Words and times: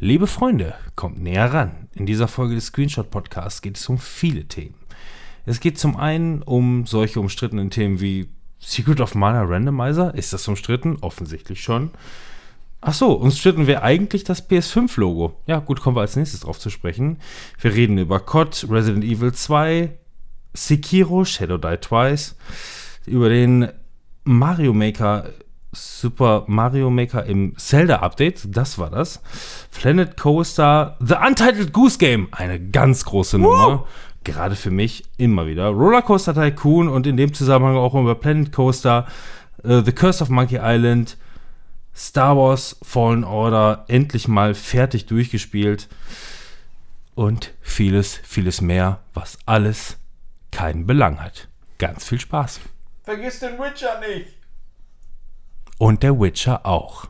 Liebe 0.00 0.28
Freunde, 0.28 0.74
kommt 0.94 1.20
näher 1.20 1.52
ran. 1.52 1.88
In 1.92 2.06
dieser 2.06 2.28
Folge 2.28 2.54
des 2.54 2.66
Screenshot 2.66 3.10
Podcasts 3.10 3.62
geht 3.62 3.76
es 3.76 3.88
um 3.88 3.98
viele 3.98 4.44
Themen. 4.44 4.76
Es 5.44 5.58
geht 5.58 5.76
zum 5.76 5.96
einen 5.96 6.42
um 6.42 6.86
solche 6.86 7.18
umstrittenen 7.18 7.70
Themen 7.70 8.00
wie 8.00 8.28
Secret 8.60 9.00
of 9.00 9.16
Mana 9.16 9.42
Randomizer. 9.42 10.14
Ist 10.14 10.32
das 10.32 10.46
umstritten? 10.46 10.98
Offensichtlich 11.00 11.64
schon. 11.64 11.90
Ach 12.80 12.94
so, 12.94 13.14
umstritten 13.14 13.66
wäre 13.66 13.82
eigentlich 13.82 14.22
das 14.22 14.48
PS5-Logo. 14.48 15.34
Ja, 15.46 15.58
gut, 15.58 15.80
kommen 15.80 15.96
wir 15.96 16.02
als 16.02 16.14
nächstes 16.14 16.40
drauf 16.40 16.60
zu 16.60 16.70
sprechen. 16.70 17.18
Wir 17.60 17.74
reden 17.74 17.98
über 17.98 18.20
COD, 18.20 18.68
Resident 18.70 19.02
Evil 19.02 19.32
2, 19.32 19.98
Sekiro, 20.54 21.24
Shadow 21.24 21.58
Die 21.58 21.76
Twice, 21.76 22.36
über 23.04 23.28
den 23.30 23.66
Mario 24.22 24.72
Maker 24.72 25.32
Super 25.72 26.44
Mario 26.46 26.90
Maker 26.90 27.24
im 27.24 27.56
Zelda-Update, 27.56 28.56
das 28.56 28.78
war 28.78 28.90
das. 28.90 29.20
Planet 29.72 30.16
Coaster, 30.16 30.96
The 31.00 31.14
Untitled 31.14 31.72
Goose 31.72 31.98
Game, 31.98 32.28
eine 32.30 32.58
ganz 32.58 33.04
große 33.04 33.38
Nummer. 33.38 33.86
Gerade 34.24 34.56
für 34.56 34.70
mich 34.70 35.04
immer 35.16 35.46
wieder. 35.46 35.68
Rollercoaster 35.68 36.34
Tycoon 36.34 36.88
und 36.88 37.06
in 37.06 37.16
dem 37.16 37.32
Zusammenhang 37.32 37.76
auch 37.76 37.94
über 37.94 38.14
Planet 38.14 38.52
Coaster, 38.52 39.06
uh, 39.64 39.80
The 39.80 39.92
Curse 39.92 40.22
of 40.22 40.28
Monkey 40.28 40.58
Island, 40.60 41.16
Star 41.94 42.36
Wars 42.36 42.76
Fallen 42.82 43.24
Order, 43.24 43.84
endlich 43.88 44.28
mal 44.28 44.54
fertig 44.54 45.06
durchgespielt. 45.06 45.88
Und 47.14 47.52
vieles, 47.60 48.20
vieles 48.22 48.60
mehr, 48.60 49.00
was 49.12 49.38
alles 49.44 49.98
keinen 50.50 50.86
Belang 50.86 51.20
hat. 51.20 51.48
Ganz 51.78 52.04
viel 52.04 52.20
Spaß. 52.20 52.60
Vergiss 53.04 53.40
den 53.40 53.58
Witcher 53.58 54.00
nicht. 54.00 54.37
Und 55.80 56.02
der 56.02 56.18
Witcher 56.18 56.66
auch. 56.66 57.06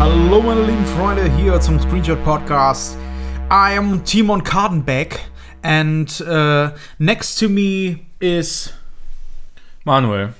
Hallo 0.00 0.42
meine 0.42 0.66
lieben 0.66 0.84
Freunde 0.84 1.30
hier 1.36 1.60
zum 1.60 1.78
Screenshot 1.78 2.22
Podcast. 2.24 2.96
I 3.48 3.76
am 3.78 4.04
Timon 4.04 4.42
Kardenbeck 4.42 5.20
and 5.62 6.20
uh, 6.22 6.70
next 6.98 7.38
to 7.38 7.48
me 7.48 8.00
is 8.18 8.72
Manuel. 9.84 10.34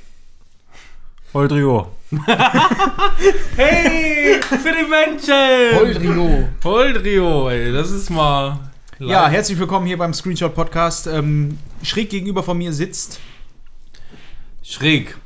Holdrio. 1.33 1.96
Hey, 3.57 4.41
für 4.41 4.73
die 4.73 4.89
Menschen! 4.89 5.77
Holdrio. 5.77 6.49
Holdrio, 6.63 7.49
ey, 7.51 7.73
das 7.73 7.91
ist 7.91 8.11
mal. 8.11 8.61
Ja, 9.01 9.29
herzlich 9.29 9.59
willkommen 9.59 9.87
hier 9.87 9.99
beim 9.99 10.15
Screenshot 10.15 10.55
Podcast. 10.55 11.09
Ähm, 11.09 11.59
schräg 11.83 12.11
gegenüber 12.11 12.45
von 12.45 12.59
mir 12.59 12.73
sitzt 12.73 13.19
schräg. 14.63 15.17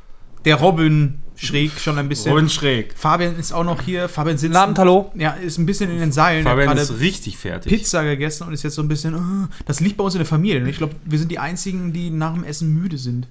der 0.43 0.55
Robin 0.55 1.19
schräg 1.35 1.71
schon 1.79 1.99
ein 1.99 2.09
bisschen. 2.09 2.31
Robin 2.31 2.49
Schräg. 2.49 2.97
Fabian 2.97 3.35
ist 3.37 3.51
auch 3.51 3.63
noch 3.63 3.83
hier. 3.83 4.09
Fabian 4.09 4.39
sitzt. 4.39 4.55
Abend, 4.55 4.79
hallo. 4.79 5.11
Ja, 5.13 5.33
ist 5.33 5.59
ein 5.59 5.67
bisschen 5.67 5.91
in 5.91 5.99
den 5.99 6.11
Seilen. 6.11 6.43
Fabian 6.43 6.69
hat 6.69 6.79
ist 6.79 6.99
richtig 6.99 7.37
fertig. 7.37 7.71
Pizza 7.71 8.03
gegessen 8.03 8.47
und 8.47 8.53
ist 8.53 8.63
jetzt 8.63 8.75
so 8.75 8.81
ein 8.81 8.87
bisschen. 8.87 9.13
äh, 9.13 9.47
das 9.65 9.81
liegt 9.81 9.97
bei 9.97 10.03
uns 10.03 10.15
in 10.15 10.19
der 10.19 10.25
Familie. 10.27 10.67
Ich 10.67 10.77
glaube, 10.77 10.95
wir 11.05 11.19
sind 11.19 11.29
die 11.31 11.37
einzigen, 11.37 11.93
die 11.93 12.09
nach 12.09 12.33
dem 12.33 12.43
Essen 12.43 12.73
müde 12.73 12.97
sind. 12.97 13.27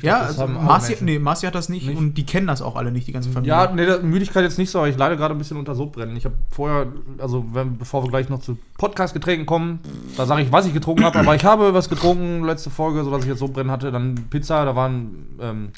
Ja, 0.00 0.20
das 0.20 0.38
also 0.38 0.46
Marci, 0.52 0.96
nee, 1.02 1.18
Marci 1.18 1.46
hat 1.46 1.54
das 1.54 1.68
nicht, 1.68 1.86
Nicht? 1.86 1.98
und 1.98 2.14
die 2.14 2.24
kennen 2.24 2.46
das 2.46 2.62
auch 2.62 2.76
alle 2.76 2.90
nicht, 2.90 3.06
die 3.06 3.12
ganze 3.12 3.30
Familie. 3.30 3.54
Ja, 3.54 3.70
nee, 3.72 3.84
das- 3.84 4.02
Müdigkeit 4.02 4.42
jetzt 4.42 4.58
nicht 4.58 4.70
so, 4.70 4.78
aber 4.78 4.88
ich 4.88 4.96
leide 4.96 5.16
gerade 5.16 5.34
ein 5.34 5.38
bisschen 5.38 5.58
unter 5.58 5.74
Sodbrennen. 5.74 6.16
Ich 6.16 6.24
habe 6.24 6.34
vorher, 6.50 6.86
also 7.18 7.44
wenn, 7.52 7.76
bevor 7.76 8.02
wir 8.02 8.08
gleich 8.10 8.28
noch 8.30 8.40
zu 8.40 8.56
Podcast-Getränken 8.78 9.44
kommen, 9.44 9.80
da 10.16 10.24
sage 10.24 10.42
ich, 10.42 10.50
was 10.52 10.66
ich 10.66 10.72
getrunken 10.72 11.04
habe, 11.04 11.18
aber 11.18 11.34
ich 11.34 11.44
habe 11.44 11.74
was 11.74 11.88
getrunken, 11.90 12.44
letzte 12.44 12.70
Folge, 12.70 13.04
sodass 13.04 13.22
ich 13.22 13.28
jetzt 13.28 13.40
Sodbrennen 13.40 13.70
hatte. 13.70 13.92
Dann 13.92 14.14
Pizza, 14.30 14.64
da 14.64 14.74
waren 14.74 15.26
ähm, 15.40 15.68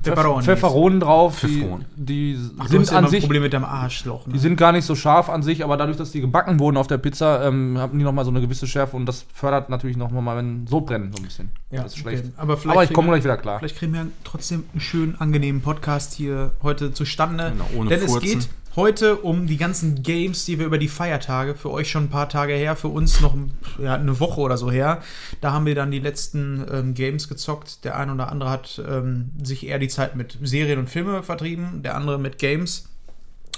Pepperonis. 0.00 0.44
Pfefferonen 0.44 1.00
drauf, 1.00 1.40
die, 1.40 1.46
Pfefferonen. 1.46 1.84
die 1.96 2.38
Ach, 2.58 2.66
du 2.66 2.84
sind 2.84 2.92
an 2.92 3.08
sich, 3.08 3.20
Problem 3.20 3.42
mit 3.42 3.52
dem 3.52 3.64
Arschloch. 3.64 4.26
Ne? 4.26 4.32
die 4.34 4.38
sind 4.38 4.56
gar 4.56 4.72
nicht 4.72 4.84
so 4.84 4.94
scharf 4.94 5.28
an 5.28 5.42
sich, 5.42 5.64
aber 5.64 5.76
dadurch, 5.76 5.96
dass 5.96 6.10
die 6.10 6.20
gebacken 6.20 6.58
wurden 6.58 6.76
auf 6.76 6.86
der 6.86 6.98
Pizza, 6.98 7.46
ähm, 7.46 7.78
haben 7.78 7.98
die 7.98 8.04
nochmal 8.04 8.24
so 8.24 8.30
eine 8.30 8.40
gewisse 8.40 8.66
Schärfe 8.66 8.96
und 8.96 9.06
das 9.06 9.24
fördert 9.32 9.70
natürlich 9.70 9.96
nochmal 9.96 10.22
mein 10.22 10.66
Sodbrennen 10.66 11.12
so 11.12 11.18
ein 11.18 11.24
bisschen. 11.24 11.50
ja, 11.70 11.82
das 11.82 11.92
ist 11.92 11.98
schlecht. 11.98 12.24
okay. 12.24 12.32
Aber, 12.36 12.58
Aber 12.66 12.84
ich 12.84 12.92
komme 12.92 13.08
gleich 13.08 13.24
wieder 13.24 13.36
klar. 13.36 13.58
Vielleicht 13.58 13.76
kriegen 13.76 13.92
wir 13.92 14.06
trotzdem 14.24 14.64
einen 14.72 14.80
schönen, 14.80 15.20
angenehmen 15.20 15.62
Podcast 15.62 16.14
hier 16.14 16.52
heute 16.62 16.92
zustande. 16.92 17.52
Genau, 17.52 17.68
ohne 17.76 17.90
Denn 17.90 18.00
es 18.00 18.12
Furzen. 18.12 18.38
geht 18.40 18.48
heute 18.78 19.16
um 19.16 19.48
die 19.48 19.56
ganzen 19.56 20.04
Games, 20.04 20.44
die 20.44 20.60
wir 20.60 20.66
über 20.66 20.78
die 20.78 20.86
Feiertage, 20.86 21.56
für 21.56 21.70
euch 21.70 21.90
schon 21.90 22.04
ein 22.04 22.10
paar 22.10 22.28
Tage 22.28 22.52
her, 22.52 22.76
für 22.76 22.86
uns 22.86 23.20
noch 23.20 23.34
ja, 23.82 23.94
eine 23.94 24.20
Woche 24.20 24.40
oder 24.40 24.56
so 24.56 24.70
her. 24.70 25.02
Da 25.40 25.52
haben 25.52 25.66
wir 25.66 25.74
dann 25.74 25.90
die 25.90 25.98
letzten 25.98 26.64
ähm, 26.72 26.94
Games 26.94 27.28
gezockt. 27.28 27.84
Der 27.84 27.98
eine 27.98 28.14
oder 28.14 28.30
andere 28.30 28.50
hat 28.50 28.80
ähm, 28.88 29.32
sich 29.42 29.66
eher 29.66 29.80
die 29.80 29.88
Zeit 29.88 30.14
mit 30.14 30.38
Serien 30.42 30.78
und 30.78 30.88
Filme 30.88 31.24
vertrieben, 31.24 31.82
der 31.82 31.96
andere 31.96 32.20
mit 32.20 32.38
Games. 32.38 32.88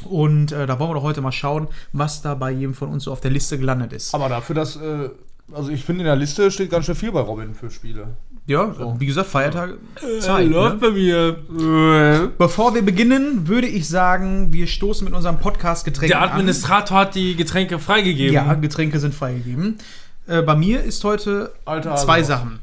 Und 0.09 0.53
äh, 0.53 0.67
da 0.67 0.79
wollen 0.79 0.91
wir 0.91 0.95
doch 0.95 1.03
heute 1.03 1.21
mal 1.21 1.33
schauen, 1.33 1.69
was 1.93 2.23
da 2.23 2.35
bei 2.35 2.51
jedem 2.51 2.73
von 2.73 2.89
uns 2.89 3.05
so 3.05 3.13
auf 3.13 3.21
der 3.21 3.31
Liste 3.31 3.59
gelandet 3.59 3.93
ist. 3.93 4.15
Aber 4.15 4.31
dafür, 4.31 4.55
dass, 4.55 4.77
äh, 4.77 5.11
also 5.53 5.71
ich 5.71 5.85
finde 5.85 6.01
in 6.01 6.07
der 6.07 6.17
Liste 6.17 6.51
steht 6.51 6.71
ganz 6.71 6.87
schön 6.87 6.95
viel 6.95 7.13
bei 7.13 7.21
Robin 7.21 7.55
für 7.55 7.71
Spiele. 7.71 8.17
Ja, 8.51 8.75
wie 8.99 9.07
gesagt, 9.07 9.29
Feiertage. 9.29 9.79
Zeit, 10.19 10.49
läuft 10.49 10.81
ne? 10.83 10.89
bei 10.89 10.91
mir. 10.91 12.31
Bevor 12.37 12.75
wir 12.75 12.83
beginnen, 12.83 13.47
würde 13.47 13.69
ich 13.69 13.89
sagen, 13.89 14.53
wir 14.53 14.67
stoßen 14.67 15.05
mit 15.05 15.15
unserem 15.15 15.39
Podcast 15.39 15.85
Getränke 15.85 16.09
Der 16.15 16.23
Administrator 16.23 16.99
hat 16.99 17.15
die 17.15 17.37
Getränke 17.37 17.79
freigegeben. 17.79 18.35
Ja, 18.35 18.55
Getränke 18.55 18.99
sind 18.99 19.15
freigegeben. 19.15 19.79
Äh, 20.27 20.43
bei 20.43 20.57
mir 20.57 20.83
ist 20.83 21.05
heute 21.05 21.53
Alter, 21.65 21.95
zwei 21.95 22.15
also- 22.15 22.29
Sachen. 22.29 22.59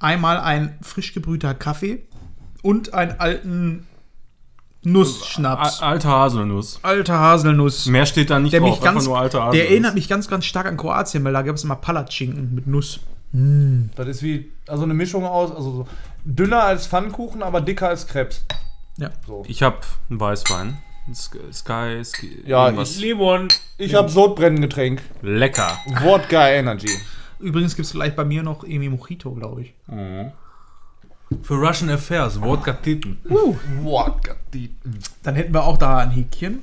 Einmal 0.00 0.38
ein 0.38 0.76
frisch 0.82 1.14
gebrühter 1.14 1.54
Kaffee 1.54 2.02
und 2.62 2.94
einen 2.94 3.20
alten 3.20 3.86
Nussschnaps. 4.82 5.80
A- 5.80 5.86
Alte 5.86 6.08
Haselnuss. 6.08 6.80
Alter 6.82 7.18
Haselnuss. 7.20 7.86
Mehr 7.86 8.06
steht 8.06 8.30
da 8.30 8.40
nicht 8.40 8.52
Der, 8.52 8.60
drauf, 8.60 8.80
mich 8.80 8.80
ganz, 8.80 9.04
der 9.52 9.70
erinnert 9.70 9.94
mich 9.94 10.08
ganz, 10.08 10.26
ganz 10.26 10.46
stark 10.46 10.66
an 10.66 10.76
Kroatien, 10.76 11.22
weil 11.22 11.32
da 11.32 11.42
gab 11.42 11.54
es 11.54 11.62
immer 11.62 11.76
Palatschinken 11.76 12.54
mit 12.56 12.66
Nuss. 12.66 12.98
Das 13.32 14.06
ist 14.08 14.22
wie, 14.22 14.50
also 14.66 14.84
eine 14.84 14.94
Mischung 14.94 15.24
aus, 15.26 15.50
also 15.50 15.70
so 15.72 15.88
dünner 16.24 16.62
als 16.62 16.86
Pfannkuchen, 16.86 17.42
aber 17.42 17.60
dicker 17.60 17.88
als 17.88 18.06
Krebs. 18.06 18.44
Ja. 18.96 19.10
So. 19.26 19.44
Ich 19.46 19.62
habe 19.62 19.78
einen 20.08 20.18
Weißwein. 20.20 20.78
Sky, 21.14 21.38
Sky, 21.52 22.04
Sky 22.04 22.42
Ja, 22.46 22.64
irgendwas. 22.66 22.92
ich- 22.92 23.00
Limon. 23.00 23.48
Ich 23.78 23.94
habe 23.94 24.08
Sodbrennengetränk. 24.08 25.00
Lecker. 25.22 25.78
Wodka 26.02 26.48
Energy. 26.50 26.90
Übrigens 27.38 27.76
gibt 27.76 27.86
es 27.86 27.92
gleich 27.92 28.14
bei 28.16 28.24
mir 28.24 28.42
noch 28.42 28.64
Emi 28.64 28.88
Mojito, 28.88 29.30
glaube 29.32 29.62
ich. 29.62 29.74
Für 31.42 31.54
Russian 31.54 31.90
Affairs, 31.90 32.40
Wodka 32.40 32.72
Titten. 32.72 33.18
Wodka. 33.82 34.34
Die, 34.52 34.74
Dann 35.22 35.34
hätten 35.34 35.52
wir 35.54 35.64
auch 35.64 35.76
da 35.78 35.98
ein 35.98 36.10
Häkchen. 36.10 36.62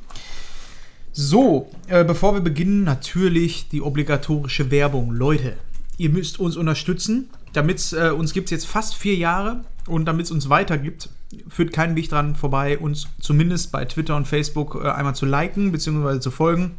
So, 1.14 1.72
äh, 1.88 2.04
bevor 2.04 2.34
wir 2.34 2.42
beginnen, 2.42 2.84
natürlich 2.84 3.70
die 3.70 3.82
obligatorische 3.82 4.70
Werbung. 4.70 5.12
Leute, 5.12 5.56
ihr 5.98 6.10
müsst 6.10 6.40
uns 6.40 6.58
unterstützen. 6.58 7.30
Damit 7.54 7.94
äh, 7.94 8.10
uns 8.10 8.34
gibt 8.34 8.48
es 8.48 8.52
jetzt 8.52 8.68
fast 8.68 8.96
vier 8.96 9.16
Jahre 9.16 9.62
und 9.88 10.06
damit 10.06 10.26
es 10.26 10.32
uns 10.32 10.50
weitergibt, 10.50 11.10
führt 11.50 11.72
kein 11.74 11.96
Weg 11.96 12.10
dran 12.10 12.36
vorbei, 12.36 12.78
uns 12.78 13.08
zumindest 13.20 13.72
bei 13.72 13.86
Twitter 13.86 14.16
und 14.16 14.28
Facebook 14.28 14.82
äh, 14.84 14.90
einmal 14.90 15.16
zu 15.16 15.26
liken 15.26 15.72
bzw. 15.72 16.20
zu 16.20 16.32
folgen. 16.32 16.72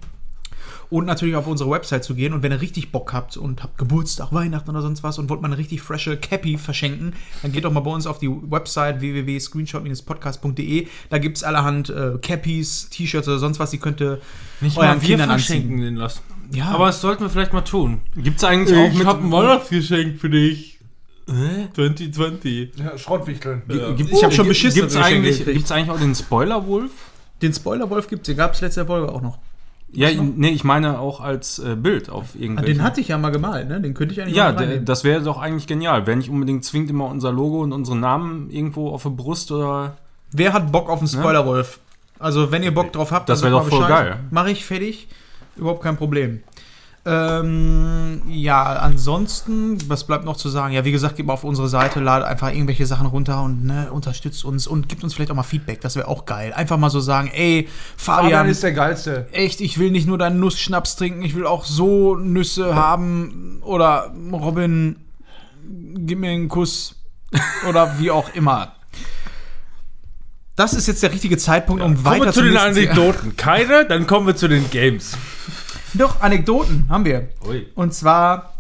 Und 0.89 1.05
natürlich 1.07 1.35
auf 1.35 1.49
unsere 1.49 1.69
Website 1.69 2.05
zu 2.05 2.15
gehen. 2.15 2.33
Und 2.33 2.45
wenn 2.45 2.53
ihr 2.53 2.61
richtig 2.61 2.93
Bock 2.93 3.13
habt 3.13 3.37
und 3.37 3.65
habt 3.65 3.77
Geburtstag, 3.77 4.33
Weihnachten 4.33 4.71
oder 4.71 4.83
sonst 4.83 5.03
was 5.03 5.19
und 5.19 5.29
wollt 5.29 5.41
mal 5.43 5.49
eine 5.49 5.59
richtig 5.59 5.83
frische 5.83 6.17
Cappy 6.17 6.59
verschenken, 6.59 7.15
dann 7.43 7.51
geht 7.51 7.65
doch 7.65 7.73
mal 7.73 7.81
bei 7.81 7.91
uns 7.91 8.07
auf 8.07 8.21
die 8.21 8.29
Website 8.31 9.01
www.screenshot-podcast.de. 9.01 10.87
Da 11.11 11.19
gibt 11.19 11.39
es 11.39 11.43
allerhand 11.43 11.91
äh, 11.91 12.19
Cappies, 12.23 12.89
T-Shirts 12.91 13.27
oder 13.27 13.39
sonst 13.39 13.59
was. 13.59 13.71
Die 13.73 13.79
könnt 13.79 14.01
ihr 14.01 14.21
Nicht 14.61 14.77
euren 14.77 14.89
mal 14.91 15.01
wir 15.03 15.09
Kindern 15.09 15.31
verschenken 15.31 15.79
anziehen. 15.79 15.97
lassen. 15.97 16.21
Ja, 16.53 16.67
Aber 16.71 16.87
das 16.87 17.01
sollten 17.01 17.23
wir 17.23 17.31
vielleicht 17.31 17.53
mal 17.53 17.61
tun. 17.63 18.01
Gibt's 18.17 18.45
eigentlich 18.45 18.77
auch 18.79 18.89
Ich 18.93 18.99
mit 18.99 19.07
hab 19.07 19.21
ein 19.23 19.31
Weihnachtsgeschenk 19.33 20.19
für 20.21 20.31
dich. 20.31 20.79
2020. 21.75 22.71
ja, 22.79 22.97
Schrottwichteln. 22.99 23.63
Gibt- 23.97 24.13
Ich 24.13 24.23
hab 24.25 24.33
schon 24.33 24.45
gibt- 24.45 24.49
beschissene 24.49 24.83
Gibt's 24.83 24.97
eigentlich, 24.97 25.45
gibt's 25.45 25.73
eigentlich 25.73 25.91
auch 25.91 25.99
den 26.01 26.15
Spoiler-Wolf? 26.15 26.91
den 27.43 27.53
Spoiler-Wolf 27.53 28.09
gibt 28.09 28.23
es. 28.23 28.27
Den 28.29 28.39
gab 28.39 28.55
es 28.55 28.61
letzte 28.63 28.87
Folge 28.87 29.13
auch 29.13 29.21
noch. 29.21 29.39
Ja, 29.93 30.09
nee, 30.13 30.49
ich 30.51 30.65
meine 30.65 30.99
auch 30.99 31.21
als 31.21 31.59
äh, 31.59 31.77
Bild 31.77 32.09
auf 32.11 32.31
Ah, 32.35 32.39
irgendwelchen. 32.41 32.79
den 32.79 32.83
hatte 32.85 33.01
ich 33.01 33.09
ja 33.09 33.19
mal 33.19 33.31
gemalt, 33.31 33.69
ne? 33.69 33.81
Den 33.81 33.93
könnte 33.95 34.15
ich 34.15 34.21
eigentlich 34.23 34.35
Ja, 34.37 34.53
der, 34.53 34.79
das 34.79 35.05
wäre 35.05 35.23
doch 35.23 35.39
eigentlich 35.39 35.67
genial. 35.67 36.07
Wäre 36.07 36.17
nicht 36.17 36.29
unbedingt 36.31 36.65
zwingend 36.65 36.91
immer 36.91 37.07
unser 37.09 37.33
Logo 37.33 37.61
und 37.63 37.73
unsere 37.73 37.97
Namen 37.97 38.51
irgendwo 38.51 38.91
auf 38.91 39.03
der 39.05 39.11
Brust 39.11 39.53
oder. 39.53 39.97
Wer 40.33 40.53
hat 40.55 40.73
Bock 40.73 40.89
auf 40.89 40.99
einen 41.01 41.09
Spoiler-Wolf? 41.09 41.79
Also, 42.19 42.51
wenn 42.51 42.63
ihr 42.63 42.73
Bock 42.75 42.93
drauf 42.93 43.13
habt, 43.13 43.29
Das 43.29 43.41
dann 43.43 43.53
wär 43.53 43.59
sagt 43.61 43.73
doch 43.73 43.79
voll 43.79 43.89
geil. 43.89 44.17
Mach 44.31 44.47
ich 44.47 44.65
fertig. 44.65 45.09
Überhaupt 45.57 45.83
kein 45.83 45.97
Problem. 45.97 46.43
Ähm, 47.09 48.23
ja, 48.27 48.65
ansonsten, 48.65 49.79
was 49.89 50.05
bleibt 50.09 50.25
noch 50.25 50.37
zu 50.37 50.49
sagen? 50.49 50.75
Ja, 50.75 50.85
wie 50.85 50.91
gesagt, 50.91 51.15
geht 51.15 51.25
mal 51.25 51.35
auf 51.35 51.45
unsere 51.45 51.69
Seite, 51.69 52.01
ladet 52.01 52.27
einfach 52.27 52.51
irgendwelche 52.51 52.85
Sachen 52.85 53.07
runter 53.07 53.45
und 53.45 53.65
ne, 53.65 53.93
unterstützt 53.93 54.45
uns 54.45 54.67
und 54.67 54.89
gibt 54.89 55.05
uns 55.05 55.15
vielleicht 55.15 55.31
auch 55.31 55.37
mal 55.37 55.45
Feedback. 55.45 55.81
Das 55.81 55.95
wäre 55.95 56.09
auch 56.09 56.27
geil. 56.27 56.53
Einfach 56.53 56.79
mal 56.79 56.91
so 56.91 56.99
sagen, 56.99 57.31
ey, 57.33 57.69
Fabian, 57.97 58.25
Fabian 58.25 58.49
ist 58.49 58.65
der 58.65 58.73
geilste. 58.73 59.29
echt, 59.31 59.61
ich 59.61 59.79
will 59.79 59.93
nicht 59.93 60.09
nur 60.09 60.19
deinen 60.19 60.41
Nussschnaps 60.41 60.97
trinken, 60.97 61.23
ich 61.23 61.37
will 61.37 61.47
auch 61.47 61.65
so 61.65 62.17
Nüsse 62.17 62.75
haben. 62.75 63.61
Oder 63.63 64.13
Robin, 64.33 64.97
gib 65.95 66.19
mir 66.19 66.33
einen 66.33 66.49
Kuss. 66.49 66.97
Oder 67.69 68.01
wie 68.01 68.11
auch 68.11 68.35
immer. 68.35 68.76
Das 70.57 70.73
ist 70.73 70.87
jetzt 70.89 71.03
der 71.03 71.13
richtige 71.13 71.37
Zeitpunkt, 71.37 71.83
um 71.83 71.95
Kommen 71.95 72.05
weiter 72.07 72.25
wir 72.27 72.33
zu 72.33 72.43
den 72.43 72.57
Anekdoten. 72.57 73.37
Keine, 73.37 73.85
dann 73.85 74.07
kommen 74.07 74.27
wir 74.27 74.37
zu 74.37 74.49
den 74.49 74.69
Games. 74.71 75.17
Doch, 75.93 76.21
Anekdoten 76.23 76.87
haben 76.89 77.05
wir. 77.05 77.29
Ui. 77.47 77.67
Und 77.75 77.93
zwar 77.93 78.55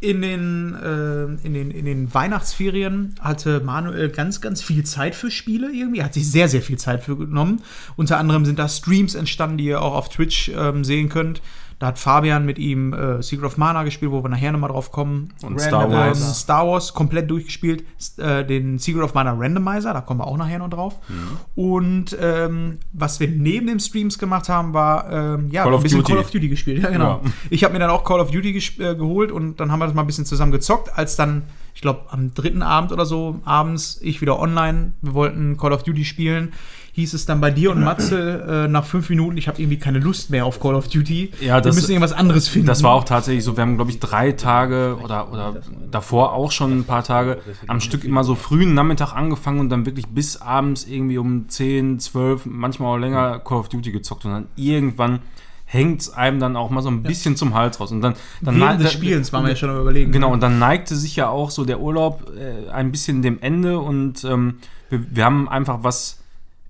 in 0.00 0.22
den, 0.22 0.74
äh, 0.74 1.46
in, 1.46 1.54
den, 1.54 1.70
in 1.70 1.84
den 1.84 2.12
Weihnachtsferien 2.12 3.14
hatte 3.20 3.60
Manuel 3.60 4.08
ganz, 4.08 4.40
ganz 4.40 4.62
viel 4.62 4.84
Zeit 4.84 5.14
für 5.14 5.30
Spiele 5.30 5.70
irgendwie. 5.70 6.00
Er 6.00 6.06
hat 6.06 6.14
sich 6.14 6.30
sehr, 6.30 6.48
sehr 6.48 6.62
viel 6.62 6.78
Zeit 6.78 7.02
für 7.04 7.16
genommen. 7.16 7.62
Unter 7.96 8.18
anderem 8.18 8.44
sind 8.44 8.58
da 8.58 8.68
Streams 8.68 9.14
entstanden, 9.14 9.58
die 9.58 9.64
ihr 9.64 9.82
auch 9.82 9.94
auf 9.94 10.08
Twitch 10.08 10.50
ähm, 10.54 10.84
sehen 10.84 11.08
könnt. 11.08 11.42
Da 11.78 11.88
hat 11.88 11.98
Fabian 11.98 12.46
mit 12.46 12.58
ihm 12.58 12.94
äh, 12.94 13.22
Secret 13.22 13.44
of 13.44 13.58
Mana 13.58 13.82
gespielt, 13.82 14.10
wo 14.10 14.24
wir 14.24 14.30
nachher 14.30 14.50
nochmal 14.50 14.70
drauf 14.70 14.90
kommen. 14.90 15.34
Und 15.42 15.60
Random 15.60 15.68
Star 15.68 15.84
Ähm, 15.84 15.92
Wars. 15.92 16.40
Star 16.40 16.66
Wars 16.66 16.94
komplett 16.94 17.30
durchgespielt. 17.30 17.84
Äh, 18.16 18.46
den 18.46 18.78
Secret 18.78 19.02
of 19.02 19.12
Mana 19.12 19.34
Randomizer, 19.36 19.92
da 19.92 20.00
kommen 20.00 20.20
wir 20.20 20.26
auch 20.26 20.38
nachher 20.38 20.58
noch 20.58 20.70
drauf. 20.70 20.98
Mhm. 21.08 21.62
Und 21.62 22.16
ähm, 22.18 22.78
was 22.94 23.20
wir 23.20 23.28
neben 23.28 23.66
den 23.66 23.78
Streams 23.78 24.18
gemacht 24.18 24.48
haben, 24.48 24.72
war 24.72 25.12
ähm, 25.12 25.50
ja, 25.50 25.64
Call 25.64 25.74
of 25.74 25.80
ein 25.80 25.82
bisschen 25.82 25.98
Duty. 26.00 26.12
Call 26.12 26.20
of 26.22 26.30
Duty 26.30 26.48
gespielt. 26.48 26.82
Ja, 26.82 26.90
genau. 26.90 27.20
Ja. 27.22 27.30
Ich 27.50 27.62
habe 27.62 27.74
mir 27.74 27.78
dann 27.80 27.90
auch 27.90 28.04
Call 28.04 28.20
of 28.20 28.30
Duty 28.30 28.56
äh, 28.78 28.94
geholt 28.94 29.30
und 29.30 29.60
dann 29.60 29.70
haben 29.70 29.78
wir 29.80 29.86
das 29.86 29.94
mal 29.94 30.02
ein 30.02 30.06
bisschen 30.06 30.24
zusammen 30.24 30.52
gezockt, 30.52 30.96
als 30.96 31.16
dann, 31.16 31.42
ich 31.74 31.82
glaube, 31.82 32.04
am 32.08 32.32
dritten 32.32 32.62
Abend 32.62 32.90
oder 32.92 33.04
so, 33.04 33.40
abends, 33.44 33.98
ich 34.00 34.22
wieder 34.22 34.38
online, 34.38 34.94
wir 35.02 35.12
wollten 35.12 35.56
Call 35.58 35.72
of 35.72 35.82
Duty 35.82 36.04
spielen, 36.06 36.52
hieß 36.96 37.12
es 37.12 37.26
dann 37.26 37.42
bei 37.42 37.50
dir 37.50 37.72
und 37.72 37.84
Matze 37.84 38.64
äh, 38.64 38.68
nach 38.68 38.86
fünf 38.86 39.10
Minuten, 39.10 39.36
ich 39.36 39.48
habe 39.48 39.60
irgendwie 39.60 39.78
keine 39.78 39.98
Lust 39.98 40.30
mehr 40.30 40.46
auf 40.46 40.60
Call 40.60 40.74
of 40.74 40.88
Duty. 40.88 41.30
Ja, 41.42 41.56
wir 41.56 41.60
das- 41.60 41.76
müssen 41.76 41.90
irgendwas 41.90 42.14
anderes 42.14 42.48
finden. 42.48 42.66
Das 42.66 42.82
war 42.82 42.92
auch 42.94 43.04
tatsächlich 43.04 43.44
so, 43.44 43.54
wir 43.56 43.60
haben, 43.62 43.76
glaube 43.76 43.90
ich, 43.90 44.00
drei 44.00 44.32
Tage 44.32 44.96
oder, 45.04 45.30
oder 45.30 45.56
davor 45.90 46.32
auch 46.32 46.50
schon 46.52 46.78
ein 46.78 46.84
paar 46.84 47.04
Tage 47.04 47.36
am 47.66 47.80
Stück 47.80 48.02
immer 48.02 48.24
so 48.24 48.34
frühen 48.34 48.72
Nachmittag 48.72 49.12
angefangen 49.12 49.60
und 49.60 49.68
dann 49.68 49.84
wirklich 49.84 50.06
bis 50.08 50.40
abends 50.40 50.86
irgendwie 50.86 51.18
um 51.18 51.50
10, 51.50 52.00
12, 52.00 52.46
manchmal 52.46 52.94
auch 52.96 52.98
länger 52.98 53.40
Call 53.40 53.58
of 53.58 53.68
Duty 53.68 53.92
gezockt 53.92 54.24
und 54.24 54.30
dann 54.32 54.46
irgendwann 54.56 55.18
hängt 55.66 56.00
es 56.00 56.14
einem 56.14 56.40
dann 56.40 56.56
auch 56.56 56.70
mal 56.70 56.80
so 56.80 56.88
ein 56.88 57.02
bisschen 57.02 57.36
zum 57.36 57.52
Hals 57.52 57.78
raus. 57.78 57.92
Und 57.92 58.00
dann, 58.00 58.14
dann 58.40 58.58
Während 58.58 58.80
des 58.80 58.92
Spielens 58.92 59.34
waren 59.34 59.42
wir 59.44 59.50
ja 59.50 59.56
schon 59.56 59.68
am 59.68 59.78
überlegen. 59.78 60.12
Genau, 60.12 60.32
und 60.32 60.40
dann 60.42 60.58
neigte 60.58 60.96
sich 60.96 61.14
ja 61.16 61.28
auch 61.28 61.50
so 61.50 61.66
der 61.66 61.80
Urlaub 61.80 62.32
äh, 62.38 62.70
ein 62.70 62.90
bisschen 62.90 63.20
dem 63.20 63.38
Ende 63.42 63.78
und 63.80 64.24
ähm, 64.24 64.54
wir, 64.88 65.00
wir 65.14 65.24
haben 65.26 65.46
einfach 65.48 65.80
was 65.82 66.22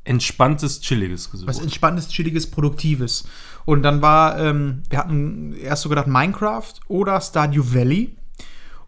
Entspanntes, 0.07 0.81
Chilliges 0.81 1.31
gesucht. 1.31 1.49
Was 1.49 1.59
entspanntes, 1.59 2.09
chilliges, 2.09 2.47
produktives. 2.49 3.29
Und 3.65 3.83
dann 3.83 4.01
war, 4.01 4.39
ähm, 4.39 4.83
wir 4.89 4.99
hatten 4.99 5.53
erst 5.53 5.83
so 5.83 5.89
gedacht 5.89 6.07
Minecraft 6.07 6.73
oder 6.89 7.21
Stardew 7.21 7.75
Valley. 7.75 8.17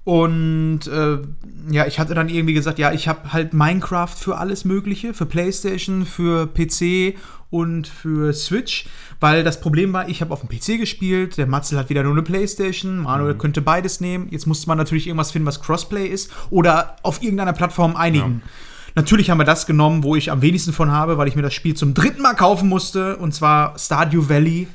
Und 0.05 0.87
äh, 0.87 1.19
ja, 1.70 1.87
ich 1.87 1.99
hatte 1.99 2.15
dann 2.15 2.31
irgendwie 2.31 2.55
gesagt, 2.55 2.79
ja, 2.79 2.93
ich 2.93 3.09
habe 3.09 3.32
halt 3.32 3.53
Minecraft 3.53 4.15
für 4.17 4.38
alles 4.38 4.65
Mögliche, 4.65 5.12
für 5.12 5.26
PlayStation, 5.26 6.06
für 6.06 6.47
PC 6.47 7.15
und 7.50 7.88
für 7.88 8.32
Switch, 8.32 8.87
weil 9.21 9.44
das 9.44 9.61
Problem 9.61 9.93
war, 9.93 10.09
ich 10.09 10.23
habe 10.23 10.32
auf 10.32 10.41
dem 10.41 10.49
PC 10.49 10.79
gespielt, 10.79 11.37
der 11.37 11.47
Matzel 11.47 11.79
hat 11.79 11.91
wieder 11.91 12.03
nur 12.05 12.12
eine 12.12 12.23
PlayStation, 12.23 13.00
Manuel 13.00 13.35
könnte 13.35 13.61
beides 13.61 14.00
nehmen. 14.00 14.29
Jetzt 14.31 14.47
musste 14.47 14.69
man 14.69 14.79
natürlich 14.79 15.09
irgendwas 15.09 15.32
finden, 15.32 15.47
was 15.47 15.61
Crossplay 15.61 16.06
ist 16.06 16.31
oder 16.50 16.97
auf 17.03 17.23
irgendeiner 17.23 17.53
Plattform 17.53 17.97
einigen. 17.97 18.43
Natürlich 18.94 19.31
haben 19.31 19.38
wir 19.38 19.44
das 19.44 19.67
genommen, 19.67 20.02
wo 20.02 20.17
ich 20.17 20.31
am 20.31 20.43
wenigsten 20.43 20.73
von 20.73 20.90
habe, 20.90 21.19
weil 21.19 21.29
ich 21.29 21.37
mir 21.37 21.43
das 21.43 21.55
Spiel 21.55 21.75
zum 21.75 21.94
dritten 21.94 22.23
Mal 22.23 22.35
kaufen 22.35 22.69
musste, 22.69 23.17
und 23.17 23.35
zwar 23.35 23.79
Stardew 23.79 24.29
Valley. 24.29 24.69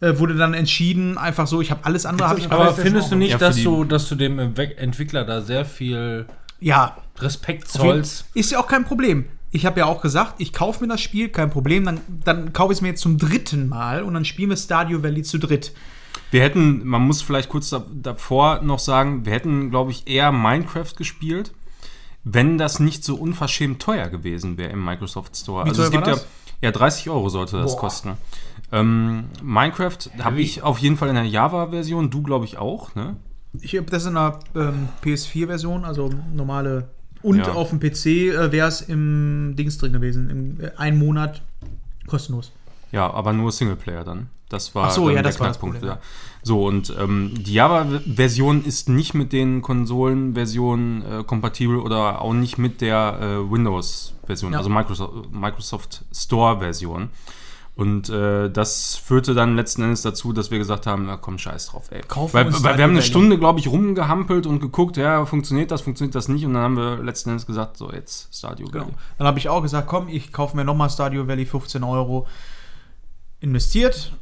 Äh, 0.00 0.18
wurde 0.18 0.34
dann 0.34 0.52
entschieden, 0.52 1.16
einfach 1.16 1.46
so, 1.46 1.60
ich 1.60 1.70
habe 1.70 1.84
alles 1.84 2.06
andere, 2.06 2.28
habe 2.28 2.40
ich 2.40 2.50
Aber 2.50 2.64
aber 2.64 2.74
findest 2.74 3.12
du 3.12 3.16
nicht, 3.16 3.30
Ja, 3.30 3.38
dass, 3.38 3.62
du, 3.62 3.84
dass 3.84 4.08
du 4.08 4.16
dem 4.16 4.38
Entwickler 4.40 5.24
da 5.24 5.42
sehr 5.42 5.64
viel 5.64 6.26
ja, 6.58 6.96
Respekt 7.20 7.68
zollst? 7.68 8.24
ist 8.34 8.50
ja 8.50 8.58
auch 8.58 8.66
kein 8.66 8.84
Problem. 8.84 9.26
Ich 9.52 9.64
habe 9.64 9.78
ja 9.78 9.86
auch 9.86 10.02
gesagt, 10.02 10.36
ich 10.38 10.52
kaufe 10.52 10.82
mir 10.82 10.88
das 10.88 11.00
Spiel, 11.00 11.28
kein 11.28 11.50
Problem, 11.50 11.84
dann, 11.84 12.00
dann 12.24 12.52
kaufe 12.52 12.72
ich 12.72 12.78
es 12.78 12.82
mir 12.82 12.88
jetzt 12.88 13.02
zum 13.02 13.16
dritten 13.16 13.68
Mal 13.68 14.02
und 14.02 14.14
dann 14.14 14.24
spielen 14.24 14.50
wir 14.50 14.56
Stardew 14.56 15.04
Valley 15.04 15.22
zu 15.22 15.38
dritt. 15.38 15.72
Wir 16.32 16.42
hätten, 16.42 16.84
man 16.84 17.02
muss 17.02 17.22
vielleicht 17.22 17.48
kurz 17.48 17.70
da, 17.70 17.84
davor 17.92 18.62
noch 18.62 18.80
sagen, 18.80 19.24
wir 19.24 19.32
hätten, 19.32 19.70
glaube 19.70 19.92
ich, 19.92 20.08
eher 20.08 20.32
Minecraft 20.32 20.96
gespielt, 20.96 21.52
wenn 22.24 22.58
das 22.58 22.78
nicht 22.80 23.04
so 23.04 23.16
unverschämt 23.16 23.80
teuer 23.82 24.08
gewesen 24.08 24.56
wäre 24.58 24.70
im 24.70 24.84
Microsoft 24.84 25.36
Store. 25.36 25.64
Wie 25.64 25.70
also 25.70 25.82
es 25.82 25.90
gibt 25.90 26.02
war 26.06 26.10
ja, 26.10 26.14
das? 26.16 26.26
ja 26.60 26.70
30 26.70 27.10
Euro 27.10 27.28
sollte 27.28 27.56
das 27.58 27.72
Boah. 27.72 27.80
kosten. 27.80 28.10
Ähm, 28.70 29.24
Minecraft 29.42 29.98
habe 30.20 30.40
ich 30.40 30.62
auf 30.62 30.78
jeden 30.78 30.96
Fall 30.96 31.08
in 31.08 31.14
der 31.14 31.24
Java-Version, 31.26 32.10
du 32.10 32.22
glaube 32.22 32.44
ich 32.44 32.58
auch, 32.58 32.94
ne? 32.94 33.16
Ich 33.60 33.76
habe 33.76 33.90
das 33.90 34.06
in 34.06 34.16
einer 34.16 34.38
ähm, 34.54 34.88
PS4-Version, 35.04 35.84
also 35.84 36.08
normale. 36.32 36.88
Und 37.22 37.38
Ja. 37.38 37.52
auf 37.52 37.68
dem 37.68 37.80
PC 37.80 38.06
äh, 38.06 38.50
wäre 38.50 38.66
es 38.68 38.80
im 38.80 39.54
Dings 39.56 39.76
drin 39.78 39.92
gewesen, 39.92 40.30
im 40.30 40.60
äh, 40.64 40.70
einen 40.76 40.98
Monat 40.98 41.42
kostenlos. 42.06 42.50
Ja, 42.92 43.10
aber 43.12 43.32
nur 43.32 43.50
Singleplayer 43.50 44.04
dann. 44.04 44.28
Das 44.48 44.74
war 44.74 44.88
Ach 44.88 44.90
so, 44.90 45.08
ja, 45.08 45.14
der 45.14 45.22
das 45.22 45.40
war 45.40 45.48
das 45.48 45.56
Knackpunkt, 45.58 45.76
Problem, 45.80 45.96
ja. 45.96 46.02
So, 46.42 46.66
und 46.66 46.94
ähm, 47.00 47.32
die 47.38 47.54
Java-Version 47.54 48.64
ist 48.66 48.88
nicht 48.90 49.14
mit 49.14 49.32
den 49.32 49.62
Konsolenversionen 49.62 51.20
äh, 51.20 51.24
kompatibel 51.24 51.78
oder 51.78 52.20
auch 52.20 52.34
nicht 52.34 52.58
mit 52.58 52.80
der 52.80 53.18
äh, 53.20 53.50
Windows-Version, 53.50 54.52
Ja. 54.52 54.58
also 54.58 54.70
Microsoft, 54.70 55.32
Microsoft 55.32 56.04
Store-Version. 56.14 57.08
Und 57.74 58.10
äh, 58.10 58.50
das 58.50 58.96
führte 58.96 59.32
dann 59.32 59.56
letzten 59.56 59.82
Endes 59.82 60.02
dazu, 60.02 60.34
dass 60.34 60.50
wir 60.50 60.58
gesagt 60.58 60.86
haben, 60.86 61.06
na 61.06 61.16
komm, 61.16 61.38
scheiß 61.38 61.68
drauf, 61.68 61.86
ey. 61.90 62.02
Kaufen 62.06 62.34
weil, 62.34 62.52
weil 62.62 62.76
wir 62.76 62.84
haben 62.84 62.90
eine. 62.90 63.00
Stunde, 63.00 63.38
glaube 63.38 63.60
ich, 63.60 63.68
rumgehampelt 63.68 64.46
und 64.46 64.60
geguckt, 64.60 64.98
ja, 64.98 65.24
funktioniert 65.24 65.70
das, 65.70 65.80
funktioniert 65.80 66.14
das 66.14 66.28
nicht. 66.28 66.44
Und 66.44 66.52
dann 66.52 66.62
haben 66.62 66.76
wir 66.76 66.98
letzten 67.02 67.30
Endes 67.30 67.46
gesagt, 67.46 67.78
so, 67.78 67.90
jetzt 67.90 68.36
Stadio 68.36 68.66
Genau. 68.68 68.84
Valley. 68.84 68.94
Dann 69.16 69.26
habe 69.26 69.38
ich 69.38 69.48
auch 69.48 69.62
gesagt, 69.62 69.88
komm, 69.88 70.08
ich 70.08 70.32
kaufe 70.32 70.54
mir 70.54 70.64
nochmal 70.64 70.90
Stardew 70.90 71.26
Valley 71.26 71.46
15 71.46 71.82
Euro. 71.82 72.26
Investiert. 73.42 74.12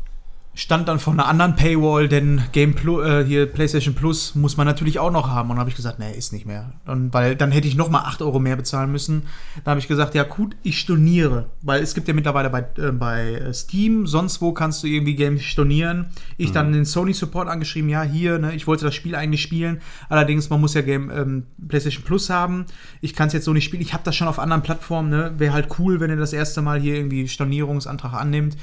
Stand 0.52 0.88
dann 0.88 0.99
vor 0.99 1.12
einer 1.12 1.28
anderen 1.28 1.55
Paywall, 1.55 2.08
denn 2.08 2.43
Game 2.50 2.75
Plus, 2.75 3.06
äh, 3.06 3.25
hier 3.25 3.46
PlayStation 3.46 3.94
Plus 3.94 4.34
muss 4.34 4.56
man 4.56 4.67
natürlich 4.67 4.99
auch 4.99 5.12
noch 5.12 5.28
haben. 5.28 5.49
Und 5.49 5.56
dann 5.56 5.61
habe 5.61 5.70
ich 5.70 5.76
gesagt, 5.76 6.00
nee, 6.00 6.12
ist 6.12 6.32
nicht 6.32 6.44
mehr. 6.44 6.72
Und 6.87 7.14
weil 7.14 7.37
dann 7.37 7.52
hätte 7.52 7.69
ich 7.69 7.76
nochmal 7.76 8.02
8 8.05 8.20
Euro 8.20 8.40
mehr 8.40 8.56
bezahlen 8.56 8.90
müssen. 8.90 9.22
Da 9.64 9.70
habe 9.70 9.81
ich 9.81 9.87
gesagt, 9.87 10.17
ja 10.17 10.25
gut, 10.25 10.56
ich 10.64 10.81
storniere. 10.81 11.46
Weil 11.62 11.82
es 11.82 11.94
gibt 11.94 12.08
ja 12.08 12.14
mittlerweile 12.14 12.50
bei, 12.50 12.67
äh, 12.78 12.90
bei 12.90 13.40
Steam, 13.52 14.08
sonst 14.08 14.43
wo 14.43 14.52
kannst 14.52 14.82
du 14.82 14.88
irgendwie 14.88 15.14
Games 15.14 15.44
stornieren. 15.44 16.06
Ich 16.37 16.50
dann 16.50 16.72
den 16.72 16.84
Sony 16.84 17.12
Support 17.12 17.49
angeschrieben, 17.49 17.88
ja, 17.88 18.02
hier, 18.02 18.38
ne, 18.38 18.52
ich 18.52 18.67
wollte 18.67 18.84
das 18.84 18.94
Spiel 18.94 19.15
eigentlich 19.15 19.43
spielen. 19.43 19.81
Allerdings, 20.08 20.50
man 20.50 20.60
muss 20.60 20.74
ja 20.74 20.82
Game 20.82 21.10
ähm, 21.10 21.46
PlayStation 21.69 22.03
Plus 22.03 22.29
haben. 22.29 22.67
Ich 23.00 23.15
kann 23.15 23.29
es 23.29 23.34
jetzt 23.34 23.44
so 23.44 23.53
nicht 23.53 23.65
spielen. 23.65 23.82
Ich 23.82 23.93
habe 23.93 24.03
das 24.05 24.17
schon 24.17 24.29
auf 24.29 24.41
anderen 24.41 24.62
Plattformen, 24.62 25.10
ne? 25.10 25.32
Wäre 25.39 25.53
halt 25.53 25.69
cool, 25.79 26.00
wenn 26.00 26.10
ihr 26.10 26.17
das 26.17 26.32
erste 26.32 26.60
Mal 26.60 26.81
hier 26.81 26.96
irgendwie 26.96 27.29
Stornierungsantrag 27.29 28.15
annimmt. 28.15 28.56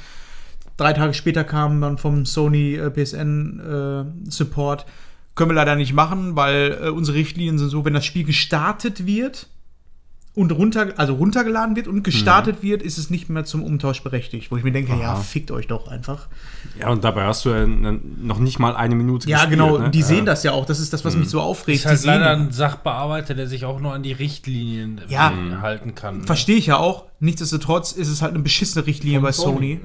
Drei 0.78 0.94
Tage 0.94 1.14
später 1.14 1.44
kam 1.44 1.82
dann 1.82 1.98
vom 1.98 2.26
Sony 2.26 2.76
äh, 2.76 2.92
PSN 2.92 3.60
äh, 3.60 4.32
Support. 4.32 4.86
Können 5.36 5.52
wir 5.52 5.56
leider 5.56 5.76
nicht 5.76 5.94
machen, 5.94 6.36
weil 6.36 6.80
äh, 6.82 6.90
unsere 6.90 7.18
Richtlinien 7.18 7.58
sind 7.58 7.70
so, 7.70 7.84
wenn 7.84 7.94
das 7.94 8.06
Spiel 8.06 8.24
gestartet 8.24 9.06
wird 9.06 9.48
und 10.38 10.52
runter, 10.52 10.94
also 10.98 11.16
runtergeladen 11.16 11.76
wird 11.76 11.88
und 11.88 12.04
gestartet 12.04 12.62
wird, 12.62 12.84
ist 12.84 12.98
es 13.00 13.10
nicht 13.10 13.28
mehr 13.28 13.44
zum 13.44 13.64
Umtausch 13.64 14.04
berechtigt. 14.04 14.52
Wo 14.52 14.58
ich 14.58 14.64
mir 14.64 14.72
denke, 14.72 14.92
ja, 14.92 15.14
Aha. 15.14 15.16
fickt 15.16 15.50
euch 15.50 15.66
doch 15.68 15.88
einfach. 15.88 16.28
Ja, 16.80 16.90
und 16.90 17.04
dabei 17.04 17.24
hast 17.26 17.44
du 17.44 17.50
ja 17.50 17.66
noch 17.66 18.38
nicht 18.38 18.60
mal 18.60 18.76
eine 18.76 18.94
Minute 18.94 19.28
Ja, 19.28 19.38
gespielt, 19.46 19.60
genau, 19.60 19.78
ne? 19.80 19.90
die 19.90 20.04
sehen 20.04 20.20
Ja. 20.20 20.24
das 20.26 20.44
ja 20.44 20.52
auch. 20.52 20.66
Das 20.68 20.80
ist 20.80 20.94
das, 20.94 21.04
was 21.04 21.16
mich 21.18 21.28
so 21.30 21.42
aufregt. 21.42 21.80
Ist 21.80 21.86
halt 21.88 21.98
Die 21.98 22.02
sehen 22.04 22.12
leider 22.20 22.36
das. 22.36 22.40
ein 22.40 22.52
Sachbearbeiter, 22.52 23.34
der 23.34 23.48
sich 23.48 23.66
auch 23.66 23.80
nur 23.80 23.94
an 23.94 24.04
die 24.04 24.14
Richtlinien 24.14 25.02
Ja. 25.10 25.32
äh, 25.32 25.56
halten 25.62 25.96
kann. 25.96 26.20
ne? 26.20 26.24
Verstehe 26.26 26.56
ich 26.58 26.68
ja 26.68 26.78
auch. 26.78 27.06
Nichtsdestotrotz 27.20 27.94
ist 27.94 28.08
es 28.10 28.22
halt 28.22 28.36
eine 28.36 28.44
beschissene 28.44 28.86
Richtlinie 28.86 29.20
bei 29.22 29.32
Sony. 29.32 29.80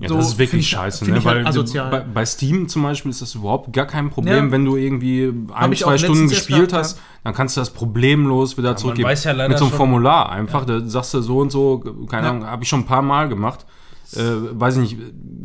Ja, 0.00 0.08
So 0.10 0.16
das 0.16 0.28
ist 0.28 0.38
wirklich 0.38 0.60
ich- 0.60 0.68
scheiße, 0.68 1.04
ne? 1.10 1.14
halt 1.24 1.44
Weil 1.44 1.90
bei, 1.90 2.00
bei 2.14 2.24
Steam 2.24 2.68
zum 2.68 2.84
Beispiel 2.84 3.10
ist 3.10 3.20
das 3.20 3.34
überhaupt 3.34 3.72
gar 3.72 3.86
kein 3.86 4.10
Problem, 4.10 4.46
Ja. 4.46 4.50
wenn 4.52 4.64
du 4.64 4.76
irgendwie 4.76 5.32
ein, 5.52 5.74
zwei 5.74 5.98
Stunden 5.98 6.28
gespielt 6.28 6.72
hast, 6.72 7.00
dann 7.28 7.34
kannst 7.36 7.56
du 7.56 7.60
das 7.60 7.70
problemlos 7.70 8.56
wieder 8.56 8.74
zurückgeben. 8.76 9.08
weiß 9.08 9.24
ja 9.24 9.32
leider 9.32 9.50
Mit 9.50 9.58
so 9.58 9.66
einem 9.66 9.74
Formular 9.74 10.30
einfach, 10.30 10.64
da 10.64 10.80
sagst 10.80 11.12
du 11.14 11.20
so 11.20 11.38
und 11.38 11.50
so, 11.52 11.78
keine 12.10 12.28
Ahnung, 12.30 12.46
habe 12.46 12.62
ich 12.62 12.68
schon 12.68 12.80
ein 12.80 12.86
paar 12.86 13.02
Mal 13.02 13.28
gemacht. 13.28 13.66
äh, 14.16 14.20
weiß 14.58 14.78
ich 14.78 14.80
nicht, 14.96 14.96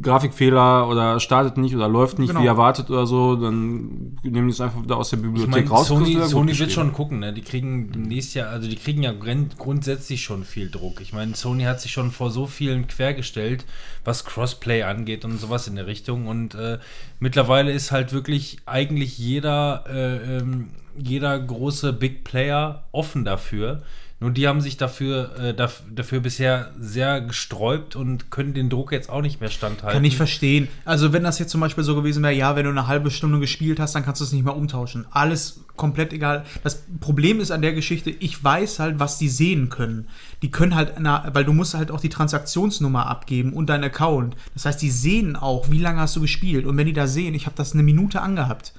Grafikfehler 0.02 0.88
oder 0.88 1.20
startet 1.20 1.58
nicht 1.58 1.76
oder 1.76 1.90
läuft 1.90 2.18
nicht 2.20 2.30
Genau. 2.30 2.42
wie 2.44 2.48
erwartet 2.48 2.90
oder 2.90 3.06
so, 3.06 3.36
dann 3.36 4.18
nehmen 4.24 4.48
die 4.48 4.54
es 4.54 4.62
einfach 4.62 4.82
wieder 4.82 4.96
aus 4.96 5.10
der 5.10 5.20
Ich 5.20 5.26
Bibliothek 5.26 5.52
meine, 5.54 5.70
raus. 5.70 5.88
Sony, 5.90 6.18
Sony 6.22 6.58
wird 6.58 6.72
schon 6.72 6.94
gucken, 6.94 7.20
ne? 7.20 7.34
Die 7.34 7.42
kriegen 7.42 7.88
nächstes 8.08 8.36
Jahr, 8.36 8.50
also 8.52 8.70
die 8.70 8.78
kriegen 8.78 9.04
ja 9.04 9.12
grundsätzlich 9.58 10.24
schon 10.24 10.46
viel 10.46 10.70
Druck. 10.70 11.02
Ich 11.02 11.12
meine, 11.12 11.36
Sony 11.36 11.64
hat 11.64 11.82
sich 11.82 11.92
schon 11.92 12.12
vor 12.12 12.32
so 12.32 12.48
vielen 12.48 12.88
quergestellt, 12.88 13.66
was 14.06 14.24
Crossplay 14.24 14.84
angeht 14.84 15.26
und 15.26 15.40
sowas 15.42 15.68
in 15.68 15.76
der 15.76 15.88
Richtung. 15.88 16.28
Und 16.28 16.56
äh, 16.56 16.80
mittlerweile 17.20 17.72
ist 17.74 17.92
halt 17.92 18.14
wirklich 18.14 18.60
eigentlich 18.66 19.18
jeder, 19.18 19.84
äh, 19.90 20.38
ähm, 20.38 20.70
jeder 20.98 21.38
große 21.40 21.94
Big 21.94 22.24
Player 22.24 22.84
offen 22.92 23.26
dafür. 23.26 23.82
Nur 24.20 24.32
die 24.32 24.48
haben 24.48 24.62
sich 24.62 24.78
dafür, 24.78 25.36
äh, 25.38 25.50
daf- 25.50 25.82
dafür 25.94 26.22
bisher 26.22 26.72
sehr 26.80 27.20
gesträubt 27.20 27.98
und 27.98 28.32
können 28.32 28.54
den 28.54 28.70
Druck 28.70 28.94
jetzt 28.94 29.10
auch 29.10 29.22
nicht 29.22 29.42
mehr 29.42 29.50
standhalten. 29.50 29.98
Kann 29.98 30.06
ich 30.06 30.16
verstehen. 30.16 30.70
Also, 30.86 31.12
wenn 31.12 31.24
das 31.24 31.40
jetzt 31.40 31.52
zum 31.52 31.60
Beispiel 31.60 31.84
so 31.84 31.94
gewesen 31.94 32.24
wäre, 32.24 32.32
ja, 32.32 32.56
wenn 32.56 32.64
du 32.64 32.72
eine 32.72 32.88
halbe 32.88 33.12
Stunde 33.12 33.42
gespielt 33.42 33.82
hast, 33.82 33.96
dann 33.96 34.06
kannst 34.06 34.22
du 34.22 34.26
es 34.26 34.32
nicht 34.32 34.46
mehr 34.46 34.56
umtauschen. 34.56 35.06
Alles 35.12 35.66
komplett 35.76 36.14
egal. 36.14 36.46
Das 36.64 36.84
Problem 37.02 37.42
ist 37.42 37.52
an 37.52 37.62
der 37.62 37.74
Geschichte, 37.74 38.12
ich 38.12 38.42
weiß 38.42 38.80
halt, 38.80 38.98
was 38.98 39.18
die 39.18 39.28
sehen 39.28 39.68
können. 39.68 40.08
Die 40.42 40.52
können 40.52 40.74
halt, 40.76 40.94
na, 41.00 41.30
weil 41.34 41.44
du 41.44 41.52
musst 41.52 41.74
halt 41.74 41.92
auch 41.92 42.00
die 42.00 42.08
Transaktionsnummer 42.10 43.08
abgeben 43.08 43.52
und 43.52 43.68
deinen 43.68 43.84
Account. 43.84 44.38
Das 44.54 44.66
heißt, 44.66 44.82
die 44.82 44.92
sehen 44.92 45.36
auch, 45.36 45.70
wie 45.70 45.80
lange 45.80 46.00
hast 46.00 46.16
du 46.16 46.22
gespielt. 46.22 46.66
Und 46.66 46.78
wenn 46.78 46.88
die 46.88 46.94
da 46.94 47.08
sehen, 47.08 47.34
ich 47.34 47.46
habe 47.46 47.58
das 47.58 47.74
eine 47.74 47.84
Minute 47.84 48.22
angehabt, 48.22 48.72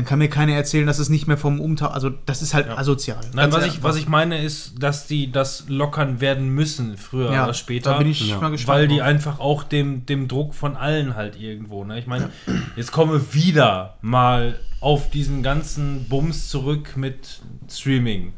dann 0.00 0.06
kann 0.06 0.18
mir 0.18 0.30
keiner 0.30 0.54
erzählen, 0.54 0.86
dass 0.86 0.98
es 0.98 1.10
nicht 1.10 1.26
mehr 1.26 1.36
vom 1.36 1.60
Umtausch, 1.60 1.92
also 1.92 2.08
das 2.08 2.40
ist 2.40 2.54
halt 2.54 2.70
asozial. 2.70 3.20
Nein, 3.34 3.52
was 3.52 3.66
ich, 3.66 3.82
was 3.82 3.96
ich 3.96 4.08
meine 4.08 4.42
ist, 4.42 4.82
dass 4.82 5.06
die 5.06 5.30
das 5.30 5.66
lockern 5.68 6.22
werden 6.22 6.48
müssen, 6.48 6.96
früher 6.96 7.30
ja, 7.30 7.44
oder 7.44 7.52
später. 7.52 7.92
Da 7.92 7.98
bin 7.98 8.06
ich 8.06 8.26
Ja. 8.30 8.40
mal 8.40 8.50
gespannt. 8.50 8.78
weil 8.78 8.88
die 8.88 9.02
einfach 9.02 9.40
auch 9.40 9.62
dem, 9.62 10.06
dem 10.06 10.26
Druck 10.26 10.54
von 10.54 10.74
allen 10.74 11.16
halt 11.16 11.38
irgendwo. 11.38 11.84
Ne? 11.84 11.98
Ich 11.98 12.06
meine, 12.06 12.30
jetzt 12.76 12.92
kommen 12.92 13.12
wir 13.12 13.34
wieder 13.34 13.98
mal 14.00 14.58
auf 14.80 15.10
diesen 15.10 15.42
ganzen 15.42 16.08
Bums 16.08 16.48
zurück 16.48 16.96
mit 16.96 17.42
Streaming. 17.68 18.32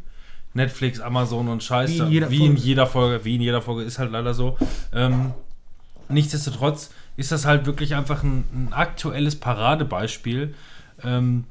Netflix, 0.55 0.99
Amazon 0.99 1.47
und 1.47 1.63
Scheiße. 1.63 1.93
Wie 1.95 1.99
in 2.01 2.11
jeder 2.11 2.31
wie 2.33 2.39
Folge. 2.39 2.53
in 2.55 2.57
jeder 2.59 2.87
Folge. 2.89 3.25
Wie 3.25 3.37
in 3.37 3.41
jeder 3.41 3.63
Folge 3.63 3.83
ist 3.83 4.01
halt 4.01 4.11
leider 4.11 4.35
so. 4.35 4.59
Ähm, 4.93 5.31
nichtsdestotrotz 6.09 6.91
ist 7.17 7.31
das 7.31 7.47
halt 7.47 7.67
wirklich 7.67 7.95
einfach 7.95 8.25
ein, 8.25 8.43
ein 8.53 8.73
aktuelles 8.73 9.37
Paradebeispiel. 9.37 10.55
Ähm, 11.05 11.45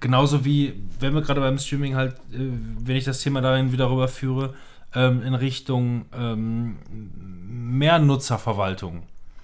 genauso 0.00 0.44
wie, 0.44 0.74
wenn 1.00 1.14
wir 1.14 1.22
gerade 1.22 1.40
beim 1.40 1.58
Streaming 1.58 1.94
halt, 1.94 2.14
äh, 2.32 2.50
wenn 2.80 2.96
ich 2.96 3.04
das 3.04 3.20
Thema 3.22 3.40
dahin 3.40 3.72
wieder 3.72 3.90
rüberführe, 3.90 4.54
ähm, 4.94 5.22
in 5.22 5.34
Richtung 5.34 6.06
ähm, 6.16 6.78
mehr 6.90 7.98
Nutzerverwaltung. 7.98 9.02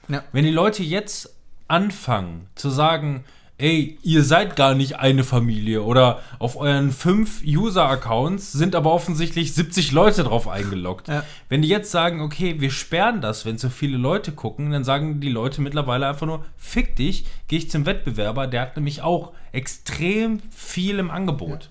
Ja. 0.09 0.25
Wenn 0.33 0.45
die 0.45 0.51
Leute 0.51 0.83
jetzt 0.83 1.37
anfangen 1.69 2.47
zu 2.55 2.71
sagen, 2.71 3.25
ey, 3.57 3.99
ihr 4.03 4.25
seid 4.25 4.57
gar 4.57 4.75
nicht 4.75 4.99
eine 4.99 5.23
Familie 5.23 5.83
oder 5.83 6.21
auf 6.39 6.57
euren 6.57 6.91
fünf 6.91 7.43
User-Accounts 7.45 8.53
sind 8.53 8.75
aber 8.75 8.93
offensichtlich 8.93 9.55
70 9.55 9.93
Leute 9.93 10.25
drauf 10.25 10.49
eingeloggt. 10.49 11.09
Ja. 11.09 11.23
Wenn 11.49 11.63
die 11.63 11.69
jetzt 11.69 11.91
sagen, 11.91 12.21
okay, 12.21 12.61
wir 12.61 12.71
sperren 12.71 13.21
das, 13.21 13.47
wenn 13.47 13.57
so 13.57 13.69
viele 13.69 13.97
Leute 13.97 14.33
gucken, 14.33 14.73
dann 14.73 14.83
sagen 14.83 15.21
die 15.21 15.29
Leute 15.29 15.61
mittlerweile 15.61 16.09
einfach 16.09 16.27
nur, 16.27 16.45
fick 16.57 16.97
dich, 16.97 17.27
gehe 17.47 17.61
ich 17.61 17.71
zum 17.71 17.87
Wettbewerber, 17.87 18.49
der 18.49 18.63
hat 18.63 18.77
nämlich 18.77 19.03
auch 19.03 19.33
extrem 19.53 20.41
viel 20.51 20.99
im 20.99 21.11
Angebot. 21.11 21.71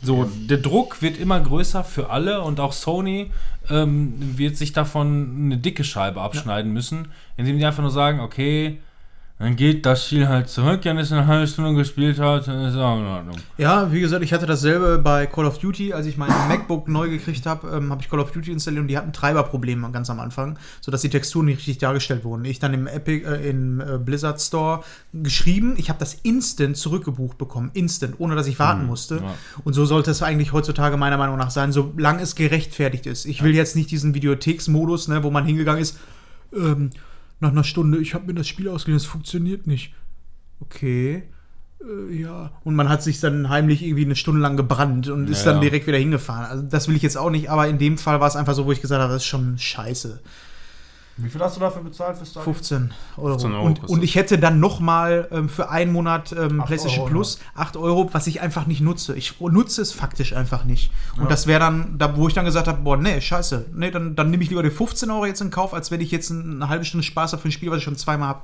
So, 0.00 0.30
der 0.48 0.58
Druck 0.58 1.02
wird 1.02 1.18
immer 1.18 1.40
größer 1.40 1.82
für 1.82 2.10
alle 2.10 2.42
und 2.42 2.60
auch 2.60 2.72
Sony 2.72 3.32
ähm, 3.68 4.14
wird 4.38 4.56
sich 4.56 4.72
davon 4.72 5.46
eine 5.46 5.58
dicke 5.58 5.82
Scheibe 5.82 6.20
abschneiden 6.20 6.72
müssen, 6.72 7.08
indem 7.36 7.58
die 7.58 7.66
einfach 7.66 7.82
nur 7.82 7.90
sagen, 7.90 8.20
okay, 8.20 8.78
dann 9.38 9.54
geht 9.54 9.86
das 9.86 10.04
Spiel 10.04 10.26
halt 10.26 10.48
zurück, 10.48 10.80
wenn 10.82 10.98
es 10.98 11.12
eine 11.12 11.28
halbe 11.28 11.46
Stunde 11.46 11.74
gespielt 11.74 12.18
hat, 12.18 12.48
dann 12.48 12.60
ist 12.64 12.74
es 12.74 12.80
auch 12.80 12.98
in 12.98 13.06
Ordnung. 13.06 13.36
Ja, 13.56 13.92
wie 13.92 14.00
gesagt, 14.00 14.24
ich 14.24 14.32
hatte 14.32 14.46
dasselbe 14.46 14.98
bei 14.98 15.26
Call 15.26 15.44
of 15.44 15.58
Duty. 15.58 15.92
Als 15.92 16.06
ich 16.06 16.16
mein 16.16 16.30
MacBook 16.48 16.88
neu 16.88 17.08
gekriegt 17.08 17.46
habe, 17.46 17.68
ähm, 17.68 17.92
habe 17.92 18.02
ich 18.02 18.10
Call 18.10 18.18
of 18.18 18.32
Duty 18.32 18.50
installiert 18.50 18.82
und 18.82 18.88
die 18.88 18.98
hatten 18.98 19.12
Treiberprobleme 19.12 19.92
ganz 19.92 20.10
am 20.10 20.18
Anfang, 20.18 20.58
sodass 20.80 21.02
die 21.02 21.08
Texturen 21.08 21.46
nicht 21.46 21.58
richtig 21.58 21.78
dargestellt 21.78 22.24
wurden. 22.24 22.44
Ich 22.46 22.58
dann 22.58 22.74
im 22.74 22.88
Epic, 22.88 23.24
äh, 23.24 23.48
im 23.48 23.80
äh, 23.80 23.98
Blizzard 23.98 24.40
Store 24.40 24.82
geschrieben, 25.12 25.74
ich 25.76 25.88
habe 25.88 26.00
das 26.00 26.14
instant 26.14 26.76
zurückgebucht 26.76 27.38
bekommen. 27.38 27.70
Instant, 27.74 28.16
ohne 28.18 28.34
dass 28.34 28.48
ich 28.48 28.58
warten 28.58 28.86
musste. 28.86 29.16
ja. 29.16 29.34
Und 29.62 29.72
so 29.72 29.84
sollte 29.84 30.10
es 30.10 30.20
eigentlich 30.20 30.52
heutzutage 30.52 30.96
meiner 30.96 31.16
Meinung 31.16 31.38
nach 31.38 31.52
sein, 31.52 31.70
solange 31.70 32.22
es 32.22 32.34
gerechtfertigt 32.34 33.06
ist. 33.06 33.24
Ich 33.24 33.44
will 33.44 33.54
jetzt 33.54 33.76
nicht 33.76 33.92
diesen 33.92 34.14
Videotheksmodus, 34.14 35.06
ne, 35.06 35.22
wo 35.22 35.30
man 35.30 35.44
hingegangen 35.44 35.80
ist, 35.80 35.96
ähm, 36.52 36.90
nach 37.40 37.50
einer 37.50 37.64
Stunde, 37.64 37.98
ich 37.98 38.14
habe 38.14 38.26
mir 38.26 38.34
das 38.34 38.48
Spiel 38.48 38.68
ausgeliehen, 38.68 38.96
es 38.96 39.06
funktioniert 39.06 39.66
nicht. 39.66 39.94
Okay. 40.60 41.24
Äh, 41.80 42.14
ja. 42.14 42.50
Und 42.64 42.74
man 42.74 42.88
hat 42.88 43.02
sich 43.02 43.20
dann 43.20 43.48
heimlich 43.48 43.82
irgendwie 43.82 44.04
eine 44.04 44.16
Stunde 44.16 44.40
lang 44.40 44.56
gebrannt 44.56 45.08
und 45.08 45.28
ist 45.28 45.44
Ja, 45.44 45.52
dann 45.52 45.56
ja. 45.56 45.62
direkt 45.62 45.86
wieder 45.86 45.98
hingefahren. 45.98 46.46
Also 46.46 46.64
das 46.64 46.88
will 46.88 46.96
ich 46.96 47.02
jetzt 47.02 47.16
auch 47.16 47.30
nicht, 47.30 47.50
aber 47.50 47.68
in 47.68 47.78
dem 47.78 47.98
Fall 47.98 48.20
war 48.20 48.28
es 48.28 48.36
einfach 48.36 48.54
so, 48.54 48.66
wo 48.66 48.72
ich 48.72 48.80
gesagt 48.80 49.00
habe, 49.00 49.12
das 49.12 49.22
ist 49.22 49.28
schon 49.28 49.58
scheiße. 49.58 50.20
Wie 51.20 51.28
viel 51.28 51.40
hast 51.40 51.56
du 51.56 51.60
dafür 51.60 51.82
bezahlt 51.82 52.16
fürs 52.16 52.30
Stadion? 52.30 52.54
15 52.54 52.92
Euro. 53.16 53.28
15 53.30 53.52
Euro 53.52 53.66
und, 53.66 53.84
und 53.88 54.04
ich 54.04 54.14
hätte 54.14 54.38
dann 54.38 54.60
noch 54.60 54.78
mal 54.80 55.28
ähm, 55.32 55.48
für 55.48 55.68
einen 55.68 55.92
Monat 55.92 56.32
ähm, 56.32 56.62
PlayStation 56.64 57.00
Euro, 57.00 57.10
Plus 57.10 57.40
8 57.54 57.76
Euro, 57.76 58.08
was 58.12 58.26
ich 58.28 58.40
einfach 58.40 58.66
nicht 58.66 58.80
nutze. 58.80 59.16
Ich 59.16 59.40
nutze 59.40 59.82
es 59.82 59.92
faktisch 59.92 60.32
einfach 60.34 60.64
nicht. 60.64 60.92
Und 61.20 61.30
das 61.30 61.46
wäre 61.46 61.60
dann, 61.60 61.98
da, 61.98 62.16
wo 62.16 62.28
ich 62.28 62.34
dann 62.34 62.44
gesagt 62.44 62.68
habe, 62.68 62.80
boah, 62.82 62.96
nee, 62.96 63.20
scheiße. 63.20 63.66
Nee, 63.74 63.90
dann, 63.90 64.14
dann 64.14 64.30
nehme 64.30 64.42
ich 64.42 64.48
lieber 64.50 64.62
die 64.62 64.70
15 64.70 65.10
Euro 65.10 65.26
jetzt 65.26 65.40
in 65.40 65.50
Kauf, 65.50 65.74
als 65.74 65.90
wenn 65.90 66.00
ich 66.00 66.10
jetzt 66.10 66.30
eine 66.30 66.68
halbe 66.68 66.84
Stunde 66.84 67.04
Spaß 67.04 67.32
habe 67.32 67.42
für 67.42 67.48
ein 67.48 67.52
Spiel, 67.52 67.70
was 67.70 67.78
ich 67.78 67.84
schon 67.84 67.96
zweimal 67.96 68.28
habe. 68.28 68.42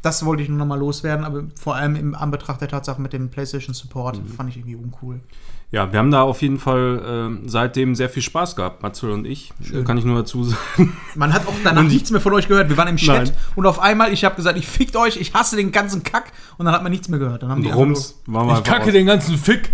Das 0.00 0.24
wollte 0.24 0.42
ich 0.44 0.48
nur 0.48 0.58
noch 0.58 0.66
mal 0.66 0.78
loswerden, 0.78 1.24
aber 1.24 1.42
vor 1.60 1.74
allem 1.74 1.96
im 1.96 2.14
Anbetracht 2.14 2.60
der 2.60 2.68
Tatsache 2.68 3.00
mit 3.02 3.12
dem 3.12 3.30
PlayStation 3.30 3.74
Support 3.74 4.18
Mhm. 4.22 4.28
fand 4.28 4.48
ich 4.50 4.56
irgendwie 4.56 4.76
uncool. 4.76 5.20
Ja, 5.70 5.92
wir 5.92 5.98
haben 5.98 6.10
da 6.10 6.22
auf 6.22 6.40
jeden 6.40 6.58
Fall 6.58 7.02
ähm, 7.06 7.42
seitdem 7.46 7.94
sehr 7.94 8.08
viel 8.08 8.22
Spaß 8.22 8.56
gehabt, 8.56 8.82
Matzel 8.82 9.10
und 9.10 9.26
ich. 9.26 9.52
Schön. 9.62 9.84
Kann 9.84 9.98
ich 9.98 10.04
nur 10.04 10.16
dazu 10.16 10.42
sagen. 10.44 10.96
Man 11.14 11.34
hat 11.34 11.46
auch 11.46 11.54
danach 11.62 11.82
nichts 11.82 12.10
mehr 12.10 12.22
von 12.22 12.32
euch 12.32 12.48
gehört. 12.48 12.70
Wir 12.70 12.76
waren 12.78 12.88
im 12.88 12.96
Chat 12.96 13.26
Nein. 13.26 13.36
und 13.54 13.66
auf 13.66 13.78
einmal, 13.78 14.10
ich 14.12 14.24
habe 14.24 14.34
gesagt, 14.34 14.56
ich 14.58 14.66
fickt 14.66 14.96
euch, 14.96 15.18
ich 15.20 15.34
hasse 15.34 15.56
den 15.56 15.70
ganzen 15.70 16.02
Kack 16.02 16.32
und 16.56 16.64
dann 16.64 16.74
hat 16.74 16.82
man 16.82 16.90
nichts 16.90 17.08
mehr 17.08 17.18
gehört. 17.18 17.42
Dann 17.42 17.50
haben 17.50 17.60
die 17.60 17.68
einfach 17.68 17.80
Rums. 17.80 18.18
Waren 18.26 18.46
wir 18.46 18.58
Ich 18.58 18.64
kacke 18.64 18.84
raus. 18.86 18.92
den 18.92 19.06
ganzen 19.06 19.36
Fick. 19.36 19.72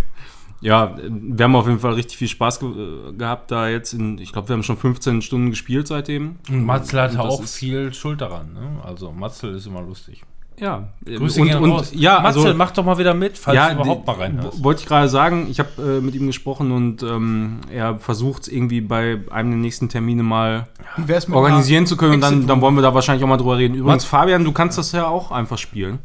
Ja, 0.61 0.97
äh, 0.99 1.11
wir 1.11 1.45
haben 1.45 1.55
auf 1.55 1.69
jeden 1.69 1.79
Fall 1.79 1.93
richtig 1.93 2.17
viel 2.19 2.29
Spaß 2.29 2.59
ge 2.59 2.71
äh, 2.71 3.13
gehabt 3.13 3.53
da 3.53 3.69
jetzt. 3.69 3.93
In, 3.93 4.19
ich 4.19 4.33
glaube, 4.33 4.49
wir 4.49 4.55
haben 4.55 4.65
schon 4.65 4.77
15 4.79 5.23
Stunden 5.23 5.51
gespielt 5.51 5.87
seitdem. 5.87 6.37
Und 6.49 6.65
Matzel 6.65 7.03
hatte 7.03 7.19
Und 7.21 7.25
das 7.25 7.35
auch 7.35 7.45
viel 7.45 7.95
Schuld 7.95 8.21
daran. 8.21 8.53
Ne? 8.53 8.81
Also 8.83 9.13
Matzel 9.13 9.55
ist 9.55 9.67
immer 9.67 9.83
lustig. 9.83 10.25
Ja, 10.61 10.89
Grüße 11.05 11.41
und, 11.41 11.55
und 11.55 11.71
raus. 11.73 11.93
ja, 11.95 12.21
Matzel, 12.21 12.43
also, 12.47 12.55
mach 12.57 12.71
doch 12.71 12.85
mal 12.85 12.97
wieder 12.99 13.13
mit, 13.13 13.37
falls 13.37 13.57
ja, 13.57 13.75
du 13.75 13.81
überhaupt 13.81 14.07
mal 14.07 14.15
reinhörst. 14.17 14.63
Wollte 14.63 14.83
ich 14.83 14.87
gerade 14.87 15.09
sagen, 15.09 15.49
ich 15.51 15.59
habe 15.59 15.71
äh, 15.99 16.01
mit 16.01 16.15
ihm 16.15 16.27
gesprochen 16.29 16.71
und 16.71 17.03
ähm, 17.03 17.61
er 17.73 17.99
versucht 17.99 18.47
irgendwie 18.49 18.81
bei 18.81 19.19
einem 19.31 19.51
der 19.51 19.59
nächsten 19.59 19.89
Termine 19.89 20.23
mal 20.23 20.69
Wie 20.97 21.33
organisieren 21.33 21.87
zu 21.87 21.97
können 21.97 22.15
und 22.15 22.21
dann, 22.21 22.47
dann 22.47 22.61
wollen 22.61 22.77
wir 22.77 22.83
da 22.83 22.95
wahrscheinlich 22.95 23.25
auch 23.25 23.29
mal 23.29 23.37
drüber 23.37 23.59
reden. 23.59 23.75
Übrigens, 23.75 24.05
Was? 24.05 24.09
Fabian, 24.11 24.45
du 24.45 24.53
kannst 24.53 24.79
das 24.79 24.93
ja 24.93 25.07
auch 25.09 25.33
einfach 25.33 25.59
spielen. 25.59 25.99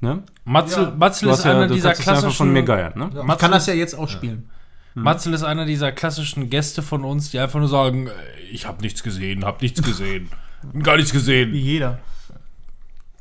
Ne? 0.00 0.22
Matzel, 0.44 0.84
Ja. 0.84 0.92
Matzel 0.96 1.28
ist 1.28 1.38
hast 1.38 1.44
ja, 1.44 1.50
einer 1.52 1.66
dieser 1.66 1.92
es 1.92 1.98
ja 1.98 2.04
klassischen. 2.04 2.32
von 2.36 2.52
mir 2.52 2.62
geiern, 2.62 2.92
ne? 2.96 3.10
Ich 3.10 3.22
Matzel, 3.22 3.36
kann 3.40 3.50
das 3.52 3.66
ja 3.66 3.74
jetzt 3.74 3.94
auch 3.98 4.08
spielen. 4.08 4.48
Matzel 4.94 5.34
ist 5.34 5.42
einer 5.42 5.66
dieser 5.66 5.90
klassischen 5.92 6.50
Gäste 6.50 6.80
von 6.82 7.04
uns, 7.04 7.30
die 7.30 7.38
einfach 7.38 7.58
nur 7.58 7.68
sagen: 7.68 8.06
äh, 8.06 8.10
Ich 8.52 8.66
habe 8.66 8.80
nichts 8.82 9.02
gesehen, 9.02 9.44
habe 9.44 9.58
nichts 9.60 9.82
gesehen, 9.82 10.28
gar 10.82 10.96
nichts 10.96 11.12
Wie 11.12 11.16
gesehen. 11.18 11.54
jeder. 11.54 11.98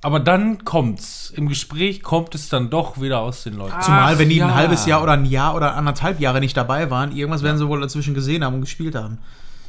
Aber 0.04 0.20
dann 0.20 0.66
kommt's. 0.66 1.32
Im 1.36 1.48
Gespräch 1.48 2.04
kommt 2.04 2.36
es 2.36 2.50
dann 2.50 2.70
doch 2.70 3.02
wieder 3.02 3.22
aus 3.22 3.44
den 3.44 3.56
Leuten. 3.56 3.82
Zumal, 3.82 4.20
wenn 4.20 4.30
die 4.30 4.36
ja. 4.36 4.48
ein 4.48 4.54
halbes 4.54 4.86
Jahr 4.86 5.02
oder 5.02 5.14
ein 5.14 5.26
Jahr 5.26 5.56
oder 5.56 5.76
anderthalb 5.76 6.20
Jahre 6.20 6.42
nicht 6.42 6.58
dabei 6.58 6.92
waren, 6.92 7.16
irgendwas 7.16 7.42
werden 7.42 7.58
sie 7.58 7.68
wohl 7.68 7.80
dazwischen 7.80 8.14
gesehen 8.14 8.44
haben 8.44 8.56
und 8.56 8.62
gespielt 8.62 8.96
haben. 8.96 9.20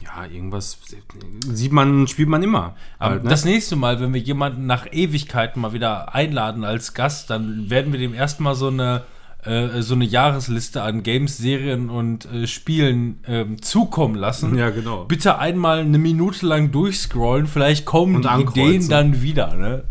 Ja, 0.02 0.26
irgendwas 0.26 0.78
sieht 1.50 1.72
man, 1.72 2.06
spielt 2.08 2.28
man 2.28 2.42
immer. 2.42 2.74
Aber 2.98 3.12
Halt, 3.12 3.24
ne? 3.24 3.30
das 3.30 3.44
nächste 3.44 3.76
Mal, 3.76 4.00
wenn 4.00 4.12
wir 4.12 4.20
jemanden 4.20 4.66
nach 4.66 4.86
Ewigkeiten 4.90 5.62
mal 5.62 5.72
wieder 5.72 6.14
einladen 6.14 6.64
als 6.64 6.94
Gast, 6.94 7.30
dann 7.30 7.70
werden 7.70 7.92
wir 7.92 8.00
dem 8.00 8.12
erstmal 8.12 8.54
so 8.54 8.66
eine 8.66 9.02
äh, 9.44 9.82
so 9.82 9.94
eine 9.94 10.04
Jahresliste 10.04 10.82
an 10.82 11.02
Games, 11.02 11.38
Serien 11.38 11.90
und 11.90 12.26
äh, 12.26 12.46
Spielen 12.46 13.20
ähm, 13.26 13.60
zukommen 13.60 14.14
lassen. 14.14 14.56
Ja, 14.56 14.70
genau. 14.70 15.04
Bitte 15.04 15.38
einmal 15.38 15.80
eine 15.80 15.98
Minute 15.98 16.46
lang 16.46 16.70
durchscrollen, 16.70 17.46
vielleicht 17.46 17.84
kommen 17.84 18.16
Und 18.16 18.24
die 18.24 18.28
ankreuzen. 18.28 18.62
Ideen 18.62 18.88
dann 18.88 19.22
wieder. 19.22 19.54
Ne? 19.54 19.84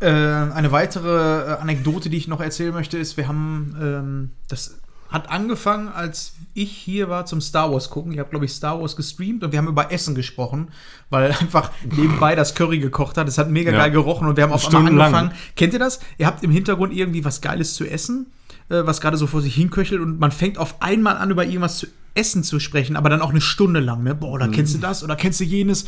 Äh, 0.00 0.08
eine 0.10 0.72
weitere 0.72 1.52
äh, 1.52 1.56
Anekdote, 1.58 2.10
die 2.10 2.18
ich 2.18 2.28
noch 2.28 2.40
erzählen 2.40 2.74
möchte, 2.74 2.98
ist, 2.98 3.16
wir 3.16 3.28
haben 3.28 3.76
ähm, 3.80 4.30
das 4.48 4.78
hat 5.08 5.30
angefangen, 5.30 5.88
als 5.88 6.32
ich 6.54 6.70
hier 6.72 7.08
war 7.08 7.26
zum 7.26 7.40
Star 7.40 7.70
Wars 7.72 7.90
gucken. 7.90 8.12
Ich 8.12 8.18
habe, 8.18 8.30
glaube 8.30 8.44
ich, 8.44 8.52
Star 8.52 8.80
Wars 8.80 8.96
gestreamt 8.96 9.44
und 9.44 9.52
wir 9.52 9.58
haben 9.58 9.68
über 9.68 9.92
Essen 9.92 10.14
gesprochen, 10.14 10.68
weil 11.10 11.30
einfach 11.40 11.70
nebenbei 11.84 12.34
das 12.34 12.54
Curry 12.54 12.78
gekocht 12.78 13.16
hat. 13.16 13.28
Es 13.28 13.38
hat 13.38 13.50
mega 13.50 13.70
Ja. 13.72 13.78
geil 13.78 13.90
gerochen 13.92 14.26
und 14.28 14.36
wir 14.36 14.44
haben 14.44 14.52
auf 14.52 14.66
einmal 14.66 14.86
angefangen. 14.86 15.32
Kennt 15.54 15.72
ihr 15.72 15.78
das? 15.78 16.00
Ihr 16.18 16.26
habt 16.26 16.42
im 16.42 16.50
Hintergrund 16.50 16.92
irgendwie 16.92 17.24
was 17.24 17.40
Geiles 17.40 17.74
zu 17.74 17.84
essen, 17.84 18.26
äh, 18.68 18.82
was 18.84 19.00
gerade 19.00 19.16
so 19.16 19.26
vor 19.26 19.42
sich 19.42 19.54
hinköchelt 19.54 20.00
und 20.00 20.18
man 20.18 20.32
fängt 20.32 20.58
auf 20.58 20.82
einmal 20.82 21.16
an, 21.18 21.30
über 21.30 21.44
irgendwas 21.44 21.78
zu 21.78 21.86
essen 22.14 22.42
zu 22.42 22.58
sprechen, 22.60 22.96
aber 22.96 23.10
dann 23.10 23.20
auch 23.20 23.30
eine 23.30 23.42
Stunde 23.42 23.78
lang. 23.80 24.02
Ne? 24.02 24.14
Boah, 24.14 24.32
oder 24.32 24.48
kennst 24.48 24.74
du 24.74 24.78
das 24.78 25.04
oder 25.04 25.16
kennst 25.16 25.38
du 25.40 25.44
jenes? 25.44 25.86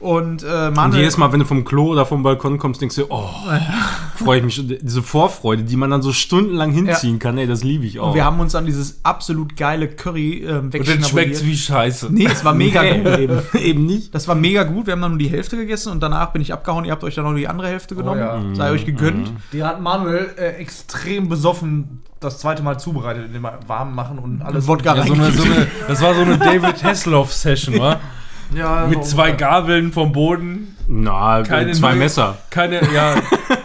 Und 0.00 0.42
äh, 0.42 0.66
Und 0.68 0.74
Manuel, 0.76 1.00
jedes 1.00 1.16
Mal, 1.16 1.32
wenn 1.32 1.40
du 1.40 1.46
vom 1.46 1.64
Klo 1.64 1.92
oder 1.92 2.04
vom 2.04 2.22
Balkon 2.22 2.58
kommst, 2.58 2.80
denkst 2.82 2.96
du, 2.96 3.06
oh, 3.08 3.30
freue 4.16 4.38
ich 4.38 4.44
mich. 4.44 4.54
schon. 4.56 4.68
Diese 4.68 5.02
Vorfreude, 5.02 5.62
die 5.62 5.76
man 5.76 5.90
dann 5.90 6.02
so 6.02 6.12
stundenlang 6.12 6.72
hinziehen 6.72 7.18
kann, 7.18 7.38
ey, 7.38 7.46
das 7.46 7.64
liebe 7.64 7.86
ich 7.86 8.00
auch. 8.00 8.14
wir 8.14 8.24
haben 8.24 8.38
uns 8.40 8.54
an 8.54 8.66
dieses 8.66 9.00
absolut 9.02 9.56
geile 9.56 9.88
Curry 9.88 10.44
äh, 10.44 10.58
Und 10.58 10.74
dann 10.74 11.04
schmeckt's 11.04 11.44
wie 11.44 11.56
Scheiße. 11.56 12.08
Nee, 12.12 12.26
es 12.26 12.44
war 12.44 12.54
mega 12.54 12.82
gut. 12.94 13.18
eben, 13.18 13.40
eben 13.58 13.86
nicht. 13.86 14.14
Das 14.14 14.28
war 14.28 14.34
mega 14.34 14.64
gut. 14.64 14.86
Wir 14.86 14.92
haben 14.92 15.00
dann 15.02 15.12
nur 15.12 15.18
die 15.18 15.28
Hälfte 15.30 15.56
gegessen 15.56 15.90
und 15.92 16.02
danach 16.02 16.32
bin 16.32 16.42
ich 16.42 16.52
abgehauen. 16.52 16.84
Ihr 16.84 16.92
habt 16.92 17.04
euch 17.04 17.14
dann 17.14 17.24
noch 17.24 17.34
die 17.34 17.48
andere 17.48 17.68
Hälfte 17.68 17.94
genommen. 17.94 18.20
ja. 18.20 18.40
Sei 18.54 18.70
euch 18.70 18.84
gegönnt. 18.84 19.32
Die 19.52 19.62
hat 19.64 19.80
Manuel 19.80 20.30
äh, 20.36 20.48
extrem 20.60 21.28
besoffen 21.28 22.02
das 22.20 22.38
zweite 22.38 22.62
Mal 22.62 22.78
zubereitet, 22.78 23.26
indem 23.26 23.42
wir 23.42 23.58
warm 23.66 23.94
machen 23.94 24.18
und 24.18 24.42
alles. 24.42 24.66
Wodka 24.66 24.96
Ja, 24.96 25.06
so 25.06 25.12
eine, 25.14 25.30
so 25.32 25.42
eine, 25.44 25.66
das 25.88 26.00
war 26.00 26.14
so 26.14 26.22
eine 26.22 26.38
David 26.38 26.82
Hasselhoff-Session, 26.82 27.78
wa? 27.78 28.00
Ja, 28.54 28.86
Mit 28.86 29.04
zwei 29.04 29.32
Gabeln 29.32 29.92
vom 29.92 30.12
Boden, 30.12 30.76
Na, 30.88 31.42
Keine 31.42 31.72
zwei 31.72 31.90
neue- 31.90 31.98
Messer. 32.00 32.36
keine, 32.50 32.80
ja, 32.92 33.14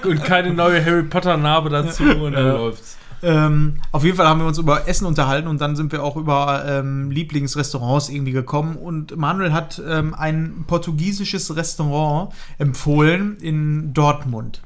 und 0.05 0.23
keine 0.23 0.53
neue 0.53 0.83
Harry 0.83 1.03
Potter-Narbe 1.03 1.69
dazu 1.69 2.03
und 2.03 2.31
dann 2.33 2.45
Ja. 2.45 2.53
läuft's. 2.53 2.97
Ähm, 3.21 3.75
auf 3.91 4.05
jeden 4.05 4.15
Fall 4.15 4.27
haben 4.27 4.39
wir 4.39 4.47
uns 4.47 4.57
über 4.57 4.87
Essen 4.87 5.05
unterhalten 5.05 5.49
und 5.49 5.59
dann 5.59 5.75
sind 5.75 5.91
wir 5.91 6.01
auch 6.03 6.15
über 6.15 6.63
ähm, 6.65 7.11
Lieblingsrestaurants 7.11 8.07
irgendwie 8.07 8.31
gekommen. 8.31 8.77
Und 8.77 9.17
Manuel 9.17 9.51
hat 9.51 9.81
ähm, 9.85 10.13
ein 10.17 10.63
portugiesisches 10.67 11.53
Restaurant 11.55 12.31
empfohlen 12.59 13.35
in 13.41 13.93
Dortmund. 13.93 14.61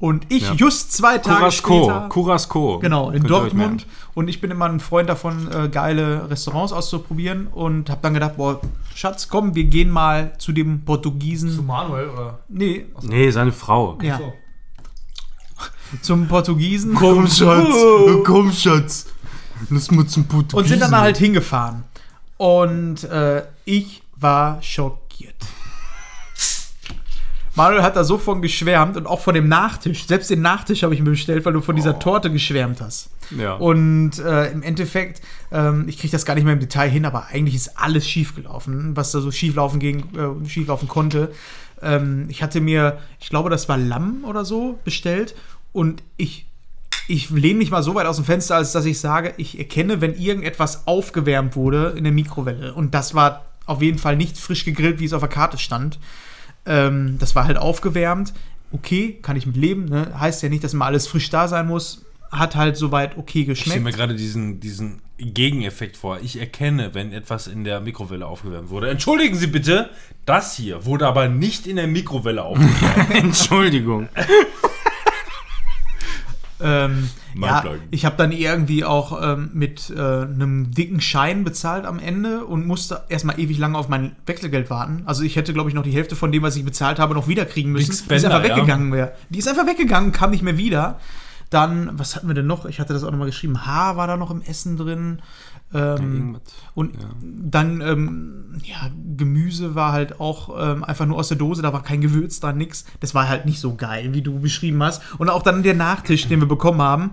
Und 0.00 0.26
ich 0.32 0.42
Ja. 0.44 0.52
just 0.54 0.92
zwei 0.92 1.18
Tage 1.18 1.38
Curasco. 1.40 1.82
später. 1.82 2.08
Curasco. 2.08 2.78
Genau, 2.78 3.10
in 3.10 3.18
Könnt 3.20 3.30
Dortmund. 3.30 3.86
Und 4.14 4.28
ich 4.28 4.40
bin 4.40 4.50
immer 4.50 4.66
ein 4.66 4.78
Freund 4.80 5.08
davon, 5.08 5.48
äh, 5.52 5.68
geile 5.68 6.30
Restaurants 6.30 6.72
auszuprobieren. 6.72 7.48
Und 7.48 7.90
habe 7.90 8.00
dann 8.02 8.14
gedacht, 8.14 8.36
boah, 8.36 8.60
Schatz, 8.94 9.28
komm, 9.28 9.54
wir 9.56 9.64
gehen 9.64 9.90
mal 9.90 10.32
zu 10.38 10.52
dem 10.52 10.84
Portugiesen. 10.84 11.50
Zu 11.50 11.62
Manuel 11.62 12.08
oder? 12.10 12.38
nee, 12.48 12.86
Nee, 13.02 13.30
seine 13.30 13.50
Frau. 13.52 13.98
ja, 14.02 14.18
So. 14.18 14.32
zum 16.02 16.28
Portugiesen. 16.28 16.94
Komm, 16.94 17.26
Schatz, 17.26 17.74
komm, 18.24 18.52
Schatz. 18.52 19.06
Lass 19.70 19.90
mal 19.90 20.06
zum 20.06 20.24
Put. 20.26 20.54
Und 20.54 20.68
sind 20.68 20.80
dann 20.80 20.92
da 20.92 21.00
halt 21.00 21.16
hingefahren. 21.16 21.82
Und 22.36 23.02
äh, 23.04 23.42
ich 23.64 24.02
war 24.16 24.62
schockiert. 24.62 25.34
Manuel 27.58 27.82
hat 27.82 27.96
da 27.96 28.04
so 28.04 28.18
von 28.18 28.40
geschwärmt 28.40 28.96
und 28.96 29.06
auch 29.06 29.20
von 29.20 29.34
dem 29.34 29.48
Nachtisch. 29.48 30.06
Selbst 30.06 30.30
den 30.30 30.40
Nachtisch 30.40 30.84
habe 30.84 30.94
ich 30.94 31.00
mir 31.00 31.10
bestellt, 31.10 31.44
weil 31.44 31.52
du 31.52 31.60
von 31.60 31.76
dieser 31.76 31.98
Torte 31.98 32.30
geschwärmt 32.30 32.80
hast. 32.80 33.10
Ja. 33.36 33.54
Und 33.54 34.18
äh, 34.20 34.50
im 34.52 34.62
Endeffekt, 34.62 35.20
ähm, 35.50 35.86
ich 35.88 35.98
kriege 35.98 36.12
das 36.12 36.24
gar 36.24 36.34
nicht 36.34 36.44
mehr 36.44 36.52
im 36.52 36.60
Detail 36.60 36.88
hin, 36.88 37.04
aber 37.04 37.26
eigentlich 37.26 37.56
ist 37.56 37.76
alles 37.76 38.08
schiefgelaufen, 38.08 38.96
was 38.96 39.10
da 39.10 39.20
so 39.20 39.32
schieflaufen 39.32 39.80
ging, 39.80 40.04
äh, 40.14 40.48
schieflaufen 40.48 40.86
konnte. 40.86 41.32
Ähm, 41.82 42.26
ich 42.28 42.44
hatte 42.44 42.60
mir, 42.60 42.98
ich 43.18 43.28
glaube, 43.28 43.50
das 43.50 43.68
war 43.68 43.76
Lamm 43.76 44.24
oder 44.24 44.44
so 44.44 44.78
bestellt 44.84 45.34
und 45.72 46.02
ich 46.16 46.46
ich 47.10 47.30
lehne 47.30 47.58
mich 47.58 47.70
mal 47.70 47.82
so 47.82 47.94
weit 47.94 48.06
aus 48.06 48.16
dem 48.16 48.26
Fenster, 48.26 48.56
als 48.56 48.72
dass 48.72 48.84
ich 48.84 49.00
sage, 49.00 49.32
ich 49.38 49.58
erkenne, 49.58 50.02
wenn 50.02 50.14
irgendetwas 50.14 50.86
aufgewärmt 50.86 51.56
wurde 51.56 51.94
in 51.96 52.04
der 52.04 52.12
Mikrowelle. 52.12 52.74
Und 52.74 52.94
das 52.94 53.14
war 53.14 53.46
auf 53.64 53.80
jeden 53.80 53.98
Fall 53.98 54.16
nicht 54.16 54.36
frisch 54.36 54.66
gegrillt, 54.66 55.00
wie 55.00 55.06
es 55.06 55.14
auf 55.14 55.22
der 55.22 55.30
Karte 55.30 55.56
stand. 55.56 55.98
Ähm, 56.68 57.16
das 57.18 57.34
war 57.34 57.46
halt 57.46 57.56
aufgewärmt. 57.58 58.32
Okay, 58.70 59.18
kann 59.22 59.34
ich 59.36 59.46
mit 59.46 59.56
leben. 59.56 59.86
Ne? 59.86 60.12
Heißt 60.20 60.42
ja 60.42 60.48
nicht, 60.50 60.62
dass 60.62 60.74
immer 60.74 60.84
alles 60.84 61.06
frisch 61.08 61.30
da 61.30 61.48
sein 61.48 61.66
muss. 61.66 62.04
Hat 62.30 62.54
halt 62.56 62.76
soweit 62.76 63.16
okay 63.16 63.46
Ich 63.48 63.58
stelle 63.60 63.76
mir 63.80 63.90
geschmeckt. 63.90 63.96
gerade 63.96 64.14
diesen, 64.14 64.60
diesen 64.60 65.00
Gegeneffekt 65.16 65.96
vor. 65.96 66.20
Ich 66.22 66.38
erkenne, 66.38 66.94
wenn 66.94 67.12
etwas 67.12 67.46
in 67.46 67.64
der 67.64 67.80
Mikrowelle 67.80 68.26
aufgewärmt 68.26 68.68
wurde. 68.68 68.90
Entschuldigen 68.90 69.34
Sie 69.34 69.46
bitte, 69.46 69.88
das 70.26 70.54
hier 70.54 70.84
wurde 70.84 71.06
aber 71.06 71.28
nicht 71.28 71.66
in 71.66 71.76
der 71.76 71.86
Mikrowelle 71.86 72.42
aufgewärmt. 72.44 73.14
Entschuldigung. 73.14 74.08
Ähm, 76.60 77.08
ja, 77.34 77.64
ich 77.90 78.04
habe 78.04 78.16
dann 78.16 78.32
irgendwie 78.32 78.84
auch 78.84 79.20
ähm, 79.22 79.50
mit 79.52 79.90
äh, 79.90 80.00
einem 80.00 80.70
dicken 80.70 81.00
Schein 81.00 81.44
bezahlt 81.44 81.84
am 81.84 81.98
Ende 81.98 82.44
und 82.44 82.66
musste 82.66 83.02
erstmal 83.08 83.38
ewig 83.38 83.58
lange 83.58 83.78
auf 83.78 83.88
mein 83.88 84.16
Wechselgeld 84.26 84.70
warten. 84.70 85.02
Also 85.06 85.22
ich 85.22 85.36
hätte, 85.36 85.52
glaube 85.52 85.68
ich, 85.68 85.74
noch 85.74 85.82
die 85.82 85.90
Hälfte 85.90 86.16
von 86.16 86.32
dem, 86.32 86.42
was 86.42 86.56
ich 86.56 86.64
bezahlt 86.64 86.98
habe, 86.98 87.14
noch 87.14 87.28
wiederkriegen 87.28 87.72
müssen. 87.72 87.88
Big 87.88 88.08
die 88.08 88.14
ist 88.14 88.22
Spender, 88.22 88.36
einfach 88.36 88.48
ja. 88.48 88.56
weggegangen 88.56 88.92
wäre. 88.92 89.12
Die 89.30 89.38
ist 89.38 89.48
einfach 89.48 89.66
weggegangen, 89.66 90.12
kam 90.12 90.30
nicht 90.30 90.42
mehr 90.42 90.58
wieder. 90.58 90.98
Dann, 91.50 91.98
was 91.98 92.14
hatten 92.14 92.28
wir 92.28 92.34
denn 92.34 92.46
noch? 92.46 92.66
Ich 92.66 92.78
hatte 92.78 92.92
das 92.92 93.04
auch 93.04 93.10
nochmal 93.10 93.28
geschrieben. 93.28 93.64
Haar 93.64 93.96
war 93.96 94.06
da 94.06 94.16
noch 94.16 94.30
im 94.30 94.42
Essen 94.42 94.76
drin. 94.76 95.20
Ähm, 95.74 96.38
und 96.74 96.94
Ja. 96.94 97.08
dann, 97.20 97.80
ähm, 97.82 98.60
ja, 98.64 98.90
Gemüse 99.16 99.74
war 99.74 99.92
halt 99.92 100.18
auch 100.20 100.50
ähm, 100.58 100.82
einfach 100.84 101.04
nur 101.06 101.18
aus 101.18 101.28
der 101.28 101.36
Dose, 101.36 101.60
da 101.62 101.72
war 101.72 101.82
kein 101.82 102.00
Gewürz 102.00 102.40
da, 102.40 102.52
nix. 102.52 102.84
Das 103.00 103.14
war 103.14 103.28
halt 103.28 103.44
nicht 103.44 103.60
so 103.60 103.74
geil, 103.74 104.14
wie 104.14 104.22
du 104.22 104.40
beschrieben 104.40 104.82
hast. 104.82 105.02
Und 105.18 105.28
auch 105.28 105.42
dann 105.42 105.62
der 105.62 105.74
Nachtisch, 105.74 106.26
den 106.28 106.40
wir 106.40 106.48
bekommen 106.48 106.80
haben. 106.80 107.10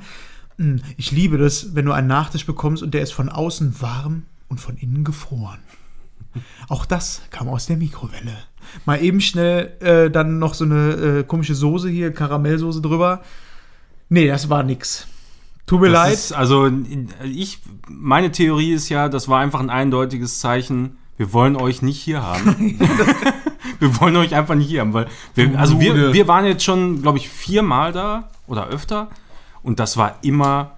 Hm, 0.57 0.79
Ich 0.97 1.11
liebe 1.11 1.37
das, 1.37 1.75
wenn 1.75 1.85
du 1.85 1.91
einen 1.91 2.07
Nachtisch 2.07 2.45
bekommst 2.45 2.81
und 2.81 2.93
der 2.93 3.01
ist 3.01 3.11
von 3.13 3.27
außen 3.29 3.81
warm 3.81 4.23
und 4.47 4.59
von 4.61 4.77
innen 4.77 5.03
gefroren. 5.03 5.59
Auch 6.69 6.85
das 6.85 7.21
kam 7.31 7.47
aus 7.49 7.65
der 7.65 7.77
Mikrowelle. 7.77 8.35
Mal 8.85 9.01
eben 9.01 9.21
schnell 9.21 9.73
äh, 9.81 10.09
dann 10.09 10.39
noch 10.39 10.53
so 10.53 10.65
eine 10.65 10.91
äh, 10.93 11.23
komische 11.23 11.55
Soße 11.55 11.89
hier, 11.89 12.13
Karamellsoße 12.13 12.81
drüber. 12.81 13.21
Nee, 14.09 14.27
das 14.27 14.49
war 14.49 14.63
nix. 14.63 15.07
Tut 15.65 15.81
mir 15.81 15.89
Das 15.89 15.93
leid. 15.93 16.13
Ist, 16.13 16.31
also 16.31 16.69
ich, 17.23 17.59
meine 17.87 18.31
Theorie 18.31 18.73
ist 18.73 18.89
ja, 18.89 19.09
das 19.09 19.27
war 19.27 19.39
einfach 19.39 19.59
ein 19.59 19.69
eindeutiges 19.69 20.39
Zeichen. 20.39 20.97
Wir 21.17 21.33
wollen 21.33 21.55
euch 21.55 21.81
nicht 21.81 21.99
hier 22.01 22.21
haben. 22.21 22.77
wir 23.79 23.99
wollen 23.99 24.15
euch 24.17 24.35
einfach 24.35 24.55
nicht 24.55 24.67
hier 24.67 24.81
haben, 24.81 24.93
weil 24.93 25.07
wir, 25.33 25.57
also 25.57 25.79
wir, 25.79 26.13
wir 26.13 26.27
waren 26.27 26.45
jetzt 26.45 26.63
schon, 26.63 27.01
glaube 27.01 27.17
ich, 27.17 27.29
viermal 27.29 27.91
da 27.91 28.29
oder 28.47 28.67
öfter 28.67 29.09
und 29.63 29.79
das 29.79 29.97
war 29.97 30.19
immer 30.21 30.75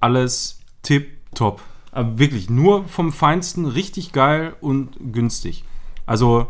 alles 0.00 0.60
tipptopp. 0.82 1.62
Aber 1.92 2.18
wirklich 2.18 2.50
nur 2.50 2.86
vom 2.86 3.12
Feinsten, 3.12 3.64
richtig 3.64 4.12
geil 4.12 4.54
und 4.60 4.90
günstig. 5.12 5.64
Also 6.06 6.48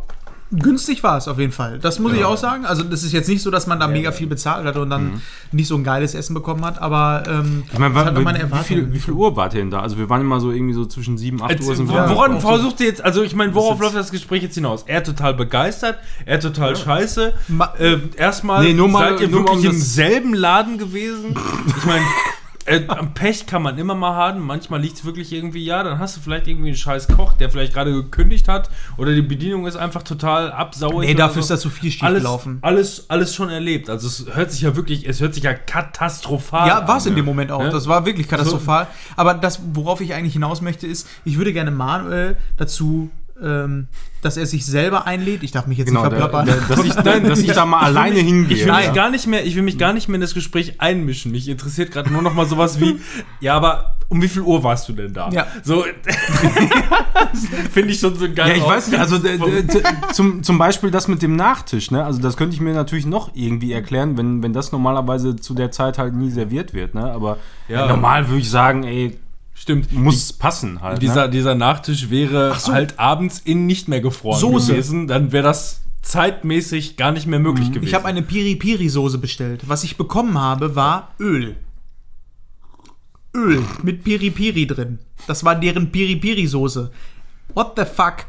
Günstig 0.50 1.02
war 1.02 1.18
es 1.18 1.28
auf 1.28 1.38
jeden 1.38 1.52
Fall. 1.52 1.78
Das 1.78 1.98
muss 1.98 2.14
ich 2.14 2.24
auch 2.24 2.36
sagen. 2.38 2.64
Also, 2.64 2.82
das 2.82 3.02
ist 3.02 3.12
jetzt 3.12 3.28
nicht 3.28 3.42
so, 3.42 3.50
dass 3.50 3.66
man 3.66 3.78
da 3.78 3.86
mega 3.86 4.12
viel 4.12 4.26
bezahlt 4.26 4.64
hat 4.66 4.76
und 4.78 4.88
dann 4.88 5.20
nicht 5.52 5.66
so 5.68 5.74
ein 5.76 5.84
geiles 5.84 6.14
Essen 6.14 6.32
bekommen 6.32 6.64
hat, 6.64 6.80
aber 6.80 7.22
ähm, 7.28 7.64
ich 7.70 7.78
meine, 7.78 7.94
auch 8.00 8.22
meine 8.22 8.50
wie, 8.50 8.64
viel, 8.64 8.92
wie 8.92 8.98
viel 8.98 9.12
Uhr 9.14 9.36
wart 9.36 9.52
ihr 9.54 9.60
denn 9.60 9.70
da? 9.70 9.80
Also 9.80 9.98
wir 9.98 10.08
waren 10.08 10.22
immer 10.22 10.40
so 10.40 10.50
irgendwie 10.50 10.72
so 10.74 10.86
zwischen 10.86 11.18
7, 11.18 11.42
8 11.42 11.60
Uhr 11.60 11.76
sind 11.76 11.88
wir. 11.92 12.08
Wo- 12.08 12.14
woran 12.14 12.40
versucht 12.40 12.80
ihr 12.80 12.86
jetzt, 12.86 13.04
also 13.04 13.22
ich 13.22 13.34
meine, 13.34 13.54
worauf 13.54 13.78
läuft 13.80 13.94
das 13.96 14.10
Gespräch 14.10 14.42
jetzt 14.42 14.54
hinaus? 14.54 14.84
Er 14.86 15.04
total 15.04 15.34
begeistert, 15.34 15.98
er 16.24 16.40
total 16.40 16.76
scheiße. 16.76 17.34
Ma- 17.48 17.74
äh, 17.78 17.98
erstmal 18.16 18.64
Nee, 18.64 18.72
nur 18.72 18.88
mal- 18.88 19.10
seid 19.10 19.20
ihr 19.20 19.28
nur 19.28 19.40
mal 19.42 19.48
wirklich 19.52 19.68
um 19.68 19.74
im 19.74 19.80
selben 19.80 20.34
Laden 20.34 20.78
gewesen. 20.78 21.34
Ich 21.78 21.84
meine, 21.84 22.02
äh, 22.68 22.80
Pech 23.14 23.46
kann 23.46 23.62
man 23.62 23.78
immer 23.78 23.94
mal 23.94 24.14
haben. 24.14 24.40
Manchmal 24.44 24.80
liegt 24.80 24.98
es 24.98 25.04
wirklich 25.04 25.32
irgendwie, 25.32 25.64
ja, 25.64 25.82
dann 25.82 25.98
hast 25.98 26.16
du 26.16 26.20
vielleicht 26.20 26.46
irgendwie 26.46 26.68
einen 26.68 26.76
scheiß 26.76 27.08
Koch, 27.08 27.32
der 27.34 27.50
vielleicht 27.50 27.72
gerade 27.74 27.92
gekündigt 27.92 28.48
hat 28.48 28.70
oder 28.96 29.14
die 29.14 29.22
Bedienung 29.22 29.66
ist 29.66 29.76
einfach 29.76 30.02
total 30.02 30.52
absaurig. 30.52 31.08
Nee, 31.08 31.14
dafür 31.14 31.34
so. 31.34 31.40
ist 31.40 31.50
da 31.50 31.58
zu 31.58 31.70
viel 31.70 31.90
schief 31.90 32.02
alles, 32.02 32.22
gelaufen. 32.22 32.58
alles, 32.62 33.08
alles 33.08 33.34
schon 33.34 33.50
erlebt. 33.50 33.88
Also 33.90 34.06
es 34.06 34.34
hört 34.34 34.52
sich 34.52 34.60
ja 34.62 34.76
wirklich, 34.76 35.08
es 35.08 35.20
hört 35.20 35.34
sich 35.34 35.44
ja 35.44 35.54
katastrophal 35.54 36.68
Ja, 36.68 36.86
war 36.86 36.98
es 36.98 37.04
an. 37.04 37.10
in 37.10 37.16
dem 37.16 37.24
Moment 37.24 37.50
auch. 37.50 37.62
Ja. 37.62 37.70
Das 37.70 37.88
war 37.88 38.04
wirklich 38.06 38.28
katastrophal. 38.28 38.86
Aber 39.16 39.34
das, 39.34 39.60
worauf 39.72 40.00
ich 40.00 40.14
eigentlich 40.14 40.34
hinaus 40.34 40.60
möchte, 40.60 40.86
ist, 40.86 41.08
ich 41.24 41.38
würde 41.38 41.52
gerne 41.52 41.70
Manuel 41.70 42.36
dazu, 42.56 43.10
ähm, 43.42 43.88
dass 44.22 44.36
er 44.36 44.46
sich 44.46 44.66
selber 44.66 45.06
einlädt. 45.06 45.42
Ich 45.42 45.52
darf 45.52 45.66
mich 45.66 45.78
jetzt 45.78 45.88
Genau, 45.88 46.00
nicht 46.04 46.16
verplappern. 46.16 46.46
da, 46.46 46.74
dass, 46.74 46.84
ich, 46.84 46.94
nein, 46.96 47.24
dass 47.28 47.38
ich 47.40 47.52
da 47.52 47.64
mal 47.66 47.80
alleine 47.84 48.18
hingehe. 48.18 48.56
Ich 48.56 48.66
will, 48.66 48.72
mich 48.72 48.92
gar 48.92 49.10
nicht 49.10 49.26
mehr, 49.26 49.46
ich 49.46 49.54
will 49.54 49.62
mich 49.62 49.78
gar 49.78 49.92
nicht 49.92 50.08
mehr 50.08 50.16
in 50.16 50.20
das 50.20 50.34
Gespräch 50.34 50.80
einmischen. 50.80 51.30
Mich 51.32 51.48
interessiert 51.48 51.90
gerade 51.92 52.12
nur 52.12 52.22
noch 52.22 52.34
mal 52.34 52.46
sowas 52.46 52.80
wie, 52.80 53.00
ja, 53.40 53.54
aber 53.54 53.94
um 54.10 54.22
wie 54.22 54.28
viel 54.28 54.42
Uhr 54.42 54.62
warst 54.64 54.88
du 54.88 54.94
denn 54.94 55.12
da? 55.12 55.28
Ja. 55.30 55.46
So, 55.62 55.84
finde 57.72 57.92
ich 57.92 58.00
schon 58.00 58.14
so 58.16 58.26
geil. 58.32 58.48
Ja, 58.50 58.54
ich 58.56 58.64
weiß 58.66 58.88
nicht, 58.88 58.98
also 59.00 59.18
d- 59.18 59.36
d- 59.62 59.82
zum, 60.12 60.42
zum 60.42 60.58
Beispiel 60.58 60.90
das 60.90 61.08
mit 61.08 61.22
dem 61.22 61.36
Nachtisch, 61.36 61.90
ne? 61.90 62.04
Also 62.04 62.20
das 62.20 62.36
könnte 62.36 62.54
ich 62.54 62.60
mir 62.60 62.72
natürlich 62.74 63.06
noch 63.06 63.30
irgendwie 63.34 63.72
erklären, 63.72 64.16
wenn, 64.16 64.42
wenn 64.42 64.52
das 64.52 64.72
normalerweise 64.72 65.36
zu 65.36 65.54
der 65.54 65.70
Zeit 65.70 65.98
halt 65.98 66.14
nie 66.14 66.30
serviert 66.30 66.72
wird, 66.74 66.94
ne? 66.94 67.10
Aber 67.12 67.36
Ja. 67.68 67.86
normal 67.86 68.28
würde 68.28 68.40
ich 68.40 68.50
sagen, 68.50 68.84
ey, 68.84 69.18
Stimmt. 69.58 69.92
muss 69.92 70.32
passen 70.32 70.80
halt. 70.80 71.02
Dieser, 71.02 71.26
ne? 71.26 71.30
dieser 71.30 71.54
Nachtisch 71.54 72.10
wäre 72.10 72.54
so. 72.58 72.72
halt 72.72 72.98
abends 72.98 73.40
in 73.44 73.66
nicht 73.66 73.88
mehr 73.88 74.00
gefroren 74.00 74.40
Soße. 74.40 74.72
gewesen. 74.72 75.06
Dann 75.08 75.32
wäre 75.32 75.44
das 75.44 75.82
zeitmäßig 76.02 76.96
gar 76.96 77.12
nicht 77.12 77.26
mehr 77.26 77.38
möglich 77.38 77.68
gewesen. 77.68 77.88
Ich 77.88 77.94
habe 77.94 78.06
eine 78.06 78.22
Piri-Piri-Soße 78.22 79.18
bestellt. 79.18 79.62
Was 79.66 79.84
ich 79.84 79.96
bekommen 79.96 80.38
habe, 80.38 80.74
war 80.74 81.14
Öl. 81.20 81.56
Öl 83.34 83.62
mit 83.82 84.04
Piri-Piri 84.04 84.66
drin. 84.66 85.00
Das 85.26 85.44
war 85.44 85.54
deren 85.54 85.90
Piri-Piri-Soße. 85.90 86.90
What 87.54 87.72
the 87.76 87.84
fuck? 87.84 88.24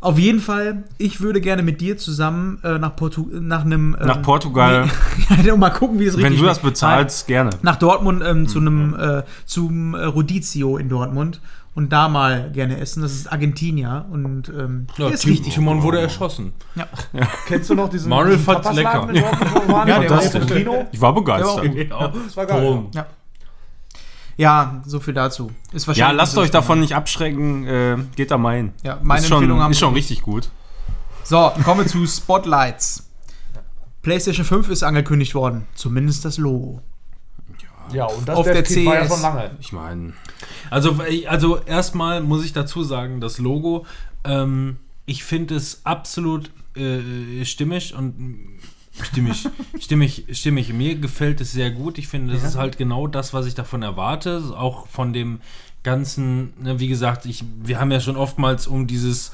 Auf 0.00 0.18
jeden 0.18 0.40
Fall, 0.40 0.84
ich 0.96 1.20
würde 1.20 1.40
gerne 1.40 1.62
mit 1.62 1.80
dir 1.80 1.98
zusammen 1.98 2.60
äh, 2.62 2.78
nach, 2.78 2.94
Portu 2.94 3.26
nach 3.32 3.64
einem. 3.64 3.96
ähm, 4.00 4.06
Nach 4.06 4.22
Portugal. 4.22 4.88
ja, 5.44 5.56
mal 5.56 5.70
gucken, 5.70 5.98
wie 5.98 6.04
es 6.06 6.16
Wenn 6.16 6.22
richtig 6.24 6.40
du 6.40 6.46
das 6.46 6.60
bezahlst, 6.60 7.26
gerne. 7.26 7.50
Nach 7.62 7.76
Dortmund 7.76 8.22
ähm, 8.24 8.46
zu 8.46 8.58
einem 8.60 8.94
äh, 8.94 9.22
zum 9.44 9.94
äh, 9.94 10.04
Rodizio 10.04 10.76
in 10.76 10.88
Dortmund. 10.88 11.40
und 11.74 11.92
da 11.92 12.08
mal 12.08 12.50
gerne 12.52 12.78
essen. 12.78 13.02
Das 13.02 13.12
ist 13.12 13.30
Argentinier 13.30 14.04
und 14.10 14.48
ähm, 14.48 14.86
Ja, 14.96 15.06
der 15.06 15.14
ist 15.14 15.22
Tim- 15.22 15.30
richtig 15.32 15.54
Timon 15.54 15.82
wurde 15.82 16.00
erschossen. 16.00 16.52
Ja. 16.74 16.86
Kennst 17.46 17.68
du 17.70 17.74
noch 17.74 17.88
diesen, 17.88 18.10
diesen 18.10 18.38
fand's 18.38 18.72
lecker. 18.72 19.08
Ja, 19.12 19.22
der 19.22 19.68
war 19.68 19.86
Fantastisch. 20.22 20.66
auch? 20.68 20.86
Ich 20.92 21.00
war 21.00 21.14
begeistert. 21.14 21.64
Ja, 21.74 22.12
Das 22.24 22.36
war 22.36 22.46
geil. 22.46 22.82
Ja. 22.94 23.06
Ja, 24.38 24.80
so 24.86 25.00
viel 25.00 25.12
dazu. 25.14 25.50
Ist 25.72 25.82
Ja, 25.84 25.88
wahrscheinlich 25.88 26.16
lasst 26.16 26.32
nicht 26.32 26.34
so 26.36 26.40
euch 26.42 26.50
davon 26.50 26.80
nicht 26.80 26.94
abschrecken. 26.94 27.66
Äh, 27.66 27.96
geht 28.16 28.30
da 28.30 28.38
mal 28.38 28.56
hin. 28.56 28.72
Ja, 28.82 28.98
meine 29.02 29.20
ist 29.20 29.28
schon, 29.28 29.38
Empfehlung 29.38 29.60
haben 29.60 29.72
ist 29.72 29.80
schon 29.80 29.92
richtig 29.92 30.22
gut. 30.22 30.48
So, 31.24 31.52
kommen 31.64 31.80
wir 31.80 31.86
zu 31.86 32.06
Spotlights. 32.06 33.10
PlayStation 34.00 34.46
5 34.46 34.70
ist 34.70 34.82
angekündigt 34.82 35.34
worden. 35.34 35.66
Zumindest 35.74 36.24
das 36.24 36.38
Logo. 36.38 36.80
Ja, 37.92 38.06
und 38.06 38.28
das 38.28 38.36
Auf 38.36 38.44
der 38.46 38.62
Dev-Kit 38.62 38.86
war 38.86 38.94
ja 38.94 39.02
CS. 39.04 39.08
schon 39.12 39.22
lange. 39.22 39.50
Ich 39.60 39.72
meine, 39.72 40.12
Also, 40.70 40.96
also 41.26 41.58
erstmal 41.64 42.22
muss 42.22 42.44
ich 42.44 42.52
dazu 42.52 42.82
sagen, 42.84 43.20
das 43.20 43.38
Logo, 43.38 43.86
ähm, 44.24 44.78
ich 45.04 45.24
finde 45.24 45.56
es 45.56 45.80
absolut 45.84 46.50
äh, 46.76 47.44
stimmig 47.44 47.94
und 47.94 48.14
mm, 49.00 49.04
stimmig, 49.04 49.48
stimmig, 49.80 50.24
stimmig. 50.32 50.72
Mir 50.72 50.94
gefällt 50.96 51.40
es 51.40 51.52
sehr 51.52 51.70
gut. 51.70 51.98
Ich 51.98 52.08
finde, 52.08 52.32
das 52.34 52.42
ist 52.44 52.56
halt 52.56 52.78
genau 52.78 53.06
das, 53.06 53.32
was 53.34 53.46
ich 53.46 53.54
davon 53.54 53.82
erwarte. 53.82 54.42
Auch 54.56 54.86
von 54.88 55.12
dem 55.12 55.40
ganzen, 55.84 56.52
ne, 56.62 56.80
wie 56.80 56.88
gesagt, 56.88 57.24
ich, 57.26 57.44
wir 57.62 57.78
haben 57.80 57.90
ja 57.90 58.00
schon 58.00 58.16
oftmals 58.16 58.66
um 58.66 58.86
dieses 58.86 59.32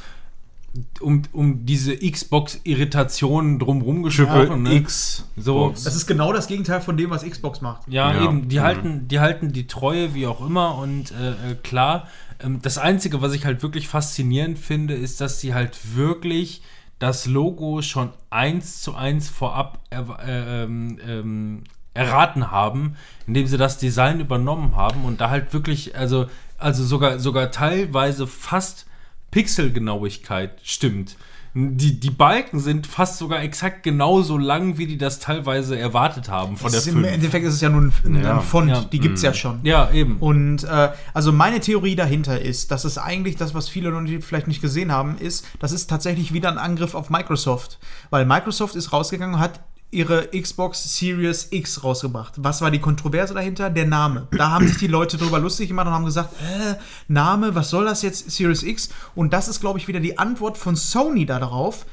um, 1.00 1.22
um 1.32 1.64
diese 1.66 1.96
Xbox-Irritationen 1.96 3.58
drumherum 3.58 4.02
gesprochen. 4.02 4.62
ne? 4.64 4.74
X. 4.74 5.24
So, 5.36 5.70
Das 5.70 5.94
ist 5.94 6.06
genau 6.06 6.32
das 6.32 6.46
Gegenteil 6.48 6.80
von 6.80 6.96
dem, 6.96 7.10
was 7.10 7.22
Xbox 7.24 7.60
macht. 7.60 7.82
Ja, 7.88 8.12
Ja. 8.12 8.24
eben, 8.24 8.48
die 8.48 8.58
Mhm. 8.58 8.62
halten, 8.62 9.08
die 9.08 9.20
halten 9.20 9.52
die 9.52 9.66
Treue, 9.68 10.14
wie 10.14 10.26
auch 10.26 10.44
immer. 10.44 10.76
Und 10.78 11.12
äh, 11.12 11.52
äh, 11.52 11.54
klar, 11.62 12.08
ähm, 12.40 12.60
das 12.62 12.78
Einzige, 12.78 13.22
was 13.22 13.32
ich 13.34 13.44
halt 13.44 13.62
wirklich 13.62 13.86
faszinierend 13.88 14.58
finde, 14.58 14.94
ist, 14.94 15.20
dass 15.20 15.40
sie 15.40 15.54
halt 15.54 15.78
wirklich 15.94 16.62
das 16.98 17.26
Logo 17.26 17.82
schon 17.82 18.10
eins 18.30 18.82
zu 18.82 18.94
eins 18.94 19.28
vorab 19.28 19.80
er, 19.90 20.18
äh, 20.24 20.64
ähm, 20.64 20.98
ähm, 21.06 21.64
erraten 21.92 22.50
haben, 22.50 22.96
indem 23.26 23.46
sie 23.46 23.56
das 23.56 23.78
Design 23.78 24.20
übernommen 24.20 24.76
haben 24.76 25.04
und 25.04 25.20
da 25.20 25.30
halt 25.30 25.52
wirklich, 25.52 25.96
also, 25.96 26.26
also 26.58 26.84
sogar, 26.84 27.18
sogar 27.20 27.50
teilweise 27.50 28.26
fast 28.26 28.86
Pixelgenauigkeit 29.30 30.58
stimmt. 30.62 31.16
Die, 31.56 32.00
die 32.00 32.10
Balken 32.10 32.58
sind 32.58 32.84
fast 32.88 33.18
sogar 33.18 33.40
exakt 33.42 33.84
genauso 33.84 34.36
lang, 34.36 34.76
wie 34.76 34.88
die 34.88 34.98
das 34.98 35.20
teilweise 35.20 35.78
erwartet 35.78 36.28
haben 36.28 36.56
von 36.56 36.72
Das 36.72 36.82
der 36.84 36.92
Im 36.94 37.02
5. 37.02 37.14
Endeffekt 37.14 37.46
ist 37.46 37.54
es 37.54 37.60
ja 37.60 37.68
nur 37.68 37.82
ein, 37.82 37.92
ein, 38.04 38.22
Ja. 38.24 38.34
ein 38.38 38.40
Font, 38.42 38.68
Ja. 38.70 38.80
die 38.80 38.98
gibt 38.98 39.18
es 39.18 39.22
ja 39.22 39.32
schon. 39.32 39.60
Ja, 39.62 39.88
eben. 39.92 40.16
Und 40.18 40.64
äh, 40.64 40.90
also 41.12 41.30
meine 41.30 41.60
Theorie 41.60 41.94
dahinter 41.94 42.40
ist, 42.40 42.72
dass 42.72 42.84
es 42.84 42.98
eigentlich 42.98 43.36
das, 43.36 43.54
was 43.54 43.68
viele 43.68 43.90
noch 43.92 44.00
nicht, 44.00 44.24
vielleicht 44.24 44.48
nicht 44.48 44.62
gesehen 44.62 44.90
haben, 44.90 45.16
ist, 45.16 45.46
das 45.60 45.70
ist 45.70 45.88
tatsächlich 45.88 46.32
wieder 46.32 46.48
ein 46.50 46.58
Angriff 46.58 46.94
auf 46.96 47.08
Microsoft. 47.08 47.78
Weil 48.10 48.26
Microsoft 48.26 48.74
ist 48.74 48.92
rausgegangen 48.92 49.36
und 49.36 49.40
hat 49.40 49.60
ihre 49.94 50.28
Xbox 50.28 50.96
Series 50.98 51.48
X 51.50 51.82
rausgebracht. 51.84 52.34
Was 52.38 52.60
war 52.60 52.70
die 52.70 52.80
Kontroverse 52.80 53.32
dahinter? 53.34 53.70
Der 53.70 53.86
Name. 53.86 54.28
Da 54.36 54.50
haben 54.50 54.66
sich 54.68 54.76
die 54.78 54.86
Leute 54.88 55.16
drüber 55.16 55.38
lustig 55.38 55.68
gemacht 55.68 55.86
und 55.86 55.92
haben 55.94 56.04
gesagt, 56.04 56.34
äh, 56.42 56.74
Name, 57.08 57.54
was 57.54 57.70
soll 57.70 57.84
das 57.84 58.02
jetzt, 58.02 58.30
Series 58.30 58.62
X? 58.62 58.90
Und 59.14 59.32
das 59.32 59.48
ist, 59.48 59.60
glaube 59.60 59.78
ich, 59.78 59.88
wieder 59.88 60.00
die 60.00 60.18
Antwort 60.18 60.58
von 60.58 60.76
Sony 60.76 61.24
darauf, 61.26 61.86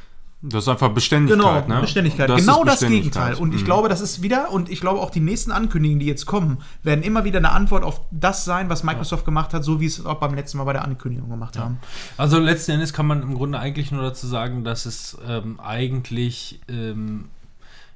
Das 0.44 0.64
ist 0.64 0.70
einfach 0.70 0.90
Beständigkeit, 0.90 1.38
Genau, 1.68 1.76
ne? 1.76 1.82
Beständigkeit. 1.82 2.28
Das 2.28 2.42
genau 2.42 2.64
das 2.64 2.80
Beständigkeit. 2.80 3.14
Gegenteil. 3.26 3.36
Und 3.44 3.54
ich 3.54 3.62
Mhm. 3.62 3.66
glaube, 3.66 3.90
das 3.90 4.02
ist 4.02 4.24
wieder, 4.24 4.50
und 4.52 4.70
ich 4.72 4.82
glaube 4.82 5.00
auch 5.00 5.12
die 5.12 5.20
nächsten 5.20 5.52
Ankündigungen, 5.52 6.00
die 6.00 6.08
jetzt 6.08 6.26
kommen, 6.26 6.58
werden 6.82 7.04
immer 7.04 7.24
wieder 7.26 7.38
eine 7.38 7.52
Antwort 7.52 7.84
auf 7.84 8.02
das 8.10 8.44
sein, 8.44 8.68
was 8.68 8.82
Microsoft 8.84 9.24
gemacht 9.24 9.54
hat, 9.54 9.64
so 9.64 9.80
wie 9.80 9.86
es 9.86 10.04
auch 10.04 10.16
beim 10.16 10.34
letzten 10.34 10.58
Mal 10.58 10.64
bei 10.64 10.74
der 10.74 10.84
Ankündigung 10.84 11.30
gemacht 11.30 11.60
haben. 11.60 11.78
Also 12.18 12.40
letzten 12.40 12.72
Endes 12.72 12.92
kann 12.92 13.06
man 13.06 13.22
im 13.22 13.36
Grunde 13.36 13.60
eigentlich 13.60 13.92
nur 13.92 14.02
dazu 14.02 14.26
sagen, 14.26 14.64
dass 14.64 14.88
es 14.88 15.16
ähm, 15.28 15.60
eigentlich, 15.60 16.60
ähm, 16.68 17.26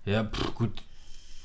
ja, 0.05 0.23
pff, 0.23 0.55
gut, 0.55 0.71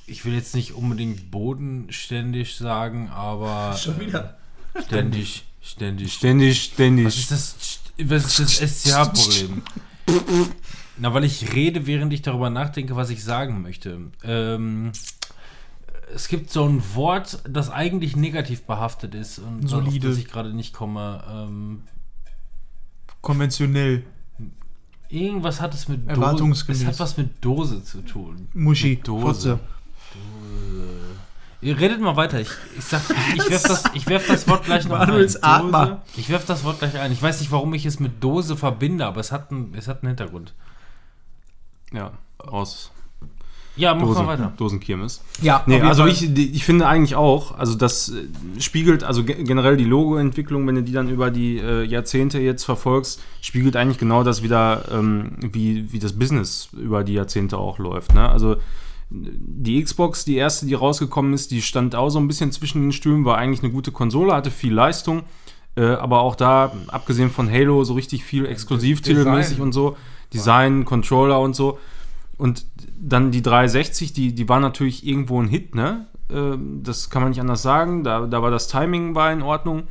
ich 0.07 0.25
will 0.25 0.35
jetzt 0.35 0.55
nicht 0.55 0.73
unbedingt 0.75 1.31
bodenständig 1.31 2.57
sagen, 2.57 3.09
aber 3.09 3.79
wieder. 3.99 4.39
äh, 4.75 4.83
ständig, 4.83 5.45
ständig. 5.61 6.13
Ständig, 6.13 6.63
ständig. 6.63 7.07
Was 7.07 7.17
ist 7.17 7.31
das, 7.31 7.81
was 7.99 8.39
ist 8.39 8.61
das 8.61 8.83
SCH-Problem? 8.85 9.63
Na, 10.99 11.15
weil 11.15 11.25
ich 11.25 11.55
rede, 11.55 11.87
während 11.87 12.13
ich 12.13 12.23
darüber 12.23 12.51
nachdenke, 12.51 12.97
was 12.97 13.11
ich 13.11 13.25
sagen 13.25 13.63
möchte. 13.63 14.11
Ähm, 14.23 14.93
es 16.15 16.29
gibt 16.29 16.51
so 16.51 16.69
ein 16.69 16.83
Wort, 16.95 17.41
das 17.49 17.71
eigentlich 17.71 18.17
negativ 18.17 18.63
behaftet 18.63 19.15
ist 19.15 19.39
und 19.39 19.69
Solide. 19.69 20.09
auf 20.09 20.15
das 20.15 20.19
ich 20.19 20.29
gerade 20.29 20.53
nicht 20.53 20.75
komme. 20.75 21.25
Ähm, 21.31 21.83
Konventionell. 23.21 24.05
Irgendwas 25.11 25.61
hat 25.61 25.75
es 25.75 25.89
mit 25.89 26.09
Dose. 26.09 26.21
Erwartungsgemäß. 26.21 26.83
Es 26.83 26.87
hat 26.87 27.01
was 27.01 27.17
mit 27.17 27.45
Dose 27.45 27.83
zu 27.83 28.03
tun. 28.03 28.49
Muschi. 28.55 28.97
Dose. 28.97 29.27
Fotze. 29.27 29.61
Ihr 31.63 31.79
redet 31.79 32.01
mal 32.01 32.17
weiter. 32.17 32.41
Ich, 32.41 32.49
ich 32.79 32.85
sag, 32.85 33.03
ich, 33.11 33.37
ich 33.37 33.51
werf 33.51 33.63
das, 33.65 33.85
ich 33.93 34.07
werf 34.07 34.27
das 34.27 34.49
Wort 34.49 34.65
gleich 34.65 34.85
noch 34.89 34.99
Manuels 34.99 35.37
ein. 35.43 35.67
Atmer. 35.67 36.03
Ich 36.17 36.31
werf 36.31 36.47
das 36.47 36.65
Wort 36.65 36.79
gleich 36.79 36.99
ein. 36.99 37.13
Ich 37.13 37.21
weiß 37.21 37.41
nicht, 37.41 37.51
warum 37.51 37.75
ich 37.75 37.85
es 37.85 38.01
mit 38.01 38.23
Dose 38.25 38.57
verbinde, 38.57 39.05
aber 39.05 39.21
es 39.21 39.31
hat, 39.31 39.51
ein, 39.51 39.75
es 39.77 39.89
hat 39.89 40.03
einen 40.03 40.09
Hintergrund. 40.09 40.55
ja, 41.93 42.13
aus 42.39 42.91
Ja, 43.81 43.95
mach 43.95 44.03
Dosen, 44.03 44.25
mal 44.27 44.33
weiter. 44.39 44.53
Dosenkirmes. 44.57 45.23
Ja, 45.43 45.63
Nee, 45.67 45.81
also 45.81 46.03
Fall. 46.03 46.11
ich, 46.13 46.23
ich 46.37 46.65
finde 46.65 46.87
eigentlich 46.87 47.15
auch, 47.17 47.59
also 47.59 47.75
das 47.75 48.11
äh, 48.11 48.61
spiegelt, 48.61 49.03
also 49.05 49.25
ge- 49.25 49.43
generell 49.43 49.77
die 49.77 49.85
Logoentwicklung, 49.85 50.67
wenn 50.67 50.75
du 50.77 50.83
die 50.83 50.93
dann 50.93 51.09
über 51.09 51.31
die 51.31 51.59
äh, 51.59 51.83
Jahrzehnte 51.85 52.39
jetzt 52.41 52.65
verfolgst, 52.65 53.21
spiegelt 53.41 53.75
eigentlich 53.77 53.99
genau 53.99 54.23
das 54.23 54.43
wieder, 54.43 54.85
ähm, 54.93 55.33
wie, 55.41 55.93
wie 55.93 55.99
das 55.99 56.13
Business 56.19 56.69
über 56.77 57.03
die 57.05 57.15
Jahrzehnte 57.15 57.59
auch 57.59 57.79
läuft. 57.79 58.15
Ne? 58.15 58.29
Also 58.29 58.57
die 59.13 59.83
Xbox, 59.83 60.25
die 60.25 60.37
erste, 60.37 60.67
die 60.67 60.75
rausgekommen 60.75 61.33
ist, 61.33 61.51
die 61.51 61.63
stand 61.63 61.95
auch 61.97 62.11
so 62.11 62.19
ein 62.21 62.29
bisschen 62.29 62.53
zwischen 62.53 62.83
den 62.83 62.93
Stühlen, 62.93 63.25
war 63.25 63.39
eigentlich 63.39 63.63
eine 63.63 63.73
gute 63.73 63.91
Konsole, 63.91 64.33
hatte 64.35 64.51
viel 64.53 64.73
Leistung, 64.73 65.23
äh, 65.77 65.85
aber 65.85 66.21
auch 66.21 66.37
da, 66.37 66.73
abgesehen 66.89 67.31
von 67.31 67.51
Halo, 67.51 67.83
so 67.85 67.95
richtig 67.95 68.23
viel 68.25 68.47
Exklusivtitelmäßig 68.47 69.61
und 69.61 69.73
so, 69.73 69.97
Design, 70.33 70.85
Controller 70.85 71.41
und 71.41 71.57
so. 71.57 71.79
Und 72.41 72.65
dann 72.99 73.31
die 73.31 73.43
360, 73.43 74.15
die, 74.15 74.35
die 74.35 74.49
war 74.49 74.61
natürlich 74.61 75.07
irgendwo 75.07 75.41
ein 75.41 75.49
Hit, 75.49 75.75
ne? 75.75 76.07
Ähm, 76.31 76.81
das 76.83 77.11
kann 77.11 77.21
man 77.21 77.31
nicht 77.31 77.41
anders 77.41 77.61
sagen. 77.61 78.03
Da, 78.03 78.27
da 78.27 78.41
war 78.41 78.51
das 78.51 78.67
Timing 78.69 79.15
war 79.15 79.31
in 79.31 79.43
Ordnung. 79.43 79.85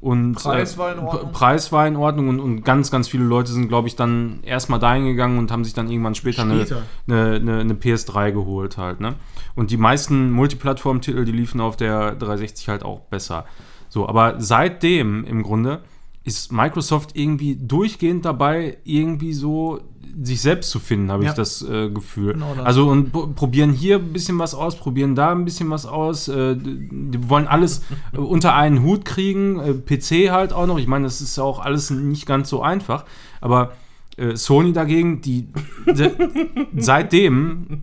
Und, 0.00 0.34
Preis 0.34 0.78
war 0.78 0.92
in 0.92 1.00
Ordnung. 1.00 1.32
Preis 1.32 1.72
war 1.72 1.88
in 1.88 1.96
Ordnung 1.96 2.28
und, 2.28 2.38
und 2.38 2.62
ganz, 2.62 2.92
ganz 2.92 3.08
viele 3.08 3.24
Leute 3.24 3.50
sind, 3.50 3.66
glaube 3.66 3.88
ich, 3.88 3.96
dann 3.96 4.38
erstmal 4.44 4.78
dahin 4.78 5.06
gegangen 5.06 5.38
und 5.38 5.50
haben 5.50 5.64
sich 5.64 5.74
dann 5.74 5.90
irgendwann 5.90 6.14
später, 6.14 6.42
Später. 6.42 6.82
Eine, 7.08 7.22
eine, 7.22 7.34
eine, 7.34 7.60
eine 7.62 7.74
PS3 7.74 8.30
geholt 8.30 8.78
halt, 8.78 9.00
ne? 9.00 9.16
Und 9.56 9.72
die 9.72 9.76
meisten 9.76 10.30
Multiplattform-Titel, 10.30 11.24
die 11.24 11.32
liefen 11.32 11.60
auf 11.60 11.76
der 11.76 12.14
360 12.14 12.68
halt 12.68 12.84
auch 12.84 13.00
besser. 13.00 13.44
So, 13.88 14.08
aber 14.08 14.36
seitdem 14.38 15.24
im 15.24 15.42
Grunde 15.42 15.82
ist 16.22 16.52
Microsoft 16.52 17.16
irgendwie 17.16 17.56
durchgehend 17.56 18.24
dabei, 18.24 18.78
irgendwie 18.84 19.32
so 19.32 19.80
sich 20.22 20.40
selbst 20.40 20.70
zu 20.70 20.78
finden, 20.78 21.10
habe 21.10 21.24
Ja. 21.24 21.30
ich 21.30 21.36
das 21.36 21.62
äh, 21.62 21.90
Gefühl. 21.90 22.32
Genau 22.34 22.54
das. 22.56 22.64
Also 22.66 22.88
und 22.88 23.12
pro- 23.12 23.26
probieren 23.28 23.72
hier 23.72 23.96
ein 23.98 24.12
bisschen 24.12 24.38
was 24.38 24.54
aus, 24.54 24.76
probieren 24.76 25.14
da 25.14 25.32
ein 25.32 25.44
bisschen 25.44 25.70
was 25.70 25.86
aus. 25.86 26.28
Äh, 26.28 26.56
die 26.56 27.28
wollen 27.28 27.46
alles 27.46 27.82
äh, 28.12 28.16
unter 28.18 28.54
einen 28.54 28.82
Hut 28.82 29.04
kriegen, 29.04 29.58
äh, 29.60 29.74
PC 29.74 30.30
halt 30.30 30.52
auch 30.52 30.66
noch. 30.66 30.78
Ich 30.78 30.86
meine, 30.86 31.04
das 31.04 31.20
ist 31.20 31.38
auch 31.38 31.58
alles 31.60 31.90
nicht 31.90 32.26
ganz 32.26 32.48
so 32.48 32.62
einfach. 32.62 33.04
Aber 33.40 33.72
äh, 34.16 34.34
Sony 34.36 34.72
dagegen, 34.72 35.20
die 35.20 35.46
se 35.94 36.12
seitdem, 36.76 37.82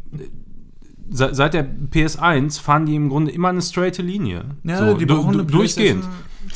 se 1.10 1.30
seit 1.34 1.54
der 1.54 1.66
PS1 1.92 2.60
fahren 2.62 2.86
die 2.86 2.96
im 2.96 3.10
Grunde 3.10 3.32
immer 3.32 3.50
eine 3.50 3.62
straighte 3.62 4.02
Linie. 4.02 4.46
Ja, 4.64 4.92
so, 4.92 4.98
die 4.98 5.06
brauchen 5.06 5.34
du- 5.34 5.40
eine 5.40 5.48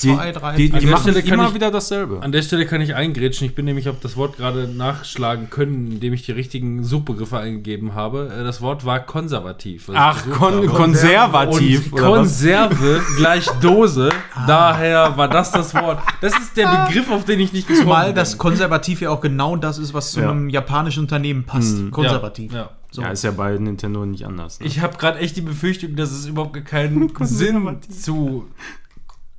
durchgehend. 0.03 0.19
PlayStation 0.19 0.33
Die, 0.33 0.33
2, 0.33 0.39
3, 0.39 0.55
die, 0.55 0.73
An 0.73 0.79
die 0.79 0.85
der 0.85 0.91
machen 0.95 1.01
Stelle 1.03 1.23
kann 1.23 1.33
immer 1.39 1.47
ich- 1.49 1.53
wieder 1.55 1.71
dasselbe. 1.71 2.21
An 2.21 2.31
der 2.31 2.41
Stelle 2.41 2.65
kann 2.65 2.81
ich 2.81 2.95
eingrätschen. 2.95 3.47
Ich 3.47 3.55
bin 3.55 3.65
nämlich 3.65 3.89
auf 3.89 3.99
das 4.01 4.15
Wort 4.17 4.37
gerade 4.37 4.67
nachschlagen 4.67 5.49
können, 5.49 5.91
indem 5.91 6.13
ich 6.13 6.23
die 6.25 6.31
richtigen 6.31 6.83
Suchbegriffe 6.83 7.37
eingegeben 7.37 7.93
habe. 7.95 8.31
Äh, 8.37 8.43
Das 8.43 8.61
Wort 8.61 8.85
war 8.85 8.99
konservativ. 9.01 9.89
Ach, 9.93 10.23
kon 10.31 10.53
habe. 10.55 10.67
konservativ. 10.67 11.91
Und? 11.93 11.99
Konserve 11.99 13.01
gleich 13.17 13.45
Dose. 13.61 14.09
Daher 14.47 15.17
war 15.17 15.27
das 15.27 15.51
das 15.51 15.73
Wort. 15.75 15.99
Das 16.21 16.37
ist 16.37 16.55
der 16.57 16.85
Begriff, 16.87 17.09
auf 17.11 17.25
den 17.25 17.39
ich 17.39 17.53
nicht 17.53 17.67
gekommen 17.67 17.83
Zumal 17.85 18.05
bin. 18.07 18.15
das 18.15 18.37
konservativ 18.37 19.01
ja 19.01 19.09
auch 19.09 19.21
genau 19.21 19.55
das 19.55 19.77
ist, 19.77 19.93
was 19.93 20.11
zu 20.11 20.21
Ja. 20.21 20.31
einem 20.31 20.49
japanischen 20.49 21.01
Unternehmen 21.01 21.43
passt. 21.43 21.77
Mhm. 21.77 21.91
Konservativ. 21.91 22.51
Ja, 22.51 22.57
ja. 22.59 22.69
So. 22.91 23.03
Ja, 23.03 23.09
ist 23.09 23.23
ja 23.23 23.29
bei 23.31 23.55
Nintendo 23.55 24.03
nicht 24.05 24.25
anders. 24.25 24.59
Ne? 24.59 24.65
Ich 24.65 24.81
habe 24.81 24.97
gerade 24.97 25.19
echt 25.19 25.37
die 25.37 25.41
Befürchtung, 25.41 25.95
dass 25.95 26.09
es 26.11 26.25
überhaupt 26.25 26.65
keinen 26.65 27.11
Sinn 27.21 27.77
zu 27.87 28.47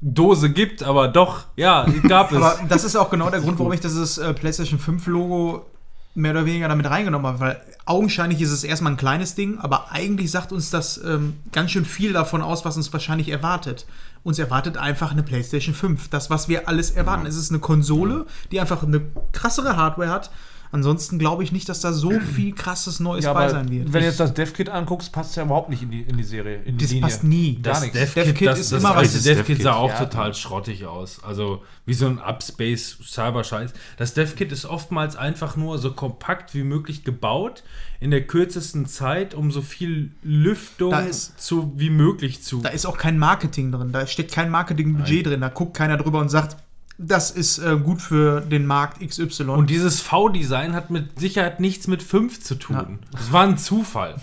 Dose 0.01 0.51
gibt, 0.51 0.83
aber 0.83 1.09
doch, 1.09 1.45
ja, 1.57 1.87
gab 2.09 2.33
es. 2.33 2.39
Aber 2.39 2.59
das 2.69 2.85
ist 2.85 2.97
auch 2.97 3.11
genau 3.11 3.29
der 3.31 3.41
Grund, 3.41 3.59
warum 3.59 3.73
ich 3.73 3.81
dieses 3.81 4.19
äh, 4.19 4.33
PlayStation 4.33 4.79
5 4.79 5.07
Logo 5.07 5.67
mehr 6.15 6.33
oder 6.33 6.47
weniger 6.47 6.69
damit 6.69 6.89
reingenommen 6.89 7.27
habe, 7.27 7.41
weil 7.41 7.63
augenscheinlich 7.87 8.41
ist 8.41 8.51
es 8.51 8.65
erstmal 8.65 8.93
ein 8.93 8.97
kleines 8.97 9.35
Ding, 9.35 9.59
aber 9.59 9.93
eigentlich 9.93 10.31
sagt 10.31 10.53
uns 10.53 10.71
das 10.71 11.01
ähm, 11.05 11.35
ganz 11.53 11.71
schön 11.71 11.85
viel 11.85 12.13
davon 12.13 12.43
aus, 12.43 12.65
was 12.65 12.77
uns 12.77 12.93
wahrscheinlich 12.93 13.29
erwartet. 13.29 13.87
Uns 14.23 14.39
erwartet 14.39 14.77
einfach 14.77 15.13
eine 15.13 15.23
PlayStation 15.23 15.75
5. 15.75 16.09
Das, 16.09 16.29
was 16.29 16.49
wir 16.49 16.69
alles 16.69 16.91
erwarten. 16.91 17.27
Es 17.27 17.37
ist 17.37 17.51
eine 17.51 17.61
Konsole, 17.61 18.27
die 18.51 18.61
einfach 18.61 18.83
eine 18.83 19.01
krassere 19.33 19.77
Hardware 19.77 20.11
hat. 20.11 20.31
Ansonsten 20.73 21.19
glaube 21.19 21.43
ich 21.43 21.51
nicht, 21.53 21.69
dass 21.69 21.81
da 21.81 21.93
so 21.93 22.11
viel 22.35 22.55
krasses 22.55 23.01
Neues 23.01 23.25
Ja, 23.25 23.33
bei 23.33 23.49
sein 23.49 23.69
wird. 23.71 23.93
wenn 23.93 24.01
du 24.01 24.07
jetzt 24.07 24.21
das 24.21 24.35
Dev-Kit 24.35 24.69
anguckst, 24.69 25.13
passt 25.13 25.31
es 25.31 25.37
ja 25.37 25.43
überhaupt 25.45 25.69
nicht 25.69 25.83
in 25.83 25.91
die, 25.91 26.03
in 26.03 26.17
die 26.17 26.23
Serie. 26.25 26.63
In 26.63 26.77
die 26.79 26.85
das 26.85 26.91
Linie. 26.93 27.03
passt 27.03 27.25
nie. 27.25 27.55
Gar 27.61 27.75
Das 27.75 27.83
nichts. 27.83 27.99
Dev-Kit 27.99 28.27
Dev-Kit 28.27 28.49
das, 28.49 28.59
ist 28.61 28.73
das 28.73 28.81
immer 28.81 28.95
was. 28.97 29.23
Dev-Kit 29.23 29.25
sah 29.25 29.35
Dev-Kit, 29.35 29.67
auch 29.67 29.89
ja. 29.89 30.05
total 30.05 30.35
schrottig 30.35 30.87
aus. 30.87 31.23
Also 31.25 31.63
wie 31.87 31.95
so 31.95 32.07
ein 32.07 32.19
Upspace 32.19 32.99
Cyber-Scheiß. 33.05 33.73
Das 33.97 34.15
Dev-Kit 34.15 34.53
ist 34.53 34.65
oftmals 34.65 35.17
einfach 35.17 35.57
nur 35.57 35.79
so 35.79 35.93
kompakt 35.93 36.55
wie 36.55 36.63
möglich 36.63 37.03
gebaut, 37.05 37.63
in 37.99 38.11
der 38.11 38.27
kürzesten 38.27 38.87
Zeit, 38.87 39.35
um 39.35 39.51
so 39.51 39.61
viel 39.63 40.13
Lüftung 40.23 40.91
Da 40.93 41.01
ist- 41.01 41.39
zu, 41.41 41.73
wie 41.77 41.91
möglich 41.91 42.43
zu. 42.43 42.61
Da 42.63 42.69
ist 42.71 42.87
auch 42.87 42.97
kein 42.97 43.19
Marketing 43.19 43.73
drin. 43.73 43.93
Da 43.93 44.07
steckt 44.07 44.33
kein 44.33 44.51
Marketingbudget 44.51 45.27
drin. 45.27 45.41
Da 45.41 45.49
guckt 45.49 45.75
keiner 45.77 45.97
drüber 45.97 46.21
und 46.21 46.29
sagt, 46.31 46.57
das 47.03 47.31
ist 47.31 47.59
äh, 47.59 47.77
gut 47.77 48.01
für 48.03 48.41
den 48.43 48.67
Markt 48.67 49.01
XY. 49.07 49.45
Und 49.51 49.71
dieses 49.71 50.01
V-Design 50.01 50.75
hat 50.75 50.91
mit 50.91 51.19
Sicherheit 51.19 51.59
nichts 51.61 51.87
mit 51.87 52.03
5 52.03 52.41
zu 52.43 52.55
tun. 52.57 52.77
Ja. 52.77 52.87
Das 53.13 53.33
war 53.33 53.45
ein 53.45 53.57
Zufall. 53.59 54.17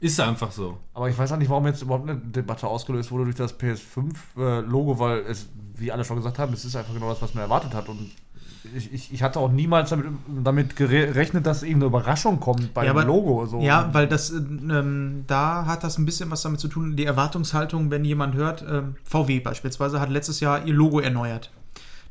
Ist 0.00 0.20
einfach 0.20 0.50
so. 0.52 0.78
Aber 0.92 1.08
ich 1.08 1.16
weiß 1.16 1.32
auch 1.32 1.36
nicht, 1.38 1.48
warum 1.50 1.66
jetzt 1.66 1.82
überhaupt 1.82 2.08
eine 2.08 2.18
Debatte 2.18 2.66
ausgelöst 2.66 3.10
wurde 3.10 3.24
durch 3.24 3.36
das 3.36 3.58
PS5-Logo, 3.58 4.98
weil 4.98 5.20
es, 5.28 5.48
wie 5.76 5.92
alle 5.92 6.04
schon 6.04 6.16
gesagt 6.16 6.38
haben, 6.38 6.52
es 6.52 6.64
ist 6.64 6.76
einfach 6.76 6.92
genau 6.94 7.08
das, 7.08 7.22
was 7.22 7.34
man 7.34 7.42
erwartet 7.44 7.74
hat. 7.74 7.88
Und 7.88 8.10
ich, 8.76 8.92
ich, 8.92 9.12
ich 9.12 9.22
hatte 9.22 9.38
auch 9.38 9.50
niemals 9.50 9.90
damit, 9.90 10.06
damit 10.42 10.76
gerechnet, 10.76 11.46
dass 11.46 11.62
irgendeine 11.62 11.86
Überraschung 11.86 12.40
kommt 12.40 12.74
bei 12.74 12.84
Ja, 12.84 12.92
dem 12.92 12.98
aber- 12.98 13.06
Logo. 13.06 13.46
So. 13.46 13.60
Ja, 13.60 13.90
weil 13.92 14.06
das, 14.08 14.30
äh, 14.30 14.36
ähm, 14.36 15.24
da 15.26 15.66
hat 15.66 15.84
das 15.84 15.98
ein 15.98 16.06
bisschen 16.06 16.30
was 16.30 16.42
damit 16.42 16.60
zu 16.60 16.68
tun, 16.68 16.96
die 16.96 17.04
Erwartungshaltung, 17.04 17.90
wenn 17.90 18.04
jemand 18.04 18.34
hört, 18.34 18.64
ähm, 18.68 18.96
VW 19.04 19.40
beispielsweise 19.40 20.00
hat 20.00 20.10
letztes 20.10 20.40
Jahr 20.40 20.66
ihr 20.66 20.74
Logo 20.74 21.00
erneuert. 21.00 21.50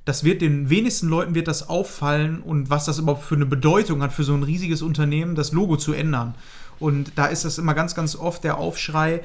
Das 0.05 0.23
wird 0.23 0.41
den 0.41 0.69
wenigsten 0.69 1.07
Leuten 1.07 1.33
wird 1.33 1.47
das 1.47 1.69
auffallen 1.69 2.41
und 2.41 2.69
was 2.69 2.85
das 2.85 2.99
überhaupt 2.99 3.23
für 3.23 3.35
eine 3.35 3.45
Bedeutung 3.45 4.01
hat 4.01 4.11
für 4.11 4.23
so 4.23 4.33
ein 4.33 4.43
riesiges 4.43 4.81
Unternehmen, 4.81 5.35
das 5.35 5.53
Logo 5.53 5.77
zu 5.77 5.93
ändern. 5.93 6.35
Und 6.79 7.13
da 7.15 7.27
ist 7.27 7.45
das 7.45 7.57
immer 7.57 7.73
ganz, 7.73 7.95
ganz 7.95 8.15
oft 8.15 8.43
der 8.43 8.57
Aufschrei, 8.57 9.21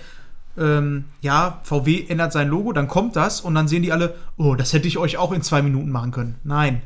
ähm, 0.56 1.04
ja, 1.20 1.60
VW 1.62 2.06
ändert 2.08 2.32
sein 2.32 2.48
Logo, 2.48 2.72
dann 2.72 2.88
kommt 2.88 3.16
das 3.16 3.40
und 3.40 3.54
dann 3.54 3.68
sehen 3.68 3.82
die 3.82 3.92
alle, 3.92 4.14
oh, 4.36 4.54
das 4.54 4.72
hätte 4.72 4.88
ich 4.88 4.98
euch 4.98 5.16
auch 5.16 5.32
in 5.32 5.42
zwei 5.42 5.62
Minuten 5.62 5.90
machen 5.90 6.10
können. 6.10 6.36
Nein. 6.44 6.82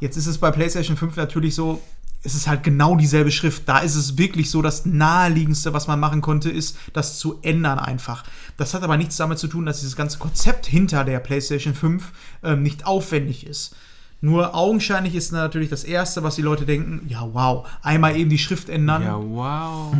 Jetzt 0.00 0.16
ist 0.16 0.26
es 0.26 0.38
bei 0.38 0.50
PlayStation 0.50 0.96
5 0.96 1.16
natürlich 1.16 1.54
so, 1.54 1.80
es 2.24 2.34
ist 2.34 2.48
halt 2.48 2.62
genau 2.62 2.96
dieselbe 2.96 3.30
Schrift. 3.30 3.68
Da 3.68 3.78
ist 3.80 3.94
es 3.94 4.16
wirklich 4.16 4.50
so, 4.50 4.62
das 4.62 4.86
naheliegendste, 4.86 5.74
was 5.74 5.86
man 5.86 6.00
machen 6.00 6.22
konnte, 6.22 6.50
ist, 6.50 6.76
das 6.94 7.18
zu 7.18 7.38
ändern 7.42 7.78
einfach. 7.78 8.24
Das 8.56 8.72
hat 8.72 8.82
aber 8.82 8.96
nichts 8.96 9.16
damit 9.16 9.38
zu 9.38 9.46
tun, 9.46 9.66
dass 9.66 9.80
dieses 9.80 9.94
ganze 9.94 10.18
Konzept 10.18 10.66
hinter 10.66 11.04
der 11.04 11.20
PlayStation 11.20 11.74
5 11.74 12.12
ähm, 12.42 12.62
nicht 12.62 12.86
aufwendig 12.86 13.46
ist. 13.46 13.76
Nur 14.22 14.54
augenscheinlich 14.54 15.14
ist 15.14 15.32
natürlich 15.32 15.68
das 15.68 15.84
Erste, 15.84 16.22
was 16.22 16.36
die 16.36 16.42
Leute 16.42 16.64
denken, 16.64 17.06
ja 17.08 17.28
wow, 17.34 17.66
einmal 17.82 18.16
eben 18.16 18.30
die 18.30 18.38
Schrift 18.38 18.70
ändern. 18.70 19.02
Ja, 19.02 19.20
wow. 19.20 19.94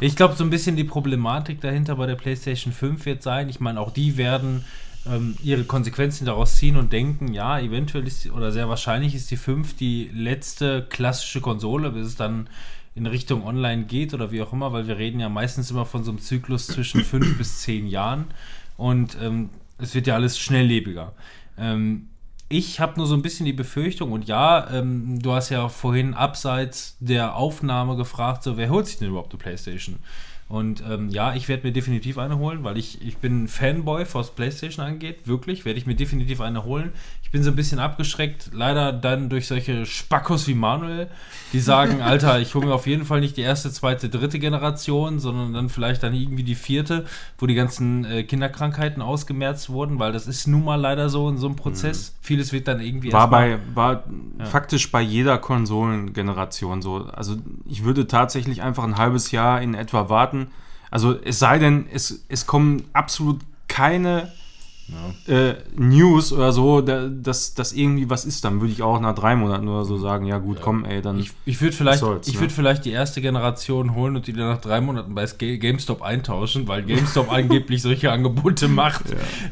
Ich 0.00 0.16
glaube, 0.16 0.36
so 0.36 0.44
ein 0.44 0.48
bisschen 0.48 0.74
die 0.74 0.84
Problematik 0.84 1.60
dahinter 1.60 1.96
bei 1.96 2.06
der 2.06 2.14
PlayStation 2.14 2.72
5 2.72 3.04
wird 3.04 3.22
sein. 3.22 3.50
Ich 3.50 3.60
meine, 3.60 3.78
auch 3.78 3.92
die 3.92 4.16
werden 4.16 4.64
ähm, 5.06 5.36
ihre 5.42 5.64
Konsequenzen 5.64 6.26
daraus 6.26 6.56
ziehen 6.56 6.76
und 6.76 6.92
denken, 6.92 7.32
ja, 7.32 7.58
eventuell 7.58 8.06
ist 8.06 8.30
oder 8.30 8.52
sehr 8.52 8.68
wahrscheinlich 8.68 9.14
ist 9.14 9.30
die 9.30 9.36
5 9.36 9.74
die 9.74 10.10
letzte 10.12 10.86
klassische 10.88 11.40
Konsole, 11.40 11.90
bis 11.90 12.06
es 12.08 12.16
dann 12.16 12.48
in 12.94 13.06
Richtung 13.06 13.44
Online 13.44 13.84
geht 13.84 14.14
oder 14.14 14.30
wie 14.30 14.42
auch 14.42 14.52
immer, 14.52 14.72
weil 14.72 14.86
wir 14.86 14.98
reden 14.98 15.18
ja 15.18 15.28
meistens 15.28 15.70
immer 15.70 15.86
von 15.86 16.04
so 16.04 16.10
einem 16.10 16.20
Zyklus 16.20 16.66
zwischen 16.66 17.02
5 17.04 17.38
bis 17.38 17.60
10 17.62 17.86
Jahren 17.86 18.26
und 18.76 19.16
ähm, 19.20 19.50
es 19.78 19.94
wird 19.94 20.06
ja 20.06 20.14
alles 20.14 20.38
schnelllebiger. 20.38 21.12
Ähm, 21.58 22.08
ich 22.48 22.80
habe 22.80 22.98
nur 22.98 23.06
so 23.06 23.14
ein 23.14 23.22
bisschen 23.22 23.46
die 23.46 23.54
Befürchtung, 23.54 24.12
und 24.12 24.28
ja, 24.28 24.70
ähm, 24.70 25.18
du 25.22 25.32
hast 25.32 25.48
ja 25.48 25.70
vorhin 25.70 26.12
abseits 26.12 26.98
der 27.00 27.34
Aufnahme 27.34 27.96
gefragt, 27.96 28.42
so, 28.42 28.58
wer 28.58 28.68
holt 28.68 28.86
sich 28.86 28.98
denn 28.98 29.08
überhaupt 29.08 29.32
eine 29.32 29.38
Playstation? 29.38 29.96
Und 30.52 30.84
ähm, 30.86 31.08
ja, 31.08 31.34
ich 31.34 31.48
werde 31.48 31.66
mir 31.66 31.72
definitiv 31.72 32.18
eine 32.18 32.36
holen, 32.36 32.62
weil 32.62 32.76
ich, 32.76 33.00
ich 33.00 33.16
bin 33.16 33.44
ein 33.44 33.48
Fanboy, 33.48 34.04
was 34.12 34.32
Playstation 34.32 34.84
angeht. 34.84 35.26
Wirklich, 35.26 35.64
werde 35.64 35.78
ich 35.78 35.86
mir 35.86 35.94
definitiv 35.94 36.42
eine 36.42 36.66
holen. 36.66 36.92
Ich 37.22 37.30
bin 37.30 37.42
so 37.42 37.48
ein 37.48 37.56
bisschen 37.56 37.78
abgeschreckt, 37.78 38.50
leider 38.52 38.92
dann 38.92 39.30
durch 39.30 39.46
solche 39.46 39.86
Spackos 39.86 40.46
wie 40.48 40.54
Manuel, 40.54 41.08
die 41.54 41.60
sagen, 41.60 42.02
Alter, 42.02 42.38
ich 42.38 42.54
hole 42.54 42.66
mir 42.66 42.74
auf 42.74 42.86
jeden 42.86 43.06
Fall 43.06 43.20
nicht 43.20 43.38
die 43.38 43.40
erste, 43.40 43.72
zweite, 43.72 44.10
dritte 44.10 44.38
Generation, 44.38 45.20
sondern 45.20 45.54
dann 45.54 45.70
vielleicht 45.70 46.02
dann 46.02 46.12
irgendwie 46.12 46.42
die 46.42 46.54
vierte, 46.54 47.06
wo 47.38 47.46
die 47.46 47.54
ganzen 47.54 48.04
äh, 48.04 48.22
Kinderkrankheiten 48.22 49.00
ausgemerzt 49.00 49.70
wurden, 49.70 49.98
weil 49.98 50.12
das 50.12 50.26
ist 50.26 50.46
nun 50.46 50.66
mal 50.66 50.78
leider 50.78 51.08
so 51.08 51.30
in 51.30 51.38
so 51.38 51.46
einem 51.46 51.56
Prozess. 51.56 52.14
Vieles 52.20 52.52
wird 52.52 52.68
dann 52.68 52.82
irgendwie 52.82 53.10
War, 53.10 53.30
bei, 53.30 53.58
war 53.74 54.04
faktisch 54.44 54.92
bei 54.92 55.00
jeder 55.00 55.38
Konsolengeneration 55.38 56.82
so. 56.82 57.06
Also 57.06 57.36
ich 57.64 57.84
würde 57.84 58.06
tatsächlich 58.06 58.60
einfach 58.60 58.84
ein 58.84 58.98
halbes 58.98 59.30
Jahr 59.30 59.62
in 59.62 59.72
etwa 59.72 60.10
warten. 60.10 60.41
Also 60.90 61.16
es 61.24 61.38
sei 61.38 61.58
denn, 61.58 61.86
es, 61.92 62.24
es 62.28 62.46
kommen 62.46 62.84
absolut 62.92 63.40
keine 63.68 64.30
äh, 65.26 65.54
News 65.76 66.32
oder 66.32 66.52
so, 66.52 66.82
da, 66.82 67.08
dass, 67.08 67.54
dass 67.54 67.72
irgendwie 67.72 68.10
was 68.10 68.24
ist, 68.26 68.44
dann 68.44 68.60
würde 68.60 68.72
ich 68.72 68.82
auch 68.82 69.00
nach 69.00 69.14
drei 69.14 69.36
Monaten 69.36 69.66
oder 69.68 69.84
so 69.84 69.96
sagen, 69.96 70.26
ja 70.26 70.38
gut, 70.38 70.58
komm, 70.60 70.84
ey, 70.84 71.00
dann... 71.00 71.18
Ich, 71.18 71.30
ich 71.46 71.60
würde 71.62 71.74
vielleicht, 71.74 72.00
soll's, 72.00 72.28
ich 72.28 72.34
ne? 72.34 72.40
würd 72.40 72.52
vielleicht 72.52 72.84
die 72.84 72.90
erste 72.90 73.22
Generation 73.22 73.94
holen 73.94 74.16
und 74.16 74.26
die 74.26 74.34
dann 74.34 74.48
nach 74.48 74.60
drei 74.60 74.80
Monaten 74.82 75.14
bei 75.14 75.24
Ga- 75.24 75.56
GameStop 75.56 76.02
eintauschen, 76.02 76.68
weil 76.68 76.82
GameStop 76.82 77.32
angeblich 77.32 77.80
solche 77.80 78.12
Angebote 78.12 78.68
macht. 78.68 79.04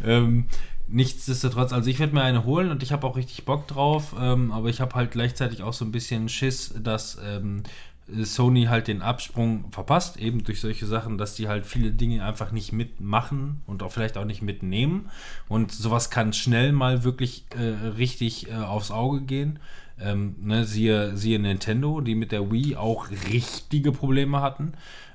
Ähm, 0.04 0.44
nichtsdestotrotz, 0.88 1.72
also 1.72 1.88
ich 1.88 2.00
werde 2.00 2.14
mir 2.14 2.22
eine 2.22 2.44
holen 2.44 2.70
und 2.70 2.82
ich 2.82 2.92
habe 2.92 3.06
auch 3.06 3.16
richtig 3.16 3.44
Bock 3.44 3.66
drauf, 3.66 4.14
ähm, 4.20 4.52
aber 4.52 4.68
ich 4.68 4.80
habe 4.80 4.94
halt 4.94 5.10
gleichzeitig 5.12 5.62
auch 5.62 5.72
so 5.72 5.84
ein 5.84 5.92
bisschen 5.92 6.28
Schiss, 6.28 6.74
dass 6.82 7.16
ähm, 7.24 7.62
Sony 8.22 8.64
halt 8.64 8.88
den 8.88 9.02
Absprung 9.02 9.66
verpasst, 9.70 10.16
eben 10.18 10.44
durch 10.44 10.60
solche 10.60 10.86
Sachen, 10.86 11.18
dass 11.18 11.34
die 11.34 11.48
halt 11.48 11.66
viele 11.66 11.90
Dinge 11.90 12.24
einfach 12.24 12.52
nicht 12.52 12.72
mitmachen 12.72 13.62
und 13.66 13.82
auch 13.82 13.92
vielleicht 13.92 14.16
auch 14.16 14.24
nicht 14.24 14.42
mitnehmen. 14.42 15.10
Und 15.48 15.72
sowas 15.72 16.10
kann 16.10 16.32
schnell 16.32 16.72
mal 16.72 17.04
wirklich 17.04 17.44
äh, 17.56 17.88
richtig 17.88 18.50
äh, 18.50 18.54
aufs 18.54 18.90
Auge 18.90 19.22
gehen. 19.22 19.58
Ähm, 19.98 20.36
ne, 20.40 20.64
siehe, 20.64 21.16
siehe 21.16 21.38
Nintendo, 21.38 22.00
die 22.00 22.14
mit 22.14 22.32
der 22.32 22.50
Wii 22.50 22.76
auch 22.76 23.10
richtige 23.10 23.92
Probleme 23.92 24.40
hatten. 24.40 24.72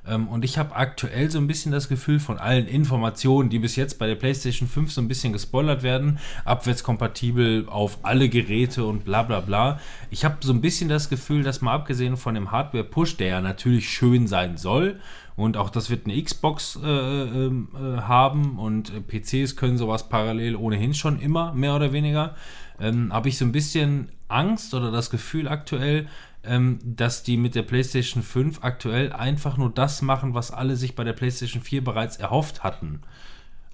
Ähm, 0.07 0.27
und 0.27 0.45
ich 0.45 0.57
habe 0.57 0.75
aktuell 0.75 1.29
so 1.31 1.37
ein 1.37 1.47
bisschen 1.47 1.71
das 1.71 1.89
Gefühl 1.89 2.19
von 2.19 2.37
allen 2.37 2.67
Informationen, 2.67 3.49
die 3.49 3.59
bis 3.59 3.75
jetzt 3.75 3.99
bei 3.99 4.07
der 4.07 4.15
PlayStation 4.15 4.67
5 4.67 4.91
so 4.91 5.01
ein 5.01 5.07
bisschen 5.07 5.33
gespoilert 5.33 5.83
werden, 5.83 6.19
abwärtskompatibel 6.43 7.67
auf 7.67 7.99
alle 8.03 8.29
Geräte 8.29 8.85
und 8.85 9.05
bla 9.05 9.23
bla 9.23 9.39
bla. 9.39 9.79
Ich 10.09 10.25
habe 10.25 10.37
so 10.41 10.53
ein 10.53 10.61
bisschen 10.61 10.89
das 10.89 11.09
Gefühl, 11.09 11.43
dass 11.43 11.61
mal 11.61 11.73
abgesehen 11.73 12.17
von 12.17 12.35
dem 12.35 12.51
Hardware-Push, 12.51 13.17
der 13.17 13.27
ja 13.27 13.41
natürlich 13.41 13.89
schön 13.89 14.27
sein 14.27 14.57
soll, 14.57 14.99
und 15.35 15.57
auch 15.57 15.69
das 15.69 15.89
wird 15.89 16.05
eine 16.05 16.21
Xbox 16.21 16.79
äh, 16.81 16.87
ähm, 16.87 17.67
äh, 17.75 18.01
haben 18.01 18.57
und 18.57 18.91
äh, 18.93 19.01
PCs 19.01 19.57
können 19.57 19.77
sowas 19.77 20.07
parallel 20.07 20.55
ohnehin 20.55 20.93
schon 20.93 21.19
immer, 21.19 21.53
mehr 21.53 21.75
oder 21.75 21.91
weniger, 21.91 22.35
ähm, 22.79 23.11
habe 23.11 23.29
ich 23.29 23.37
so 23.37 23.43
ein 23.43 23.51
bisschen 23.51 24.09
Angst 24.27 24.73
oder 24.73 24.91
das 24.91 25.09
Gefühl 25.09 25.47
aktuell, 25.47 26.07
ähm, 26.47 26.79
dass 26.83 27.23
die 27.23 27.37
mit 27.37 27.55
der 27.55 27.63
PlayStation 27.63 28.23
5 28.23 28.59
aktuell 28.61 29.11
einfach 29.11 29.57
nur 29.57 29.69
das 29.69 30.01
machen, 30.01 30.33
was 30.33 30.51
alle 30.51 30.75
sich 30.75 30.95
bei 30.95 31.03
der 31.03 31.13
PlayStation 31.13 31.61
4 31.61 31.83
bereits 31.83 32.17
erhofft 32.17 32.63
hatten. 32.63 33.01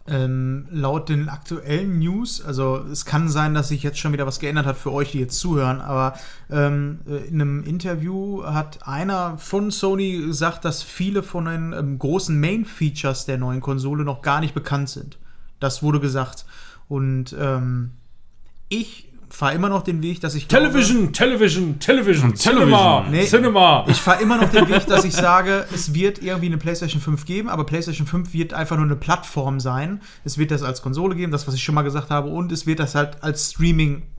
Ähm, 0.07 0.65
laut 0.71 1.09
den 1.09 1.29
aktuellen 1.29 1.99
News, 1.99 2.41
also 2.43 2.77
es 2.91 3.05
kann 3.05 3.29
sein, 3.29 3.53
dass 3.53 3.67
sich 3.67 3.83
jetzt 3.83 3.99
schon 3.99 4.13
wieder 4.13 4.25
was 4.25 4.39
geändert 4.39 4.65
hat 4.65 4.77
für 4.77 4.91
euch, 4.91 5.11
die 5.11 5.19
jetzt 5.19 5.39
zuhören, 5.39 5.79
aber 5.79 6.17
ähm, 6.49 7.01
äh, 7.07 7.27
in 7.27 7.39
einem 7.39 7.63
Interview 7.63 8.43
hat 8.43 8.87
einer 8.87 9.37
von 9.37 9.69
Sony 9.69 10.17
gesagt, 10.25 10.65
dass 10.65 10.81
viele 10.81 11.21
von 11.21 11.45
den 11.45 11.73
ähm, 11.73 11.99
großen 11.99 12.39
Main-Features 12.39 13.25
der 13.25 13.37
neuen 13.37 13.61
Konsole 13.61 14.03
noch 14.03 14.23
gar 14.23 14.39
nicht 14.39 14.55
bekannt 14.55 14.89
sind. 14.89 15.19
Das 15.59 15.83
wurde 15.83 15.99
gesagt. 15.99 16.45
Und 16.87 17.35
ähm, 17.39 17.91
ich 18.69 19.10
fahre 19.33 19.55
immer 19.55 19.69
noch 19.69 19.81
den 19.83 20.01
Weg, 20.03 20.19
dass 20.21 20.35
ich 20.35 20.47
glaube- 20.47 20.65
Television, 20.67 21.13
Television, 21.13 21.79
Television, 21.79 22.35
Television. 22.35 22.35
Cinema, 22.35 23.05
Nee. 23.09 23.25
Cinema. 23.25 23.85
Ich 23.87 23.97
fahre 23.97 24.21
immer 24.21 24.37
noch 24.37 24.49
den 24.49 24.67
Weg, 24.67 24.85
dass 24.87 25.05
ich 25.05 25.13
sage, 25.13 25.65
es 25.73 25.93
wird 25.93 26.21
irgendwie 26.21 26.47
eine 26.47 26.57
PlayStation 26.57 27.01
5 27.01 27.25
geben, 27.25 27.49
aber 27.49 27.65
PlayStation 27.65 28.05
5 28.05 28.33
wird 28.33 28.53
einfach 28.53 28.75
nur 28.75 28.85
eine 28.85 28.95
Plattform 28.95 29.59
sein. 29.59 30.01
Es 30.25 30.37
wird 30.37 30.51
das 30.51 30.63
als 30.63 30.81
Konsole 30.81 31.15
geben, 31.15 31.31
das, 31.31 31.47
was 31.47 31.55
ich 31.55 31.63
schon 31.63 31.75
mal 31.75 31.81
gesagt 31.83 32.09
habe, 32.09 32.29
und 32.29 32.51
es 32.51 32.67
wird 32.67 32.79
das 32.79 32.93
halt 32.95 33.23
als 33.23 33.47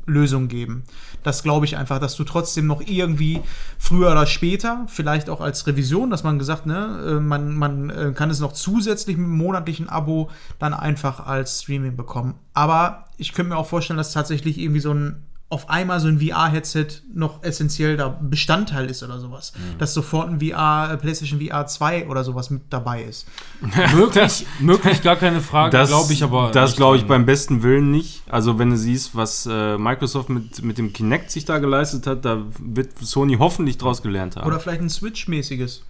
Streaming-Lösung 0.03 0.49
geben. 0.49 0.85
Das 1.23 1.43
glaube 1.43 1.67
ich 1.67 1.77
einfach, 1.77 1.99
dass 1.99 2.17
du 2.17 2.25
trotzdem 2.25 2.67
noch 2.67 2.81
irgendwie 2.87 3.41
früher 3.79 4.11
oder 4.11 4.27
später, 4.27 4.85
vielleicht 4.89 5.31
auch 5.31 5.41
als 5.41 5.67
Revision, 5.67 6.11
dass 6.11 6.25
man 6.25 6.39
gesagt, 6.39 6.67
ne, 6.67 7.17
äh, 7.19 7.21
man, 7.21 7.55
man 7.55 7.91
äh, 7.91 8.13
kann 8.15 8.31
es 8.31 8.41
noch 8.41 8.53
zusätzlich 8.53 9.17
mit 9.17 9.27
einem 9.27 9.37
monatlichen 9.37 9.89
Abo 9.89 10.31
dann 10.59 10.75
einfach 10.75 11.27
als 11.27 11.63
Streaming 11.63 11.97
bekommen. 11.97 12.35
Aber 12.55 13.07
ich 13.17 13.33
könnte 13.33 13.51
mir 13.51 13.57
auch 13.57 13.67
vorstellen, 13.67 13.99
dass 13.99 14.13
tatsächlich 14.13 14.59
irgendwie 14.59 14.81
so 14.81 14.93
ein 14.93 15.25
auf 15.53 15.69
einmal 15.69 16.01
so 16.01 16.09
ein 16.09 16.19
VR-Headset 16.19 16.87
noch 17.13 17.43
essentiell 17.43 17.99
da 17.99 18.09
Bestandteil 18.09 18.87
ist 18.87 19.03
oder 19.03 19.21
sowas. 19.21 19.53
Mhm. 19.55 19.79
Dass 19.79 19.93
sofort 19.93 20.31
ein 20.31 20.41
VR, 20.41 20.93
äh, 20.93 20.97
PlayStation 20.97 21.41
VR 21.41 21.67
2 21.67 22.09
oder 22.09 22.25
sowas 22.25 22.49
mit 22.49 22.63
dabei 22.71 23.03
ist. 23.03 23.29
Möglich, 23.95 24.47
möglich 24.61 25.03
gar 25.03 25.17
keine 25.17 25.43
Frage, 25.43 25.77
Das 25.77 25.91
glaube 25.91 26.11
ich 26.13 26.25
aber. 26.25 26.51
Das 26.53 26.75
glaube 26.75 26.97
ich 26.97 27.03
dran. 27.03 27.09
beim 27.09 27.27
besten 27.27 27.63
Willen 27.63 27.91
nicht. 27.91 28.23
Also, 28.31 28.59
wenn 28.59 28.71
du 28.71 28.79
siehst, 28.79 29.15
was 29.15 29.45
äh, 29.45 29.77
Microsoft 29.77 30.31
mit, 30.31 30.63
mit 30.63 30.79
dem 30.79 30.95
Kinect 30.95 31.31
sich 31.31 31.45
da 31.45 31.59
geleistet 31.59 32.07
hat, 32.07 32.25
da 32.25 32.43
wird 32.59 32.97
Sony 32.99 33.37
hoffentlich 33.39 33.77
draus 33.77 34.01
gelernt 34.01 34.37
haben. 34.37 34.47
Oder 34.47 34.59
vielleicht 34.59 34.81
ein 34.81 34.89
Switch-mäßiges. 34.89 35.83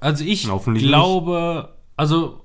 Also 0.00 0.24
ich 0.24 0.48
glaube, 0.78 1.74
also 1.96 2.40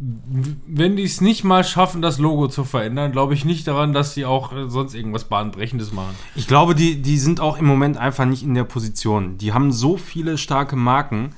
wenn 0.00 0.96
die 0.96 1.02
es 1.02 1.20
nicht 1.20 1.42
mal 1.44 1.64
schaffen, 1.64 2.02
das 2.02 2.18
Logo 2.18 2.48
zu 2.48 2.64
verändern, 2.64 3.10
glaube 3.12 3.34
ich 3.34 3.44
nicht 3.44 3.66
daran, 3.66 3.92
dass 3.92 4.14
sie 4.14 4.24
auch 4.24 4.52
äh, 4.52 4.68
sonst 4.68 4.94
irgendwas 4.94 5.24
Bahnbrechendes 5.24 5.92
machen. 5.92 6.14
Ich 6.36 6.46
glaube, 6.46 6.74
die, 6.74 7.02
die 7.02 7.18
sind 7.18 7.40
auch 7.40 7.58
im 7.58 7.66
Moment 7.66 7.96
einfach 7.96 8.24
nicht 8.24 8.42
in 8.42 8.54
der 8.54 8.64
Position. 8.64 9.38
Die 9.38 9.52
haben 9.52 9.72
so 9.72 9.96
viele 9.96 10.38
starke 10.38 10.76
Marken 10.76 11.30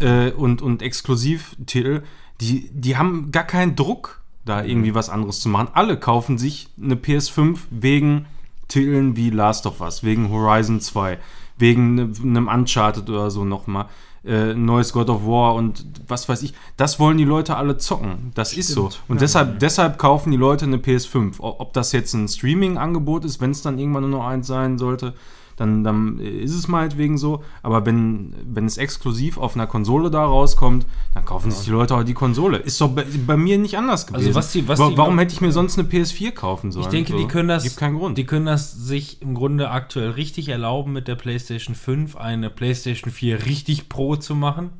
äh, 0.00 0.30
und, 0.30 0.62
und 0.62 0.82
Exklusivtitel, 0.82 2.02
die, 2.40 2.70
die 2.72 2.96
haben 2.96 3.32
gar 3.32 3.44
keinen 3.44 3.76
Druck, 3.76 4.20
da 4.44 4.62
irgendwie 4.62 4.94
was 4.94 5.08
anderes 5.10 5.40
zu 5.40 5.48
machen. 5.48 5.68
Alle 5.72 5.98
kaufen 5.98 6.38
sich 6.38 6.68
eine 6.80 6.94
PS5 6.94 7.58
wegen 7.70 8.26
Titeln 8.68 9.16
wie 9.16 9.30
Last 9.30 9.66
of 9.66 9.80
Us, 9.80 10.04
wegen 10.04 10.30
Horizon 10.30 10.80
2, 10.80 11.18
wegen 11.58 11.94
ne- 11.94 12.12
einem 12.22 12.48
Uncharted 12.48 13.08
oder 13.10 13.30
so 13.30 13.44
nochmal. 13.44 13.86
Äh, 14.26 14.54
neues 14.54 14.92
God 14.92 15.08
of 15.08 15.24
War 15.24 15.54
und 15.54 15.84
was 16.08 16.28
weiß 16.28 16.42
ich. 16.42 16.52
Das 16.76 16.98
wollen 16.98 17.16
die 17.16 17.24
Leute 17.24 17.56
alle 17.56 17.76
zocken. 17.76 18.32
Das 18.34 18.52
ist 18.54 18.68
so. 18.68 18.90
Und 19.08 19.20
deshalb, 19.20 19.60
deshalb 19.60 19.98
kaufen 19.98 20.30
die 20.32 20.36
Leute 20.36 20.64
eine 20.64 20.78
PS5. 20.78 21.38
O- 21.40 21.54
Ob 21.58 21.72
das 21.74 21.92
jetzt 21.92 22.12
ein 22.14 22.26
Streaming-Angebot 22.26 23.24
ist, 23.24 23.40
wenn 23.40 23.52
es 23.52 23.62
dann 23.62 23.78
irgendwann 23.78 24.08
nur 24.10 24.18
noch 24.20 24.26
eins 24.26 24.46
sein 24.48 24.78
sollte, 24.78 25.14
dann, 25.56 25.82
dann 25.84 26.18
ist 26.18 26.54
es 26.54 26.68
meinetwegen 26.68 27.16
so. 27.18 27.42
Aber 27.62 27.84
wenn, 27.86 28.34
wenn 28.44 28.66
es 28.66 28.76
exklusiv 28.76 29.38
auf 29.38 29.54
einer 29.54 29.66
Konsole 29.66 30.10
da 30.10 30.24
rauskommt, 30.24 30.86
dann 31.14 31.24
kaufen 31.24 31.50
sich 31.50 31.64
die 31.64 31.70
Leute 31.70 31.94
auch 31.96 32.02
die 32.04 32.12
Konsole. 32.14 32.58
Ist 32.58 32.80
doch 32.80 32.90
bei, 32.90 33.04
bei 33.26 33.36
mir 33.36 33.56
nicht 33.58 33.76
anders 33.78 34.06
gewesen. 34.06 34.34
was 34.34 34.52
die- 34.52 34.68
was 34.68 34.78
Wa- 34.78 34.90
die- 34.90 34.98
Warum 34.98 35.18
hätte 35.18 35.32
ich 35.32 35.40
mir 35.40 35.52
sonst 35.52 35.78
eine 35.78 35.88
PS4 35.88 36.32
kaufen 36.32 36.72
sollen? 36.72 36.84
Ich 36.84 36.90
denke, 36.90 37.12
So. 37.12 37.18
die 37.18 37.26
können 37.26 37.48
das, 37.48 37.62
Gibt 37.64 37.76
keinen 37.78 37.96
Grund. 37.96 38.18
die 38.18 38.24
können 38.26 38.46
das 38.46 38.72
sich 38.72 39.22
im 39.22 39.34
Grunde 39.34 39.70
aktuell 39.70 40.10
richtig 40.10 40.48
erlauben, 40.50 40.92
mit 40.92 41.08
der 41.08 41.14
PlayStation 41.14 41.74
5 41.74 42.16
eine 42.16 42.50
PlayStation 42.50 43.10
4 43.10 43.46
richtig 43.46 43.88
Pro 43.88 44.16
zu 44.16 44.34
machen. 44.34 44.70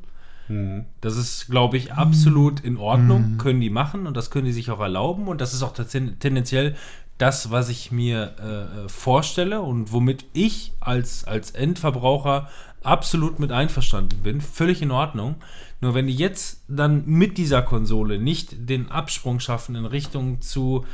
Das 1.01 1.17
ist, 1.17 1.47
glaube 1.49 1.75
ich, 1.75 1.91
absolut 1.91 2.61
in 2.61 2.77
Ordnung. 2.77 3.35
Können 3.37 3.59
die 3.59 3.69
machen 3.69 4.07
und 4.07 4.15
das 4.15 4.31
können 4.31 4.45
die 4.45 4.53
sich 4.53 4.71
auch 4.71 4.79
erlauben. 4.79 5.27
Und 5.27 5.41
das 5.41 5.53
ist 5.53 5.61
auch 5.61 5.73
tendenziell 5.73 6.75
das, 7.17 7.49
was 7.51 7.69
ich 7.69 7.91
mir 7.91 8.35
äh, 8.39 8.85
äh, 8.85 8.89
vorstelle 8.89 9.61
und 9.61 9.91
womit 9.91 10.25
ich 10.33 10.73
als, 10.79 11.23
als 11.23 11.51
Endverbraucher 11.51 12.49
absolut 12.83 13.39
mit 13.39 13.51
einverstanden 13.51 14.21
bin. 14.21 14.41
Völlig 14.41 14.81
in 14.81 14.91
Ordnung. 14.91 15.35
Nur 15.81 15.93
wenn 15.93 16.07
die 16.07 16.15
jetzt 16.15 16.63
dann 16.67 17.05
mit 17.05 17.37
dieser 17.37 17.61
Konsole 17.61 18.19
nicht 18.19 18.69
den 18.69 18.89
Absprung 18.91 19.39
schaffen 19.39 19.75
in 19.75 19.85
Richtung 19.85 20.41
zu 20.41 20.85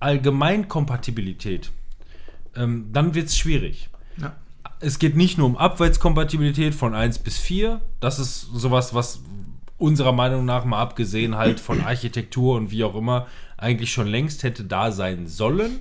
Allgemeinkompatibilität, 0.00 1.72
ähm, 2.54 2.90
dann 2.92 3.14
wird 3.14 3.28
es 3.28 3.38
schwierig 3.38 3.88
Ja. 4.16 4.34
es 4.80 4.98
geht 4.98 5.16
nicht 5.16 5.38
nur 5.38 5.46
um 5.46 5.56
Abwärtskompatibilität 5.56 6.74
von 6.74 6.94
1 6.94 7.20
bis 7.20 7.38
4. 7.38 7.80
Das 8.00 8.18
ist 8.18 8.42
sowas, 8.52 8.94
was 8.94 9.22
unserer 9.76 10.12
Meinung 10.12 10.44
nach, 10.44 10.64
mal 10.64 10.80
abgesehen 10.80 11.36
halt 11.36 11.60
von 11.60 11.80
Architektur 11.80 12.56
und 12.56 12.70
wie 12.70 12.84
auch 12.84 12.96
immer, 12.96 13.26
eigentlich 13.58 13.92
schon 13.92 14.06
längst 14.06 14.42
hätte 14.42 14.64
da 14.64 14.90
sein 14.90 15.26
sollen. 15.26 15.80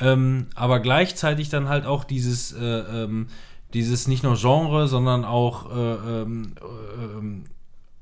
Ähm, 0.00 0.46
aber 0.54 0.80
gleichzeitig 0.80 1.50
dann 1.50 1.68
halt 1.68 1.86
auch 1.86 2.04
dieses, 2.04 2.52
äh, 2.52 2.64
ähm, 2.64 3.28
dieses 3.74 4.08
nicht 4.08 4.22
nur 4.22 4.36
Genre, 4.36 4.88
sondern 4.88 5.24
auch 5.24 5.70
äh, 5.70 6.22
ähm, 6.22 6.54
äh, 6.60 7.04
ähm, 7.18 7.44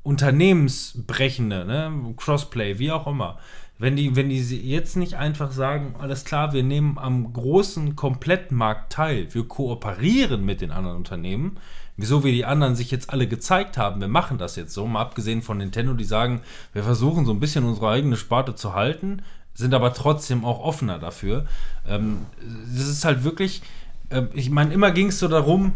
unternehmensbrechende, 0.03 1.65
ne? 1.65 2.15
Crossplay, 2.17 2.79
wie 2.79 2.93
auch 2.93 3.07
immer. 3.07 3.39
Wenn 3.79 3.97
die, 3.97 4.15
wenn 4.15 4.29
die 4.29 4.39
jetzt 4.39 4.97
nicht 4.97 5.15
einfach 5.15 5.53
sagen, 5.53 5.95
alles 5.99 6.25
klar, 6.25 6.53
wir 6.53 6.63
nehmen 6.63 6.99
am 6.99 7.33
großen 7.33 7.97
Komplettmarkt 7.97 8.93
teil, 8.93 9.33
wir 9.33 9.49
kooperieren 9.49 10.45
mit 10.45 10.61
den 10.61 10.71
anderen 10.71 10.99
Unternehmen, 10.99 11.59
wieso 12.01 12.25
wir 12.25 12.33
die 12.33 12.45
anderen 12.45 12.77
sich 12.77 12.91
jetzt 12.91 13.11
alle 13.11 13.27
gezeigt 13.27 13.77
haben, 13.77 14.01
wir 14.01 14.09
machen 14.09 14.39
das 14.39 14.57
jetzt 14.57 14.73
so, 14.73 14.87
mal 14.87 15.01
abgesehen 15.01 15.43
von 15.43 15.59
Nintendo, 15.59 15.95
die 15.95 16.05
sagen, 16.05 16.41
wir 16.73 16.83
versuchen 16.83 17.27
so 17.27 17.33
ein 17.33 17.41
bisschen 17.41 17.65
unsere 17.65 17.91
eigene 17.91 18.17
Sparte 18.17 18.55
zu 18.55 18.75
halten, 18.75 19.23
sind 19.55 19.75
aber 19.75 19.93
trotzdem 19.93 20.45
auch 20.45 20.61
offener 20.61 20.99
dafür. 20.99 21.47
Ähm, 21.87 22.27
das 22.75 22.89
ist 22.89 23.05
halt 23.05 23.25
wirklich, 23.25 23.63
ähm, 24.11 24.29
ich 24.33 24.51
meine, 24.51 24.73
immer 24.73 24.91
ging 24.91 25.09
es 25.09 25.19
so 25.19 25.29
darum, 25.29 25.73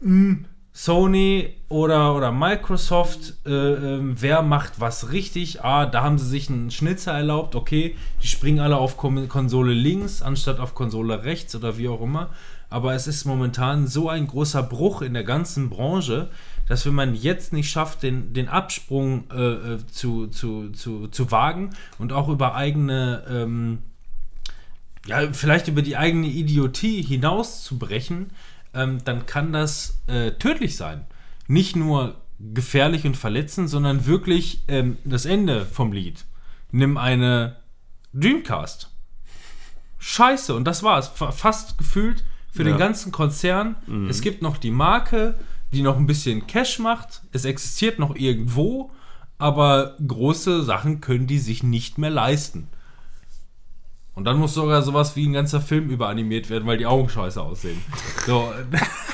mh, 0.00 0.38
Sony 0.72 1.56
oder, 1.68 2.14
oder 2.14 2.30
Microsoft, 2.30 3.34
äh, 3.44 3.50
ähm, 3.50 4.14
wer 4.18 4.42
macht 4.42 4.78
was 4.78 5.10
richtig? 5.10 5.64
Ah, 5.64 5.86
da 5.86 6.02
haben 6.02 6.18
sie 6.18 6.28
sich 6.28 6.48
einen 6.48 6.70
Schnitzer 6.70 7.12
erlaubt, 7.12 7.54
okay, 7.56 7.96
die 8.22 8.28
springen 8.28 8.60
alle 8.60 8.76
auf 8.76 8.96
Kom 8.96 9.28
Konsole 9.28 9.72
links 9.72 10.22
anstatt 10.22 10.60
auf 10.60 10.74
Konsole 10.74 11.24
rechts 11.24 11.54
oder 11.56 11.76
wie 11.76 11.88
auch 11.88 12.00
immer. 12.00 12.30
Aber 12.68 12.94
es 12.94 13.08
ist 13.08 13.24
momentan 13.24 13.88
so 13.88 14.08
ein 14.08 14.28
großer 14.28 14.62
Bruch 14.62 15.02
in 15.02 15.12
der 15.12 15.24
ganzen 15.24 15.70
Branche, 15.70 16.30
dass 16.68 16.86
wenn 16.86 16.94
man 16.94 17.16
jetzt 17.16 17.52
nicht 17.52 17.68
schafft, 17.68 18.04
den, 18.04 18.32
den 18.32 18.48
Absprung 18.48 19.24
äh, 19.32 19.74
äh, 19.74 19.78
zu, 19.88 20.28
zu, 20.28 20.70
zu, 20.70 21.08
zu 21.08 21.32
wagen 21.32 21.70
und 21.98 22.12
auch 22.12 22.28
über 22.28 22.54
eigene 22.54 23.24
ähm, 23.28 23.78
ja, 25.06 25.32
vielleicht 25.32 25.66
über 25.66 25.82
die 25.82 25.96
eigene 25.96 26.28
Idiotie 26.28 27.02
hinauszubrechen, 27.02 28.30
ähm, 28.74 28.98
dann 29.04 29.26
kann 29.26 29.52
das 29.52 30.00
äh, 30.06 30.32
tödlich 30.32 30.76
sein. 30.76 31.04
Nicht 31.48 31.76
nur 31.76 32.16
gefährlich 32.38 33.04
und 33.04 33.16
verletzend, 33.16 33.68
sondern 33.68 34.06
wirklich 34.06 34.64
ähm, 34.68 34.96
das 35.04 35.26
Ende 35.26 35.66
vom 35.66 35.92
Lied. 35.92 36.24
Nimm 36.70 36.96
eine 36.96 37.56
Dreamcast. 38.14 38.90
Scheiße, 39.98 40.54
und 40.54 40.64
das 40.64 40.82
war's. 40.82 41.08
Fa- 41.08 41.32
Fast 41.32 41.76
gefühlt 41.78 42.24
für 42.52 42.64
den 42.64 42.72
Ja. 42.74 42.78
ganzen 42.78 43.12
Konzern. 43.12 43.76
Es 44.08 44.22
gibt 44.22 44.42
noch 44.42 44.56
die 44.56 44.70
Marke, 44.70 45.38
die 45.72 45.82
noch 45.82 45.96
ein 45.96 46.06
bisschen 46.06 46.46
Cash 46.46 46.78
macht. 46.78 47.22
Es 47.32 47.44
existiert 47.44 47.98
noch 47.98 48.16
irgendwo, 48.16 48.90
aber 49.38 49.96
große 50.06 50.64
Sachen 50.64 51.00
können 51.00 51.26
die 51.26 51.38
sich 51.38 51.62
nicht 51.62 51.98
mehr 51.98 52.10
leisten. 52.10 52.68
Und 54.20 54.24
dann 54.24 54.36
muss 54.36 54.52
sogar 54.52 54.82
sowas 54.82 55.16
wie 55.16 55.26
ein 55.26 55.32
ganzer 55.32 55.62
Film 55.62 55.88
überanimiert 55.88 56.50
werden, 56.50 56.66
weil 56.66 56.76
die 56.76 56.84
Augen 56.84 57.08
scheiße 57.08 57.40
aussehen. 57.40 57.82
So. 58.26 58.52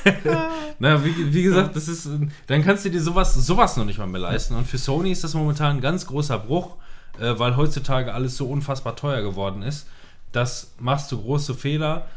Na, 0.80 1.04
wie, 1.04 1.32
wie 1.32 1.44
gesagt, 1.44 1.76
das 1.76 1.86
ist. 1.86 2.10
Dann 2.48 2.64
kannst 2.64 2.84
du 2.84 2.90
dir 2.90 3.00
sowas, 3.00 3.32
sowas 3.32 3.76
noch 3.76 3.84
nicht 3.84 4.00
mal 4.00 4.08
mehr 4.08 4.20
leisten. 4.20 4.56
Und 4.56 4.66
für 4.66 4.78
Sony 4.78 5.12
ist 5.12 5.22
das 5.22 5.34
momentan 5.34 5.76
ein 5.76 5.80
ganz 5.80 6.08
großer 6.08 6.40
Bruch, 6.40 6.74
äh, 7.20 7.38
weil 7.38 7.56
heutzutage 7.56 8.12
alles 8.12 8.36
so 8.36 8.48
unfassbar 8.48 8.96
teuer 8.96 9.22
geworden 9.22 9.62
ist. 9.62 9.86
Das 10.32 10.72
machst 10.80 11.12
du 11.12 11.22
große 11.22 11.54
Fehler. 11.54 12.08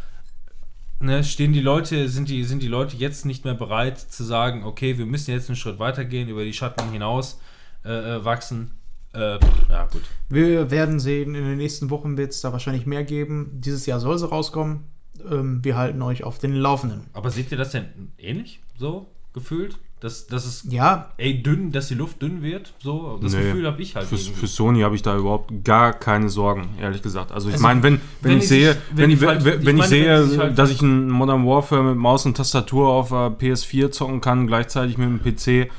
Ne, 0.99 1.23
stehen 1.23 1.54
die 1.54 1.62
Leute, 1.62 2.10
sind 2.10 2.28
die, 2.28 2.43
sind 2.43 2.63
die 2.63 2.67
Leute 2.67 2.97
jetzt 2.97 3.23
nicht 3.23 3.45
mehr 3.45 3.54
bereit 3.54 3.99
zu 3.99 4.23
sagen, 4.23 4.63
okay, 4.63 4.97
wir 4.97 5.06
müssen 5.06 5.30
jetzt 5.30 5.47
einen 5.47 5.58
Schritt 5.58 5.78
weitergehen, 5.78 6.28
über 6.28 6.43
die 6.43 6.54
Schatten 6.54 6.91
hinaus 6.91 7.39
äh, 7.86 8.15
äh, 8.15 8.25
wachsen. 8.25 8.71
Äh, 9.13 9.39
ja, 9.69 9.86
gut. 9.91 10.02
Wir 10.30 10.69
werden 10.72 11.00
sehen, 11.00 11.34
in 11.36 11.43
den 11.45 11.58
nächsten 11.58 11.89
Wochen 11.89 12.17
wird 12.17 12.32
es 12.32 12.41
da 12.41 12.52
wahrscheinlich 12.52 12.86
mehr 12.86 13.04
geben. 13.04 13.50
Dieses 13.54 13.86
Jahr 13.86 14.00
soll 14.00 14.17
sie 14.17 14.28
rauskommen. 14.30 14.82
Ähm, 15.30 15.63
wir 15.63 15.76
halten 15.78 16.02
euch 16.02 16.24
auf 16.24 16.39
den 16.39 16.54
Laufenden. 16.54 17.02
Aber 17.13 17.30
seht 17.32 17.52
ihr 17.52 17.58
das 17.58 17.72
denn 17.72 17.86
ähnlich 18.17 18.60
so 18.78 19.08
gefühlt? 19.34 19.78
Dass, 20.00 20.28
dass 20.28 20.45
es 20.45 20.63
Ja, 20.69 21.12
ey, 21.17 21.43
dünn, 21.43 21.74
dass 21.74 21.89
die 21.89 21.93
Luft 21.95 22.22
dünn 22.22 22.41
wird? 22.41 22.74
So, 22.82 23.19
das 23.22 23.34
Nee. 23.34 23.41
Gefühl 23.41 23.67
habe 23.67 23.82
ich 23.82 23.98
halt. 23.98 24.08
Für, 24.08 24.15
für 24.17 24.48
Sony 24.48 24.80
habe 24.82 24.95
ich 24.95 25.02
da 25.02 25.17
überhaupt 25.17 25.52
gar 25.65 25.91
keine 25.91 26.30
Sorgen, 26.30 26.69
ehrlich 26.80 27.02
gesagt. 27.02 27.34
Also 27.34 27.50
ich 27.50 27.56
Also, 27.56 27.63
meine, 27.63 27.84
wenn, 27.84 28.00
wenn, 28.22 28.32
wenn 28.32 28.38
ich 28.38 28.48
sehe, 28.48 28.72
sich- 28.74 28.82
wenn, 28.93 29.10
ich, 29.12 29.19
wenn, 29.19 29.82
sehe, 29.82 30.38
halt- 30.38 30.58
dass 30.58 30.69
ich 30.72 30.82
ein 30.82 31.10
Modern 31.10 31.45
Warfare 31.45 31.84
mit 31.84 31.98
Maus 31.98 32.26
und 32.26 32.38
Tastatur 32.38 32.88
auf 32.88 33.10
der 33.10 33.30
PS4 33.38 33.91
zocken 33.91 34.22
kann, 34.22 34.48
gleichzeitig 34.48 34.98
mit 34.98 35.10
dem 35.10 35.19
PC, 35.22 35.69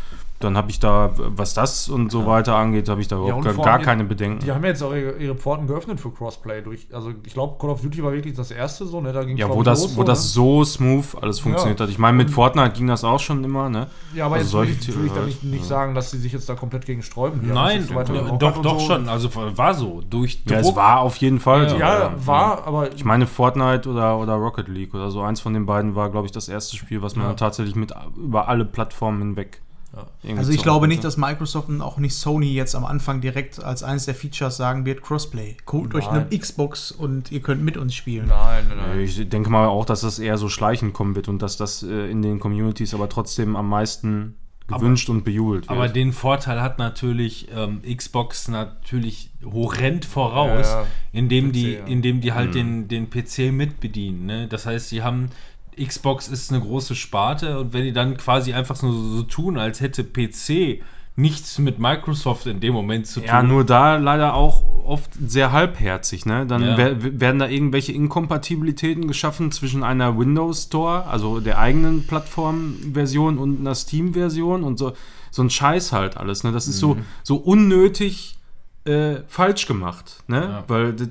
dann 0.40 0.56
habe 0.56 0.70
ich 0.70 0.80
da, 0.80 1.10
was 1.16 1.52
das 1.52 1.88
und 1.90 2.10
so 2.10 2.24
weiter 2.26 2.56
angeht, 2.56 2.88
habe 2.88 3.00
ich 3.02 3.08
da 3.08 3.16
überhaupt 3.16 3.46
und 3.46 3.56
gar, 3.56 3.64
gar 3.64 3.78
keine 3.78 4.04
Bedenken. 4.04 4.42
Die 4.42 4.50
haben 4.50 4.64
jetzt 4.64 4.82
auch 4.82 4.94
ihre, 4.94 5.12
ihre 5.18 5.34
Pforten 5.34 5.66
geöffnet 5.66 6.00
für 6.00 6.10
Crossplay. 6.10 6.62
Durch, 6.62 6.86
also 6.92 7.12
ich 7.26 7.34
glaube, 7.34 7.58
Call 7.60 7.68
of 7.68 7.82
Duty 7.82 8.02
war 8.02 8.12
wirklich 8.12 8.34
das 8.34 8.50
erste 8.50 8.86
so, 8.86 9.02
ne? 9.02 9.12
Da 9.12 9.22
ging 9.22 9.36
Ja, 9.36 9.50
wo 9.50 9.62
das, 9.62 9.96
wo 9.98 10.02
das 10.02 10.32
so 10.32 10.64
smooth 10.64 11.04
alles 11.20 11.40
funktioniert 11.40 11.78
Ja. 11.78 11.84
hat. 11.84 11.90
Ich 11.90 11.98
meine, 11.98 12.16
mit 12.16 12.30
Fortnite 12.30 12.70
ging 12.70 12.86
das 12.86 13.04
auch 13.04 13.20
schon 13.20 13.44
immer, 13.44 13.68
ne? 13.68 13.88
Ja, 14.14 14.26
aber 14.26 14.36
also 14.36 14.62
jetzt 14.62 14.82
solche 14.82 14.88
will 14.88 14.94
ich, 14.94 14.96
will 14.98 15.06
ich 15.06 15.12
da 15.12 15.16
halt, 15.18 15.26
nicht, 15.26 15.44
nicht 15.44 15.60
ja. 15.60 15.66
sagen, 15.66 15.94
dass 15.94 16.10
sie 16.10 16.18
sich 16.18 16.32
jetzt 16.32 16.48
da 16.48 16.54
komplett 16.54 16.86
gegen 16.86 17.02
sträuben. 17.02 17.40
Nein, 17.46 17.86
doch, 18.38 18.62
doch, 18.62 18.80
so. 18.80 18.86
schon. 18.86 19.08
Also 19.10 19.28
war 19.34 19.74
so. 19.74 20.00
Durch 20.08 20.40
Ja, 20.48 20.56
es 20.60 20.66
Druck. 20.68 20.76
war 20.76 21.00
auf 21.00 21.16
jeden 21.16 21.38
Fall. 21.38 21.64
Ja, 21.64 21.68
so, 21.68 21.76
Ja, 21.76 22.12
war, 22.24 22.66
aber 22.66 22.92
Ich 22.94 23.04
meine, 23.04 23.26
Fortnite 23.26 23.88
oder, 23.90 24.18
oder 24.18 24.34
Rocket 24.34 24.68
League 24.68 24.94
oder 24.94 25.10
so, 25.10 25.20
eins 25.20 25.40
von 25.40 25.52
den 25.52 25.66
beiden 25.66 25.94
war, 25.96 26.08
glaube 26.10 26.24
ich, 26.26 26.32
das 26.32 26.48
erste 26.48 26.76
Spiel, 26.76 27.02
was 27.02 27.14
man 27.14 27.26
Ja. 27.26 27.34
tatsächlich 27.34 27.76
mit 27.76 27.92
über 28.16 28.48
alle 28.48 28.64
Plattformen 28.64 29.20
hinweg 29.20 29.60
irgendwie 30.22 30.38
Also 30.38 30.52
ich 30.52 30.62
glaube 30.62 30.88
nicht, 30.88 31.02
dass 31.02 31.16
Microsoft 31.16 31.68
und 31.68 31.82
auch 31.82 31.98
nicht 31.98 32.14
Sony 32.14 32.52
jetzt 32.52 32.74
am 32.74 32.84
Anfang 32.84 33.20
direkt 33.20 33.62
als 33.62 33.82
eines 33.82 34.04
der 34.04 34.14
Features 34.14 34.56
sagen 34.56 34.84
wird, 34.84 35.02
Crossplay. 35.02 35.56
Holt 35.70 35.94
euch 35.94 36.08
eine 36.08 36.26
Nein. 36.30 36.38
Xbox 36.38 36.92
und 36.92 37.32
ihr 37.32 37.40
könnt 37.40 37.62
mit 37.62 37.76
uns 37.76 37.94
spielen. 37.94 38.28
Nein, 38.28 38.66
nein, 38.68 39.00
Ich 39.00 39.28
denke 39.28 39.50
mal 39.50 39.66
auch, 39.66 39.84
dass 39.84 40.02
das 40.02 40.18
eher 40.18 40.38
so 40.38 40.48
schleichend 40.48 40.94
kommen 40.94 41.14
wird 41.16 41.28
und 41.28 41.42
dass 41.42 41.56
das 41.56 41.82
äh, 41.82 42.10
in 42.10 42.22
den 42.22 42.38
Communities 42.38 42.94
aber 42.94 43.08
trotzdem 43.08 43.56
am 43.56 43.68
meisten 43.68 44.36
gewünscht 44.70 45.08
und 45.10 45.24
bejubelt 45.24 45.68
wird. 45.68 45.70
Aber 45.70 45.88
den 45.88 46.12
Vorteil 46.12 46.62
hat 46.62 46.78
natürlich 46.78 47.48
ähm, 47.54 47.82
Xbox 47.82 48.48
natürlich 48.48 49.30
horrend 49.44 50.04
voraus, 50.04 50.68
Ja, 50.68 50.82
ja. 50.82 50.86
indem 51.12 51.48
PC, 51.48 51.52
die, 51.52 51.72
ja. 51.72 51.84
indem 51.86 52.20
die 52.20 52.32
halt 52.32 52.54
den, 52.54 52.88
den 52.88 53.10
PC 53.10 53.52
mitbedienen. 53.52 54.26
Ne? 54.26 54.48
Das 54.48 54.66
heißt, 54.66 54.88
sie 54.88 55.02
haben 55.02 55.30
Xbox 55.84 56.28
ist 56.28 56.52
eine 56.52 56.60
große 56.60 56.94
Sparte 56.94 57.58
und 57.58 57.72
wenn 57.72 57.84
die 57.84 57.92
dann 57.92 58.16
quasi 58.16 58.52
einfach 58.52 58.80
nur 58.82 58.92
so, 58.92 59.16
so 59.16 59.22
tun, 59.22 59.58
als 59.58 59.80
hätte 59.80 60.04
PC 60.04 60.82
nichts 61.16 61.58
mit 61.58 61.78
Microsoft 61.78 62.46
in 62.46 62.60
dem 62.60 62.72
Moment 62.72 63.06
zu 63.06 63.20
tun. 63.20 63.26
Ja, 63.28 63.42
nur 63.42 63.64
da 63.64 63.96
leider 63.96 64.34
auch 64.34 64.62
oft 64.84 65.10
sehr 65.26 65.52
halbherzig. 65.52 66.24
Ne? 66.24 66.46
Dann 66.46 66.62
Ja. 66.62 66.76
wer- 66.78 67.20
werden 67.20 67.38
da 67.38 67.48
irgendwelche 67.48 67.92
Inkompatibilitäten 67.92 69.06
geschaffen 69.06 69.52
zwischen 69.52 69.82
einer 69.82 70.16
Windows 70.18 70.64
Store, 70.64 71.04
also 71.06 71.40
der 71.40 71.58
eigenen 71.58 72.06
Plattformversion 72.06 73.38
und 73.38 73.60
einer 73.60 73.74
Steam-Version 73.74 74.62
und 74.62 74.78
so, 74.78 74.92
so 75.30 75.42
ein 75.42 75.50
Scheiß 75.50 75.92
halt 75.92 76.16
alles. 76.16 76.42
Ne? 76.44 76.52
Das 76.52 76.66
ist 76.68 76.78
so, 76.78 76.96
so 77.22 77.36
unnötig 77.36 78.38
äh, 78.84 79.16
falsch 79.28 79.66
gemacht. 79.66 80.22
Ne? 80.26 80.40
Ja. 80.42 80.64
Weil 80.68 80.92
das, 80.94 81.08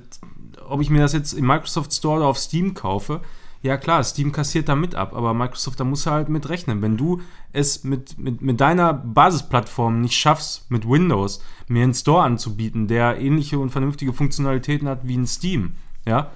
ob 0.68 0.80
ich 0.80 0.90
mir 0.90 1.00
das 1.00 1.12
jetzt 1.12 1.32
im 1.34 1.46
Microsoft 1.46 1.92
Store 1.92 2.16
oder 2.18 2.26
auf 2.26 2.38
Steam 2.38 2.74
kaufe, 2.74 3.20
ja 3.62 3.76
klar, 3.76 4.02
Steam 4.04 4.32
kassiert 4.32 4.68
da 4.68 4.74
mit 4.74 4.94
ab, 4.94 5.14
aber 5.14 5.34
Microsoft, 5.34 5.78
da 5.80 5.84
muss 5.84 6.06
er 6.06 6.12
halt 6.12 6.28
mit 6.28 6.48
rechnen. 6.48 6.80
Wenn 6.82 6.96
du 6.96 7.20
es 7.52 7.84
mit, 7.84 8.18
mit, 8.18 8.40
mit 8.40 8.60
deiner 8.60 8.94
Basisplattform 8.94 10.00
nicht 10.00 10.14
schaffst, 10.14 10.70
mit 10.70 10.88
Windows 10.88 11.42
mir 11.68 11.82
einen 11.82 11.94
Store 11.94 12.22
anzubieten, 12.22 12.88
der 12.88 13.20
ähnliche 13.20 13.58
und 13.58 13.70
vernünftige 13.70 14.12
Funktionalitäten 14.12 14.88
hat 14.88 15.00
wie 15.02 15.16
ein 15.16 15.26
Steam, 15.26 15.72
ja, 16.06 16.30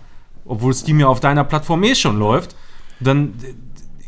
obwohl 0.45 0.75
Steam 0.75 1.01
ja 1.01 1.07
auf 1.07 1.21
deiner 1.21 1.45
Plattform 1.45 1.83
eh 1.85 1.95
schon 1.95 2.19
läuft, 2.19 2.57
dann 3.01 3.35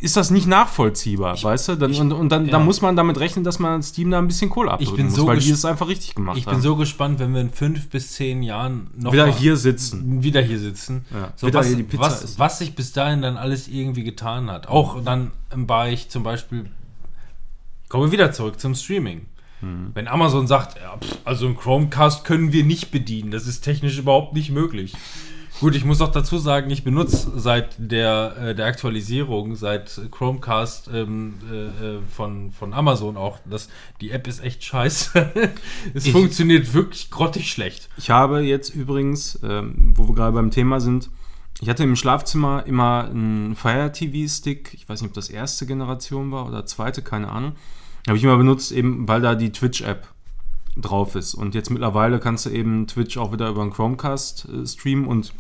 ist 0.07 0.17
das 0.17 0.31
nicht 0.31 0.47
nachvollziehbar, 0.47 1.43
weißt 1.43 1.69
du? 1.69 1.77
Dann, 1.77 1.93
und 1.95 2.13
und 2.13 2.29
dann, 2.31 2.47
ja. 2.47 2.53
dann 2.53 2.65
muss 2.65 2.81
man 2.81 2.95
damit 2.95 3.19
rechnen, 3.19 3.45
dass 3.45 3.59
man 3.59 3.83
Steam 3.83 4.11
da 4.13 4.19
ein 4.19 4.29
bisschen 4.29 4.49
Kohle 4.49 4.71
abdrücken 4.71 4.97
bin 4.97 5.07
muss, 5.07 5.17
so 5.17 5.27
weil 5.27 5.39
die 5.39 5.51
es 5.51 5.65
einfach 5.65 5.89
richtig 5.89 6.15
gemacht 6.15 6.39
ich 6.39 6.45
bin 6.45 6.55
haben. 6.55 6.63
so 6.63 6.77
gespannt, 6.77 7.19
wenn 7.19 7.35
wir 7.35 7.41
in 7.41 7.51
fünf 7.51 7.91
bis 7.91 8.13
zehn 8.13 8.43
Jahren 8.45 8.87
noch 8.97 9.13
Wieder 9.13 9.27
hier 9.27 9.57
sitzen. 9.57 10.23
wieder 10.23 10.41
hier 10.41 10.61
sitzen. 10.61 11.05
Ja. 11.13 11.33
So, 11.35 11.49
Wieder 11.49 11.59
was, 11.59 11.67
hier 11.67 11.77
die 11.77 11.83
Pizza 11.83 12.03
was, 12.03 12.39
was 12.39 12.59
sich 12.59 12.75
bis 12.77 12.93
dahin 12.93 13.23
dann 13.23 13.37
alles 13.37 13.67
irgendwie 13.69 14.05
getan 14.05 14.49
hat. 14.49 14.69
Auch 14.69 15.03
dann 15.03 15.33
im 15.53 15.67
Bereich 15.67 16.09
zum 16.09 16.23
Beispiel, 16.23 16.71
kommen 17.89 18.05
wir 18.05 18.13
wieder 18.13 18.31
zurück 18.31 18.61
zum 18.61 18.77
Streaming. 18.77 19.27
Mhm. 19.61 19.91
Wenn 19.95 20.07
Amazon 20.07 20.47
sagt, 20.47 20.79
ja, 20.79 20.97
pff, 20.99 21.19
also 21.25 21.47
ein 21.49 21.57
Chromecast 21.57 22.25
können 22.25 22.53
wir 22.53 22.65
nicht 22.65 22.93
bedienen, 22.93 23.33
das 23.33 23.47
ist 23.47 23.63
technisch 23.63 23.99
überhaupt 23.99 24.35
nicht 24.35 24.51
möglich. 24.51 24.95
Gut, 25.61 25.75
ich 25.75 25.87
muss 25.87 26.03
auch 26.03 26.13
dazu 26.13 26.37
sagen, 26.37 26.71
ich 26.71 26.85
benutze 26.85 27.33
seit 27.37 27.77
der, 27.79 28.37
äh, 28.39 28.55
der 28.55 28.67
Aktualisierung, 28.67 29.57
seit 29.57 30.01
Chromecast 30.11 30.91
ähm, 30.93 31.35
äh, 31.51 31.57
äh, 31.97 32.01
von, 32.15 32.51
von 32.51 32.75
Amazon 32.75 33.17
auch, 33.17 33.39
das, 33.49 33.71
die 34.03 34.11
App 34.11 34.27
ist 34.27 34.45
echt 34.45 34.63
scheiße. 34.63 35.33
es 35.95 36.05
Ich- 36.07 36.13
funktioniert 36.13 36.75
wirklich 36.75 37.11
grottig 37.11 37.51
schlecht. 37.51 37.89
Ich 37.97 38.11
habe 38.11 38.41
jetzt 38.43 38.69
übrigens, 38.75 39.39
ähm, 39.43 39.95
wo 39.97 40.07
wir 40.09 40.15
gerade 40.15 40.33
beim 40.33 40.51
Thema 40.51 40.79
sind, 40.79 41.09
ich 41.63 41.71
hatte 41.71 41.85
im 41.85 41.97
Schlafzimmer 41.97 42.67
immer 42.67 43.05
einen 43.09 43.57
Fire 43.57 43.91
TV 43.91 44.29
Stick. 44.31 44.75
Ich 44.75 44.87
weiß 44.87 45.01
nicht, 45.01 45.09
ob 45.09 45.15
das 45.15 45.31
erste 45.31 45.65
Generation 45.65 46.31
war 46.33 46.47
oder 46.47 46.67
zweite, 46.67 47.01
keine 47.01 47.31
Ahnung. 47.31 47.53
Habe 48.07 48.19
ich 48.19 48.25
immer 48.25 48.37
benutzt, 48.37 48.73
eben 48.73 49.09
weil 49.09 49.23
da 49.23 49.35
die 49.35 49.53
Twitch 49.53 49.81
App 49.81 50.07
drauf 50.77 51.15
ist. 51.15 51.33
Und 51.33 51.55
jetzt 51.55 51.71
mittlerweile 51.71 52.21
kannst 52.21 52.45
du 52.45 52.51
eben 52.51 52.87
Twitch 52.87 53.17
auch 53.17 53.33
wieder 53.33 53.49
über 53.49 53.63
einen 53.63 53.73
Chromecast 53.73 54.49
äh, 54.53 54.67
streamen 54.67 55.07
und 55.07 55.33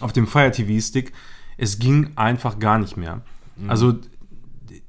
auf 0.00 0.12
dem 0.12 0.26
Fire 0.26 0.50
TV 0.50 0.80
Stick, 0.80 1.12
es 1.56 1.78
ging 1.78 2.10
einfach 2.16 2.58
gar 2.58 2.78
nicht 2.78 2.96
mehr. 2.96 3.22
Also 3.68 3.92
d- 3.92 4.00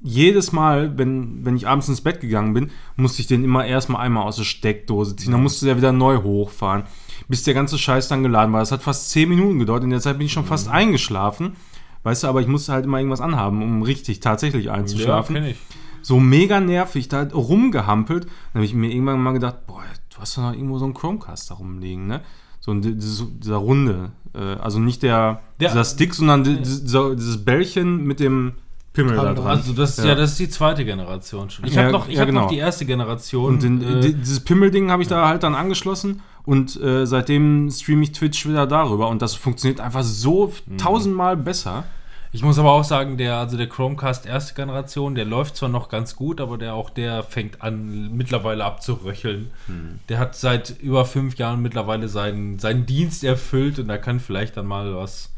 jedes 0.02 0.52
Mal, 0.52 0.98
wenn, 0.98 1.46
wenn 1.46 1.56
ich 1.56 1.68
abends 1.68 1.88
ins 1.88 2.02
Bett 2.02 2.20
gegangen 2.20 2.54
bin, 2.54 2.72
musste 2.98 3.22
ich 3.22 3.28
den 3.28 3.44
immer 3.44 3.66
erstmal 3.66 4.02
einmal 4.02 4.24
aus 4.24 4.36
der 4.38 4.44
Steckdose 4.44 5.16
ziehen. 5.16 5.32
Dann 5.32 5.42
musste 5.44 5.66
der 5.66 5.78
wieder 5.78 5.92
neu 5.92 6.18
hochfahren, 6.22 6.84
bis 7.30 7.44
der 7.44 7.54
ganze 7.54 7.78
Scheiß 7.78 8.08
dann 8.10 8.24
geladen 8.24 8.52
war. 8.54 8.60
Das 8.60 8.72
hat 8.72 8.84
fast 8.84 9.10
10 9.12 9.30
Minuten 9.30 9.60
gedauert. 9.60 9.84
In 9.84 9.90
der 9.90 10.02
Zeit 10.02 10.18
bin 10.18 10.26
ich 10.28 10.34
schon 10.34 10.46
fast 10.46 10.68
eingeschlafen. 10.70 11.56
Weißt 12.04 12.24
du, 12.24 12.28
aber 12.28 12.42
ich 12.42 12.48
musste 12.48 12.74
halt 12.74 12.86
immer 12.86 12.98
irgendwas 13.00 13.22
anhaben, 13.22 13.62
um 13.64 13.82
richtig 13.82 14.20
tatsächlich 14.20 14.70
einzuschlafen 14.72 15.36
kenn 15.36 15.46
ich. 15.46 15.58
so 16.02 16.20
mega 16.20 16.60
nervig, 16.60 17.08
da 17.10 17.24
rumgehampelt. 17.24 18.26
Dann 18.26 18.56
habe 18.56 18.66
ich 18.66 18.74
mir 18.74 18.92
irgendwann 18.92 19.22
mal 19.22 19.34
gedacht, 19.34 19.66
boah, 19.68 19.84
du 20.14 20.20
hast 20.22 20.38
doch 20.38 20.44
noch 20.44 20.54
irgendwo 20.54 20.78
so 20.78 20.86
einen 20.86 20.94
Chromecast 20.94 21.50
da 21.52 21.56
rumliegen, 21.56 22.08
ne? 22.08 22.22
So 22.68 23.26
dieser 23.26 23.56
Runde. 23.56 24.12
Äh, 24.36 24.40
also 24.40 24.80
nicht 24.80 25.02
der, 25.04 25.40
Ja. 25.60 25.70
dieser 25.70 25.86
Stick, 25.86 26.14
sondern 26.14 26.44
di- 26.44 26.58
dieser, 26.58 27.16
dieses 27.16 27.44
Bällchen 27.44 28.04
mit 28.04 28.20
dem 28.20 28.54
Pimmel 28.94 29.16
da 29.16 29.34
dran. 29.34 29.48
Also 29.48 29.74
das, 29.74 29.98
ja. 29.98 30.06
Ja. 30.08 30.16
das 30.16 30.32
ist 30.32 30.40
die 30.40 30.50
zweite 30.50 30.84
Generation 30.84 31.50
schon. 31.50 31.66
Ich 31.66 31.74
Ja, 31.76 31.84
habe 31.84 31.92
noch, 31.92 32.08
ich 32.08 32.16
ja, 32.16 32.22
hab 32.22 32.28
noch 32.30 32.42
genau. 32.42 32.50
die 32.50 32.58
erste 32.58 32.86
Generation. 32.86 33.54
Und 33.56 33.64
den, 33.64 33.82
äh, 33.82 34.00
di- 34.02 34.14
dieses 34.14 34.40
Pimmelding 34.42 34.92
habe 34.92 35.02
ich 35.02 35.08
da 35.08 35.28
halt 35.28 35.44
dann 35.44 35.56
angeschlossen 35.56 36.22
und 36.46 36.82
äh, 36.82 37.06
seitdem 37.06 37.70
streame 37.72 38.04
ich 38.04 38.12
Twitch 38.12 38.48
wieder 38.48 38.66
darüber 38.68 39.08
und 39.10 39.22
das 39.22 39.36
funktioniert 39.36 39.80
einfach 39.80 40.04
so 40.04 40.52
Mhm. 40.66 40.78
tausendmal 40.78 41.38
besser. 41.38 41.84
Ich 42.32 42.44
muss 42.44 42.60
aber 42.60 42.72
auch 42.72 42.84
sagen, 42.84 43.18
der, 43.18 43.38
also 43.38 43.58
der 43.58 43.70
Chromecast 43.70 44.26
erste 44.26 44.54
Generation, 44.54 45.16
der 45.16 45.26
läuft 45.26 45.56
zwar 45.56 45.70
noch 45.70 45.90
ganz 45.90 46.16
gut, 46.16 46.42
aber 46.42 46.58
der 46.58 46.74
auch 46.74 46.90
der 46.90 47.24
fängt 47.24 47.62
an 47.62 48.16
mittlerweile 48.16 48.66
abzuröcheln. 48.66 49.52
Hm. 49.68 50.00
Der 50.10 50.20
hat 50.20 50.36
seit 50.36 50.72
über 50.82 51.06
fünf 51.06 51.38
Jahren 51.38 51.62
mittlerweile 51.62 52.10
seinen, 52.10 52.60
seinen 52.60 52.86
Dienst 52.86 53.24
erfüllt 53.24 53.80
und 53.80 53.88
da 53.88 53.98
kann 53.98 54.20
vielleicht 54.20 54.58
dann 54.58 54.66
mal 54.66 54.96
was 54.96 55.32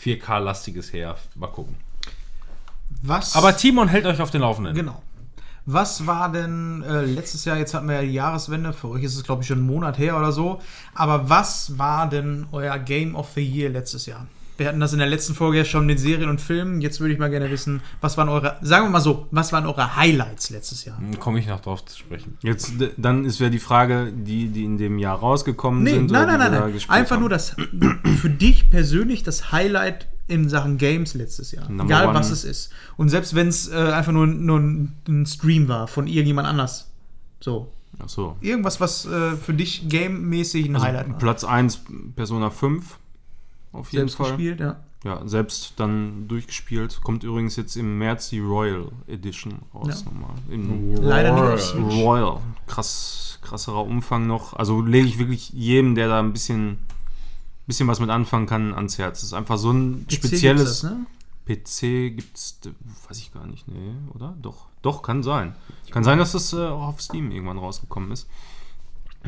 4K-lastiges 0.00 0.92
her. 0.92 1.16
Mal 1.34 1.48
gucken. 1.48 1.76
Was? 3.02 3.34
Aber 3.34 3.56
Timon 3.56 3.88
hält 3.88 4.06
euch 4.06 4.20
auf 4.20 4.30
den 4.30 4.42
Laufenden. 4.42 4.74
Genau. 4.74 5.02
Was 5.68 6.06
war 6.06 6.30
denn 6.30 6.84
äh, 6.84 7.02
letztes 7.02 7.44
Jahr, 7.44 7.58
jetzt 7.58 7.74
hatten 7.74 7.88
wir 7.88 7.96
ja 7.96 8.02
die 8.02 8.12
Jahreswende, 8.12 8.72
für 8.72 8.88
euch 8.88 9.02
ist 9.02 9.16
es 9.16 9.24
glaube 9.24 9.42
ich 9.42 9.48
schon 9.48 9.58
einen 9.58 9.66
Monat 9.66 9.98
her 9.98 10.16
oder 10.16 10.30
so, 10.30 10.60
aber 10.94 11.28
was 11.28 11.76
war 11.76 12.08
denn 12.08 12.46
euer 12.52 12.78
Game 12.78 13.16
of 13.16 13.30
the 13.34 13.44
Year 13.44 13.68
letztes 13.68 14.06
Jahr? 14.06 14.28
Wir 14.58 14.68
hatten 14.68 14.80
das 14.80 14.92
in 14.92 14.98
der 14.98 15.08
letzten 15.08 15.34
Folge 15.34 15.58
ja 15.58 15.64
schon 15.64 15.84
mit 15.86 15.98
Serien 16.00 16.30
und 16.30 16.40
Filmen, 16.40 16.80
jetzt 16.80 17.00
würde 17.00 17.12
ich 17.12 17.18
mal 17.18 17.28
gerne 17.30 17.50
wissen, 17.50 17.82
was 18.00 18.16
waren 18.16 18.28
eure, 18.28 18.56
sagen 18.62 18.86
wir 18.86 18.90
mal 18.90 19.00
so, 19.00 19.26
was 19.30 19.52
waren 19.52 19.66
eure 19.66 19.96
Highlights 19.96 20.50
letztes 20.50 20.84
Jahr? 20.84 20.98
Komme 21.20 21.38
ich 21.40 21.46
noch 21.46 21.60
drauf 21.60 21.84
zu 21.84 21.98
sprechen. 21.98 22.38
Jetzt, 22.42 22.72
dann 22.96 23.24
ist 23.24 23.38
ja 23.38 23.50
die 23.50 23.58
Frage, 23.58 24.12
die, 24.12 24.48
die 24.48 24.64
in 24.64 24.78
dem 24.78 24.98
Jahr 24.98 25.18
rausgekommen 25.18 25.82
Nee, 25.82 25.92
sind. 25.92 26.10
nein, 26.10 26.24
oder 26.24 26.38
nein, 26.38 26.50
nein, 26.52 26.72
nein. 26.72 26.80
Einfach 26.88 27.16
haben. 27.16 27.20
nur 27.20 27.28
das, 27.28 27.54
für 28.20 28.30
dich 28.30 28.70
persönlich 28.70 29.22
das 29.22 29.52
Highlight 29.52 30.08
in 30.28 30.48
Sachen 30.48 30.78
Games 30.78 31.14
letztes 31.14 31.52
Jahr. 31.52 31.68
Number 31.68 31.84
Egal 31.84 32.06
one. 32.08 32.18
was 32.18 32.30
es 32.30 32.42
ist. 32.44 32.72
Und 32.96 33.10
selbst 33.10 33.34
wenn 33.34 33.48
es 33.48 33.68
äh, 33.68 33.74
einfach 33.76 34.12
nur, 34.12 34.26
nur 34.26 34.58
ein, 34.58 34.92
ein 35.06 35.26
Stream 35.26 35.68
war 35.68 35.86
von 35.86 36.06
irgendjemand 36.06 36.48
anders. 36.48 36.90
So. 37.40 37.70
Ach 37.98 38.08
so. 38.08 38.36
Irgendwas, 38.40 38.80
was 38.80 39.06
äh, 39.06 39.36
für 39.36 39.54
dich 39.54 39.88
game-mäßig 39.88 40.66
ein 40.68 40.80
Highlight 40.80 41.10
war. 41.10 41.18
Platz 41.18 41.44
1 41.44 41.80
Persona 42.16 42.50
5. 42.50 42.98
Auf 43.76 43.92
jeden 43.92 44.08
Selbst 44.08 44.16
Fall. 44.16 44.28
gespielt, 44.32 44.60
ja. 44.60 44.76
Ja, 45.04 45.20
selbst 45.26 45.74
dann 45.76 46.26
durchgespielt. 46.26 47.00
Kommt 47.04 47.22
übrigens 47.22 47.54
jetzt 47.56 47.76
im 47.76 47.98
März 47.98 48.30
die 48.30 48.40
Royal 48.40 48.88
Edition 49.06 49.60
raus 49.74 50.02
Ja. 50.04 50.10
nochmal. 50.10 50.34
In 50.50 50.96
Leider 50.96 51.32
nicht 51.32 51.42
auf 51.54 51.60
Switch. 51.60 51.94
Royal. 51.96 52.40
Krass, 52.66 53.38
krasserer 53.42 53.84
Umfang 53.84 54.26
noch. 54.26 54.54
Also 54.54 54.80
lege 54.82 55.06
ich 55.06 55.18
wirklich 55.18 55.50
jedem, 55.50 55.94
der 55.94 56.08
da 56.08 56.18
ein 56.18 56.32
bisschen, 56.32 56.78
bisschen 57.68 57.86
was 57.86 58.00
mit 58.00 58.10
anfangen 58.10 58.46
kann, 58.46 58.74
ans 58.74 58.98
Herz. 58.98 59.20
Das 59.20 59.28
ist 59.28 59.32
einfach 59.34 59.58
so 59.58 59.70
ein 59.70 60.06
PC 60.06 60.12
spezielles. 60.14 60.64
gibt's 60.64 60.80
Das, 60.80 60.90
ne? 60.90 61.06
PC 62.10 62.16
gibt's, 62.16 62.58
weiß 63.08 63.18
ich 63.18 63.32
gar 63.32 63.46
nicht, 63.46 63.68
nee, 63.68 63.92
oder? 64.12 64.34
Doch, 64.42 64.66
doch, 64.82 65.02
kann 65.02 65.22
sein. 65.22 65.54
Kann 65.92 66.02
sein, 66.02 66.18
dass 66.18 66.32
das 66.32 66.52
äh, 66.52 66.56
auch 66.66 66.88
auf 66.88 67.00
Steam 67.00 67.30
irgendwann 67.30 67.58
rausgekommen 67.58 68.10
ist. 68.10 68.28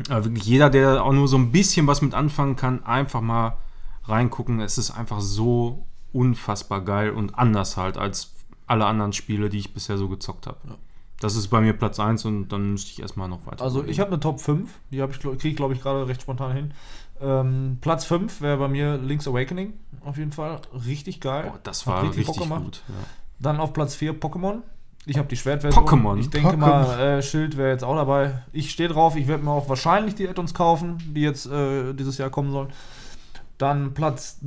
Aber 0.09 0.25
wirklich 0.25 0.45
jeder, 0.45 0.69
der 0.69 1.03
auch 1.05 1.13
nur 1.13 1.29
so 1.29 1.37
ein 1.37 1.53
bisschen 1.53 1.87
was 1.87 2.01
mit 2.01 2.13
anfangen 2.13 2.57
kann, 2.57 2.83
einfach 2.83 3.21
mal 3.21 3.55
reingucken. 4.09 4.59
Es 4.59 4.77
ist 4.77 4.91
einfach 4.91 5.21
so 5.21 5.85
unfassbar 6.11 6.81
geil 6.81 7.11
und 7.11 7.37
anders 7.37 7.77
halt 7.77 7.97
als 7.97 8.33
alle 8.67 8.85
anderen 8.85 9.13
Spiele, 9.13 9.49
die 9.49 9.59
ich 9.59 9.73
bisher 9.73 9.97
so 9.97 10.07
gezockt 10.09 10.47
habe. 10.47 10.57
Das 11.19 11.35
ist 11.35 11.49
bei 11.49 11.59
mir 11.59 11.73
Platz 11.73 11.99
1 11.99 12.23
und 12.25 12.47
dann 12.49 12.71
müsste 12.71 12.91
ich 12.91 13.01
erstmal 13.01 13.27
noch 13.27 13.45
weiter. 13.45 13.63
Also 13.63 13.83
ich 13.83 13.99
habe 13.99 14.11
eine 14.11 14.19
Top 14.19 14.39
5, 14.39 14.69
die 14.91 15.01
habe 15.01 15.11
ich, 15.11 15.19
kriege 15.19 15.49
ich 15.49 15.55
glaube 15.55 15.73
ich 15.73 15.81
gerade 15.81 16.07
recht 16.07 16.21
spontan 16.21 16.53
hin. 16.53 16.73
Ähm, 17.21 17.77
Platz 17.81 18.05
5 18.05 18.39
wäre 18.41 18.57
bei 18.57 18.69
mir 18.69 18.97
Link's 18.97 19.27
Awakening, 19.27 19.73
auf 20.05 20.17
jeden 20.17 20.31
Fall. 20.31 20.61
Richtig 20.85 21.19
geil. 21.19 21.49
Boah, 21.51 21.59
das 21.63 21.85
war 21.85 22.03
richtig, 22.03 22.25
gemacht. 22.37 22.63
gut. 22.63 22.83
Ja. 22.87 22.95
Dann 23.39 23.59
auf 23.59 23.73
Platz 23.73 23.95
4 23.95 24.19
Pokémon. 24.19 24.59
Ich 25.05 25.17
habe 25.17 25.27
die 25.27 25.35
Schwertversion. 25.35 25.85
Pokémon. 25.85 26.19
Ich 26.19 26.29
denke 26.29 26.49
Pokémon. 26.49 26.57
mal, 26.57 26.99
äh, 26.99 27.21
Schild 27.21 27.57
wäre 27.57 27.71
jetzt 27.71 27.83
auch 27.83 27.95
dabei. 27.95 28.43
Ich 28.53 28.71
stehe 28.71 28.89
drauf. 28.89 29.15
Ich 29.15 29.27
werde 29.27 29.43
mir 29.43 29.51
auch 29.51 29.67
wahrscheinlich 29.67 30.15
die 30.15 30.27
Add-ons 30.27 30.53
kaufen, 30.53 30.97
die 31.15 31.21
jetzt 31.21 31.47
äh, 31.47 31.93
dieses 31.93 32.17
Jahr 32.17 32.29
kommen 32.29 32.51
sollen. 32.51 32.69
Dann 33.59 33.93
Platz 33.93 34.39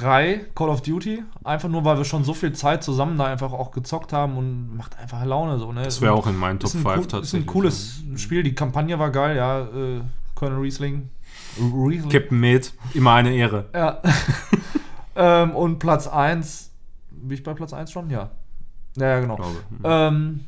3, 0.00 0.46
Call 0.54 0.70
of 0.70 0.80
Duty. 0.80 1.22
Einfach 1.44 1.68
nur, 1.68 1.84
weil 1.84 1.98
wir 1.98 2.06
schon 2.06 2.24
so 2.24 2.32
viel 2.32 2.54
Zeit 2.54 2.82
zusammen 2.82 3.18
da 3.18 3.26
einfach 3.26 3.52
auch 3.52 3.70
gezockt 3.70 4.14
haben 4.14 4.38
und 4.38 4.74
macht 4.74 4.98
einfach 4.98 5.22
Laune 5.26 5.58
so. 5.58 5.72
Ne? 5.72 5.82
Das 5.82 6.00
wäre 6.00 6.14
auch 6.14 6.26
in 6.26 6.36
meinen 6.36 6.58
Top 6.58 6.70
ist 6.70 6.76
ein 6.76 6.82
5 6.82 6.96
cool- 6.96 7.02
tatsächlich. 7.02 7.22
Ist 7.22 7.34
ein 7.34 7.46
cooles 7.46 8.02
Spiel. 8.16 8.42
Die 8.42 8.54
Kampagne 8.54 8.98
war 8.98 9.10
geil, 9.10 9.36
ja. 9.36 9.60
Äh, 9.60 10.00
Colonel 10.34 10.60
Riesling. 10.60 11.10
Riesling. 11.58 12.10
Captain 12.10 12.40
Med, 12.40 12.72
immer 12.94 13.12
eine 13.12 13.34
Ehre. 13.34 13.66
Ja. 13.74 14.00
ähm, 15.16 15.54
und 15.54 15.78
Platz 15.78 16.06
1. 16.06 16.70
Bin 17.10 17.32
ich 17.36 17.42
bei 17.42 17.52
Platz 17.52 17.74
1 17.74 17.92
schon? 17.92 18.08
Ja. 18.08 18.30
Ja, 18.96 19.06
ja, 19.06 19.20
genau. 19.20 19.36
Glaube. 19.36 19.56
Ähm, 19.84 20.46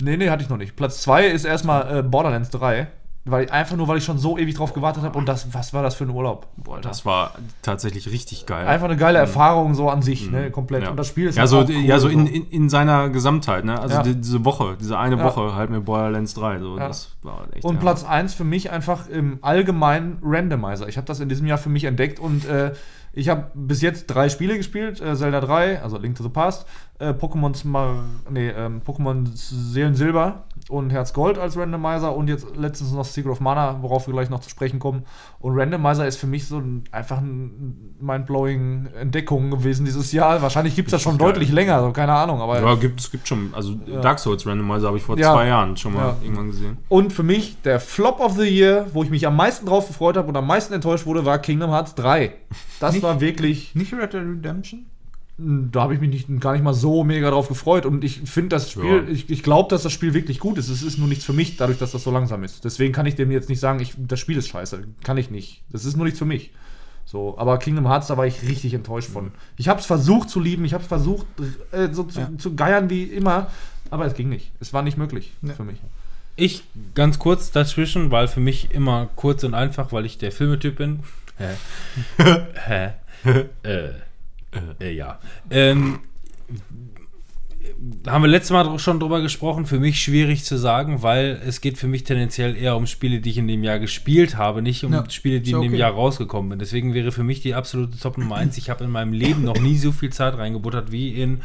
nee, 0.00 0.16
nee, 0.16 0.30
hatte 0.30 0.42
ich 0.42 0.48
noch 0.48 0.56
nicht. 0.56 0.76
Platz 0.76 1.02
2 1.02 1.26
ist 1.26 1.44
erstmal 1.44 1.98
äh, 1.98 2.02
Borderlands 2.02 2.48
3. 2.48 2.88
Weil, 3.26 3.48
einfach 3.48 3.74
nur, 3.76 3.88
weil 3.88 3.96
ich 3.96 4.04
schon 4.04 4.18
so 4.18 4.36
ewig 4.36 4.54
drauf 4.54 4.74
gewartet 4.74 5.02
habe 5.02 5.18
und 5.18 5.26
das, 5.26 5.54
was 5.54 5.72
war 5.72 5.82
das 5.82 5.94
für 5.94 6.04
ein 6.04 6.10
Urlaub? 6.10 6.46
Boah, 6.58 6.78
das 6.78 7.06
war 7.06 7.32
tatsächlich 7.62 8.10
richtig 8.10 8.44
geil. 8.44 8.66
Einfach 8.66 8.84
eine 8.84 8.98
geile 8.98 9.18
Erfahrung 9.18 9.74
so 9.74 9.88
an 9.88 10.02
sich, 10.02 10.30
ne, 10.30 10.50
komplett. 10.50 10.82
Mhm. 10.82 10.84
Ja. 10.84 10.90
Und 10.90 10.98
das 10.98 11.08
Spiel 11.08 11.28
ist 11.28 11.36
ja, 11.38 11.46
so, 11.46 11.60
cool, 11.60 11.70
ja, 11.70 11.98
so 11.98 12.08
in, 12.08 12.26
in, 12.26 12.46
in 12.50 12.68
seiner 12.68 13.08
Gesamtheit, 13.08 13.64
ne? 13.64 13.80
Also 13.80 13.96
Ja. 13.96 14.02
die, 14.02 14.16
diese 14.16 14.44
Woche, 14.44 14.76
diese 14.78 14.98
eine 14.98 15.16
Ja. 15.16 15.24
Woche 15.24 15.54
halt 15.54 15.70
mit 15.70 15.86
Borderlands 15.86 16.34
3. 16.34 16.58
So. 16.58 16.76
Das 16.76 17.16
war 17.22 17.46
echt 17.54 17.64
Und 17.64 17.80
Platz 17.80 18.04
1 18.04 18.34
für 18.34 18.44
mich 18.44 18.70
einfach 18.70 19.08
im 19.08 19.38
allgemeinen 19.40 20.18
Randomizer. 20.22 20.86
Ich 20.88 20.98
habe 20.98 21.06
das 21.06 21.20
in 21.20 21.30
diesem 21.30 21.46
Jahr 21.46 21.56
für 21.58 21.70
mich 21.70 21.84
entdeckt 21.84 22.20
und 22.20 22.44
äh, 22.44 22.72
ich 23.16 23.28
habe 23.28 23.46
bis 23.54 23.80
jetzt 23.80 24.08
drei 24.08 24.28
Spiele 24.28 24.56
gespielt: 24.56 25.00
äh, 25.00 25.14
Zelda 25.14 25.40
3, 25.40 25.80
also 25.82 25.96
Link 25.98 26.16
to 26.16 26.22
the 26.24 26.28
Past, 26.28 26.66
äh, 26.98 27.10
Pokémon 27.10 27.54
Smar 27.54 28.04
nee, 28.28 28.48
ähm, 28.48 28.82
Pokémon 28.84 29.24
Seelen 29.32 29.94
Silber 29.94 30.44
und 30.70 30.90
Herz 30.90 31.12
Gold 31.12 31.38
als 31.38 31.56
Randomizer 31.58 32.16
und 32.16 32.28
jetzt 32.28 32.56
letztens 32.56 32.92
noch 32.92 33.04
Secret 33.04 33.32
of 33.32 33.40
Mana, 33.40 33.78
worauf 33.82 34.06
wir 34.06 34.14
gleich 34.14 34.30
noch 34.30 34.40
zu 34.40 34.48
sprechen 34.48 34.78
kommen. 34.78 35.02
Und 35.40 35.58
Randomizer 35.58 36.06
ist 36.06 36.16
für 36.16 36.26
mich 36.26 36.46
so 36.46 36.58
ein, 36.58 36.84
einfach 36.90 37.18
ein 37.18 37.94
mindblowing 38.00 38.86
Entdeckung 38.98 39.50
gewesen 39.50 39.84
dieses 39.84 40.12
Jahr. 40.12 40.40
Wahrscheinlich 40.42 40.74
gibt 40.74 40.88
es 40.88 40.92
das 40.92 41.02
schon 41.02 41.18
geil. 41.18 41.28
deutlich 41.28 41.52
länger, 41.52 41.80
so 41.82 41.92
keine 41.92 42.12
Ahnung. 42.12 42.40
Aber 42.40 42.60
Ja, 42.60 42.74
gibt, 42.76 43.10
gibt 43.10 43.28
schon. 43.28 43.50
Also 43.54 43.74
Dark 43.74 44.18
Souls 44.18 44.46
Randomizer 44.46 44.86
habe 44.88 44.96
ich 44.96 45.02
vor 45.02 45.18
Ja. 45.18 45.32
zwei 45.32 45.46
Jahren 45.48 45.76
schon 45.76 45.94
mal 45.94 46.00
Ja. 46.08 46.16
irgendwann 46.22 46.46
gesehen. 46.48 46.78
Und 46.88 47.12
für 47.12 47.22
mich 47.22 47.60
der 47.62 47.80
Flop 47.80 48.20
of 48.20 48.32
the 48.36 48.44
Year, 48.48 48.86
wo 48.92 49.02
ich 49.02 49.10
mich 49.10 49.26
am 49.26 49.36
meisten 49.36 49.66
drauf 49.66 49.86
gefreut 49.86 50.16
habe 50.16 50.28
und 50.28 50.36
am 50.36 50.46
meisten 50.46 50.72
enttäuscht 50.74 51.06
wurde, 51.06 51.24
war 51.24 51.38
Kingdom 51.38 51.70
Hearts 51.70 51.94
3. 51.94 52.32
Das 52.80 53.00
war 53.02 53.20
wirklich, 53.20 53.74
Nicht 53.74 53.92
Red 53.92 54.12
Dead 54.12 54.20
Redemption? 54.22 54.86
Da 55.36 55.82
habe 55.82 55.94
ich 55.94 56.00
mich 56.00 56.10
nicht, 56.28 56.40
gar 56.40 56.52
nicht 56.52 56.62
mal 56.62 56.74
so 56.74 57.02
mega 57.02 57.28
drauf 57.30 57.48
gefreut 57.48 57.86
und 57.86 58.04
ich 58.04 58.20
finde 58.20 58.50
das 58.50 58.70
Spiel, 58.70 58.84
Ja. 59.04 59.08
ich, 59.08 59.28
ich 59.30 59.42
glaube, 59.42 59.68
dass 59.70 59.82
das 59.82 59.92
Spiel 59.92 60.14
wirklich 60.14 60.38
gut 60.38 60.58
ist. 60.58 60.68
Es 60.68 60.82
ist 60.82 60.96
nur 60.98 61.08
nichts 61.08 61.24
für 61.24 61.32
mich, 61.32 61.56
dadurch, 61.56 61.78
dass 61.78 61.90
das 61.92 62.04
so 62.04 62.10
langsam 62.12 62.44
ist. 62.44 62.64
Deswegen 62.64 62.92
kann 62.92 63.06
ich 63.06 63.16
dem 63.16 63.30
jetzt 63.32 63.48
nicht 63.48 63.58
sagen, 63.60 63.80
ich, 63.80 63.94
das 63.98 64.20
Spiel 64.20 64.36
ist 64.36 64.48
scheiße. 64.48 64.84
Kann 65.02 65.16
ich 65.16 65.30
nicht. 65.30 65.62
Das 65.70 65.84
ist 65.84 65.96
nur 65.96 66.04
nichts 66.04 66.18
für 66.20 66.24
mich. 66.24 66.52
So, 67.04 67.36
aber 67.36 67.58
Kingdom 67.58 67.86
Hearts, 67.88 68.06
da 68.06 68.16
war 68.16 68.26
ich 68.26 68.42
richtig 68.42 68.74
enttäuscht 68.74 69.10
von. 69.10 69.32
Ich 69.56 69.68
habe 69.68 69.80
es 69.80 69.86
versucht 69.86 70.30
zu 70.30 70.40
lieben, 70.40 70.64
ich 70.64 70.72
habe 70.72 70.82
es 70.82 70.88
versucht, 70.88 71.26
äh, 71.72 71.88
so 71.92 72.04
zu, 72.04 72.36
zu 72.38 72.54
geiern 72.54 72.88
wie 72.88 73.02
immer, 73.04 73.48
aber 73.90 74.06
es 74.06 74.14
ging 74.14 74.28
nicht. 74.28 74.52
Es 74.60 74.72
war 74.72 74.82
nicht 74.82 74.96
möglich 74.96 75.32
Ja. 75.42 75.52
für 75.54 75.64
mich. 75.64 75.78
Ich 76.36 76.64
ganz 76.94 77.18
kurz 77.18 77.50
dazwischen, 77.52 78.10
weil 78.10 78.26
für 78.28 78.40
mich 78.40 78.70
immer 78.72 79.08
kurz 79.16 79.44
und 79.44 79.54
einfach, 79.54 79.92
weil 79.92 80.06
ich 80.06 80.16
der 80.18 80.32
Filmetyp 80.32 80.76
bin. 80.76 81.00
Hä? 81.38 81.50
Hä? 82.66 82.90
äh, 83.62 83.90
äh, 84.80 84.92
ja. 84.92 85.18
Ähm, 85.50 86.00
haben 88.06 88.22
wir 88.22 88.28
letztes 88.28 88.50
Mal 88.50 88.78
schon 88.78 89.00
drüber 89.00 89.20
gesprochen, 89.20 89.66
für 89.66 89.78
mich 89.80 90.00
schwierig 90.02 90.44
zu 90.44 90.56
sagen, 90.58 91.02
weil 91.02 91.40
es 91.46 91.60
geht 91.60 91.78
für 91.78 91.86
mich 91.86 92.04
tendenziell 92.04 92.56
eher 92.56 92.76
um 92.76 92.86
Spiele, 92.86 93.20
die 93.20 93.30
ich 93.30 93.38
in 93.38 93.48
dem 93.48 93.64
Jahr 93.64 93.78
gespielt 93.78 94.36
habe, 94.36 94.62
nicht 94.62 94.84
um 94.84 94.92
Ja, 94.92 95.08
Spiele, 95.10 95.40
die 95.40 95.50
in 95.50 95.56
ja 95.56 95.62
dem 95.62 95.68
okay. 95.72 95.80
Jahr 95.80 95.92
rausgekommen 95.92 96.50
sind. 96.52 96.60
Deswegen 96.60 96.94
wäre 96.94 97.10
für 97.12 97.24
mich 97.24 97.40
die 97.40 97.54
absolute 97.54 97.98
Top 97.98 98.16
Nummer 98.18 98.36
1. 98.36 98.58
Ich 98.58 98.70
habe 98.70 98.84
in 98.84 98.90
meinem 98.90 99.12
Leben 99.12 99.42
noch 99.44 99.58
nie 99.58 99.76
so 99.76 99.92
viel 99.92 100.12
Zeit 100.12 100.36
reingebuttert 100.36 100.92
wie 100.92 101.10
in 101.20 101.40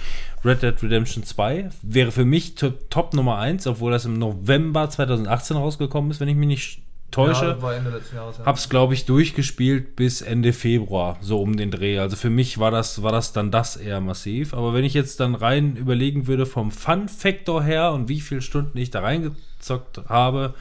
Red 0.46 0.62
Dead 0.62 0.82
Redemption 0.84 1.24
2. 1.24 1.70
Wäre 1.82 2.12
für 2.12 2.26
mich 2.26 2.56
to- 2.56 2.72
Top 2.90 3.14
Nummer 3.14 3.38
1, 3.40 3.66
obwohl 3.68 3.92
das 3.92 4.06
im 4.06 4.14
November 4.20 4.90
2018 4.90 5.58
rausgekommen 5.58 6.12
ist, 6.12 6.20
wenn 6.20 6.30
ich 6.30 6.36
mich 6.36 6.48
nicht 6.48 6.82
täusche. 7.12 7.62
war 7.62 7.76
Ende 7.76 7.90
letzten 7.90 8.16
Jahres, 8.16 8.38
ja. 8.38 8.46
Hab's, 8.46 8.70
glaube 8.70 8.94
ich, 8.94 9.06
durchgespielt 9.06 9.96
bis 9.96 10.22
Ende 10.22 10.54
Februar, 10.54 11.18
so 11.22 11.42
um 11.42 11.58
den 11.58 11.72
Dreh. 11.72 12.00
Also 12.00 12.16
für 12.16 12.30
mich 12.30 12.58
war 12.58 12.72
das, 12.72 13.02
war 13.04 13.12
das 13.12 13.34
dann 13.34 13.52
das 13.52 13.76
eher 13.76 14.02
massiv. 14.02 14.54
Aber 14.54 14.74
wenn 14.74 14.84
ich 14.86 14.94
jetzt 14.94 15.20
dann 15.20 15.36
rein 15.36 15.76
überlegen 15.76 16.28
würde 16.28 16.46
vom 16.46 16.72
Fun-Faktor 16.72 17.64
her 17.64 17.92
und 17.92 18.10
wie 18.10 18.22
viele 18.22 18.42
Stunden 18.42 18.78
ich 18.78 18.92
da 18.92 19.02
reingezockt 19.02 20.02
habe, 20.08 20.54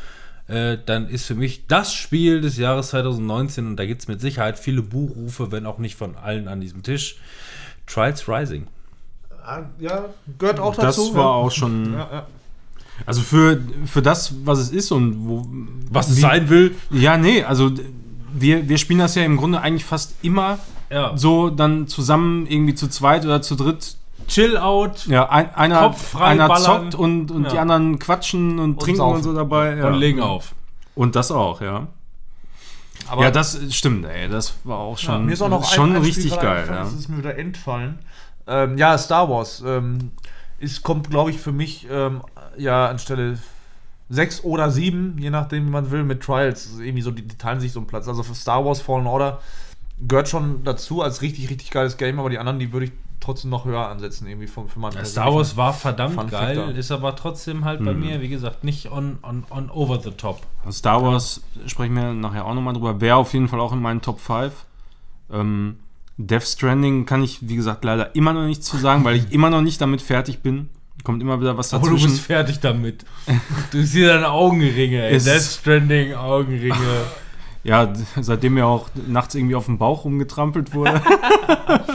äh, 0.49 0.79
dann 0.85 1.09
ist 1.09 1.27
für 1.27 1.35
mich 1.35 1.67
das 1.67 1.93
Spiel 1.93 2.41
des 2.41 2.57
Jahres 2.57 2.89
2019 2.89 3.67
und 3.67 3.77
da 3.77 3.85
gibt 3.87 4.01
es 4.01 4.09
mit 4.09 4.21
Sicherheit 4.21 4.59
viele 4.59 4.83
Buchrufe, 4.83 5.53
wenn 5.53 5.67
auch 5.67 5.79
nicht 5.79 5.97
von 5.97 6.17
allen 6.17 6.49
an 6.49 6.61
diesem 6.61 6.83
Tisch. 6.83 7.17
Trials 7.87 8.29
Rising. 8.29 8.67
Ja, 9.79 10.07
gehört 10.39 10.61
auch 10.61 10.75
Das 10.75 10.97
dazu. 10.97 11.15
war 11.15 11.23
ja. 11.23 11.31
auch 11.31 11.51
schon. 11.51 11.93
Ja, 11.95 12.09
ja. 12.13 12.27
Also 13.07 13.23
für, 13.23 13.61
für 13.87 14.03
das, 14.03 14.35
was 14.45 14.59
es 14.59 14.71
ist 14.71 14.91
und 14.93 15.27
wo. 15.29 15.47
Was 15.91 16.09
es 16.11 16.17
wie- 16.19 16.21
sein 16.21 16.49
will. 16.51 16.75
Ja, 16.91 17.17
nee, 17.17 17.43
also 17.45 17.71
wir, 18.33 18.69
wir 18.69 18.79
spielen 18.79 18.99
das 18.99 19.15
ja 19.15 19.23
im 19.25 19.37
Grunde 19.37 19.61
eigentlich 19.61 19.85
fast 19.85 20.17
immer 20.23 20.59
Ja. 20.91 21.17
so 21.17 21.49
dann 21.51 21.87
zusammen 21.89 22.47
irgendwie 22.47 22.75
zu 22.75 22.89
zweit 22.89 23.25
oder 23.25 23.41
zu 23.43 23.55
dritt. 23.57 23.97
Chill 24.27 24.59
out 24.59 25.07
Ja, 25.07 25.31
ein, 25.31 25.55
einer, 25.55 25.81
Kopf 25.81 26.09
frei 26.11 26.25
einer 26.27 26.49
ballern. 26.49 26.65
zockt 26.91 26.95
und, 26.95 27.31
und 27.31 27.45
Ja. 27.45 27.51
die 27.51 27.59
anderen 27.59 27.99
quatschen 27.99 28.59
und, 28.59 28.79
trinken 28.81 28.99
saufen. 28.99 29.17
und 29.17 29.23
so 29.23 29.33
dabei. 29.35 29.77
Ja. 29.77 29.89
und 29.89 29.95
legen 29.95 30.21
auf. 30.21 30.55
Und 30.95 31.17
das 31.17 31.31
auch, 31.31 31.61
ja. 31.63 31.87
Aber 33.09 33.23
ja, 33.23 33.31
das 33.31 33.59
stimmt, 33.71 34.05
ey. 34.05 34.29
Das 34.29 34.55
war 34.65 34.79
auch 34.79 34.99
schon, 34.99 35.15
Ja, 35.15 35.21
mir 35.21 35.33
ist 35.33 35.41
auch 35.41 35.49
noch 35.49 35.63
ein- 35.63 35.75
schon 35.75 35.91
ein 35.97 36.05
Spiel 36.05 36.07
richtig 36.25 36.39
geil. 36.41 36.65
Ja. 36.69 36.81
Das 36.83 36.93
ist 36.93 37.09
mir 37.09 37.19
wieder 37.19 37.39
entfallen. 37.39 38.01
Ähm, 38.47 38.77
ja, 38.77 38.99
Star 38.99 39.29
Wars 39.31 39.63
ähm, 39.67 40.11
ist, 40.59 40.83
kommt, 40.83 41.11
glaube 41.11 41.31
ich, 41.31 41.39
für 41.39 41.53
mich 41.53 41.87
ähm, 41.91 42.23
ja 42.57 42.89
anstelle 42.89 43.39
6 44.11 44.45
oder 44.45 44.71
7, 44.71 45.17
je 45.19 45.31
nachdem, 45.31 45.67
wie 45.67 45.71
man 45.71 45.91
will, 45.91 46.03
mit 46.03 46.23
Trials. 46.23 46.69
Also 46.71 46.83
irgendwie 46.83 47.03
so, 47.03 47.11
die, 47.11 47.23
die 47.23 47.37
teilen 47.37 47.61
sich 47.61 47.73
so 47.73 47.81
einen 47.81 47.87
Platz. 47.87 48.09
Also 48.09 48.23
für 48.23 48.35
Star 48.35 48.65
Wars 48.65 48.81
Fallen 48.81 49.07
Order 49.07 49.41
gehört 50.01 50.29
schon 50.29 50.65
dazu 50.65 51.03
als 51.03 51.23
richtig, 51.23 51.51
richtig 51.51 51.71
geiles 51.71 51.97
Game, 51.97 52.19
aber 52.19 52.31
die 52.31 52.39
anderen, 52.39 52.59
die 52.59 52.73
würde 52.73 52.87
ich 52.87 52.93
trotzdem 53.21 53.51
noch 53.51 53.65
höher 53.65 53.89
ansetzen, 53.89 54.27
irgendwie 54.29 54.47
von, 54.47 54.69
für 54.69 54.79
meinen 54.79 54.95
Ja, 54.95 55.05
Star 55.05 55.35
Wars 55.35 55.57
war 55.57 55.73
verdammt 55.73 56.15
Fun 56.15 56.29
geil, 56.29 56.57
Factor. 56.57 56.75
ist 56.75 56.93
aber 56.93 57.17
trotzdem 57.17 57.65
halt 57.65 57.85
bei 57.85 57.93
mir, 57.93 58.21
wie 58.23 58.29
gesagt, 58.29 58.63
nicht 58.65 58.91
on, 58.91 59.19
on, 59.23 59.45
on 59.51 59.71
over 59.71 60.01
the 60.01 60.13
top. 60.13 60.41
Star 60.71 61.03
Wars 61.03 61.43
sprechen 61.67 61.97
wir 61.97 62.15
nachher 62.15 62.47
auch 62.47 62.55
nochmal 62.55 62.75
drüber. 62.75 63.01
Wäre 63.01 63.17
auf 63.17 63.33
jeden 63.35 63.49
Fall 63.49 63.61
auch 63.61 63.73
in 63.73 63.83
meinen 63.83 64.01
Top 64.01 64.21
5. 64.21 64.53
Ähm, 65.33 65.81
Death 66.19 66.43
Stranding 66.43 67.07
kann 67.07 67.23
ich, 67.23 67.39
wie 67.49 67.57
gesagt, 67.57 67.85
leider 67.85 68.15
immer 68.15 68.33
noch 68.33 68.45
nichts 68.45 68.67
zu 68.67 68.77
sagen, 68.77 69.05
weil 69.05 69.17
ich 69.17 69.31
immer 69.33 69.51
noch 69.51 69.63
nicht 69.63 69.81
damit 69.81 70.03
fertig 70.03 70.41
bin. 70.41 70.69
Kommt 71.05 71.23
immer 71.23 71.41
wieder 71.41 71.57
was 71.57 71.73
Aber 71.73 71.85
du 71.85 71.95
dazwischen. 71.95 72.11
bist 72.11 72.23
fertig 72.23 72.59
damit. 72.59 73.05
Du 73.71 73.83
siehst 73.83 74.09
deine 74.09 74.29
Augenringe, 74.29 75.07
ey. 75.09 75.19
Death 75.19 75.43
Stranding, 75.43 76.15
Augenringe. 76.15 76.75
Ja, 77.65 77.93
seitdem 78.21 78.55
mir 78.55 78.67
auch 78.67 78.89
nachts 79.09 79.35
irgendwie 79.35 79.57
auf 79.57 79.67
dem 79.67 79.79
Bauch 79.79 80.05
rumgetrampelt 80.05 80.75
wurde. 80.75 81.03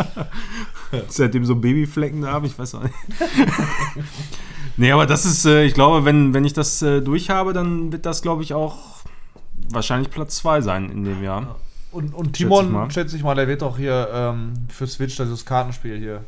seitdem 1.08 1.46
so 1.46 1.56
Babyflecken 1.56 2.22
da 2.22 2.34
habe, 2.34 2.46
ich 2.48 2.60
weiß 2.60 2.76
auch 2.76 2.84
nicht. 2.84 2.94
nee, 4.78 4.92
aber 4.92 5.06
das 5.08 5.26
ist, 5.26 5.46
äh, 5.46 5.64
ich 5.64 5.74
glaube, 5.74 6.06
wenn, 6.06 6.34
wenn 6.34 6.46
ich 6.46 6.54
das 6.54 6.82
äh, 6.82 7.02
durch 7.02 7.30
habe, 7.30 7.54
dann 7.54 7.92
wird 7.92 8.06
das, 8.06 8.22
glaube 8.22 8.44
ich, 8.44 8.54
auch 8.54 8.78
wahrscheinlich 9.70 10.12
Platz 10.12 10.36
2 10.38 10.62
sein 10.62 10.90
in 10.92 11.06
dem 11.06 11.24
Jahr. 11.24 11.56
Und, 11.94 12.14
und 12.14 12.38
Schätze 12.38 12.54
ich. 12.54 12.60
Timon, 12.60 12.92
schätze 12.92 13.16
ich 13.16 13.24
mal, 13.24 13.36
der 13.36 13.48
wird 13.48 13.62
doch 13.62 13.78
hier 13.78 14.10
ähm, 14.12 14.54
für 14.70 14.88
Switch 14.88 15.16
dieses 15.16 15.46
Kartenspiel 15.46 15.98
hier. 15.98 16.24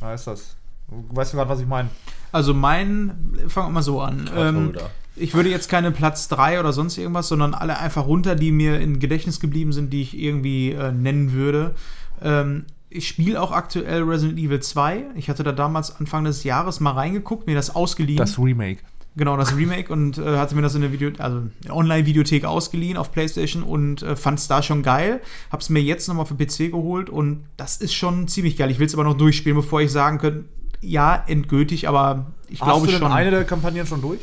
Wie 0.00 0.04
heißt 0.04 0.26
das? 0.26 0.56
Weißt 0.88 1.32
du 1.32 1.36
gerade, 1.36 1.50
was 1.50 1.60
ich 1.60 1.66
meine? 1.66 1.88
Also 2.32 2.54
mein, 2.54 3.34
fangen 3.48 3.68
wir 3.68 3.72
mal 3.72 3.82
so 3.82 4.00
an. 4.00 4.30
Ähm, 4.36 4.74
ich 5.16 5.34
würde 5.34 5.48
jetzt 5.48 5.68
keine 5.68 5.90
Platz 5.90 6.28
3 6.28 6.60
oder 6.60 6.72
sonst 6.72 6.98
irgendwas, 6.98 7.28
sondern 7.28 7.54
alle 7.54 7.78
einfach 7.78 8.06
runter, 8.06 8.34
die 8.34 8.52
mir 8.52 8.80
im 8.80 8.98
Gedächtnis 8.98 9.40
geblieben 9.40 9.72
sind, 9.72 9.92
die 9.92 10.02
ich 10.02 10.16
irgendwie 10.16 10.72
äh, 10.72 10.92
nennen 10.92 11.32
würde. 11.32 11.74
Ähm, 12.22 12.66
ich 12.90 13.08
spiele 13.08 13.40
auch 13.40 13.52
aktuell 13.52 14.02
Resident 14.02 14.38
Evil 14.38 14.60
2. 14.60 15.06
Ich 15.16 15.28
hatte 15.28 15.42
da 15.42 15.52
damals 15.52 15.96
Anfang 15.96 16.24
des 16.24 16.44
Jahres 16.44 16.80
mal 16.80 16.92
reingeguckt, 16.92 17.46
mir 17.46 17.54
das 17.54 17.74
ausgeliehen. 17.74 18.18
Remake. 18.38 18.80
Genau, 19.16 19.36
das 19.38 19.56
Remake 19.56 19.90
und 19.90 20.18
äh, 20.18 20.36
hatte 20.36 20.54
mir 20.54 20.60
das 20.62 20.74
in 20.74 20.82
der 20.82 20.92
Video, 20.92 21.10
also 21.18 21.42
Online-Videothek 21.70 22.44
ausgeliehen 22.44 22.98
auf 22.98 23.12
PlayStation 23.12 23.62
und 23.62 24.02
äh, 24.02 24.14
fand 24.14 24.38
es 24.38 24.46
da 24.46 24.62
schon 24.62 24.82
geil. 24.82 25.22
Hab's 25.50 25.70
mir 25.70 25.80
jetzt 25.80 26.06
nochmal 26.06 26.26
für 26.26 26.34
PC 26.34 26.70
geholt 26.70 27.08
und 27.08 27.44
das 27.56 27.78
ist 27.78 27.94
schon 27.94 28.28
ziemlich 28.28 28.58
geil. 28.58 28.70
Ich 28.70 28.78
will 28.78 28.86
es 28.86 28.92
aber 28.94 29.04
noch 29.04 29.16
durchspielen, 29.16 29.56
bevor 29.56 29.80
ich 29.80 29.90
sagen 29.90 30.18
könnte, 30.18 30.44
ja, 30.82 31.24
endgültig, 31.26 31.88
aber 31.88 32.26
ich 32.48 32.60
Hast 32.60 32.68
glaube 32.68 32.86
du 32.86 32.92
denn 32.92 33.00
schon. 33.00 33.12
eine 33.12 33.30
der 33.30 33.44
Kampagnen 33.44 33.86
schon 33.86 34.02
durch? 34.02 34.20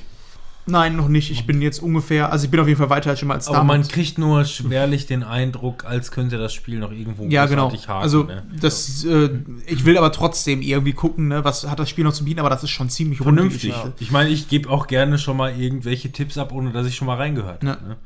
Nein, 0.66 0.95
noch 0.95 1.09
nicht. 1.09 1.30
Ich 1.30 1.45
bin 1.45 1.61
jetzt 1.61 1.80
ungefähr, 1.84 2.32
also 2.32 2.45
ich 2.45 2.51
bin 2.51 2.59
auf 2.59 2.68
jeden 2.68 2.78
Fall 2.80 2.89
weiter 2.89 3.09
als 3.09 3.20
schon 3.20 3.28
mal 3.28 3.34
als 3.36 3.47
Aber 3.49 3.57
man 3.59 3.68
damals. 3.82 3.89
kriegt 3.89 4.18
nur 4.18 4.45
schwerlich 4.45 5.05
den 5.05 5.22
Eindruck, 5.24 5.84
als 5.84 6.09
könnte 6.11 6.38
das 6.38 6.53
Spiel 6.53 6.80
noch 6.80 6.91
irgendwo 6.91 7.26
Ja, 7.28 7.45
genau. 7.47 7.70
haken, 7.70 7.91
also 7.91 8.24
ne? 8.24 8.43
das, 8.61 9.03
äh, 9.03 9.30
ich 9.68 9.84
will 9.84 9.97
aber 9.97 10.11
trotzdem 10.14 10.61
irgendwie 10.61 10.93
gucken, 10.93 11.28
ne, 11.28 11.43
was 11.43 11.68
hat 11.70 11.80
das 11.80 11.89
Spiel 11.89 12.05
noch 12.05 12.14
zu 12.14 12.24
bieten, 12.24 12.39
aber 12.39 12.49
das 12.49 12.64
ist 12.64 12.70
schon 12.70 12.89
ziemlich 12.89 13.20
vernünftig. 13.20 13.72
Geschichte. 13.72 13.93
Ich 13.99 14.11
meine, 14.11 14.30
ich 14.30 14.47
gebe 14.47 14.70
auch 14.70 14.88
gerne 14.88 15.18
schon 15.18 15.36
mal 15.36 15.53
irgendwelche 15.59 16.11
Tipps 16.14 16.38
ab, 16.38 16.53
ohne 16.53 16.72
dass 16.72 16.88
ich 16.88 16.95
schon 16.95 17.07
mal 17.07 17.18
reingehört 17.18 17.61
Ja. 17.64 17.72
habe. 17.72 17.84
Ne? 17.89 17.97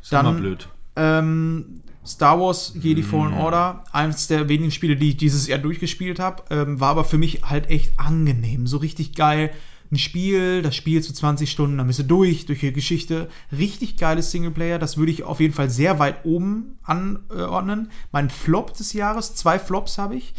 Ist 0.00 0.12
Dann- 0.12 0.26
immer 0.26 0.38
blöd. 0.38 0.68
Ähm, 0.94 1.80
Star 2.06 2.40
Wars 2.40 2.72
Jedi 2.80 3.02
Fallen 3.02 3.34
Order, 3.34 3.84
eines 3.92 4.28
der 4.28 4.48
wenigen 4.48 4.70
Spiele, 4.70 4.96
die 4.96 5.10
ich 5.10 5.16
dieses 5.16 5.46
Jahr 5.46 5.58
durchgespielt 5.58 6.20
habe, 6.20 6.42
ähm, 6.50 6.80
war 6.80 6.90
aber 6.90 7.04
für 7.04 7.18
mich 7.18 7.42
halt 7.42 7.68
echt 7.70 7.92
angenehm. 7.98 8.66
So 8.66 8.78
richtig 8.78 9.14
geil. 9.14 9.50
Ein 9.90 9.98
Spiel, 9.98 10.62
das 10.62 10.76
Spiel 10.76 11.02
zu 11.02 11.12
20 11.12 11.50
Stunden, 11.50 11.78
dann 11.78 11.86
bist 11.86 11.98
du 11.98 12.04
durch, 12.04 12.46
durch 12.46 12.60
die 12.60 12.72
Geschichte. 12.72 13.28
Richtig 13.50 13.96
geiles 13.96 14.30
Singleplayer, 14.30 14.78
das 14.78 14.96
würde 14.96 15.12
ich 15.12 15.22
auf 15.22 15.40
jeden 15.40 15.54
Fall 15.54 15.70
sehr 15.70 15.98
weit 15.98 16.24
oben 16.24 16.78
anordnen. 16.82 17.90
Mein 18.12 18.30
Flop 18.30 18.74
des 18.74 18.92
Jahres, 18.92 19.34
zwei 19.34 19.58
Flops 19.58 19.98
habe 19.98 20.16
ich. 20.16 20.34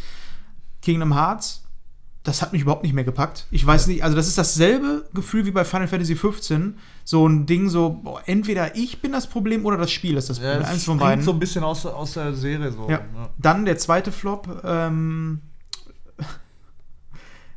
Kingdom 0.82 1.14
Hearts, 1.14 1.64
das 2.22 2.42
hat 2.42 2.52
mich 2.52 2.62
überhaupt 2.62 2.82
nicht 2.82 2.92
mehr 2.92 3.04
gepackt. 3.04 3.46
Ich 3.50 3.66
weiß 3.66 3.86
nicht, 3.86 4.04
also 4.04 4.14
das 4.14 4.28
ist 4.28 4.36
dasselbe 4.36 5.08
Gefühl 5.14 5.46
wie 5.46 5.50
bei 5.50 5.64
Final 5.64 5.88
Fantasy 5.88 6.16
15. 6.16 6.76
So 7.04 7.26
ein 7.26 7.46
Ding, 7.46 7.70
so, 7.70 8.00
boah, 8.02 8.22
entweder 8.26 8.76
ich 8.76 9.00
bin 9.00 9.12
das 9.12 9.26
Problem 9.26 9.64
oder 9.64 9.78
das 9.78 9.90
Spiel 9.90 10.16
ist 10.16 10.28
das 10.28 10.38
Problem. 10.38 10.62
Eins 10.62 10.84
von 10.84 10.98
beiden. 10.98 11.24
so 11.24 11.32
ein 11.32 11.38
bisschen 11.38 11.64
aus, 11.64 11.86
aus 11.86 12.12
der 12.12 12.34
Serie 12.34 12.72
so. 12.72 12.88
Ja. 12.90 13.00
Dann 13.38 13.64
der 13.64 13.78
zweite 13.78 14.12
Flop. 14.12 14.62
Ähm, 14.64 15.40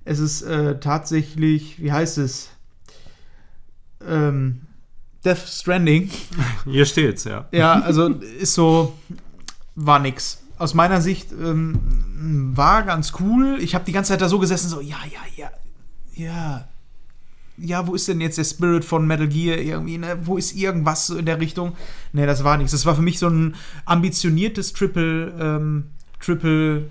es 0.06 0.20
ist 0.20 0.42
äh, 0.44 0.80
tatsächlich, 0.80 1.82
wie 1.82 1.92
heißt 1.92 2.18
es? 2.18 2.50
Ähm, 4.06 4.62
Death 5.24 5.48
Stranding. 5.48 6.10
Hier 6.66 6.86
steht's, 6.86 7.24
ja. 7.24 7.48
Ja, 7.52 7.82
also 7.82 8.08
ist 8.08 8.54
so, 8.54 8.98
war 9.76 10.00
nix. 10.00 10.42
Aus 10.58 10.74
meiner 10.74 11.02
Sicht 11.02 11.32
ähm, 11.32 11.80
war 12.56 12.84
ganz 12.84 13.14
cool. 13.20 13.58
Ich 13.62 13.76
habe 13.76 13.86
die 13.86 13.92
ganze 13.92 14.10
Zeit 14.10 14.22
da 14.22 14.30
so 14.30 14.40
gesessen, 14.40 14.70
so, 14.70 14.82
ja, 14.82 14.98
ja, 15.12 15.20
ja, 15.36 15.52
ja. 16.16 16.68
Ja, 17.56 17.86
wo 17.86 17.94
ist 17.94 18.08
denn 18.08 18.20
jetzt 18.20 18.40
der 18.40 18.46
Spirit 18.46 18.84
von 18.84 19.06
Metal 19.06 19.28
Gear 19.28 19.60
irgendwie, 19.60 20.00
ne? 20.00 20.18
Wo 20.24 20.38
ist 20.38 20.56
irgendwas 20.56 21.06
so 21.06 21.18
in 21.18 21.28
der 21.28 21.40
Richtung? 21.40 21.74
Ne, 22.12 22.26
das 22.26 22.44
war 22.44 22.58
nichts. 22.58 22.72
Das 22.72 22.88
war 22.88 22.96
für 22.96 23.04
mich 23.04 23.20
so 23.20 23.28
ein 23.28 23.56
ambitioniertes 23.86 24.74
Triple, 24.74 25.34
ähm, 25.40 25.86
Triple 26.20 26.90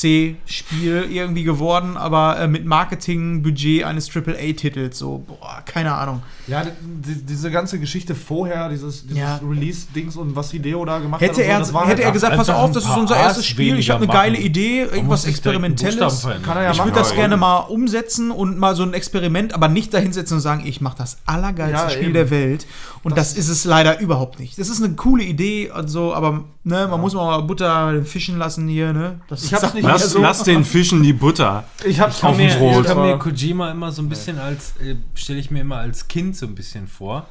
C-Spiel 0.00 1.06
irgendwie 1.10 1.44
geworden, 1.44 1.96
aber 1.96 2.38
äh, 2.38 2.48
mit 2.48 2.64
Marketingbudget 2.66 3.84
eines 3.84 4.08
AAA-Titels. 4.14 4.98
So, 4.98 5.24
boah, 5.26 5.62
keine 5.64 5.92
Ahnung. 5.94 6.22
Ja, 6.46 6.62
die, 6.64 7.14
diese 7.24 7.50
ganze 7.50 7.78
Geschichte 7.80 8.14
vorher, 8.14 8.68
dieses, 8.68 9.02
dieses 9.02 9.18
Ja. 9.18 9.40
Release-Dings 9.46 10.16
und 10.16 10.36
was 10.36 10.50
Hideo 10.52 10.84
da 10.84 10.98
gemacht 10.98 11.20
Hätte 11.20 11.32
hat. 11.32 11.36
so, 11.36 11.42
er, 11.42 11.58
das 11.58 11.72
war 11.74 11.86
hätte 11.88 12.02
er 12.02 12.06
halt- 12.06 12.14
gesagt, 12.14 12.36
pass 12.36 12.48
auf, 12.50 12.70
das 12.72 12.84
ist 12.84 12.96
unser 12.96 13.16
erstes 13.16 13.46
Spiel, 13.46 13.78
ich 13.78 13.90
habe 13.90 13.98
eine 14.04 14.08
weniger 14.08 14.18
geile 14.22 14.32
machen. 14.34 14.46
Idee, 14.46 14.80
irgendwas 14.82 15.24
Experimentelles. 15.26 16.22
Kann 16.42 16.56
er 16.56 16.62
ja 16.64 16.70
Ich 16.72 16.78
machen. 16.78 16.88
würde 16.88 16.98
das 16.98 17.10
Ja, 17.10 17.16
gerne 17.16 17.36
mal 17.36 17.56
umsetzen 17.58 18.30
und 18.30 18.58
mal 18.58 18.76
so 18.76 18.82
ein 18.84 18.94
Experiment, 18.94 19.54
aber 19.54 19.68
nicht 19.68 19.92
dahinsetzen 19.92 20.36
und 20.36 20.40
sagen, 20.40 20.62
ich 20.66 20.80
mache 20.80 20.98
das 20.98 21.18
allergeilste 21.26 21.76
Ja, 21.84 21.90
Spiel 21.90 22.04
eben. 22.04 22.14
der 22.14 22.30
Welt. 22.30 22.66
Und 23.02 23.16
das, 23.16 23.34
ist 23.34 23.48
es 23.48 23.64
leider 23.64 24.00
überhaupt 24.00 24.40
nicht. 24.40 24.58
Das 24.58 24.68
ist 24.68 24.82
eine 24.82 24.94
coole 24.94 25.22
Idee 25.22 25.70
und 25.70 25.88
so, 25.88 26.12
aber 26.12 26.42
ne, 26.64 26.88
man 26.90 27.00
muss 27.00 27.14
mal 27.14 27.40
Butter 27.42 28.02
fischen 28.04 28.36
lassen 28.38 28.66
hier. 28.66 28.92
Ne? 28.92 29.20
Das 29.28 29.44
Ich 29.44 29.52
hab's 29.52 29.62
sagt 29.62 29.74
nicht 29.74 29.85
Lass, 29.86 30.02
ja 30.02 30.08
so. 30.08 30.22
lass 30.22 30.42
den 30.42 30.64
Fischen 30.64 31.02
die 31.02 31.12
Butter. 31.12 31.64
Ich 31.84 32.00
hab's 32.00 32.22
Auf 32.22 32.36
dem 32.36 32.48
kann, 32.48 32.58
mir, 32.60 32.72
Brot. 32.72 32.84
ich 32.84 32.86
kann 32.92 33.00
mir 33.00 33.18
Kojima 33.18 33.70
immer 33.70 33.92
so 33.92 34.02
ein 34.02 34.08
bisschen 34.08 34.38
als, 34.38 34.74
äh, 34.80 34.96
stelle 35.14 35.38
ich 35.38 35.50
mir 35.50 35.60
immer 35.60 35.78
als 35.78 36.08
Kind 36.08 36.36
so 36.36 36.46
ein 36.46 36.54
bisschen 36.54 36.88
vor. 36.88 37.26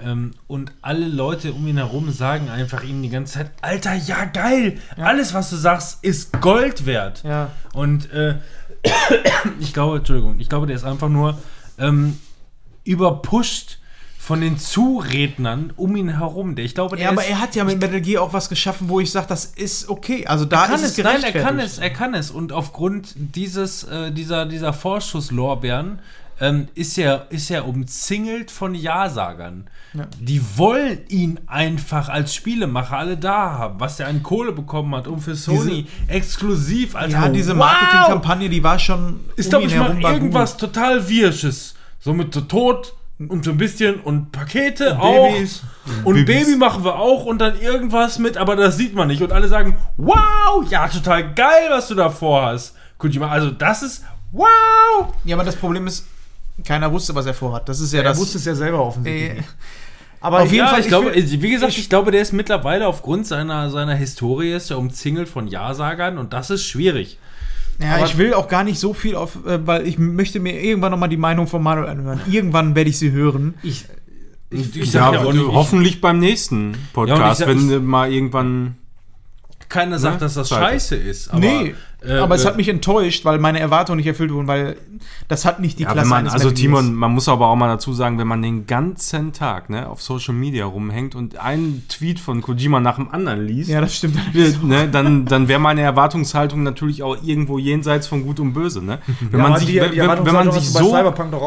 Ähm, 0.00 0.32
und 0.48 0.72
alle 0.82 1.06
Leute 1.06 1.52
um 1.52 1.66
ihn 1.66 1.76
herum 1.76 2.10
sagen 2.10 2.48
einfach 2.48 2.82
ihm 2.82 3.00
die 3.02 3.10
ganze 3.10 3.34
Zeit, 3.34 3.52
Alter, 3.62 3.94
ja 3.94 4.24
geil, 4.24 4.78
alles 4.96 5.34
was 5.34 5.50
du 5.50 5.56
sagst 5.56 6.02
ist 6.02 6.40
Gold 6.40 6.84
wert. 6.84 7.22
Ja. 7.22 7.52
Und 7.74 8.10
äh, 8.12 8.36
ich 9.60 9.72
glaube, 9.72 9.98
Entschuldigung, 9.98 10.40
ich 10.40 10.48
glaube, 10.48 10.66
der 10.66 10.76
ist 10.76 10.84
einfach 10.84 11.08
nur 11.08 11.38
ähm, 11.78 12.18
überpusht 12.84 13.78
von 14.24 14.40
den 14.40 14.56
Zurednern 14.56 15.74
um 15.76 15.94
ihn 15.96 16.08
herum. 16.08 16.54
Der, 16.54 16.64
ich 16.64 16.74
glaube, 16.74 16.96
der 16.96 17.04
Ja, 17.04 17.10
aber 17.10 17.22
ist, 17.24 17.28
er 17.28 17.40
hat 17.42 17.54
ja 17.54 17.62
mit 17.62 17.78
Metal 17.78 18.00
Gear 18.00 18.22
auch 18.22 18.32
was 18.32 18.48
geschaffen, 18.48 18.88
wo 18.88 18.98
ich 18.98 19.12
sage, 19.12 19.26
das 19.28 19.44
ist 19.44 19.90
okay. 19.90 20.26
Also 20.26 20.46
da 20.46 20.64
kann 20.64 20.76
ist 20.76 20.82
es, 20.82 21.04
nein, 21.04 21.22
er 21.22 21.32
kann 21.42 21.58
es, 21.58 21.76
er 21.76 21.90
kann 21.90 22.14
es. 22.14 22.30
Und 22.30 22.50
aufgrund 22.50 23.12
dieses, 23.16 23.84
äh, 23.84 24.12
dieser, 24.12 24.46
dieser 24.46 24.72
Vorschusslorbeeren 24.72 25.98
ähm, 26.40 26.68
ist, 26.74 26.96
er, 26.96 27.26
ist 27.28 27.50
er 27.50 27.68
umzingelt 27.68 28.50
von 28.50 28.74
Ja-Sagern. 28.74 29.68
Ja. 29.92 30.06
Die 30.18 30.40
wollen 30.56 31.00
ihn 31.08 31.40
einfach 31.46 32.08
als 32.08 32.34
Spielemacher 32.34 32.96
alle 32.96 33.18
da 33.18 33.58
haben, 33.58 33.78
was 33.78 34.00
er 34.00 34.08
an 34.08 34.22
Kohle 34.22 34.52
bekommen 34.52 34.94
hat, 34.94 35.06
um 35.06 35.20
für 35.20 35.34
Sony 35.34 35.86
exklusiv 36.08 36.96
als 36.96 37.12
Ja, 37.12 37.28
diese 37.28 37.52
Wow! 37.52 37.66
Marketingkampagne, 37.66 38.48
die 38.48 38.64
war 38.64 38.78
schon. 38.78 39.20
Ich 39.36 39.44
um 39.44 39.50
glaube, 39.50 39.66
ich 39.66 39.74
herum 39.74 40.02
war 40.02 40.12
gut. 40.12 40.22
irgendwas 40.22 40.56
total 40.56 41.06
Wirsches. 41.10 41.74
So 42.00 42.14
mit 42.14 42.32
Tod 42.48 42.94
und 43.18 43.44
so 43.44 43.52
ein 43.52 43.56
bisschen 43.58 44.00
und 44.00 44.32
Pakete 44.32 44.92
Und 44.94 45.00
auch. 45.00 45.28
Babys. 45.32 45.62
Und 46.04 46.14
Babys. 46.24 46.46
Baby 46.46 46.56
machen 46.56 46.84
wir 46.84 46.96
auch 46.98 47.24
und 47.24 47.38
dann 47.38 47.58
irgendwas 47.60 48.18
mit, 48.18 48.36
aber 48.36 48.56
das 48.56 48.76
sieht 48.76 48.94
man 48.94 49.08
nicht. 49.08 49.22
Und 49.22 49.32
alle 49.32 49.48
sagen, 49.48 49.76
wow, 49.96 50.64
ja, 50.68 50.88
total 50.88 51.32
geil, 51.34 51.68
was 51.70 51.88
du 51.88 51.94
da 51.94 52.10
vorhast. 52.10 52.74
Kojima, 52.98 53.28
also 53.28 53.50
das 53.50 53.82
ist 53.82 54.04
wow. 54.32 55.14
Ja, 55.24 55.36
aber 55.36 55.44
das 55.44 55.56
Problem 55.56 55.86
ist, 55.86 56.06
keiner 56.66 56.90
wusste, 56.92 57.14
was 57.14 57.26
er 57.26 57.34
vorhat. 57.34 57.68
Das 57.68 57.80
ist 57.80 57.92
ja 57.92 57.98
Er 58.00 58.04
das. 58.04 58.18
wusste 58.18 58.38
es 58.38 58.44
ja 58.44 58.54
selber 58.54 58.84
offensichtlich. 58.84 59.38
Äh. 59.44 59.48
Aber 60.20 60.40
auf 60.40 60.50
jeden 60.50 60.64
ja, 60.64 60.68
Fall, 60.70 60.78
ich 60.80 60.86
ich 60.86 60.88
glaube, 60.88 61.14
will- 61.14 61.42
wie 61.42 61.50
gesagt, 61.50 61.76
ich 61.76 61.88
glaube, 61.90 62.10
der 62.10 62.22
ist 62.22 62.32
mittlerweile 62.32 62.86
aufgrund 62.86 63.26
seiner, 63.26 63.68
seiner 63.70 63.94
Historie 63.94 64.52
ist 64.52 64.70
er 64.70 64.78
umzingelt 64.78 65.28
von 65.28 65.48
Ja-Sagern 65.48 66.16
und 66.18 66.32
das 66.32 66.48
ist 66.50 66.64
schwierig. 66.64 67.18
Ja, 67.80 67.96
Aber- 67.96 68.06
ich 68.06 68.16
will 68.18 68.34
auch 68.34 68.48
gar 68.48 68.62
nicht 68.64 68.78
so 68.78 68.94
viel 68.94 69.16
auf, 69.16 69.44
äh, 69.46 69.66
weil 69.66 69.86
ich 69.86 69.98
möchte 69.98 70.38
mir 70.40 70.60
irgendwann 70.62 70.92
noch 70.92 70.98
mal 70.98 71.08
die 71.08 71.16
Meinung 71.16 71.46
von 71.46 71.62
Manuel 71.62 71.88
anhören. 71.88 72.20
Irgendwann 72.30 72.74
werde 72.74 72.90
ich 72.90 72.98
sie 72.98 73.10
hören. 73.10 73.54
Ich, 73.62 73.84
ich, 74.50 74.76
ich 74.76 74.92
Ja, 74.92 75.10
sag 75.10 75.14
ja 75.14 75.24
nicht, 75.32 75.42
ich, 75.42 75.48
hoffentlich 75.52 76.00
beim 76.00 76.18
nächsten 76.20 76.76
Podcast, 76.92 77.40
sag- 77.40 77.48
wenn 77.48 77.70
ich- 77.70 77.80
mal 77.82 78.12
irgendwann. 78.12 78.76
keiner 79.68 79.98
sagt, 79.98 80.22
dass 80.22 80.34
das 80.34 80.48
Zeit. 80.50 80.60
scheiße 80.60 80.94
ist. 80.96 81.28
Aber, 81.30 81.40
nee, 81.40 81.74
äh, 82.06 82.18
aber 82.18 82.34
es 82.34 82.44
äh, 82.44 82.48
hat 82.48 82.56
mich 82.56 82.68
enttäuscht, 82.68 83.24
weil 83.24 83.38
meine 83.38 83.60
Erwartungen 83.60 83.96
nicht 83.98 84.06
erfüllt 84.06 84.32
wurden, 84.32 84.46
weil 84.46 84.76
das 85.28 85.44
hat 85.44 85.60
nicht 85.60 85.78
die 85.78 85.84
Ja, 85.84 85.92
Klasse 85.92 86.08
man, 86.08 86.28
also. 86.28 86.50
Timon, 86.50 86.94
man 86.94 87.12
muss 87.12 87.28
aber 87.28 87.48
auch 87.48 87.56
mal 87.56 87.68
dazu 87.68 87.92
sagen, 87.92 88.18
wenn 88.18 88.26
man 88.26 88.42
den 88.42 88.66
ganzen 88.66 89.32
Tag 89.32 89.70
ne, 89.70 89.88
auf 89.88 90.02
Social 90.02 90.34
Media 90.34 90.66
rumhängt 90.66 91.14
und 91.14 91.38
einen 91.38 91.84
Tweet 91.88 92.20
von 92.20 92.42
Kojima 92.42 92.80
nach 92.80 92.96
dem 92.96 93.10
anderen 93.10 93.44
liest, 93.46 93.70
Ja, 93.70 93.80
das 93.80 93.96
stimmt. 93.96 94.18
ne, 94.64 94.88
dann, 94.88 95.24
dann 95.26 95.48
wäre 95.48 95.60
meine 95.60 95.80
Erwartungshaltung 95.82 96.62
natürlich 96.62 97.02
auch 97.02 97.16
irgendwo 97.22 97.58
jenseits 97.58 98.06
von 98.06 98.24
Gut 98.24 98.40
und 98.40 98.52
Böse. 98.52 98.82
Ne? 98.84 98.98
Wenn, 99.30 99.40
Ja, 99.40 99.48
man 99.48 99.58
sich, 99.58 99.68
die- 99.68 99.80
wenn, 99.80 99.92
die 99.92 99.98
wenn, 100.00 100.34
man 100.34 100.52
sich 100.52 100.70
so, 100.70 100.94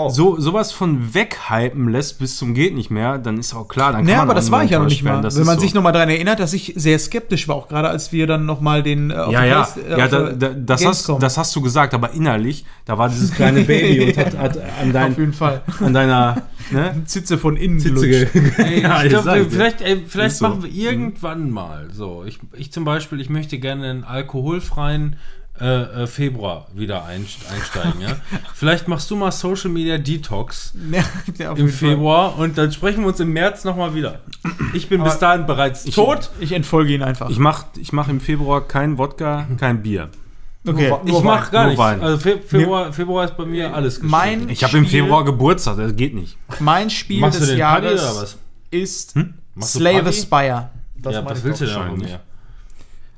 so 0.10 0.40
sowas 0.40 0.72
von 0.72 1.14
weghypen 1.14 1.90
lässt 1.90 2.20
bis 2.20 2.38
zum 2.38 2.54
geht 2.54 2.76
nicht 2.76 2.90
mehr, 2.92 3.18
dann 3.18 3.38
ist 3.38 3.54
auch 3.54 3.68
klar, 3.68 3.92
dann 3.92 4.02
kann 4.02 4.10
Ja, 4.10 4.18
man 4.18 4.26
aber 4.30 4.34
das 4.36 4.52
war 4.52 4.64
ich 4.64 4.72
ja 4.72 4.80
noch 4.80 4.86
nicht 4.88 5.04
mal. 5.04 5.24
Wenn 5.24 5.46
man 5.46 5.56
so. 5.56 5.62
sich 5.62 5.74
noch 5.74 5.82
mal 5.84 5.92
daran 5.92 6.10
erinnert, 6.10 6.40
dass 6.40 6.54
ich 6.54 6.74
sehr 6.76 6.98
skeptisch 7.00 7.48
war, 7.48 7.56
auch 7.56 7.68
gerade 7.68 7.90
als 7.90 8.12
wir 8.12 8.28
dann 8.28 8.46
noch 8.46 8.62
mal 8.62 8.84
den 8.84 9.12
äh, 9.12 9.16
ja, 9.32 9.44
ja, 9.46 9.62
Place- 9.64 9.78
äh, 9.78 9.98
ja 10.00 10.08
da, 10.08 10.30
der 10.32 10.47
da, 10.50 10.76
das, 10.76 10.86
hast, 10.86 11.10
das 11.20 11.38
hast 11.38 11.56
du 11.56 11.62
gesagt, 11.62 11.94
aber 11.94 12.12
innerlich, 12.14 12.66
da 12.86 12.98
war 12.98 13.10
dieses 13.10 13.32
kleine 13.34 13.62
Baby 13.66 14.06
und 14.06 14.18
hat, 14.18 14.38
hat 14.38 14.58
an, 14.58 14.88
auf 14.88 14.94
dein, 14.94 15.16
jeden 15.16 15.34
Fall. 15.34 15.62
an 15.80 15.94
deiner 15.94 16.44
ne, 16.72 17.02
Zitze 17.06 17.38
von 17.38 17.58
innen 17.58 17.80
Zitze 17.80 18.28
Ey, 18.58 18.82
Ja, 18.82 19.00
ich 19.04 19.12
ich 19.14 19.22
glaub, 19.22 19.52
vielleicht 19.52 19.82
ey, 19.82 20.04
vielleicht 20.08 20.34
Ist 20.34 20.40
so. 20.40 20.48
machen 20.50 20.64
wir 20.64 20.72
irgendwann 20.72 21.52
mal 21.52 21.88
so. 21.92 22.24
Ich, 22.26 22.40
ich 22.54 22.72
zum 22.72 22.84
Beispiel, 22.86 23.20
ich 23.22 23.30
möchte 23.30 23.58
gerne 23.60 23.90
einen 23.90 24.04
alkoholfreien 24.04 25.16
äh, 25.60 26.04
äh, 26.04 26.08
Februar 26.08 26.68
wieder 26.76 27.06
einst- 27.08 27.40
einsteigen. 27.52 28.00
ja? 28.02 28.10
Vielleicht 28.54 28.88
machst 28.88 29.10
du 29.10 29.16
mal 29.16 29.32
Social 29.32 29.72
Media 29.72 29.98
Detox 29.98 30.76
Ja, 31.40 31.52
auf 31.52 31.58
im 31.58 31.66
jeden 31.66 31.78
Fall. 31.78 31.90
Februar 31.90 32.38
und 32.38 32.60
dann 32.60 32.72
sprechen 32.72 33.02
wir 33.02 33.08
uns 33.08 33.20
im 33.20 33.34
März 33.34 33.64
nochmal 33.64 33.96
wieder. 33.96 34.20
Ich 34.76 34.88
bin 34.88 35.02
Aber 35.02 35.10
bis 35.10 35.18
dahin 35.18 35.48
bereits 35.48 35.84
tot. 35.86 36.30
Ich 36.40 36.52
entfolge 36.52 36.94
ihn 36.94 37.02
einfach. 37.02 37.32
Ich 37.32 37.40
mache 37.40 37.66
ich 37.80 37.92
mach 37.92 38.08
im 38.08 38.20
Februar 38.20 38.68
kein 38.68 39.00
Wodka, 39.00 39.48
kein 39.58 39.82
Bier. 39.82 40.10
Okay. 40.66 40.90
Nur- 40.90 41.02
Ich 41.06 41.24
mache 41.24 41.52
gar 41.52 41.62
nur 41.64 41.70
nichts. 41.72 41.84
Wein. 41.84 42.02
Also 42.02 42.18
Fe 42.20 42.40
Februar, 42.40 42.94
Februar 42.94 43.26
ist 43.26 43.36
bei 43.38 43.46
mir 43.46 43.74
alles 43.74 43.96
gestrichen. 44.00 44.10
Mein 44.12 44.50
Ich 44.50 44.64
habe 44.64 44.78
im 44.78 44.86
Februar 44.86 45.24
Geburtstag, 45.26 45.78
das 45.78 45.96
geht 45.96 46.14
nicht. 46.14 46.38
Mein 46.60 46.90
Spiel 46.90 47.22
Machst 47.22 47.42
du 47.42 47.46
des 47.46 47.58
Jahres 47.58 48.02
oder 48.02 48.22
was? 48.22 48.38
ist 48.72 49.16
du 49.16 49.24
Slay 49.62 50.02
the? 50.06 50.14
Spire. 50.14 50.70
Das 50.96 51.14
ja, 51.14 51.32
ich 51.32 51.44
willst 51.44 51.62
du 51.62 51.66
wahrscheinlich. 51.68 52.10
mir? 52.10 52.20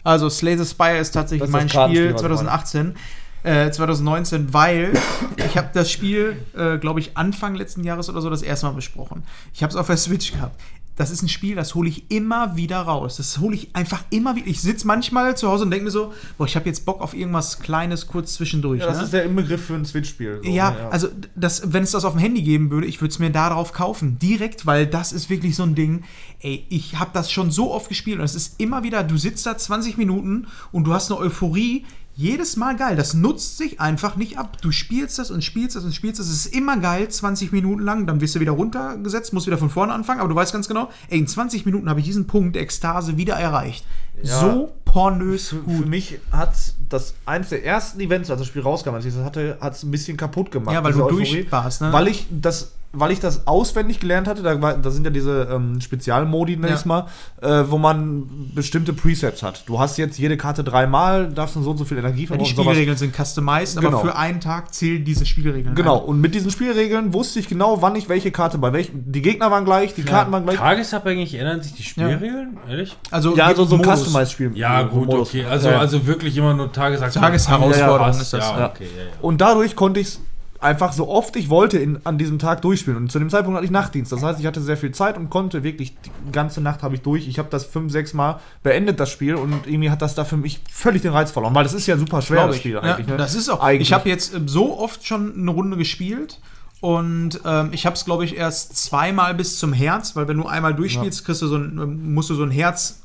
Also 0.04 0.30
Slay 0.30 0.58
the 0.58 0.66
Spire 0.66 0.98
ist 0.98 1.12
tatsächlich 1.12 1.42
Das 1.42 1.50
ist 1.50 1.54
mein 1.54 1.68
das 1.68 1.90
Spiel 1.92 2.14
was 2.14 2.22
ich 2.22 2.28
meine. 2.28 2.36
2018. 2.36 2.96
Äh, 3.42 3.72
2019, 3.72 4.54
weil 4.54 4.92
ich 5.38 5.58
habe 5.58 5.70
das 5.74 5.90
Spiel, 5.90 6.36
äh, 6.58 6.78
glaube 6.78 7.00
ich, 7.00 7.16
Anfang 7.16 7.56
letzten 7.56 7.86
Jahres 7.86 8.10
oder 8.10 8.20
so 8.22 8.30
das 8.30 8.42
erste 8.42 8.66
Mal 8.66 8.74
besprochen. 8.74 9.24
Ich 9.54 9.64
habe 9.64 9.70
es 9.72 9.78
auf 9.78 9.88
der 9.88 9.96
Switch 9.96 10.34
gehabt. 10.34 10.60
Das 11.00 11.12
ist 11.12 11.22
ein 11.22 11.30
Spiel, 11.30 11.56
das 11.56 11.76
hole 11.76 11.88
ich 11.88 12.12
immer 12.12 12.58
wieder 12.58 12.82
raus. 12.82 13.16
Das 13.16 13.38
hole 13.38 13.56
ich 13.56 13.74
einfach 13.74 14.04
immer 14.10 14.36
wieder. 14.36 14.48
Ich 14.48 14.60
sitze 14.60 14.86
manchmal 14.86 15.38
zu 15.38 15.48
Hause 15.48 15.64
und 15.64 15.72
denke 15.72 15.86
mir 15.86 15.92
so, 15.92 16.12
boah, 16.38 16.46
ich 16.46 16.58
habe 16.58 16.66
jetzt 16.66 16.86
Bock 16.86 17.00
auf 17.00 17.14
irgendwas 17.14 17.60
Kleines 17.60 18.06
kurz 18.06 18.34
zwischendurch. 18.34 18.82
Ja, 18.82 18.88
das 18.88 18.98
ne? 18.98 19.04
ist 19.06 19.14
der 19.14 19.24
Inbegriff 19.24 19.64
für 19.66 19.76
ein 19.76 19.86
Switch-Spiel. 19.86 20.42
So, 20.44 20.50
Ja, 20.50 20.72
ne, 20.72 20.92
also 20.92 21.08
das, 21.38 21.72
wenn 21.72 21.84
es 21.84 21.92
das 21.92 22.04
auf 22.04 22.12
dem 22.12 22.20
Handy 22.20 22.42
geben 22.42 22.70
würde, 22.70 22.86
ich 22.86 23.00
würde 23.00 23.14
es 23.14 23.20
mir 23.20 23.30
da 23.30 23.50
drauf 23.50 23.72
kaufen. 23.72 24.20
Direkt, 24.20 24.66
weil 24.66 24.88
das 24.88 25.14
ist 25.14 25.30
wirklich 25.30 25.56
so 25.56 25.64
ein 25.64 25.74
Ding. 25.74 26.04
Ey, 26.42 26.66
ich 26.68 27.00
habe 27.00 27.12
das 27.14 27.32
schon 27.32 27.50
so 27.50 27.72
oft 27.72 27.88
gespielt 27.88 28.20
und 28.20 28.26
es 28.26 28.36
ist 28.36 28.60
immer 28.60 28.84
wieder, 28.84 29.02
du 29.02 29.16
sitzt 29.16 29.46
da 29.46 29.58
20 29.58 29.98
Minuten 29.98 30.48
und 30.74 30.84
du 30.84 30.94
hast 30.94 31.10
eine 31.10 31.22
Euphorie, 31.22 31.86
jedes 32.20 32.58
Mal 32.58 32.76
geil. 32.76 32.98
Das 32.98 33.14
nutzt 33.14 33.58
sich 33.58 33.80
einfach 33.80 34.18
nicht 34.18 34.38
ab. 34.38 34.58
Du 34.62 34.74
spielst 34.74 35.18
das 35.20 35.32
und 35.32 35.42
spielst 35.42 35.78
das 35.78 35.86
und 35.86 35.96
spielst 35.96 36.20
das. 36.20 36.28
Es 36.28 36.46
ist 36.46 36.54
immer 36.54 36.76
geil, 36.76 37.08
20 37.08 37.54
Minuten 37.54 37.82
lang. 37.82 38.08
Dann 38.08 38.20
wirst 38.20 38.36
du 38.36 38.42
wieder 38.42 38.52
runtergesetzt, 38.52 39.32
musst 39.32 39.48
wieder 39.48 39.58
von 39.58 39.70
vorne 39.70 39.94
anfangen. 39.94 40.20
Aber 40.20 40.28
du 40.28 40.36
weißt 40.36 40.52
ganz 40.52 40.68
genau, 40.68 40.90
ey, 41.08 41.18
in 41.18 41.28
20 41.28 41.66
Minuten 41.66 41.90
habe 41.90 42.02
ich 42.02 42.06
diesen 42.06 42.28
Punkt 42.28 42.58
Ekstase 42.58 43.16
wieder 43.16 43.36
erreicht. 43.36 43.86
Ja. 44.22 44.38
So 44.38 44.74
pornös 44.84 45.50
Für, 45.50 45.56
gut. 45.62 45.78
für 45.78 45.86
mich 45.86 46.20
hat 46.30 46.56
das 46.90 47.14
eins 47.26 47.50
der 47.50 47.64
ersten 47.64 48.02
Events, 48.02 48.30
als 48.30 48.40
das 48.40 48.48
Spiel 48.50 48.64
rauskam, 48.64 48.96
als 48.96 49.06
ich 49.06 49.14
das 49.14 49.24
hatte, 49.24 49.58
hat 49.62 49.76
es 49.76 49.84
ein 49.84 49.92
bisschen 49.92 50.18
kaputt 50.18 50.52
gemacht. 50.52 50.74
Ja, 50.74 50.84
weil 50.84 50.92
du 50.92 51.06
Euphorie. 51.06 51.44
durch 51.44 51.52
warst, 51.54 51.80
ne? 51.80 51.94
Weil 51.94 52.10
ich 52.10 52.28
das, 52.30 52.74
weil 52.92 53.12
ich 53.12 53.20
das 53.20 53.46
auswendig 53.46 54.00
gelernt 54.00 54.28
hatte, 54.28 54.42
da, 54.42 54.60
war, 54.62 54.74
da 54.76 54.90
sind 54.90 55.04
ja 55.06 55.12
diese 55.12 55.48
ähm, 55.52 55.80
Spezialmodi, 55.80 56.58
nenn 56.58 56.70
Ja. 56.70 56.76
ich's 56.76 56.86
mal, 56.86 57.06
äh, 57.42 57.64
wo 57.68 57.78
man 57.78 58.50
bestimmte 58.56 58.94
Presets 58.94 59.44
hat. 59.44 59.64
Du 59.68 59.80
hast 59.80 59.98
jetzt 59.98 60.18
jede 60.18 60.38
Karte 60.38 60.64
dreimal, 60.64 61.28
darfst 61.32 61.56
du 61.56 61.62
so 61.62 61.70
und 61.72 61.78
so 61.78 61.86
viel 61.86 62.00
Energie 62.00 62.22
Ja, 62.22 62.24
die 62.24 62.28
verbrauchen. 62.28 62.50
und 62.50 62.56
sowas. 62.56 62.66
Spielregeln 62.74 62.98
sind 62.98 63.16
customized, 63.16 63.78
aber 63.78 63.88
Genau. 63.90 64.00
für 64.00 64.16
einen 64.16 64.40
Tag 64.40 64.74
zählen 64.74 65.04
diese 65.06 65.26
Spielregeln. 65.28 65.76
Genau, 65.76 66.00
ein. 66.00 66.06
und 66.06 66.22
mit 66.22 66.34
diesen 66.34 66.50
Spielregeln 66.50 67.14
wusste 67.14 67.40
ich 67.40 67.48
genau, 67.48 67.82
wann 67.84 67.96
ich 67.96 68.10
welche 68.10 68.32
Karte 68.32 68.58
bei 68.58 68.74
welchen. 68.74 69.12
Die 69.12 69.22
Gegner 69.22 69.52
waren 69.52 69.66
gleich, 69.66 69.94
die 69.94 70.04
Karten 70.04 70.32
waren 70.32 70.44
gleich. 70.46 70.58
Tagesabhängig 70.58 71.36
ändern 71.36 71.62
sich 71.62 71.74
die 71.74 71.84
Spielregeln? 71.84 72.58
Ehrlich? 72.68 72.98
Also 73.12 73.36
Ja, 73.36 73.54
so, 73.54 73.66
so 73.66 73.78
Modus. 73.78 74.00
Customized-Spiel. 74.06 74.52
Ja, 74.56 74.82
gut, 74.82 75.06
Modus. 75.06 75.30
okay. 75.30 75.46
Also, 75.46 75.70
Ja. 75.70 75.78
also 75.80 76.08
wirklich 76.08 76.36
immer 76.36 76.56
nur 76.56 76.72
Tagesaktion. 76.72 77.24
Tagesherausforderung 77.24 78.00
Ja, 78.14 78.20
ist 78.22 78.34
das. 78.34 78.50
Ja, 78.50 78.60
Ja. 78.60 78.66
okay, 78.70 78.88
ja, 78.98 79.04
ja. 79.04 79.10
Und 79.22 79.40
dadurch 79.42 79.76
konnte 79.76 80.00
ich 80.00 80.08
es 80.08 80.22
einfach 80.62 80.94
so 80.94 81.08
oft 81.08 81.36
ich 81.36 81.50
wollte 81.50 81.78
in, 81.78 82.00
an 82.06 82.18
diesem 82.18 82.40
Tag 82.40 82.62
durchspielen. 82.62 82.98
Und 82.98 83.12
zu 83.12 83.20
dem 83.20 83.30
Zeitpunkt 83.30 83.56
hatte 83.56 83.66
ich 83.66 83.72
Nachtdienst. 83.72 84.12
Das 84.12 84.24
heißt, 84.24 84.40
ich 84.40 84.46
hatte 84.46 84.62
sehr 84.62 84.78
viel 84.78 84.92
Zeit 84.92 85.18
und 85.18 85.30
konnte 85.30 85.64
wirklich 85.64 85.96
die 86.06 86.32
ganze 86.32 86.62
Nacht 86.62 86.84
habe 86.84 86.96
ich 86.96 87.02
durch. 87.02 87.28
Ich 87.28 87.40
habe 87.40 87.50
das 87.50 87.66
fünf, 87.66 87.92
sechs 87.92 88.14
Mal 88.14 88.40
beendet, 88.64 89.00
das 89.00 89.10
Spiel. 89.10 89.36
Und 89.36 89.68
irgendwie 89.68 89.90
hat 89.90 90.02
das 90.02 90.16
da 90.16 90.26
für 90.26 90.38
mich 90.38 90.62
völlig 90.72 91.02
den 91.02 91.12
Reiz 91.12 91.32
verloren. 91.32 91.56
Weil 91.56 91.64
das 91.64 91.74
ist 91.74 91.88
ja 91.88 91.98
super 91.98 92.22
schwer, 92.22 92.48
das. 92.48 92.58
Spiel 92.58 92.74
ja, 92.74 92.82
eigentlich. 92.82 93.08
ne? 93.08 93.18
Das 93.18 93.36
ist 93.36 93.50
auch. 93.50 93.62
Eigentlich. 93.62 93.90
Ich 93.90 93.94
habe 93.94 94.10
jetzt 94.10 94.34
ähm, 94.34 94.48
so 94.48 94.78
oft 94.78 95.06
schon 95.06 95.34
eine 95.34 95.52
Runde 95.52 95.78
gespielt 95.78 96.40
und 96.82 97.42
ähm, 97.46 97.70
ich 97.72 97.86
habe 97.86 97.96
es 97.96 98.06
glaube 98.06 98.24
ich 98.24 98.38
erst 98.38 98.78
zweimal 98.78 99.34
bis 99.34 99.60
zum 99.60 99.74
Herz, 99.74 100.16
weil 100.16 100.28
wenn 100.28 100.38
du 100.38 100.46
einmal 100.46 100.74
durchspielst, 100.74 101.26
kriegst 101.26 101.42
du 101.42 101.48
so 101.48 101.58
ein, 101.58 101.78
ähm, 101.82 102.14
musst 102.14 102.30
du 102.30 102.36
so 102.36 102.44
ein 102.44 102.52
Herz 102.52 103.02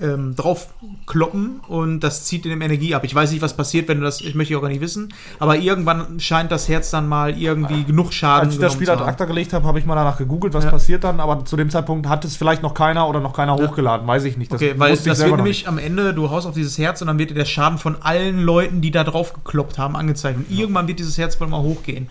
ähm, 0.00 0.34
drauf 0.34 0.68
kloppen 1.06 1.60
und 1.68 2.00
das 2.00 2.24
zieht 2.24 2.44
in 2.44 2.50
dem 2.50 2.62
Energie 2.62 2.94
ab. 2.94 3.04
Ich 3.04 3.14
weiß 3.14 3.30
nicht, 3.30 3.42
was 3.42 3.56
passiert, 3.56 3.88
wenn 3.88 3.98
du 3.98 4.04
das, 4.04 4.20
ich 4.20 4.34
möchte 4.34 4.56
auch 4.56 4.62
gar 4.62 4.68
nicht 4.68 4.80
wissen, 4.80 5.12
aber 5.38 5.56
irgendwann 5.56 6.18
scheint 6.20 6.50
das 6.50 6.68
Herz 6.68 6.90
dann 6.90 7.08
mal 7.08 7.38
irgendwie 7.38 7.84
genug 7.84 8.12
Schaden 8.12 8.46
Als 8.46 8.54
ich 8.54 8.60
das 8.60 8.72
Spiel 8.72 8.86
zu 8.86 8.92
ad 8.92 9.04
acta 9.04 9.24
gelegt 9.24 9.52
habe, 9.52 9.66
habe 9.66 9.78
ich 9.78 9.84
mal 9.84 9.94
danach 9.94 10.18
gegoogelt, 10.18 10.54
was 10.54 10.64
Ja. 10.64 10.70
passiert 10.70 11.04
dann. 11.04 11.20
Aber 11.20 11.44
zu 11.44 11.56
dem 11.56 11.70
Zeitpunkt 11.70 12.08
hat 12.08 12.24
es 12.24 12.36
vielleicht 12.36 12.62
noch 12.62 12.74
keiner 12.74 13.08
oder 13.08 13.20
noch 13.20 13.34
keiner 13.34 13.54
hochgeladen. 13.54 14.06
Weiß 14.06 14.24
ich 14.24 14.36
nicht. 14.36 14.52
Das 14.52 14.60
Okay, 14.60 14.74
weil 14.76 14.96
das 14.96 15.04
wird 15.04 15.36
nämlich 15.36 15.68
am 15.68 15.78
Ende, 15.78 16.14
du 16.14 16.30
haust 16.30 16.46
auf 16.46 16.54
dieses 16.54 16.78
Herz 16.78 17.00
und 17.00 17.08
dann 17.08 17.18
wird 17.18 17.30
dir 17.30 17.34
der 17.34 17.44
Schaden 17.44 17.78
von 17.78 17.96
allen 18.02 18.40
Leuten, 18.40 18.80
die 18.80 18.90
da 18.90 19.04
drauf 19.04 19.32
gekloppt 19.34 19.78
haben, 19.78 19.96
angezeigt. 19.96 20.38
Und 20.38 20.50
irgendwann 20.50 20.88
wird 20.88 20.98
dieses 20.98 21.18
Herz 21.18 21.40
wohl 21.40 21.48
mal 21.48 21.62
hochgehen. 21.62 22.08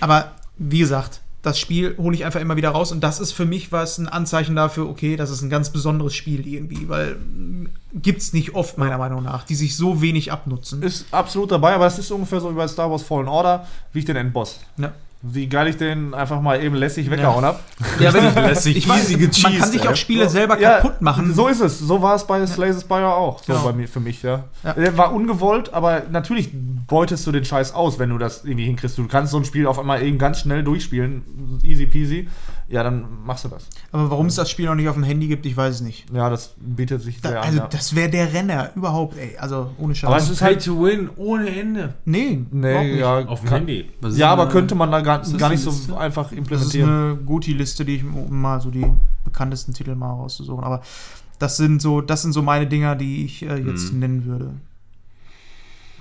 Aber 0.00 0.32
wie 0.58 0.78
gesagt, 0.78 1.20
das 1.46 1.60
Spiel 1.60 1.96
hole 1.96 2.16
ich 2.16 2.24
einfach 2.24 2.40
immer 2.40 2.56
wieder 2.56 2.70
raus 2.70 2.90
und 2.90 3.04
das 3.04 3.20
ist 3.20 3.30
für 3.30 3.46
mich 3.46 3.70
was 3.70 3.98
ein 3.98 4.08
Anzeichen 4.08 4.56
dafür, 4.56 4.88
okay, 4.88 5.14
das 5.14 5.30
ist 5.30 5.42
ein 5.42 5.50
ganz 5.50 5.70
besonderes 5.70 6.12
Spiel 6.12 6.44
irgendwie, 6.44 6.88
weil 6.88 7.14
mm, 7.14 7.68
gibt's 7.94 8.32
nicht 8.32 8.56
oft 8.56 8.78
meiner 8.78 8.98
Meinung 8.98 9.22
nach, 9.22 9.44
die 9.44 9.54
sich 9.54 9.76
so 9.76 10.02
wenig 10.02 10.32
abnutzen. 10.32 10.82
Ist 10.82 11.06
absolut 11.12 11.52
dabei, 11.52 11.74
aber 11.74 11.86
es 11.86 12.00
ist 12.00 12.10
ungefähr 12.10 12.40
so 12.40 12.50
wie 12.50 12.56
bei 12.56 12.66
Star 12.66 12.90
Wars 12.90 13.04
Fallen 13.04 13.28
Order, 13.28 13.64
wie 13.92 14.00
ich 14.00 14.04
den 14.04 14.16
Endboss. 14.16 14.58
Ja. 14.76 14.92
Wie 15.32 15.46
geil 15.48 15.68
ich 15.68 15.76
den 15.76 16.14
einfach 16.14 16.40
mal 16.40 16.62
eben 16.62 16.74
lässig 16.74 17.10
weggehauen 17.10 17.44
hab. 17.44 17.60
Ja, 18.00 18.12
wenn 18.14 18.24
lässig, 18.46 18.76
ich 18.76 18.88
weiß, 18.88 19.04
easy 19.10 19.12
man 19.14 19.20
gecheased, 19.30 19.60
kann 19.60 19.70
sich 19.70 19.82
ey. 19.82 19.88
auch 19.88 19.96
Spiele 19.96 20.28
selber 20.28 20.58
Ja, 20.60 20.78
kaputt 20.80 21.00
machen. 21.02 21.34
So 21.34 21.48
ist 21.48 21.60
es. 21.60 21.78
So 21.78 22.02
war 22.02 22.14
es 22.14 22.26
bei 22.26 22.44
Slay 22.46 22.72
the 22.72 22.80
Spire 22.80 23.14
auch. 23.14 23.42
So 23.42 23.52
Genau. 23.52 23.64
bei 23.64 23.72
mir, 23.72 23.88
für 23.88 24.00
mich, 24.00 24.22
ja. 24.22 24.44
Ja. 24.64 24.72
Der 24.74 24.96
war 24.96 25.12
ungewollt, 25.12 25.72
aber 25.74 26.02
natürlich 26.10 26.50
beutest 26.86 27.26
du 27.26 27.32
den 27.32 27.44
Scheiß 27.44 27.74
aus, 27.74 27.98
wenn 27.98 28.10
du 28.10 28.18
das 28.18 28.44
irgendwie 28.44 28.66
hinkriegst. 28.66 28.96
Du 28.98 29.06
kannst 29.08 29.32
so 29.32 29.38
ein 29.38 29.44
Spiel 29.44 29.66
auf 29.66 29.78
einmal 29.78 30.02
eben 30.02 30.18
ganz 30.18 30.40
schnell 30.40 30.62
durchspielen. 30.62 31.60
Easy 31.62 31.86
peasy. 31.86 32.28
Ja, 32.68 32.82
dann 32.82 33.04
machst 33.24 33.44
du 33.44 33.48
das. 33.48 33.68
Aber 33.92 34.10
warum 34.10 34.26
es 34.26 34.34
das 34.34 34.50
Spiel 34.50 34.66
noch 34.66 34.74
nicht 34.74 34.88
auf 34.88 34.96
dem 34.96 35.04
Handy 35.04 35.28
gibt, 35.28 35.46
ich 35.46 35.56
weiß 35.56 35.76
es 35.76 35.80
nicht. 35.82 36.04
Ja, 36.12 36.28
das 36.28 36.54
bietet 36.58 37.00
sich 37.00 37.20
Da, 37.20 37.28
sehr 37.28 37.42
also, 37.42 37.58
an. 37.60 37.64
Ja. 37.64 37.68
das 37.68 37.94
wäre 37.94 38.10
der 38.10 38.32
Renner 38.32 38.70
überhaupt, 38.74 39.16
ey. 39.18 39.36
Also, 39.38 39.70
ohne 39.78 39.94
Scheiß. 39.94 40.08
Aber 40.08 40.16
es 40.16 40.28
ist 40.28 40.42
halt. 40.42 40.64
to 40.64 40.82
win 40.82 41.08
ohne 41.16 41.48
Ende. 41.48 41.94
nee, 42.04 42.44
Nee, 42.50 42.84
nicht. 42.88 42.98
ja, 42.98 43.24
Auf 43.26 43.40
dem 43.42 43.50
Handy. 43.50 43.88
Ja, 44.14 44.30
aber 44.32 44.48
könnte 44.48 44.74
man 44.74 44.90
da 44.90 45.00
gar, 45.00 45.20
gar 45.38 45.50
nicht 45.50 45.62
so 45.62 45.70
Liste? 45.70 45.96
einfach 45.96 46.24
Das 46.24 46.32
ist 46.32 46.38
implementieren. 46.38 46.90
eine 46.90 47.16
Guti-Liste, 47.24 47.84
die 47.84 47.96
ich 47.96 48.04
um 48.04 48.40
mal 48.40 48.60
so 48.60 48.70
die 48.70 48.86
bekanntesten 49.24 49.72
Titel 49.72 49.94
mal 49.94 50.10
rauszusuchen. 50.10 50.64
Aber 50.64 50.82
das 51.38 51.56
sind 51.58 51.80
so, 51.80 52.00
das 52.00 52.22
sind 52.22 52.32
so 52.32 52.42
meine 52.42 52.66
Dinger, 52.66 52.96
die 52.96 53.24
ich 53.26 53.42
äh, 53.44 53.58
jetzt 53.58 53.92
Mhm. 53.92 53.98
nennen 54.00 54.24
würde. 54.24 54.50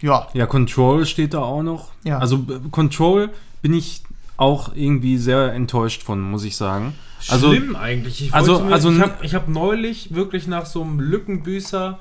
Ja, 0.01 0.27
Ja, 0.33 0.45
Control 0.45 1.05
steht 1.05 1.33
da 1.35 1.39
auch 1.41 1.63
noch. 1.63 1.91
Ja. 2.03 2.17
Also 2.19 2.37
äh, 2.37 2.69
Control 2.71 3.29
bin 3.61 3.73
ich 3.73 4.03
auch 4.37 4.75
irgendwie 4.75 5.17
sehr 5.17 5.53
enttäuscht 5.53 6.03
von, 6.03 6.21
muss 6.21 6.43
ich 6.43 6.57
sagen. 6.57 6.93
Also, 7.29 7.53
Schlimm 7.53 7.75
eigentlich. 7.75 8.21
Ich, 8.21 8.33
also- 8.33 8.59
mir, 8.59 8.73
also 8.73 8.91
ich 8.91 9.01
habe 9.01 9.25
ich 9.25 9.33
hab 9.33 9.47
neulich 9.47 10.13
wirklich 10.13 10.47
nach 10.47 10.65
so 10.65 10.81
einem 10.83 10.99
Lückenbüßer 10.99 11.99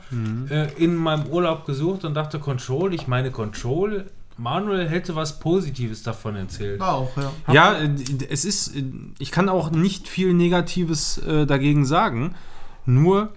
äh, 0.51 0.73
in 0.75 0.97
meinem 0.97 1.27
Urlaub 1.27 1.65
gesucht 1.65 2.05
und 2.05 2.15
dachte, 2.15 2.39
Control, 2.39 2.95
ich 2.95 3.07
meine 3.07 3.31
Control. 3.31 4.07
Manuel 4.37 4.89
hätte 4.89 5.15
was 5.15 5.39
Positives 5.39 6.03
davon 6.03 6.35
erzählt. 6.35 6.81
auch, 6.81 7.09
ja. 7.17 7.55
Ja, 7.55 7.73
äh, 7.79 7.91
es 8.29 8.45
ist, 8.45 8.75
äh, 8.77 8.83
ich 9.21 9.31
kann 9.31 9.49
auch 9.49 9.71
nicht 9.71 10.09
viel 10.09 10.35
Negatives 10.35 11.19
äh, 11.19 11.47
dagegen 11.47 11.85
sagen, 11.87 12.35
nur, 12.85 13.33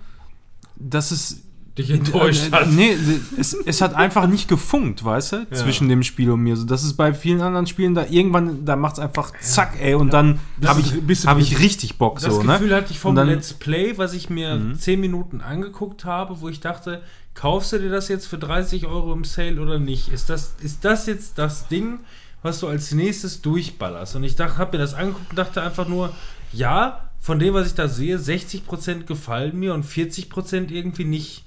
dass 0.75 1.11
es 1.11 1.43
Dich 1.77 1.91
enttäuscht 1.91 2.47
Äh, 2.47 2.51
hat. 2.51 2.67
Nee, 2.71 2.95
es, 3.37 3.53
es 3.53 3.81
hat 3.81 3.93
einfach 3.93 4.27
nicht 4.27 4.47
gefunkt, 4.47 5.03
weißt 5.03 5.31
du, 5.33 5.47
zwischen 5.51 5.87
dem 5.89 6.03
Spiel 6.03 6.31
und 6.31 6.41
mir. 6.41 6.55
So, 6.57 6.65
das 6.65 6.83
ist 6.83 6.93
bei 6.93 7.13
vielen 7.13 7.41
anderen 7.41 7.67
Spielen 7.67 7.93
da 7.93 8.05
irgendwann, 8.09 8.65
da 8.65 8.75
macht 8.75 8.93
es 8.93 8.99
einfach 8.99 9.31
zack, 9.41 9.75
ey, 9.79 9.93
und 9.93 10.11
dann 10.13 10.39
Das 10.59 10.71
habe 10.71 10.81
ich, 10.81 11.25
hab 11.27 11.37
ich 11.39 11.59
richtig 11.59 11.97
Bock 11.97 12.19
Das 12.19 12.33
so, 12.33 12.39
Gefühl 12.41 12.69
ne? 12.69 12.75
hatte 12.75 12.91
ich 12.91 12.99
vom 12.99 13.15
dann- 13.15 13.27
Let's 13.27 13.53
Play, 13.53 13.97
was 13.97 14.13
ich 14.13 14.29
mir 14.29 14.73
10 14.77 14.99
Minuten 14.99 15.41
angeguckt 15.41 16.05
habe, 16.05 16.41
wo 16.41 16.49
ich 16.49 16.59
dachte, 16.59 17.01
kaufst 17.35 17.71
du 17.73 17.79
dir 17.79 17.89
das 17.91 18.07
jetzt 18.07 18.25
für 18.25 18.37
30 18.39 18.87
Euro 18.87 19.13
im 19.13 19.23
Sale 19.23 19.61
oder 19.61 19.77
nicht? 19.77 20.09
Ist 20.09 20.29
das, 20.29 20.55
ist 20.61 20.83
das 20.83 21.05
jetzt 21.05 21.37
das 21.37 21.67
Ding, 21.67 21.99
was 22.41 22.59
du 22.59 22.67
als 22.67 22.91
nächstes 22.93 23.41
durchballerst? 23.41 24.15
Und 24.15 24.23
ich 24.23 24.35
dachte, 24.35 24.57
habe 24.57 24.77
mir 24.77 24.83
das 24.83 24.93
angeguckt 24.95 25.29
und 25.29 25.37
dachte 25.37 25.61
einfach 25.61 25.87
nur, 25.87 26.11
ja, 26.53 27.06
von 27.27 27.39
dem, 27.39 27.53
was 27.53 27.67
ich 27.67 27.73
da 27.75 27.89
sehe, 27.89 28.17
60% 28.17 29.03
gefallen 29.03 29.59
mir 29.59 29.73
und 29.73 29.83
40% 29.85 30.71
irgendwie 30.71 31.03
nicht. 31.03 31.43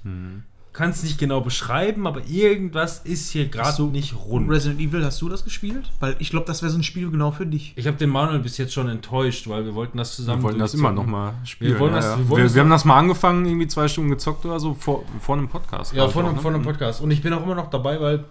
Kann 0.73 0.91
es 0.91 1.01
nicht 1.01 1.17
genau 1.17 1.41
beschreiben, 1.41 2.05
aber 2.05 2.21
irgendwas 2.27 2.99
ist 2.99 3.31
hier 3.31 3.47
gerade 3.47 3.81
nicht 3.85 4.13
rund. 4.15 4.47
Resident 4.47 4.79
Evil, 4.79 5.03
hast 5.03 5.19
du 5.23 5.27
das 5.27 5.43
gespielt? 5.43 5.89
Weil 5.99 6.15
ich 6.19 6.29
glaube, 6.29 6.45
das 6.45 6.61
wäre 6.61 6.71
so 6.71 6.77
ein 6.77 6.83
Spiel 6.83 7.09
genau 7.09 7.31
für 7.31 7.47
dich. 7.47 7.73
Ich 7.77 7.87
habe 7.87 7.97
den 7.97 8.11
Manuel 8.11 8.41
bis 8.41 8.59
jetzt 8.59 8.73
schon 8.73 8.89
enttäuscht, 8.89 9.49
weil 9.49 9.65
wir 9.65 9.73
wollten 9.73 9.97
das 9.97 10.15
zusammen 10.15 10.41
Wir 10.41 10.43
wollten 10.43 10.59
das 10.59 10.75
immer 10.75 10.91
noch 10.91 11.07
mal 11.07 11.33
spielen. 11.45 11.73
Wir 11.73 11.79
wollen 11.79 11.93
ja, 11.93 11.97
das- 11.97 12.05
ja. 12.05 12.17
wir 12.19 12.29
wollen 12.29 12.53
wir, 12.53 12.61
haben 12.61 12.69
das 12.69 12.85
mal 12.85 12.99
angefangen, 12.99 13.47
irgendwie 13.47 13.67
zwei 13.67 13.87
Stunden 13.87 14.11
gezockt 14.11 14.45
oder 14.45 14.59
so, 14.59 14.75
vor, 14.75 15.03
vor 15.19 15.35
einem 15.35 15.49
Podcast. 15.49 15.95
Ja, 15.95 16.07
von, 16.07 16.25
auch, 16.25 16.27
einem, 16.27 16.35
ne? 16.35 16.41
von 16.43 16.53
einem 16.53 16.63
Podcast. 16.63 17.01
Und 17.01 17.09
ich 17.09 17.23
bin 17.23 17.33
auch 17.33 17.41
immer 17.43 17.55
noch 17.55 17.71
dabei, 17.71 17.99
weil. 17.99 18.25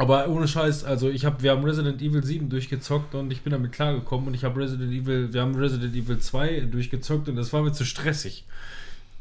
Aber 0.00 0.28
ohne 0.28 0.48
Scheiß, 0.48 0.84
also 0.84 1.10
ich 1.10 1.26
habe, 1.26 1.42
wir 1.42 1.50
haben 1.50 1.62
Resident 1.62 2.00
Evil 2.00 2.24
7 2.24 2.48
durchgezockt 2.48 3.14
und 3.14 3.30
ich 3.30 3.42
bin 3.42 3.52
damit 3.52 3.72
klargekommen 3.72 4.28
und 4.28 4.34
ich 4.34 4.44
habe 4.44 4.58
Resident 4.60 4.90
Evil, 4.92 5.30
wir 5.32 5.42
haben 5.42 5.54
Resident 5.54 5.94
Evil 5.94 6.18
2 6.18 6.60
durchgezockt 6.70 7.28
und 7.28 7.36
das 7.36 7.52
war 7.52 7.60
mir 7.62 7.72
zu 7.72 7.84
stressig. 7.84 8.44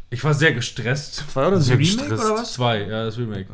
Ich 0.09 0.23
war 0.23 0.33
sehr 0.33 0.53
gestresst. 0.53 1.15
Zwei 1.31 1.47
oder 1.47 1.59
Sehr 1.59 1.75
sieben? 1.77 1.97
gestresst. 1.99 2.25
oder 2.25 2.35
was? 2.35 2.53
2, 2.53 2.81
ja, 2.87 3.03
das 3.05 3.17
Remake. 3.17 3.47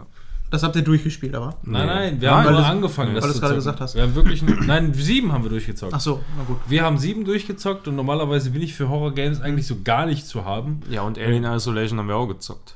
Das 0.52 0.62
habt 0.62 0.76
ihr 0.76 0.84
durchgespielt, 0.84 1.34
aber? 1.34 1.58
Nein, 1.64 1.88
nein, 1.88 2.22
wir 2.22 2.30
Nein, 2.30 2.38
haben 2.46 2.52
nur 2.52 2.62
das- 2.62 2.70
angefangen, 2.70 3.16
das 3.16 3.24
Weil 3.24 3.30
du 3.32 3.36
es 3.36 3.42
gerade 3.42 3.56
gesagt 3.56 3.82
hast. 3.82 3.96
Wir 3.96 4.04
haben 4.04 4.14
wirklich, 4.14 4.44
nein, 4.44 4.94
7 4.94 5.34
haben 5.34 5.44
wir 5.44 5.50
durchgezockt. 5.50 5.94
Ach 5.96 6.00
so, 6.00 6.22
na 6.38 6.44
gut. 6.44 6.58
Wir 6.68 6.84
haben 6.84 7.00
7 7.00 7.26
durchgezockt 7.26 7.88
und 7.88 7.96
normalerweise 7.96 8.52
bin 8.52 8.62
ich 8.62 8.76
für 8.76 8.88
Horror-Games 8.88 9.42
eigentlich 9.42 9.66
so 9.66 9.78
gar 9.84 10.06
nicht 10.06 10.28
zu 10.28 10.46
haben. 10.46 10.82
Ja, 10.92 11.02
und 11.02 11.18
Alien 11.18 11.44
Isolation 11.44 11.98
haben 11.98 12.08
wir 12.08 12.16
auch 12.16 12.28
gezockt. 12.28 12.75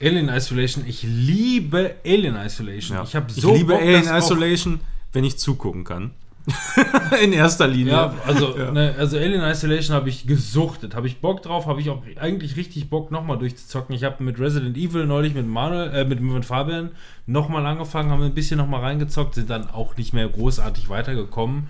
Alien 0.00 0.28
Isolation, 0.28 0.84
ich 0.86 1.02
liebe 1.02 1.96
Alien 2.04 2.36
Isolation. 2.36 2.98
Ja. 2.98 3.04
Ich 3.04 3.14
habe 3.16 3.26
ich 3.30 3.40
so 3.40 3.54
liebe 3.54 3.72
Bock, 3.72 3.82
Alien 3.82 4.08
Isolation, 4.16 4.80
wenn 5.12 5.24
ich 5.24 5.38
zugucken 5.38 5.84
kann. 5.84 6.12
In 7.22 7.32
erster 7.32 7.66
Linie. 7.66 7.92
Ja, 7.92 8.14
also, 8.26 8.54
Ne, 8.72 8.94
also 8.98 9.18
Alien 9.18 9.42
Isolation 9.42 9.94
habe 9.94 10.08
ich 10.08 10.26
gesuchtet, 10.26 10.94
habe 10.94 11.06
ich 11.06 11.20
Bock 11.20 11.42
drauf, 11.42 11.66
habe 11.66 11.80
ich 11.80 11.90
auch 11.90 12.02
eigentlich 12.18 12.56
richtig 12.56 12.88
Bock 12.88 13.10
nochmal 13.10 13.38
durchzuzocken. 13.38 13.94
Ich 13.94 14.04
habe 14.04 14.22
mit 14.24 14.38
Resident 14.38 14.76
Evil 14.76 15.06
neulich 15.06 15.34
mit 15.34 15.46
Manuel, 15.46 15.90
äh, 15.90 16.04
mit, 16.04 16.20
mit 16.20 16.44
Fabian 16.44 16.90
nochmal 17.26 17.66
angefangen, 17.66 18.10
haben 18.10 18.22
ein 18.22 18.34
bisschen 18.34 18.56
nochmal 18.56 18.80
reingezockt, 18.80 19.34
sind 19.34 19.50
dann 19.50 19.68
auch 19.68 19.96
nicht 19.96 20.14
mehr 20.14 20.28
großartig 20.28 20.88
weitergekommen. 20.88 21.68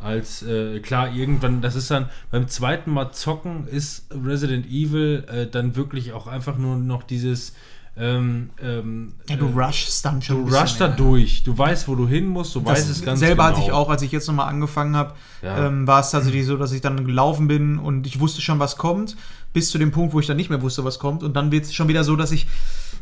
Als 0.00 0.42
äh, 0.42 0.78
klar, 0.80 1.12
irgendwann, 1.12 1.60
das 1.60 1.74
ist 1.74 1.90
dann 1.90 2.08
beim 2.30 2.46
zweiten 2.48 2.90
Mal 2.92 3.10
zocken, 3.12 3.66
ist 3.66 4.06
Resident 4.12 4.66
Evil 4.66 5.24
äh, 5.28 5.46
dann 5.48 5.74
wirklich 5.74 6.12
auch 6.12 6.26
einfach 6.28 6.56
nur 6.56 6.76
noch 6.76 7.02
dieses 7.02 7.54
ähm, 8.00 8.50
ähm, 8.62 9.14
Ja, 9.28 9.34
du 9.36 9.48
äh, 9.48 9.64
rushst 9.64 10.04
dann 10.04 10.22
schon. 10.22 10.46
du 10.46 10.54
rushst 10.56 10.80
da 10.80 10.86
durch. 10.86 11.42
Du 11.42 11.58
weißt, 11.58 11.88
wo 11.88 11.96
du 11.96 12.06
hin 12.06 12.26
musst, 12.28 12.54
du 12.54 12.64
weißt 12.64 12.88
es 12.88 13.04
ganz 13.04 13.18
selber 13.18 13.46
genau. 13.46 13.56
hatte 13.56 13.66
ich 13.66 13.72
auch, 13.72 13.90
als 13.90 14.02
ich 14.02 14.12
jetzt 14.12 14.28
nochmal 14.28 14.48
angefangen 14.48 14.94
habe, 14.94 15.14
Ja. 15.42 15.66
ähm, 15.66 15.84
war 15.86 16.00
es 16.00 16.10
tatsächlich 16.10 16.46
so, 16.46 16.56
dass 16.56 16.70
ich 16.70 16.80
dann 16.80 17.04
gelaufen 17.04 17.48
bin 17.48 17.78
und 17.78 18.06
ich 18.06 18.20
wusste 18.20 18.40
schon, 18.40 18.60
was 18.60 18.76
kommt, 18.76 19.16
bis 19.52 19.70
zu 19.70 19.78
dem 19.78 19.90
Punkt, 19.90 20.14
wo 20.14 20.20
ich 20.20 20.28
dann 20.28 20.36
nicht 20.36 20.48
mehr 20.50 20.62
wusste, 20.62 20.84
was 20.84 21.00
kommt. 21.00 21.24
Und 21.24 21.34
dann 21.34 21.50
wird 21.50 21.64
es 21.64 21.74
schon 21.74 21.88
wieder 21.88 22.04
so, 22.04 22.14
dass 22.14 22.30
ich, 22.30 22.46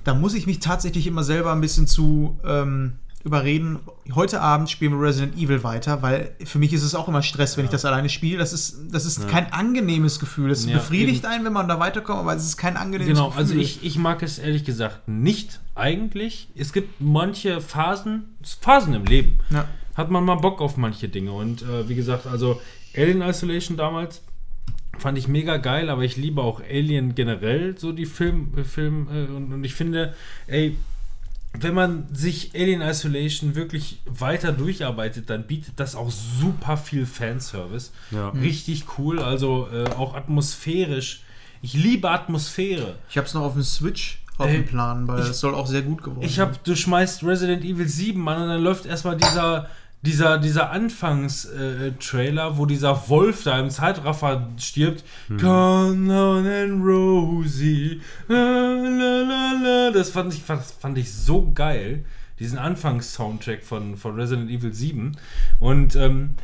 da 0.04 0.14
muss 0.14 0.32
ich 0.32 0.46
mich 0.46 0.60
tatsächlich 0.60 1.06
immer 1.06 1.24
selber 1.24 1.52
ein 1.52 1.60
bisschen 1.60 1.86
zu 1.86 2.38
ähm, 2.46 2.94
überreden. 3.26 3.80
Heute 4.14 4.40
Abend 4.40 4.70
spielen 4.70 4.92
wir 4.92 5.00
Resident 5.06 5.36
Evil 5.36 5.64
weiter, 5.64 6.00
weil 6.00 6.34
für 6.44 6.58
mich 6.58 6.72
ist 6.72 6.82
es 6.84 6.94
auch 6.94 7.08
immer 7.08 7.22
Stress, 7.22 7.56
wenn 7.56 7.64
ich 7.64 7.70
das 7.70 7.84
alleine 7.84 8.08
spiele. 8.08 8.38
Das 8.38 8.52
ist, 8.52 8.78
das 8.92 9.04
ist 9.04 9.28
kein 9.28 9.52
angenehmes 9.52 10.20
Gefühl. 10.20 10.50
Es 10.50 10.64
Ja, 10.64 10.74
befriedigt 10.78 11.24
eben. 11.24 11.32
einen, 11.32 11.44
wenn 11.44 11.52
man 11.52 11.68
da 11.68 11.80
weiterkommt, 11.80 12.20
aber 12.20 12.34
es 12.34 12.44
ist 12.44 12.56
kein 12.56 12.76
angenehmes 12.76 13.14
Genau, 13.14 13.26
Gefühl. 13.28 13.42
also 13.42 13.54
ich, 13.56 13.84
ich 13.84 13.98
mag 13.98 14.22
es 14.22 14.38
ehrlich 14.38 14.64
gesagt 14.64 15.08
nicht 15.08 15.60
eigentlich. 15.74 16.48
Es 16.54 16.72
gibt 16.72 17.00
manche 17.00 17.60
Phasen, 17.60 18.36
Phasen 18.60 18.94
im 18.94 19.04
Leben. 19.04 19.40
Ja. 19.50 19.66
Hat 19.96 20.10
man 20.10 20.24
mal 20.24 20.36
Bock 20.36 20.60
auf 20.60 20.76
manche 20.76 21.08
Dinge. 21.08 21.32
Und 21.32 21.62
äh, 21.62 21.88
wie 21.88 21.94
gesagt, 21.96 22.26
also 22.26 22.60
Alien 22.96 23.22
Isolation 23.22 23.76
damals 23.76 24.22
fand 24.98 25.18
ich 25.18 25.26
mega 25.26 25.56
geil, 25.56 25.90
aber 25.90 26.02
ich 26.04 26.16
liebe 26.16 26.40
auch 26.42 26.60
Alien 26.60 27.14
generell, 27.14 27.76
so 27.76 27.92
die 27.92 28.06
Film, 28.06 28.52
äh, 28.56 28.62
Film 28.64 29.08
äh, 29.12 29.24
und, 29.30 29.52
und 29.52 29.64
ich 29.64 29.74
finde, 29.74 30.14
ey, 30.46 30.76
wenn 31.62 31.74
man 31.74 32.06
sich 32.14 32.52
Alien 32.54 32.82
Isolation 32.82 33.54
wirklich 33.54 34.00
weiter 34.06 34.52
durcharbeitet, 34.52 35.30
dann 35.30 35.46
bietet 35.46 35.74
das 35.78 35.94
auch 35.94 36.10
super 36.10 36.76
viel 36.76 37.06
Fanservice. 37.06 37.92
Ja. 38.10 38.30
Richtig 38.30 38.84
cool, 38.98 39.20
also 39.20 39.68
äh, 39.72 39.88
auch 39.90 40.14
atmosphärisch. 40.14 41.22
Ich 41.62 41.74
liebe 41.74 42.10
Atmosphäre. 42.10 42.96
Ich 43.08 43.16
habe 43.16 43.26
es 43.26 43.34
noch 43.34 43.42
auf 43.42 43.54
dem 43.54 43.62
Switch 43.62 44.18
auf 44.38 44.48
Ey, 44.48 44.56
dem 44.56 44.66
Plan, 44.66 45.08
weil 45.08 45.20
es 45.20 45.40
soll 45.40 45.54
auch 45.54 45.66
sehr 45.66 45.82
gut 45.82 46.02
geworden 46.02 46.22
Ich 46.22 46.38
hab, 46.38 46.62
du 46.62 46.76
schmeißt 46.76 47.24
Resident 47.24 47.64
Evil 47.64 47.88
7 47.88 48.28
an 48.28 48.42
und 48.42 48.48
dann 48.48 48.62
läuft 48.62 48.84
erstmal 48.84 49.16
dieser, 49.16 49.68
dieser, 50.06 50.38
dieser 50.38 50.70
Anfangs-Trailer, 50.70 52.56
wo 52.56 52.66
dieser 52.66 53.08
Wolf 53.08 53.42
da 53.42 53.58
im 53.58 53.70
Zeitraffer 53.70 54.48
stirbt. 54.58 55.04
Come 55.28 56.12
on 56.12 56.46
and 56.46 56.84
Rosie. 56.84 58.00
La, 58.28 58.36
la, 58.38 59.52
la. 59.62 59.90
Das 59.90 60.10
fand 60.10 60.32
ich, 60.32 60.42
fand, 60.42 60.62
fand 60.62 60.96
ich 60.96 61.12
so 61.12 61.50
geil. 61.52 62.04
Diesen 62.38 62.58
Anfangs-Soundtrack 62.58 63.64
von, 63.64 63.96
von 63.96 64.14
Resident 64.14 64.50
Evil 64.50 64.72
7. 64.72 65.16
Und 65.58 65.96
ähm, 65.96 66.34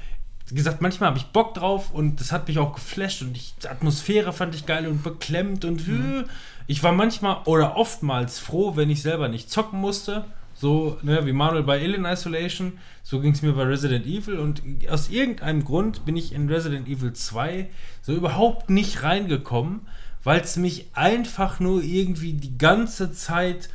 wie 0.49 0.57
gesagt, 0.57 0.83
manchmal 0.83 1.11
habe 1.11 1.19
ich 1.19 1.27
Bock 1.27 1.55
drauf 1.55 1.93
und 1.93 2.21
das 2.21 2.33
hat 2.33 2.49
mich 2.49 2.59
auch 2.59 2.75
geflasht 2.75 3.23
und 3.23 3.37
ich, 3.37 3.55
die 3.63 3.69
Atmosphäre 3.69 4.33
fand 4.33 4.55
ich 4.55 4.67
geil 4.67 4.87
und 4.87 5.03
beklemmt 5.03 5.65
und 5.65 5.81
äh, 5.89 6.25
ich 6.67 6.83
war 6.83 6.93
manchmal 6.93 7.39
oder 7.45 7.77
oftmals 7.77 8.39
froh, 8.39 8.77
wenn 8.77 8.91
ich 8.91 9.03
selber 9.03 9.29
nicht 9.29 9.51
zocken 9.51 9.81
musste. 9.81 10.25
So, 10.63 10.97
ne, 11.03 11.27
wie 11.27 11.33
Manuel 11.33 11.65
bei 11.65 11.83
Alien 11.83 12.05
Isolation, 12.05 12.75
so 13.03 13.21
ging 13.21 13.33
es 13.33 13.43
mir 13.43 13.51
bei 13.53 13.65
Resident 13.65 14.07
Evil 14.07 14.39
und 14.39 14.63
aus 14.89 15.11
irgendeinem 15.11 15.65
Grund 15.65 16.05
bin 16.05 16.17
ich 16.17 16.33
in 16.33 16.49
Resident 16.49 16.87
Evil 16.87 17.13
2 17.13 17.69
so 18.01 18.15
überhaupt 18.15 18.71
nicht 18.71 19.03
reingekommen, 19.03 19.81
weil 20.23 20.41
es 20.41 20.57
mich 20.57 20.87
einfach 20.93 21.59
nur 21.59 21.83
irgendwie 21.83 22.35
die 22.35 22.59
ganze 22.59 23.11
Zeit 23.11 23.71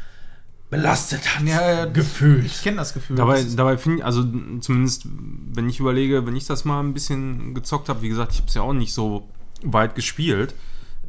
belastet 0.70 1.36
hat. 1.36 1.46
Ja, 1.46 1.72
ja, 1.72 1.86
gefühlt. 1.88 2.46
Ich 2.46 2.64
kenne 2.64 2.78
das 2.78 2.94
Gefühl. 2.94 3.18
Dabei, 3.18 3.44
dabei 3.44 3.78
finde 3.78 3.98
ich, 3.98 4.06
also 4.06 4.24
zumindest, 4.62 5.08
wenn 5.10 5.68
ich 5.68 5.82
überlege, 5.82 6.26
wenn 6.26 6.38
ich 6.38 6.46
das 6.46 6.64
mal 6.64 6.80
ein 6.80 6.94
bisschen 6.94 7.54
gezockt 7.54 7.90
habe, 7.90 8.02
wie 8.02 8.08
gesagt, 8.08 8.32
ich 8.32 8.38
habe 8.38 8.48
es 8.48 8.54
ja 8.54 8.62
auch 8.62 8.72
nicht 8.72 8.94
so 8.94 9.28
weit 9.62 9.94
gespielt, 9.94 10.56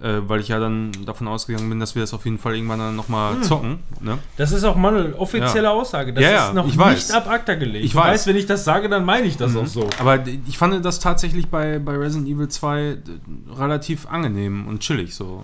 äh, 0.02 0.20
weil 0.28 0.40
ich 0.40 0.48
ja 0.48 0.58
dann 0.60 0.92
davon 1.06 1.26
ausgegangen 1.28 1.68
bin, 1.68 1.80
dass 1.80 1.94
wir 1.94 2.02
das 2.02 2.14
auf 2.14 2.24
jeden 2.24 2.38
Fall 2.38 2.54
irgendwann 2.54 2.78
dann 2.78 2.96
nochmal 2.96 3.34
Hm. 3.34 3.42
zocken. 3.42 3.78
Ne? 4.00 4.18
Das 4.36 4.52
ist 4.52 4.62
auch 4.64 4.76
Manuel 4.76 5.14
offizielle 5.14 5.64
Ja. 5.64 5.70
Aussage. 5.72 6.12
Das 6.12 6.22
Ja, 6.22 6.30
ja, 6.30 6.48
ist 6.48 6.54
noch 6.54 6.64
ich 6.66 6.72
nicht 6.72 6.78
weiß. 6.78 7.10
ab 7.12 7.28
ACTA 7.28 7.54
gelegt. 7.54 7.84
Ich 7.84 7.92
Du 7.92 7.98
weiß. 7.98 8.04
Mhm. 8.06 8.10
weißt, 8.12 8.26
wenn 8.28 8.36
ich 8.36 8.46
das 8.46 8.64
sage, 8.64 8.88
dann 8.88 9.04
meine 9.04 9.26
ich 9.26 9.36
das 9.36 9.56
auch 9.56 9.66
so. 9.66 9.88
Aber 9.98 10.20
ich 10.46 10.56
fand 10.58 10.84
das 10.84 11.00
tatsächlich 11.00 11.48
bei, 11.48 11.78
bei 11.78 11.96
Resident 11.96 12.28
Evil 12.28 12.48
2 12.48 12.96
d- 12.96 13.12
relativ 13.58 14.06
angenehm 14.08 14.68
und 14.68 14.80
chillig 14.80 15.14
so. 15.14 15.42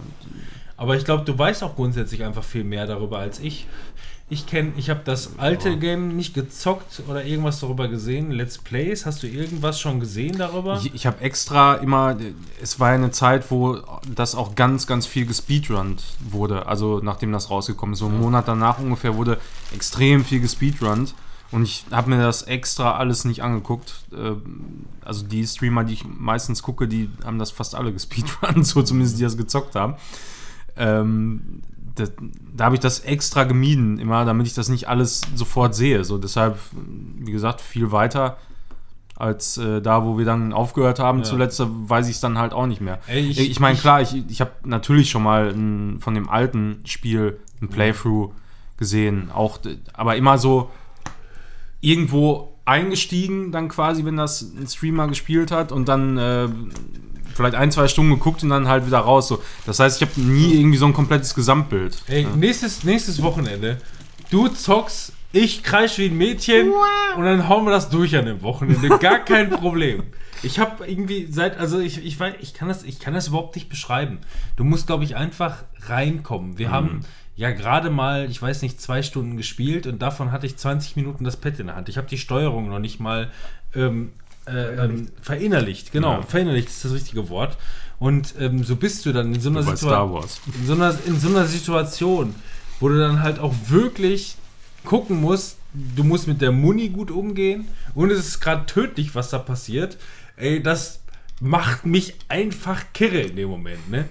Aber 0.76 0.96
ich 0.96 1.04
glaube, 1.04 1.24
du 1.24 1.38
weißt 1.38 1.62
auch 1.62 1.76
grundsätzlich 1.76 2.24
einfach 2.24 2.42
viel 2.42 2.64
mehr 2.64 2.86
darüber 2.86 3.18
als 3.18 3.38
ich. 3.40 3.66
Ich 4.30 4.46
kenne, 4.46 4.72
ich 4.78 4.88
habe 4.88 5.02
das 5.04 5.38
alte 5.38 5.76
Game 5.78 6.16
nicht 6.16 6.32
gezockt 6.32 7.02
oder 7.08 7.24
irgendwas 7.24 7.60
darüber 7.60 7.88
gesehen. 7.88 8.30
Let's 8.30 8.56
Plays, 8.56 9.04
hast 9.04 9.22
du 9.22 9.26
irgendwas 9.26 9.78
schon 9.78 10.00
gesehen 10.00 10.38
darüber? 10.38 10.80
Ich, 10.82 10.94
ich 10.94 11.06
habe 11.06 11.20
extra 11.20 11.74
immer, 11.74 12.16
es 12.62 12.80
war 12.80 12.88
ja 12.90 12.94
eine 12.94 13.10
Zeit, 13.10 13.50
wo 13.50 13.80
das 14.14 14.34
auch 14.34 14.54
ganz, 14.54 14.86
ganz 14.86 15.06
viel 15.06 15.26
gespeedrunnt 15.26 16.02
wurde. 16.20 16.66
Also 16.66 17.00
nachdem 17.02 17.32
das 17.32 17.50
rausgekommen 17.50 17.92
ist, 17.92 17.98
so 17.98 18.06
einen 18.06 18.18
Monat 18.18 18.48
danach 18.48 18.78
ungefähr 18.78 19.14
wurde 19.16 19.38
extrem 19.74 20.24
viel 20.24 20.40
gespeedrunnt. 20.40 21.14
Und 21.50 21.62
ich 21.64 21.84
habe 21.90 22.08
mir 22.10 22.20
das 22.20 22.42
extra 22.42 22.96
alles 22.96 23.26
nicht 23.26 23.42
angeguckt. 23.42 24.06
Ähm, 24.12 24.86
Also 25.02 25.24
die 25.26 25.46
Streamer, 25.46 25.84
die 25.84 25.92
ich 25.92 26.04
meistens 26.04 26.62
gucke, 26.62 26.88
die 26.88 27.10
haben 27.24 27.38
das 27.38 27.50
fast 27.50 27.74
alle 27.74 27.92
gespeedrunnt, 27.98 28.66
so 28.66 28.82
zumindest 28.82 29.18
die 29.18 29.22
das 29.22 29.36
gezockt 29.36 29.74
haben. 29.74 29.94
Ähm, 30.76 31.62
das, 31.96 32.12
da 32.56 32.64
habe 32.64 32.74
ich 32.74 32.80
das 32.80 33.00
extra 33.00 33.44
gemieden, 33.44 33.98
immer, 33.98 34.24
damit 34.24 34.46
ich 34.46 34.54
das 34.54 34.68
nicht 34.68 34.88
alles 34.88 35.20
sofort 35.34 35.74
sehe. 35.74 36.04
So 36.04 36.18
deshalb, 36.18 36.58
wie 37.18 37.30
gesagt, 37.32 37.60
viel 37.60 37.92
weiter 37.92 38.36
als 39.16 39.58
äh, 39.58 39.80
da, 39.80 40.04
wo 40.04 40.18
wir 40.18 40.24
dann 40.24 40.52
aufgehört 40.52 40.98
haben. 40.98 41.18
Ja. 41.18 41.24
Zuletzt 41.24 41.62
weiß 41.64 42.08
ich 42.08 42.16
es 42.16 42.20
dann 42.20 42.36
halt 42.36 42.52
auch 42.52 42.66
nicht 42.66 42.80
mehr. 42.80 42.98
Ey, 43.06 43.20
ich 43.20 43.38
ich- 43.38 43.60
meine, 43.60 43.78
klar, 43.78 44.00
ich, 44.02 44.24
ich 44.28 44.40
habe 44.40 44.50
natürlich 44.64 45.08
schon 45.10 45.22
mal 45.22 45.50
ein, 45.50 46.00
von 46.00 46.14
dem 46.14 46.28
alten 46.28 46.80
Spiel 46.84 47.38
ein 47.62 47.68
Playthrough 47.68 48.32
gesehen, 48.76 49.30
auch, 49.32 49.60
aber 49.92 50.16
immer 50.16 50.36
so 50.36 50.68
irgendwo 51.80 52.56
eingestiegen, 52.64 53.52
dann 53.52 53.68
quasi, 53.68 54.04
wenn 54.04 54.16
das 54.16 54.42
ein 54.42 54.66
Streamer 54.66 55.06
gespielt 55.08 55.50
hat 55.50 55.70
und 55.70 55.86
dann 55.88 56.16
äh, 56.16 56.48
vielleicht 57.34 57.54
ein, 57.54 57.70
zwei 57.70 57.88
Stunden 57.88 58.12
geguckt 58.12 58.42
und 58.42 58.50
dann 58.50 58.68
halt 58.68 58.86
wieder 58.86 58.98
raus. 58.98 59.28
So. 59.28 59.42
Das 59.66 59.80
heißt, 59.80 60.00
ich 60.00 60.08
habe 60.08 60.20
nie 60.20 60.54
irgendwie 60.54 60.78
so 60.78 60.86
ein 60.86 60.94
komplettes 60.94 61.34
Gesamtbild. 61.34 62.02
Ey, 62.06 62.26
nächstes, 62.36 62.84
nächstes 62.84 63.22
Wochenende. 63.22 63.78
Du 64.30 64.48
zockst, 64.48 65.12
ich 65.32 65.62
kreisch 65.62 65.98
wie 65.98 66.06
ein 66.06 66.16
Mädchen 66.16 66.72
und 67.16 67.24
dann 67.24 67.48
hauen 67.48 67.64
wir 67.64 67.72
das 67.72 67.90
durch 67.90 68.16
an 68.16 68.26
dem 68.26 68.42
Wochenende. 68.42 68.88
Gar 68.98 69.18
kein 69.18 69.50
Problem. 69.50 70.04
Ich 70.42 70.58
habe 70.58 70.86
irgendwie 70.86 71.26
seit, 71.30 71.58
also 71.58 71.80
ich, 71.80 72.04
ich 72.04 72.20
weiß, 72.20 72.34
ich 72.40 72.54
kann 72.54 72.68
das, 72.68 72.82
ich 72.82 73.00
kann 73.00 73.14
das 73.14 73.28
überhaupt 73.28 73.56
nicht 73.56 73.68
beschreiben. 73.68 74.18
Du 74.56 74.64
musst, 74.64 74.86
glaube 74.86 75.04
ich, 75.04 75.16
einfach 75.16 75.64
reinkommen. 75.86 76.58
Wir 76.58 76.70
haben 76.70 77.00
ja 77.36 77.50
gerade 77.50 77.90
mal, 77.90 78.30
ich 78.30 78.40
weiß 78.40 78.62
nicht, 78.62 78.80
zwei 78.80 79.02
Stunden 79.02 79.36
gespielt 79.36 79.86
und 79.86 80.00
davon 80.02 80.30
hatte 80.30 80.46
ich 80.46 80.56
20 80.56 80.96
Minuten 80.96 81.24
das 81.24 81.36
Pad 81.36 81.58
in 81.58 81.66
der 81.66 81.76
Hand. 81.76 81.88
Ich 81.88 81.96
habe 81.96 82.06
die 82.06 82.18
Steuerung 82.18 82.68
noch 82.68 82.78
nicht 82.78 83.00
mal 83.00 83.30
ähm, 83.74 84.12
äh, 84.46 84.84
ähm, 84.84 85.08
verinnerlicht. 85.22 85.92
Genau, 85.92 86.12
Ja. 86.12 86.22
verinnerlicht 86.22 86.68
ist 86.68 86.84
das 86.84 86.92
richtige 86.92 87.28
Wort. 87.28 87.56
Und 87.98 88.34
ähm, 88.38 88.64
so 88.64 88.76
bist 88.76 89.06
du 89.06 89.12
dann 89.12 89.34
in 89.34 89.40
so 89.40 89.50
einer 89.50 89.62
Situation 89.62 89.90
Star 89.90 90.12
Wars. 90.12 90.40
in 90.60 90.66
so, 90.66 90.72
einer, 90.74 90.94
in 91.06 91.18
so 91.18 91.28
einer 91.28 91.46
Situation, 91.46 92.34
wo 92.80 92.88
du 92.88 92.98
dann 92.98 93.22
halt 93.22 93.38
auch 93.38 93.54
wirklich 93.68 94.36
gucken 94.84 95.20
musst, 95.20 95.56
du 95.72 96.04
musst 96.04 96.26
mit 96.28 96.40
der 96.42 96.52
Muni 96.52 96.88
gut 96.90 97.10
umgehen 97.10 97.68
und 97.94 98.10
es 98.10 98.18
ist 98.26 98.40
gerade 98.40 98.66
tödlich, 98.66 99.14
was 99.14 99.30
da 99.30 99.38
passiert. 99.38 99.96
Ey, 100.36 100.62
das 100.62 101.00
macht 101.40 101.86
mich 101.86 102.14
einfach 102.28 102.82
kirre 102.92 103.20
in 103.20 103.36
dem 103.36 103.48
Moment, 103.48 103.90
ne? 103.90 104.04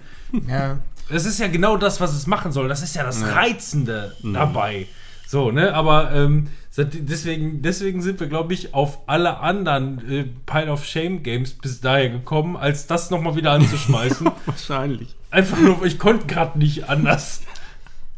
ja. 0.47 0.79
Das 1.09 1.25
ist 1.25 1.37
ja 1.39 1.47
genau 1.47 1.75
das, 1.77 1.99
was 1.99 2.13
es 2.13 2.27
machen 2.27 2.51
soll. 2.53 2.69
Das 2.69 2.81
ist 2.81 2.95
ja 2.95 3.03
das 3.03 3.19
Ja. 3.21 3.33
Reizende 3.33 4.15
dabei. 4.23 4.87
So, 5.27 5.51
ne? 5.51 5.73
Aber 5.73 6.11
ähm, 6.13 6.47
deswegen, 6.77 7.61
deswegen 7.61 8.01
sind 8.01 8.19
wir, 8.19 8.27
glaube 8.27 8.53
ich, 8.53 8.73
auf 8.73 8.99
alle 9.07 9.39
anderen 9.39 10.09
äh, 10.09 10.25
Pile 10.45 10.71
of 10.71 10.85
Shame 10.85 11.21
Games 11.21 11.53
bis 11.53 11.81
daher 11.81 12.09
gekommen, 12.09 12.57
als 12.57 12.87
das 12.87 13.11
nochmal 13.11 13.35
wieder 13.35 13.51
anzuschmeißen. 13.51 14.29
Wahrscheinlich. 14.45 15.15
Einfach 15.29 15.59
nur, 15.59 15.85
ich 15.85 15.99
konnte 15.99 16.25
gerade 16.27 16.57
nicht 16.57 16.89
anders. 16.89 17.41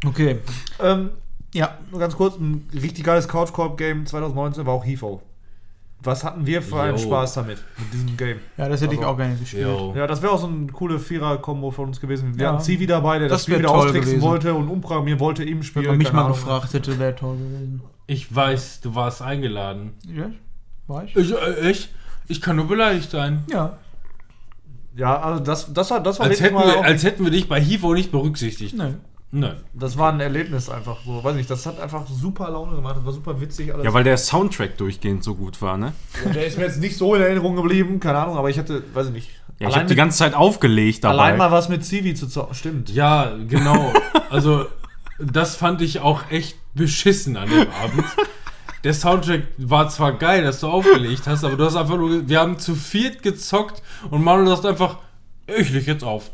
Okay. 0.06 0.40
Ähm, 0.82 1.10
ja, 1.54 1.78
nur 1.92 2.00
ganz 2.00 2.16
kurz, 2.16 2.38
ein 2.38 2.68
richtig 2.74 3.04
geiles 3.04 3.28
Couch-Corp-Game 3.28 4.06
2019 4.06 4.66
war 4.66 4.74
auch 4.74 4.86
HIFO. 4.86 5.22
Was 6.04 6.24
hatten 6.24 6.46
wir 6.46 6.62
für 6.62 6.80
einen 6.82 6.98
Jo. 6.98 7.04
Spaß 7.04 7.34
damit, 7.36 7.58
mit 7.80 7.94
diesem 7.94 8.16
Game? 8.18 8.38
Ja, 8.58 8.70
das 8.70 8.82
hätte 8.82 8.94
ich 8.94 9.00
Also- 9.00 9.12
auch 9.12 9.18
gerne 9.18 9.36
gespielt. 9.38 9.64
Jo. 9.64 9.94
Ja, 9.98 10.06
das 10.06 10.22
wäre 10.22 10.32
auch 10.34 10.40
so 10.40 10.48
eine 10.48 10.68
coole 10.68 11.00
Vierer-Kombo 11.00 11.72
von 11.72 11.88
uns 11.88 12.00
gewesen. 12.00 12.38
Wir 12.38 12.44
Ja. 12.44 12.54
hatten 12.54 12.64
Zivi 12.64 12.86
dabei, 12.86 13.18
der 13.20 13.28
das, 13.30 13.38
Das 13.40 13.44
Spiel 13.46 13.60
wieder 13.60 13.72
austricksen 13.72 14.02
gewesen. 14.16 14.22
wollte 14.22 14.54
und 14.54 14.68
umprogrammieren 14.68 15.20
wollte 15.20 15.44
im 15.44 15.64
Spiel. 15.64 15.82
Wenn 15.84 15.92
man 15.92 15.98
mich 15.98 16.14
mal 16.14 16.26
Ahnung. 16.26 16.34
gefragt 16.38 16.74
hätte, 16.74 17.00
wäre 17.00 17.16
toll 17.16 17.38
gewesen. 17.38 17.82
Ich 18.08 18.34
weiß, 18.34 18.82
du 18.82 18.94
warst 18.96 19.22
eingeladen. 19.22 19.94
Ja, 20.08 20.30
war 20.88 21.04
ich? 21.06 21.16
Ich, 21.16 21.32
äh, 21.34 21.72
ich, 21.72 21.90
ich 22.28 22.42
kann 22.42 22.56
nur 22.56 22.68
beleidigt 22.68 23.10
sein. 23.10 23.44
Ja. 23.52 23.78
Ja, 24.96 25.20
also 25.22 25.44
das, 25.44 25.74
das 25.74 25.92
war, 25.92 26.00
das 26.02 26.20
war 26.20 26.28
Als 26.28 26.40
wirklich 26.40 26.46
hätten, 26.46 26.56
mal 26.56 26.68
wir, 26.68 26.80
auch- 26.80 26.84
als 26.86 27.04
hätten 27.04 27.24
wir 27.26 27.32
dich 27.32 27.50
bei 27.50 27.60
HIVO 27.60 27.94
nicht 27.94 28.12
berücksichtigt. 28.12 28.76
Nein. 28.78 29.00
Nein. 29.32 29.58
Das 29.74 29.98
war 29.98 30.14
ein 30.14 30.22
Erlebnis 30.22 30.70
einfach 30.70 30.98
so. 31.06 31.22
Weiß 31.22 31.36
nicht, 31.36 31.50
das 31.50 31.66
hat 31.66 31.80
einfach 31.82 32.08
super 32.08 32.50
Laune 32.50 32.76
gemacht. 32.78 32.96
Das 32.98 33.06
war 33.06 33.12
super 33.12 33.42
witzig 33.42 33.74
alles. 33.74 33.84
Ja, 33.84 33.94
weil 33.94 34.06
der 34.06 34.16
Soundtrack 34.18 34.78
durchgehend 34.78 35.24
so 35.26 35.36
gut 35.36 35.62
war, 35.62 35.78
ne? 35.78 35.92
der 36.34 36.46
ist 36.46 36.58
mir 36.58 36.64
jetzt 36.66 36.80
nicht 36.80 36.96
so 36.96 37.16
in 37.16 37.22
Erinnerung 37.22 37.58
geblieben, 37.58 38.00
keine 38.00 38.20
Ahnung, 38.20 38.38
aber 38.38 38.50
ich 38.50 38.58
hatte, 38.58 38.84
weiß 38.94 39.08
ich 39.08 39.14
nicht. 39.14 39.30
Ja, 39.60 39.68
ich 39.70 39.76
habe 39.76 39.86
die 39.88 39.96
ganze 39.96 40.18
Zeit 40.18 40.34
aufgelegt 40.36 41.04
dabei. 41.04 41.24
allein 41.24 41.38
mal 41.38 41.52
was 41.52 41.68
mit 41.68 41.84
Zivi 41.84 42.14
zu 42.14 42.28
zocken. 42.28 42.54
Stimmt. 42.56 42.90
Ja, 42.92 43.34
genau. 43.48 43.92
Also, 44.30 44.66
das 45.20 45.56
fand 45.58 45.82
ich 45.82 46.00
auch 46.00 46.30
echt 46.30 46.58
beschissen 46.76 47.38
an 47.38 47.50
dem 47.50 47.68
Abend. 47.82 48.06
Der 48.84 48.94
Soundtrack 48.94 49.44
war 49.58 49.90
zwar 49.90 50.14
geil, 50.14 50.44
dass 50.44 50.60
du 50.60 50.68
aufgelegt 50.68 51.24
hast, 51.26 51.44
aber 51.44 51.56
du 51.56 51.66
hast 51.66 51.76
einfach 51.76 51.98
nur, 51.98 52.30
wir 52.30 52.40
haben 52.40 52.60
zu 52.60 52.76
viert 52.76 53.24
gezockt 53.24 53.82
und 54.12 54.24
Manuel 54.24 54.50
sagt 54.50 54.68
einfach, 54.68 55.00
ich 55.48 55.72
leg 55.72 55.88
jetzt 55.88 56.04
auf. 56.04 56.30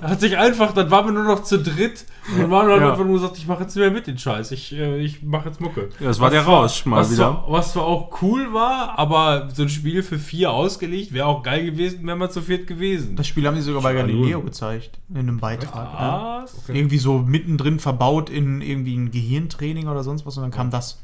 Hat 0.00 0.20
sich 0.20 0.36
einfach, 0.38 0.72
dann 0.72 0.90
waren 0.90 1.06
wir 1.06 1.12
nur 1.12 1.24
noch 1.24 1.42
zu 1.42 1.58
dritt. 1.58 2.06
Und 2.32 2.40
dann 2.42 2.50
waren 2.50 2.68
wir 2.68 2.76
Ja. 2.78 2.90
einfach 2.92 3.04
nur 3.04 3.14
gesagt, 3.14 3.36
ich 3.38 3.46
mache 3.46 3.62
jetzt 3.64 3.74
nicht 3.76 3.82
mehr 3.84 3.90
mit 3.90 4.06
den 4.06 4.16
Scheiß. 4.18 4.50
Ich, 4.52 4.72
äh, 4.72 4.98
ich 4.98 5.22
mache 5.22 5.48
jetzt 5.48 5.60
Mucke. 5.60 5.88
Ja, 6.00 6.06
das 6.06 6.20
war 6.20 6.30
der 6.30 6.42
Rausch 6.42 6.86
mal 6.86 6.98
was 7.00 7.10
wieder. 7.10 7.16
Zwar, 7.44 7.44
was 7.48 7.72
zwar 7.72 7.84
auch 7.84 8.22
cool 8.22 8.52
war, 8.52 8.98
aber 8.98 9.48
so 9.52 9.62
ein 9.62 9.68
Spiel 9.68 10.02
für 10.02 10.18
vier 10.18 10.50
ausgelegt 10.52 11.12
wäre 11.12 11.26
auch 11.26 11.42
geil 11.42 11.64
gewesen, 11.64 12.06
wären 12.06 12.18
wir 12.18 12.30
zu 12.30 12.40
viert 12.42 12.66
gewesen. 12.66 13.16
Das 13.16 13.26
Spiel 13.26 13.46
haben 13.46 13.56
die 13.56 13.62
sogar 13.62 13.82
bei. 13.82 13.94
Galileo 13.94 14.40
gezeigt. 14.42 14.98
In 15.10 15.16
einem 15.18 15.38
Beitrag. 15.38 15.74
Ja. 15.92 16.40
Was? 16.42 16.68
Irgendwie 16.68 16.98
so 16.98 17.18
mittendrin 17.18 17.78
verbaut 17.78 18.30
in 18.30 18.60
irgendwie 18.60 18.96
ein 18.96 19.10
Gehirntraining 19.10 19.88
oder 19.88 20.02
sonst 20.04 20.24
was 20.24 20.36
und 20.36 20.42
dann 20.44 20.50
kam 20.52 20.70
das. 20.70 21.02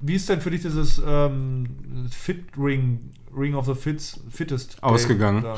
Wie 0.00 0.14
ist 0.14 0.28
denn 0.28 0.40
für 0.40 0.50
dich 0.50 0.62
dieses 0.62 1.00
ähm, 1.06 1.66
Fit 2.10 2.44
Ring, 2.58 3.00
Ring 3.34 3.54
of 3.54 3.66
the 3.66 3.74
Fits, 3.74 4.20
Fittest 4.30 4.80
Game 4.82 4.90
Ausgegangen. 4.90 5.42
da? 5.42 5.56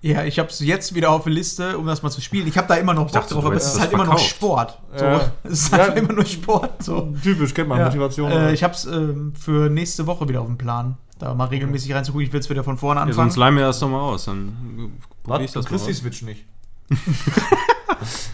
Ja, 0.00 0.22
ich 0.24 0.38
habe 0.38 0.48
es 0.48 0.60
jetzt 0.60 0.94
wieder 0.94 1.10
auf 1.10 1.24
der 1.24 1.32
Liste, 1.32 1.76
um 1.76 1.84
das 1.86 2.02
mal 2.04 2.10
zu 2.10 2.20
spielen. 2.20 2.46
Ich 2.46 2.56
habe 2.56 2.68
da 2.68 2.74
immer 2.76 2.94
noch 2.94 3.10
Bock 3.10 3.26
drauf, 3.26 3.44
aber 3.44 3.56
es 3.56 3.64
hättest 3.64 3.66
ist 3.66 3.74
das 3.74 3.80
halt 3.82 3.92
immer 3.92 4.04
noch 4.04 4.12
verkauft. 4.18 4.30
Sport. 4.30 4.78
So. 4.94 5.04
Ja. 5.04 5.32
Es 5.42 5.52
ist 5.52 5.72
Ja. 5.72 5.78
einfach 5.78 5.96
immer 5.96 6.12
nur 6.12 6.24
Sport. 6.24 6.82
So. 6.84 7.12
Typisch, 7.22 7.52
kennt 7.52 7.68
man, 7.68 7.78
Ja. 7.78 7.86
Motivation. 7.86 8.30
Äh, 8.30 8.52
ich 8.52 8.62
habe 8.62 8.74
es 8.74 8.84
ähm, 8.86 9.32
für 9.36 9.68
nächste 9.68 10.06
Woche 10.06 10.28
wieder 10.28 10.40
auf 10.40 10.46
dem 10.46 10.56
Plan. 10.58 10.96
Da 11.18 11.34
mal 11.34 11.46
regelmäßig 11.46 11.92
reinzugucken. 11.94 12.26
Ich 12.28 12.32
will 12.32 12.38
es 12.38 12.48
wieder 12.48 12.62
von 12.62 12.78
vorne 12.78 13.00
Ja, 13.00 13.06
anfangen. 13.06 13.30
sonst 13.30 13.36
leih 13.38 13.50
mir 13.50 13.62
das 13.62 13.80
doch 13.80 13.88
mal 13.88 14.00
aus. 14.00 14.26
Dann 14.26 14.92
probier 15.24 15.44
ich 15.44 15.46
Was? 15.46 15.52
Du 15.52 15.58
das 15.60 15.64
mal 15.64 15.76
kriegst 15.78 15.88
die. 15.88 15.94
Switch 15.94 16.22
nicht. 16.22 16.44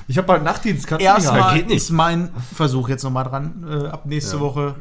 ich 0.09 0.17
habe 0.19 0.27
bald 0.27 0.45
Nachtdienst, 0.45 0.87
kannst 0.87 1.01
du 1.05 1.09
nicht 1.09 1.15
Erstmal 1.15 1.43
haben. 1.45 1.57
geht 1.57 1.67
nicht. 1.69 1.77
ist 1.79 1.91
mein 1.91 2.31
Versuch 2.55 2.89
jetzt 2.89 3.03
nochmal 3.05 3.25
dran, 3.25 3.65
äh, 3.69 3.87
ab 3.89 4.07
nächste 4.07 4.37
Ja. 4.37 4.41
Woche 4.43 4.75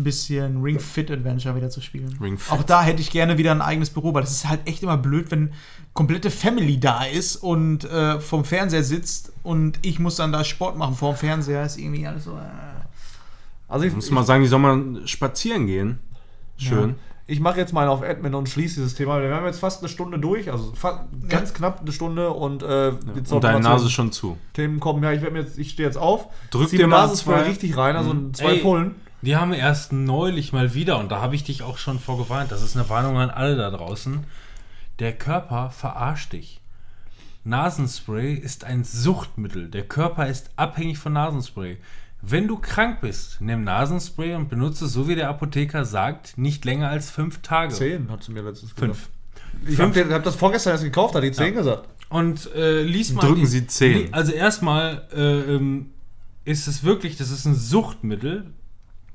ein 0.00 0.04
bisschen 0.04 0.62
Ring 0.62 0.80
Fit 0.80 1.10
Adventure 1.10 1.54
wieder 1.54 1.70
zu 1.70 1.80
spielen. 1.80 2.16
Ring 2.20 2.38
Fit. 2.38 2.52
Auch 2.52 2.62
da 2.62 2.82
hätte 2.82 3.00
ich 3.00 3.10
gerne 3.10 3.38
wieder 3.38 3.52
ein 3.52 3.62
eigenes 3.62 3.90
Büro, 3.90 4.12
weil 4.14 4.22
das 4.22 4.32
ist 4.32 4.48
halt 4.48 4.60
echt 4.66 4.82
immer 4.82 4.96
blöd, 4.96 5.30
wenn 5.30 5.52
komplette 5.92 6.30
Family 6.30 6.80
da 6.80 7.04
ist 7.04 7.36
und 7.36 7.84
äh, 7.84 8.20
vom 8.20 8.44
Fernseher 8.44 8.82
sitzt 8.82 9.32
und 9.42 9.78
ich 9.82 9.98
muss 9.98 10.16
dann 10.16 10.32
da 10.32 10.44
Sport 10.44 10.76
machen 10.76 10.94
vorm 10.96 11.16
Fernseher. 11.16 11.64
Ist 11.64 11.78
irgendwie 11.78 12.06
alles 12.06 12.24
so. 12.24 12.32
Äh. 12.32 12.40
Also 13.68 13.84
ich, 13.84 13.90
Ich 13.90 13.96
muss 13.96 14.10
mal 14.10 14.24
sagen, 14.24 14.42
die 14.42 14.48
soll 14.48 14.58
mal 14.58 15.06
spazieren 15.06 15.66
gehen. 15.66 16.00
Schön. 16.56 16.96
ich 17.26 17.40
mache 17.40 17.58
jetzt 17.58 17.72
mal 17.72 17.88
auf 17.88 18.02
Admin 18.02 18.34
und 18.34 18.48
schließe 18.48 18.74
dieses 18.76 18.94
Thema. 18.94 19.22
Wir 19.22 19.34
haben 19.34 19.46
jetzt 19.46 19.60
fast 19.60 19.80
eine 19.80 19.88
Stunde 19.88 20.18
durch, 20.18 20.50
also 20.50 20.74
ganz 21.28 21.54
knapp 21.54 21.80
eine 21.80 21.92
Stunde 21.92 22.30
und 22.30 22.62
äh, 22.62 22.90
jetzt 23.14 23.32
Und 23.32 23.44
deine 23.44 23.60
Nase 23.60 23.88
schon 23.88 24.12
zu. 24.12 24.36
Themen 24.52 24.78
kommen. 24.80 25.02
Ja, 25.02 25.12
ich, 25.12 25.22
jetzt, 25.22 25.58
ich 25.58 25.70
stehe 25.70 25.86
jetzt 25.86 25.96
auf. 25.96 26.26
Drück 26.50 26.68
dir 26.70 26.86
mal 26.86 27.02
Nasenspray 27.02 27.36
zwei. 27.36 27.48
richtig 27.48 27.76
rein, 27.76 27.96
also 27.96 28.14
zwei 28.32 28.54
Ey. 28.54 28.58
Pullen. 28.58 28.96
Die 29.22 29.36
haben 29.36 29.52
erst 29.52 29.92
neulich 29.92 30.52
mal 30.52 30.72
wieder, 30.74 30.98
und 30.98 31.10
da 31.10 31.20
habe 31.20 31.34
ich 31.34 31.44
dich 31.44 31.62
auch 31.62 31.76
schon 31.78 31.98
vorgewarnt. 31.98 32.50
Das 32.52 32.62
ist 32.62 32.76
eine 32.76 32.88
Warnung 32.88 33.18
an 33.18 33.30
alle 33.30 33.56
da 33.56 33.70
draußen. 33.70 34.24
Der 34.98 35.12
Körper 35.12 35.70
verarscht 35.70 36.32
dich. 36.32 36.60
Nasenspray 37.44 38.34
ist 38.34 38.64
ein 38.64 38.84
Suchtmittel. 38.84 39.68
Der 39.68 39.82
Körper 39.84 40.26
ist 40.26 40.50
abhängig 40.56 40.98
von 40.98 41.12
Nasenspray. 41.14 41.78
Wenn 42.22 42.46
du 42.48 42.58
krank 42.58 43.00
bist, 43.00 43.38
nimm 43.40 43.64
Nasenspray 43.64 44.34
und 44.34 44.50
benutze, 44.50 44.86
so 44.88 45.08
wie 45.08 45.14
der 45.14 45.30
Apotheker 45.30 45.86
sagt, 45.86 46.36
nicht 46.36 46.64
länger 46.66 46.88
als 46.90 47.10
fünf 47.10 47.40
Tage. 47.40 47.72
Zehn, 47.74 48.10
hat 48.10 48.22
sie 48.22 48.32
mir 48.32 48.42
letztens 48.42 48.72
Fünf. 48.72 49.08
gesagt. 49.64 49.72
Ich 49.72 49.80
habe 50.04 50.14
hab 50.14 50.22
das 50.22 50.36
vorgestern 50.36 50.72
erst 50.72 50.84
gekauft, 50.84 51.14
hat 51.14 51.22
die 51.22 51.32
zehn 51.32 51.54
gesagt. 51.54 51.88
Und 52.10 52.52
äh, 52.54 52.82
lies 52.82 53.12
mal. 53.12 53.22
Drücken 53.22 53.40
die- 53.40 53.46
Sie 53.46 53.66
zehn. 53.66 54.12
Also 54.12 54.32
erstmal 54.32 55.06
äh, 55.14 55.54
ähm, 55.54 55.90
ist 56.44 56.66
es 56.68 56.84
wirklich, 56.84 57.16
das 57.16 57.30
ist 57.30 57.46
ein 57.46 57.54
Suchtmittel. 57.54 58.52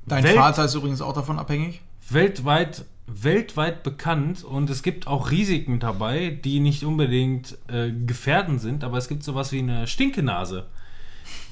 Dein 0.06 0.24
Welt- 0.24 0.36
Vater 0.36 0.66
ist 0.66 0.76
übrigens 0.76 1.01
auch 1.01 1.14
davon 1.14 1.39
abhängig. 1.39 1.82
weltweit, 2.10 2.86
weltweit 3.08 3.84
bekannt 3.84 4.43
und 4.43 4.70
es 4.70 4.84
gibt 4.84 5.08
auch 5.08 5.32
Risiken 5.32 5.80
dabei, 5.80 6.30
die 6.43 6.60
nicht 6.60 6.84
unbedingt 6.84 7.58
äh, 7.68 7.91
gefährdend 7.91 8.62
sind, 8.62 8.84
aber 8.84 8.97
es 8.97 9.08
gibt 9.08 9.24
sowas 9.24 9.51
wie 9.51 9.60
eine 9.60 9.88
Stinkenase. 9.88 10.68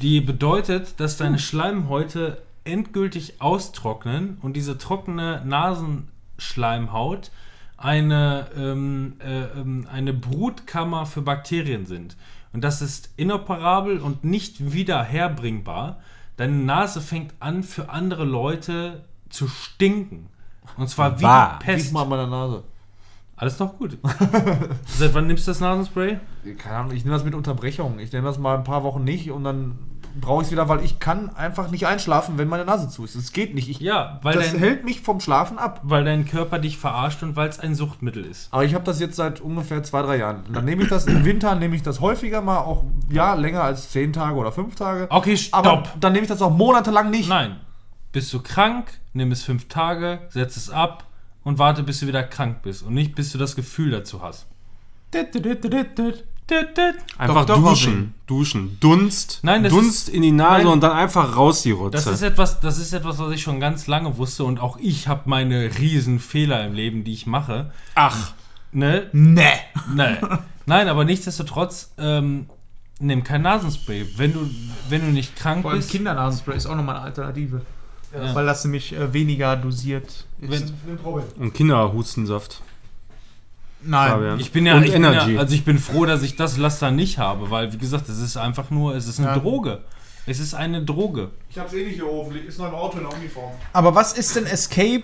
Die 0.01 0.21
bedeutet, 0.21 0.99
dass 0.99 1.17
deine 1.17 1.39
Schleimhäute 1.39 2.41
endgültig 2.63 3.41
austrocknen 3.41 4.37
und 4.41 4.55
diese 4.55 4.77
trockene 4.77 5.43
Nasenschleimhaut 5.45 7.31
eine, 7.77 8.47
ähm, 8.55 9.15
äh, 9.19 9.43
ähm, 9.59 9.87
eine 9.91 10.13
Brutkammer 10.13 11.05
für 11.05 11.21
Bakterien 11.21 11.85
sind. 11.85 12.15
Und 12.53 12.63
das 12.63 12.81
ist 12.81 13.09
inoperabel 13.17 13.99
und 13.99 14.23
nicht 14.23 14.71
wieder 14.73 15.03
herbringbar. 15.03 15.99
Deine 16.37 16.53
Nase 16.53 17.01
fängt 17.01 17.33
an, 17.39 17.63
für 17.63 17.89
andere 17.89 18.25
Leute 18.25 19.03
zu 19.29 19.47
stinken. 19.47 20.29
Und 20.77 20.89
zwar 20.89 21.19
wie 21.19 21.23
Bah. 21.23 21.59
die 21.61 21.69
Riech 21.71 21.81
Pest. 21.81 21.93
mal 21.93 22.03
an 22.03 22.09
meiner 22.09 22.27
Nase. 22.27 22.63
Alles 23.35 23.59
noch 23.59 23.77
gut. 23.77 23.97
Seit 24.85 25.13
wann 25.13 25.27
nimmst 25.27 25.47
du 25.47 25.51
das 25.51 25.59
Nasenspray? 25.59 26.19
Keine 26.57 26.75
Ahnung, 26.77 26.91
ich 26.93 27.03
nehme 27.03 27.15
das 27.15 27.25
mit 27.25 27.35
Unterbrechung. 27.35 27.99
Ich 27.99 28.11
nehme 28.11 28.27
das 28.27 28.37
mal 28.37 28.57
ein 28.57 28.63
paar 28.63 28.83
Wochen 28.83 29.03
nicht 29.03 29.31
und 29.31 29.43
dann 29.43 29.77
brauche 30.19 30.41
ich 30.41 30.47
es 30.47 30.51
wieder, 30.51 30.69
weil 30.69 30.83
ich 30.83 30.99
kann 30.99 31.35
einfach 31.35 31.71
nicht 31.71 31.87
einschlafen, 31.87 32.37
wenn 32.37 32.47
meine 32.47 32.65
Nase 32.65 32.89
zu 32.89 33.03
ist. 33.03 33.15
Es 33.15 33.31
geht 33.31 33.55
nicht. 33.55 33.69
Ich, 33.69 33.79
Ja, 33.79 34.19
weil 34.21 34.35
das 34.35 34.51
dein, 34.51 34.59
hält 34.59 34.85
mich 34.85 35.01
vom 35.01 35.19
Schlafen 35.19 35.57
ab. 35.57 35.81
weil 35.83 36.03
dein 36.03 36.25
Körper 36.25 36.59
dich 36.59 36.77
verarscht 36.77 37.23
und 37.23 37.35
weil 37.35 37.49
es 37.49 37.59
ein 37.59 37.75
Suchtmittel 37.75 38.25
ist. 38.25 38.51
Aber 38.51 38.63
ich 38.63 38.73
habe 38.73 38.83
das 38.83 38.99
jetzt 38.99 39.15
seit 39.15 39.41
ungefähr 39.41 39.83
zwei, 39.83 40.01
drei 40.01 40.17
Jahren. 40.17 40.43
Dann 40.51 40.65
nehme 40.65 40.83
ich 40.83 40.89
das 40.89 41.05
im 41.05 41.25
Winter, 41.25 41.55
nehme 41.55 41.75
ich 41.75 41.83
das 41.83 41.99
häufiger 41.99 42.41
mal, 42.41 42.59
auch 42.59 42.83
ja, 43.09 43.33
länger 43.33 43.63
als 43.63 43.91
zehn 43.91 44.13
Tage 44.13 44.35
oder 44.35 44.51
fünf 44.51 44.75
Tage. 44.75 45.07
Okay, 45.09 45.37
stopp. 45.37 45.65
Aber 45.65 45.83
dann 45.99 46.13
nehme 46.13 46.23
ich 46.23 46.29
das 46.29 46.41
auch 46.41 46.51
monatelang 46.51 47.09
nicht. 47.09 47.29
Nein. 47.29 47.57
Bist 48.11 48.31
du 48.33 48.41
krank, 48.41 48.99
nimm 49.13 49.31
es 49.31 49.43
fünf 49.43 49.67
Tage, 49.67 50.19
setz 50.29 50.55
es 50.55 50.69
ab 50.69 51.05
und 51.43 51.57
warte, 51.57 51.83
bis 51.83 51.99
du 51.99 52.07
wieder 52.07 52.23
krank 52.23 52.61
bist. 52.61 52.83
Und 52.83 52.93
nicht, 52.93 53.15
bis 53.15 53.31
du 53.31 53.37
das 53.37 53.55
Gefühl 53.55 53.91
dazu 53.91 54.21
hast. 54.21 54.47
Einfach 57.17 57.45
Dr. 57.45 57.69
duschen. 57.69 58.13
Duschen. 58.27 58.77
Dunst. 58.79 59.39
Nein, 59.43 59.63
das 59.63 59.71
Dunst 59.71 60.09
in 60.09 60.21
die 60.21 60.31
Nase 60.31 60.65
Nein. 60.65 60.73
und 60.73 60.81
dann 60.81 60.91
einfach 60.91 61.35
raus 61.37 61.61
die 61.61 61.71
Rotze. 61.71 61.91
Das 61.91 62.07
ist, 62.07 62.21
etwas, 62.21 62.59
das 62.59 62.77
ist 62.77 62.93
etwas, 62.93 63.17
was 63.19 63.31
ich 63.31 63.41
schon 63.41 63.59
ganz 63.59 63.87
lange 63.87 64.17
wusste 64.17 64.43
und 64.43 64.59
auch 64.59 64.77
ich 64.77 65.07
habe 65.07 65.21
meine 65.25 65.77
riesen 65.79 66.19
Fehler 66.19 66.65
im 66.65 66.73
Leben, 66.73 67.03
die 67.03 67.13
ich 67.13 67.27
mache. 67.27 67.71
Ach. 67.95 68.33
Ne? 68.71 69.09
Nee. 69.13 69.45
Nein. 69.93 70.17
Nein, 70.65 70.87
aber 70.87 71.05
nichtsdestotrotz, 71.05 71.93
ähm, 71.97 72.47
nimm 72.99 73.23
kein 73.23 73.41
Nasenspray. 73.41 74.05
Wenn 74.17 74.33
du, 74.33 74.49
wenn 74.89 75.01
du 75.01 75.07
nicht 75.07 75.35
krank 75.35 75.61
Vor 75.61 75.71
allem 75.71 75.79
bist. 75.79 75.91
Kindernasenspray 75.91 76.57
ist 76.57 76.65
auch 76.65 76.75
nochmal 76.75 76.95
eine 76.95 77.05
Alternative. 77.05 77.61
Ja. 78.13 78.35
Weil 78.35 78.45
das 78.45 78.63
nämlich 78.63 78.93
äh, 78.93 79.11
weniger 79.11 79.55
dosiert 79.55 80.25
ist. 80.39 80.73
Wenn, 80.85 80.97
Und 81.39 81.53
Kinderhustensaft. 81.53 82.61
Nein. 83.85 84.09
Fabian. 84.11 84.39
ich 84.39 84.51
bin 84.51 84.65
ja, 84.65 84.75
Und 84.77 84.83
ich 84.83 84.93
bin 84.93 85.03
ja, 85.03 85.11
Energy. 85.11 85.37
also 85.37 85.53
ich 85.55 85.65
bin 85.65 85.77
froh, 85.79 86.05
dass 86.05 86.21
ich 86.23 86.35
das 86.35 86.57
Laster 86.57 86.91
nicht 86.91 87.17
habe, 87.17 87.49
weil 87.51 87.71
wie 87.73 87.77
gesagt, 87.77 88.07
es 88.09 88.19
ist 88.19 88.37
einfach 88.37 88.69
nur, 88.69 88.95
es 88.95 89.07
ist 89.07 89.19
eine 89.19 89.29
Ja. 89.29 89.37
Droge. 89.39 89.79
Es 90.25 90.39
ist 90.39 90.53
eine 90.53 90.81
Droge. 90.83 91.31
Ich 91.49 91.57
habe 91.57 91.67
es 91.67 91.73
eh 91.73 91.83
nicht 91.85 91.95
hier 91.95 92.07
oben, 92.09 92.33
ist 92.47 92.57
noch 92.57 92.69
im 92.69 92.75
Auto 92.75 92.97
in 92.97 93.03
der 93.09 93.13
Uniform. 93.17 93.51
Aber 93.73 93.93
was 93.93 94.13
ist 94.13 94.35
denn 94.37 94.45
Escape 94.45 95.03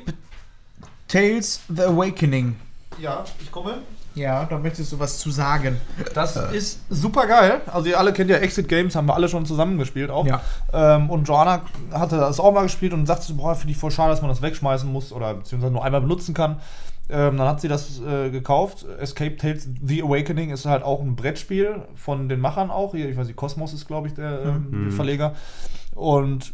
Tales 1.08 1.62
The 1.68 1.84
Awakening? 1.84 2.56
Ja, 3.00 3.24
ich 3.42 3.52
komme. 3.52 3.80
Ja, 4.16 4.46
da 4.46 4.58
möchtest 4.58 4.92
du 4.92 5.00
was 5.00 5.20
zu 5.20 5.30
sagen. 5.32 5.80
Das 6.14 6.36
ist 6.52 6.80
super 6.90 7.26
geil. 7.28 7.62
Also 7.68 7.90
ihr 7.90 8.00
alle 8.00 8.12
kennt 8.12 8.30
ja 8.30 8.38
Exit 8.38 8.68
Games, 8.68 8.96
haben 8.96 9.08
wir 9.08 9.14
alle 9.16 9.30
schon 9.30 9.46
zusammengespielt 9.46 10.10
auch. 10.10 10.26
Ja. 10.26 10.42
Ähm, 10.74 11.10
und 11.10 11.28
Joanna 11.28 11.62
hatte 11.92 12.18
das 12.18 12.40
auch 12.40 12.52
mal 12.52 12.64
gespielt 12.64 12.92
und 12.94 13.06
sagte, 13.06 13.32
boah, 13.34 13.56
finde 13.56 13.72
ich 13.74 13.78
voll 13.78 13.92
schade, 13.92 14.12
dass 14.12 14.22
man 14.22 14.30
das 14.30 14.42
wegschmeißen 14.42 14.92
muss 14.92 15.12
oder 15.14 15.36
beziehungsweise 15.36 15.72
nur 15.72 15.84
einmal 15.84 16.02
benutzen 16.02 16.34
kann. 16.34 16.58
Ähm, 17.12 17.38
dann 17.38 17.48
hat 17.48 17.60
sie 17.60 17.68
das 17.68 18.00
äh, 18.02 18.30
gekauft. 18.30 18.86
Escape 19.00 19.36
Tales 19.36 19.68
The 19.84 20.04
Awakening 20.04 20.52
ist 20.52 20.66
halt 20.66 20.84
auch 20.84 21.02
ein 21.02 21.16
Brettspiel 21.16 21.84
von 21.96 22.30
den 22.30 22.40
Machern 22.40 22.70
auch. 22.70 22.94
Hier, 22.94 23.10
ich 23.10 23.18
weiß 23.18 23.26
nicht, 23.26 23.36
Cosmos 23.36 23.74
ist, 23.74 23.88
glaube 23.88 24.08
ich, 24.08 24.14
der, 24.14 24.44
ähm, 24.46 24.84
der 24.86 24.92
Verleger. 24.92 25.34
Und 25.96 26.54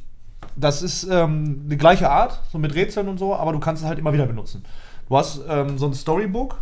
das 0.56 0.82
ist 0.82 1.04
ähm, 1.12 1.68
die 1.68 1.78
gleiche 1.78 2.10
Art, 2.10 2.42
so 2.52 2.58
mit 2.58 2.74
Rätseln 2.74 3.10
und 3.10 3.18
so, 3.18 3.36
aber 3.36 3.52
du 3.52 3.60
kannst 3.60 3.84
es 3.84 3.88
halt 3.88 4.00
immer 4.00 4.14
wieder 4.14 4.26
benutzen. 4.26 4.64
Du 5.10 5.18
hast 5.18 5.42
ähm, 5.50 5.78
so 5.78 5.88
ein 5.88 5.94
Storybook, 5.94 6.62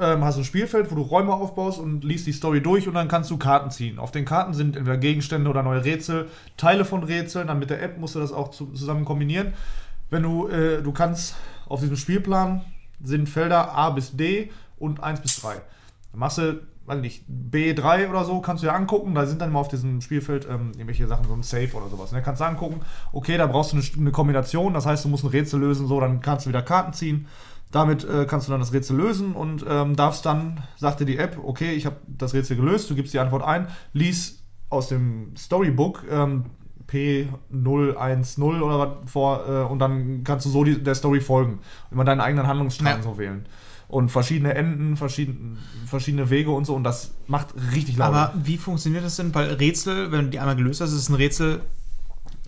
ähm, 0.00 0.24
hast 0.24 0.38
ein 0.38 0.44
Spielfeld, 0.44 0.90
wo 0.90 0.94
du 0.94 1.02
Räume 1.02 1.34
aufbaust 1.34 1.78
und 1.78 2.04
liest 2.04 2.26
die 2.26 2.32
Story 2.32 2.62
durch 2.62 2.88
und 2.88 2.94
dann 2.94 3.08
kannst 3.08 3.30
du 3.30 3.36
Karten 3.36 3.70
ziehen. 3.70 3.98
Auf 3.98 4.12
den 4.12 4.24
Karten 4.24 4.54
sind 4.54 4.76
entweder 4.76 4.96
Gegenstände 4.96 5.50
oder 5.50 5.62
neue 5.62 5.84
Rätsel, 5.84 6.28
Teile 6.56 6.84
von 6.84 7.04
Rätseln, 7.04 7.48
dann 7.48 7.58
mit 7.58 7.68
der 7.68 7.82
App 7.82 7.98
musst 7.98 8.14
du 8.14 8.20
das 8.20 8.32
auch 8.32 8.50
zu, 8.50 8.66
zusammen 8.72 9.04
kombinieren. 9.04 9.52
Wenn 10.08 10.22
du, 10.22 10.48
äh, 10.48 10.82
du 10.82 10.92
kannst 10.92 11.36
auf 11.68 11.80
diesem 11.80 11.96
Spielplan 11.96 12.62
sind 13.04 13.28
Felder 13.28 13.72
A 13.72 13.90
bis 13.90 14.16
D 14.16 14.50
und 14.78 15.02
1 15.02 15.20
bis 15.20 15.40
3. 15.40 15.54
Dann 16.10 16.20
machst 16.20 16.38
du, 16.38 16.62
weiß 16.86 17.00
nicht, 17.00 17.24
B3 17.28 18.10
oder 18.10 18.24
so, 18.24 18.40
kannst 18.40 18.62
du 18.62 18.66
dir 18.66 18.74
angucken, 18.74 19.14
da 19.14 19.26
sind 19.26 19.40
dann 19.40 19.52
mal 19.52 19.60
auf 19.60 19.68
diesem 19.68 20.00
Spielfeld 20.00 20.46
ähm, 20.48 20.72
irgendwelche 20.72 21.06
Sachen, 21.06 21.26
so 21.26 21.34
ein 21.34 21.42
Safe 21.42 21.70
oder 21.74 21.88
sowas. 21.88 22.12
Ne? 22.12 22.22
Kannst 22.22 22.40
du 22.40 22.44
angucken, 22.44 22.80
okay, 23.12 23.36
da 23.36 23.46
brauchst 23.46 23.72
du 23.72 23.76
eine, 23.76 23.86
eine 23.98 24.10
Kombination, 24.12 24.74
das 24.74 24.86
heißt, 24.86 25.04
du 25.04 25.08
musst 25.08 25.24
ein 25.24 25.30
Rätsel 25.30 25.60
lösen, 25.60 25.86
so, 25.86 26.00
dann 26.00 26.20
kannst 26.20 26.46
du 26.46 26.50
wieder 26.50 26.62
Karten 26.62 26.92
ziehen. 26.92 27.26
Damit 27.70 28.04
äh, 28.04 28.24
kannst 28.28 28.46
du 28.46 28.52
dann 28.52 28.60
das 28.60 28.72
Rätsel 28.72 28.96
lösen 28.96 29.32
und 29.32 29.64
ähm, 29.68 29.96
darfst 29.96 30.24
dann, 30.24 30.62
sagt 30.76 31.00
dir 31.00 31.06
die 31.06 31.18
App, 31.18 31.38
okay, 31.42 31.72
ich 31.72 31.86
habe 31.86 31.96
das 32.06 32.32
Rätsel 32.32 32.56
gelöst, 32.56 32.88
du 32.88 32.94
gibst 32.94 33.12
die 33.12 33.18
Antwort 33.18 33.42
ein, 33.42 33.66
lies 33.92 34.44
aus 34.70 34.88
dem 34.88 35.34
Storybook 35.36 36.04
ähm, 36.08 36.44
P010 36.90 38.60
oder 38.60 38.78
was 38.78 39.10
vor 39.10 39.44
äh, 39.48 39.62
und 39.70 39.78
dann 39.78 40.22
kannst 40.24 40.46
du 40.46 40.50
so 40.50 40.64
die, 40.64 40.82
der 40.82 40.94
Story 40.94 41.20
folgen. 41.20 41.58
Immer 41.90 42.04
deinen 42.04 42.20
eigenen 42.20 42.46
Handlungsstrang 42.46 42.98
Ja. 42.98 43.02
so 43.02 43.18
wählen. 43.18 43.46
und 43.88 44.10
verschiedene 44.10 44.54
Enden, 44.54 44.96
verschiedene, 44.96 45.56
verschiedene 45.86 46.30
Wege 46.30 46.50
und 46.50 46.64
so 46.64 46.74
und 46.74 46.84
das 46.84 47.14
macht 47.26 47.48
richtig 47.74 47.96
Laune. 47.96 48.16
Aber 48.16 48.34
wie 48.42 48.56
funktioniert 48.56 49.04
das 49.04 49.16
denn? 49.16 49.34
Weil 49.34 49.52
Rätsel, 49.54 50.10
wenn 50.10 50.24
du 50.26 50.30
die 50.30 50.38
einmal 50.40 50.56
gelöst 50.56 50.80
hast, 50.80 50.92
ist 50.92 51.08
ein 51.10 51.14
Rätsel 51.14 51.60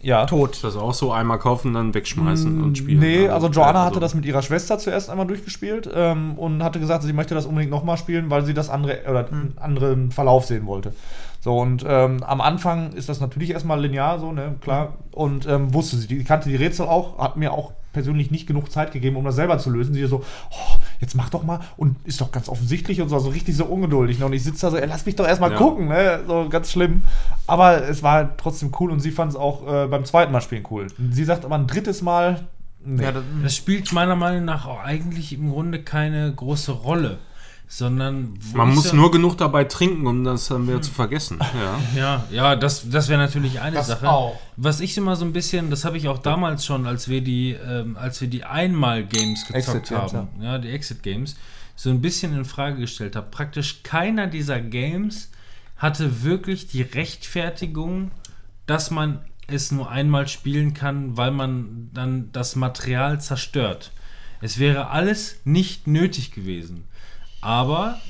ja. 0.07 0.25
tot. 0.27 0.63
Das 0.63 0.77
auch 0.77 0.95
so 0.95 1.13
einmal 1.13 1.39
kaufen, 1.39 1.75
dann 1.75 1.93
wegschmeißen 1.95 2.63
und 2.63 2.79
spielen. 2.79 2.99
Mm, 2.99 3.03
Nee, 3.03 3.29
also 3.29 3.49
Joanna 3.49 3.81
also- 3.81 3.87
hatte 3.87 4.01
das 4.01 4.15
mit 4.15 4.25
ihrer 4.25 4.43
Schwester 4.43 4.79
zuerst 4.79 5.11
einmal 5.11 5.27
durchgespielt 5.27 5.91
ähm, 5.95 6.39
und 6.39 6.63
hatte 6.63 6.81
gesagt, 6.81 7.03
sie 7.03 7.13
möchte 7.13 7.35
das 7.35 7.47
unbedingt 7.47 7.71
nochmal 7.71 7.97
spielen, 7.97 8.31
weil 8.31 8.45
sie 8.45 8.55
das 8.55 8.71
andere 8.71 9.01
oder 9.09 9.27
einen 9.29 9.55
anderen 9.61 10.11
Verlauf 10.13 10.47
sehen 10.47 10.67
wollte. 10.67 10.93
So, 11.41 11.59
und 11.59 11.85
ähm, 11.87 12.23
am 12.25 12.41
Anfang 12.41 12.93
ist 12.93 13.09
das 13.09 13.21
natürlich 13.21 13.51
erstmal 13.51 13.81
linear, 13.81 14.19
so, 14.19 14.33
ne, 14.33 14.57
klar. 14.61 14.95
Und 15.13 15.47
ähm, 15.47 15.73
wusste 15.75 15.97
sie, 15.97 16.09
die 16.09 16.25
kannte 16.25 16.49
die 16.49 16.57
Rätsel 16.57 16.87
auch, 16.87 17.19
hat 17.19 17.37
mir 17.37 17.53
auch 17.53 17.73
persönlich 17.97 18.31
nicht 18.31 18.47
genug 18.47 18.71
Zeit 18.71 18.93
gegeben, 18.93 19.17
um 19.17 19.25
das 19.25 19.37
selber 19.37 19.57
zu 19.59 19.71
lösen. 19.71 19.95
Sie 19.95 20.05
so, 20.05 20.23
oh, 20.51 20.77
jetzt 21.01 21.15
mach 21.15 21.31
doch 21.31 21.45
mal 21.45 21.61
und 21.79 21.97
ist 22.05 22.21
doch 22.21 22.31
ganz 22.31 22.51
offensichtlich 22.51 23.01
und 23.01 23.09
so, 23.09 23.19
so 23.19 23.31
richtig 23.31 23.57
so 23.57 23.65
ungeduldig. 23.65 24.19
Ne? 24.19 24.27
Und 24.27 24.35
ich 24.35 24.45
sitze 24.45 24.61
da 24.67 24.71
so, 24.71 24.77
ey, 24.77 24.87
lass 24.87 25.07
mich 25.07 25.17
doch 25.17 25.27
erstmal 25.27 25.53
Ja. 25.53 25.57
gucken, 25.57 25.89
ne? 25.89 26.21
So 26.27 26.51
ganz 26.51 26.71
schlimm. 26.71 27.01
Aber 27.47 27.89
es 27.89 28.03
war 28.03 28.37
trotzdem 28.37 28.71
cool 28.79 28.91
und 28.91 29.01
sie 29.01 29.13
fand 29.13 29.33
es 29.33 29.37
auch 29.39 29.67
äh, 29.67 29.87
beim 29.87 30.05
zweiten 30.05 30.31
Mal 30.31 30.43
spielen 30.43 30.65
cool. 30.71 30.89
Sie 31.11 31.25
sagt 31.25 31.47
aber 31.47 31.55
ein 31.55 31.67
drittes 31.67 32.03
Mal, 32.03 32.45
nee. 32.85 33.03
Ja, 33.03 33.13
das, 33.13 33.23
Das 33.43 33.57
spielt 33.57 33.91
meiner 33.95 34.17
Meinung 34.17 34.45
nach 34.45 34.67
auch 34.67 34.85
eigentlich 34.85 35.33
im 35.33 35.51
Grunde 35.51 35.81
keine 35.83 36.31
große 36.35 36.73
Rolle, 36.73 37.17
sondern 37.69 38.35
wo 38.53 38.59
Man 38.59 38.75
muss 38.75 38.91
so- 38.91 38.97
nur 38.97 39.11
genug 39.11 39.37
dabei 39.39 39.65
trinken, 39.65 40.07
um 40.07 40.23
das 40.25 40.49
dann 40.49 40.67
wieder 40.69 40.81
zu 40.83 40.91
vergessen. 40.93 41.39
Ja. 41.55 41.81
Ja, 41.97 42.25
ja, 42.31 42.57
das, 42.57 42.89
das 42.89 43.09
wäre 43.09 43.21
natürlich 43.21 43.61
eine 43.61 43.77
Das 43.77 43.89
Sache. 43.89 44.09
auch. 44.09 44.39
Was 44.57 44.81
ich 44.81 44.97
immer 44.97 45.17
so 45.17 45.25
ein 45.25 45.33
bisschen, 45.33 45.71
das 45.71 45.85
habe 45.85 45.97
ich 45.97 46.07
auch 46.09 46.19
damals 46.19 46.65
schon, 46.65 46.87
als 46.87 47.09
wir 47.09 47.21
die, 47.23 47.53
ähm, 47.53 47.97
als 47.97 48.21
wir 48.21 48.29
die 48.29 48.45
Einmal-Games 48.45 49.47
gezockt 49.47 49.57
Exit 49.85 49.89
Games, 49.99 50.13
haben, 50.15 50.29
ja. 50.41 50.59
die 50.59 50.71
Exit-Games, 50.71 51.37
so 51.75 51.91
ein 51.91 52.01
bisschen 52.01 52.35
in 52.37 52.45
Frage 52.45 52.77
gestellt 52.79 53.17
habe. 53.17 53.27
Praktisch 53.31 53.83
keiner 53.83 54.27
dieser 54.29 54.61
Games 54.61 55.31
hatte 55.77 56.23
wirklich 56.23 56.69
die 56.69 56.83
Rechtfertigung, 56.83 58.11
dass 58.67 58.91
man 58.91 59.21
es 59.49 59.71
nur 59.73 59.91
einmal 59.91 60.27
spielen 60.29 60.73
kann, 60.75 61.17
weil 61.17 61.31
man 61.31 61.91
dann 61.93 62.31
das 62.33 62.57
Material 62.57 63.21
zerstört. 63.21 63.93
Es 64.41 64.59
wäre 64.59 64.89
alles 64.91 65.37
nicht 65.45 65.87
nötig 65.87 66.33
gewesen. 66.33 66.85
Aber 67.41 68.01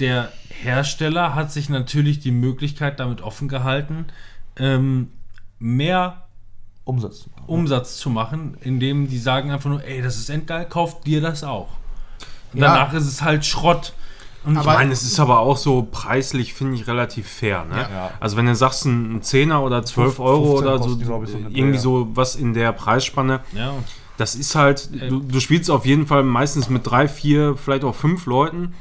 der 0.00 0.30
Hersteller 0.50 1.34
hat 1.34 1.52
sich 1.52 1.68
natürlich 1.68 2.18
die 2.20 2.30
Möglichkeit 2.30 3.00
damit 3.00 3.20
offen 3.22 3.48
gehalten, 3.48 4.06
ähm, 4.58 5.10
mehr 5.58 6.22
Umsatz. 6.84 7.28
Umsatz 7.46 7.96
zu 7.96 8.10
machen, 8.10 8.56
indem 8.60 9.08
die 9.08 9.18
sagen 9.18 9.50
einfach 9.50 9.70
nur, 9.70 9.82
ey, 9.84 10.02
das 10.02 10.16
ist 10.18 10.30
endgeil, 10.30 10.66
kauft 10.66 11.06
dir 11.06 11.20
das 11.20 11.42
auch. 11.42 11.68
Und 12.52 12.60
Ja. 12.60 12.68
danach 12.74 12.92
ist 12.92 13.06
es 13.06 13.22
halt 13.22 13.44
Schrott. 13.44 13.92
Und 14.44 14.56
Ich 14.56 14.64
meine, 14.64 14.92
es 14.92 15.02
ist 15.02 15.18
aber 15.18 15.40
auch 15.40 15.56
so 15.56 15.88
preislich, 15.90 16.54
finde 16.54 16.76
ich, 16.76 16.86
relativ 16.86 17.26
fair. 17.28 17.64
Ne? 17.64 17.78
Ja. 17.90 18.10
Also 18.20 18.36
wenn 18.36 18.46
du 18.46 18.54
sagst, 18.54 18.84
ein 18.84 19.20
10er 19.20 19.58
oder 19.58 19.84
12 19.84 20.20
Euro 20.20 20.58
15 20.58 20.68
oder 20.68 21.26
so, 21.26 21.38
irgendwie 21.48 21.72
Dreh, 21.72 21.78
so 21.78 22.08
was 22.14 22.36
in 22.36 22.54
der 22.54 22.70
Preisspanne, 22.70 23.40
ja. 23.52 23.74
Das 24.16 24.34
ist 24.34 24.54
halt, 24.54 24.88
du, 25.10 25.20
du 25.20 25.40
spielst 25.40 25.70
auf 25.70 25.84
jeden 25.86 26.06
Fall 26.06 26.22
meistens 26.22 26.68
mit 26.68 26.86
drei, 26.88 27.08
vier, 27.08 27.56
vielleicht 27.56 27.84
auch 27.84 27.94
fünf 27.94 28.26
Leuten. 28.26 28.74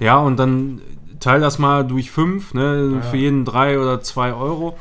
Ja, 0.00 0.18
und 0.18 0.36
dann 0.36 0.80
teil 1.20 1.40
das 1.40 1.58
mal 1.58 1.84
durch 1.86 2.10
fünf, 2.10 2.54
ne, 2.54 3.02
für 3.10 3.16
jeden 3.16 3.44
drei 3.44 3.78
oder 3.78 4.02
zwei 4.02 4.32
Euro. 4.32 4.76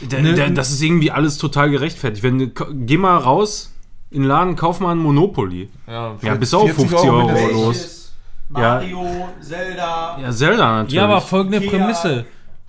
Da, 0.00 0.20
Ne, 0.20 0.34
da, 0.34 0.48
das 0.48 0.70
ist 0.70 0.82
irgendwie 0.82 1.10
alles 1.10 1.38
total 1.38 1.70
gerechtfertigt. 1.70 2.22
Wenn 2.22 2.52
geh 2.86 2.96
mal 2.98 3.16
raus 3.16 3.72
in 4.10 4.22
den 4.22 4.28
Laden, 4.28 4.56
kauf 4.56 4.80
mal 4.80 4.92
ein 4.92 4.98
Monopoly. 4.98 5.68
Ja, 5.86 6.16
Ja, 6.22 6.34
bis 6.34 6.54
auf 6.54 6.70
50 6.72 6.98
Euro 6.98 7.26
mindestens. 7.26 7.52
los. 7.52 8.12
Mario, 8.48 9.28
Zelda. 9.40 10.18
Ja, 10.20 10.30
Zelda 10.30 10.70
natürlich. 10.72 10.92
ja, 10.94 11.04
aber 11.04 11.20
folgende 11.20 11.58
Ikea. 11.58 11.70
Prämisse. 11.70 12.24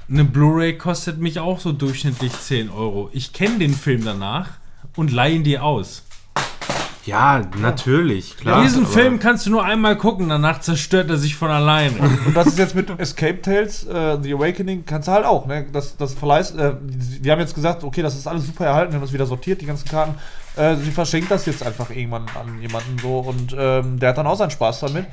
Eine 0.09 0.25
Blu-ray 0.25 0.77
kostet 0.77 1.19
mich 1.19 1.39
auch 1.39 1.59
so 1.59 1.71
durchschnittlich 1.71 2.33
10 2.33 2.69
Euro. 2.69 3.09
Ich 3.13 3.31
kenne 3.31 3.59
den 3.59 3.73
Film 3.73 4.03
danach 4.03 4.49
und 4.95 5.11
leihe 5.11 5.35
ihn 5.35 5.43
dir 5.43 5.63
aus. 5.63 6.03
Ja, 7.05 7.41
natürlich, 7.59 8.37
klar. 8.37 8.61
Diesen 8.61 8.83
aber- 8.85 8.93
Film 8.93 9.19
kannst 9.19 9.45
du 9.45 9.51
nur 9.51 9.63
einmal 9.63 9.97
gucken, 9.97 10.29
danach 10.29 10.59
zerstört 10.59 11.09
er 11.09 11.17
sich 11.17 11.35
von 11.35 11.49
alleine. 11.49 11.95
Und 12.25 12.35
das 12.35 12.47
ist 12.47 12.59
jetzt 12.59 12.75
mit 12.75 12.89
Escape 12.99 13.41
Tales, 13.41 13.85
äh, 13.87 14.17
The 14.21 14.33
Awakening, 14.33 14.85
kannst 14.85 15.07
du 15.07 15.11
halt 15.13 15.25
auch, 15.25 15.45
ne? 15.45 15.65
Das, 15.71 15.97
das 15.97 16.13
verleihst, 16.13 16.57
äh, 16.57 16.73
die, 16.81 17.21
die 17.21 17.31
haben 17.31 17.39
jetzt 17.39 17.55
gesagt, 17.55 17.83
okay, 17.83 18.01
das 18.01 18.15
ist 18.15 18.27
alles 18.27 18.45
super 18.45 18.65
erhalten, 18.65 18.91
wir 18.91 18.97
haben 18.97 19.05
das 19.05 19.13
wieder 19.13 19.25
sortiert, 19.25 19.61
die 19.61 19.65
ganzen 19.65 19.87
Karten. 19.87 20.15
Äh, 20.55 20.75
sie 20.75 20.91
verschenkt 20.91 21.31
das 21.31 21.45
jetzt 21.45 21.65
einfach 21.65 21.89
irgendwann 21.89 22.25
an 22.39 22.61
jemanden 22.61 22.97
so 22.99 23.19
und 23.19 23.55
ähm, 23.57 23.99
der 23.99 24.09
hat 24.09 24.17
dann 24.17 24.27
auch 24.27 24.35
seinen 24.35 24.51
Spaß 24.51 24.81
damit. 24.81 25.05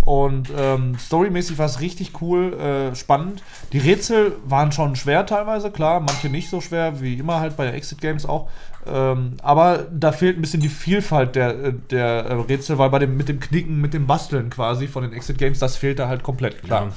Und 0.00 0.50
ähm, 0.56 0.96
storymäßig 0.98 1.58
war 1.58 1.66
es 1.66 1.80
richtig 1.80 2.20
cool, 2.20 2.54
äh, 2.54 2.94
spannend. 2.94 3.42
Die 3.72 3.78
Rätsel 3.78 4.36
waren 4.46 4.72
schon 4.72 4.96
schwer 4.96 5.26
teilweise, 5.26 5.70
klar, 5.70 6.00
manche 6.00 6.28
nicht 6.28 6.48
so 6.48 6.60
schwer, 6.60 7.00
wie 7.00 7.14
immer 7.14 7.40
halt 7.40 7.56
bei 7.56 7.68
Exit 7.68 8.00
Games 8.00 8.24
auch. 8.26 8.48
Ähm, 8.86 9.34
aber 9.42 9.86
da 9.92 10.12
fehlt 10.12 10.36
ein 10.38 10.40
bisschen 10.40 10.60
die 10.60 10.68
Vielfalt 10.68 11.36
der, 11.36 11.48
äh, 11.64 11.72
der 11.90 12.04
äh, 12.26 12.32
Rätsel, 12.34 12.78
weil 12.78 12.90
bei 12.90 12.98
dem, 12.98 13.16
mit 13.16 13.28
dem 13.28 13.40
Knicken, 13.40 13.80
mit 13.80 13.94
dem 13.94 14.06
Basteln 14.06 14.50
quasi 14.50 14.88
von 14.88 15.02
den 15.02 15.12
Exit 15.12 15.38
Games, 15.38 15.58
das 15.58 15.76
fehlt 15.76 15.98
da 15.98 16.08
halt 16.08 16.22
komplett, 16.22 16.62
klar. 16.62 16.84
Ja. 16.86 16.92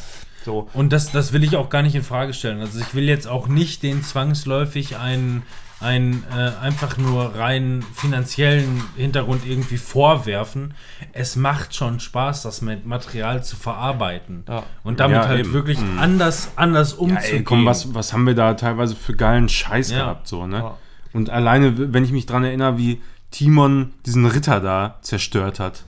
So. 0.45 0.69
Und 0.73 0.93
das, 0.93 1.11
das 1.11 1.33
will 1.33 1.43
ich 1.43 1.57
auch 1.57 1.69
gar 1.69 1.81
nicht 1.81 1.95
in 1.95 2.03
Frage 2.03 2.33
stellen. 2.33 2.61
Also 2.61 2.79
ich 2.79 2.95
will 2.95 3.03
jetzt 3.03 3.27
auch 3.27 3.47
nicht 3.49 3.83
den 3.83 4.01
zwangsläufig 4.01 4.95
einen, 4.97 5.43
einen 5.81 6.23
äh, 6.35 6.51
einfach 6.63 6.97
nur 6.97 7.35
rein 7.35 7.83
finanziellen 7.93 8.81
Hintergrund 8.95 9.45
irgendwie 9.45 9.75
vorwerfen. 9.77 10.73
Es 11.11 11.35
macht 11.35 11.75
schon 11.75 11.99
Spaß, 11.99 12.43
das 12.43 12.61
mit 12.61 12.85
Material 12.85 13.43
zu 13.43 13.57
verarbeiten. 13.57 14.43
Ja. 14.47 14.63
Und 14.83 15.01
damit 15.01 15.17
Ja, 15.17 15.27
halt 15.27 15.41
eben. 15.41 15.53
wirklich 15.53 15.79
Mhm. 15.79 15.99
anders, 15.99 16.49
anders 16.55 16.91
Ja, 16.93 16.97
umzugehen. 16.99 17.37
ey, 17.39 17.43
komm, 17.43 17.65
was, 17.65 17.93
was 17.93 18.13
haben 18.13 18.25
wir 18.25 18.33
da 18.35 18.53
teilweise 18.53 18.95
für 18.95 19.15
geilen 19.15 19.49
Scheiß 19.49 19.91
Ja. 19.91 19.97
gehabt, 19.99 20.27
so, 20.29 20.47
ne? 20.47 20.71
Ja. 21.17 21.19
Und 21.19 21.29
alleine, 21.29 21.93
wenn 21.93 22.03
ich 22.03 22.11
mich 22.11 22.25
dran 22.25 22.43
erinnere, 22.43 22.77
wie 22.77 23.01
Timon 23.31 23.93
diesen 24.05 24.25
Ritter 24.25 24.59
da 24.61 24.95
zerstört 25.01 25.59
hat. 25.59 25.83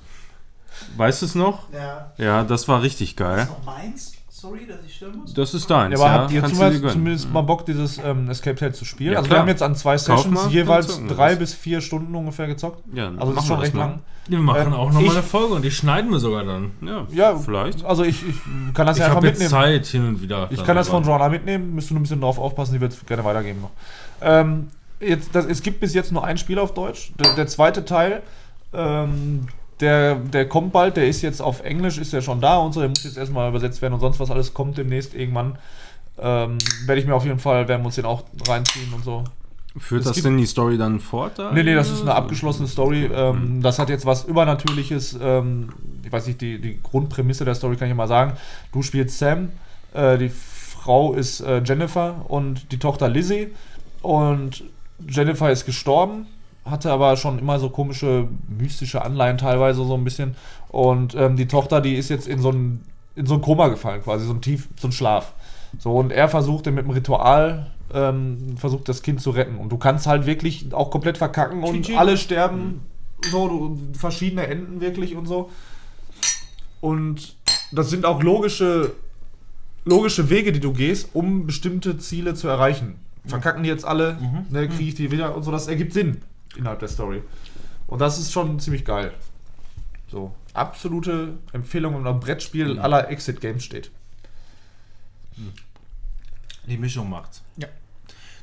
Weißt 0.98 1.22
du 1.22 1.26
es 1.26 1.36
noch? 1.36 1.64
Ja. 1.74 2.12
Ja, 2.18 2.44
das 2.44 2.68
war 2.68 2.82
richtig 2.82 3.16
geil. 3.16 3.46
noch 3.50 3.66
meins? 3.66 4.14
Sorry, 4.30 4.66
dass 4.66 4.78
ich 4.88 4.96
stören 4.96 5.18
muss. 5.18 5.34
Das 5.34 5.54
ist 5.54 5.70
deins, 5.70 6.00
Ja, 6.00 6.06
ja. 6.06 6.12
aber 6.14 6.22
habt 6.24 6.32
ihr 6.32 6.46
zumindest, 6.46 6.90
zumindest 6.94 7.34
mal 7.34 7.42
Bock, 7.42 7.66
dieses 7.66 7.98
ähm, 7.98 8.30
Escape 8.30 8.56
Tales 8.56 8.78
zu 8.78 8.86
spielen? 8.86 9.12
Ja, 9.12 9.18
also 9.20 9.26
wir 9.30 9.32
klar. 9.32 9.42
haben 9.42 9.50
jetzt 9.50 9.62
an 9.62 9.76
zwei 9.76 9.98
Sessions 9.98 10.28
mal, 10.46 10.50
jeweils 10.50 11.02
wir 11.02 11.08
drei 11.14 11.32
das. 11.32 11.40
bis 11.40 11.54
vier 11.56 11.82
Stunden 11.82 12.16
ungefähr 12.16 12.48
gezockt. 12.48 12.82
Ja, 12.94 13.12
Also 13.18 13.34
das 13.34 13.44
ist 13.44 13.48
schon 13.50 13.58
wir 13.58 13.64
recht 13.64 13.74
mal. 13.74 13.82
lang. 13.82 14.00
Wir 14.30 14.40
machen 14.40 14.68
Ähm, 14.68 14.74
auch 14.74 14.88
nochmal 14.88 15.04
ich- 15.04 15.12
eine 15.12 15.24
Folge 15.24 15.54
und 15.56 15.62
die 15.64 15.72
schneiden 15.72 16.10
wir 16.12 16.20
sogar 16.20 16.46
dann. 16.46 16.72
Ja, 16.82 17.06
Ja, 17.12 17.36
vielleicht. 17.38 17.84
Also 17.84 18.04
ich, 18.04 18.26
ich 18.30 18.36
kann 18.74 18.86
das 18.88 18.96
Ich 18.96 19.02
ja 19.02 19.08
einfach 19.08 19.18
habe 19.18 19.28
jetzt 19.28 19.40
mitnehmen. 19.42 19.62
Zeit 19.62 19.86
hin 19.88 20.08
und 20.08 20.22
wieder. 20.22 20.48
Ich 20.52 20.64
kann 20.64 20.78
das 20.78 20.88
von 20.88 21.04
Joanna 21.04 21.28
mitnehmen, 21.28 21.76
müsst 21.76 21.90
du 21.90 21.96
nur 21.96 22.00
ein 22.00 22.04
bisschen 22.04 22.22
drauf 22.22 22.40
aufpassen, 22.40 22.74
die 22.76 22.80
wird 22.80 22.94
es 22.94 23.06
gerne 23.06 23.26
weitergeben 23.26 23.60
noch. 23.62 23.72
Ähm, 24.22 24.68
jetzt, 25.00 25.30
das, 25.34 25.46
es 25.46 25.62
gibt 25.62 25.80
bis 25.80 25.94
jetzt 25.94 26.12
nur 26.12 26.24
ein 26.24 26.38
Spiel 26.38 26.60
auf 26.60 26.74
Deutsch. 26.74 27.12
Der, 27.20 27.34
der 27.36 27.48
zweite 27.48 27.86
Teil, 27.86 28.22
ähm, 28.74 29.48
der, 29.80 30.16
der 30.16 30.48
kommt 30.48 30.74
bald, 30.74 30.98
der 30.98 31.08
ist 31.08 31.22
jetzt 31.22 31.42
auf 31.42 31.64
Englisch, 31.64 31.98
ist 31.98 32.14
ja 32.14 32.22
schon 32.22 32.42
da 32.42 32.58
und 32.58 32.74
so, 32.74 32.82
der 32.82 32.90
muss 32.90 33.04
jetzt 33.04 33.18
erstmal 33.18 33.50
übersetzt 33.50 33.82
werden 33.82 33.94
und 33.94 34.00
sonst 34.02 34.20
was 34.20 34.30
alles 34.30 34.54
kommt 34.54 34.78
demnächst 34.78 35.14
irgendwann. 35.16 35.58
Ähm, 36.18 36.58
werde 36.86 37.00
ich 37.00 37.08
mir 37.08 37.16
auf 37.16 37.26
jeden 37.26 37.40
Fall, 37.40 37.68
werden 37.68 37.82
wir 37.82 37.86
uns 37.86 37.96
den 37.96 38.06
auch 38.06 38.24
reinziehen 38.48 38.94
und 38.94 39.04
so. 39.04 39.24
Führt 39.78 40.02
Es 40.02 40.14
das 40.14 40.24
denn 40.24 40.38
die 40.38 40.46
Story 40.46 40.78
dann 40.78 41.00
fort? 41.00 41.38
Da? 41.38 41.52
Nee, 41.52 41.64
nee, 41.64 41.76
das 41.76 41.90
ist 41.90 42.02
eine 42.02 42.16
abgeschlossene 42.16 42.68
Story. 42.68 43.08
Mhm. 43.08 43.16
Ähm, 43.16 43.62
das 43.62 43.80
hat 43.80 43.90
jetzt 43.90 44.06
was 44.06 44.26
Übernatürliches. 44.26 45.18
Ähm, 45.22 45.70
ich 46.04 46.12
weiß 46.12 46.28
nicht, 46.28 46.42
die, 46.42 46.60
die 46.60 46.82
Grundprämisse 46.82 47.46
der 47.46 47.56
Story 47.56 47.76
kann 47.76 47.88
ich 47.88 47.96
mal 47.96 48.08
sagen. 48.08 48.34
Du 48.74 48.82
spielst 48.82 49.20
Sam, 49.20 49.50
äh, 49.94 50.18
die 50.18 50.30
Frau 50.30 51.14
ist 51.14 51.42
äh, 51.42 51.62
Jennifer 51.64 52.26
und 52.28 52.72
die 52.72 52.80
Tochter 52.80 53.08
Lizzie. 53.08 53.50
Und 54.02 54.64
Jennifer 55.08 55.52
ist 55.52 55.66
gestorben, 55.66 56.26
hatte 56.66 56.92
aber 56.92 57.18
schon 57.18 57.40
immer 57.40 57.60
so 57.60 57.70
komische 57.70 58.28
mystische 58.48 59.02
Anleihen 59.02 59.38
teilweise 59.38 59.84
so 59.86 59.96
ein 59.96 60.04
bisschen. 60.04 60.36
Und 60.70 61.16
ähm, 61.16 61.36
die 61.36 61.48
Tochter, 61.48 61.82
die 61.82 61.96
ist 61.96 62.10
jetzt 62.10 62.28
in 62.28 62.40
so 62.40 62.52
ein, 62.52 62.84
in 63.16 63.26
so 63.26 63.36
ein 63.36 63.42
Koma 63.42 63.68
gefallen, 63.68 64.02
quasi, 64.04 64.26
so 64.26 64.34
ein 64.34 64.42
Tief, 64.42 64.68
so 64.80 64.88
ein 64.88 64.92
Schlaf. 64.92 65.34
So, 65.78 65.92
und 65.92 66.12
er 66.12 66.30
versuchte 66.30 66.72
mit 66.72 66.86
dem 66.86 66.92
Ritual, 66.92 67.68
ähm, 67.94 68.58
versucht 68.58 68.90
das 68.90 69.02
Kind 69.02 69.22
zu 69.22 69.32
retten. 69.32 69.58
Und 69.58 69.70
du 69.72 69.78
kannst 69.78 70.08
halt 70.08 70.26
wirklich 70.26 70.74
auch 70.74 70.92
komplett 70.92 71.18
verkacken 71.18 71.64
und 71.64 71.84
Tsching. 71.84 71.98
alle 71.98 72.18
sterben. 72.18 72.82
So, 73.32 73.48
du, 73.48 73.78
verschiedene 73.98 74.48
Enden 74.48 74.82
wirklich 74.82 75.16
und 75.16 75.26
so. 75.26 75.50
Und 76.82 77.36
das 77.72 77.90
sind 77.90 78.06
auch 78.06 78.24
logische, 78.24 78.94
logische 79.86 80.30
Wege, 80.30 80.52
die 80.52 80.60
du 80.60 80.72
gehst, 80.72 81.10
um 81.14 81.46
bestimmte 81.46 81.98
Ziele 81.98 82.34
zu 82.34 82.48
erreichen. 82.48 82.96
Verkacken 83.30 83.64
die 83.64 83.70
jetzt 83.70 83.86
alle, 83.86 84.18
ne, 84.50 84.68
kriege 84.68 84.90
ich 84.90 84.96
die 84.96 85.12
wieder 85.12 85.36
und 85.36 85.44
so, 85.44 85.52
das 85.52 85.68
ergibt 85.68 85.94
Sinn 85.94 86.22
innerhalb 86.56 86.80
der 86.80 86.90
Story. 86.90 87.24
Und 87.88 88.00
das 88.00 88.20
ist 88.20 88.32
schon 88.32 88.60
ziemlich 88.60 88.86
geil. 88.86 89.14
So, 90.08 90.34
absolute 90.54 91.38
Empfehlung, 91.54 91.96
wenn 91.96 92.04
man 92.04 92.16
ein 92.16 92.20
Brettspiel 92.20 92.80
aller 92.80 93.10
Exit 93.10 93.42
Games 93.42 93.64
steht. 93.64 93.92
Die 96.68 96.78
Mischung 96.78 97.10
macht's. 97.10 97.42
Ja. 97.58 97.68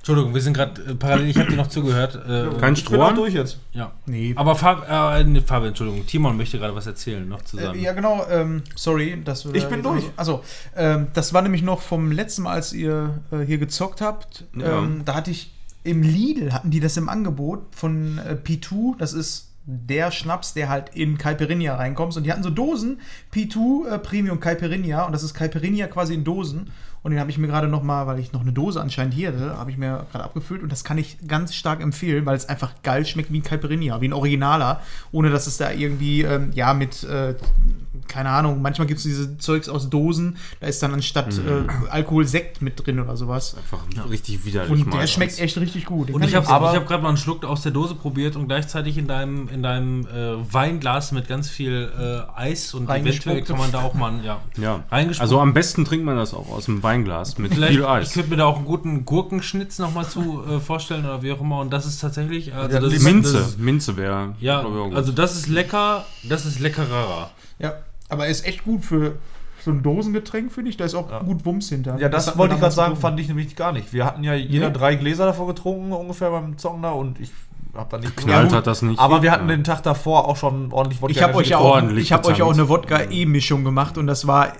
Entschuldigung, 0.07 0.35
wir 0.35 0.41
sind 0.41 0.53
gerade 0.53 0.81
äh, 0.83 0.95
parallel, 0.95 1.28
ich 1.31 1.37
habe 1.37 1.51
dir 1.51 1.57
noch 1.57 1.66
zugehört. 1.66 2.15
Äh, 2.15 2.57
Kein 2.61 2.74
Ich 2.74 2.85
bin 2.89 3.01
auch 3.01 3.11
Stroh. 3.11 3.16
durch 3.16 3.35
jetzt. 3.35 3.59
ja. 3.73 3.91
Nee. 4.07 4.35
Aber 4.37 4.55
Fab, 4.55 4.89
äh, 4.89 5.24
nee, 5.24 5.41
Fabian, 5.41 5.70
Entschuldigung, 5.70 6.07
Timon 6.07 6.37
möchte 6.37 6.61
gerade 6.61 6.77
was 6.77 6.87
erzählen, 6.87 7.28
noch 7.28 7.43
zusammen. 7.43 7.77
Äh, 7.77 7.83
ja, 7.83 7.93
genau. 7.93 8.24
Ähm, 8.31 8.62
sorry, 8.77 9.20
dass 9.24 9.43
du. 9.43 9.53
Ich 9.53 9.65
da 9.65 9.69
bin 9.69 9.83
durch. 9.83 10.05
Also, 10.16 10.45
ähm, 10.77 11.09
das 11.12 11.35
war 11.35 11.43
nämlich 11.43 11.62
noch 11.62 11.81
vom 11.81 12.12
letzten 12.12 12.43
Mal, 12.43 12.53
als 12.53 12.73
ihr 12.73 13.19
äh, 13.33 13.41
hier 13.41 13.59
gezockt 13.59 14.01
habt. 14.01 14.45
Ja. 14.57 14.78
Ähm, 14.78 15.03
da 15.05 15.16
hatte 15.16 15.33
ich 15.33 15.51
im 15.83 16.05
Lidl 16.05 16.53
hatten 16.53 16.70
die 16.70 16.78
das 16.78 16.97
im 16.97 17.09
Angebot 17.09 17.74
von 17.74 18.19
äh, 18.19 18.35
P2. 18.35 18.97
Das 18.99 19.12
ist 19.12 19.55
der 19.65 20.12
Schnaps, 20.12 20.55
der 20.55 20.69
halt 20.69 20.91
in 20.95 21.19
Caipirinha 21.19 21.74
reinkommt. 21.74 22.16
Und 22.16 22.23
die 22.23 22.31
hatten 22.31 22.45
so 22.45 22.51
Dosen 22.51 23.01
P2 23.35 23.89
äh, 23.89 23.99
Premium 23.99 24.39
Caipirinha. 24.39 25.05
Und 25.05 25.12
das 25.12 25.24
ist 25.24 25.35
Caipirinha 25.35 25.89
quasi 25.89 26.15
in 26.15 26.23
Dosen. 26.23 26.70
Und 27.07 27.12
den 27.12 27.20
habe 27.20 27.31
ich 27.31 27.39
mir 27.39 27.47
gerade 27.47 27.69
noch 27.69 27.85
mal, 27.85 28.09
weil 28.09 28.19
ich 28.19 28.33
noch 28.33 28.41
eine 28.41 28.51
Dose 28.51 28.81
anscheinend 28.81 29.15
hier 29.15 29.28
hatte, 29.28 29.57
habe 29.57 29.70
ich 29.70 29.78
mir 29.78 30.05
gerade 30.11 30.24
abgefüllt. 30.24 30.61
Und 30.61 30.73
das 30.73 30.83
kann 30.83 30.99
ich 30.99 31.19
ganz 31.28 31.55
stark 31.55 31.81
empfehlen, 31.81 32.27
weil 32.27 32.35
es 32.35 32.49
einfach 32.49 32.73
geil 32.83 33.07
schmeckt 33.07 33.33
wie 33.33 33.39
ein 33.39 33.45
Caipirinha, 33.45 34.01
wie 34.01 34.09
ein 34.09 34.12
Originaler. 34.12 34.83
Ohne 35.12 35.31
dass 35.31 35.47
es 35.47 35.57
da 35.57 35.70
irgendwie, 35.70 36.23
ähm, 36.23 36.51
ja, 36.53 36.74
mit, 36.74 37.05
äh, 37.05 37.37
keine 38.16 38.30
Ahnung, 38.30 38.62
manchmal 38.62 38.86
gibt 38.86 38.97
es 38.97 39.05
diese 39.05 39.36
Zeugs 39.36 39.68
aus 39.68 39.90
Dosen. 39.90 40.38
Da 40.60 40.68
ist 40.68 40.82
dann 40.82 40.94
anstatt 40.94 41.36
äh, 41.36 41.90
Alkohol 41.90 42.26
Sekt 42.26 42.62
mit 42.62 42.84
drin 42.86 42.98
oder 42.98 43.14
sowas. 43.14 43.55
Einfach 43.59 43.80
richtig 44.09 44.47
widerlich. 44.47 44.70
Und 44.84 44.94
der 44.94 45.06
schmeckt 45.06 45.38
echt 45.38 45.59
richtig 45.59 45.84
gut. 45.84 46.09
Den 46.09 46.14
Und 46.14 46.24
ich 46.24 46.34
habe 46.34 46.47
hab 46.48 46.86
gerade 46.88 47.02
mal 47.02 47.10
einen 47.10 47.18
Schluck 47.18 47.44
aus 47.44 47.60
der 47.60 47.72
Dose 47.72 47.94
probiert 47.94 48.34
und 48.34 48.47
gleichzeitig 48.47 48.97
in 48.97 49.06
deinem, 49.06 49.51
in 49.51 49.62
deinem 49.62 50.06
äh, 50.06 50.52
Weinglas 50.52 51.12
mit 51.12 51.28
ganz 51.28 51.51
viel 51.51 51.93
äh, 51.98 52.40
Eis 52.40 52.72
und 52.72 52.88
eventuell 52.88 53.43
kann 53.43 53.59
man 53.59 53.70
da 53.70 53.82
auch 53.82 53.93
mal 53.93 54.12
ja, 54.24 54.40
Ja. 54.56 54.82
reingespuckt. 54.90 55.20
Also 55.20 55.38
am 55.40 55.52
besten 55.52 55.84
trinkt 55.84 56.06
man 56.06 56.16
das 56.16 56.32
auch 56.32 56.48
aus 56.48 56.64
dem 56.64 56.82
Weinglas 56.82 57.36
mit 57.36 57.52
Vielleicht, 57.52 57.72
viel 57.74 57.82
ich 57.82 57.86
Eis. 57.86 58.12
könnte 58.14 58.30
mir 58.30 58.36
da 58.36 58.47
auch 58.47 58.56
einen 58.56 58.64
guten 58.64 59.05
Gurkenschnitz 59.05 59.78
nochmal 59.78 60.09
zu 60.09 60.43
äh, 60.48 60.59
vorstellen 60.59 61.05
oder 61.05 61.22
wie 61.22 61.32
auch 61.32 61.40
immer. 61.43 61.60
Und 61.60 61.70
das 61.70 61.84
ist 61.84 62.01
tatsächlich. 62.01 62.55
Also 62.55 62.74
Ja, 62.74 62.80
das 62.80 62.94
ist, 62.94 63.02
Minze. 63.02 63.32
Das 63.40 63.59
Minze 63.59 63.97
wäre. 63.98 64.34
ja, 64.40 64.62
glaub 64.62 64.72
ich, 64.72 64.80
auch 64.80 64.84
gut. 64.88 64.97
also 64.97 65.12
das 65.12 65.36
ist 65.36 65.48
lecker, 65.48 66.06
das 66.24 66.47
ist 66.47 66.60
leckerer. 66.60 67.30
Ja, 67.59 67.74
aber 68.09 68.27
er 68.27 68.31
ist 68.31 68.47
echt 68.47 68.65
gut 68.65 68.85
für 68.85 69.16
so 69.65 69.70
ein 69.73 69.83
Dosengetränk, 69.83 70.53
finde 70.53 70.70
ich. 70.70 70.77
Da 70.77 70.85
ist 70.85 70.95
auch 70.95 71.11
Ja. 71.11 71.19
gut 71.20 71.45
Wumms 71.45 71.69
hinter. 71.70 71.99
Ja, 71.99 72.09
das, 72.09 72.28
hat 72.28 72.39
wollte 72.39 72.55
ich 72.55 72.61
gerade 72.61 72.74
sagen, 72.74 72.97
fand 72.97 73.19
ich 73.19 73.27
nämlich 73.28 73.57
gar 73.57 73.73
nicht. 73.73 73.93
Wir 73.93 74.05
hatten 74.05 74.23
ja 74.23 74.35
jeder 74.35 74.69
Nee. 74.69 74.74
drei 74.74 74.95
Gläser 74.95 75.27
davor 75.27 75.49
getrunken, 75.49 75.93
ungefähr 75.93 76.31
beim 76.31 76.57
Zocken 76.59 76.83
da 76.83 76.91
und 76.93 77.19
ich 77.20 77.31
hab 77.74 77.91
da 77.91 77.99
nicht 77.99 78.16
Knallt 78.16 78.53
hat 78.53 78.66
das 78.66 78.83
nicht. 78.83 78.99
Aber 78.99 79.23
wir 79.23 79.33
hatten 79.33 79.49
Ja. 79.49 79.57
den 79.57 79.65
Tag 79.65 79.83
davor 79.83 80.28
auch 80.28 80.37
schon 80.37 80.73
ordentlich 80.73 81.03
Wodka 81.03 81.12
Ich 81.16 81.23
habe 81.23 81.35
euch 81.35 81.49
ja 81.49 81.59
auch, 81.59 81.83
ich 81.83 82.12
hab 82.12 82.27
euch 82.27 82.43
auch 82.43 82.53
eine 82.53 82.69
Wodka-E-Mischung 82.69 83.65
gemacht 83.65 83.99
und 83.99 84.07
das 84.07 84.27
war. 84.27 84.53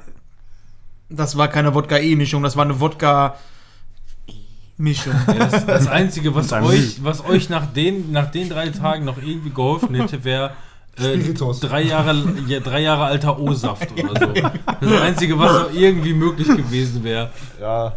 Das 1.09 1.36
war 1.39 1.47
keine 1.48 1.73
Wodka-E-Mischung, 1.74 2.43
das 2.43 2.56
war 2.56 2.64
eine 2.64 2.81
Wodka-Mischung. 2.81 5.14
Das, 5.39 5.66
das 5.66 5.86
Einzige, 5.86 6.35
was 6.35 6.52
euch, 6.52 7.02
was 7.05 7.24
euch 7.24 7.48
nach 7.48 7.66
den, 7.66 8.10
nach 8.12 8.31
den 8.31 8.48
drei 8.48 8.68
Tagen 8.70 9.05
noch 9.05 9.18
irgendwie 9.18 9.51
geholfen 9.51 9.94
hätte, 9.94 10.24
wäre 10.24 10.51
äh, 10.98 11.18
drei, 11.60 11.82
Jahre, 11.82 12.14
ja, 12.47 12.60
drei 12.60 12.81
Jahre 12.81 13.05
alter 13.05 13.39
O-Saft 13.39 13.89
oder 13.93 14.27
so. 14.27 14.32
Das 14.81 15.01
Einzige, 15.02 15.39
was 15.39 15.52
noch 15.68 15.73
irgendwie 15.74 16.14
möglich 16.14 16.47
gewesen 16.48 17.05
wäre. 17.05 17.31
Ja, 17.60 17.97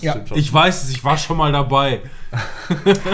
Ja, 0.00 0.12
stimmt 0.12 0.28
schon. 0.28 0.38
Ich 0.38 0.52
weiß 0.52 0.84
es, 0.84 0.90
ich 0.90 1.02
war 1.04 1.16
schon 1.16 1.36
mal 1.38 1.52
dabei. 1.52 2.00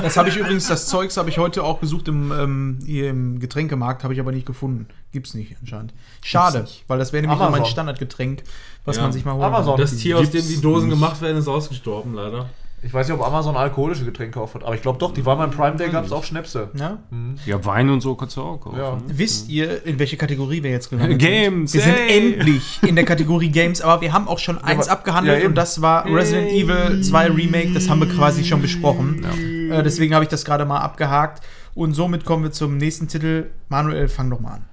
Das 0.03 0.17
habe 0.17 0.29
ich 0.31 0.37
übrigens, 0.37 0.67
das 0.67 0.87
Zeugs 0.87 1.17
habe 1.17 1.29
ich 1.29 1.39
heute 1.39 1.63
auch 1.63 1.81
gesucht 1.81 2.09
im, 2.09 2.33
ähm, 2.33 2.79
hier 2.85 3.11
im 3.11 3.39
Getränkemarkt, 3.39 4.03
habe 4.03 4.15
ich 4.15 4.21
aber 4.21 4.33
nicht 4.33 4.47
gefunden. 4.47 4.87
Gibt's 5.13 5.35
nicht 5.35 5.55
anscheinend. 5.61 5.93
Schade, 6.25 6.67
weil 6.89 6.99
das 6.99 7.13
wäre 7.13 7.21
nämlich 7.23 7.39
so 7.39 7.45
mein 7.45 7.55
Amazon. 7.55 7.71
Standardgetränk, 7.71 8.43
was 8.85 8.97
Ja. 8.97 9.03
man 9.03 9.13
sich 9.13 9.25
mal 9.25 9.35
holen 9.35 9.43
Amazon. 9.45 9.79
Das 9.79 9.95
Tier, 9.97 10.19
aus 10.19 10.31
dem 10.31 10.47
die 10.49 10.61
Dosen 10.61 10.89
nicht. 10.89 10.99
gemacht 10.99 11.21
werden, 11.21 11.37
ist 11.37 11.47
ausgestorben, 11.49 12.15
leider. 12.15 12.49
Ich 12.85 12.93
weiß 12.93 13.07
nicht, 13.09 13.17
ob 13.17 13.25
Amazon 13.25 13.57
alkoholische 13.57 14.05
Getränke 14.05 14.41
aufhat, 14.41 14.65
aber 14.65 14.75
ich 14.75 14.83
glaube 14.83 14.99
doch, 14.99 15.15
die 15.15 15.25
waren 15.25 15.39
beim 15.39 15.53
Prime 15.53 15.77
Day, 15.77 15.89
gab 15.89 16.05
es 16.05 16.11
auch 16.11 16.25
Schnäpse. 16.25 16.69
Ja? 16.75 16.99
ja, 17.47 17.65
Wein 17.65 17.89
und 17.91 18.01
so 18.01 18.17
kannst 18.17 18.37
du 18.37 18.43
auch 18.43 18.59
kaufen. 18.59 18.77
Ja. 18.77 18.99
Wisst 19.07 19.49
ihr, 19.49 19.87
in 19.87 20.01
welche 20.01 20.17
Kategorie 20.17 20.65
wir 20.65 20.71
jetzt 20.73 20.91
gelandet 20.91 21.21
Games, 21.21 21.71
sind? 21.71 21.85
Wir 21.85 21.93
sind 21.93 22.01
ey. 22.09 22.33
endlich 22.35 22.81
in 22.83 22.97
der 22.97 23.05
Kategorie 23.05 23.51
Games, 23.51 23.81
aber 23.83 24.01
wir 24.03 24.13
haben 24.13 24.27
auch 24.27 24.41
schon 24.41 24.59
eins 24.59 24.89
aber- 24.89 24.99
abgehandelt 24.99 25.43
ja, 25.43 25.49
und 25.49 25.55
das 25.55 25.81
war 25.81 26.07
Resident 26.07 26.51
Evil 26.51 27.01
2 27.03 27.29
Remake. 27.31 27.73
Das 27.73 27.89
haben 27.89 28.01
wir 28.01 28.09
quasi 28.09 28.43
schon 28.45 28.61
besprochen. 28.61 29.25
Äh, 29.71 29.83
deswegen 29.85 30.13
habe 30.15 30.25
ich 30.25 30.29
das 30.31 30.45
gerade 30.45 30.65
mal 30.65 30.81
abgehakt. 30.81 31.43
Und 31.75 31.95
somit 31.95 32.25
kommen 32.25 32.43
wir 32.43 32.51
zum 32.53 32.79
nächsten 32.79 33.07
Titel. 33.07 33.51
Manuel, 33.69 34.09
fang 34.09 34.29
doch 34.29 34.41
mal 34.41 34.55
an. 34.55 34.65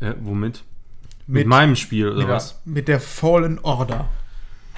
Äh, 0.00 0.14
womit? 0.22 0.62
Mit, 1.26 1.38
Mit- 1.40 1.46
meinem 1.48 1.74
Spiel 1.76 2.08
oder 2.08 2.18
Mit, 2.18 2.28
was? 2.28 2.60
mit 2.64 2.86
der 2.88 3.00
Fallen 3.00 3.58
Order. 3.62 4.08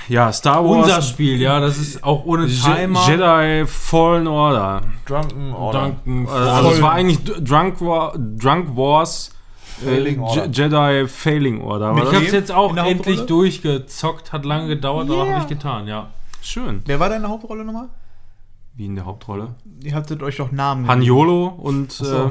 Ja, 0.08 0.32
Star 0.32 0.64
Wars. 0.64 0.84
Unser 0.86 1.02
Spiel, 1.02 1.40
ja, 1.40 1.60
das 1.60 1.78
ist 1.78 2.04
auch 2.04 2.24
ohne 2.26 2.46
Je 2.46 2.60
Timer. 2.60 3.06
Jedi 3.08 3.66
Fallen 3.66 4.26
Order. 4.26 4.82
Drunken 5.06 5.52
Order. 5.54 5.78
Danken. 5.80 6.28
Also 6.28 6.70
es 6.70 6.82
war 6.82 6.92
eigentlich 6.92 7.22
Drunk, 7.24 7.80
War, 7.80 8.12
Drunk 8.18 8.76
Wars 8.76 9.30
äh, 9.82 9.86
Failing 9.86 10.20
Order. 10.20 10.46
Je- 10.46 10.50
Jedi 10.52 11.08
Failing 11.08 11.60
Order. 11.62 11.94
Ich 12.12 12.26
es 12.26 12.32
jetzt 12.32 12.52
auch 12.52 12.76
endlich 12.76 13.18
Hauptrolle? 13.20 13.26
durchgezockt, 13.26 14.32
hat 14.32 14.44
lange 14.44 14.68
gedauert, 14.68 15.08
aber 15.10 15.24
Yeah. 15.24 15.32
habe 15.34 15.42
ich 15.42 15.48
getan, 15.48 15.86
ja. 15.88 16.08
Schön. 16.42 16.82
Wer 16.84 17.00
war 17.00 17.08
deine 17.08 17.28
Hauptrolle 17.28 17.64
nochmal? 17.64 17.88
Wie 18.76 18.86
in 18.86 18.96
der 18.96 19.06
Hauptrolle. 19.06 19.54
Ihr 19.82 19.94
hattet 19.94 20.22
euch 20.22 20.36
doch 20.36 20.52
Namen 20.52 20.86
Han 20.88 20.98
gegeben. 21.00 21.16
Yolo 21.16 21.46
und 21.46 21.92
so. 21.92 22.26
äh, 22.26 22.30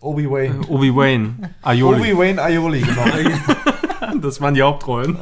Obi-Wan. 0.00 0.64
Obi-Wan. 0.68 1.50
Aioli. 1.62 2.00
Obi-Wan 2.12 2.38
Aioli, 2.38 2.80
genau. 2.80 3.02
Das 4.20 4.40
waren 4.40 4.54
die 4.54 4.62
Hauptrollen. 4.62 5.18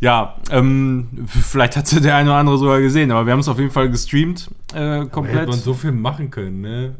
Ja, 0.00 0.36
ähm, 0.50 1.08
vielleicht 1.26 1.76
hat 1.76 2.04
der 2.04 2.14
eine 2.16 2.30
oder 2.30 2.38
andere 2.38 2.58
sogar 2.58 2.80
gesehen, 2.80 3.10
aber 3.10 3.26
wir 3.26 3.32
haben 3.32 3.40
es 3.40 3.48
auf 3.48 3.58
jeden 3.58 3.72
Fall 3.72 3.90
gestreamt, 3.90 4.48
äh, 4.72 4.74
Da 4.76 4.94
hätte 5.00 5.10
komplett. 5.10 5.48
man 5.48 5.58
so 5.58 5.74
viel 5.74 5.92
machen 5.92 6.30
können, 6.30 6.60
ne? 6.60 6.94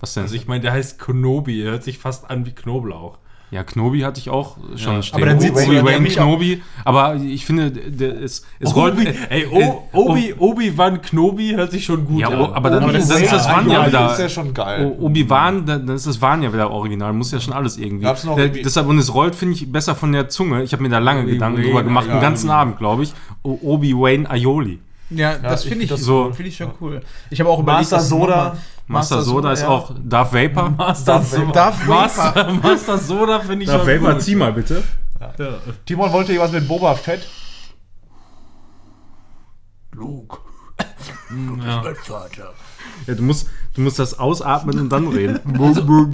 Was 0.00 0.14
denn? 0.14 0.22
Also 0.22 0.34
ich 0.34 0.46
meine, 0.46 0.60
der 0.62 0.72
heißt 0.72 0.98
Knobi, 0.98 1.62
hört 1.62 1.84
sich 1.84 1.98
fast 1.98 2.28
an 2.30 2.46
wie 2.46 2.52
Knoblauch. 2.52 3.18
Ja, 3.52 3.62
Knobi 3.62 4.00
hatte 4.00 4.18
ich 4.18 4.28
auch 4.28 4.56
schon 4.74 4.94
Ja, 4.96 5.02
stehen. 5.02 5.16
aber 5.18 5.26
dann 5.26 5.40
sitzt 5.40 5.66
ja 5.68 5.98
nicht 6.00 6.16
Knobi, 6.16 6.62
aber 6.84 7.14
ich 7.14 7.46
finde, 7.46 7.70
der, 7.70 8.20
es, 8.20 8.44
es 8.58 8.74
rollt. 8.74 8.94
Obi, 8.94 9.06
äh, 9.06 9.14
ey, 9.30 9.46
o, 9.46 9.88
Obi, 9.92 10.34
Obi-Wan 10.36 11.00
Knobi 11.00 11.52
hört 11.54 11.70
sich 11.70 11.84
schon 11.84 12.04
gut 12.06 12.20
Ja, 12.20 12.28
an. 12.28 12.40
oh, 12.40 12.50
aber 12.52 12.70
dann 12.70 12.82
Obi-Wan 12.84 13.00
ist 13.00 13.08
das, 13.32 13.48
Wan 13.48 13.70
ja 13.70 13.86
wieder. 13.86 14.12
ist 14.12 14.18
ja 14.18 14.28
schon 14.28 14.52
geil. 14.52 14.84
O- 14.98 15.06
Obi-Wan, 15.06 15.64
dann 15.64 15.86
dann 15.86 15.94
ist 15.96 16.06
das 16.08 16.20
Wan 16.20 16.42
ja 16.42 16.52
wieder 16.52 16.70
original, 16.70 17.12
muss 17.12 17.30
ja 17.30 17.38
schon 17.38 17.52
alles 17.54 17.76
irgendwie. 17.78 18.04
Gab's 18.04 18.24
noch 18.24 18.34
Der, 18.36 18.48
deshalb, 18.48 18.88
und 18.88 18.98
es 18.98 19.14
rollt, 19.14 19.34
finde 19.36 19.54
ich, 19.54 19.70
besser 19.70 19.94
von 19.94 20.10
der 20.12 20.28
Zunge. 20.28 20.64
Ich 20.64 20.72
habe 20.72 20.82
mir 20.82 20.88
da 20.88 20.98
lange 20.98 21.20
Obi-Wan 21.20 21.34
Gedanken 21.34 21.62
drüber 21.62 21.82
gemacht, 21.84 22.06
den 22.06 22.12
Aioli. 22.14 22.22
ganzen 22.22 22.50
Abend, 22.50 22.78
glaube 22.78 23.04
ich. 23.04 23.12
O- 23.44 23.58
Obi-Wan 23.62 24.26
Aioli. 24.26 24.80
Ja, 25.10 25.36
das 25.38 25.62
finde 25.62 25.84
ich, 25.84 25.90
find 25.90 26.00
das 26.00 26.00
so- 26.04 26.32
finde 26.32 26.48
ich 26.48 26.56
schon 26.56 26.72
cool. 26.80 27.00
Ich 27.30 27.38
habe 27.38 27.48
auch 27.48 27.60
überlegt, 27.60 27.82
Master 27.92 27.96
das 27.98 28.08
Soda. 28.08 28.56
Master 28.86 29.22
Soda 29.22 29.52
ist 29.52 29.62
ja. 29.62 29.68
auch 29.68 29.92
Darth 30.04 30.32
Vapor. 30.32 30.70
Master, 30.70 31.14
Darth 31.14 31.26
Soda, 31.28 31.52
Darth 31.52 31.86
Master, 31.86 32.52
Master 32.62 32.98
Soda 32.98 33.40
finde 33.40 33.64
ich 33.64 33.70
schon 33.70 34.00
gut. 34.00 34.22
zieh 34.22 34.36
mal 34.36 34.52
bitte. 34.52 34.82
Ja. 35.20 35.32
Timon 35.84 36.12
wollte 36.12 36.32
hier 36.32 36.40
was 36.40 36.52
mit 36.52 36.68
Boba 36.68 36.94
Fett. 36.94 37.26
Luke. 39.92 40.38
Ja. 41.64 41.82
Vater. 42.04 42.52
Ja, 43.06 43.14
du, 43.14 43.22
musst, 43.22 43.48
du 43.74 43.80
musst 43.80 43.98
das 43.98 44.18
ausatmen 44.18 44.78
und 44.78 44.88
dann 44.90 45.08
reden. 45.12 45.40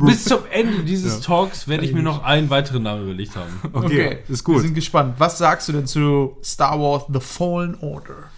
Bis 0.07 0.25
zum 0.25 0.41
Ende 0.51 0.85
dieses 0.85 1.21
Talks 1.21 1.69
werde 1.69 1.85
ich 1.85 1.93
mir 1.93 2.03
noch 2.03 2.23
einen 2.23 2.49
weiteren 2.51 2.85
Namen 2.85 3.03
überlegt 3.05 3.37
haben. 3.37 3.61
Okay, 3.73 4.19
ist 4.29 4.47
Wir 4.47 4.55
gut. 4.55 4.63
sind 4.63 4.75
gespannt. 4.75 5.15
Was 5.19 5.39
sagst 5.39 5.69
du 5.69 5.73
denn 5.73 5.87
zu 5.87 6.37
Star 6.43 6.79
Wars 6.81 7.05
The 7.13 7.21
Fallen 7.21 7.77
Order? 7.81 8.31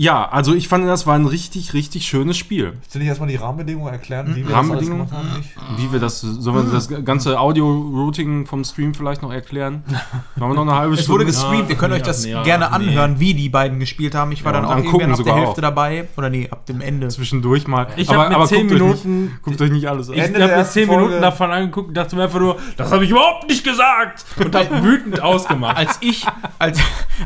Ja, 0.00 0.28
also 0.28 0.54
ich 0.54 0.68
fand, 0.68 0.86
das 0.86 1.08
war 1.08 1.16
ein 1.16 1.26
richtig, 1.26 1.74
richtig 1.74 2.06
schönes 2.06 2.36
Spiel. 2.38 2.74
Willst 2.74 2.94
du 2.94 3.00
nicht 3.00 3.08
erstmal 3.08 3.28
die 3.28 3.34
Rahmenbedingungen 3.34 3.92
erklären, 3.92 4.32
wie 4.36 4.46
wir 4.46 4.54
Rahmenbedingungen? 4.54 5.08
das 5.08 5.18
alles 5.18 5.26
gemacht 5.32 5.56
haben? 5.58 5.72
Nicht? 5.74 5.80
Wie 5.88 5.92
wir 5.92 5.98
das, 5.98 6.20
sollen 6.20 6.66
wir 6.66 6.72
das 6.72 6.88
ganze 7.04 7.40
Audio-Routing 7.40 8.46
vom 8.46 8.62
Stream 8.62 8.94
vielleicht 8.94 9.22
noch 9.22 9.32
erklären? 9.32 9.82
Machen 10.36 10.50
wir 10.50 10.54
noch 10.54 10.62
eine 10.62 10.76
halbe 10.76 10.94
Es 10.94 11.00
Stunde? 11.02 11.14
wurde 11.22 11.24
gestreamt, 11.26 11.68
ihr 11.68 11.74
könnt 11.74 11.90
nee, 11.94 11.96
euch 11.98 12.06
das 12.06 12.24
nee, 12.24 12.30
ja, 12.30 12.44
gerne 12.44 12.66
nee. 12.66 12.74
anhören, 12.76 13.18
wie 13.18 13.34
die 13.34 13.48
beiden 13.48 13.80
gespielt 13.80 14.14
haben. 14.14 14.30
Ich 14.30 14.44
war 14.44 14.54
Ja, 14.54 14.60
dann 14.60 14.70
auch 14.70 14.76
angucken 14.76 15.00
irgendwann 15.00 15.18
ab 15.18 15.24
der 15.24 15.34
Hälfte 15.34 15.50
auch. 15.50 15.62
dabei. 15.62 16.08
Oder 16.16 16.30
nee, 16.30 16.48
ab 16.48 16.64
dem 16.66 16.80
Ende. 16.80 17.08
zwischendurch 17.08 17.66
mal. 17.66 17.88
Ich 17.96 18.08
habe 18.08 18.28
mir 18.38 18.46
zehn 18.46 18.68
guckt 18.68 18.80
euch 18.80 18.80
Minuten, 19.04 19.24
Nicht, 19.24 19.42
guckt 19.42 19.60
euch 19.60 19.70
nicht 19.72 19.88
alles 19.88 20.10
an. 20.10 20.14
ich 20.14 20.22
habe 20.22 20.38
mir 20.38 20.64
zehn 20.64 20.86
Folge- 20.86 21.02
Minuten 21.06 21.22
davon 21.22 21.50
angeguckt 21.50 21.88
und 21.88 21.94
dachte 21.96 22.14
mir 22.14 22.22
einfach 22.22 22.38
nur, 22.38 22.56
das 22.76 22.92
habe 22.92 23.04
ich 23.04 23.10
überhaupt 23.10 23.48
nicht 23.48 23.64
gesagt. 23.64 24.24
Und 24.38 24.54
habe 24.54 24.80
wütend 24.84 25.20
ausgemacht. 25.22 25.76
Als 25.76 25.98
ich, 26.02 26.24
als, 26.60 26.78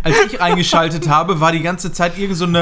als 0.02 0.16
ich 0.24 0.40
eingeschaltet 0.40 1.06
habe, 1.10 1.38
war 1.38 1.52
die 1.52 1.60
ganze 1.60 1.92
Zeit 1.92 2.16
irgend 2.18 2.38
so 2.38 2.46
eine, 2.46 2.61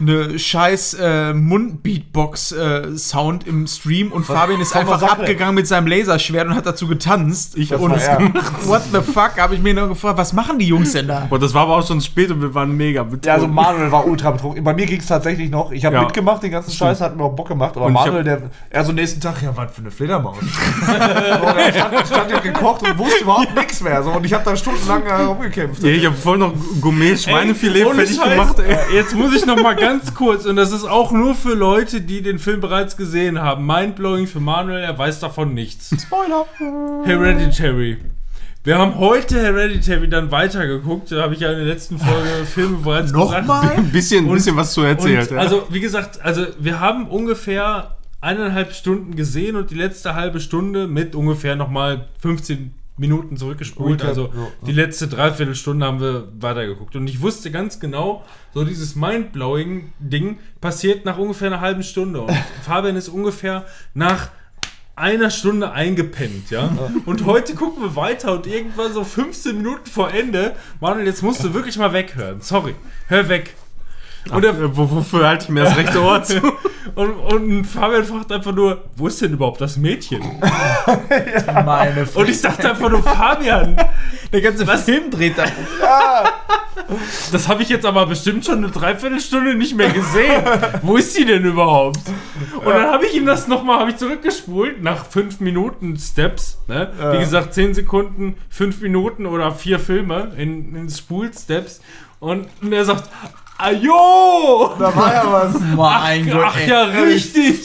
eine 0.00 0.38
scheiß 0.38 0.94
äh, 0.94 1.34
Mund-Beatbox-Sound 1.34 3.46
im 3.46 3.66
Stream 3.66 4.12
und 4.12 4.24
Fabian 4.26 4.60
ist 4.60 4.72
Komm, 4.72 4.80
einfach 4.82 5.02
abgegangen 5.02 5.54
mit 5.54 5.66
seinem 5.66 5.86
Laserschwert 5.86 6.46
und 6.46 6.54
hat 6.54 6.66
dazu 6.66 6.86
getanzt. 6.86 7.56
Ich 7.56 7.70
Das 7.70 7.80
und 7.80 7.92
er. 7.92 8.20
What 8.64 8.82
the 8.92 9.00
fuck, 9.00 9.32
habe 9.38 9.54
ich 9.54 9.62
mir 9.62 9.74
nur 9.74 9.88
gefragt, 9.88 10.18
was 10.18 10.32
machen 10.32 10.58
die 10.58 10.66
Jungs 10.68 10.92
denn 10.92 11.08
da? 11.08 11.26
Und 11.30 11.42
das 11.42 11.54
war 11.54 11.62
aber 11.62 11.76
auch 11.78 11.86
schon 11.86 12.00
spät 12.00 12.30
und 12.30 12.40
wir 12.42 12.54
waren 12.54 12.76
mega 12.76 13.02
betrunken. 13.02 13.26
Ja, 13.26 13.34
also 13.34 13.48
Manuel 13.48 13.90
war 13.90 14.06
ultra 14.06 14.30
betrunken. 14.30 14.62
Bei 14.64 14.74
mir 14.74 14.86
ging 14.86 15.00
es 15.00 15.06
tatsächlich 15.06 15.50
noch. 15.50 15.72
Ich 15.72 15.84
habe 15.84 15.96
Ja. 15.96 16.02
mitgemacht, 16.02 16.42
den 16.42 16.50
ganzen 16.52 16.72
Scheiß 16.72 17.00
hat 17.00 17.16
mir 17.16 17.24
auch 17.24 17.34
Bock 17.34 17.48
gemacht. 17.48 17.76
Aber 17.76 17.86
Und 17.86 17.92
ich 17.92 17.98
Manuel, 17.98 18.24
der, 18.24 18.42
er 18.70 18.84
so 18.84 18.92
nächsten 18.92 19.20
Tag, 19.20 19.42
ja, 19.42 19.56
was 19.56 19.72
für 19.72 19.80
eine 19.80 19.90
Fledermaus. 19.90 20.36
der 20.86 21.72
stand, 21.72 22.06
stand 22.06 22.30
ja 22.30 22.38
gekocht 22.38 22.82
und 22.82 22.98
wusste 22.98 23.24
überhaupt 23.24 23.54
nichts 23.56 23.80
mehr. 23.80 24.02
So, 24.02 24.10
und 24.10 24.24
ich 24.24 24.32
habe 24.32 24.44
da 24.44 24.54
stundenlang 24.56 25.04
äh, 25.06 25.12
rumgekämpft. 25.22 25.82
ja, 25.82 25.90
ich 25.90 26.06
habe 26.06 26.16
voll 26.16 26.38
noch 26.38 26.52
Gourmet-Schweinefilet 26.80 27.88
fertig 27.88 28.16
Scheiß. 28.16 28.30
gemacht. 28.30 28.58
Ey. 28.60 28.76
Jetzt 28.94 29.14
muss 29.14 29.34
ich 29.34 29.44
noch 29.46 29.60
mal 29.60 29.74
ganz 29.74 29.87
ganz 29.88 30.14
kurz, 30.14 30.44
und 30.44 30.56
das 30.56 30.72
ist 30.72 30.84
auch 30.84 31.12
nur 31.12 31.34
für 31.34 31.54
Leute, 31.54 32.00
die 32.00 32.20
den 32.22 32.38
Film 32.38 32.60
bereits 32.60 32.96
gesehen 32.96 33.40
haben. 33.40 33.64
Mindblowing 33.66 34.26
für 34.26 34.40
Manuel, 34.40 34.82
er 34.82 34.96
weiß 34.98 35.20
davon 35.20 35.54
nichts. 35.54 35.90
Spoiler. 36.02 36.44
Hereditary. 37.04 37.98
Wir 38.64 38.76
haben 38.78 38.98
heute 38.98 39.40
Hereditary 39.40 40.08
dann 40.08 40.30
weitergeguckt. 40.30 41.10
Da 41.12 41.22
habe 41.22 41.32
ich 41.34 41.40
ja 41.40 41.50
in 41.52 41.58
der 41.58 41.66
letzten 41.66 41.98
Folge 41.98 42.28
Filme 42.44 42.78
bereits 42.78 43.12
Nochmal? 43.12 43.70
Ein 43.76 43.90
bisschen, 43.90 44.26
Und- 44.26 44.34
bisschen 44.34 44.56
was 44.56 44.72
zu 44.74 44.82
erzählt. 44.82 45.30
Und, 45.30 45.36
ja. 45.36 45.42
Also, 45.42 45.66
wie 45.70 45.80
gesagt, 45.80 46.20
also 46.22 46.44
wir 46.58 46.78
haben 46.80 47.08
ungefähr 47.08 47.96
eineinhalb 48.20 48.72
Stunden 48.74 49.14
gesehen 49.16 49.56
und 49.56 49.70
die 49.70 49.76
letzte 49.76 50.14
halbe 50.14 50.40
Stunde 50.40 50.86
mit 50.86 51.14
ungefähr 51.14 51.56
nochmal 51.56 52.08
15 52.20 52.74
Minuten 52.98 53.36
zurückgespult. 53.36 54.00
Recap, 54.00 54.08
also 54.08 54.26
ja. 54.26 54.48
die 54.66 54.72
letzte 54.72 55.08
Dreiviertelstunde 55.08 55.86
haben 55.86 56.00
wir 56.00 56.28
weitergeguckt. 56.40 56.96
Und 56.96 57.08
ich 57.08 57.20
wusste 57.20 57.50
ganz 57.50 57.80
genau, 57.80 58.24
so 58.52 58.64
dieses 58.64 58.96
Mindblowing-Ding 58.96 60.38
passiert 60.60 61.04
nach 61.04 61.18
ungefähr 61.18 61.48
einer 61.48 61.60
halben 61.60 61.82
Stunde. 61.82 62.22
Und 62.22 62.36
Fabian 62.62 62.96
ist 62.96 63.08
ungefähr 63.08 63.66
nach 63.94 64.30
einer 64.96 65.30
Stunde 65.30 65.70
eingepennt, 65.70 66.50
ja. 66.50 66.70
Und 67.06 67.24
heute 67.24 67.54
gucken 67.54 67.82
wir 67.82 67.94
weiter 67.94 68.32
und 68.32 68.46
irgendwann 68.48 68.92
so 68.92 69.04
15 69.04 69.56
Minuten 69.56 69.86
vor 69.86 70.12
Ende, 70.12 70.56
Manuel, 70.80 71.06
jetzt 71.06 71.22
musst 71.22 71.44
du 71.44 71.54
wirklich 71.54 71.78
mal 71.78 71.92
weghören. 71.92 72.40
Sorry, 72.40 72.74
hör 73.06 73.28
weg. 73.28 73.54
Und 74.30 74.44
er, 74.44 74.50
Äh, 74.50 74.76
wo- 74.76 74.90
wofür 74.90 75.26
halte 75.26 75.44
ich 75.44 75.48
mir 75.50 75.64
das 75.64 75.76
rechte 75.76 76.02
Ohr 76.02 76.22
zu? 76.22 76.40
und, 76.94 77.10
und 77.10 77.64
Fabian 77.64 78.04
fragt 78.04 78.30
einfach 78.32 78.52
nur, 78.54 78.84
wo 78.96 79.06
ist 79.06 79.20
denn 79.22 79.32
überhaupt 79.32 79.60
das 79.60 79.76
Mädchen? 79.76 80.20
Meine 81.64 82.06
Und 82.14 82.28
ich 82.28 82.40
dachte 82.40 82.70
einfach 82.70 82.90
nur, 82.90 83.02
Fabian, 83.02 83.76
Der 84.32 84.40
ganze 84.42 84.66
Film 84.66 85.10
dreht 85.10 85.38
da. 85.38 85.44
das 87.32 87.48
habe 87.48 87.62
ich 87.62 87.68
jetzt 87.68 87.86
aber 87.86 88.06
bestimmt 88.06 88.44
schon 88.44 88.58
eine 88.58 88.68
Dreiviertelstunde 88.70 89.54
nicht 89.54 89.76
mehr 89.76 89.90
gesehen. 89.90 90.42
Wo 90.82 90.96
ist 90.96 91.14
sie 91.14 91.24
denn 91.24 91.44
überhaupt? 91.44 92.00
Und 92.54 92.66
dann 92.66 92.90
habe 92.90 93.06
ich 93.06 93.14
ihm 93.14 93.26
das 93.26 93.48
nochmal, 93.48 93.80
habe 93.80 93.90
ich 93.90 93.96
zurückgespult, 93.96 94.82
nach 94.82 95.06
fünf 95.06 95.40
Minuten 95.40 95.96
Steps. 95.96 96.58
Ne? 96.68 96.92
Wie 97.12 97.18
gesagt, 97.18 97.54
zehn 97.54 97.72
Sekunden, 97.74 98.36
fünf 98.50 98.80
Minuten 98.80 99.26
oder 99.26 99.52
vier 99.52 99.78
Filme 99.78 100.32
in, 100.36 100.74
in 100.74 100.88
Spul-Steps. 100.90 101.80
Und, 102.20 102.46
und 102.62 102.72
er 102.72 102.84
sagt, 102.84 103.08
Ajo! 103.58 104.74
Da 104.78 104.94
war 104.96 105.12
ja 105.12 105.32
was. 105.32 105.60
Mein 105.76 106.30
Gott, 106.30 106.44
Ach 106.46 106.56
ey. 106.60 106.68
ja, 106.68 106.82
richtig! 106.84 107.60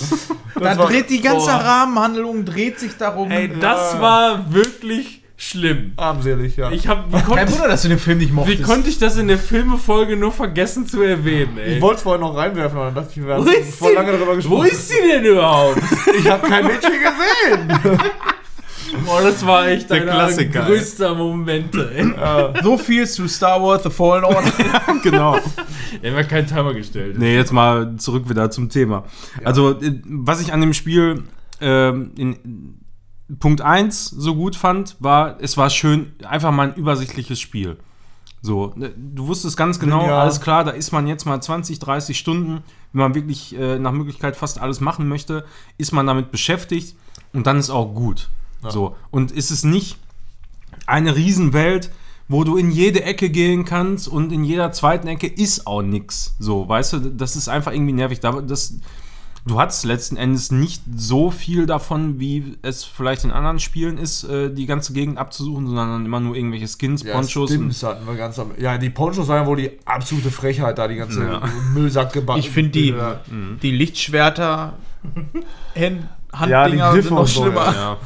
Da 0.56 0.78
war- 0.78 0.88
dreht 0.88 1.10
die 1.10 1.22
ganze 1.22 1.46
Boah. 1.52 1.54
Rahmenhandlung 1.64 2.46
dreht 2.46 2.80
sich 2.80 2.98
darum. 2.98 3.30
Ey, 3.32 3.52
das 3.60 4.00
war 4.02 4.52
wirklich 4.54 5.22
schlimm. 5.38 5.94
Armselig, 5.98 6.56
ja. 6.58 6.72
Ich 6.72 6.88
hab, 6.88 7.12
wie, 7.12 7.34
Kein 7.36 7.52
Wunder, 7.52 7.68
dass 7.68 7.82
du 7.82 7.90
den 7.90 8.00
Film 8.00 8.20
nicht 8.20 8.30
wie 8.30 8.34
mochtest. 8.36 8.64
konnte 8.64 8.90
ich 8.90 8.98
das 8.98 9.18
in 9.18 9.28
der 9.28 9.38
Filmefolge 9.38 10.16
nur 10.16 10.32
vergessen 10.32 10.88
zu 10.88 11.02
erwähnen, 11.02 11.58
ey? 11.58 11.76
Ich 11.76 11.82
wollte 11.82 11.98
es 11.98 12.02
vorhin 12.04 12.22
noch 12.22 12.36
reinwerfen, 12.36 12.78
aber 12.78 12.86
dann 12.88 12.96
dachte 12.96 13.10
ich, 13.20 13.26
wir 13.26 13.34
haben 13.34 13.46
Wo 13.46 13.88
sie? 13.88 13.94
lange 13.94 14.12
darüber 14.14 14.32
Wo 14.32 14.36
gesprochen. 14.36 14.68
ist 14.68 14.90
sie 14.90 15.02
denn 15.12 15.26
überhaupt? 15.26 15.80
Ich 16.18 16.30
habe 16.30 16.48
kein 16.48 16.66
Mädchen 16.66 16.92
gesehen. 16.92 18.00
Boah, 19.06 19.22
das 19.22 19.46
war 19.46 19.68
echt 19.68 19.90
Der 19.90 20.02
einer 20.02 20.12
Klassiker, 20.12 20.66
größter 20.66 21.16
Momente, 21.16 21.92
ey. 21.94 22.14
so 22.64 22.78
viel 22.78 23.08
zu 23.08 23.28
Star 23.28 23.62
Wars 23.62 23.84
The 23.84 23.90
Fallen 23.90 24.24
Order. 24.24 24.52
genau. 25.04 25.38
Wir 26.02 26.12
haben 26.12 26.18
ja 26.18 26.24
keinen 26.24 26.48
Timer 26.48 26.74
gestellt. 26.74 27.18
Nee, 27.18 27.36
jetzt 27.36 27.52
mal 27.52 27.96
zurück 27.98 28.30
wieder 28.30 28.50
zum 28.52 28.70
Thema. 28.70 29.04
Also, 29.44 29.80
äh, 29.82 30.02
was 30.06 30.42
ich 30.42 30.54
an 30.54 30.62
dem 30.62 30.74
Spiel 30.74 31.24
ähm, 31.62 32.12
in 32.18 32.80
Punkt 33.40 33.62
1 33.62 34.10
so 34.10 34.36
gut 34.36 34.56
fand, 34.56 34.96
war, 35.00 35.38
es 35.42 35.58
war 35.58 35.70
schön, 35.70 36.14
einfach 36.28 36.52
mal 36.52 36.70
ein 36.70 36.76
übersichtliches 36.76 37.40
Spiel. 37.40 37.78
So, 38.42 38.74
ne, 38.76 38.92
du 38.98 39.28
wusstest 39.28 39.56
ganz 39.56 39.80
genau, 39.80 40.06
Ja. 40.06 40.20
alles 40.20 40.42
klar, 40.42 40.66
da 40.66 40.72
ist 40.72 40.92
man 40.92 41.08
jetzt 41.08 41.26
mal 41.26 41.40
20, 41.40 41.80
30 41.80 42.20
Stunden, 42.20 42.62
wenn 42.92 43.00
man 43.00 43.16
wirklich 43.16 43.58
äh, 43.58 43.80
nach 43.80 43.94
Möglichkeit 43.94 44.36
fast 44.36 44.60
alles 44.60 44.82
machen 44.82 45.08
möchte, 45.08 45.46
ist 45.78 45.94
man 45.94 46.06
damit 46.06 46.30
beschäftigt 46.30 46.96
und 47.32 47.48
dann 47.48 47.58
ist 47.58 47.70
auch 47.70 47.94
gut. 47.96 48.30
So, 48.72 48.96
und 49.12 49.32
ist 49.32 49.52
es 49.52 49.64
nicht 49.64 49.98
eine 50.88 51.16
Riesenwelt, 51.16 51.92
wo 52.28 52.44
du 52.44 52.58
in 52.58 52.72
jede 52.72 53.04
Ecke 53.04 53.30
gehen 53.30 53.66
kannst 53.66 54.08
und 54.08 54.32
in 54.32 54.44
jeder 54.44 54.72
zweiten 54.72 55.08
Ecke 55.08 55.28
ist 55.28 55.68
auch 55.68 55.82
nix. 55.82 56.36
So, 56.40 56.68
weißt 56.68 56.94
du, 56.94 57.00
das 57.12 57.36
ist 57.36 57.48
einfach 57.50 57.72
irgendwie 57.74 57.94
nervig. 57.94 58.20
Da- 58.22 58.42
Das, 58.42 58.76
du 59.46 59.60
hast 59.60 59.84
letzten 59.84 60.16
Endes 60.16 60.50
nicht 60.52 60.82
so 60.96 61.30
viel 61.32 61.66
davon, 61.66 62.20
wie 62.22 62.58
es 62.62 62.86
vielleicht 62.86 63.26
in 63.26 63.32
anderen 63.32 63.60
Spielen 63.60 63.98
ist, 63.98 64.24
äh, 64.24 64.50
die 64.54 64.66
ganze 64.66 64.94
Gegend 64.94 65.18
abzusuchen, 65.18 65.68
sondern 65.68 66.06
immer 66.06 66.22
nur 66.22 66.36
irgendwelche 66.36 66.68
Skins, 66.70 67.04
Ponchos. 67.04 67.52
und, 67.52 67.58
Stims 67.58 67.84
hatten 67.84 68.08
wir 68.08 68.16
ganz 68.16 68.40
am. 68.40 68.52
Ja, 68.58 68.78
die 68.78 68.90
Ponchos 68.90 69.28
waren 69.28 69.42
ja 69.44 69.46
wohl 69.48 69.58
die 69.58 69.72
absolute 69.84 70.32
Frechheit, 70.32 70.78
da 70.78 70.88
die 70.88 70.96
ganze 70.96 71.24
Ja. 71.26 71.42
Müllsack 71.74 72.14
gebacken. 72.14 72.40
Ich 72.40 72.50
finde 72.50 72.72
die, 72.72 72.90
Ja. 72.92 73.20
die 73.62 73.72
Lichtschwerter, 73.72 74.74
Hand, 75.76 75.76
Ja, 75.76 76.00
die 76.34 76.56
Handdinger 76.82 76.92
Griffe 76.92 77.02
sind 77.04 77.12
noch 77.14 77.20
und 77.22 77.28
so, 77.28 77.42
schlimmer. 77.44 77.74
ja. 77.74 77.98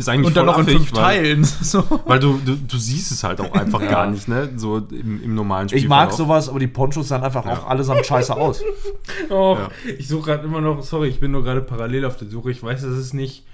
Ist 0.00 0.08
eigentlich 0.08 0.28
Und 0.28 0.36
dann 0.36 0.46
voll 0.46 0.62
noch 0.62 0.66
in 0.66 0.78
fünf 0.78 0.92
weil, 0.94 1.22
Teilen. 1.22 1.44
So. 1.60 1.84
Weil 2.06 2.18
du, 2.18 2.38
du, 2.42 2.56
du 2.56 2.76
siehst 2.78 3.12
es 3.12 3.22
halt 3.22 3.38
auch 3.38 3.52
einfach 3.52 3.80
gar 3.80 4.06
nicht, 4.10 4.28
ne? 4.28 4.50
So 4.56 4.78
im, 4.78 5.22
im 5.22 5.34
normalen 5.34 5.68
Spiel. 5.68 5.78
Ich 5.78 5.88
mag 5.88 6.10
sowas, 6.10 6.48
aber 6.48 6.58
die 6.58 6.68
Ponchos 6.68 7.08
sahen 7.08 7.22
einfach 7.22 7.44
auch 7.44 7.66
allesamt 7.66 8.06
scheiße 8.06 8.34
aus. 8.34 8.62
Oh, 9.28 9.56
Ja. 9.58 9.68
Ich 9.98 10.08
suche 10.08 10.30
gerade 10.30 10.44
immer 10.44 10.62
noch, 10.62 10.82
sorry, 10.82 11.08
ich 11.08 11.20
bin 11.20 11.32
nur 11.32 11.44
gerade 11.44 11.60
parallel 11.60 12.06
auf 12.06 12.16
der 12.16 12.28
Suche. 12.28 12.50
Ich 12.50 12.62
weiß, 12.62 12.80
das 12.80 12.96
ist 12.96 13.12
nicht 13.12 13.44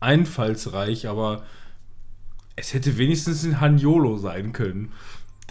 einfallsreich, 0.00 1.08
aber 1.08 1.42
es 2.56 2.74
hätte 2.74 2.98
wenigstens 2.98 3.42
ein 3.44 3.58
Haniolo 3.60 4.18
sein 4.18 4.52
können. 4.52 4.92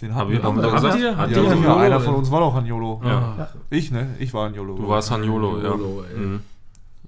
Den 0.00 0.14
Hab 0.14 0.22
haben 0.22 0.30
wir 0.32 0.42
haben 0.44 0.62
wir 0.62 0.70
gesagt? 0.70 1.00
ihr? 1.00 1.16
Habt 1.16 1.32
Ja, 1.32 1.42
ja, 1.42 1.50
Haniolo? 1.50 1.74
einer 1.76 2.00
von 2.00 2.14
uns 2.14 2.30
war 2.30 2.40
doch 2.40 2.54
Hanjolo. 2.54 3.00
Ja. 3.04 3.50
Ich, 3.68 3.90
ne? 3.90 4.14
Ich 4.20 4.32
war 4.32 4.46
Hanjolo. 4.46 4.76
Du 4.76 4.88
warst 4.88 5.10
Haniolo, 5.10 5.56
Haniolo, 5.56 6.04
ey. 6.04 6.14
ja. 6.14 6.20
Mhm. 6.20 6.40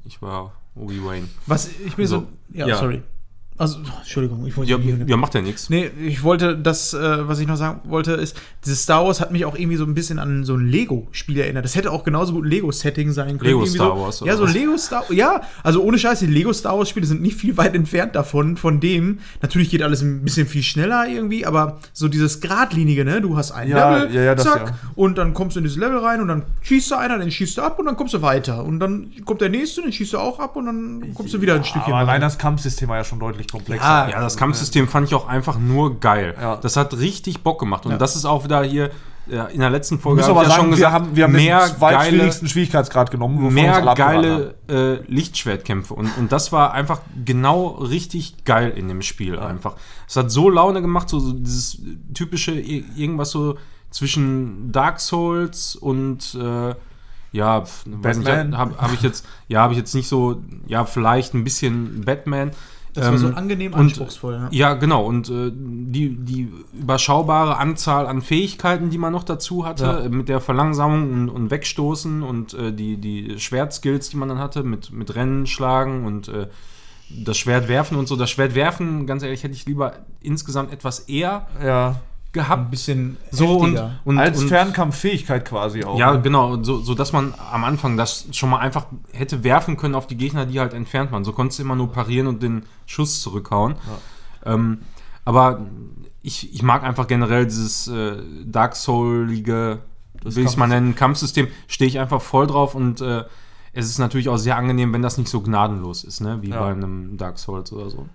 Ich 0.04 0.20
war 0.20 0.52
Obi-Wan. 0.74 1.28
Was, 1.46 1.68
ich 1.68 1.96
bin 1.96 2.06
so. 2.06 2.20
So, 2.20 2.28
ja, 2.52 2.66
ja. 2.66 2.78
sorry. 2.78 3.02
Also, 3.58 3.78
Entschuldigung, 4.00 4.44
ich 4.46 4.56
wollte 4.56 4.70
Ja, 4.72 4.78
hier- 4.78 4.98
ja, 5.06 5.16
macht 5.16 5.34
ja 5.34 5.40
nichts. 5.42 5.68
Nee, 5.70 5.90
ich 6.04 6.22
wollte, 6.22 6.56
das, 6.56 6.94
äh, 6.94 7.28
was 7.28 7.38
ich 7.38 7.46
noch 7.46 7.56
sagen 7.56 7.80
wollte, 7.84 8.12
ist, 8.12 8.34
dieses 8.64 8.82
Star 8.82 9.04
Wars 9.04 9.20
hat 9.20 9.30
mich 9.30 9.44
auch 9.44 9.54
irgendwie 9.56 9.76
so 9.76 9.84
ein 9.84 9.94
bisschen 9.94 10.18
an 10.18 10.42
so 10.44 10.54
ein 10.56 10.66
Lego-Spiel 10.66 11.38
erinnert. 11.38 11.64
Das 11.64 11.76
hätte 11.76 11.92
auch 11.92 12.02
genauso 12.02 12.32
gut 12.32 12.44
ein 12.46 12.50
Lego-Setting 12.50 13.12
sein 13.12 13.38
können. 13.38 13.50
Lego 13.50 13.66
Star 13.66 13.94
so, 13.94 14.02
Wars, 14.02 14.20
Ja, 14.20 14.24
oder 14.26 14.36
so 14.38 14.42
was? 14.44 14.54
Lego 14.54 14.76
Star 14.78 15.04
Ja, 15.12 15.42
also 15.62 15.82
ohne 15.82 15.98
Scheiß, 15.98 16.20
die 16.20 16.26
Lego 16.26 16.52
Star 16.52 16.76
Wars-Spiele 16.78 17.06
sind 17.06 17.20
nicht 17.20 17.36
viel 17.36 17.56
weit 17.58 17.74
entfernt 17.76 18.16
davon, 18.16 18.56
von 18.56 18.80
dem. 18.80 19.18
Natürlich 19.42 19.70
geht 19.70 19.82
alles 19.82 20.00
ein 20.02 20.24
bisschen 20.24 20.46
viel 20.48 20.62
schneller 20.62 21.06
irgendwie, 21.06 21.44
aber 21.46 21.78
so 21.92 22.08
dieses 22.08 22.40
Gradlinige, 22.40 23.04
ne? 23.04 23.20
Du 23.20 23.36
hast 23.36 23.52
ein 23.52 23.68
Ja, 23.68 23.98
Level, 23.98 24.14
ja, 24.14 24.22
ja, 24.22 24.36
zack, 24.36 24.68
ja. 24.68 24.74
und 24.96 25.18
dann 25.18 25.34
kommst 25.34 25.56
du 25.56 25.60
in 25.60 25.64
dieses 25.64 25.78
Level 25.78 25.98
rein 25.98 26.20
und 26.22 26.28
dann 26.28 26.42
schießt 26.62 26.90
du 26.90 26.94
einer, 26.96 27.18
dann 27.18 27.30
schießt 27.30 27.58
du 27.58 27.62
ab 27.62 27.78
und 27.78 27.84
dann 27.86 27.96
kommst 27.96 28.14
du 28.14 28.22
weiter. 28.22 28.64
Und 28.64 28.80
dann 28.80 29.12
kommt 29.26 29.40
der 29.42 29.50
nächste, 29.50 29.82
dann 29.82 29.92
schießt 29.92 30.14
du 30.14 30.18
auch 30.18 30.40
ab 30.40 30.56
und 30.56 30.66
dann 30.66 31.14
kommst 31.14 31.34
du 31.34 31.40
wieder 31.42 31.54
ein 31.54 31.64
Stückchen 31.64 31.92
Aber 31.92 31.98
allein 31.98 32.08
weiter. 32.16 32.20
das 32.26 32.38
Kampfsystem 32.38 32.88
war 32.88 32.96
ja 32.96 33.04
schon 33.04 33.20
deutlich 33.20 33.41
komplexer. 33.50 33.86
Ja, 33.86 34.08
Ja, 34.10 34.20
das 34.20 34.36
Kampfsystem 34.36 34.88
fand 34.88 35.08
ich 35.08 35.14
auch 35.14 35.26
einfach 35.26 35.58
nur 35.58 35.98
geil. 36.00 36.34
Ja. 36.40 36.56
Das 36.56 36.76
hat 36.76 36.96
richtig 36.98 37.42
Bock 37.42 37.58
gemacht. 37.58 37.86
Und 37.86 37.92
Ja. 37.92 37.98
das 37.98 38.16
ist 38.16 38.24
auch 38.24 38.44
wieder 38.44 38.62
hier 38.62 38.90
ja, 39.26 39.44
in 39.46 39.60
der 39.60 39.70
letzten 39.70 39.96
Ich 39.96 40.00
Folge 40.00 40.20
muss 40.20 40.28
hab 40.28 40.36
aber 40.36 40.42
ich 40.42 40.48
ja 40.50 40.56
sagen, 40.56 40.76
wir 40.76 40.92
haben, 40.92 41.16
wir 41.16 41.24
haben 41.24 41.32
mehr 41.32 41.66
den 41.66 41.76
zweitschwierigsten 41.76 42.40
geile, 42.40 42.50
Schwierigkeitsgrad 42.50 43.10
genommen. 43.10 43.54
mehr 43.54 43.80
geile 43.94 44.54
äh, 44.68 44.94
Lichtschwertkämpfe. 45.06 45.94
Und, 45.94 46.16
und 46.18 46.32
das 46.32 46.50
war 46.50 46.72
einfach 46.72 47.00
genau 47.24 47.68
richtig 47.68 48.44
geil 48.44 48.70
in 48.70 48.88
dem 48.88 49.00
Spiel 49.02 49.38
einfach. 49.38 49.74
Es 50.08 50.16
hat 50.16 50.30
so 50.30 50.50
Laune 50.50 50.82
gemacht, 50.82 51.08
so, 51.08 51.20
so 51.20 51.32
dieses 51.32 51.80
typische 52.14 52.52
irgendwas 52.52 53.30
so 53.30 53.56
zwischen 53.90 54.72
Dark 54.72 54.98
Souls 55.00 55.76
und 55.76 56.34
äh, 56.34 56.74
ja, 57.32 57.64
Batman? 57.86 58.58
habe 58.58 58.76
hab 58.78 58.92
ich 58.92 59.02
jetzt, 59.02 59.26
ja, 59.48 59.62
habe 59.62 59.72
ich 59.72 59.78
jetzt 59.78 59.94
nicht 59.94 60.08
so, 60.08 60.42
ja, 60.66 60.84
vielleicht 60.84 61.34
ein 61.34 61.44
bisschen 61.44 62.02
Batman. 62.04 62.50
Das 62.94 63.08
war 63.10 63.16
so 63.18 63.28
Ähm, 63.28 63.34
angenehm 63.36 63.72
und- 63.72 63.80
anspruchsvoll. 63.80 64.34
Ja. 64.34 64.48
Ja, 64.50 64.74
genau. 64.74 65.04
Und 65.06 65.28
äh, 65.30 65.50
die, 65.54 66.14
die 66.14 66.52
überschaubare 66.74 67.56
Anzahl 67.56 68.06
an 68.06 68.20
Fähigkeiten, 68.20 68.90
die 68.90 68.98
man 68.98 69.12
noch 69.12 69.24
dazu 69.24 69.64
hatte, 69.64 70.00
Ja. 70.04 70.08
mit 70.10 70.28
der 70.28 70.40
Verlangsamung 70.40 71.10
und, 71.12 71.28
und 71.30 71.50
Wegstoßen 71.50 72.22
und 72.22 72.52
äh, 72.54 72.72
die, 72.72 72.98
die 72.98 73.38
Schwertskills, 73.38 74.10
die 74.10 74.16
man 74.18 74.28
dann 74.28 74.38
hatte, 74.38 74.62
mit, 74.62 74.92
mit 74.92 75.14
Rennen 75.14 75.46
schlagen 75.46 76.04
und 76.04 76.28
äh, 76.28 76.48
das 77.08 77.36
Schwert 77.38 77.68
werfen 77.68 77.96
und 77.98 78.08
so. 78.08 78.16
Das 78.16 78.30
Schwert 78.30 78.54
werfen, 78.54 79.06
ganz 79.06 79.22
ehrlich, 79.22 79.42
hätte 79.42 79.54
ich 79.54 79.66
lieber 79.66 79.92
insgesamt 80.20 80.72
etwas 80.72 81.00
eher 81.00 81.46
Ja. 81.64 81.96
Ein 82.32 82.42
gehabt. 82.42 82.70
bisschen 82.70 83.16
So 83.30 83.56
und, 83.58 83.60
heftiger. 83.72 84.00
und, 84.04 84.18
Als 84.18 84.40
und 84.42 84.48
Fernkampffähigkeit 84.48 85.44
quasi 85.44 85.84
auch. 85.84 85.98
ja, 85.98 86.14
ne? 86.14 86.22
genau, 86.22 86.62
so, 86.62 86.80
so 86.80 86.94
dass 86.94 87.12
man 87.12 87.34
am 87.52 87.64
Anfang 87.64 87.96
das 87.96 88.26
schon 88.32 88.50
mal 88.50 88.58
einfach 88.58 88.86
hätte 89.12 89.44
werfen 89.44 89.76
können 89.76 89.94
auf 89.94 90.06
die 90.06 90.16
Gegner, 90.16 90.46
die 90.46 90.58
halt 90.58 90.72
entfernt 90.74 91.12
waren. 91.12 91.24
So 91.24 91.32
konntest 91.32 91.58
du 91.58 91.64
immer 91.64 91.76
nur 91.76 91.92
parieren 91.92 92.26
und 92.26 92.42
den 92.42 92.64
Schuss 92.86 93.20
zurückhauen. 93.20 93.74
Ähm, 94.44 94.78
aber 95.24 95.60
ich, 96.22 96.52
ich 96.54 96.62
mag 96.62 96.82
einfach 96.84 97.06
generell 97.06 97.44
dieses 97.44 97.86
äh, 97.88 98.16
Dark 98.44 98.76
Soulige, 98.76 99.80
will 100.22 100.44
ich 100.44 100.50
es 100.50 100.56
mal 100.56 100.66
nennen, 100.68 100.94
Kampfsystem, 100.94 101.48
stehe 101.68 101.88
ich 101.88 101.98
einfach 101.98 102.20
voll 102.22 102.46
drauf 102.46 102.74
und 102.74 103.00
äh, 103.00 103.24
es 103.74 103.86
ist 103.86 103.98
natürlich 103.98 104.28
auch 104.28 104.36
sehr 104.36 104.56
angenehm, 104.56 104.92
wenn 104.92 105.02
das 105.02 105.16
nicht 105.18 105.28
so 105.30 105.40
gnadenlos 105.40 106.04
ist, 106.04 106.20
ne? 106.20 106.38
wie 106.42 106.50
Ja. 106.50 106.60
bei 106.60 106.72
einem 106.72 107.16
Dark 107.16 107.38
Souls 107.38 107.72
oder 107.72 107.88
so. 107.90 108.06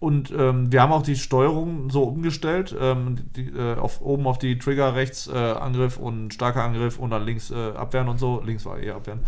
Und 0.00 0.30
ähm, 0.30 0.70
wir 0.70 0.80
haben 0.80 0.92
auch 0.92 1.02
die 1.02 1.16
Steuerung 1.16 1.90
so 1.90 2.04
umgestellt, 2.04 2.74
ähm, 2.78 3.16
die, 3.34 3.48
äh, 3.48 3.76
auf, 3.76 4.00
oben 4.00 4.28
auf 4.28 4.38
die 4.38 4.56
Trigger 4.56 4.94
rechts 4.94 5.26
äh, 5.26 5.36
Angriff 5.36 5.96
und 5.96 6.32
starker 6.32 6.62
Angriff 6.62 7.00
und 7.00 7.10
dann 7.10 7.24
links 7.26 7.50
äh, 7.50 7.72
abwehren 7.74 8.08
und 8.08 8.18
so. 8.18 8.40
Links 8.44 8.64
war 8.64 8.78
eher 8.78 8.94
abwehren. 8.94 9.20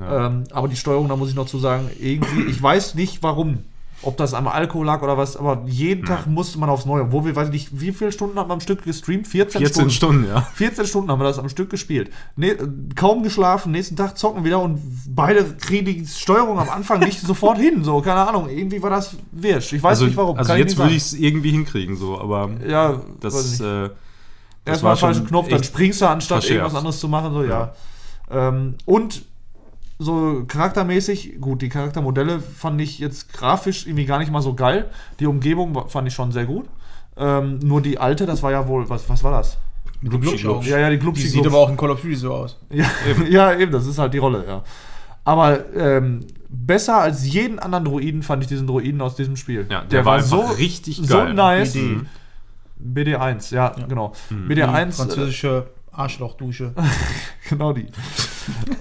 Ähm, 0.00 0.44
aber 0.50 0.68
die 0.68 0.76
Steuerung, 0.76 1.08
da 1.08 1.16
muss 1.16 1.28
ich 1.28 1.34
noch 1.34 1.46
zu 1.46 1.58
sagen, 1.58 1.90
irgendwie, 2.00 2.42
ich 2.50 2.62
weiß 2.62 2.94
nicht 2.94 3.22
warum. 3.22 3.64
Ob 4.06 4.16
das 4.16 4.34
am 4.34 4.46
Alkohol 4.48 4.86
lag 4.86 5.02
oder 5.02 5.16
was, 5.16 5.36
aber 5.36 5.62
jeden 5.66 6.04
Tag 6.04 6.26
musste 6.26 6.58
man 6.58 6.68
aufs 6.68 6.84
Neue. 6.86 7.02
Obwohl 7.04 7.24
wir, 7.24 7.36
weiß 7.36 7.48
ich 7.48 7.52
nicht, 7.52 7.80
wie 7.80 7.92
viele 7.92 8.12
Stunden 8.12 8.38
haben 8.38 8.48
wir 8.50 8.54
am 8.54 8.60
Stück 8.60 8.82
gestreamt? 8.84 9.26
14, 9.26 9.60
14 9.60 9.90
Stunden, 9.90 10.26
ja. 10.28 10.42
14 10.54 10.86
Stunden 10.86 11.10
haben 11.10 11.18
wir 11.20 11.24
das 11.24 11.38
am 11.38 11.48
Stück 11.48 11.70
gespielt. 11.70 12.10
Ne, 12.36 12.56
kaum 12.94 13.22
geschlafen, 13.22 13.72
nächsten 13.72 13.96
Tag 13.96 14.18
zocken 14.18 14.44
wieder 14.44 14.60
und 14.60 14.80
beide 15.08 15.44
kriegen 15.44 15.86
die 15.86 16.06
Steuerung 16.06 16.58
am 16.58 16.68
Anfang 16.68 17.00
nicht 17.00 17.20
sofort 17.26 17.58
hin. 17.58 17.82
So, 17.84 18.00
keine 18.00 18.26
Ahnung, 18.28 18.48
irgendwie 18.48 18.82
war 18.82 18.90
das 18.90 19.16
wirsch. 19.32 19.72
Ich 19.72 19.82
weiß 19.82 19.90
Also, 19.90 20.06
nicht 20.06 20.16
warum. 20.16 20.36
also 20.36 20.48
kann 20.48 20.58
jetzt 20.58 20.70
nicht 20.70 20.78
würde 20.78 20.94
ich 20.94 21.02
es 21.02 21.12
irgendwie 21.14 21.50
hinkriegen, 21.52 21.96
so, 21.96 22.18
aber 22.20 22.50
Ja, 22.66 23.00
das, 23.20 23.54
ich 23.54 23.60
äh, 23.60 23.88
das 24.64 24.74
Erstmal 24.76 24.96
falschen 24.96 25.26
Knopf, 25.26 25.48
dann 25.48 25.62
springst 25.62 26.00
du 26.00 26.06
anstatt 26.08 26.38
verschärft. 26.42 26.56
irgendwas 26.60 26.78
anderes 26.78 26.98
zu 27.00 27.08
machen. 27.08 27.32
So, 27.34 27.44
ja. 27.44 27.74
Ähm, 28.30 28.74
und 28.86 29.22
so 29.98 30.44
charaktermäßig, 30.46 31.40
gut, 31.40 31.62
die 31.62 31.68
Charaktermodelle 31.68 32.40
fand 32.40 32.80
ich 32.80 32.98
jetzt 32.98 33.32
grafisch 33.32 33.86
irgendwie 33.86 34.06
gar 34.06 34.18
nicht 34.18 34.32
mal 34.32 34.42
so 34.42 34.54
geil. 34.54 34.90
Die 35.20 35.26
Umgebung 35.26 35.88
fand 35.88 36.08
ich 36.08 36.14
schon 36.14 36.32
sehr 36.32 36.46
gut. 36.46 36.66
Ähm, 37.16 37.60
nur 37.60 37.80
die 37.80 37.98
alte, 37.98 38.26
das 38.26 38.42
war 38.42 38.50
ja 38.50 38.66
wohl, 38.66 38.88
was, 38.90 39.08
was 39.08 39.22
war 39.22 39.32
das? 39.32 39.56
Glubschaugen. 40.02 40.68
Ja, 40.68 40.78
ja, 40.78 40.90
die 40.90 40.96
Die 40.96 41.02
Glubschi 41.02 41.28
sieht 41.28 41.46
aber 41.46 41.58
auch 41.58 41.70
in 41.70 41.76
Call 41.76 41.90
of 41.90 42.00
Duty 42.02 42.16
so 42.16 42.34
aus. 42.34 42.58
Ja, 42.70 42.86
eben. 43.08 43.30
ja, 43.30 43.56
eben, 43.56 43.72
das 43.72 43.86
ist 43.86 43.98
halt 43.98 44.12
die 44.12 44.18
Rolle, 44.18 44.44
ja. 44.46 44.62
Aber 45.24 45.74
ähm, 45.74 46.26
besser 46.48 46.98
als 46.98 47.26
jeden 47.26 47.58
anderen 47.58 47.84
Druiden 47.84 48.22
fand 48.22 48.42
ich 48.42 48.48
diesen 48.48 48.66
Druiden 48.66 49.00
aus 49.00 49.16
diesem 49.16 49.36
Spiel. 49.36 49.66
Ja, 49.70 49.82
der 49.82 50.04
war 50.04 50.16
einfach 50.16 50.58
richtig 50.58 50.96
so 51.02 51.16
geil. 51.16 51.34
nice. 51.34 51.72
BD. 51.72 51.84
Mhm. 51.84 52.06
BD1, 52.84 53.54
ja, 53.54 53.74
genau. 53.88 54.12
Mhm. 54.28 54.48
BD1, 54.48 54.88
äh, 54.88 54.92
Französische 54.92 55.66
Arschlochdusche. 55.96 56.74
genau 57.48 57.72
die. 57.72 57.86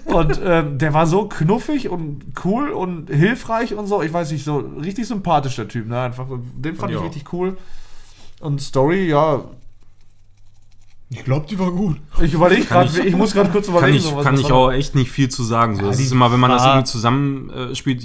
Und 0.06 0.40
ähm, 0.44 0.77
der 0.77 0.94
war 0.94 1.07
so 1.07 1.27
knuffig 1.27 1.90
und 1.90 2.23
cool 2.44 2.69
und 2.69 3.10
hilfreich 3.10 3.73
und 3.73 3.88
so. 3.88 4.02
Ich 4.02 4.11
weiß 4.11 4.31
nicht, 4.31 4.44
so 4.44 4.57
richtig 4.81 5.07
sympathisch, 5.07 5.56
der 5.56 5.68
Typ, 5.68 5.88
ne? 5.88 6.02
Einfach, 6.02 6.27
den 6.56 6.76
fand 6.76 6.91
Ja. 6.91 6.99
ich 6.99 7.06
richtig 7.06 7.31
cool. 7.34 7.57
Und 8.41 8.61
Story, 8.61 9.07
ja, 9.10 9.44
Ich 11.10 11.23
glaube, 11.23 11.45
die 11.48 11.57
war 11.60 11.72
gut. 11.72 11.98
ich 12.22 12.34
überlege 12.34 12.65
Kann 12.65 12.88
gerade, 12.88 12.99
ich- 12.99 13.06
ich, 13.07 13.15
muss 13.15 13.34
gerade 13.34 13.49
kurz 13.52 13.68
kann 13.68 13.76
überlegen. 13.77 13.98
ich, 13.98 14.03
so, 14.03 14.15
was 14.15 14.23
kann 14.26 14.35
das 14.35 14.44
ich 14.45 14.52
auch 14.52 14.72
echt 14.72 14.95
nicht 14.95 15.11
viel 15.11 15.30
zu 15.30 15.44
sagen. 15.44 15.76
So, 15.76 15.84
Ja, 15.84 15.90
es 15.91 15.98
die 15.98 16.03
ist 16.03 16.11
immer, 16.11 16.31
wenn 16.31 16.40
man 16.40 16.49
das 16.52 16.65
irgendwie 16.65 16.85
zusammen 16.85 17.49
äh, 17.52 17.76
spielt. 17.76 18.03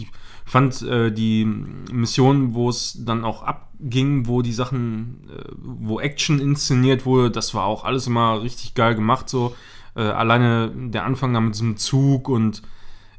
Ich 0.48 0.52
fand 0.52 0.80
äh, 0.80 1.12
die 1.12 1.44
Missionen, 1.44 2.54
wo 2.54 2.70
es 2.70 3.04
dann 3.04 3.22
auch 3.22 3.42
abging, 3.42 4.26
wo 4.28 4.40
die 4.40 4.54
Sachen, 4.54 5.28
äh, 5.28 5.44
wo 5.58 6.00
Action 6.00 6.40
inszeniert 6.40 7.04
wurde, 7.04 7.30
das 7.30 7.52
war 7.52 7.66
auch 7.66 7.84
alles 7.84 8.06
immer 8.06 8.42
richtig 8.42 8.72
geil 8.72 8.94
gemacht. 8.94 9.28
So 9.28 9.54
äh, 9.94 10.00
alleine 10.00 10.72
der 10.74 11.04
Anfang 11.04 11.34
da 11.34 11.40
mit 11.40 11.52
diesem 11.52 11.76
Zug 11.76 12.30
und 12.30 12.62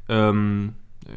ähm, 0.08 0.72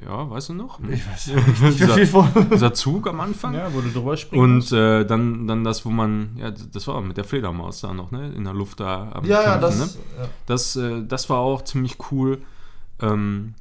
ja, 0.06 0.30
weißt 0.30 0.50
du 0.50 0.54
noch? 0.54 0.80
Ich 0.88 1.04
weiß 1.08 1.28
nicht, 1.36 1.58
viel 1.58 1.72
dieser, 1.72 2.06
vor. 2.06 2.30
dieser 2.54 2.76
Zug 2.76 3.08
am 3.08 3.20
Anfang. 3.20 3.56
Ja, 3.56 3.74
wo 3.74 3.82
du 3.82 3.90
drüber 3.90 4.16
springst. 4.16 4.72
Und 4.72 4.78
äh, 4.78 5.08
dann, 5.08 5.48
dann 5.48 5.64
das, 5.64 5.84
wo 5.84 5.90
man, 5.90 6.38
ja, 6.38 6.52
das 6.52 6.88
war 6.88 7.02
mit 7.02 7.18
der 7.18 7.24
Fledermaus 7.24 7.82
da 7.82 7.92
noch, 7.92 8.12
ne? 8.12 8.32
In 8.36 8.44
der 8.44 8.54
Luft 8.54 8.80
da 8.80 9.12
am 9.14 9.26
Ja, 9.26 9.42
ja, 9.42 9.58
Kämpfen, 9.58 9.80
das. 9.80 9.96
ne? 9.98 10.30
Das, 10.46 10.76
äh, 10.76 11.04
das 11.08 11.28
war 11.32 11.40
auch 11.40 11.64
ziemlich 11.64 11.98
cool. 12.12 12.44
Ähm, 13.02 13.56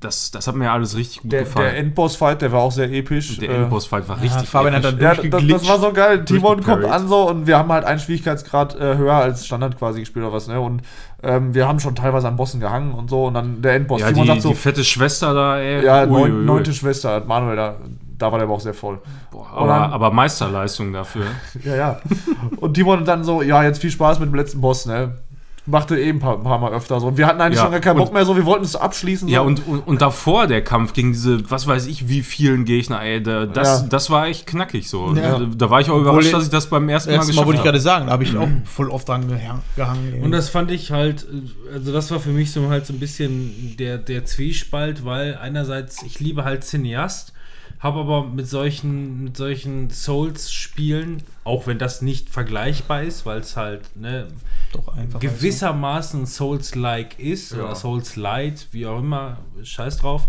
das, 0.00 0.30
das 0.30 0.46
hat 0.46 0.54
mir 0.54 0.70
alles 0.70 0.96
richtig 0.96 1.22
gut 1.22 1.32
Der, 1.32 1.40
der 1.40 1.46
gefallen. 1.46 1.74
Endboss-Fight, 1.74 2.40
der 2.40 2.52
war 2.52 2.60
auch 2.60 2.70
sehr 2.72 2.90
episch. 2.90 3.36
der 3.38 3.50
Äh, 3.50 3.54
Endboss-Fight 3.62 4.08
war 4.08 4.20
richtig 4.22 4.48
Fabian 4.48 4.74
hat 4.74 4.84
episch. 4.84 4.98
dann 5.00 5.30
Ja, 5.30 5.30
das, 5.30 5.46
das 5.62 5.68
war 5.68 5.78
so 5.80 5.92
geil. 5.92 6.24
Timon 6.24 6.62
kommt 6.62 6.84
an 6.84 7.08
so 7.08 7.28
und 7.28 7.46
wir 7.46 7.58
haben 7.58 7.70
halt 7.72 7.84
einen 7.84 7.98
Schwierigkeitsgrad 7.98 8.76
äh, 8.76 8.96
höher 8.96 9.14
als 9.14 9.44
Standard 9.44 9.76
quasi 9.76 10.00
gespielt 10.00 10.24
oder 10.24 10.34
was, 10.34 10.46
ne? 10.46 10.60
Und 10.60 10.82
ähm, 11.22 11.52
wir 11.54 11.66
haben 11.66 11.80
schon 11.80 11.96
teilweise 11.96 12.28
an 12.28 12.36
Bossen 12.36 12.60
gehangen 12.60 12.94
und 12.94 13.10
so 13.10 13.26
und 13.26 13.34
dann 13.34 13.60
der 13.60 13.74
Endboss. 13.74 14.00
Ja, 14.00 14.08
Timon 14.08 14.22
die, 14.22 14.28
sagt 14.28 14.42
so, 14.42 14.48
die 14.50 14.54
fette 14.54 14.84
Schwester 14.84 15.34
da, 15.34 15.58
ey. 15.58 15.84
ja, 15.84 16.06
neun, 16.06 16.30
ui, 16.32 16.38
ui. 16.38 16.44
neunte 16.44 16.72
Schwester, 16.72 17.22
Manuel, 17.26 17.56
da, 17.56 17.74
da 18.16 18.30
war 18.32 18.38
der 18.38 18.46
aber 18.46 18.54
auch 18.54 18.60
sehr 18.60 18.74
voll. 18.74 19.00
Boah, 19.32 19.60
Und 19.60 19.68
dann- 19.68 19.82
aber, 19.82 19.92
aber 19.94 20.10
Meisterleistung 20.12 20.92
dafür. 20.92 21.26
Ja, 21.64 21.74
ja. 21.76 22.00
und 22.58 22.74
Timon 22.74 23.04
dann 23.04 23.24
so, 23.24 23.42
ja, 23.42 23.64
jetzt 23.64 23.80
viel 23.80 23.90
Spaß 23.90 24.20
mit 24.20 24.28
dem 24.28 24.36
letzten 24.36 24.60
Boss, 24.60 24.86
ne? 24.86 25.16
Machte 25.70 25.98
eben 25.98 26.18
ein 26.18 26.20
paar, 26.20 26.42
paar 26.42 26.58
Mal 26.58 26.72
öfter 26.72 26.98
so. 26.98 27.08
Und 27.08 27.18
wir 27.18 27.26
hatten 27.26 27.40
eigentlich 27.40 27.56
Ja, 27.58 27.64
schon 27.64 27.72
gar 27.72 27.80
keinen 27.80 27.96
Bock 27.98 28.08
und- 28.08 28.14
mehr, 28.14 28.24
so, 28.24 28.34
wir 28.36 28.46
wollten 28.46 28.64
es 28.64 28.74
abschließen. 28.74 29.28
Ja, 29.28 29.40
so. 29.40 29.46
und, 29.46 29.66
und, 29.68 29.86
und 29.86 30.00
davor 30.00 30.46
der 30.46 30.64
Kampf 30.64 30.94
gegen 30.94 31.12
diese, 31.12 31.50
was 31.50 31.66
weiß 31.66 31.86
ich, 31.86 32.08
wie 32.08 32.22
vielen 32.22 32.64
Gegner, 32.64 33.02
ey, 33.02 33.22
da, 33.22 33.44
das, 33.46 33.82
Ja. 33.82 33.86
das 33.88 34.08
war 34.08 34.26
echt 34.28 34.46
knackig 34.46 34.88
so. 34.88 35.14
Ja. 35.14 35.38
Da, 35.38 35.46
da 35.56 35.70
war 35.70 35.80
ich 35.80 35.90
auch 35.90 35.98
überrascht, 35.98 36.28
Obwohl- 36.28 36.32
dass 36.32 36.44
ich 36.44 36.50
das 36.50 36.70
beim 36.70 36.88
ersten 36.88 37.10
Mal 37.10 37.18
geschafft 37.18 37.36
wollte 37.38 37.50
ich 37.52 37.58
habe. 37.58 37.66
gerade 37.68 37.80
sagen, 37.80 38.06
da 38.06 38.12
habe 38.12 38.24
ich 38.24 38.36
auch 38.36 38.48
voll 38.64 38.88
oft 38.90 39.08
dran 39.08 39.28
gehang- 39.28 39.60
gehangen. 39.76 40.22
Und 40.22 40.30
das 40.32 40.48
fand 40.48 40.70
ich 40.70 40.90
halt, 40.90 41.26
also 41.74 41.92
das 41.92 42.10
war 42.10 42.20
für 42.20 42.30
mich 42.30 42.50
so 42.50 42.68
halt 42.70 42.86
so 42.86 42.92
ein 42.94 42.98
bisschen 42.98 43.76
der, 43.78 43.98
der 43.98 44.24
Zwiespalt, 44.24 45.04
weil 45.04 45.36
einerseits, 45.36 46.02
ich 46.02 46.18
liebe 46.20 46.44
halt 46.44 46.64
Cineast, 46.64 47.32
habe 47.80 48.00
aber 48.00 48.24
mit 48.24 48.48
solchen, 48.48 49.24
mit 49.24 49.36
solchen 49.36 49.90
Souls-Spielen, 49.90 51.22
auch 51.44 51.66
wenn 51.66 51.78
das 51.78 52.02
nicht 52.02 52.28
vergleichbar 52.28 53.02
ist, 53.02 53.24
weil 53.24 53.40
es 53.40 53.56
halt 53.56 53.96
ne, 53.96 54.28
doch 54.72 54.88
einfach. 54.96 55.20
gewissermaßen 55.20 56.26
Souls-like 56.26 57.18
ist 57.18 57.52
Ja. 57.52 57.64
oder 57.64 57.74
Souls-light, 57.74 58.68
wie 58.72 58.86
auch 58.86 58.98
immer, 58.98 59.38
scheiß 59.62 59.98
drauf. 59.98 60.26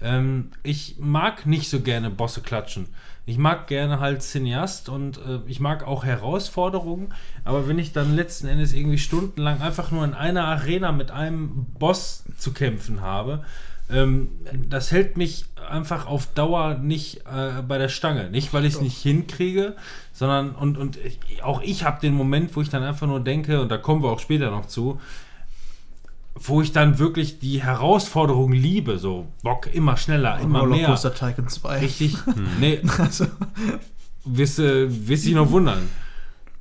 Ähm, 0.00 0.50
ich 0.62 0.96
mag 0.98 1.46
nicht 1.46 1.68
so 1.70 1.80
gerne 1.80 2.10
Bosse 2.10 2.40
klatschen. 2.40 2.86
Ich 3.24 3.38
mag 3.38 3.68
gerne 3.68 4.00
halt 4.00 4.22
Cineast 4.22 4.88
und 4.88 5.18
äh, 5.18 5.38
ich 5.46 5.60
mag 5.60 5.86
auch 5.86 6.04
Herausforderungen, 6.04 7.14
aber 7.44 7.68
wenn 7.68 7.78
ich 7.78 7.92
dann 7.92 8.16
letzten 8.16 8.48
Endes 8.48 8.72
irgendwie 8.72 8.98
stundenlang 8.98 9.60
einfach 9.60 9.92
nur 9.92 10.04
in 10.04 10.14
einer 10.14 10.44
Arena 10.44 10.90
mit 10.90 11.12
einem 11.12 11.66
Boss 11.78 12.24
zu 12.36 12.52
kämpfen 12.52 13.00
habe, 13.00 13.44
ähm, 13.92 14.28
das 14.68 14.90
hält 14.90 15.16
mich 15.16 15.46
einfach 15.68 16.06
auf 16.06 16.26
Dauer 16.34 16.74
nicht 16.74 17.18
äh, 17.26 17.62
bei 17.66 17.78
der 17.78 17.88
Stange. 17.88 18.30
Nicht, 18.30 18.52
weil 18.52 18.64
ich 18.64 18.74
es 18.74 18.80
nicht 18.80 18.98
hinkriege, 18.98 19.76
sondern 20.12 20.54
und, 20.54 20.76
und 20.78 20.98
ich, 20.98 21.42
auch 21.42 21.62
ich 21.62 21.84
habe 21.84 22.00
den 22.00 22.14
Moment, 22.14 22.54
wo 22.56 22.60
ich 22.60 22.68
dann 22.68 22.82
einfach 22.82 23.06
nur 23.06 23.20
denke, 23.20 23.60
und 23.60 23.70
da 23.70 23.78
kommen 23.78 24.02
wir 24.02 24.10
auch 24.10 24.18
später 24.20 24.50
noch 24.50 24.66
zu, 24.66 25.00
wo 26.34 26.62
ich 26.62 26.72
dann 26.72 26.98
wirklich 26.98 27.38
die 27.38 27.62
Herausforderung 27.62 28.52
liebe, 28.52 28.98
so 28.98 29.26
Bock, 29.42 29.68
immer 29.72 29.96
schneller, 29.96 30.40
immer 30.40 30.66
mehr. 30.66 30.94
Tycoon 30.96 31.48
2. 31.48 31.78
Richtig. 31.80 32.16
Nee. 32.60 32.80
wirst, 34.24 34.58
du 34.58 35.08
wirst 35.08 35.26
dich 35.26 35.34
noch 35.34 35.50
wundern. 35.50 35.88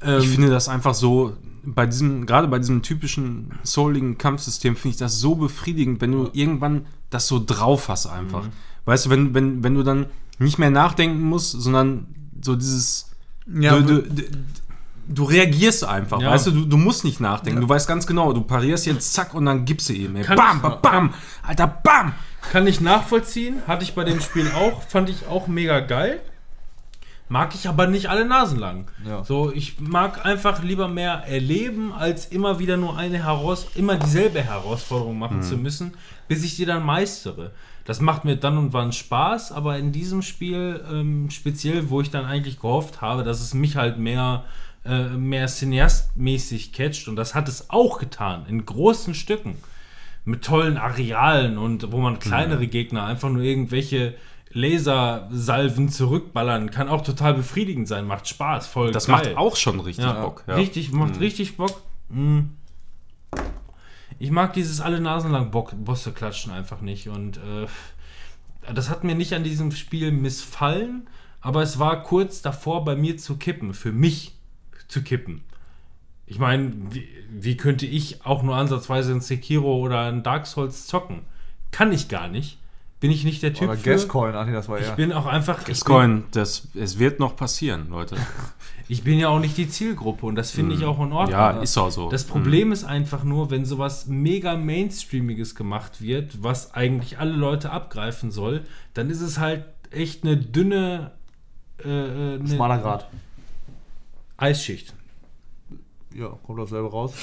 Ähm, 0.03 0.19
Ich 0.19 0.27
finde 0.27 0.49
das 0.49 0.67
einfach 0.67 0.93
so, 0.93 1.37
bei 1.63 1.85
diesem, 1.85 2.25
gerade 2.25 2.47
bei 2.47 2.59
diesem 2.59 2.81
typischen 2.81 3.51
souligen 3.63 4.17
Kampfsystem, 4.17 4.75
finde 4.75 4.93
ich 4.95 4.97
das 4.99 5.19
so 5.19 5.35
befriedigend, 5.35 6.01
wenn 6.01 6.11
du 6.11 6.29
irgendwann 6.33 6.85
das 7.09 7.27
so 7.27 7.41
drauf 7.45 7.87
hast 7.89 8.07
einfach. 8.07 8.45
Weißt 8.85 9.05
du, 9.05 9.09
wenn, 9.11 9.33
wenn, 9.33 9.63
wenn 9.63 9.75
du 9.75 9.83
dann 9.83 10.07
nicht 10.39 10.57
mehr 10.57 10.71
nachdenken 10.71 11.21
musst, 11.21 11.51
sondern 11.51 12.07
so 12.41 12.55
dieses. 12.55 13.11
Ja, 13.53 13.77
du, 13.79 14.01
du, 14.01 14.01
du, 14.09 14.23
du 15.07 15.23
reagierst 15.23 15.83
einfach, 15.83 16.19
Ja. 16.21 16.31
weißt 16.31 16.47
du, 16.47 16.51
du, 16.65 16.77
musst 16.77 17.03
nicht 17.03 17.19
nachdenken. 17.19 17.61
Du 17.61 17.69
weißt 17.69 17.87
ganz 17.87 18.07
genau, 18.07 18.33
du 18.33 18.41
parierst 18.41 18.85
jetzt, 18.85 19.13
zack, 19.13 19.33
und 19.33 19.45
dann 19.45 19.65
gibst 19.65 19.89
du. 19.89 19.93
Ey. 19.93 20.07
Kann- 20.23 20.37
Bam, 20.37 20.61
bam, 20.61 20.81
bam, 20.81 21.13
Alter, 21.43 21.67
bam! 21.67 22.13
Kann 22.51 22.65
ich 22.65 22.81
nachvollziehen. 22.81 23.57
Hatte 23.67 23.83
ich 23.83 23.93
bei 23.93 24.03
dem 24.03 24.19
Spiel 24.19 24.49
auch. 24.51 24.81
Fand 24.83 25.09
ich 25.09 25.27
auch 25.27 25.47
mega 25.47 25.79
geil. 25.81 26.21
Mag 27.31 27.55
ich 27.55 27.69
aber 27.69 27.87
nicht 27.87 28.09
alle 28.09 28.25
Nasen 28.25 28.59
lang. 28.59 28.91
Ja. 29.07 29.23
So, 29.23 29.53
ich 29.53 29.79
mag 29.79 30.25
einfach 30.25 30.61
lieber 30.63 30.89
mehr 30.89 31.23
erleben, 31.25 31.93
als 31.93 32.25
immer 32.25 32.59
wieder 32.59 32.75
nur 32.75 32.97
eine 32.97 33.23
Heraus 33.23 33.67
immer 33.75 33.95
dieselbe 33.95 34.41
Herausforderung 34.41 35.17
machen 35.17 35.41
zu 35.41 35.55
müssen, 35.55 35.93
bis 36.27 36.43
ich 36.43 36.57
sie 36.57 36.65
dann 36.65 36.83
meistere. 36.83 37.51
Das 37.85 38.01
macht 38.01 38.25
mir 38.25 38.35
dann 38.35 38.57
und 38.57 38.73
wann 38.73 38.91
Spaß, 38.91 39.53
aber 39.53 39.77
in 39.77 39.93
diesem 39.93 40.23
Spiel 40.23 40.83
ähm, 40.91 41.29
speziell, 41.29 41.89
wo 41.89 42.01
ich 42.01 42.11
dann 42.11 42.25
eigentlich 42.25 42.59
gehofft 42.59 42.99
habe, 42.99 43.23
dass 43.23 43.39
es 43.39 43.53
mich 43.53 43.77
halt 43.77 43.97
mehr, 43.97 44.43
äh, 44.83 45.07
mehr 45.07 45.47
cineastmäßig 45.47 46.73
catcht 46.73 47.07
und 47.07 47.15
das 47.15 47.33
hat 47.33 47.47
es 47.47 47.69
auch 47.69 47.99
getan, 47.99 48.45
in 48.49 48.65
großen 48.65 49.13
Stücken 49.13 49.55
mit 50.25 50.43
tollen 50.43 50.77
Arealen 50.77 51.57
und 51.57 51.93
wo 51.93 51.97
man 51.99 52.19
kleinere 52.19 52.67
Gegner 52.67 53.05
einfach 53.05 53.29
nur 53.29 53.41
irgendwelche 53.41 54.15
Lasersalven 54.53 55.89
zurückballern 55.89 56.71
kann 56.71 56.89
auch 56.89 57.01
total 57.01 57.33
befriedigend 57.33 57.87
sein, 57.87 58.05
macht 58.05 58.27
Spaß, 58.27 58.67
voll 58.67 58.91
Das 58.91 59.07
geil. 59.07 59.15
macht 59.15 59.37
auch 59.37 59.55
schon 59.55 59.79
richtig 59.79 60.05
ja, 60.05 60.21
Bock. 60.21 60.43
Ja. 60.47 60.55
Richtig, 60.55 60.91
macht 60.91 61.19
richtig 61.19 61.57
Bock. 61.57 61.81
Mm. 62.09 62.41
Ich 64.19 64.31
mag 64.31 64.53
dieses 64.53 64.81
alle 64.81 64.99
Nasen 64.99 65.31
lang 65.31 65.51
Bock, 65.51 65.73
Bosse 65.75 66.11
klatschen 66.11 66.51
einfach 66.51 66.81
nicht 66.81 67.09
und 67.09 67.37
äh, 67.37 67.67
das 68.73 68.89
hat 68.89 69.03
mir 69.03 69.15
nicht 69.15 69.33
an 69.33 69.43
diesem 69.43 69.71
Spiel 69.71 70.11
missfallen, 70.11 71.07
aber 71.41 71.63
es 71.63 71.79
war 71.79 72.03
kurz 72.03 72.41
davor 72.41 72.85
bei 72.85 72.95
mir 72.95 73.17
zu 73.17 73.37
kippen, 73.37 73.73
für 73.73 73.91
mich 73.91 74.33
zu 74.87 75.01
kippen. 75.01 75.43
Ich 76.27 76.39
meine, 76.39 76.71
wie, 76.91 77.07
wie 77.29 77.57
könnte 77.57 77.85
ich 77.85 78.25
auch 78.25 78.43
nur 78.43 78.55
ansatzweise 78.55 79.11
ein 79.11 79.21
Sekiro 79.21 79.77
oder 79.77 80.01
ein 80.01 80.23
Dark 80.23 80.47
Souls 80.47 80.87
zocken? 80.87 81.21
Kann 81.71 81.91
ich 81.91 82.07
gar 82.07 82.27
nicht. 82.27 82.57
Bin 83.01 83.11
ich 83.11 83.25
nicht 83.25 83.43
der 83.43 83.53
Typ 83.53 83.67
Oder 83.67 83.77
für. 83.77 83.89
Gascoin, 83.89 84.35
ach 84.35 84.45
nee, 84.45 84.53
das 84.53 84.69
war 84.69 84.79
Ich 84.79 84.85
ja. 84.85 84.93
bin 84.93 85.11
auch 85.11 85.25
einfach. 85.25 85.67
Ich 85.67 85.79
Bitcoin, 85.79 86.23
das, 86.31 86.67
es 86.75 86.99
wird 86.99 87.19
noch 87.19 87.35
passieren, 87.35 87.89
Leute. 87.89 88.15
ich 88.87 89.03
bin 89.03 89.19
ja 89.19 89.27
auch 89.27 89.39
nicht 89.39 89.57
die 89.57 89.67
Zielgruppe 89.67 90.25
und 90.27 90.35
das 90.35 90.51
finde 90.51 90.75
ich 90.75 90.85
auch 90.85 90.99
in 90.99 91.11
Ordnung. 91.11 91.31
Ja, 91.31 91.49
ist 91.49 91.77
auch 91.77 91.89
so. 91.89 92.09
Das 92.09 92.23
Problem 92.23 92.71
ist 92.71 92.83
einfach 92.83 93.23
nur, 93.23 93.49
wenn 93.49 93.65
sowas 93.65 94.05
mega 94.05 94.55
Mainstreamiges 94.55 95.55
gemacht 95.55 96.01
wird, 96.01 96.43
was 96.43 96.75
eigentlich 96.75 97.17
alle 97.17 97.33
Leute 97.33 97.71
abgreifen 97.71 98.29
soll, 98.29 98.65
dann 98.93 99.09
ist 99.09 99.21
es 99.21 99.39
halt 99.39 99.65
echt 99.89 100.23
eine 100.23 100.37
dünne 100.37 101.11
äh, 101.83 101.89
äh, 101.89 102.35
eine 102.35 102.47
Schmaler 102.47 102.77
Grad. 102.77 103.09
Eisschicht. 104.37 104.93
Ja, 106.13 106.27
kommt 106.45 106.59
dasselbe 106.59 106.89
raus. 106.91 107.13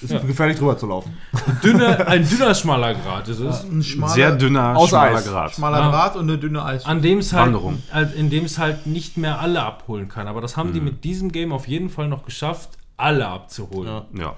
Ist 0.00 0.10
Ja. 0.10 0.18
gefährlich 0.20 0.56
drüber 0.58 0.78
zu 0.78 0.86
laufen. 0.86 1.16
Dünne, 1.62 2.06
ein 2.06 2.26
dünner 2.28 2.54
schmaler 2.54 2.94
Grad 2.94 3.28
ist 3.28 3.40
es. 3.40 3.62
Ein 3.64 3.82
schmaler, 3.82 4.12
Sehr 4.14 4.32
dünner, 4.36 4.76
Aus 4.76 4.88
schmaler 4.88 5.16
Eis. 5.18 5.26
Grad. 5.26 5.54
schmaler 5.54 5.78
Ja. 5.80 5.90
Draht 5.90 6.16
und 6.16 6.28
eine 6.30 6.38
dünne 6.38 6.64
Eis. 6.64 6.86
An 6.86 7.02
dem 7.02 7.18
es 7.18 7.32
halt, 7.32 7.46
Wanderung. 7.46 7.82
halt, 7.92 8.14
in 8.14 8.30
dem 8.30 8.44
es 8.44 8.58
halt 8.58 8.86
nicht 8.86 9.16
mehr 9.18 9.38
alle 9.40 9.62
abholen 9.62 10.08
kann. 10.08 10.28
Aber 10.28 10.40
das 10.40 10.56
haben 10.56 10.72
die 10.72 10.80
mit 10.80 11.04
diesem 11.04 11.30
Game 11.30 11.52
auf 11.52 11.68
jeden 11.68 11.90
Fall 11.90 12.08
noch 12.08 12.24
geschafft, 12.24 12.70
alle 12.96 13.26
abzuholen. 13.28 13.88
Ja. 14.14 14.20
Ja, 14.20 14.34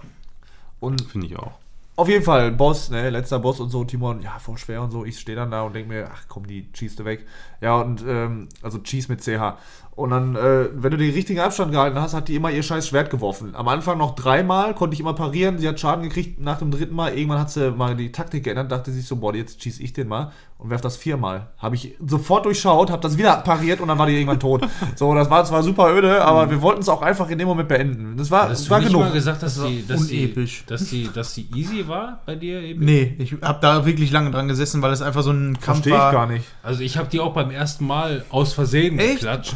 Und 0.80 1.02
finde 1.02 1.26
ich 1.28 1.36
auch. 1.38 1.52
auf 1.96 2.08
jeden 2.08 2.24
Fall, 2.24 2.50
Boss, 2.50 2.90
ne, 2.90 3.10
letzter 3.10 3.38
Boss 3.38 3.60
und 3.60 3.68
so, 3.70 3.84
Timon, 3.84 4.22
ja, 4.22 4.38
voll 4.38 4.56
schwer 4.58 4.82
und 4.82 4.90
so. 4.90 5.04
Ich 5.04 5.18
stehe 5.20 5.36
dann 5.36 5.50
da 5.50 5.62
und 5.62 5.74
denke 5.74 5.88
mir, 5.88 6.08
ach 6.12 6.24
komm, 6.28 6.46
die 6.46 6.70
cheese 6.72 7.04
weg. 7.04 7.26
Ja, 7.60 7.80
und, 7.80 8.02
ähm, 8.06 8.48
also 8.62 8.78
Cheese 8.78 9.08
mit 9.12 9.22
CH. 9.22 9.56
Und 9.96 10.10
dann, 10.10 10.34
äh, 10.34 10.68
wenn 10.72 10.92
du 10.92 10.96
den 10.96 11.12
richtigen 11.12 11.40
Abstand 11.40 11.72
gehalten 11.72 12.00
hast, 12.00 12.14
hat 12.14 12.28
die 12.28 12.34
immer 12.36 12.50
ihr 12.50 12.62
scheiß 12.62 12.88
Schwert 12.88 13.10
geworfen. 13.10 13.54
Am 13.54 13.68
Anfang 13.68 13.98
noch 13.98 14.14
dreimal, 14.14 14.74
konnte 14.74 14.94
ich 14.94 15.00
immer 15.00 15.12
parieren. 15.12 15.58
Sie 15.58 15.68
hat 15.68 15.78
Schaden 15.78 16.04
gekriegt 16.04 16.40
nach 16.40 16.56
dem 16.58 16.70
dritten 16.70 16.94
Mal. 16.94 17.12
Irgendwann 17.12 17.40
hat 17.40 17.50
sie 17.50 17.70
mal 17.72 17.94
die 17.96 18.10
Taktik 18.10 18.44
geändert, 18.44 18.72
dachte 18.72 18.92
sich 18.92 19.04
so, 19.06 19.16
boah, 19.16 19.34
jetzt 19.34 19.62
schieße 19.62 19.82
ich 19.82 19.92
den 19.92 20.08
mal 20.08 20.32
und 20.56 20.70
werf 20.70 20.80
das 20.80 20.96
viermal. 20.96 21.48
Habe 21.58 21.74
ich 21.74 21.96
sofort 22.06 22.46
durchschaut, 22.46 22.90
habe 22.90 23.02
das 23.02 23.18
wieder 23.18 23.36
pariert 23.38 23.80
und 23.80 23.88
dann 23.88 23.98
war 23.98 24.06
die 24.06 24.14
irgendwann 24.14 24.40
tot. 24.40 24.66
So, 24.96 25.14
das 25.14 25.28
war 25.30 25.44
zwar 25.44 25.62
super 25.62 25.94
öde, 25.94 26.22
aber 26.24 26.50
wir 26.50 26.60
wollten 26.62 26.80
es 26.82 26.88
auch 26.88 27.00
einfach 27.02 27.28
in 27.30 27.38
dem 27.38 27.48
Moment 27.48 27.68
beenden. 27.68 28.16
Das 28.16 28.30
war, 28.30 28.42
Hast 28.48 28.50
das 28.52 28.64
du 28.64 28.70
war 28.70 28.78
nicht 28.80 28.88
genug. 28.88 29.02
mal 29.02 29.12
gesagt, 29.12 29.42
dass, 29.42 29.54
Das 29.54 29.62
war 29.64 29.70
die, 29.70 29.86
dass, 29.86 30.06
die, 30.06 30.18
unepisch. 30.24 30.64
dass, 30.66 30.84
die, 30.88 31.10
dass 31.12 31.34
die 31.34 31.46
easy 31.54 31.86
war 31.88 32.20
bei 32.26 32.36
dir 32.36 32.60
eben? 32.62 32.84
Nee, 32.84 33.16
ich 33.18 33.34
habe 33.42 33.58
da 33.60 33.84
wirklich 33.86 34.10
lange 34.10 34.30
dran 34.30 34.48
gesessen, 34.48 34.80
weil 34.82 34.92
es 34.92 35.02
einfach 35.02 35.22
so 35.22 35.30
ein 35.30 35.54
Kampf 35.60 35.82
Verstehe 35.82 35.94
ich 35.94 35.98
war. 35.98 36.12
gar 36.12 36.26
nicht. 36.26 36.44
Also 36.62 36.82
ich 36.82 36.96
habe 36.98 37.08
die 37.08 37.20
auch 37.20 37.32
beim 37.50 37.58
ersten 37.58 37.86
Mal 37.86 38.24
aus 38.30 38.52
Versehen 38.52 38.98
Echt? 38.98 39.14
geklatscht. 39.20 39.54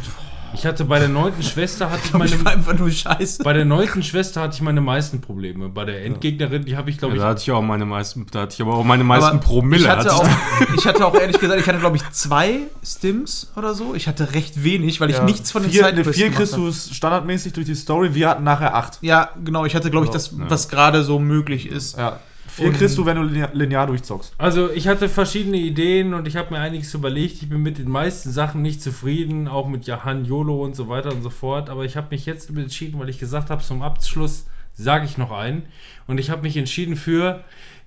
Ich 0.53 0.65
hatte 0.65 0.85
bei 0.85 0.99
der 0.99 1.09
neunten 1.09 1.43
Schwester 1.43 1.91
hatte 1.91 2.01
ich 2.05 2.13
meine 2.13 2.33
Ich 2.33 2.47
einfach 2.47 2.77
nur 2.79 2.89
scheiße. 2.89 3.43
bei 3.43 3.51
der 3.51 3.65
neunten 3.65 4.03
Schwester 4.03 4.41
hatte 4.41 4.55
ich 4.55 4.61
meine 4.61 4.79
meisten 4.79 5.19
Probleme. 5.19 5.67
Bei 5.67 5.83
der 5.83 6.05
Endgegnerin, 6.05 6.63
die 6.63 6.77
habe 6.77 6.89
ich 6.89 6.97
glaube 6.97 7.15
Ja, 7.15 7.17
ich 7.17 7.23
da 7.23 7.29
hatte 7.29 7.41
ich 7.41 7.51
auch 7.51 7.61
meine 7.61 7.85
meisten, 7.85 8.25
da 8.31 8.41
hatte 8.41 8.53
ich 8.53 8.61
aber 8.61 8.75
auch 8.75 8.85
meine 8.85 9.03
meisten 9.03 9.31
Aber 9.31 9.39
Promille. 9.39 9.81
Ich 9.83 9.89
hatte, 9.89 10.09
hatte 10.09 10.13
auch, 10.13 10.27
ich 10.77 10.85
hatte 10.85 11.05
auch 11.05 11.15
ehrlich 11.15 11.39
gesagt, 11.39 11.59
ich 11.59 11.67
hatte 11.67 11.79
glaube 11.79 11.97
ich 11.97 12.09
zwei 12.11 12.59
Stims 12.83 13.51
oder 13.57 13.73
so. 13.73 13.95
Ich 13.95 14.07
hatte 14.07 14.33
recht 14.33 14.63
wenig, 14.63 15.01
weil 15.01 15.09
ich 15.09 15.17
Ja, 15.17 15.23
nichts 15.23 15.51
von 15.51 15.63
den 15.63 15.71
vier, 15.71 15.85
Sidequests 15.85 16.15
Vier 16.21 16.31
kriegst 16.31 16.55
du 16.55 16.71
standardmäßig 16.71 17.51
durch 17.51 17.65
die 17.65 17.75
Story, 17.75 18.13
wir 18.13 18.29
hatten 18.29 18.43
nachher 18.45 18.75
acht. 18.75 18.99
Ja, 19.01 19.31
genau. 19.43 19.65
Ich 19.65 19.75
hatte 19.75 19.91
glaube 19.91 20.05
ich 20.05 20.11
das, 20.11 20.31
was 20.37 20.69
gerade 20.69 21.03
so 21.03 21.19
möglich 21.19 21.67
ist. 21.67 21.97
Ja. 21.97 22.19
Und- 22.59 22.73
kriegst 22.77 22.97
du, 22.97 23.05
wenn 23.05 23.17
du 23.17 23.23
linear, 23.23 23.49
linear 23.53 23.87
durchzockst. 23.87 24.33
Also 24.37 24.69
ich 24.71 24.87
hatte 24.87 25.09
verschiedene 25.09 25.57
Ideen 25.57 26.13
und 26.13 26.27
ich 26.27 26.35
habe 26.37 26.53
mir 26.53 26.59
einiges 26.59 26.93
überlegt. 26.93 27.41
Ich 27.41 27.49
bin 27.49 27.61
mit 27.61 27.77
den 27.77 27.89
meisten 27.89 28.31
Sachen 28.31 28.61
nicht 28.61 28.81
zufrieden, 28.81 29.47
auch 29.47 29.67
mit 29.67 29.85
Jahan 29.87 30.25
YOLO 30.25 30.63
und 30.63 30.75
so 30.75 30.87
weiter 30.87 31.11
und 31.11 31.21
so 31.21 31.29
fort. 31.29 31.69
Aber 31.69 31.83
ich 31.85 31.97
habe 31.97 32.07
mich 32.11 32.25
jetzt 32.25 32.49
entschieden, 32.49 32.99
weil 32.99 33.09
ich 33.09 33.19
gesagt 33.19 33.49
habe, 33.49 33.61
zum 33.63 33.81
Abschluss 33.81 34.45
sage 34.73 35.05
ich 35.05 35.17
noch 35.17 35.31
einen. 35.31 35.63
Und 36.07 36.17
ich 36.19 36.29
habe 36.29 36.43
mich 36.43 36.55
entschieden 36.57 36.95
für 36.95 37.43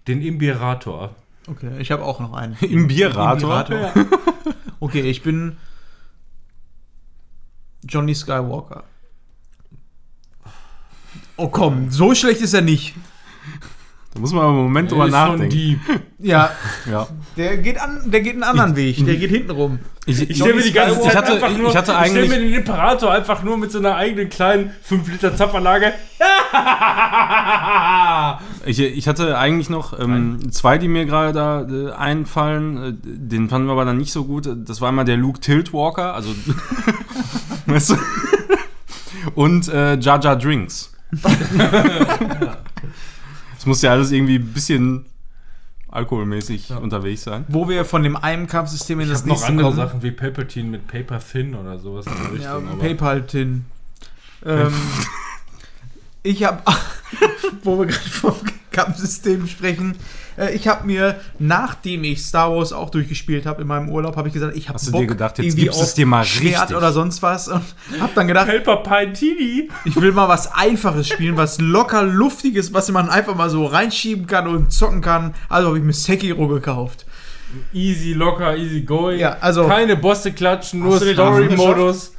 den 0.07 0.20
Imbirator. 0.23 1.15
Okay, 1.47 1.70
ich 1.78 1.90
habe 1.90 2.05
auch 2.05 2.20
noch 2.20 2.35
einen. 2.35 2.57
Im 2.61 2.86
Bierrator. 2.89 3.61
Imbirator. 3.66 3.93
Okay, 4.81 5.01
ich 5.01 5.23
bin 5.23 5.57
Johnny 7.82 8.15
Skywalker. 8.15 8.85
Oh 11.36 11.49
komm, 11.49 11.90
so 11.90 12.15
schlecht 12.15 12.40
ist 12.43 12.55
er 12.55 12.61
nicht. 12.61 12.95
Da 14.14 14.20
muss 14.20 14.32
man 14.32 14.43
aber 14.43 14.52
einen 14.52 14.62
Moment 14.62 14.90
drüber 14.90 15.06
nachdenken. 15.09 15.80
Ja, 16.20 16.51
Ja. 16.90 17.06
der 17.36 17.59
geht 17.59 17.80
an, 17.80 18.10
der 18.10 18.20
geht 18.22 18.32
einen 18.32 18.43
anderen 18.43 18.74
Weg. 18.74 19.05
Der 19.06 19.14
geht 19.14 19.30
hinten 19.30 19.52
rum. 19.52 19.78
Ich, 20.05 20.28
Ich 20.28 20.36
stelle 20.36 20.55
mir 20.55 20.62
die 20.62 20.72
ganze 20.72 20.97
ich 20.97 21.02
Zeit 21.05 21.14
hatte, 21.14 21.35
einfach 21.35 21.56
nur, 21.56 21.68
ich 21.70 21.76
hatte 21.76 21.94
ich 22.02 22.10
stelle 22.10 22.26
mir 22.28 22.40
den 22.40 22.55
Imperator 22.55 23.12
einfach 23.12 23.44
nur 23.44 23.56
mit 23.56 23.70
so 23.70 23.78
einer 23.78 23.94
eigenen 23.94 24.28
kleinen 24.28 24.72
5 24.82 25.12
Liter 25.12 25.36
Zapfanlage. 25.36 25.93
Ich, 28.66 28.80
ich 28.80 29.09
hatte 29.09 29.39
eigentlich 29.39 29.70
noch 29.70 29.98
ähm, 29.98 30.51
zwei, 30.52 30.76
die 30.78 30.89
mir 30.89 31.06
gerade 31.06 31.32
da 31.32 31.62
äh, 31.62 31.93
einfallen. 31.93 32.76
Äh, 32.76 32.93
Den 33.02 33.48
fanden 33.48 33.66
wir 33.68 33.72
aber 33.72 33.85
dann 33.86 33.97
nicht 33.97 34.12
so 34.12 34.24
gut. 34.24 34.48
Das 34.66 34.80
war 34.80 34.89
einmal 34.89 35.05
der 35.06 35.16
Luke 35.16 35.40
Tiltwalker, 35.40 36.14
also 36.14 36.30
weißt 37.66 37.90
du? 37.90 37.97
und 39.35 39.68
äh, 39.68 39.97
Jar 39.98 40.20
Jar 40.20 40.36
Drinks. 40.36 40.93
Es 43.59 43.66
muss 43.66 43.82
ja 43.82 43.90
alles 43.93 44.10
irgendwie 44.12 44.36
ein 44.36 44.52
bisschen 44.52 45.05
alkoholmäßig 45.90 46.70
unterwegs 46.72 47.22
sein. 47.22 47.44
Wo 47.48 47.68
wir 47.68 47.85
von 47.85 48.02
dem 48.02 48.16
einen 48.16 48.47
Kampfsystem 48.47 49.01
in 49.01 49.06
Ich 49.06 49.12
das 49.12 49.20
habe 49.22 49.28
noch 49.30 49.35
nächste 49.36 49.48
andere 49.48 49.66
kommen. 49.68 49.76
Sachen 49.76 50.02
wie 50.02 50.10
Palpatine 50.10 50.68
mit 50.68 50.86
Paper 50.86 51.18
Thin 51.18 51.55
oder 51.55 51.78
sowas 51.78 52.06
in 52.06 52.12
der 52.12 52.22
Ja, 52.43 52.56
Richtung. 52.56 52.68
aber- 52.72 52.78
PayPal-Tin. 52.82 53.64
Ähm, 54.44 54.72
ich 56.22 56.44
habe, 56.44 56.62
wo 57.64 57.78
wir 57.78 57.86
gerade 57.86 58.09
vom 58.10 58.35
Kampfsystem 58.70 59.47
sprechen, 59.47 59.97
äh, 60.39 60.55
ich 60.55 60.69
habe 60.69 60.86
mir, 60.86 61.16
nachdem 61.39 62.05
ich 62.05 62.23
Star 62.24 62.55
Wars 62.55 62.73
auch 62.73 62.90
durchgespielt 62.90 63.44
habe 63.47 63.62
in 63.62 63.69
meinem 63.69 63.89
Urlaub, 63.89 64.16
habe 64.16 64.28
ich 64.28 64.35
gesagt, 64.35 64.56
ich 64.56 64.69
habe 64.69 64.74
Hast 64.78 64.89
du 64.89 64.93
Bock 64.93 65.01
dir 65.02 65.06
gedacht, 65.09 65.39
jetzt 65.39 65.47
irgendwie 65.47 65.65
gibst 65.65 65.81
du 65.81 65.85
es 65.85 65.94
dir 65.94 66.06
mal 66.06 66.24
Schwert 66.24 66.60
richtig? 66.62 66.77
oder 66.77 66.93
sonst 66.93 67.23
was 67.23 67.48
und 67.48 67.62
habe 68.01 68.12
dann 68.15 68.27
gedacht, 68.28 68.48
Helper 68.48 68.77
Pintini. 68.78 69.69
ich 69.85 69.97
will 69.97 70.12
mal 70.12 70.28
was 70.28 70.52
Einfaches 70.52 71.09
spielen, 71.09 71.36
was 71.36 71.59
locker 71.60 72.02
luftiges, 72.02 72.73
was 72.73 72.90
man 72.90 73.09
einfach 73.10 73.35
mal 73.35 73.51
so 73.51 73.66
reinschieben 73.66 74.27
kann 74.27 74.47
und 74.48 74.73
zocken 74.73 75.01
kann. 75.01 75.35
Also 75.48 75.69
habe 75.69 75.78
ich 75.78 75.85
mir 75.85 75.93
Sekiro 75.93 76.48
gekauft. 76.48 77.05
Easy, 77.73 78.12
locker, 78.12 78.56
easy 78.56 78.82
going. 78.82 79.19
Ja, 79.19 79.39
also- 79.40 79.66
Keine 79.66 79.97
Bosse 79.97 80.32
klatschen, 80.32 80.81
nur 80.81 80.98
Story-Modus. 81.01 82.12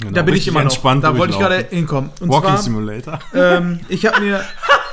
Genau, 0.00 0.12
Da 0.12 0.22
bin 0.22 0.34
ich 0.34 0.46
immer 0.46 0.58
noch. 0.58 0.64
entspannt 0.72 1.04
Da 1.04 1.16
wollte 1.16 1.32
ich 1.32 1.38
gerade 1.38 1.66
hinkommen. 1.70 2.10
Und 2.20 2.28
Walking 2.28 2.50
zwar, 2.50 2.58
Simulator. 2.58 3.18
ähm, 3.34 3.80
ich 3.88 4.04
habe 4.04 4.20
mir 4.20 4.44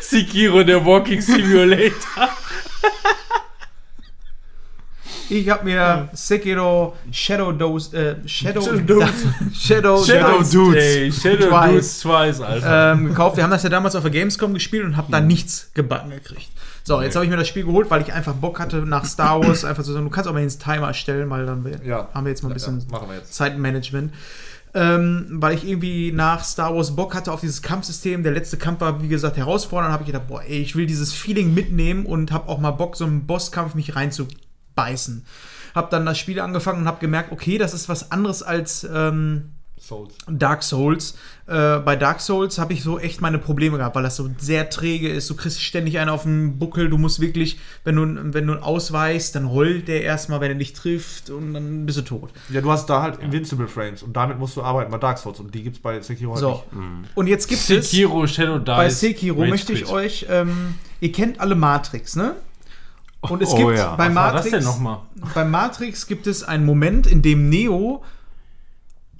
Sekiro, 0.00 0.62
der 0.62 0.84
Walking 0.84 1.20
Simulator. 1.20 2.28
Ich 5.30 5.46
habe 5.50 5.62
mir 5.64 6.08
Sekiro 6.14 6.96
Shadow 7.12 7.52
Dose, 7.52 7.94
äh, 7.94 8.28
Shadow, 8.28 8.62
Shadow 8.62 8.78
Dose. 8.80 9.12
Shadow, 9.54 10.02
Shadow 10.04 10.42
Dudes. 10.42 10.82
Ey, 10.82 11.12
Shadow 11.12 11.48
Twice. 11.48 11.70
Dudes 11.70 12.00
Twice, 12.00 12.40
Alter. 12.40 12.92
ähm, 12.92 13.08
gekauft. 13.08 13.36
Wir 13.36 13.44
haben 13.44 13.50
das 13.50 13.62
ja 13.62 13.68
damals 13.68 13.94
auf 13.94 14.02
der 14.02 14.10
Gamescom 14.10 14.54
gespielt 14.54 14.84
und 14.84 14.96
habe 14.96 15.12
da 15.12 15.20
nichts 15.20 15.70
gebacken 15.74 16.10
gekriegt. 16.10 16.48
So, 16.82 17.02
jetzt 17.02 17.14
habe 17.14 17.26
ich 17.26 17.30
mir 17.30 17.36
das 17.36 17.46
Spiel 17.46 17.64
geholt, 17.66 17.90
weil 17.90 18.00
ich 18.00 18.10
einfach 18.14 18.32
Bock 18.32 18.58
hatte 18.58 18.76
nach 18.78 19.04
Star 19.04 19.44
Wars 19.46 19.66
einfach 19.66 19.82
zu 19.82 19.92
sagen, 19.92 20.06
du 20.06 20.10
kannst 20.10 20.30
auch 20.30 20.32
mal 20.32 20.42
ins 20.42 20.56
Timer 20.56 20.94
stellen, 20.94 21.28
weil 21.28 21.44
dann 21.44 21.62
wir, 21.62 21.78
Ja. 21.84 22.08
haben 22.14 22.24
wir 22.24 22.30
jetzt 22.30 22.42
mal 22.42 22.48
ein 22.48 22.54
bisschen 22.54 22.86
Ja. 22.90 23.22
Zeitmanagement. 23.28 24.14
Ähm, 24.80 25.26
weil 25.30 25.56
ich 25.56 25.66
irgendwie 25.66 26.12
nach 26.12 26.44
Star 26.44 26.72
Wars 26.72 26.94
Bock 26.94 27.12
hatte 27.12 27.32
auf 27.32 27.40
dieses 27.40 27.62
Kampfsystem. 27.62 28.22
Der 28.22 28.30
letzte 28.30 28.58
Kampf 28.58 28.80
war, 28.80 29.02
wie 29.02 29.08
gesagt, 29.08 29.36
herausfordernd. 29.36 29.92
habe 29.92 30.04
ich 30.04 30.06
gedacht, 30.06 30.28
boah, 30.28 30.40
ey, 30.42 30.60
ich 30.60 30.76
will 30.76 30.86
dieses 30.86 31.12
Feeling 31.12 31.52
mitnehmen 31.52 32.06
und 32.06 32.30
habe 32.30 32.48
auch 32.48 32.60
mal 32.60 32.70
Bock, 32.70 32.94
so 32.94 33.04
einen 33.04 33.26
Bosskampf 33.26 33.74
mich 33.74 33.96
reinzubeißen. 33.96 35.26
Hab 35.74 35.90
dann 35.90 36.06
das 36.06 36.16
Spiel 36.16 36.38
angefangen 36.38 36.82
und 36.82 36.86
habe 36.86 37.00
gemerkt, 37.00 37.32
okay, 37.32 37.58
das 37.58 37.74
ist 37.74 37.88
was 37.88 38.12
anderes 38.12 38.44
als 38.44 38.86
ähm, 38.88 39.50
Souls. 39.80 40.14
Dark 40.28 40.62
Souls. 40.62 41.14
Äh, 41.46 41.78
bei 41.78 41.96
Dark 41.96 42.20
Souls 42.20 42.58
habe 42.58 42.72
ich 42.72 42.82
so 42.82 42.98
echt 42.98 43.20
meine 43.20 43.38
Probleme 43.38 43.78
gehabt, 43.78 43.94
weil 43.96 44.02
das 44.02 44.16
so 44.16 44.28
sehr 44.38 44.68
träge 44.70 45.08
ist. 45.08 45.30
Du 45.30 45.34
kriegst 45.36 45.62
ständig 45.62 45.98
einen 45.98 46.10
auf 46.10 46.24
den 46.24 46.58
Buckel. 46.58 46.90
Du 46.90 46.98
musst 46.98 47.20
wirklich, 47.20 47.58
wenn 47.84 47.96
du, 47.96 48.34
wenn 48.34 48.46
du 48.46 48.54
ausweichst, 48.54 49.34
dann 49.34 49.46
rollt 49.46 49.88
der 49.88 50.02
erstmal, 50.02 50.40
wenn 50.40 50.50
er 50.50 50.56
dich 50.56 50.72
trifft 50.74 51.30
und 51.30 51.54
dann 51.54 51.86
bist 51.86 51.98
du 51.98 52.02
tot. 52.02 52.30
Ja, 52.50 52.60
du 52.60 52.70
hast 52.70 52.86
da 52.86 53.02
halt 53.02 53.18
Invincible 53.20 53.68
Frames 53.68 54.02
und 54.02 54.14
damit 54.16 54.38
musst 54.38 54.56
du 54.56 54.62
arbeiten 54.62 54.90
bei 54.90 54.98
Dark 54.98 55.18
Souls 55.18 55.40
und 55.40 55.54
die 55.54 55.62
gibt's 55.62 55.78
bei 55.78 56.00
Sekiro 56.00 56.32
halt 56.32 56.40
So. 56.40 56.62
nicht. 56.72 57.16
Und 57.16 57.26
jetzt 57.26 57.48
gibt 57.48 57.60
es. 57.60 57.90
Sekiro, 57.90 58.26
Shadow 58.26 58.58
Dice. 58.58 58.66
Bei 58.76 58.90
Sekiro 58.90 59.38
Rage 59.40 59.50
möchte 59.50 59.72
ich 59.72 59.84
Quit. 59.84 59.92
euch, 59.92 60.26
ähm, 60.28 60.74
ihr 61.00 61.12
kennt 61.12 61.40
alle 61.40 61.54
Matrix, 61.54 62.16
ne? 62.16 62.34
Und 63.20 63.42
es 63.42 63.50
Oh 63.50 63.56
gibt 63.56 63.76
ja. 63.78 63.96
bei 63.96 64.08
Was 64.08 64.14
war 64.14 64.32
das 64.32 64.44
Matrix, 64.44 64.50
denn 64.52 64.64
nochmal? 64.64 64.98
bei 65.34 65.44
Matrix 65.44 66.06
gibt 66.06 66.26
es 66.28 66.44
einen 66.44 66.64
Moment, 66.64 67.06
in 67.08 67.20
dem 67.20 67.48
Neo 67.48 68.04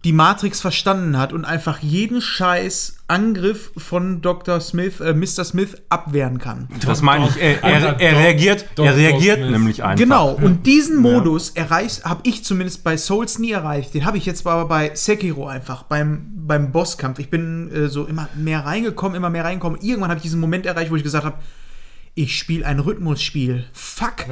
die 0.05 0.13
Matrix 0.13 0.61
verstanden 0.61 1.19
hat 1.19 1.33
und 1.33 1.45
einfach 1.45 1.81
jeden 1.81 2.21
Scheiß 2.21 2.99
Angriff 3.09 3.73
von 3.77 4.21
Dr. 4.21 4.61
Smith, 4.61 5.01
äh, 5.01 5.13
Mr. 5.13 5.45
Smith 5.45 5.77
abwehren 5.89 6.39
kann. 6.39 6.69
Das 6.87 7.03
meine 7.03 7.27
ich. 7.27 7.37
Er, 7.37 7.65
er, 7.65 8.01
er 8.01 8.19
reagiert, 8.19 8.67
er 8.77 8.97
reagiert 8.97 9.41
nämlich 9.51 9.83
einfach. 9.83 9.99
Genau, 9.99 10.31
und 10.31 10.67
diesen 10.67 10.99
Modus 10.99 11.51
erreicht, 11.51 12.05
habe 12.05 12.21
ich 12.25 12.45
zumindest 12.45 12.85
bei 12.85 12.97
Souls 12.97 13.39
nie 13.39 13.51
erreicht. 13.51 13.95
Den 13.95 14.05
habe 14.05 14.19
ich 14.19 14.27
jetzt 14.27 14.47
aber 14.47 14.67
bei 14.67 14.95
Sekiro 14.95 15.49
einfach, 15.49 15.83
beim, 15.85 16.31
beim 16.47 16.71
Bosskampf. 16.71 17.19
Ich 17.19 17.31
bin 17.31 17.71
äh, 17.73 17.89
so 17.89 18.05
immer 18.05 18.29
mehr 18.37 18.65
reingekommen, 18.65 19.17
immer 19.17 19.31
mehr 19.31 19.45
reingekommen. 19.45 19.81
Irgendwann 19.81 20.11
habe 20.11 20.19
ich 20.19 20.23
diesen 20.23 20.41
Moment 20.41 20.65
erreicht, 20.65 20.93
wo 20.93 20.97
ich 20.97 21.03
gesagt 21.03 21.25
habe, 21.25 21.39
ich 22.15 22.39
spiele 22.39 22.67
ein 22.67 22.79
Rhythmusspiel. 22.79 23.65
Fuck. 23.73 24.27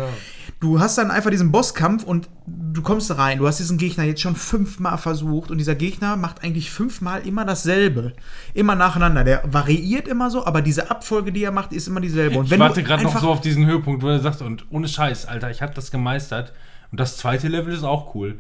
Du 0.59 0.81
hast 0.81 0.97
dann 0.97 1.11
einfach 1.11 1.31
diesen 1.31 1.53
Bosskampf 1.53 2.03
und 2.03 2.31
du 2.47 2.81
kommst 2.81 3.17
rein. 3.19 3.39
Du 3.39 3.47
hast 3.47 3.59
diesen 3.59 3.77
Gegner 3.77 4.05
jetzt 4.05 4.23
schon 4.23 4.35
fünfmal 4.35 4.97
versucht 4.97 5.51
und 5.51 5.59
dieser 5.59 5.75
Gegner 5.75 6.17
macht 6.17 6.43
eigentlich 6.43 6.71
fünfmal 6.71 7.27
immer 7.27 7.45
dasselbe. 7.45 8.15
Immer 8.55 8.75
nacheinander. 8.75 9.23
Der 9.23 9.43
variiert 9.45 10.09
immer 10.09 10.31
so, 10.31 10.47
aber 10.47 10.63
diese 10.63 10.91
Abfolge, 10.91 11.31
die 11.31 11.45
er 11.45 11.53
macht, 11.53 11.75
ist 11.75 11.89
immer 11.89 12.01
dieselbe. 12.01 12.39
Und 12.39 12.47
Ich 12.47 12.51
wenn 12.51 12.61
warte 12.61 12.83
gerade 12.83 13.03
noch 13.03 13.21
so 13.21 13.31
auf 13.31 13.43
diesen 13.43 13.67
Höhepunkt, 13.67 14.03
wo 14.03 14.09
er 14.09 14.21
sagt, 14.21 14.41
und 14.41 14.65
ohne 14.71 14.89
Scheiß, 14.89 15.27
Alter, 15.27 15.51
ich 15.51 15.61
habe 15.61 15.75
das 15.75 15.91
gemeistert. 15.91 16.55
Und 16.91 17.01
das 17.01 17.17
zweite 17.19 17.49
Level 17.49 17.75
ist 17.75 17.83
auch 17.85 18.15
cool. 18.15 18.39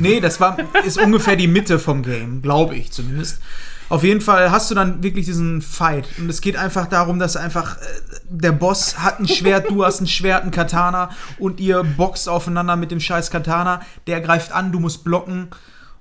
Nee, 0.00 0.20
das 0.20 0.40
war, 0.40 0.56
ist 0.84 0.98
ungefähr 0.98 1.36
die 1.36 1.46
Mitte 1.46 1.78
vom 1.78 2.02
Game, 2.02 2.42
glaube 2.42 2.74
ich 2.74 2.90
zumindest. 2.90 3.40
Auf 3.88 4.02
jeden 4.02 4.20
Fall 4.20 4.50
hast 4.50 4.70
du 4.70 4.74
dann 4.74 5.02
wirklich 5.02 5.26
diesen 5.26 5.60
Fight. 5.60 6.08
Und 6.18 6.30
es 6.30 6.40
geht 6.40 6.56
einfach 6.56 6.86
darum, 6.86 7.18
dass 7.18 7.36
einfach 7.36 7.76
äh, 7.76 7.84
der 8.28 8.52
Boss 8.52 8.98
hat 8.98 9.20
ein 9.20 9.28
Schwert, 9.28 9.70
du 9.70 9.84
hast 9.84 10.00
ein 10.00 10.06
Schwert, 10.06 10.44
ein 10.44 10.50
Katana 10.50 11.10
und 11.38 11.60
ihr 11.60 11.82
boxt 11.82 12.28
aufeinander 12.28 12.76
mit 12.76 12.90
dem 12.90 13.00
scheiß 13.00 13.30
Katana. 13.30 13.82
Der 14.06 14.20
greift 14.20 14.52
an, 14.52 14.72
du 14.72 14.80
musst 14.80 15.04
blocken. 15.04 15.48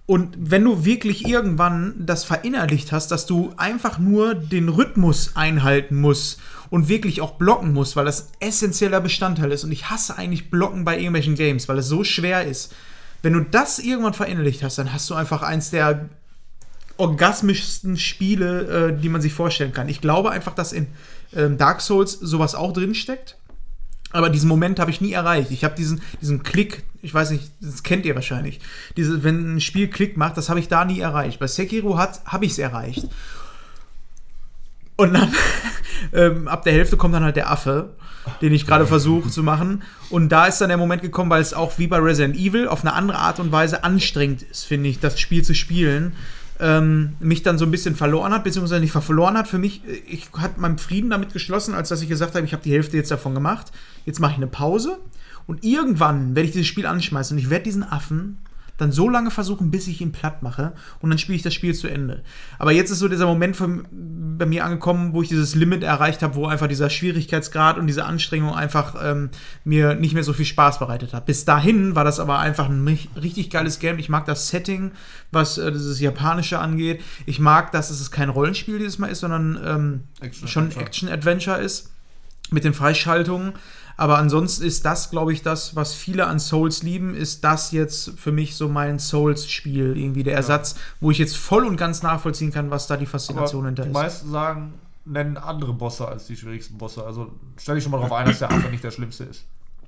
Und 0.06 0.36
wenn 0.38 0.64
du 0.66 0.84
wirklich 0.84 1.28
irgendwann 1.28 1.94
das 1.98 2.26
verinnerlicht 2.26 2.92
hast, 2.92 3.10
dass 3.12 3.26
du 3.26 3.54
einfach 3.56 4.00
nur 4.00 4.36
den 4.36 4.68
Rhythmus 4.68 5.36
einhalten 5.36 6.02
musst 6.02 6.40
und 6.70 6.90
wirklich 6.90 7.22
auch 7.22 7.36
blocken 7.36 7.74
musst, 7.74 7.96
weil 7.96 8.06
das 8.06 8.30
essentieller 8.40 9.00
Bestandteil 9.00 9.52
ist. 9.52 9.64
Und 9.64 9.72
ich 9.72 9.90
hasse 9.90 10.18
eigentlich 10.18 10.50
Blocken 10.50 10.84
bei 10.84 10.98
irgendwelchen 10.98 11.36
Games, 11.36 11.70
weil 11.70 11.78
es 11.78 11.88
so 11.88 12.04
schwer 12.04 12.46
ist. 12.46 12.74
Wenn 13.22 13.34
du 13.34 13.42
das 13.42 13.80
irgendwann 13.80 14.14
verinnerlicht 14.14 14.62
hast, 14.64 14.78
dann 14.78 14.92
hast 14.92 15.10
du 15.10 15.16
einfach 15.16 15.42
eins 15.42 15.70
der 15.70 16.10
orgasmischsten 16.98 17.98
Spiele, 17.98 18.90
äh, 18.90 19.02
die 19.02 19.10
man 19.10 19.22
sich 19.22 19.34
vorstellen 19.34 19.74
kann. 19.74 19.90
Ich 19.90 20.02
glaube 20.02 20.32
einfach, 20.32 20.54
dass 20.54 20.74
in 20.74 20.88
ähm, 21.36 21.58
Dark 21.58 21.82
Souls 21.82 22.14
sowas 22.14 22.56
auch 22.56 22.74
drin 22.74 22.96
steckt. 22.96 23.38
Aber 24.12 24.30
diesen 24.30 24.48
Moment 24.48 24.80
habe 24.80 24.92
ich 24.92 25.02
nie 25.02 25.12
erreicht. 25.12 25.50
Ich 25.50 25.64
habe 25.64 25.76
diesen, 25.76 26.02
diesen 26.22 26.44
Klick, 26.44 26.84
ich 27.02 27.14
weiß 27.14 27.32
nicht, 27.32 27.52
das 27.62 27.82
kennt 27.82 28.06
ihr 28.06 28.14
wahrscheinlich. 28.14 28.60
Diese, 28.96 29.24
wenn 29.24 29.56
ein 29.56 29.62
Spiel 29.62 29.88
Klick 29.88 30.18
macht, 30.18 30.38
das 30.38 30.50
habe 30.50 30.60
ich 30.60 30.68
da 30.68 30.86
nie 30.86 31.00
erreicht. 31.00 31.40
Bei 31.40 31.48
Sekiro 31.48 31.98
habe 31.98 32.46
ich 32.46 32.52
es 32.52 32.60
erreicht. 32.60 33.08
Und 34.96 35.14
dann, 35.14 35.34
ähm, 36.14 36.48
ab 36.48 36.64
der 36.64 36.74
Hälfte 36.74 36.96
kommt 36.96 37.16
dann 37.16 37.24
halt 37.24 37.36
der 37.36 37.50
Affe, 37.50 37.90
den 38.42 38.54
ich 38.54 38.68
gerade 38.68 38.86
versuche 38.86 39.30
zu 39.30 39.42
machen. 39.42 39.82
Und 40.12 40.30
da 40.30 40.46
ist 40.46 40.62
dann 40.62 40.70
der 40.70 40.78
Moment 40.78 41.02
gekommen, 41.02 41.32
weil 41.32 41.42
es 41.42 41.56
auch 41.56 41.80
wie 41.80 41.88
bei 41.88 41.98
Resident 41.98 42.36
Evil 42.36 42.68
auf 42.68 42.82
eine 42.82 42.94
andere 42.94 43.18
Art 43.18 43.40
und 43.40 43.52
Weise 43.52 43.84
anstrengend 43.84 44.44
ist, 44.44 44.66
finde 44.66 44.90
ich, 44.90 45.00
das 45.00 45.20
Spiel 45.20 45.44
zu 45.44 45.56
spielen. 45.56 46.16
Ähm, 46.64 47.18
mich 47.20 47.44
dann 47.44 47.58
so 47.58 47.66
ein 47.66 47.72
bisschen 47.72 47.94
verloren 47.94 48.32
hat, 48.32 48.46
beziehungsweise 48.46 48.80
nicht 48.80 48.94
verloren 48.94 49.38
hat. 49.38 49.50
Für 49.50 49.58
mich, 49.58 49.86
äh, 49.86 50.02
ich 50.08 50.30
hatte 50.38 50.62
meinen 50.62 50.78
Frieden 50.78 51.10
damit 51.10 51.34
geschlossen, 51.34 51.74
als 51.74 51.90
dass 51.90 52.02
ich 52.02 52.08
gesagt 52.08 52.36
habe, 52.36 52.46
ich 52.46 52.54
habe 52.54 52.64
die 52.64 52.72
Hälfte 52.72 52.96
jetzt 52.96 53.12
davon 53.12 53.34
gemacht. 53.34 53.72
Jetzt 54.06 54.22
mache 54.22 54.32
ich 54.32 54.38
eine 54.38 54.48
Pause. 54.48 54.98
Und 55.46 55.66
irgendwann 55.66 56.36
werde 56.36 56.48
ich 56.48 56.54
dieses 56.54 56.68
Spiel 56.68 56.86
anschmeißen 56.86 57.36
und 57.36 57.44
ich 57.44 57.50
werde 57.50 57.66
diesen 57.66 57.84
Affen 57.84 58.38
dann 58.84 58.92
so 58.92 59.10
lange 59.10 59.32
versuchen, 59.32 59.72
bis 59.72 59.88
ich 59.88 60.02
ihn 60.02 60.12
platt 60.12 60.44
mache 60.44 60.74
und 61.00 61.10
dann 61.10 61.18
spiele 61.18 61.36
ich 61.36 61.42
das 61.42 61.54
Spiel 61.54 61.74
zu 61.74 61.88
Ende. 61.88 62.22
Aber 62.60 62.72
jetzt 62.72 62.92
ist 62.92 63.00
so 63.00 63.08
dieser 63.08 63.26
Moment 63.26 63.56
von, 63.56 63.88
bei 64.38 64.46
mir 64.46 64.66
angekommen, 64.66 65.14
wo 65.14 65.22
ich 65.22 65.30
dieses 65.30 65.56
Limit 65.56 65.84
erreicht 65.84 66.22
habe, 66.22 66.36
wo 66.36 66.48
einfach 66.48 66.68
dieser 66.68 66.90
Schwierigkeitsgrad 66.90 67.78
und 67.78 67.88
diese 67.88 68.06
Anstrengung 68.06 68.54
einfach 68.54 68.96
ähm, 69.04 69.30
mir 69.64 69.96
nicht 69.96 70.14
mehr 70.14 70.24
so 70.24 70.34
viel 70.34 70.46
Spaß 70.46 70.80
bereitet 70.80 71.14
hat. 71.14 71.26
Bis 71.26 71.46
dahin 71.46 71.96
war 71.96 72.04
das 72.04 72.20
aber 72.20 72.40
einfach 72.40 72.70
ein 72.70 72.88
ri- 72.88 73.08
richtig 73.22 73.50
geiles 73.50 73.80
Game. 73.80 74.00
Ich 74.00 74.10
mag 74.10 74.26
das 74.26 74.50
Setting, 74.50 74.92
was 75.32 75.58
äh, 75.58 75.72
dieses 75.72 76.00
Japanische 76.00 76.60
angeht. 76.60 77.02
Ich 77.26 77.40
mag, 77.40 77.72
dass 77.72 77.90
es 77.90 78.12
kein 78.12 78.30
Rollenspiel 78.30 78.78
dieses 78.78 79.00
Mal 79.00 79.08
ist, 79.08 79.20
sondern 79.22 79.60
ähm, 79.66 80.04
Action- 80.22 80.48
schon 80.48 80.64
Adventure. 80.66 80.86
Action-Adventure 80.86 81.58
ist 81.60 81.92
mit 82.52 82.64
den 82.64 82.74
Freischaltungen. 82.74 83.54
Aber 83.98 84.18
ansonsten 84.18 84.64
ist 84.64 84.86
das, 84.86 85.10
glaube 85.10 85.34
ich, 85.34 85.42
das, 85.42 85.76
was 85.76 85.94
viele 85.94 86.28
an 86.28 86.40
Souls 86.40 86.84
lieben, 86.84 87.16
ist 87.16 87.44
das 87.44 87.72
jetzt 87.72 88.20
für 88.20 88.32
mich 88.32 88.56
so 88.56 88.68
mein 88.68 89.00
Souls-Spiel, 89.00 89.98
irgendwie 89.98 90.24
der 90.24 90.36
Ersatz, 90.36 90.76
wo 91.00 91.12
ich 91.12 91.18
jetzt 91.18 91.38
voll 91.38 91.66
und 91.66 91.78
ganz 91.78 92.04
nachvollziehen 92.04 92.52
kann, 92.52 92.72
was 92.72 92.88
da 92.88 92.98
die 92.98 93.06
Faszination 93.06 93.62
Aber 93.62 93.68
hinter 93.68 93.84
die 93.84 93.90
ist. 93.90 93.94
meisten 93.94 94.32
sagen, 94.32 94.74
nennen 95.06 95.38
andere 95.38 95.74
Bosse 95.74 96.08
als 96.08 96.28
die 96.28 96.36
schwierigsten 96.36 96.78
Bosse. 96.78 97.06
Also 97.06 97.32
stell 97.58 97.76
dich 97.76 97.84
schon 97.84 97.92
mal 97.92 97.98
darauf 97.98 98.14
ein, 98.14 98.26
dass 98.26 98.40
der 98.40 98.52
Affe 98.52 98.70
nicht 98.70 98.84
der 98.84 98.92
schlimmste 98.92 99.26
ist. 99.26 99.46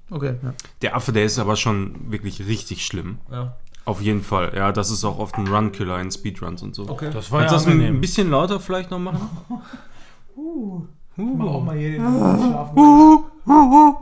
Okay, 0.10 0.36
ja. 0.44 0.53
Der 0.82 0.95
Affe, 0.95 1.11
der 1.11 1.26
ist 1.26 1.40
aber 1.40 1.56
schon 1.56 2.11
wirklich 2.11 2.45
richtig 2.45 2.86
schlimm. 2.86 3.18
Ja. 3.32 3.56
Auf 3.86 4.02
jeden 4.02 4.22
Fall. 4.22 4.53
Ja, 4.56 4.72
das 4.72 4.90
ist 4.90 5.03
auch 5.03 5.19
oft 5.19 5.36
ein 5.36 5.48
Run-Killer 5.48 5.99
in 5.99 6.11
Speedruns 6.11 6.61
und 6.64 6.76
so. 6.76 6.90
Okay. 6.90 7.10
Das 7.14 7.32
war 7.32 7.45
Kannst 7.45 7.65
du 7.65 7.69
ja 7.72 7.76
das 7.76 7.90
ein 7.90 8.02
bisschen 8.02 8.30
lauter 8.30 8.60
vielleicht 8.60 8.91
noch 8.91 8.99
machen? 8.99 9.30
Mach 11.18 11.45
auch 11.45 11.64
mal 11.64 11.77
hier 11.77 11.91
den 11.91 12.02
Schlafen. 12.02 13.23
Ja. 13.45 14.01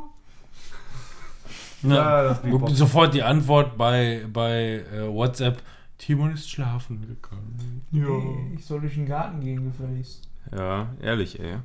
Ja, 1.83 2.39
Sofort 2.69 3.13
die 3.13 3.23
Antwort 3.23 3.77
bei, 3.77 4.25
bei 4.31 4.85
äh, 4.93 5.07
WhatsApp: 5.13 5.61
Timon 5.97 6.31
ist 6.31 6.49
schlafen 6.49 7.01
gegangen. 7.01 8.53
Ich 8.57 8.65
soll 8.65 8.79
durch 8.81 8.93
den 8.95 9.05
Garten 9.05 9.41
gehen, 9.41 9.65
gefälligst. 9.65 10.29
Ja, 10.55 10.87
ehrlich, 11.01 11.39
ey. 11.39 11.57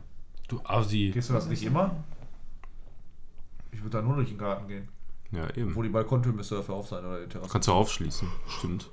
Du 0.49 0.61
Assi. 0.65 1.11
Gehst 1.15 1.29
du 1.31 1.35
das 1.35 1.47
nicht 1.47 1.63
immer? 1.63 1.93
Ich 3.71 3.81
würde 3.81 3.99
da 3.99 4.03
nur 4.03 4.17
durch 4.17 4.31
den 4.31 4.39
Garten 4.39 4.67
gehen. 4.67 4.89
Ja, 5.31 5.43
Wo 5.55 5.61
eben. 5.61 5.83
die 5.83 5.89
Balkontür 5.91 6.33
müsste 6.33 6.57
dafür 6.57 6.75
auf 6.75 6.89
sein 6.89 7.05
oder 7.05 7.21
die 7.21 7.29
Terrasse. 7.29 7.53
Kannst 7.53 7.69
du 7.69 7.73
aufschließen. 7.73 8.27
Stimmt. 8.49 8.89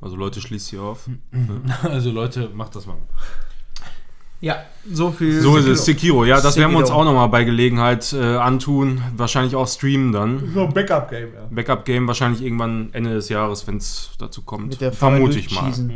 Also 0.00 0.16
Leute, 0.16 0.40
schließt 0.40 0.70
hier 0.70 0.82
auf. 0.82 1.08
Also 1.82 2.10
Leute, 2.10 2.48
macht 2.48 2.74
das 2.74 2.86
mal. 2.86 2.96
Ja, 4.44 4.62
so 4.92 5.10
viel. 5.10 5.40
So 5.40 5.56
ist 5.56 5.66
es, 5.66 5.86
Sekiro. 5.86 6.26
Ja, 6.26 6.38
das 6.38 6.56
werden 6.58 6.72
wir 6.72 6.78
uns 6.78 6.88
Sekiro. 6.88 7.00
auch 7.00 7.04
nochmal 7.06 7.28
bei 7.30 7.44
Gelegenheit 7.44 8.12
äh, 8.12 8.36
antun. 8.36 9.00
Wahrscheinlich 9.16 9.56
auch 9.56 9.66
streamen 9.66 10.12
dann. 10.12 10.52
So 10.52 10.66
ein 10.66 10.74
Backup-Game, 10.74 11.28
ja. 11.34 11.46
Backup-Game 11.50 12.06
wahrscheinlich 12.06 12.42
irgendwann 12.42 12.90
Ende 12.92 13.14
des 13.14 13.30
Jahres, 13.30 13.66
wenn 13.66 13.78
es 13.78 14.10
dazu 14.18 14.42
kommt. 14.42 14.68
Mit 14.68 14.80
der 14.82 14.92
Farbe 14.92 15.16
Vermute 15.16 15.38
ich 15.38 15.50
mal. 15.50 15.62
durchschießen. 15.62 15.92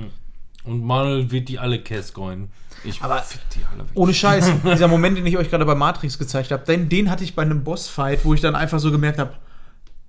Und 0.64 0.82
Manuel 0.82 1.30
wird 1.30 1.50
die 1.50 1.58
alle 1.58 1.78
cascoin. 1.82 2.48
Ich 2.84 3.02
Aber- 3.02 3.18
fick 3.20 3.40
die 3.54 3.60
alle 3.70 3.80
weg. 3.82 3.90
Ohne 3.94 4.14
Scheiß, 4.14 4.50
dieser 4.64 4.88
Moment, 4.88 5.18
den 5.18 5.26
ich 5.26 5.36
euch 5.36 5.50
gerade 5.50 5.66
bei 5.66 5.74
Matrix 5.74 6.18
gezeigt 6.18 6.50
habe, 6.50 6.64
den, 6.64 6.88
den 6.88 7.10
hatte 7.10 7.24
ich 7.24 7.34
bei 7.34 7.42
einem 7.42 7.64
Bossfight, 7.64 8.24
wo 8.24 8.32
ich 8.32 8.40
dann 8.40 8.54
einfach 8.54 8.78
so 8.78 8.90
gemerkt 8.90 9.18
habe, 9.18 9.34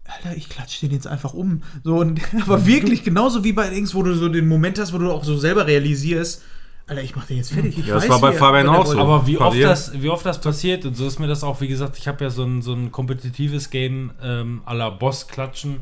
Alter, 0.05 0.37
ich 0.37 0.47
klatsche 0.47 0.87
den 0.87 0.95
jetzt 0.95 1.07
einfach 1.07 1.33
um. 1.33 1.61
So, 1.83 1.97
und, 1.97 2.21
aber 2.41 2.65
wirklich, 2.65 3.03
genauso 3.03 3.43
wie 3.43 3.51
bei 3.51 3.69
Dings, 3.69 3.93
wo 3.93 4.01
du 4.01 4.15
so 4.15 4.29
den 4.29 4.47
Moment 4.47 4.79
hast, 4.79 4.93
wo 4.93 4.97
du 4.97 5.11
auch 5.11 5.25
so 5.25 5.37
selber 5.37 5.67
realisierst, 5.67 6.41
Alter, 6.89 7.03
ich 7.03 7.15
mach 7.15 7.25
den 7.25 7.37
jetzt 7.37 7.53
fertig. 7.53 7.77
Ich 7.77 7.85
Ja, 7.85 7.95
das 7.95 8.03
weiß, 8.03 8.09
war 8.09 8.21
bei 8.21 8.31
Fabian 8.33 8.67
auch 8.67 8.85
so. 8.85 8.97
Aber 8.97 9.27
wie 9.27 9.37
oft, 9.37 9.61
das, 9.61 10.01
wie 10.01 10.09
oft 10.09 10.25
das 10.25 10.41
passiert, 10.41 10.85
und 10.85 10.97
so 10.97 11.05
ist 11.05 11.19
mir 11.19 11.27
das 11.27 11.43
auch, 11.43 11.61
wie 11.61 11.67
gesagt, 11.67 11.97
ich 11.97 12.07
habe 12.07 12.23
ja 12.23 12.31
so 12.31 12.43
ein, 12.43 12.63
so 12.63 12.73
ein 12.73 12.91
kompetitives 12.91 13.69
Game 13.69 14.11
ähm, 14.23 14.61
à 14.65 14.73
la 14.73 14.89
Boss-Klatschen 14.89 15.81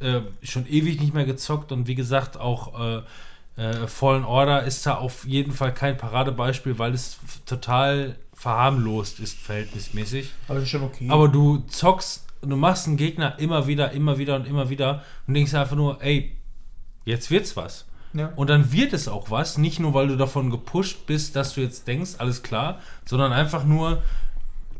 äh, 0.00 0.22
schon 0.42 0.66
ewig 0.66 1.00
nicht 1.00 1.14
mehr 1.14 1.24
gezockt 1.24 1.70
und 1.70 1.86
wie 1.86 1.94
gesagt, 1.94 2.36
auch 2.36 2.80
äh, 2.80 3.02
äh, 3.56 3.86
Fallen 3.86 4.24
Order 4.24 4.64
ist 4.64 4.86
da 4.86 4.96
auf 4.96 5.24
jeden 5.24 5.52
Fall 5.52 5.72
kein 5.72 5.96
Paradebeispiel, 5.96 6.78
weil 6.78 6.94
es 6.94 7.18
total 7.46 8.16
verharmlost 8.34 9.20
ist, 9.20 9.38
verhältnismäßig. 9.38 10.30
Aber 10.48 10.54
das 10.56 10.64
ist 10.64 10.70
schon 10.70 10.82
okay. 10.82 11.06
Aber 11.10 11.28
du 11.28 11.58
zockst, 11.68 12.24
du 12.40 12.56
machst 12.56 12.86
einen 12.88 12.96
Gegner 12.96 13.38
immer 13.38 13.66
wieder, 13.66 13.92
immer 13.92 14.18
wieder 14.18 14.36
und 14.36 14.46
immer 14.46 14.70
wieder 14.70 15.04
und 15.26 15.34
denkst 15.34 15.54
einfach 15.54 15.76
nur, 15.76 16.02
ey, 16.02 16.32
jetzt 17.04 17.30
wird's 17.30 17.56
was. 17.56 17.84
Ja. 18.12 18.32
Und 18.36 18.50
dann 18.50 18.72
wird 18.72 18.92
es 18.92 19.08
auch 19.08 19.30
was, 19.30 19.58
nicht 19.58 19.78
nur 19.80 19.94
weil 19.94 20.08
du 20.08 20.16
davon 20.16 20.50
gepusht 20.50 21.06
bist, 21.06 21.36
dass 21.36 21.54
du 21.54 21.60
jetzt 21.60 21.86
denkst, 21.86 22.12
alles 22.18 22.42
klar, 22.42 22.78
sondern 23.04 23.32
einfach 23.32 23.64
nur, 23.64 24.02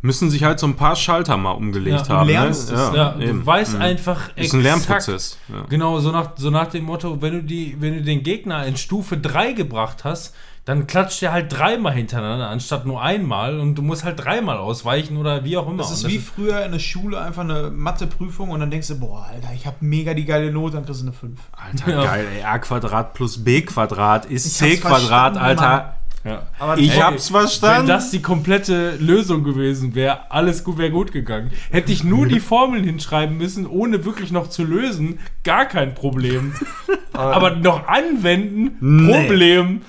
Müssen 0.02 0.31
sich 0.31 0.44
halt 0.44 0.59
so 0.59 0.66
ein 0.66 0.77
paar 0.77 0.97
Schalter 0.97 1.36
mal 1.36 1.51
umgelegt 1.51 1.98
Ja, 1.98 2.02
du 2.02 2.09
haben. 2.15 2.28
lernst 2.28 2.70
ne? 2.73 2.77
es, 2.77 2.97
ja, 2.97 3.11
du 3.11 3.23
eben. 3.23 3.44
weißt 3.44 3.74
Mhm. 3.74 3.82
einfach 3.82 4.35
Ist 4.35 4.55
ein 4.55 4.62
Lernprozess. 4.62 5.36
Ja. 5.48 5.66
Genau, 5.69 5.98
so 6.01 6.11
nach, 6.11 6.31
so 6.36 6.48
nach 6.48 6.69
dem 6.69 6.85
Motto, 6.85 7.20
wenn 7.20 7.32
du, 7.35 7.43
die, 7.43 7.77
wenn 7.81 7.97
du 7.97 8.02
den 8.02 8.23
Gegner 8.23 8.65
in 8.65 8.78
Stufe 8.78 9.19
3 9.19 9.52
gebracht 9.52 10.05
hast, 10.05 10.35
dann 10.66 10.87
klatscht 10.87 11.23
der 11.23 11.32
halt 11.32 11.51
dreimal 11.57 11.93
hintereinander, 11.95 12.49
anstatt 12.49 12.87
nur 12.87 13.03
einmal 13.03 13.59
und 13.59 13.74
du 13.77 13.82
musst 13.82 14.05
halt 14.05 14.23
dreimal 14.23 14.59
ausweichen 14.59 15.16
oder 15.16 15.43
wie 15.45 15.57
auch 15.57 15.66
immer. 15.66 15.78
Das 15.78 15.91
ist 15.91 16.05
Und 16.05 16.11
wie 16.12 16.19
früher 16.19 16.65
in 16.65 16.73
der 16.73 16.78
Schule 16.78 17.20
einfach 17.20 17.43
eine 17.43 17.70
Matheprüfung 17.70 18.51
und 18.51 18.61
dann 18.61 18.70
denkst 18.70 18.89
du, 18.89 19.01
boah, 19.01 19.27
Alter, 19.32 19.49
ich 19.55 19.66
habe 19.66 19.77
mega 19.81 20.15
die 20.15 20.27
geile 20.27 20.53
Note, 20.53 20.74
dann 20.77 20.85
kriegst 20.85 21.01
du 21.01 21.07
eine 21.07 21.12
5. 21.15 21.41
Alter, 21.53 21.91
Ja. 21.93 22.05
geil, 22.05 22.27
ey. 22.37 22.43
A 22.45 22.59
Quadrat 22.59 23.15
plus 23.15 23.43
B 23.43 23.62
Quadrat 23.62 24.27
ist 24.27 24.47
Ich 24.47 24.53
C 24.53 24.77
Quadrat, 24.77 25.37
Alter. 25.39 25.95
ja. 26.24 26.43
Aber 26.59 26.77
Ich 26.78 26.93
ey, 26.95 26.99
hab's 27.01 27.32
Wenn 27.32 27.41
verstanden. 27.41 27.89
das 27.89 28.11
die 28.11 28.20
komplette 28.23 28.97
Lösung 28.97 29.43
gewesen 29.43 29.95
wäre, 29.95 30.31
alles 30.31 30.62
gut 30.62 30.77
wäre 30.77 30.91
gut 30.91 31.11
gegangen. 31.11 31.51
Hätte 31.70 31.91
ich 31.91 32.05
nur 32.05 32.27
die 32.27 32.39
Formeln 32.51 32.85
hinschreiben 32.85 33.39
müssen, 33.39 33.66
ohne 33.66 34.05
wirklich 34.05 34.31
noch 34.31 34.49
zu 34.51 34.62
lösen, 34.62 35.19
gar 35.43 35.65
kein 35.65 35.95
Problem. 35.95 36.53
Aber 37.15 37.57
noch 37.57 37.89
anwenden, 37.89 38.73
Nee. 38.81 39.12
Problem. 39.12 39.81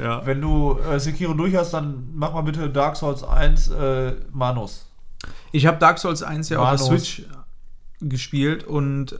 Ja. 0.00 0.24
Wenn 0.26 0.40
du 0.40 0.78
äh, 0.78 0.98
Sekiro 0.98 1.34
durch 1.34 1.54
hast, 1.56 1.72
dann 1.72 2.08
mach 2.14 2.32
mal 2.32 2.42
bitte 2.42 2.68
Dark 2.70 2.96
Souls 2.96 3.22
1 3.22 3.68
äh, 3.68 4.14
Manus. 4.32 4.86
Ich 5.52 5.66
habe 5.66 5.78
Dark 5.78 5.98
Souls 5.98 6.22
1 6.22 6.48
ja 6.48 6.58
auf 6.58 6.68
der. 6.70 6.78
Switch 6.78 7.22
gespielt 8.00 8.64
und 8.64 9.18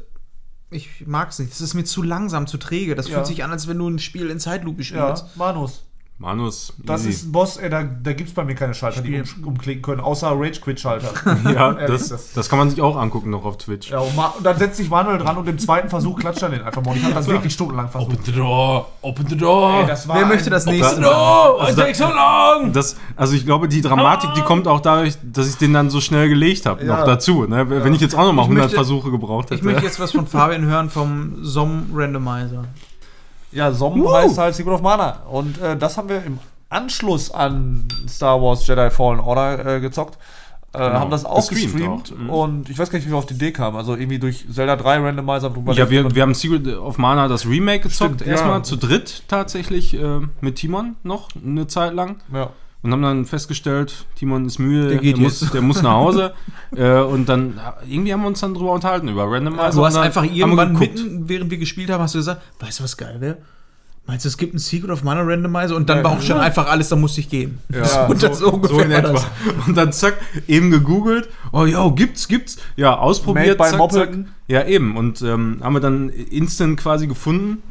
ich 0.70 1.06
mag 1.06 1.30
es 1.30 1.38
nicht. 1.38 1.52
Es 1.52 1.60
ist 1.60 1.74
mir 1.74 1.84
zu 1.84 2.02
langsam, 2.02 2.46
zu 2.46 2.56
träge. 2.56 2.94
Das 2.94 3.08
Ja. 3.08 3.16
fühlt 3.16 3.26
sich 3.26 3.44
an, 3.44 3.50
als 3.50 3.66
wenn 3.68 3.78
du 3.78 3.88
ein 3.88 3.98
Spiel 3.98 4.30
in 4.30 4.38
Zeitlupe 4.40 4.82
Ja, 4.82 5.16
spielst. 5.16 5.36
Manus. 5.36 5.84
Manus, 6.20 6.74
Das 6.84 7.00
easy. 7.00 7.10
ist 7.10 7.24
ein 7.28 7.32
Boss, 7.32 7.56
ey, 7.56 7.70
da, 7.70 7.82
da 7.82 8.12
gibt 8.12 8.28
es 8.28 8.34
bei 8.34 8.44
mir 8.44 8.54
keine 8.54 8.74
Schalter, 8.74 9.00
die 9.00 9.22
um, 9.22 9.44
umklicken 9.46 9.80
können, 9.80 10.02
außer 10.02 10.30
Rage-Quit-Schalter. 10.36 11.08
ja, 11.50 11.72
Ehrlich, 11.72 11.86
das, 11.86 12.08
das- 12.10 12.32
das 12.34 12.48
kann 12.50 12.58
man 12.58 12.68
sich 12.68 12.82
auch 12.82 12.96
angucken 12.98 13.30
noch 13.30 13.46
auf 13.46 13.56
Twitch. 13.56 13.90
ja, 13.90 14.00
und, 14.00 14.08
und 14.18 14.44
dann 14.44 14.58
setzt 14.58 14.76
sich 14.76 14.90
Manuel 14.90 15.16
dran 15.16 15.38
und 15.38 15.48
im 15.48 15.58
zweiten 15.58 15.88
Versuch 15.88 16.18
klatscht 16.18 16.42
er 16.42 16.50
den 16.50 16.60
einfach 16.62 16.82
mal. 16.84 16.90
Und 16.90 16.98
ich 16.98 17.04
habe 17.04 17.14
das 17.14 17.26
wirklich 17.26 17.54
stundenlang 17.54 17.88
versucht. 17.88 18.22
the 18.26 18.32
door, 18.32 18.88
open 19.00 19.26
the 19.28 19.36
door. 19.36 19.80
Ey, 19.80 19.86
das 19.86 20.06
war 20.06 20.16
Wer 20.18 20.26
möchte 20.26 20.50
das 20.50 20.66
nächste? 20.66 21.00
door, 21.00 21.58
Also 21.58 21.72
it 21.72 21.78
da- 21.78 21.82
takes 21.84 21.98
so 21.98 22.04
long. 22.04 22.72
Das, 22.74 22.96
also 23.16 23.34
ich 23.34 23.46
glaube, 23.46 23.66
die 23.68 23.80
Dramatik, 23.80 24.34
die 24.34 24.42
kommt 24.42 24.68
auch 24.68 24.80
dadurch, 24.80 25.14
dass 25.22 25.48
ich 25.48 25.56
den 25.56 25.72
dann 25.72 25.88
so 25.88 26.02
schnell 26.02 26.28
gelegt 26.28 26.66
habe, 26.66 26.84
Ja. 26.84 26.98
noch 26.98 27.06
dazu. 27.06 27.46
Ne? 27.46 27.70
Wenn 27.70 27.94
ich 27.94 28.00
jetzt 28.02 28.14
auch 28.14 28.26
noch 28.26 28.34
mal 28.34 28.42
Ich 28.42 28.48
100 28.48 28.64
möchte- 28.64 28.74
Versuche 28.76 29.10
gebraucht 29.10 29.46
Ich 29.46 29.56
hätte. 29.56 29.64
möchte 29.64 29.84
jetzt 29.84 29.98
was 29.98 30.12
von 30.12 30.26
Fabian 30.26 30.66
hören 30.66 30.90
vom 30.90 31.42
SOM 31.42 31.86
Randomizer. 31.94 32.64
Ja, 33.52 33.72
Som 33.72 34.06
heißt 34.12 34.38
halt 34.38 34.54
Secret 34.54 34.74
of 34.74 34.82
Mana. 34.82 35.22
Und 35.30 35.60
äh, 35.60 35.76
das 35.76 35.96
haben 35.96 36.08
wir 36.08 36.24
im 36.24 36.38
Anschluss 36.68 37.30
an 37.30 37.88
Star 38.08 38.40
Wars 38.40 38.66
Jedi 38.66 38.90
Fallen 38.90 39.20
Order 39.20 39.76
äh, 39.76 39.80
gezockt. 39.80 40.18
Äh, 40.72 40.78
haben 40.78 41.10
das 41.10 41.24
auch 41.24 41.48
Gestreamt 41.48 41.72
gestreamt. 41.72 42.12
auch, 42.12 42.18
mhm. 42.18 42.30
Und 42.30 42.70
ich 42.70 42.78
weiß 42.78 42.90
gar 42.90 42.98
nicht, 42.98 43.06
wie 43.06 43.10
wir 43.10 43.18
auf 43.18 43.26
die 43.26 43.34
Idee 43.34 43.50
kamen. 43.50 43.76
Also 43.76 43.96
irgendwie 43.96 44.20
durch 44.20 44.46
Zelda 44.52 44.76
3 44.76 44.98
Randomizer. 44.98 45.50
drüber 45.50 45.72
ja, 45.72 45.90
wir, 45.90 46.14
wir 46.14 46.22
haben 46.22 46.34
Secret 46.34 46.76
of 46.76 46.96
Mana 46.96 47.26
das 47.26 47.44
Remake 47.44 47.80
gezockt, 47.80 48.20
Stimmt, 48.20 48.30
erstmal 48.30 48.58
ja. 48.58 48.62
zu 48.62 48.76
dritt 48.76 49.24
tatsächlich 49.26 49.94
äh, 49.94 50.20
mit 50.40 50.56
Timon 50.56 50.94
noch 51.02 51.28
eine 51.44 51.66
Zeit 51.66 51.92
lang. 51.94 52.20
ja. 52.32 52.50
Und 52.82 52.92
haben 52.92 53.02
dann 53.02 53.26
festgestellt, 53.26 54.06
Timon 54.16 54.46
ist 54.46 54.58
müde, 54.58 54.88
Der 54.88 54.98
geht 54.98 55.18
muss, 55.18 55.40
der 55.50 55.60
muss 55.60 55.82
nach 55.82 55.92
Hause. 55.92 56.32
äh, 56.76 57.00
und 57.00 57.28
dann, 57.28 57.60
irgendwie 57.86 58.12
haben 58.12 58.22
wir 58.22 58.28
uns 58.28 58.40
dann 58.40 58.54
drüber 58.54 58.72
unterhalten, 58.72 59.08
über 59.08 59.30
Randomizer. 59.30 59.70
du 59.72 59.84
hast 59.84 59.94
dann 59.96 60.04
einfach 60.04 60.24
irgendwann 60.24 60.78
mitten, 60.78 61.28
während 61.28 61.50
wir 61.50 61.58
gespielt 61.58 61.90
haben, 61.90 62.02
hast 62.02 62.14
du 62.14 62.18
gesagt, 62.18 62.40
weißt 62.58 62.80
du, 62.80 62.84
was 62.84 62.96
geil 62.96 63.16
wäre? 63.20 63.36
Meinst 64.06 64.24
du, 64.24 64.28
es 64.30 64.38
gibt 64.38 64.54
einen 64.54 64.58
Secret 64.60 64.90
of 64.90 65.04
Mana 65.04 65.20
Randomizer? 65.20 65.76
Und 65.76 65.88
dann 65.90 65.98
Ja, 65.98 66.04
war 66.04 66.12
auch 66.12 66.22
schon 66.22 66.38
einfach 66.38 66.68
alles, 66.68 66.88
da 66.88 66.96
musste 66.96 67.20
ich 67.20 67.28
gehen. 67.28 67.58
Ja, 67.72 68.06
und 68.08 68.22
das 68.22 68.38
so, 68.38 68.50
ungefähr 68.50 68.76
So 68.78 68.82
in 68.82 68.90
war 68.90 68.98
etwa. 68.98 69.12
das. 69.12 69.26
Und 69.68 69.76
dann 69.76 69.92
zack, 69.92 70.14
eben 70.48 70.70
gegoogelt. 70.70 71.28
Oh 71.52 71.66
ja, 71.66 71.86
gibt's, 71.90 72.26
gibt's. 72.28 72.56
Ja, 72.76 72.96
ausprobiert. 72.96 73.58
Made 73.58 73.70
by 73.70 73.76
zack, 73.76 73.92
zack. 73.92 74.18
Ja, 74.48 74.64
eben. 74.64 74.96
Und 74.96 75.20
ähm, 75.20 75.58
haben 75.62 75.74
wir 75.74 75.80
dann 75.80 76.08
instant 76.08 76.80
quasi 76.80 77.06
gefunden. 77.06 77.62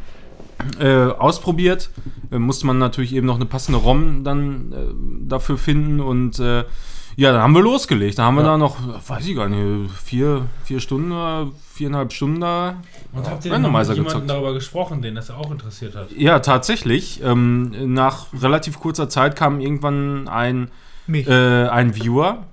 Äh, 0.80 1.12
ausprobiert. 1.12 1.90
Äh, 2.32 2.40
musste 2.40 2.68
man 2.68 2.78
natürlich 2.78 3.14
eben 3.14 3.26
noch 3.26 3.36
eine 3.36 3.46
passende 3.46 3.80
ROM 3.80 4.24
dann 4.24 4.74
äh, 4.74 5.28
dafür 5.28 5.58
finden. 5.58 6.00
Und 6.00 6.40
äh, 6.40 6.66
ja, 7.16 7.32
dann 7.32 7.42
haben 7.42 7.56
wir 7.56 7.62
losgelegt. 7.62 8.20
Da 8.20 8.24
haben 8.24 8.36
wir 8.36 8.44
da 8.44 8.58
noch, 8.58 8.78
weiß 9.08 9.28
ich 9.28 9.36
gar 9.36 9.50
nicht, 9.50 9.92
vier, 9.92 10.46
vier 10.64 10.80
Stunden, 10.80 11.52
viereinhalb 11.74 12.14
Stunden 12.14 12.42
da 12.42 12.82
Und 13.14 13.30
habt 13.30 13.46
ihr 13.46 13.52
mit 13.52 13.62
jemandem 13.66 14.04
gezockt. 14.06 14.30
darüber 14.30 14.54
gesprochen, 14.54 15.02
den 15.02 15.16
das 15.16 15.32
auch 15.32 15.52
interessiert 15.52 15.96
hat? 15.96 16.12
Ja, 16.12 16.40
tatsächlich. 16.40 17.22
Ähm, 17.24 17.94
nach 17.94 18.28
relativ 18.40 18.80
kurzer 18.80 19.10
Zeit 19.10 19.36
kam 19.36 19.60
irgendwann 19.60 20.28
ein, 20.28 20.72
äh, 21.08 21.68
ein 21.68 21.96
Viewer 21.96 22.46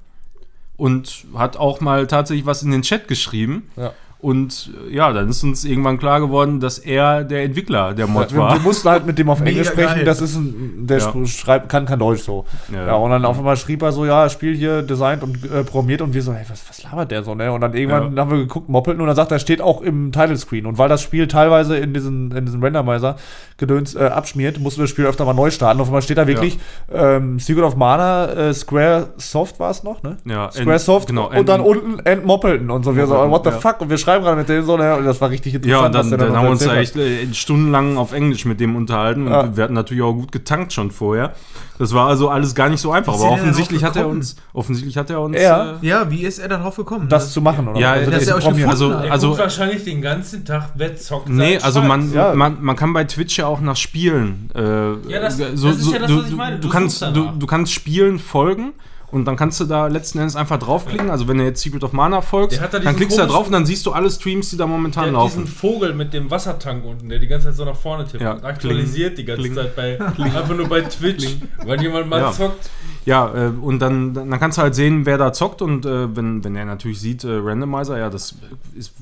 und 0.76 1.26
hat 1.34 1.56
auch 1.56 1.80
mal 1.80 2.06
tatsächlich 2.06 2.46
was 2.46 2.62
in 2.62 2.70
den 2.70 2.82
Chat 2.82 3.08
geschrieben. 3.08 3.68
Ja. 3.76 3.92
Und 4.26 4.72
ja, 4.90 5.12
dann 5.12 5.28
ist 5.28 5.44
uns 5.44 5.64
irgendwann 5.64 5.98
klar 5.98 6.18
geworden, 6.18 6.58
dass 6.58 6.78
er 6.80 7.22
der 7.22 7.44
Entwickler 7.44 7.94
der 7.94 8.08
Mod 8.08 8.32
Wir, 8.32 8.38
wir 8.38 8.42
war. 8.42 8.58
mussten 8.58 8.88
halt 8.88 9.06
mit 9.06 9.18
dem 9.18 9.30
auf 9.30 9.38
Mega 9.38 9.50
Englisch 9.50 9.68
sprechen. 9.68 9.94
geil. 9.98 10.04
Das 10.04 10.20
ist 10.20 10.34
ein, 10.34 10.84
der 10.88 10.98
Ja. 10.98 11.26
schreibt, 11.26 11.68
kann 11.68 11.86
kein 11.86 12.00
Deutsch 12.00 12.22
so. 12.22 12.44
Ja. 12.74 12.86
Ja. 12.88 12.94
und 12.96 13.10
dann 13.12 13.24
auf 13.24 13.38
einmal 13.38 13.56
schrieb 13.56 13.82
er 13.82 13.92
so, 13.92 14.04
ja, 14.04 14.28
Spiel 14.28 14.56
hier 14.56 14.82
designt 14.82 15.22
und 15.22 15.44
äh, 15.44 15.62
programmiert 15.62 16.02
und 16.02 16.12
wir 16.12 16.22
so, 16.22 16.32
hey, 16.32 16.44
was, 16.48 16.68
was 16.68 16.82
labert 16.82 17.12
der 17.12 17.22
so, 17.22 17.36
ne? 17.36 17.52
Und 17.52 17.60
dann 17.60 17.72
irgendwann 17.74 18.18
haben 18.18 18.30
wir 18.32 18.38
geguckt, 18.38 18.68
moppelten 18.68 19.00
und 19.00 19.06
dann 19.06 19.14
sagt 19.14 19.30
er, 19.30 19.38
steht 19.38 19.60
auch 19.62 19.80
im 19.80 20.10
Title 20.10 20.36
Screen. 20.36 20.66
Und 20.66 20.76
weil 20.76 20.88
das 20.88 21.02
Spiel 21.02 21.28
teilweise 21.28 21.76
in 21.76 21.94
diesen, 21.94 22.32
in 22.32 22.46
diesen 22.46 22.60
Randomizer 22.64 23.14
Gedöns 23.58 23.94
äh, 23.94 24.00
abschmiert, 24.06 24.58
mussten 24.58 24.80
wir 24.80 24.84
das 24.84 24.90
Spiel 24.90 25.06
öfter 25.06 25.24
mal 25.24 25.34
neu 25.34 25.50
starten. 25.52 25.80
Auf 25.80 25.86
einmal 25.86 26.02
steht 26.02 26.18
da 26.18 26.26
wirklich 26.26 26.58
ähm, 26.92 27.38
Secret 27.38 27.62
of 27.62 27.76
Mana, 27.76 28.26
äh, 28.32 28.52
Square 28.54 29.10
Soft 29.18 29.60
war 29.60 29.70
es 29.70 29.84
noch, 29.84 30.02
ne? 30.02 30.16
Ja, 30.24 30.50
Square 30.50 30.78
Soft 30.80 31.06
genau, 31.06 31.30
und 31.30 31.48
dann 31.48 31.60
End- 31.60 31.68
unten 31.68 31.98
Entmoppelten 32.00 32.70
und 32.72 32.84
so. 32.84 32.96
Wir 32.96 33.06
so, 33.06 33.14
what 33.30 33.44
the 33.44 33.50
ja. 33.50 33.56
fuck? 33.60 33.80
Und 33.82 33.88
wir 33.90 33.98
schreiben 33.98 34.15
gerade 34.20 34.36
mit 34.36 34.48
denen 34.48 34.64
so, 34.64 34.76
ne? 34.76 34.96
Und 34.96 35.04
das 35.04 35.20
war 35.20 35.30
richtig 35.30 35.54
interessant. 35.54 35.80
Ja, 35.80 35.86
und 35.86 35.94
dann, 36.10 36.18
dann 36.18 36.28
noch 36.30 36.36
haben 36.36 36.44
wir 36.44 36.50
uns 36.50 36.60
da 36.64 36.74
erzählt 36.74 36.94
hat. 36.96 37.12
echt 37.22 37.30
äh, 37.30 37.34
stundenlang 37.34 37.96
auf 37.98 38.12
Englisch 38.12 38.44
mit 38.44 38.60
dem 38.60 38.76
unterhalten 38.76 39.26
und 39.26 39.32
Ja. 39.32 39.56
wir 39.56 39.64
hatten 39.64 39.74
natürlich 39.74 40.02
auch 40.02 40.12
gut 40.12 40.32
getankt 40.32 40.72
schon 40.72 40.90
vorher. 40.90 41.34
Das 41.78 41.92
war 41.92 42.08
also 42.08 42.30
alles 42.30 42.54
gar 42.54 42.68
nicht 42.70 42.80
so 42.80 42.90
einfach, 42.92 43.14
ist 43.14 43.20
aber 43.20 43.32
offensichtlich 43.32 43.84
hat 43.84 43.96
er 43.96 44.08
uns 44.08 44.36
offensichtlich 44.54 44.96
hat 44.96 45.10
er 45.10 45.20
uns 45.20 45.36
Er? 45.36 45.78
äh, 45.82 45.86
ja, 45.86 46.10
wie 46.10 46.22
ist 46.24 46.38
er 46.38 46.48
darauf 46.48 46.76
gekommen? 46.76 47.08
das 47.08 47.32
zu 47.32 47.40
machen, 47.42 47.68
oder? 47.68 47.78
Ja, 47.78 47.92
Also 47.92 48.10
der 48.10 48.20
er 48.20 48.26
euch 48.36 48.44
Programmier. 48.44 48.64
gefunden 48.66 48.70
also 48.70 48.94
hat. 48.98 49.04
Er 49.06 49.12
also 49.12 49.38
wahrscheinlich 49.38 49.84
den 49.84 50.00
ganzen 50.00 50.44
Tag, 50.44 50.70
wer 50.76 50.96
zockt. 50.96 51.28
Nee, 51.28 51.58
also 51.58 51.82
man, 51.82 52.12
Ja. 52.14 52.34
man, 52.34 52.56
man 52.62 52.76
kann 52.76 52.92
bei 52.94 53.04
Twitch 53.04 53.38
ja 53.38 53.46
auch 53.46 53.60
nach 53.60 53.76
Spielen. 53.76 54.50
Äh, 54.54 54.60
Ja, 54.60 55.20
das- 55.20 55.36
so, 55.36 55.68
das 55.68 55.78
ist 55.78 55.92
ja 55.92 55.98
das, 55.98 56.10
was 56.16 56.28
ich 56.28 56.34
meine. 56.36 56.56
Du, 56.56 56.62
Du 56.66 56.72
kannst, 56.72 57.02
du 57.02 57.46
kannst 57.46 57.72
Spielen 57.72 58.18
folgen 58.18 58.72
und 59.12 59.24
dann 59.24 59.36
kannst 59.36 59.60
du 59.60 59.64
da 59.64 59.86
letzten 59.86 60.18
Endes 60.18 60.34
einfach 60.36 60.58
draufklicken. 60.58 61.10
Also 61.10 61.28
wenn 61.28 61.38
du 61.38 61.44
jetzt 61.44 61.62
Secret 61.62 61.84
of 61.84 61.92
Mana 61.92 62.20
folgst, 62.20 62.60
da 62.60 62.66
dann 62.78 62.96
klickst 62.96 63.16
du 63.16 63.22
da 63.22 63.28
drauf 63.28 63.46
und 63.46 63.52
dann 63.52 63.64
siehst 63.66 63.86
du 63.86 63.92
alle 63.92 64.10
Streams, 64.10 64.50
die 64.50 64.56
da 64.56 64.66
momentan 64.66 65.04
Der 65.04 65.12
laufen. 65.12 65.44
diesen 65.44 65.56
Vogel 65.56 65.94
mit 65.94 66.12
dem 66.12 66.30
Wassertank 66.30 66.84
unten, 66.84 67.08
der 67.08 67.18
die 67.18 67.26
ganze 67.28 67.46
Zeit 67.48 67.56
so 67.56 67.64
nach 67.64 67.76
vorne 67.76 68.04
tippt 68.06 68.22
Ja, 68.22 68.32
und 68.32 68.44
aktualisiert 68.44 69.16
die 69.18 69.24
ganze 69.24 69.42
kling. 69.42 69.54
Zeit 69.54 69.76
bei 69.76 70.00
einfach 70.18 70.56
nur 70.56 70.68
bei 70.68 70.80
Twitch, 70.82 71.36
weil 71.64 71.80
jemand 71.80 72.08
mal 72.08 72.20
Ja. 72.20 72.32
zockt. 72.32 72.68
Ja, 73.04 73.32
äh, 73.32 73.48
und 73.60 73.78
dann, 73.78 74.12
dann 74.14 74.30
kannst 74.40 74.58
du 74.58 74.62
halt 74.62 74.74
sehen, 74.74 75.06
wer 75.06 75.16
da 75.18 75.32
zockt 75.32 75.62
und 75.62 75.86
äh, 75.86 76.14
wenn, 76.16 76.42
wenn 76.42 76.56
er 76.56 76.64
natürlich 76.64 77.00
sieht, 77.00 77.22
äh, 77.22 77.28
Randomizer, 77.30 77.96
ja, 77.98 78.10
das 78.10 78.34
ist, 78.74 78.92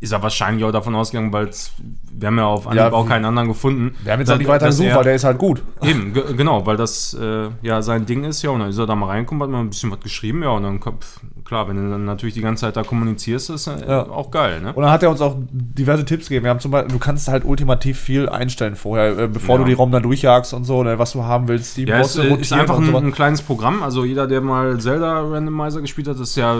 ist 0.00 0.12
er 0.12 0.22
wahrscheinlich 0.22 0.64
auch 0.64 0.72
davon 0.72 0.94
ausgegangen, 0.96 1.32
weil 1.32 1.48
wir 2.12 2.26
haben 2.26 2.38
ja 2.38 2.46
auf 2.46 2.66
Anhieb 2.66 2.78
Ja, 2.78 2.92
auch 2.92 3.06
keinen 3.08 3.24
anderen 3.24 3.48
gefunden. 3.48 3.94
Wir 4.02 4.12
haben 4.12 4.20
jetzt 4.20 4.30
auch 4.30 4.38
nicht 4.38 4.48
weiter 4.48 4.66
gesucht, 4.66 4.94
weil 4.94 5.04
der 5.04 5.14
ist 5.14 5.24
halt 5.24 5.38
gut. 5.38 5.62
Eben, 5.82 6.12
ge 6.12 6.22
genau, 6.36 6.66
weil 6.66 6.76
das 6.76 7.14
äh, 7.14 7.48
ja 7.62 7.80
sein 7.82 8.06
Ding 8.06 8.24
ist, 8.24 8.42
ja, 8.42 8.50
und 8.50 8.60
dann 8.60 8.68
ist 8.70 8.78
er 8.78 8.86
da 8.86 8.94
mal 8.94 9.06
reingekommen, 9.06 9.42
hat 9.42 9.50
mal 9.50 9.60
ein 9.60 9.70
bisschen 9.70 9.90
was 9.90 10.00
geschrieben, 10.00 10.42
ja, 10.42 10.50
und 10.50 10.62
dann 10.64 10.80
kommt, 10.80 11.06
klar, 11.44 11.68
wenn 11.68 11.76
du 11.76 11.90
dann 11.90 12.04
natürlich 12.04 12.34
die 12.34 12.40
ganze 12.42 12.62
Zeit 12.66 12.76
da 12.76 12.82
kommunizierst, 12.82 13.50
ist 13.50 13.66
äh, 13.68 13.86
Ja. 13.88 14.02
auch 14.08 14.30
geil, 14.30 14.60
ne? 14.60 14.72
Und 14.72 14.82
dann 14.82 14.92
hat 14.92 15.02
er 15.02 15.10
uns 15.10 15.20
auch 15.20 15.36
diverse 15.50 16.04
Tipps 16.04 16.28
gegeben. 16.28 16.44
Wir 16.44 16.50
haben 16.50 16.60
zum 16.60 16.70
Beispiel, 16.70 16.92
du 16.92 16.98
kannst 16.98 17.28
halt 17.28 17.44
ultimativ 17.44 17.98
viel 17.98 18.28
einstellen 18.28 18.76
vorher, 18.76 19.18
äh, 19.18 19.28
bevor 19.28 19.56
Ja. 19.56 19.62
du 19.62 19.68
die 19.68 19.74
ROM 19.74 19.90
dann 19.90 20.02
durchjagst 20.02 20.52
und 20.52 20.64
so, 20.64 20.82
ne, 20.82 20.98
was 20.98 21.12
du 21.12 21.24
haben 21.24 21.48
willst, 21.48 21.76
die 21.76 21.84
Ja, 21.84 21.96
es 22.00 22.08
Bosse 22.14 22.22
äh, 22.22 22.24
ist 22.26 22.52
rotieren 22.52 22.60
einfach 22.60 22.78
ein, 22.78 22.94
ein 23.06 23.12
kleines 23.12 23.42
Programm. 23.42 23.82
Also 23.82 24.04
jeder, 24.04 24.26
der 24.26 24.40
mal 24.40 24.78
Zelda 24.78 25.20
Randomizer 25.20 25.80
gespielt 25.80 26.08
hat, 26.08 26.14
das 26.20 26.30
ist 26.30 26.36
ja, 26.36 26.56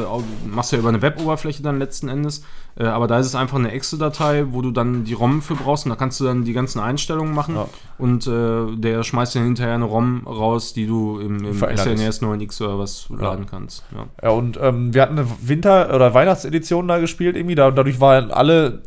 machst 0.51 0.73
du 0.73 0.77
ja 0.77 0.81
über 0.81 0.89
eine 0.89 1.03
Web-Oberfläche 1.03 1.63
dann 1.63 1.79
letzten 1.79 2.09
Endes. 2.09 2.45
Äh, 2.77 2.85
aber 2.85 3.07
da 3.09 3.19
ist 3.19 3.27
es 3.27 3.35
einfach 3.35 3.59
eine 3.59 3.73
Exe-Datei, 3.73 4.47
wo 4.51 4.63
du 4.63 4.71
dann 4.71 5.05
die 5.05 5.13
ROM 5.15 5.43
für 5.57 5.63
brauchst 5.63 5.85
und 5.87 5.91
da 5.91 5.97
kannst 5.97 6.21
du 6.21 6.25
dann 6.25 6.45
die 6.45 6.53
ganzen 6.53 6.81
Einstellungen 6.81 7.35
machen. 7.35 7.55
Ja. 7.57 7.67
Und 7.99 8.27
äh, 8.27 8.77
der 8.77 9.03
schmeißt 9.03 9.35
dann 9.37 9.45
hinterher 9.45 9.75
eine 9.75 9.85
ROM 9.85 10.27
raus, 10.27 10.73
die 10.73 10.87
du 10.87 11.19
im, 11.19 11.45
im 11.45 11.55
SNES 11.55 12.23
9X 12.23 12.63
oder 12.63 12.79
was 12.79 13.09
laden 13.11 13.47
kannst. 13.47 13.85
Ja. 13.95 14.07
Ja, 14.23 14.31
und 14.31 14.59
ähm, 14.63 14.95
wir 14.95 15.03
hatten 15.03 15.19
eine 15.19 15.27
Winter- 15.43 15.95
oder 15.95 16.15
Weihnachtsedition 16.15 16.89
da 16.89 16.99
gespielt 16.99 17.37
irgendwie. 17.37 17.55
Da, 17.55 17.71
dadurch 17.71 18.01
waren 18.01 18.31
alle, 18.31 18.83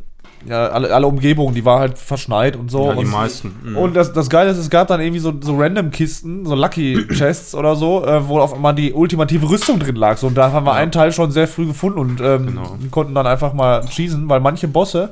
ja, 0.46 0.68
alle, 0.68 0.94
alle 0.94 1.08
Umgebungen, 1.08 1.54
die 1.56 1.64
war 1.64 1.80
halt 1.80 1.98
verschneit 1.98 2.56
und 2.56 2.70
so. 2.72 2.88
Ja, 2.88 2.94
die 2.94 3.00
und, 3.06 3.12
meisten. 3.12 3.56
Mhm. 3.64 3.78
Und 3.78 3.94
das, 3.96 4.12
das 4.14 4.30
Geile 4.30 4.50
ist, 4.52 4.58
es 4.58 4.70
gab 4.70 4.88
dann 4.88 5.00
irgendwie 5.00 5.20
so, 5.20 5.34
so 5.42 5.56
random 5.58 5.92
Kisten, 5.92 6.46
so 6.46 6.56
Lucky 6.56 7.06
Chests 7.14 7.56
oder 7.56 7.76
so, 7.76 8.06
äh, 8.06 8.28
wo 8.28 8.40
auf 8.40 8.54
einmal 8.54 8.76
die 8.76 8.94
ultimative 8.94 9.50
Rüstung 9.50 9.80
drin 9.80 9.96
lag. 9.96 10.18
So, 10.18 10.28
und 10.28 10.36
da 10.36 10.52
haben 10.52 10.66
wir 10.66 10.72
Ja. 10.74 10.78
einen 10.78 10.92
Teil 10.92 11.12
schon 11.12 11.32
sehr 11.32 11.48
früh 11.48 11.66
gefunden 11.68 12.00
und 12.00 12.22
ähm, 12.22 12.48
Genau. 12.48 12.76
konnten 12.92 13.14
dann 13.16 13.28
einfach 13.28 13.54
mal 13.54 13.88
schießen, 13.88 14.28
weil 14.28 14.40
manche 14.40 14.68
Bosse 14.68 15.12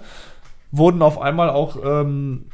wurden 0.72 1.02
auf 1.02 1.22
einmal 1.22 1.49
auch 1.49 1.77
ähm, 1.84 2.45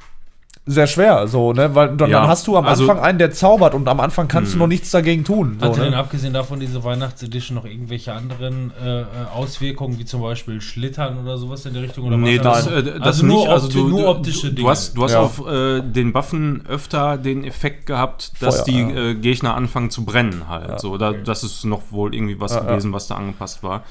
sehr 0.69 0.85
schwer, 0.87 1.29
so, 1.29 1.53
ne? 1.53 1.73
Weil 1.75 1.95
dann, 1.95 2.09
Ja, 2.09 2.19
dann 2.19 2.27
hast 2.29 2.45
du 2.45 2.57
am 2.57 2.65
also- 2.65 2.83
Anfang 2.83 2.99
einen, 2.99 3.19
der 3.19 3.31
zaubert 3.31 3.73
und 3.73 3.87
am 3.87 4.01
Anfang 4.01 4.27
kannst 4.27 4.51
du 4.51 4.57
Mhm. 4.57 4.59
noch 4.63 4.67
nichts 4.67 4.91
dagegen 4.91 5.23
tun. 5.23 5.55
So, 5.61 5.67
Hatte 5.67 5.79
denn 5.79 5.91
ne? 5.91 5.97
abgesehen 5.97 6.33
davon 6.33 6.59
diese 6.59 6.83
Weihnachtsedition 6.83 7.55
noch 7.55 7.63
irgendwelche 7.63 8.11
anderen 8.11 8.73
äh, 8.83 9.01
äh, 9.03 9.05
Auswirkungen, 9.33 9.97
wie 9.97 10.03
zum 10.03 10.21
Beispiel 10.21 10.59
Schlittern 10.59 11.19
oder 11.23 11.37
sowas 11.37 11.65
in 11.65 11.73
der 11.73 11.83
Richtung? 11.83 12.03
Oder 12.07 12.17
Nee, 12.17 12.39
was 12.43 12.65
das, 12.65 12.73
äh, 12.73 12.83
das 12.83 13.01
also 13.01 13.25
nur, 13.27 13.37
nicht. 13.37 13.47
Also 13.49 13.69
du, 13.69 13.87
nur 13.87 14.09
optische 14.09 14.47
du, 14.49 14.55
Dinge. 14.55 14.61
du 14.65 14.69
hast, 14.69 14.97
du 14.97 15.03
hast 15.05 15.13
Ja. 15.13 15.21
auf 15.21 15.47
äh, 15.47 15.79
den 15.81 16.13
Waffen 16.13 16.65
öfter 16.67 17.17
den 17.17 17.45
Effekt 17.45 17.85
gehabt, 17.85 18.33
dass 18.41 18.57
Feuer, 18.57 18.65
die 18.65 18.79
ja. 18.81 18.89
äh, 19.11 19.15
Gegner 19.15 19.55
anfangen 19.55 19.89
zu 19.89 20.03
brennen 20.03 20.49
halt. 20.49 20.67
Ja. 20.67 20.79
So, 20.79 20.97
da, 20.97 21.13
Das 21.13 21.45
ist 21.45 21.63
noch 21.63 21.91
wohl 21.91 22.13
irgendwie 22.13 22.41
was 22.41 22.51
Ja, 22.51 22.57
ja. 22.63 22.71
gewesen, 22.71 22.91
was 22.91 23.07
da 23.07 23.15
angepasst 23.15 23.63
war. 23.63 23.83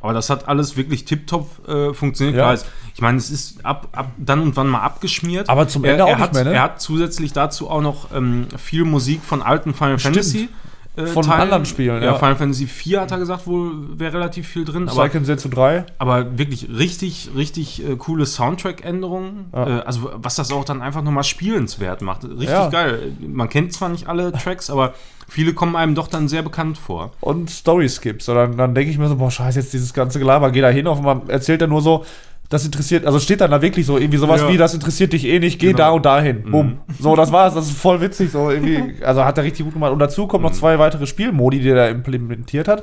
Aber 0.00 0.12
das 0.12 0.30
hat 0.30 0.48
alles 0.48 0.76
wirklich 0.76 1.04
tiptop 1.04 1.68
äh, 1.68 1.92
funktioniert. 1.92 2.36
Ja. 2.36 2.54
Klar, 2.54 2.66
Ich 2.94 3.00
meine, 3.00 3.18
es 3.18 3.30
ist 3.30 3.64
ab, 3.64 3.88
ab, 3.92 4.12
dann 4.16 4.40
und 4.40 4.56
wann 4.56 4.68
mal 4.68 4.80
abgeschmiert. 4.82 5.48
Aber 5.48 5.68
zum 5.68 5.84
er, 5.84 5.92
Ende 5.92 6.04
auch 6.04 6.08
er 6.08 6.16
nicht 6.16 6.24
hat, 6.24 6.34
mehr, 6.34 6.44
ne? 6.44 6.52
Er 6.54 6.62
hat 6.62 6.80
zusätzlich 6.80 7.32
dazu 7.32 7.68
auch 7.68 7.82
noch 7.82 8.14
ähm, 8.14 8.46
viel 8.56 8.84
Musik 8.84 9.22
von 9.22 9.42
alten 9.42 9.74
Final 9.74 9.98
Stimmt. 9.98 10.16
Fantasy. 10.16 10.48
Äh, 10.96 11.06
Von 11.06 11.24
Teilen. 11.24 11.42
anderen 11.42 11.64
Spielen, 11.66 12.02
Ja, 12.02 12.10
ja. 12.12 12.14
Final 12.14 12.36
Fantasy 12.36 12.66
4 12.66 13.00
hat 13.02 13.10
er 13.12 13.18
gesagt, 13.18 13.46
wohl 13.46 13.98
wäre 13.98 14.12
relativ 14.14 14.48
viel 14.48 14.64
drin. 14.64 14.88
Cycle 14.88 15.24
Setsu 15.24 15.48
3. 15.48 15.86
aber 15.98 16.36
wirklich 16.38 16.68
richtig, 16.68 17.30
richtig 17.36 17.86
äh, 17.88 17.96
coole 17.96 18.26
Soundtrack-Änderungen. 18.26 19.46
Ja. 19.52 19.78
Äh, 19.78 19.80
also 19.82 20.10
was 20.14 20.34
das 20.36 20.50
auch 20.52 20.64
dann 20.64 20.82
einfach 20.82 21.02
nochmal 21.02 21.24
spielenswert 21.24 22.02
macht. 22.02 22.24
Richtig 22.24 22.48
Ja. 22.48 22.68
geil. 22.68 23.12
Man 23.20 23.48
kennt 23.48 23.72
zwar 23.72 23.88
nicht 23.88 24.08
alle 24.08 24.32
Tracks, 24.32 24.70
aber 24.70 24.94
viele 25.28 25.54
kommen 25.54 25.76
einem 25.76 25.94
doch 25.94 26.08
dann 26.08 26.28
sehr 26.28 26.42
bekannt 26.42 26.76
vor. 26.78 27.12
und 27.20 27.50
Story-Skips. 27.50 28.28
Und 28.28 28.34
dann, 28.34 28.56
dann 28.56 28.74
denke 28.74 28.90
ich 28.90 28.98
mir 28.98 29.08
so, 29.08 29.16
boah, 29.16 29.30
scheiße, 29.30 29.60
jetzt 29.60 29.72
dieses 29.72 29.92
ganze 29.94 30.18
Gelaber, 30.18 30.50
geh 30.50 30.60
da 30.60 30.68
hin, 30.70 30.86
auf 30.86 30.98
einmal 30.98 31.20
erzählt 31.28 31.60
er 31.62 31.68
nur 31.68 31.82
so, 31.82 32.04
das 32.50 32.64
interessiert, 32.66 33.06
also 33.06 33.18
steht 33.18 33.40
dann 33.40 33.50
da 33.52 33.62
wirklich 33.62 33.86
so 33.86 33.96
irgendwie 33.96 34.18
sowas 34.18 34.42
Ja. 34.42 34.48
wie, 34.48 34.56
das 34.58 34.74
interessiert 34.74 35.12
dich 35.14 35.24
eh 35.24 35.38
nicht, 35.38 35.58
geh 35.58 35.68
Genau. 35.68 35.78
da 35.78 35.90
und 35.90 36.04
dahin. 36.04 36.42
Bumm. 36.50 36.78
So, 36.98 37.16
das 37.16 37.32
war's, 37.32 37.54
das 37.54 37.68
ist 37.68 37.78
voll 37.78 38.00
witzig, 38.02 38.30
so 38.32 38.50
irgendwie, 38.50 39.02
also 39.04 39.24
hat 39.24 39.38
er 39.38 39.44
richtig 39.44 39.64
gut 39.64 39.72
gemacht. 39.72 39.92
Und 39.92 40.00
dazu 40.00 40.26
kommen 40.26 40.44
noch 40.44 40.52
zwei 40.52 40.78
weitere 40.78 41.06
Spielmodi, 41.06 41.60
die 41.60 41.70
er 41.70 41.88
implementiert 41.88 42.68
hat. 42.68 42.82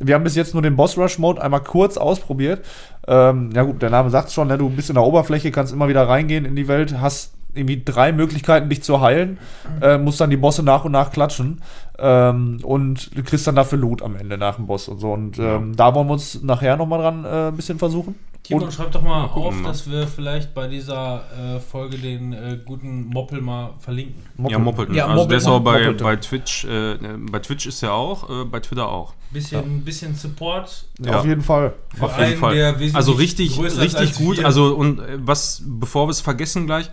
Wir 0.00 0.14
haben 0.16 0.24
bis 0.24 0.34
jetzt 0.34 0.54
nur 0.54 0.62
den 0.62 0.74
Boss 0.74 0.96
Rush 0.98 1.18
Mode 1.18 1.40
einmal 1.42 1.60
kurz 1.62 1.96
ausprobiert. 1.98 2.64
Ähm, 3.06 3.50
ja 3.54 3.62
gut, 3.62 3.82
der 3.82 3.90
Name 3.90 4.10
sagt's 4.10 4.32
schon, 4.34 4.48
ne? 4.48 4.56
du 4.58 4.68
bist 4.70 4.88
in 4.88 4.94
der 4.94 5.04
Oberfläche, 5.04 5.50
kannst 5.52 5.72
immer 5.72 5.88
wieder 5.88 6.08
reingehen 6.08 6.44
in 6.44 6.56
die 6.56 6.66
Welt, 6.66 6.98
hast 7.00 7.34
irgendwie 7.54 7.82
drei 7.84 8.12
Möglichkeiten, 8.12 8.68
dich 8.68 8.82
zu 8.82 9.00
heilen, 9.00 9.38
äh, 9.80 9.98
musst 9.98 10.20
dann 10.20 10.30
die 10.30 10.36
Bosse 10.36 10.62
nach 10.62 10.84
und 10.84 10.92
nach 10.92 11.10
klatschen 11.12 11.60
ähm, 11.98 12.58
und 12.62 13.16
du 13.16 13.22
kriegst 13.22 13.46
dann 13.46 13.56
dafür 13.56 13.78
Loot 13.78 14.02
am 14.02 14.16
Ende 14.16 14.38
nach 14.38 14.56
dem 14.56 14.66
Boss 14.66 14.88
und 14.88 14.98
so. 14.98 15.12
Und 15.12 15.38
ähm, 15.38 15.76
da 15.76 15.94
wollen 15.94 16.06
wir 16.08 16.14
uns 16.14 16.42
nachher 16.42 16.76
nochmal 16.76 17.00
dran 17.00 17.24
äh, 17.24 17.48
ein 17.48 17.56
bisschen 17.56 17.78
versuchen. 17.78 18.14
Timon, 18.42 18.64
Und- 18.64 18.72
schreib 18.72 18.90
doch 18.90 19.02
mal 19.02 19.28
gucken 19.28 19.42
auf, 19.48 19.54
wir 19.54 19.62
mal. 19.62 19.68
dass 19.68 19.88
wir 19.88 20.06
vielleicht 20.08 20.52
bei 20.52 20.66
dieser 20.66 21.22
äh, 21.56 21.60
Folge 21.60 21.96
den 21.96 22.32
äh, 22.32 22.58
guten 22.64 23.06
Moppel 23.06 23.40
mal 23.40 23.74
verlinken. 23.78 24.16
Ja, 24.48 24.58
Moppelten. 24.58 24.96
Ja, 24.96 25.06
also 25.06 25.26
der 25.26 25.38
ist 25.38 25.46
auch 25.46 25.60
bei, 25.60 25.92
bei 25.92 26.16
Twitch, 26.16 26.64
äh, 26.64 26.96
bei 27.30 27.38
Twitch 27.38 27.66
ist 27.66 27.84
er 27.84 27.94
auch, 27.94 28.28
äh, 28.28 28.44
bei 28.44 28.58
Twitter 28.58 28.88
auch. 28.88 29.14
Bisschen, 29.30 29.82
bisschen 29.84 30.16
Support. 30.16 30.86
Ja. 31.04 31.20
Auf 31.20 31.24
jeden 31.24 31.42
Fall. 31.42 31.74
für 31.94 32.04
Auf 32.04 32.18
jeden 32.18 32.30
einen, 32.44 32.76
Fall. 32.76 32.90
Also 32.94 33.12
richtig, 33.12 33.56
richtig 33.62 33.96
als 33.96 34.16
gut. 34.16 34.38
wir. 34.38 34.46
Also 34.46 34.74
und 34.74 34.98
äh, 34.98 35.18
was, 35.20 35.62
bevor 35.64 36.08
wir 36.08 36.10
es 36.10 36.20
vergessen 36.20 36.66
gleich, 36.66 36.90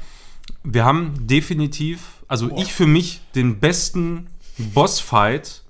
wir 0.64 0.86
haben 0.86 1.14
definitiv, 1.28 2.24
also 2.28 2.50
ich 2.58 2.74
für 2.74 2.88
mich 2.88 3.22
den 3.36 3.60
besten 3.60 4.28
Bossfight 4.58 5.64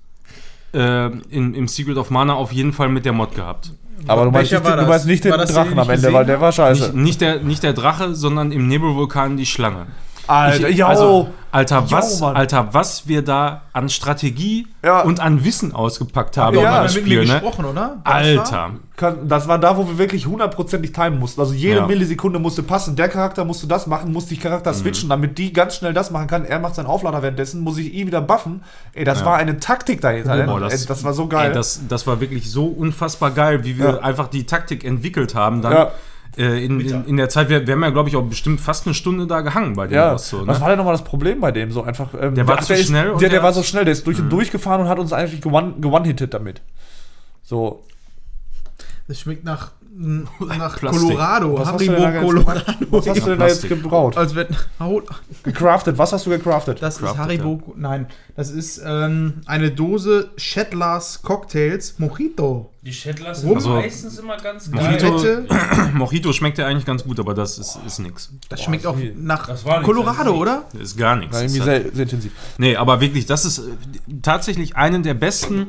äh, 0.72 1.06
in, 1.06 1.54
im 1.54 1.68
Secret 1.68 1.96
of 1.96 2.10
Mana 2.10 2.34
auf 2.34 2.52
jeden 2.52 2.72
Fall 2.72 2.88
mit 2.88 3.04
der 3.04 3.12
Mod 3.12 3.34
gehabt. 3.34 3.72
Aber 4.06 4.24
du 4.24 4.30
meinst, 4.30 4.52
nicht, 4.52 4.64
du 4.64 4.86
meinst 4.86 5.06
nicht 5.06 5.24
den 5.24 5.32
Drachen 5.32 5.78
am 5.78 5.78
Ende, 5.78 5.94
gesehen 5.94 6.12
weil 6.14 6.24
der 6.24 6.40
war 6.40 6.52
scheiße. 6.52 6.84
Nicht, 6.84 6.94
nicht, 6.94 7.20
der, 7.20 7.40
nicht 7.40 7.62
der 7.62 7.72
Drache, 7.72 8.14
sondern 8.14 8.50
im 8.50 8.66
Nebelvulkan 8.66 9.36
die 9.36 9.46
Schlange. 9.46 9.86
Alter, 10.30 10.68
Ich- 10.68 10.84
also, 10.84 11.28
Alter, 11.52 11.90
was, 11.90 12.20
Mann. 12.20 12.36
Alter, 12.36 12.68
was 12.72 13.08
wir 13.08 13.22
da 13.22 13.62
an 13.72 13.88
Strategie 13.88 14.68
Ja. 14.84 15.00
und 15.00 15.18
an 15.18 15.44
Wissen 15.44 15.74
ausgepackt 15.74 16.36
haben 16.36 16.56
Ja, 16.56 16.62
Ja, 16.62 16.82
das 16.84 16.94
mit 16.94 17.04
mir 17.04 17.08
Spiel, 17.22 17.26
ne? 17.26 17.40
gesprochen, 17.40 17.64
oder? 17.64 17.96
Alter. 18.04 18.70
Kann, 18.96 19.26
das 19.28 19.48
war 19.48 19.58
da, 19.58 19.76
wo 19.76 19.86
wir 19.88 19.98
wirklich 19.98 20.26
hundertprozentig 20.26 20.92
timen 20.92 21.18
mussten. 21.18 21.40
Also 21.40 21.54
jede 21.54 21.78
Ja. 21.80 21.86
Millisekunde 21.86 22.38
musste 22.38 22.62
passen. 22.62 22.94
Der 22.94 23.08
Charakter 23.08 23.44
musste 23.44 23.66
das 23.66 23.86
machen, 23.88 24.12
musste 24.12 24.32
ich 24.34 24.38
Mhm. 24.40 24.44
Charakter 24.44 24.72
switchen, 24.74 25.08
damit 25.08 25.38
die 25.38 25.52
ganz 25.52 25.74
schnell 25.76 25.92
das 25.92 26.10
machen 26.12 26.28
kann. 26.28 26.44
Er 26.44 26.60
macht 26.60 26.76
seinen 26.76 26.86
Auflader 26.86 27.20
währenddessen, 27.22 27.62
muss 27.62 27.78
ich 27.78 27.92
ihn 27.94 28.06
wieder 28.06 28.20
buffen. 28.20 28.62
Ey, 28.92 29.04
das 29.04 29.24
war 29.24 29.36
eine 29.36 29.58
Taktik 29.58 30.00
dahinter. 30.02 30.36
Boah, 30.46 30.62
Ey, 30.62 30.68
das- 30.68 30.86
das, 30.86 31.02
war 31.02 31.14
so 31.14 31.26
geil. 31.26 31.48
Ey, 31.48 31.54
das, 31.54 31.80
das 31.88 32.06
war 32.06 32.20
wirklich 32.20 32.48
so 32.50 32.66
unfassbar 32.66 33.30
geil, 33.32 33.64
wie 33.64 33.76
wir 33.78 34.04
einfach 34.04 34.28
die 34.28 34.44
Taktik 34.46 34.84
entwickelt 34.84 35.34
haben. 35.34 35.62
Dann 35.62 35.72
Ja. 35.72 35.90
Äh, 36.36 36.64
in, 36.64 36.80
in, 36.80 37.04
in 37.06 37.16
der 37.16 37.28
Zeit, 37.28 37.48
wir, 37.48 37.66
wir 37.66 37.74
haben 37.74 37.82
ja, 37.82 37.90
glaube 37.90 38.08
ich, 38.08 38.16
auch 38.16 38.22
bestimmt 38.24 38.60
fast 38.60 38.86
eine 38.86 38.94
Stunde 38.94 39.26
da 39.26 39.40
gehangen 39.40 39.74
bei 39.74 39.86
dem 39.86 39.94
ja, 39.94 40.12
Boss. 40.12 40.28
So, 40.28 40.46
was 40.46 40.58
ne? 40.58 40.62
war 40.62 40.68
denn 40.68 40.78
nochmal 40.78 40.94
das 40.94 41.04
Problem 41.04 41.40
bei 41.40 41.52
dem? 41.52 41.70
So 41.72 41.82
einfach. 41.82 42.14
Ähm, 42.18 42.34
Der 42.34 42.46
war 42.46 42.58
ach, 42.58 42.64
zu 42.64 42.74
ist, 42.74 42.86
schnell 42.88 43.10
und 43.10 43.20
Der, 43.20 43.28
der 43.28 43.38
der 43.38 43.42
war 43.42 43.52
so 43.52 43.62
schnell, 43.62 43.84
der 43.84 43.92
ist 43.92 44.06
durch 44.06 44.18
Mhm. 44.18 44.24
und 44.24 44.30
durchgefahren 44.30 44.82
und 44.82 44.88
hat 44.88 44.98
uns 44.98 45.12
eigentlich 45.12 45.40
gewone-hittet 45.40 46.32
damit. 46.34 46.60
So. 47.42 47.84
Das 49.08 49.18
schmeckt 49.18 49.44
nach, 49.44 49.72
nach 50.00 50.78
Plastik. 50.78 51.02
Colorado. 51.08 51.58
Was 51.58 51.72
hast 51.72 51.80
du 51.80 51.92
Haribo 51.92 51.92
denn 51.92 52.02
da 52.02 52.12
jetzt- 52.12 52.24
Colorado. 52.24 52.60
Was 52.90 53.08
hast 53.08 53.20
du 53.20 53.30
denn 53.30 53.38
da 53.38 53.46
jetzt 53.48 53.68
gebraut? 53.68 54.16
Als 54.16 54.34
wenn. 54.34 54.46
Gecraftet. 55.42 55.98
Was 55.98 56.12
hast 56.12 56.26
du 56.26 56.30
gecraftet? 56.30 56.82
Das 56.82 56.94
ist 56.94 57.00
Crafted, 57.00 57.18
Haribo. 57.20 57.74
Nein, 57.76 58.06
das 58.36 58.50
ist 58.50 58.80
ähm, 58.84 59.42
eine 59.46 59.70
Dose 59.70 60.30
Shetlas 60.36 61.22
Cocktails 61.22 61.98
Mojito. 61.98 62.70
Die 62.82 62.92
Shettlers 62.94 63.42
Rum- 63.42 63.48
sind 63.48 63.56
Also, 63.58 63.70
meistens 63.74 64.18
immer 64.18 64.36
ganz 64.38 64.68
Mojito- 64.70 65.22
geil. 65.22 65.44
Wette, 65.48 65.92
Mojito 65.94 66.32
schmeckt 66.32 66.56
ja 66.56 66.66
eigentlich 66.66 66.86
ganz 66.86 67.04
gut, 67.04 67.20
aber 67.20 67.34
das 67.34 67.58
ist, 67.58 67.78
ist 67.86 67.98
nix. 67.98 68.30
das 68.48 68.62
schmeckt 68.62 68.86
auch 68.86 68.96
viel. 68.96 69.14
nach 69.14 69.46
Das 69.48 69.64
war 69.66 69.80
nichts, 69.80 69.86
Colorado, 69.86 70.32
ist 70.32 70.38
oder? 70.38 70.64
Das 70.72 70.82
ist 70.82 70.96
gar 70.96 71.16
nichts. 71.16 71.34
War 71.34 71.42
Das 71.42 71.52
irgendwie 71.52 71.60
ist 71.62 71.68
halt- 71.68 71.82
sehr, 71.84 71.92
sehr 71.94 72.02
intensiv. 72.04 72.32
Nee, 72.56 72.76
aber 72.76 73.00
wirklich, 73.02 73.26
das 73.26 73.44
ist 73.44 73.58
äh, 73.58 73.62
tatsächlich 74.22 74.76
eine 74.76 75.00
der 75.02 75.12
besten 75.14 75.68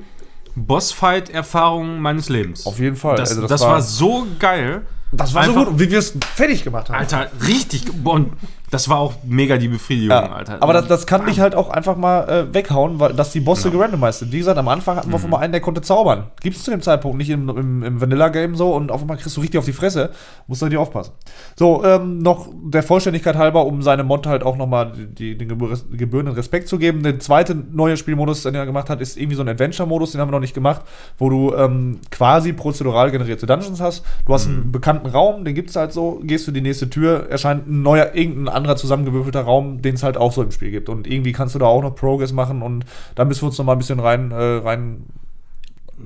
Bossfight-Erfahrungen 0.56 2.00
meines 2.02 2.30
Lebens. 2.30 2.66
Auf 2.66 2.80
jeden 2.80 2.96
Fall. 2.96 3.16
Das, 3.18 3.30
Also 3.32 3.48
das, 3.48 3.62
war, 3.62 3.82
so 3.82 4.28
geil. 4.40 4.84
Das 5.12 5.34
war 5.34 5.44
Einfach- 5.44 5.66
so 5.66 5.72
gut, 5.72 5.80
wie 5.80 5.92
wir 5.92 6.00
es 6.00 6.14
fertig 6.36 6.64
gemacht 6.64 6.90
haben. 6.90 7.00
Alter, 7.00 7.30
richtig. 7.48 7.86
Und 8.04 8.32
das 8.72 8.90
war 8.90 8.98
auch 9.00 9.14
mega 9.24 9.58
die 9.58 9.68
Befriedigung, 9.68 10.10
Ja, 10.10 10.32
Alter. 10.32 10.58
aber 10.62 10.74
das, 10.74 10.88
das 10.88 11.06
kann 11.06 11.26
dich 11.26 11.40
halt 11.40 11.54
auch 11.56 11.70
einfach 11.70 11.96
mal 11.98 12.28
äh, 12.28 12.54
weghauen, 12.54 13.00
weil 13.00 13.14
dass 13.14 13.32
die 13.32 13.42
Bosse 13.42 13.68
Ja. 13.68 13.76
gerandomized 13.76 14.20
sind. 14.20 14.32
Wie 14.32 14.40
gesagt, 14.40 14.58
am 14.58 14.68
Anfang 14.70 14.96
hatten 14.98 15.10
wir 15.10 15.16
auf 15.16 15.24
einmal 15.24 15.42
einen, 15.42 15.52
der 15.52 15.62
konnte 15.62 15.82
zaubern. 15.82 16.32
Gibt 16.42 16.56
es 16.56 16.64
zu 16.64 16.72
dem 16.72 16.82
Zeitpunkt 16.82 17.18
nicht 17.18 17.30
im, 17.30 17.50
im, 17.50 17.84
im 17.84 18.02
Vanilla-Game 18.02 18.56
so 18.56 18.74
und 18.74 18.90
auf 18.92 19.02
einmal 19.02 19.18
kriegst 19.18 19.36
du 19.38 19.42
richtig 19.42 19.60
auf 19.60 19.66
die 19.66 19.74
Fresse. 19.74 20.10
Musst 20.48 20.62
du 20.62 20.70
dir 20.70 20.80
aufpassen. 20.82 21.12
So, 21.58 21.84
ähm, 21.84 22.20
noch 22.20 22.48
der 22.64 22.82
Vollständigkeit 22.82 23.36
halber, 23.36 23.66
um 23.66 23.82
seine 23.82 24.04
Mod 24.04 24.26
halt 24.26 24.44
auch 24.44 24.56
nochmal 24.58 24.92
den 24.94 25.38
gebühr- 25.50 25.78
gebührenden 25.96 26.36
Respekt 26.36 26.68
zu 26.68 26.78
geben. 26.80 27.04
Der 27.04 27.20
zweite 27.20 27.54
neue 27.56 27.98
Spielmodus, 27.98 28.44
den 28.44 28.56
er 28.56 28.66
gemacht 28.66 28.90
hat, 28.90 29.02
ist 29.02 29.18
irgendwie 29.18 29.36
so 29.36 29.42
ein 29.44 29.50
Adventure-Modus, 29.50 30.14
den 30.14 30.22
haben 30.22 30.30
wir 30.30 30.34
noch 30.34 30.40
nicht 30.40 30.54
gemacht, 30.56 30.82
wo 31.18 31.30
du 31.30 31.54
ähm, 31.56 32.00
quasi 32.10 32.54
prozedural 32.54 33.12
generierte 33.12 33.46
Dungeons 33.46 33.82
hast. 33.82 34.06
Du 34.26 34.34
hast 34.34 34.48
einen 34.48 34.72
bekannten 34.72 35.08
Raum, 35.08 35.44
den 35.44 35.56
gibt 35.56 35.70
es 35.72 35.76
halt 35.76 35.92
so, 35.92 36.22
gehst 36.24 36.48
du 36.48 36.52
die 36.52 36.62
nächste 36.62 36.90
Tür, 36.90 37.30
erscheint 37.30 37.68
ein 37.68 37.82
neuer, 37.82 38.12
irgendein 38.14 38.48
anderer 38.62 38.76
zusammengewürfelter 38.78 39.42
Raum, 39.42 39.82
den 39.82 39.96
es 39.96 40.04
halt 40.04 40.18
auch 40.18 40.32
so 40.32 40.42
im 40.44 40.52
Spiel 40.52 40.72
gibt. 40.72 40.90
Und 40.90 41.08
irgendwie 41.08 41.32
kannst 41.34 41.54
du 41.56 41.60
da 41.60 41.66
auch 41.66 41.82
noch 41.82 41.96
Progress 41.96 42.32
machen 42.34 42.62
und 42.62 42.86
da 43.16 43.26
müssen 43.26 43.42
wir 43.44 43.48
uns 43.48 43.58
noch 43.58 43.66
mal 43.66 43.74
ein 43.74 43.78
bisschen 43.80 44.00
rein, 44.00 44.32
äh, 44.32 44.36
rein 44.36 45.06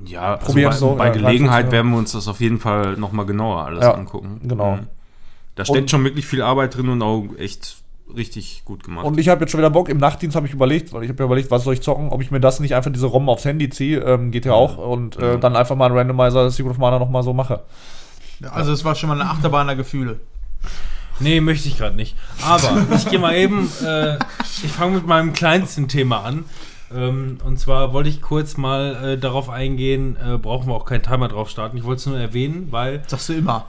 ja, 0.04 0.34
also 0.34 0.46
probieren 0.46 0.70
bei, 0.70 0.76
so, 0.76 0.94
bei 0.94 1.06
ja, 1.06 1.12
Gelegenheit 1.12 1.70
werden 1.70 1.90
wir 1.92 1.98
uns 1.98 2.12
das 2.12 2.28
auf 2.28 2.40
jeden 2.40 2.58
Fall 2.58 2.96
nochmal 2.96 3.24
genauer 3.26 3.64
alles 3.64 3.82
Ja, 3.84 3.92
angucken. 3.94 4.40
genau. 4.42 4.76
Mhm. 4.76 4.86
Da 5.54 5.64
steckt 5.64 5.82
Und- 5.82 5.90
schon 5.90 6.04
wirklich 6.04 6.26
viel 6.26 6.42
Arbeit 6.42 6.76
drin 6.76 6.88
und 6.90 7.00
auch 7.02 7.24
echt 7.38 7.78
richtig 8.14 8.62
gut 8.64 8.84
gemacht. 8.84 9.04
Und 9.06 9.18
ich 9.18 9.28
habe 9.30 9.40
jetzt 9.40 9.50
schon 9.50 9.58
wieder 9.58 9.70
Bock. 9.70 9.88
Im 9.88 9.96
Nachtdienst 9.98 10.36
habe 10.36 10.46
ich 10.46 10.52
überlegt, 10.52 10.92
weil 10.92 11.02
ich 11.02 11.08
habe 11.08 11.18
ja 11.20 11.24
überlegt, 11.24 11.50
was 11.50 11.64
soll 11.64 11.74
ich 11.74 11.80
zocken, 11.80 12.10
ob 12.10 12.20
ich 12.22 12.30
mir 12.30 12.40
das 12.40 12.60
nicht 12.60 12.74
einfach 12.74 12.92
diese 12.92 13.06
ROM 13.06 13.28
aufs 13.28 13.44
Handy 13.46 13.68
ziehe, 13.70 13.98
ähm, 14.00 14.30
geht 14.30 14.44
ja 14.44 14.52
auch, 14.52 14.76
und 14.78 15.16
äh, 15.16 15.36
Mhm. 15.36 15.40
dann 15.40 15.56
einfach 15.56 15.74
mal 15.76 15.86
einen 15.86 15.96
Randomizer 15.96 16.50
Secret 16.50 16.72
of 16.72 16.78
Mana 16.78 16.98
noch 16.98 17.08
mal 17.10 17.22
so 17.22 17.32
mache. 17.32 17.62
Also 18.50 18.72
es 18.72 18.84
war 18.84 18.94
schon 18.94 19.08
mal 19.08 19.18
eine 19.20 19.28
Achterbahn 19.30 19.66
der 19.66 19.76
Gefühle. 19.76 20.20
Nee, 21.20 21.40
möchte 21.40 21.68
ich 21.68 21.78
gerade 21.78 21.96
nicht. 21.96 22.16
Aber 22.44 22.86
ich 22.94 23.08
gehe 23.08 23.18
mal 23.18 23.34
eben, 23.34 23.70
äh, 23.84 24.18
ich 24.62 24.70
fange 24.70 24.96
mit 24.96 25.06
meinem 25.06 25.32
kleinsten 25.32 25.88
Thema 25.88 26.20
an. 26.24 26.44
Ähm, 26.94 27.38
und 27.44 27.58
zwar 27.58 27.92
wollte 27.92 28.08
ich 28.08 28.20
kurz 28.22 28.56
mal 28.56 28.94
äh, 29.04 29.18
darauf 29.18 29.50
eingehen, 29.50 30.16
äh, 30.16 30.38
brauchen 30.38 30.68
wir 30.68 30.74
auch 30.74 30.84
keinen 30.84 31.02
Timer 31.02 31.28
drauf 31.28 31.50
starten. 31.50 31.76
Ich 31.76 31.84
wollte 31.84 32.00
es 32.00 32.06
nur 32.06 32.18
erwähnen, 32.18 32.68
weil, 32.70 33.02
Sagst 33.06 33.28
du 33.28 33.32
immer. 33.32 33.66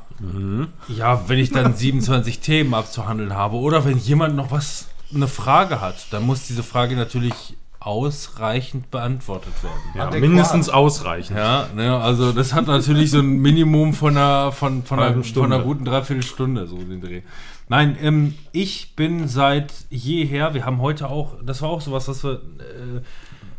ja, 0.88 1.28
wenn 1.28 1.40
ich 1.40 1.52
dann 1.52 1.76
27 1.76 2.40
Themen 2.40 2.74
abzuhandeln 2.74 3.34
habe 3.34 3.56
oder 3.58 3.86
wenn 3.86 3.98
jemand 3.98 4.36
noch 4.36 4.52
was, 4.52 4.88
eine 5.14 5.28
Frage 5.28 5.80
hat, 5.80 6.08
dann 6.12 6.24
muss 6.26 6.48
diese 6.48 6.64
Frage 6.64 6.96
natürlich 6.96 7.56
ausreichend 7.80 8.92
beantwortet 8.92 9.54
werden. 9.64 9.78
ja, 9.96 10.08
adäquat. 10.08 10.30
mindestens 10.30 10.70
ausreichend. 10.70 11.38
Ja, 11.38 11.68
ne, 11.76 11.98
also 11.98 12.32
das 12.32 12.54
hat 12.54 12.68
natürlich 12.68 13.12
so 13.12 13.20
ein 13.20 13.40
Minimum 13.40 13.94
von 13.94 14.18
einer, 14.18 14.52
von, 14.52 14.84
von, 14.84 15.00
einer, 15.00 15.14
von 15.14 15.24
Stunde. 15.24 15.56
einer 15.56 15.64
guten 15.64 15.86
Dreiviertelstunde, 15.86 16.68
so 16.68 16.78
den 16.78 17.02
Dreh. 17.02 17.22
Nein, 17.70 17.98
ähm, 18.02 18.34
ich 18.52 18.96
bin 18.96 19.28
seit 19.28 19.74
jeher, 19.90 20.54
wir 20.54 20.66
haben 20.66 20.82
heute 20.82 21.10
auch, 21.10 21.36
das 21.46 21.62
war 21.62 21.70
auch 21.70 21.82
sowas, 21.82 22.08
was 22.08 22.24
wir 22.24 22.34
äh, 22.34 23.02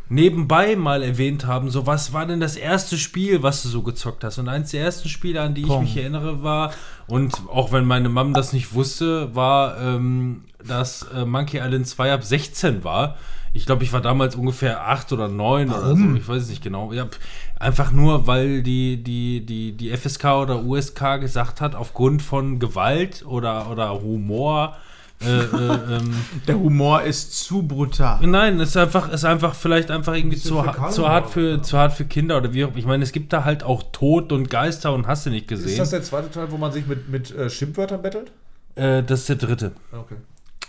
nebenbei 0.09 0.75
mal 0.75 1.03
erwähnt 1.03 1.45
haben, 1.45 1.69
so 1.69 1.85
was 1.85 2.11
war 2.11 2.25
denn 2.25 2.39
das 2.39 2.55
erste 2.55 2.97
Spiel, 2.97 3.43
was 3.43 3.61
du 3.61 3.69
so 3.69 3.83
gezockt 3.83 4.23
hast? 4.23 4.39
Und 4.39 4.49
eins 4.49 4.71
der 4.71 4.83
ersten 4.83 5.07
Spiele, 5.07 5.41
an 5.41 5.53
die 5.53 5.61
ich 5.61 5.67
Pong. 5.67 5.83
mich 5.83 5.95
erinnere, 5.95 6.43
war, 6.43 6.73
und 7.07 7.43
auch 7.47 7.71
wenn 7.71 7.85
meine 7.85 8.09
Mom 8.09 8.33
das 8.33 8.51
nicht 8.51 8.73
wusste, 8.73 9.33
war, 9.35 9.79
ähm, 9.79 10.43
dass 10.67 11.03
äh, 11.15 11.25
Monkey 11.25 11.57
Island 11.57 11.87
2 11.87 12.13
ab 12.13 12.23
16 12.23 12.83
war. 12.83 13.15
Ich 13.53 13.65
glaube, 13.65 13.83
ich 13.83 13.93
war 13.93 14.01
damals 14.01 14.35
ungefähr 14.35 14.87
8 14.87 15.11
oder 15.13 15.27
9 15.27 15.69
oder 15.69 15.95
so, 15.95 16.15
ich 16.15 16.27
weiß 16.27 16.43
es 16.43 16.49
nicht 16.49 16.63
genau. 16.63 16.93
Ja, 16.93 17.07
einfach 17.59 17.91
nur, 17.91 18.27
weil 18.27 18.61
die, 18.61 19.03
die, 19.03 19.45
die, 19.45 19.71
die 19.73 19.95
FSK 19.95 20.25
oder 20.25 20.63
USK 20.63 21.19
gesagt 21.19 21.61
hat, 21.61 21.75
aufgrund 21.75 22.21
von 22.21 22.59
Gewalt 22.59 23.25
oder, 23.25 23.69
oder 23.69 24.01
Humor, 24.01 24.77
äh, 25.21 25.27
äh, 25.27 25.41
ähm, 25.97 26.15
Der 26.47 26.57
Humor 26.57 27.01
ist 27.01 27.33
zu 27.33 27.63
brutal. 27.63 28.25
Nein, 28.25 28.59
es 28.59 28.69
ist 28.69 28.77
einfach, 28.77 29.11
ist 29.11 29.25
einfach 29.25 29.53
vielleicht 29.53 29.91
einfach 29.91 30.13
irgendwie 30.13 30.37
zu, 30.37 30.61
fäkal 30.61 30.91
zu, 30.91 31.07
hart 31.07 31.29
für, 31.29 31.61
zu 31.61 31.77
hart 31.77 31.93
für 31.93 32.05
Kinder 32.05 32.37
oder 32.37 32.53
wie 32.53 32.63
auch 32.63 32.75
Ich 32.75 32.85
meine, 32.85 33.03
es 33.03 33.11
gibt 33.11 33.33
da 33.33 33.43
halt 33.43 33.63
auch 33.63 33.83
Tod 33.91 34.31
und 34.31 34.49
Geister 34.49 34.93
und 34.93 35.07
hast 35.07 35.25
du 35.25 35.29
nicht 35.29 35.47
gesehen. 35.47 35.69
Ist 35.69 35.79
das 35.79 35.89
der 35.89 36.03
zweite 36.03 36.31
Teil, 36.31 36.51
wo 36.51 36.57
man 36.57 36.71
sich 36.71 36.87
mit, 36.87 37.09
mit 37.09 37.35
äh, 37.35 37.49
Schimpfwörtern 37.49 38.01
bettelt? 38.01 38.31
äh, 38.75 39.03
das 39.03 39.21
ist 39.21 39.29
der 39.29 39.35
dritte. 39.35 39.71
Okay. 39.91 40.15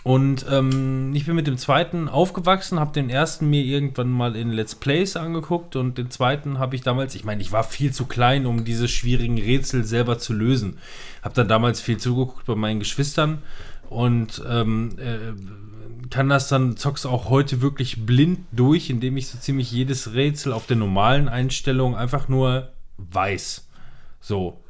Und 0.02 0.46
ähm, 0.50 1.12
ich 1.14 1.26
bin 1.26 1.34
mit 1.34 1.46
dem 1.46 1.58
zweiten 1.58 2.08
aufgewachsen, 2.08 2.80
habe 2.80 2.92
den 2.92 3.10
ersten 3.10 3.50
mir 3.50 3.62
irgendwann 3.62 4.10
mal 4.10 4.34
in 4.34 4.50
Let's 4.50 4.74
Plays 4.74 5.14
angeguckt 5.14 5.76
und 5.76 5.98
den 5.98 6.10
zweiten 6.10 6.58
habe 6.58 6.74
ich 6.74 6.80
damals, 6.80 7.14
ich 7.14 7.24
meine, 7.24 7.42
ich 7.42 7.52
war 7.52 7.64
viel 7.64 7.92
zu 7.92 8.06
klein, 8.06 8.46
um 8.46 8.64
diese 8.64 8.88
schwierigen 8.88 9.38
Rätsel 9.38 9.84
selber 9.84 10.18
zu 10.18 10.32
lösen. 10.32 10.78
Habe 11.22 11.34
dann 11.34 11.48
damals 11.48 11.82
viel 11.82 11.98
zugeguckt 11.98 12.46
bei 12.46 12.54
meinen 12.54 12.78
Geschwistern 12.78 13.42
und 13.90 14.42
ähm, 14.48 14.96
äh, 14.98 16.08
kann 16.08 16.30
das 16.30 16.48
dann, 16.48 16.78
zock's 16.78 17.04
auch 17.04 17.28
heute 17.28 17.60
wirklich 17.60 18.06
blind 18.06 18.40
durch, 18.52 18.88
indem 18.88 19.18
ich 19.18 19.28
so 19.28 19.38
ziemlich 19.38 19.70
jedes 19.70 20.14
Rätsel 20.14 20.54
auf 20.54 20.66
der 20.66 20.76
normalen 20.76 21.28
Einstellung 21.28 21.94
einfach 21.94 22.26
nur 22.26 22.70
weiß. 22.96 23.68
So. 24.22 24.60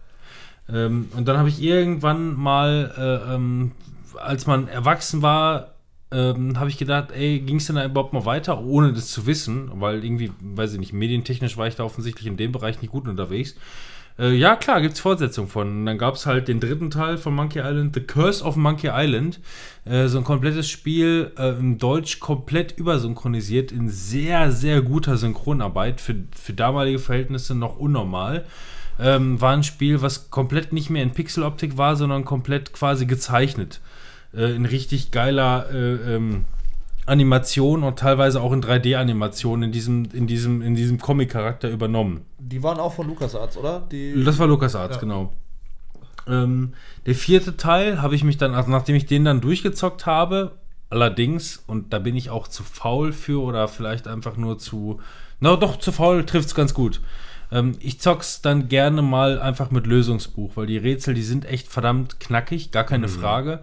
Ähm, 0.68 1.08
und 1.16 1.28
dann 1.28 1.38
habe 1.38 1.48
ich 1.48 1.62
irgendwann 1.62 2.34
mal, 2.34 2.92
äh, 2.98 3.34
ähm, 3.34 3.72
als 4.20 4.46
man 4.46 4.68
erwachsen 4.68 5.22
war, 5.22 5.74
ähm, 6.12 6.58
habe 6.58 6.70
ich 6.70 6.78
gedacht, 6.78 7.12
ey, 7.12 7.40
ging 7.40 7.56
es 7.56 7.66
denn 7.66 7.76
da 7.76 7.84
überhaupt 7.84 8.12
mal 8.12 8.24
weiter, 8.24 8.62
ohne 8.62 8.92
das 8.92 9.08
zu 9.08 9.26
wissen? 9.26 9.70
Weil 9.74 10.04
irgendwie, 10.04 10.32
weiß 10.40 10.72
ich 10.74 10.80
nicht, 10.80 10.92
medientechnisch 10.92 11.56
war 11.56 11.68
ich 11.68 11.76
da 11.76 11.84
offensichtlich 11.84 12.26
in 12.26 12.36
dem 12.36 12.52
Bereich 12.52 12.80
nicht 12.80 12.90
gut 12.90 13.06
unterwegs. 13.06 13.54
Äh, 14.18 14.34
ja, 14.34 14.56
klar, 14.56 14.80
gibt 14.80 14.94
es 14.94 15.00
Fortsetzungen 15.00 15.48
von. 15.48 15.68
Und 15.68 15.86
dann 15.86 15.98
gab 15.98 16.14
es 16.14 16.26
halt 16.26 16.48
den 16.48 16.60
dritten 16.60 16.90
Teil 16.90 17.16
von 17.16 17.34
Monkey 17.34 17.60
Island, 17.60 17.94
The 17.94 18.00
Curse 18.00 18.44
of 18.44 18.56
Monkey 18.56 18.90
Island. 18.92 19.40
Äh, 19.84 20.08
so 20.08 20.18
ein 20.18 20.24
komplettes 20.24 20.68
Spiel, 20.68 21.32
äh, 21.38 21.58
in 21.58 21.78
Deutsch 21.78 22.18
komplett 22.18 22.76
übersynchronisiert, 22.76 23.72
in 23.72 23.88
sehr, 23.88 24.50
sehr 24.50 24.82
guter 24.82 25.16
Synchronarbeit, 25.16 26.00
für, 26.00 26.16
für 26.32 26.52
damalige 26.52 26.98
Verhältnisse 26.98 27.54
noch 27.54 27.76
unnormal. 27.76 28.44
Ähm, 28.98 29.40
war 29.40 29.54
ein 29.54 29.62
Spiel, 29.62 30.02
was 30.02 30.30
komplett 30.30 30.74
nicht 30.74 30.90
mehr 30.90 31.02
in 31.02 31.12
Pixeloptik 31.12 31.78
war, 31.78 31.96
sondern 31.96 32.26
komplett 32.26 32.74
quasi 32.74 33.06
gezeichnet. 33.06 33.80
Äh, 34.34 34.54
in 34.54 34.64
richtig 34.64 35.10
geiler 35.10 35.66
äh, 35.72 36.14
ähm, 36.14 36.44
Animation 37.06 37.82
und 37.82 37.98
teilweise 37.98 38.40
auch 38.40 38.52
in 38.52 38.62
3D-Animation 38.62 39.62
in 39.64 39.72
diesem, 39.72 40.08
in 40.12 40.26
diesem, 40.26 40.62
in 40.62 40.74
diesem 40.76 40.98
Comic-Charakter 40.98 41.68
übernommen. 41.68 42.20
Die 42.38 42.62
waren 42.62 42.78
auch 42.78 42.94
von 42.94 43.08
LucasArts, 43.08 43.56
oder? 43.56 43.82
Die 43.90 44.22
Das 44.24 44.38
war 44.38 44.46
LucasArts, 44.46 44.96
Ja. 44.96 45.00
genau. 45.00 45.32
Ähm, 46.28 46.74
der 47.06 47.14
vierte 47.16 47.56
Teil 47.56 48.02
habe 48.02 48.14
ich 48.14 48.22
mich 48.22 48.36
dann, 48.38 48.54
also 48.54 48.70
nachdem 48.70 48.94
ich 48.94 49.06
den 49.06 49.24
dann 49.24 49.40
durchgezockt 49.40 50.06
habe, 50.06 50.52
allerdings, 50.90 51.62
und 51.66 51.92
da 51.92 51.98
bin 51.98 52.14
ich 52.14 52.30
auch 52.30 52.46
zu 52.46 52.62
faul 52.62 53.12
für 53.12 53.42
oder 53.42 53.66
vielleicht 53.66 54.06
einfach 54.06 54.36
nur 54.36 54.58
zu, 54.58 55.00
na 55.40 55.56
doch, 55.56 55.76
zu 55.78 55.90
faul 55.90 56.24
trifft 56.24 56.48
es 56.48 56.54
ganz 56.54 56.74
gut. 56.74 57.00
Ähm, 57.50 57.72
ich 57.80 58.00
zock's 58.00 58.42
dann 58.42 58.68
gerne 58.68 59.02
mal 59.02 59.40
einfach 59.40 59.72
mit 59.72 59.86
Lösungsbuch, 59.86 60.52
weil 60.54 60.66
die 60.66 60.76
Rätsel, 60.78 61.14
die 61.14 61.22
sind 61.22 61.46
echt 61.46 61.66
verdammt 61.66 62.20
knackig, 62.20 62.70
gar 62.70 62.84
keine 62.84 63.08
Frage. 63.08 63.60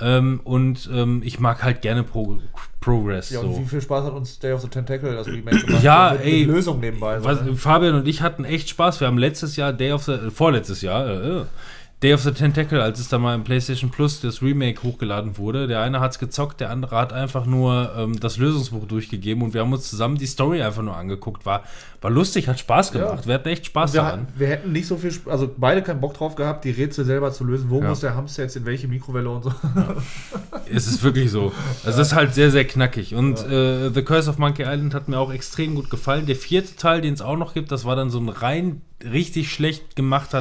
Ähm, 0.00 0.40
und 0.44 0.88
ähm, 0.92 1.22
ich 1.24 1.40
mag 1.40 1.62
halt 1.62 1.82
gerne 1.82 2.02
Pro 2.04 2.38
Progress. 2.80 3.30
Ja, 3.30 3.40
so. 3.40 3.48
und 3.48 3.58
wie 3.58 3.68
viel 3.68 3.80
Spaß 3.80 4.04
hat 4.04 4.12
uns 4.12 4.38
Day 4.38 4.52
of 4.52 4.60
the 4.60 4.68
Tentacle, 4.68 5.12
das 5.12 5.26
Remake 5.26 5.64
gemacht? 5.66 5.82
Ja, 5.82 6.12
mit, 6.12 6.24
ey. 6.24 6.46
Mit 6.46 6.54
Lösung 6.54 6.78
nebenbei. 6.80 7.18
so, 7.18 7.24
Was, 7.24 7.42
ne? 7.42 7.56
Fabian 7.56 7.94
und 7.94 8.06
ich 8.06 8.22
hatten 8.22 8.44
echt 8.44 8.68
Spaß. 8.68 9.00
Wir 9.00 9.08
haben 9.08 9.18
letztes 9.18 9.56
Jahr 9.56 9.72
Day 9.72 9.92
of 9.92 10.04
the, 10.04 10.12
äh, 10.12 10.30
vorletztes 10.30 10.82
Jahr, 10.82 11.06
äh, 11.06 11.38
äh, 11.40 11.44
Day 12.00 12.14
of 12.14 12.22
the 12.22 12.30
Tentacle, 12.30 12.80
als 12.80 13.00
es 13.00 13.08
da 13.08 13.18
mal 13.18 13.34
im 13.34 13.42
PlayStation 13.42 13.90
Plus 13.90 14.20
das 14.20 14.40
Remake 14.40 14.84
hochgeladen 14.84 15.36
wurde. 15.36 15.66
Der 15.66 15.80
eine 15.82 15.98
hat's 15.98 16.20
gezockt, 16.20 16.60
der 16.60 16.70
andere 16.70 16.94
hat 16.96 17.12
einfach 17.12 17.44
nur 17.44 17.92
ähm, 17.98 18.20
das 18.20 18.36
Lösungsbuch 18.36 18.86
durchgegeben 18.86 19.42
und 19.42 19.52
wir 19.52 19.62
haben 19.62 19.72
uns 19.72 19.90
zusammen 19.90 20.16
die 20.16 20.26
Story 20.28 20.62
einfach 20.62 20.82
nur 20.82 20.96
angeguckt. 20.96 21.44
War, 21.44 21.64
war 22.00 22.12
lustig, 22.12 22.46
hat 22.46 22.60
Spaß 22.60 22.92
Ja. 22.94 23.00
gemacht. 23.08 23.26
Wir 23.26 23.34
hatten 23.34 23.48
echt 23.48 23.66
Spaß 23.66 23.94
wir, 23.94 24.02
daran. 24.02 24.28
wir 24.36 24.46
hätten 24.46 24.70
nicht 24.70 24.86
so 24.86 24.96
viel, 24.96 25.10
Sp- 25.10 25.26
also 25.28 25.52
beide 25.56 25.82
keinen 25.82 26.00
Bock 26.00 26.14
drauf 26.14 26.36
gehabt, 26.36 26.64
die 26.64 26.70
Rätsel 26.70 27.04
selber 27.04 27.32
zu 27.32 27.42
lösen. 27.42 27.68
Wo 27.68 27.82
Ja. 27.82 27.88
muss 27.88 27.98
der 27.98 28.14
Hamster 28.14 28.44
jetzt 28.44 28.54
in 28.54 28.64
welche 28.64 28.86
Mikrowelle 28.86 29.28
und 29.30 29.42
so? 29.42 29.52
Es 30.72 30.86
ist 30.86 31.02
wirklich 31.02 31.32
so. 31.32 31.52
Also 31.84 32.00
es 32.00 32.08
ist 32.08 32.14
halt 32.14 32.32
sehr, 32.32 32.52
sehr 32.52 32.64
knackig. 32.64 33.16
Und 33.16 33.44
äh, 33.44 33.90
The 33.90 34.02
Curse 34.02 34.30
of 34.30 34.38
Monkey 34.38 34.62
Island 34.62 34.94
hat 34.94 35.08
mir 35.08 35.18
auch 35.18 35.32
extrem 35.32 35.74
gut 35.74 35.90
gefallen. 35.90 36.26
Der 36.26 36.36
vierte 36.36 36.76
Teil, 36.76 37.00
den 37.00 37.14
es 37.14 37.22
auch 37.22 37.36
noch 37.36 37.54
gibt, 37.54 37.72
das 37.72 37.84
war 37.84 37.96
dann 37.96 38.10
so 38.10 38.20
ein 38.20 38.28
rein 38.28 38.82
richtig 39.02 39.50
schlecht 39.52 39.96
gemachter 39.96 40.40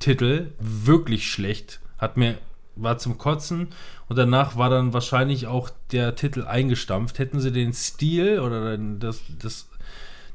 3D-Titel. 0.00 0.52
Wirklich 0.58 1.30
schlecht. 1.30 1.80
Hat 1.98 2.16
mir, 2.16 2.38
war 2.76 2.98
zum 2.98 3.18
Kotzen. 3.18 3.68
Und 4.08 4.16
danach 4.16 4.56
war 4.56 4.70
dann 4.70 4.92
wahrscheinlich 4.92 5.46
auch 5.46 5.70
der 5.92 6.14
Titel 6.14 6.44
eingestampft. 6.44 7.18
Hätten 7.18 7.40
sie 7.40 7.52
den 7.52 7.72
Stil 7.72 8.40
oder 8.40 8.76
das, 8.78 9.20
das 9.38 9.68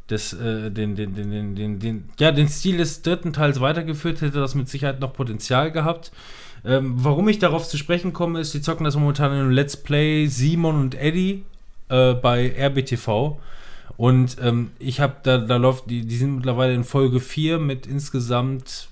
das, 0.07 0.33
äh, 0.33 0.69
den, 0.69 0.95
den, 0.95 1.15
den, 1.15 1.31
den, 1.31 1.55
den, 1.55 1.79
den, 1.79 2.09
ja, 2.19 2.31
den 2.31 2.49
Stil 2.49 2.77
des 2.77 3.01
dritten 3.01 3.31
Teils 3.31 3.61
weitergeführt, 3.61 4.19
hätte 4.21 4.39
das 4.39 4.53
mit 4.53 4.67
Sicherheit 4.67 4.99
noch 4.99 5.13
Potenzial 5.13 5.71
gehabt. 5.71 6.11
Ähm, 6.65 6.93
warum 6.97 7.27
ich 7.29 7.39
darauf 7.39 7.67
zu 7.67 7.77
sprechen 7.77 8.13
komme, 8.13 8.39
ist, 8.39 8.53
die 8.53 8.61
zocken 8.61 8.83
das 8.83 8.95
momentan 8.95 9.33
in 9.33 9.51
Let's 9.51 9.77
Play 9.77 10.27
Simon 10.27 10.79
und 10.79 10.95
Eddie 10.95 11.43
äh, 11.89 12.13
bei 12.13 12.53
RBTV. 12.57 13.37
Und 13.97 14.37
ähm, 14.41 14.71
ich 14.79 14.99
habe 14.99 15.15
da, 15.23 15.37
da 15.37 15.57
läuft, 15.57 15.89
die, 15.89 16.05
die 16.05 16.15
sind 16.15 16.35
mittlerweile 16.35 16.73
in 16.73 16.83
Folge 16.83 17.19
4 17.19 17.59
mit 17.59 17.85
insgesamt, 17.85 18.89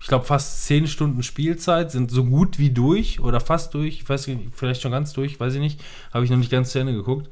ich 0.00 0.06
glaube, 0.06 0.24
fast 0.24 0.64
10 0.64 0.86
Stunden 0.86 1.22
Spielzeit, 1.22 1.90
sind 1.90 2.10
so 2.10 2.24
gut 2.24 2.58
wie 2.58 2.70
durch 2.70 3.20
oder 3.20 3.40
fast 3.40 3.74
durch, 3.74 4.00
ich 4.00 4.08
weiß 4.08 4.28
nicht, 4.28 4.40
vielleicht 4.54 4.80
schon 4.82 4.92
ganz 4.92 5.12
durch, 5.12 5.38
weiß 5.38 5.54
ich 5.54 5.60
nicht, 5.60 5.80
habe 6.12 6.24
ich 6.24 6.30
noch 6.30 6.38
nicht 6.38 6.50
ganz 6.50 6.70
zu 6.70 6.78
Ende 6.78 6.94
geguckt. 6.94 7.28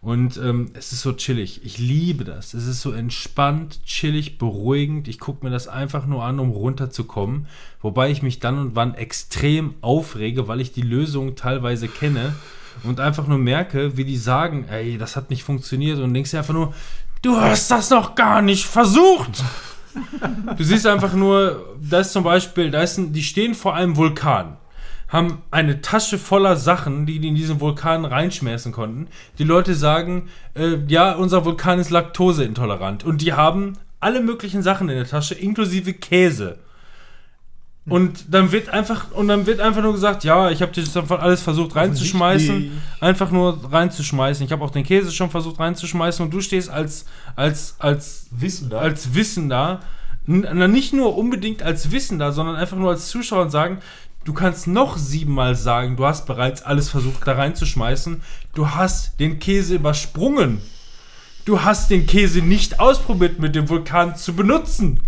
Und 0.00 0.36
ähm, 0.36 0.70
es 0.74 0.92
ist 0.92 1.00
so 1.00 1.14
chillig. 1.14 1.62
Ich 1.64 1.78
liebe 1.78 2.24
das. 2.24 2.52
Es 2.52 2.66
ist 2.66 2.82
so 2.82 2.92
entspannt, 2.92 3.82
chillig, 3.86 4.36
beruhigend. 4.36 5.08
Ich 5.08 5.18
gucke 5.18 5.46
mir 5.46 5.50
das 5.50 5.66
einfach 5.66 6.04
nur 6.04 6.22
an, 6.24 6.40
um 6.40 6.50
runterzukommen. 6.50 7.46
Wobei 7.80 8.10
ich 8.10 8.20
mich 8.22 8.38
dann 8.38 8.58
und 8.58 8.76
wann 8.76 8.94
extrem 8.94 9.74
aufrege, 9.80 10.46
weil 10.46 10.60
ich 10.60 10.72
die 10.72 10.82
Lösung 10.82 11.36
teilweise 11.36 11.88
kenne 11.88 12.34
und 12.82 13.00
einfach 13.00 13.26
nur 13.26 13.38
merke, 13.38 13.96
wie 13.96 14.04
die 14.04 14.18
sagen, 14.18 14.66
ey, 14.68 14.98
das 14.98 15.16
hat 15.16 15.30
nicht 15.30 15.42
funktioniert. 15.42 15.98
Und 15.98 16.12
denkst 16.12 16.32
dir 16.32 16.38
einfach 16.38 16.52
nur, 16.52 16.74
du 17.22 17.36
hast 17.36 17.70
das 17.70 17.88
noch 17.88 18.14
gar 18.14 18.42
nicht 18.42 18.66
versucht. 18.66 19.42
Du 20.56 20.64
siehst 20.64 20.86
einfach 20.86 21.14
nur, 21.14 21.76
da 21.80 22.00
ist 22.00 22.12
zum 22.12 22.24
Beispiel, 22.24 22.70
da 22.70 22.82
ist 22.82 22.98
ein, 22.98 23.12
die 23.12 23.22
stehen 23.22 23.54
vor 23.54 23.74
einem 23.74 23.96
Vulkan, 23.96 24.56
haben 25.08 25.42
eine 25.50 25.80
Tasche 25.80 26.18
voller 26.18 26.56
Sachen, 26.56 27.06
die 27.06 27.18
die 27.18 27.28
in 27.28 27.34
diesen 27.34 27.60
Vulkan 27.60 28.04
reinschmeißen 28.04 28.72
konnten. 28.72 29.08
Die 29.38 29.44
Leute 29.44 29.74
sagen, 29.74 30.28
äh, 30.54 30.78
ja, 30.88 31.12
unser 31.12 31.44
Vulkan 31.44 31.78
ist 31.78 31.90
laktoseintolerant. 31.90 33.04
Und 33.04 33.20
die 33.22 33.32
haben 33.32 33.74
alle 34.00 34.20
möglichen 34.20 34.62
Sachen 34.62 34.88
in 34.88 34.96
der 34.96 35.06
Tasche, 35.06 35.34
inklusive 35.34 35.94
Käse. 35.94 36.58
Und 37.86 38.32
dann 38.32 38.50
wird 38.50 38.70
einfach 38.70 39.12
und 39.12 39.28
dann 39.28 39.44
wird 39.44 39.60
einfach 39.60 39.82
nur 39.82 39.92
gesagt, 39.92 40.24
ja, 40.24 40.50
ich 40.50 40.62
habe 40.62 40.72
das 40.72 40.96
einfach 40.96 41.20
alles 41.20 41.42
versucht 41.42 41.76
reinzuschmeißen, 41.76 42.80
einfach 43.00 43.30
nur 43.30 43.60
reinzuschmeißen. 43.70 44.46
Ich 44.46 44.52
habe 44.52 44.64
auch 44.64 44.70
den 44.70 44.84
Käse 44.84 45.12
schon 45.12 45.28
versucht 45.28 45.60
reinzuschmeißen 45.60 46.24
und 46.24 46.32
du 46.32 46.40
stehst 46.40 46.70
als 46.70 47.04
als 47.36 47.76
als 47.78 48.26
Wissen 48.30 48.70
da. 48.70 48.78
als 48.78 49.14
Wissender, 49.14 49.80
nicht 50.26 50.94
nur 50.94 51.18
unbedingt 51.18 51.62
als 51.62 51.90
Wissender, 51.90 52.32
sondern 52.32 52.56
einfach 52.56 52.78
nur 52.78 52.90
als 52.90 53.08
Zuschauer 53.08 53.42
und 53.42 53.50
sagen, 53.50 53.80
du 54.24 54.32
kannst 54.32 54.66
noch 54.66 54.96
siebenmal 54.96 55.54
sagen, 55.54 55.96
du 55.96 56.06
hast 56.06 56.24
bereits 56.24 56.62
alles 56.62 56.88
versucht 56.88 57.26
da 57.26 57.32
reinzuschmeißen, 57.32 58.22
du 58.54 58.70
hast 58.70 59.20
den 59.20 59.38
Käse 59.38 59.74
übersprungen. 59.74 60.62
Du 61.44 61.62
hast 61.62 61.90
den 61.90 62.06
Käse 62.06 62.40
nicht 62.40 62.80
ausprobiert 62.80 63.38
mit 63.38 63.54
dem 63.54 63.68
Vulkan 63.68 64.16
zu 64.16 64.34
benutzen. 64.34 65.00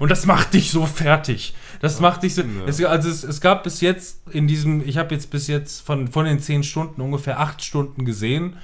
Und 0.00 0.10
das 0.10 0.26
macht 0.26 0.52
dich 0.52 0.72
so 0.72 0.86
fertig. 0.86 1.54
Das 1.84 2.00
macht 2.00 2.22
dich 2.22 2.34
so. 2.34 2.42
Es, 2.66 2.82
also 2.84 3.08
es, 3.08 3.24
es 3.24 3.40
gab 3.40 3.62
bis 3.64 3.80
jetzt 3.80 4.22
in 4.30 4.46
diesem, 4.48 4.86
ich 4.86 4.96
habe 4.98 5.14
jetzt 5.14 5.30
bis 5.30 5.46
jetzt 5.48 5.80
von, 5.86 6.08
von 6.08 6.24
den 6.24 6.40
zehn 6.40 6.62
Stunden 6.62 7.00
ungefähr 7.00 7.38
acht 7.40 7.62
Stunden 7.62 8.04
gesehen. 8.04 8.56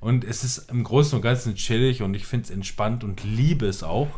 Und 0.00 0.22
es 0.22 0.44
ist 0.44 0.70
im 0.70 0.84
Großen 0.84 1.16
und 1.16 1.22
Ganzen 1.22 1.54
chillig 1.56 2.02
und 2.02 2.14
ich 2.14 2.24
finde 2.26 2.44
es 2.44 2.50
entspannt 2.50 3.02
und 3.04 3.24
liebe 3.24 3.66
es 3.66 3.82
auch. 3.82 4.08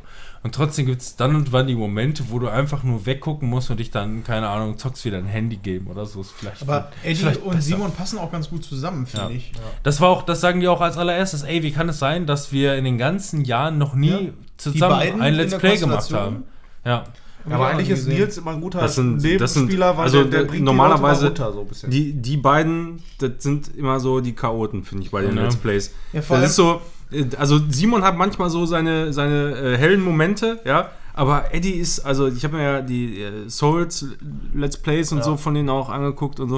Und 0.43 0.55
trotzdem 0.55 0.87
gibt 0.87 1.01
es 1.01 1.16
dann 1.16 1.37
und 1.37 1.53
wann 1.53 1.66
die 1.69 1.74
Momente, 1.74 2.24
wo 2.28 2.39
du 2.39 2.49
einfach 2.49 2.82
nur 2.82 3.07
weggucken 3.07 3.49
musst 3.49 3.70
und 3.70 3.78
dich 3.78 3.91
dann, 3.91 4.24
keine 4.24 4.49
Ahnung, 4.49 4.78
zockst 4.78 5.05
wieder 5.05 5.19
ein 5.19 5.27
Handy 5.27 5.57
geben 5.57 5.87
oder 5.87 6.07
so. 6.07 6.23
Ist 6.23 6.32
vielleicht 6.32 6.62
Aber 6.62 6.91
ist 7.03 7.05
Eddie 7.05 7.15
vielleicht 7.16 7.43
und 7.43 7.51
besser. 7.51 7.62
Simon 7.62 7.93
passen 7.93 8.19
auch 8.19 8.32
ganz 8.32 8.51
gut 8.51 8.65
zusammen, 8.65 9.07
finde 9.07 9.27
Ja. 9.27 9.37
ich. 9.37 9.53
Das 9.82 10.01
war 10.01 10.09
auch, 10.09 10.23
das 10.23 10.41
sagen 10.41 10.61
die 10.61 10.69
auch 10.69 10.81
als 10.81 10.97
allererstes. 10.99 11.43
Ey, 11.45 11.62
wie 11.62 11.70
kann 11.70 11.89
es 11.89 11.99
sein, 11.99 12.27
dass 12.27 12.53
wir 12.53 12.74
in 12.77 12.85
den 12.85 12.99
ganzen 12.99 13.45
Jahren 13.45 13.78
noch 13.78 13.95
nie 13.95 14.09
Ja. 14.11 14.20
Zusammen 14.57 15.20
ein 15.20 15.32
in 15.32 15.35
Let's 15.35 15.57
Play 15.57 15.77
gemacht 15.78 16.12
haben? 16.12 16.45
Ja. 16.85 17.05
Ja, 17.49 17.55
aber 17.57 17.69
eigentlich 17.69 17.91
ist. 17.91 18.07
Nils 18.07 18.39
immer 18.39 18.53
ein 18.53 18.61
guter 18.61 18.81
Das 18.81 18.95
sind- 18.97 19.17
das 19.17 19.23
sind- 19.55 19.62
Nebenspieler, 19.62 19.97
weil 19.97 20.05
also, 20.05 20.25
der, 20.25 20.41
der 20.43 20.49
bringt 20.49 20.65
normalerweise 20.65 21.21
die 21.23 21.27
Leute 21.29 21.41
mal 21.41 21.47
runter, 21.47 21.57
so 21.57 21.61
ein 21.62 21.69
bisschen. 21.69 21.91
Die, 21.91 22.12
die 22.12 22.37
beiden, 22.37 23.03
das 23.19 23.31
sind 23.39 23.75
immer 23.77 23.99
so 24.01 24.21
die 24.21 24.33
Chaoten, 24.35 24.83
finde 24.85 25.05
ich, 25.05 25.11
bei 25.11 25.23
den 25.23 25.37
Ja. 25.37 25.43
Let's 25.45 25.57
Plays. 25.57 25.93
Ja, 26.12 26.21
das 26.29 26.51
ist 26.51 26.57
so, 26.57 26.81
äh, 27.11 27.25
also 27.39 27.59
Simon 27.71 28.03
hat 28.03 28.17
manchmal 28.17 28.51
so 28.51 28.67
seine, 28.67 29.12
seine 29.12 29.57
äh, 29.57 29.77
hellen 29.79 30.03
Momente, 30.03 30.61
ja, 30.65 30.91
aber 31.15 31.53
Eddie 31.55 31.73
ist, 31.73 32.01
also 32.01 32.29
ich 32.29 32.45
habe 32.45 32.57
mir 32.57 32.62
ja 32.62 32.81
die 32.83 33.21
äh, 33.23 33.49
Souls 33.49 34.07
Let's 34.55 34.77
Plays 34.77 35.11
und 35.12 35.19
Ja. 35.19 35.25
so 35.25 35.37
von 35.37 35.55
denen 35.55 35.69
auch 35.71 35.89
angeguckt 35.89 36.41
und 36.41 36.49
so. 36.51 36.57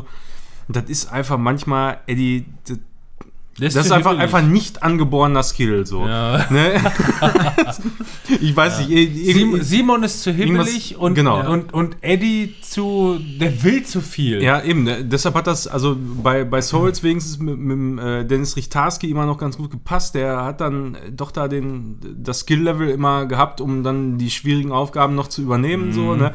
Und 0.68 0.76
das 0.76 0.84
ist 0.88 1.12
einfach 1.12 1.38
manchmal, 1.38 1.98
Eddie, 2.06 2.46
das, 3.58 3.74
das 3.74 3.86
ist 3.86 3.92
einfach, 3.92 4.12
hibbelig. 4.12 4.34
einfach 4.34 4.48
nicht 4.48 4.82
angeborener 4.82 5.42
Skill, 5.42 5.84
so. 5.84 6.06
Ja. 6.06 6.46
Ne? 6.50 6.80
ich 8.40 8.56
weiß 8.56 8.80
nicht, 8.80 8.90
irgendwie- 8.90 9.62
Simon, 9.62 10.02
ist 10.02 10.22
zu 10.22 10.32
hibbelig 10.32 10.92
Irgendwas- 10.92 10.96
und, 10.96 11.14
genau. 11.14 11.50
und, 11.52 11.74
und 11.74 11.96
Eddie 12.00 12.54
zu. 12.62 13.20
Der 13.40 13.62
will 13.62 13.84
zu 13.84 14.00
viel. 14.00 14.42
Ja, 14.42 14.62
eben. 14.62 14.84
Ne? 14.84 15.04
Deshalb 15.04 15.34
hat 15.34 15.46
das, 15.46 15.66
also 15.66 15.96
bei, 15.98 16.44
bei 16.44 16.62
Souls 16.62 17.02
wenigstens 17.02 17.38
mit, 17.38 17.58
mit 17.58 18.02
äh, 18.02 18.24
Dennis 18.24 18.56
Richtarski 18.56 19.10
immer 19.10 19.26
noch 19.26 19.36
ganz 19.36 19.58
gut 19.58 19.70
gepasst. 19.70 20.14
Der 20.14 20.44
hat 20.44 20.62
dann 20.62 20.94
äh, 20.94 21.12
doch 21.12 21.30
da 21.30 21.46
den, 21.46 21.98
das 22.16 22.40
Skill-Level 22.40 22.88
immer 22.88 23.26
gehabt, 23.26 23.60
um 23.60 23.82
dann 23.82 24.16
die 24.16 24.30
schwierigen 24.30 24.72
Aufgaben 24.72 25.14
noch 25.14 25.28
zu 25.28 25.42
übernehmen. 25.42 25.92
So, 25.92 26.14
ne? 26.14 26.32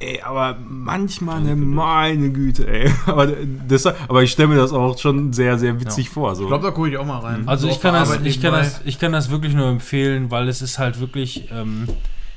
Ey, 0.00 0.20
aber 0.22 0.56
manchmal, 0.64 1.40
ne, 1.40 1.56
meine 1.56 2.30
Güte, 2.30 2.68
ey. 2.68 2.88
Aber, 3.06 3.26
deshalb, 3.26 3.96
aber 4.08 4.22
ich 4.22 4.30
stelle 4.30 4.48
mir 4.50 4.54
das 4.56 4.72
auch 4.72 4.96
schon 4.96 5.32
sehr, 5.32 5.58
sehr 5.58 5.80
witzig 5.80 6.08
vor. 6.08 6.36
So. 6.36 6.42
Ich 6.44 6.48
glaube, 6.48 6.64
da 6.66 6.70
gucke 6.70 6.88
ich 6.88 6.96
auch 6.96 7.04
mal 7.04 7.18
rein. 7.18 7.48
Also 7.48 7.66
So 7.66 7.72
ich 7.72 7.80
kann, 7.80 7.94
das, 7.94 8.16
ich, 8.22 8.40
kann 8.40 8.52
das, 8.52 8.80
ich 8.84 8.98
kann 9.00 9.10
das 9.10 9.28
wirklich 9.30 9.54
nur 9.54 9.66
empfehlen, 9.66 10.30
weil 10.30 10.46
es 10.48 10.62
ist 10.62 10.78
halt 10.78 11.00
wirklich. 11.00 11.50
Ähm, 11.50 11.88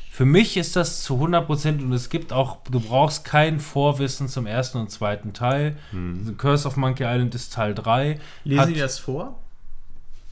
Für 0.10 0.26
mich 0.26 0.58
ist 0.58 0.76
das 0.76 1.04
zu 1.04 1.16
100% 1.24 1.84
und 1.84 1.94
es 1.94 2.10
gibt 2.10 2.34
auch, 2.34 2.58
du 2.70 2.80
brauchst 2.80 3.26
kein 3.26 3.60
Vorwissen 3.60 4.28
zum 4.28 4.48
ersten 4.48 4.80
und 4.80 4.90
zweiten 4.90 5.34
Teil. 5.34 5.78
The 5.92 6.34
Curse 6.34 6.68
of 6.68 6.78
Monkey 6.78 7.04
Island 7.04 7.36
ist 7.36 7.54
Teil 7.54 7.76
3. 7.76 8.20
Lesen 8.44 8.60
Hat- 8.62 8.70
die 8.70 8.80
das 8.80 8.98
vor? 8.98 9.38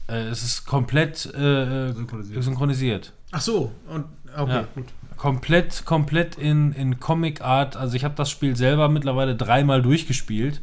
Äh, 0.08 0.22
es 0.28 0.42
ist 0.42 0.66
komplett 0.66 1.26
äh, 1.34 1.92
synchronisiert. 1.92 2.42
synchronisiert. 2.44 3.12
Ach 3.30 3.40
so, 3.40 3.70
und 3.88 4.04
okay, 4.36 4.52
Ja. 4.52 4.64
gut. 4.74 4.86
Komplett, 5.20 5.84
komplett 5.84 6.36
in, 6.36 6.72
in 6.72 6.98
Comic 6.98 7.42
Art. 7.42 7.76
Also 7.76 7.94
ich 7.94 8.04
habe 8.04 8.14
das 8.14 8.30
Spiel 8.30 8.56
selber 8.56 8.88
mittlerweile 8.88 9.36
dreimal 9.36 9.82
durchgespielt. 9.82 10.62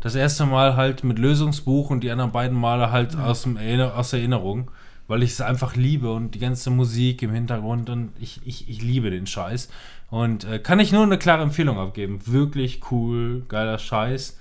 Das 0.00 0.14
erste 0.14 0.46
Mal 0.46 0.74
halt 0.74 1.04
mit 1.04 1.18
Lösungsbuch 1.18 1.90
und 1.90 2.00
die 2.00 2.10
anderen 2.10 2.32
beiden 2.32 2.56
Male 2.58 2.92
halt 2.92 3.14
aus, 3.18 3.42
dem 3.42 3.58
Erinner 3.58 3.94
aus 3.94 4.14
Erinnerung, 4.14 4.70
weil 5.06 5.22
ich 5.22 5.32
es 5.32 5.42
einfach 5.42 5.76
liebe 5.76 6.10
und 6.10 6.34
die 6.34 6.38
ganze 6.38 6.70
Musik 6.70 7.20
im 7.20 7.34
Hintergrund 7.34 7.90
und 7.90 8.12
ich, 8.18 8.40
ich, 8.46 8.70
ich 8.70 8.80
liebe 8.80 9.10
den 9.10 9.26
Scheiß. 9.26 9.68
Und 10.08 10.44
äh, 10.44 10.60
kann 10.60 10.80
ich 10.80 10.92
nur 10.92 11.02
eine 11.02 11.18
klare 11.18 11.42
Empfehlung 11.42 11.78
abgeben. 11.78 12.20
Wirklich 12.24 12.80
cool, 12.90 13.44
geiler 13.48 13.76
Scheiß. 13.76 14.38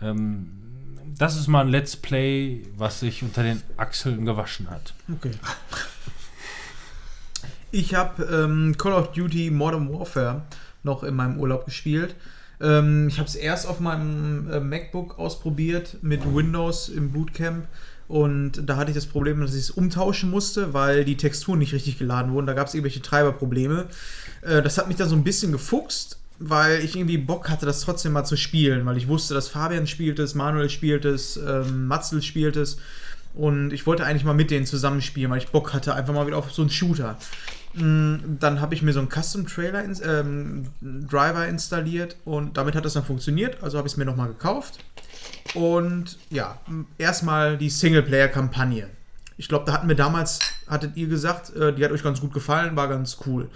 Ähm, 0.00 0.48
das 1.18 1.36
ist 1.36 1.48
mal 1.48 1.62
ein 1.62 1.72
Let's 1.72 1.96
Play, 1.96 2.62
was 2.76 3.00
sich 3.00 3.24
unter 3.24 3.42
den 3.42 3.62
Achseln 3.76 4.24
gewaschen 4.24 4.70
hat. 4.70 4.94
Okay. 5.12 5.32
Ich 7.74 7.94
habe 7.94 8.22
ähm, 8.24 8.76
Call 8.76 8.92
of 8.92 9.12
Duty 9.12 9.50
Modern 9.50 9.90
Warfare 9.90 10.42
noch 10.82 11.02
in 11.02 11.14
meinem 11.14 11.40
Urlaub 11.40 11.64
gespielt. 11.64 12.14
Ähm, 12.60 13.08
ich 13.08 13.18
habe 13.18 13.26
es 13.26 13.34
erst 13.34 13.66
auf 13.66 13.80
meinem 13.80 14.46
äh, 14.50 14.60
MacBook 14.60 15.18
ausprobiert 15.18 15.96
mit 16.02 16.20
Windows 16.34 16.90
im 16.90 17.12
Bootcamp. 17.12 17.66
Und 18.08 18.68
da 18.68 18.76
hatte 18.76 18.90
ich 18.90 18.94
das 18.94 19.06
Problem, 19.06 19.40
dass 19.40 19.54
ich 19.54 19.60
es 19.60 19.70
umtauschen 19.70 20.30
musste, 20.30 20.74
weil 20.74 21.06
die 21.06 21.16
Texturen 21.16 21.60
nicht 21.60 21.72
richtig 21.72 21.98
geladen 21.98 22.34
wurden. 22.34 22.46
Da 22.46 22.52
gab 22.52 22.66
es 22.66 22.74
irgendwelche 22.74 23.00
Treiberprobleme. 23.00 23.86
Äh, 24.42 24.60
das 24.60 24.76
hat 24.76 24.88
mich 24.88 24.98
dann 24.98 25.08
so 25.08 25.16
ein 25.16 25.24
bisschen 25.24 25.50
gefuchst, 25.50 26.18
weil 26.38 26.80
ich 26.80 26.94
irgendwie 26.94 27.16
Bock 27.16 27.48
hatte, 27.48 27.64
das 27.64 27.80
trotzdem 27.80 28.12
mal 28.12 28.24
zu 28.24 28.36
spielen. 28.36 28.84
Weil 28.84 28.98
ich 28.98 29.08
wusste, 29.08 29.32
dass 29.32 29.48
Fabian 29.48 29.86
spielt 29.86 30.18
es, 30.18 30.34
Manuel 30.34 30.68
spielt 30.68 31.06
es, 31.06 31.38
ähm, 31.38 31.86
Matzel 31.86 32.20
spielt 32.20 32.56
es. 32.56 32.76
Und 33.34 33.72
ich 33.72 33.86
wollte 33.86 34.04
eigentlich 34.04 34.24
mal 34.24 34.34
mit 34.34 34.50
denen 34.50 34.66
zusammenspielen, 34.66 35.30
weil 35.30 35.38
ich 35.38 35.48
Bock 35.48 35.72
hatte, 35.72 35.94
einfach 35.94 36.12
mal 36.12 36.26
wieder 36.26 36.36
auf 36.36 36.52
so 36.52 36.60
einen 36.60 36.70
Shooter. 36.70 37.16
Mm, 37.74 38.38
Dann 38.38 38.60
habe 38.60 38.74
ich 38.74 38.82
mir 38.82 38.92
so 38.92 39.00
einen 39.00 39.08
Custom-Trailer, 39.10 39.82
ins- 39.84 40.02
ähm, 40.04 40.66
Driver 40.80 41.46
installiert 41.48 42.16
und 42.24 42.56
damit 42.56 42.74
hat 42.74 42.84
das 42.84 42.92
dann 42.94 43.04
funktioniert. 43.04 43.62
Also 43.62 43.78
habe 43.78 43.88
ich 43.88 43.94
es 43.94 43.96
mir 43.96 44.04
nochmal 44.04 44.28
gekauft. 44.28 44.78
Und 45.54 46.18
ja, 46.30 46.58
erstmal 46.98 47.56
die 47.58 47.70
Singleplayer-Kampagne. 47.70 48.88
Ich 49.36 49.48
glaube, 49.48 49.64
da 49.66 49.72
hatten 49.72 49.88
wir 49.88 49.96
damals, 49.96 50.38
hattet 50.68 50.96
ihr 50.96 51.08
gesagt, 51.08 51.54
äh, 51.56 51.72
die 51.74 51.84
hat 51.84 51.90
euch 51.92 52.02
ganz 52.02 52.20
gut 52.20 52.32
gefallen, 52.32 52.76
war 52.76 52.88
ganz 52.88 53.18
cool. 53.26 53.48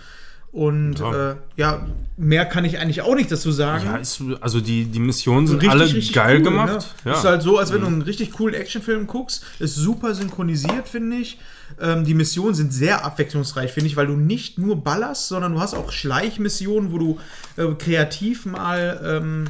Und 0.52 0.98
Ja. 1.00 1.32
äh, 1.32 1.36
ja, 1.56 1.86
mehr 2.16 2.46
kann 2.46 2.64
ich 2.64 2.78
eigentlich 2.78 3.02
auch 3.02 3.14
nicht 3.14 3.30
dazu 3.30 3.52
sagen. 3.52 3.84
Ja, 3.84 3.96
ist, 3.96 4.22
also 4.40 4.60
die, 4.60 4.86
die 4.86 4.98
Missionen 5.00 5.46
sind 5.46 5.56
Richtig, 5.56 5.70
alle 5.70 5.84
richtig 5.84 6.12
geil 6.14 6.38
cool, 6.38 6.42
gemacht. 6.44 6.94
Ne? 7.04 7.12
Ja. 7.12 7.18
Ist 7.18 7.24
halt 7.24 7.42
so, 7.42 7.58
als 7.58 7.72
wenn 7.72 7.82
du 7.82 7.86
einen 7.88 8.02
richtig 8.02 8.32
coolen 8.32 8.54
Actionfilm 8.54 9.06
guckst. 9.06 9.44
Ist 9.58 9.74
super 9.74 10.14
synchronisiert, 10.14 10.88
finde 10.88 11.18
ich. 11.18 11.38
Ähm, 11.80 12.04
die 12.04 12.14
Missionen 12.14 12.54
sind 12.54 12.72
sehr 12.72 13.04
abwechslungsreich, 13.04 13.72
finde 13.72 13.88
ich, 13.88 13.96
weil 13.96 14.06
du 14.06 14.16
nicht 14.16 14.58
nur 14.58 14.82
ballerst, 14.82 15.28
sondern 15.28 15.52
du 15.52 15.60
hast 15.60 15.74
auch 15.74 15.92
Schleichmissionen, 15.92 16.92
wo 16.92 16.98
du 16.98 17.20
äh, 17.56 17.74
kreativ 17.74 18.46
mal, 18.46 19.00
ähm, 19.04 19.46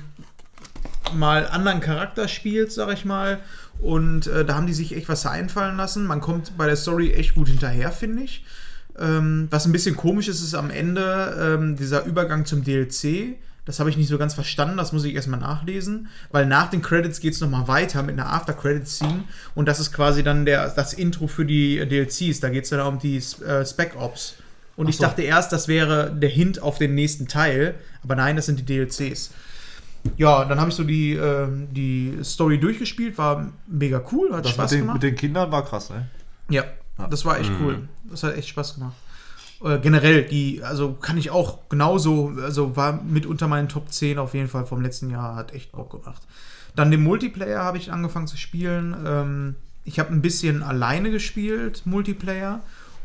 mal 1.14 1.46
anderen 1.46 1.80
Charakter 1.80 2.28
spielst, 2.28 2.76
sag 2.76 2.92
ich 2.92 3.04
mal. 3.04 3.40
Und 3.80 4.26
äh, 4.26 4.44
da 4.44 4.54
haben 4.54 4.66
die 4.66 4.74
sich 4.74 4.96
echt 4.96 5.08
was 5.08 5.26
einfallen 5.26 5.76
lassen. 5.76 6.06
Man 6.06 6.20
kommt 6.20 6.56
bei 6.56 6.66
der 6.66 6.76
Story 6.76 7.12
echt 7.12 7.34
gut 7.34 7.48
hinterher, 7.48 7.92
finde 7.92 8.22
ich. 8.22 8.44
Ähm, 8.98 9.48
was 9.50 9.66
ein 9.66 9.72
bisschen 9.72 9.96
komisch 9.96 10.28
ist, 10.28 10.42
ist 10.42 10.54
am 10.54 10.70
Ende 10.70 11.58
ähm, 11.58 11.76
dieser 11.76 12.04
Übergang 12.04 12.46
zum 12.46 12.64
DLC. 12.64 13.36
Das 13.66 13.80
habe 13.80 13.90
ich 13.90 13.96
nicht 13.96 14.08
so 14.08 14.16
ganz 14.16 14.32
verstanden, 14.32 14.76
das 14.76 14.92
muss 14.92 15.04
ich 15.04 15.14
erstmal 15.14 15.40
nachlesen, 15.40 16.06
weil 16.30 16.46
nach 16.46 16.70
den 16.70 16.82
Credits 16.82 17.18
geht 17.18 17.34
es 17.34 17.40
nochmal 17.40 17.66
weiter 17.66 18.04
mit 18.04 18.18
einer 18.18 18.32
After-Credits-Scene 18.32 19.24
und 19.56 19.66
das 19.66 19.80
ist 19.80 19.92
quasi 19.92 20.22
dann 20.22 20.46
der, 20.46 20.68
das 20.68 20.94
Intro 20.94 21.26
für 21.26 21.44
die 21.44 21.78
äh, 21.78 21.86
DLCs. 21.86 22.38
Da 22.38 22.48
geht 22.48 22.64
es 22.64 22.70
dann 22.70 22.80
um 22.80 23.00
die 23.00 23.16
äh, 23.16 23.66
Spec 23.66 23.96
Ops. 23.96 24.36
Und 24.76 24.88
ich 24.88 24.98
so. 24.98 25.04
dachte 25.04 25.22
erst, 25.22 25.52
das 25.52 25.66
wäre 25.66 26.12
der 26.14 26.28
Hint 26.28 26.62
auf 26.62 26.78
den 26.78 26.94
nächsten 26.94 27.26
Teil, 27.26 27.74
aber 28.04 28.14
nein, 28.14 28.36
das 28.36 28.46
sind 28.46 28.60
die 28.60 28.64
DLCs. 28.64 29.32
Ja, 30.16 30.44
dann 30.44 30.60
habe 30.60 30.70
ich 30.70 30.76
so 30.76 30.84
die, 30.84 31.14
ähm, 31.14 31.66
die 31.72 32.18
Story 32.22 32.60
durchgespielt, 32.60 33.18
war 33.18 33.50
mega 33.66 34.00
cool, 34.12 34.32
hat 34.32 34.44
Das 34.44 34.52
Spaß 34.52 34.70
mit 34.70 34.78
den, 34.78 34.80
gemacht. 34.82 34.94
mit 34.94 35.02
den 35.02 35.16
Kindern 35.16 35.50
war 35.50 35.64
krass, 35.64 35.90
ne? 35.90 36.06
Ja, 36.48 36.64
das 37.10 37.24
war 37.24 37.40
echt 37.40 37.50
cool. 37.60 37.88
Das 38.08 38.22
hat 38.22 38.36
echt 38.36 38.48
Spaß 38.48 38.74
gemacht. 38.74 38.94
Äh, 39.64 39.78
generell, 39.78 40.24
die, 40.24 40.62
also 40.62 40.92
kann 40.92 41.16
ich 41.16 41.30
auch 41.30 41.68
genauso, 41.68 42.32
also 42.42 42.76
war 42.76 43.02
mit 43.02 43.26
unter 43.26 43.48
meinen 43.48 43.68
Top 43.68 43.92
10 43.92 44.18
auf 44.18 44.34
jeden 44.34 44.48
Fall 44.48 44.66
vom 44.66 44.82
letzten 44.82 45.10
Jahr, 45.10 45.34
hat 45.34 45.52
echt 45.52 45.72
Bock 45.72 45.90
gemacht. 45.90 46.22
Dann 46.74 46.90
den 46.90 47.02
Multiplayer 47.02 47.64
habe 47.64 47.78
ich 47.78 47.90
angefangen 47.90 48.26
zu 48.26 48.36
spielen. 48.36 48.94
Ähm, 49.04 49.54
ich 49.84 49.98
habe 49.98 50.12
ein 50.12 50.20
bisschen 50.20 50.62
alleine 50.62 51.10
gespielt, 51.10 51.82
Multiplayer. 51.86 52.60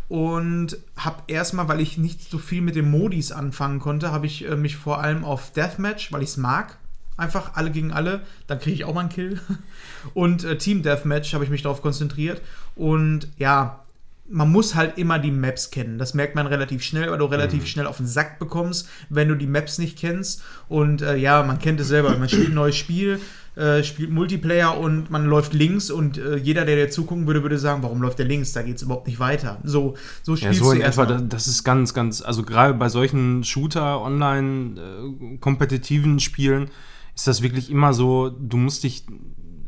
Und 0.09 0.77
habe 0.97 1.23
erstmal, 1.27 1.69
weil 1.69 1.79
ich 1.79 1.97
nicht 1.97 2.29
so 2.29 2.37
viel 2.37 2.61
mit 2.61 2.75
den 2.75 2.91
Modis 2.91 3.31
anfangen 3.31 3.79
konnte, 3.79 4.11
habe 4.11 4.25
ich 4.25 4.45
äh, 4.45 4.57
mich 4.57 4.75
vor 4.75 4.99
allem 4.99 5.23
auf 5.23 5.53
Deathmatch, 5.53 6.11
weil 6.11 6.21
ich 6.21 6.31
es 6.31 6.37
mag, 6.37 6.77
einfach 7.15 7.53
alle 7.53 7.71
gegen 7.71 7.93
alle, 7.93 8.19
dann 8.45 8.59
kriege 8.59 8.75
ich 8.75 8.83
auch 8.83 8.93
mal 8.93 9.01
einen 9.01 9.09
Kill. 9.09 9.39
Und 10.13 10.43
äh, 10.43 10.57
Team 10.57 10.83
Deathmatch 10.83 11.33
habe 11.33 11.45
ich 11.45 11.49
mich 11.49 11.61
darauf 11.61 11.81
konzentriert. 11.81 12.41
Und 12.75 13.29
ja, 13.37 13.85
man 14.31 14.49
muss 14.51 14.75
halt 14.75 14.97
immer 14.97 15.19
die 15.19 15.31
Maps 15.31 15.71
kennen. 15.71 15.97
Das 15.97 16.13
merkt 16.13 16.35
man 16.35 16.47
relativ 16.47 16.83
schnell, 16.83 17.11
weil 17.11 17.17
du 17.17 17.25
relativ 17.25 17.67
schnell 17.67 17.85
auf 17.85 17.97
den 17.97 18.07
Sack 18.07 18.39
bekommst, 18.39 18.87
wenn 19.09 19.27
du 19.27 19.35
die 19.35 19.47
Maps 19.47 19.77
nicht 19.77 19.97
kennst. 19.97 20.41
Und 20.69 21.01
äh, 21.01 21.17
ja, 21.17 21.43
man 21.43 21.59
kennt 21.59 21.79
es 21.79 21.89
selber. 21.89 22.17
Man 22.17 22.29
spielt 22.29 22.49
ein 22.49 22.53
neues 22.53 22.75
Spiel, 22.75 23.19
äh, 23.55 23.83
spielt 23.83 24.09
Multiplayer 24.09 24.77
und 24.77 25.11
man 25.11 25.25
läuft 25.25 25.53
links 25.53 25.91
und 25.91 26.17
äh, 26.17 26.37
jeder, 26.37 26.63
der 26.65 26.77
dir 26.77 26.89
zugucken 26.89 27.27
würde, 27.27 27.43
würde 27.43 27.57
sagen, 27.57 27.83
warum 27.83 28.01
läuft 28.01 28.19
der 28.19 28.25
links? 28.25 28.53
Da 28.53 28.61
geht 28.61 28.77
es 28.77 28.83
überhaupt 28.83 29.07
nicht 29.07 29.19
weiter. 29.19 29.59
So, 29.63 29.95
so 30.23 30.33
Ja, 30.33 30.37
spielst 30.37 30.59
so 30.59 30.71
du 30.71 30.77
in 30.77 30.81
etwa, 30.81 31.05
das 31.05 31.47
ist 31.47 31.63
ganz, 31.63 31.93
ganz, 31.93 32.21
also 32.21 32.43
gerade 32.43 32.73
bei 32.73 32.87
solchen 32.87 33.43
Shooter, 33.43 34.01
online, 34.01 34.79
äh, 34.79 35.37
kompetitiven 35.37 36.19
Spielen 36.19 36.69
ist 37.13 37.27
das 37.27 37.41
wirklich 37.41 37.69
immer 37.69 37.93
so, 37.93 38.29
du 38.29 38.55
musst 38.55 38.83
dich 38.85 39.03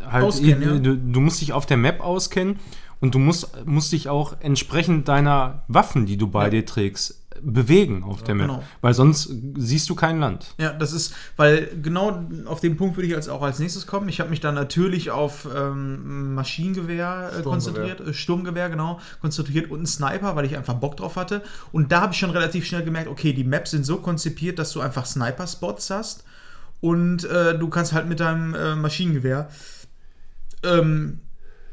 halt, 0.09 0.23
Auskennen, 0.23 0.61
ja. 0.61 0.79
du, 0.79 0.97
du 0.97 1.19
musst 1.19 1.41
dich 1.41 1.53
auf 1.53 1.65
der 1.65 1.77
Map 1.77 2.01
auskennen 2.01 2.57
und 3.03 3.13
du 3.13 3.19
musst, 3.19 3.49
musst 3.65 3.91
dich 3.91 4.07
auch 4.07 4.37
entsprechend 4.39 5.09
deiner 5.09 5.63
Waffen, 5.67 6.05
die 6.05 6.15
du 6.15 6.27
bei 6.27 6.45
Ja. 6.45 6.49
dir 6.51 6.65
trägst, 6.65 7.19
bewegen 7.41 8.01
auf 8.03 8.23
der 8.23 8.35
Map. 8.35 8.47
genau. 8.47 8.63
Weil 8.79 8.93
sonst 8.93 9.29
siehst 9.57 9.89
du 9.89 9.95
kein 9.95 10.21
Land. 10.21 10.55
Ja, 10.57 10.71
das 10.71 10.93
ist, 10.93 11.13
weil 11.35 11.69
genau 11.81 12.23
auf 12.45 12.61
den 12.61 12.77
Punkt 12.77 12.95
würde 12.95 13.07
ich 13.09 13.13
als 13.15 13.27
auch 13.27 13.41
als 13.41 13.59
nächstes 13.59 13.87
kommen. 13.87 14.07
Ich 14.07 14.21
habe 14.21 14.29
mich 14.29 14.39
dann 14.39 14.55
natürlich 14.55 15.11
auf 15.11 15.45
ähm, 15.53 16.33
Maschinengewehr 16.33 17.31
äh, 17.39 17.41
konzentriert, 17.41 17.99
äh, 17.99 18.13
Sturmgewehr, 18.13 18.69
genau, 18.69 19.01
konzentriert 19.19 19.69
und 19.69 19.79
einen 19.79 19.85
Sniper, 19.85 20.37
weil 20.37 20.45
ich 20.45 20.55
einfach 20.55 20.75
Bock 20.75 20.95
drauf 20.95 21.17
hatte. 21.17 21.41
Und 21.73 21.91
da 21.91 21.99
habe 21.99 22.13
ich 22.13 22.19
schon 22.19 22.29
relativ 22.29 22.65
schnell 22.65 22.85
gemerkt, 22.85 23.09
okay, 23.09 23.33
die 23.33 23.43
Maps 23.43 23.71
sind 23.71 23.85
so 23.85 23.97
konzipiert, 23.97 24.57
dass 24.59 24.71
du 24.71 24.79
einfach 24.79 25.05
Sniper-Spots 25.05 25.89
hast 25.89 26.23
und 26.79 27.25
äh, 27.25 27.59
du 27.59 27.67
kannst 27.67 27.91
halt 27.91 28.07
mit 28.07 28.21
deinem 28.21 28.55
äh, 28.55 28.75
Maschinengewehr 28.75 29.49
ähm, 30.63 31.19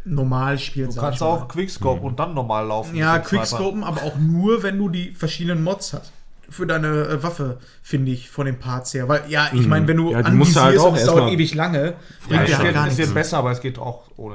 normal 0.04 0.58
spielen. 0.58 0.90
Du 0.92 1.00
kannst 1.00 1.22
auch 1.22 1.48
Quickscope 1.48 2.00
und 2.02 2.18
dann 2.18 2.34
normal 2.34 2.66
laufen. 2.66 2.94
Ja. 2.96 3.18
Quickscopen, 3.18 3.84
aber 3.84 4.02
auch 4.02 4.16
nur, 4.16 4.62
wenn 4.62 4.78
du 4.78 4.88
die 4.88 5.12
verschiedenen 5.12 5.62
Mods 5.62 5.92
hast. 5.92 6.12
Für 6.48 6.66
deine 6.66 6.88
äh, 7.06 7.22
Waffe, 7.22 7.58
finde 7.80 8.10
ich, 8.10 8.28
von 8.28 8.44
den 8.46 8.58
Parts 8.58 8.92
her. 8.92 9.08
Weil, 9.08 9.22
ja, 9.28 9.50
ich 9.52 9.68
meine, 9.68 9.86
wenn 9.86 9.98
du 9.98 10.06
Ja, 10.06 10.10
du 10.10 10.16
halt 10.16 10.26
anvisierst 10.26 10.78
auch 10.78 10.88
und 10.90 10.96
es 10.98 11.04
dauert 11.04 11.30
ewig 11.30 11.54
lange, 11.54 11.84
Ja, 11.84 11.94
bringt 12.28 12.48
ja. 12.48 12.62
Es 12.64 12.74
gar 12.74 12.84
nichts. 12.86 12.98
wird 12.98 13.14
besser, 13.14 13.38
aber 13.38 13.52
es 13.52 13.60
geht 13.60 13.78
auch 13.78 14.10
ohne. 14.16 14.34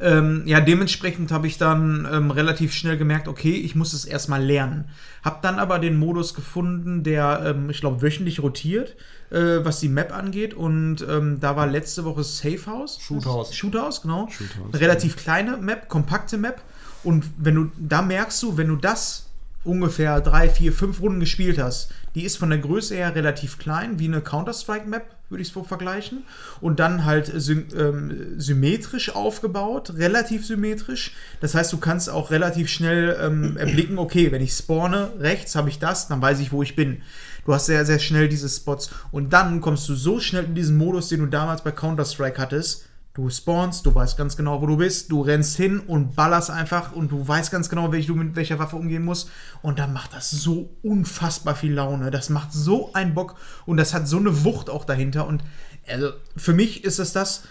Ähm, 0.00 0.44
ja, 0.46 0.60
dementsprechend 0.60 1.30
habe 1.30 1.46
ich 1.46 1.58
dann 1.58 2.08
ähm, 2.10 2.30
relativ 2.30 2.72
schnell 2.72 2.96
gemerkt, 2.96 3.28
okay, 3.28 3.52
ich 3.52 3.74
muss 3.74 3.92
es 3.92 4.06
erstmal 4.06 4.42
lernen. 4.42 4.86
Hab 5.22 5.42
dann 5.42 5.58
aber 5.58 5.78
den 5.78 5.98
Modus 5.98 6.32
gefunden, 6.32 7.02
der, 7.02 7.42
ähm, 7.44 7.68
ich 7.68 7.80
glaube, 7.80 8.00
wöchentlich 8.00 8.42
rotiert, 8.42 8.96
äh, 9.30 9.64
was 9.64 9.80
die 9.80 9.88
Map 9.88 10.12
angeht. 10.12 10.54
Und 10.54 11.06
ähm, 11.08 11.38
da 11.40 11.56
war 11.56 11.66
letzte 11.66 12.04
Woche 12.04 12.24
Safe 12.24 12.66
House. 12.66 12.98
Shoothouse. 13.00 13.54
Shoothouse, 13.54 14.02
genau. 14.02 14.28
Shoothouse, 14.28 14.80
relativ 14.80 15.16
kleine 15.16 15.56
Map, 15.56 15.88
kompakte 15.88 16.38
Map. 16.38 16.62
Und 17.02 17.24
wenn 17.38 17.54
du, 17.54 17.70
da 17.78 18.02
merkst 18.02 18.42
du, 18.42 18.56
wenn 18.56 18.68
du 18.68 18.76
das 18.76 19.26
ungefähr 19.64 20.20
drei, 20.20 20.48
vier, 20.48 20.72
fünf 20.72 21.00
Runden 21.00 21.20
gespielt 21.20 21.58
hast, 21.58 21.90
die 22.14 22.24
ist 22.24 22.36
von 22.36 22.50
der 22.50 22.58
Größe 22.58 22.94
her 22.94 23.14
relativ 23.14 23.58
klein, 23.58 23.98
wie 23.98 24.06
eine 24.06 24.20
Counter-Strike-Map, 24.20 25.04
würde 25.28 25.42
ich 25.42 25.48
es 25.48 25.54
so 25.54 25.62
vergleichen. 25.62 26.24
Und 26.60 26.80
dann 26.80 27.04
halt 27.04 27.30
sy 27.40 27.64
ähm, 27.76 28.38
symmetrisch 28.38 29.14
aufgebaut, 29.14 29.94
relativ 29.96 30.44
symmetrisch. 30.44 31.12
Das 31.40 31.54
heißt, 31.54 31.72
du 31.72 31.78
kannst 31.78 32.10
auch 32.10 32.30
relativ 32.30 32.68
schnell 32.68 33.16
ähm, 33.20 33.56
erblicken, 33.56 33.98
okay, 33.98 34.32
wenn 34.32 34.42
ich 34.42 34.52
spawne, 34.52 35.12
rechts 35.20 35.54
habe 35.54 35.68
ich 35.68 35.78
das, 35.78 36.08
dann 36.08 36.20
weiß 36.20 36.40
ich, 36.40 36.52
wo 36.52 36.62
ich 36.62 36.74
bin. 36.74 37.02
Du 37.44 37.54
hast 37.54 37.66
sehr, 37.66 37.84
sehr 37.84 37.98
schnell 37.98 38.28
diese 38.28 38.48
Spots. 38.48 38.90
Und 39.12 39.32
dann 39.32 39.60
kommst 39.60 39.88
du 39.88 39.94
so 39.94 40.20
schnell 40.20 40.44
in 40.44 40.54
diesen 40.54 40.76
Modus, 40.76 41.08
den 41.08 41.20
du 41.20 41.26
damals 41.26 41.62
bei 41.62 41.72
Counter-Strike 41.72 42.40
hattest, 42.40 42.84
Du 43.12 43.28
spawnst, 43.28 43.84
du 43.86 43.92
weißt 43.92 44.16
ganz 44.16 44.36
genau, 44.36 44.62
wo 44.62 44.66
du 44.66 44.76
bist, 44.76 45.10
du 45.10 45.20
rennst 45.22 45.56
hin 45.56 45.80
und 45.80 46.14
ballerst 46.14 46.48
einfach 46.48 46.92
und 46.92 47.10
du 47.10 47.26
weißt 47.26 47.50
ganz 47.50 47.68
genau, 47.68 47.92
wie 47.92 48.02
du 48.02 48.14
mit 48.14 48.36
welcher 48.36 48.60
Waffe 48.60 48.76
umgehen 48.76 49.04
musst. 49.04 49.28
Und 49.62 49.80
dann 49.80 49.92
macht 49.92 50.14
das 50.14 50.30
so 50.30 50.70
unfassbar 50.82 51.56
viel 51.56 51.72
Laune. 51.72 52.12
Das 52.12 52.30
macht 52.30 52.52
so 52.52 52.92
einen 52.92 53.14
Bock 53.14 53.34
und 53.66 53.78
das 53.78 53.94
hat 53.94 54.06
so 54.06 54.18
eine 54.18 54.44
Wucht 54.44 54.70
auch 54.70 54.84
dahinter. 54.84 55.26
Und 55.26 55.42
also 55.88 56.12
für 56.36 56.52
mich 56.52 56.84
ist 56.84 57.00
es 57.00 57.12
das, 57.12 57.42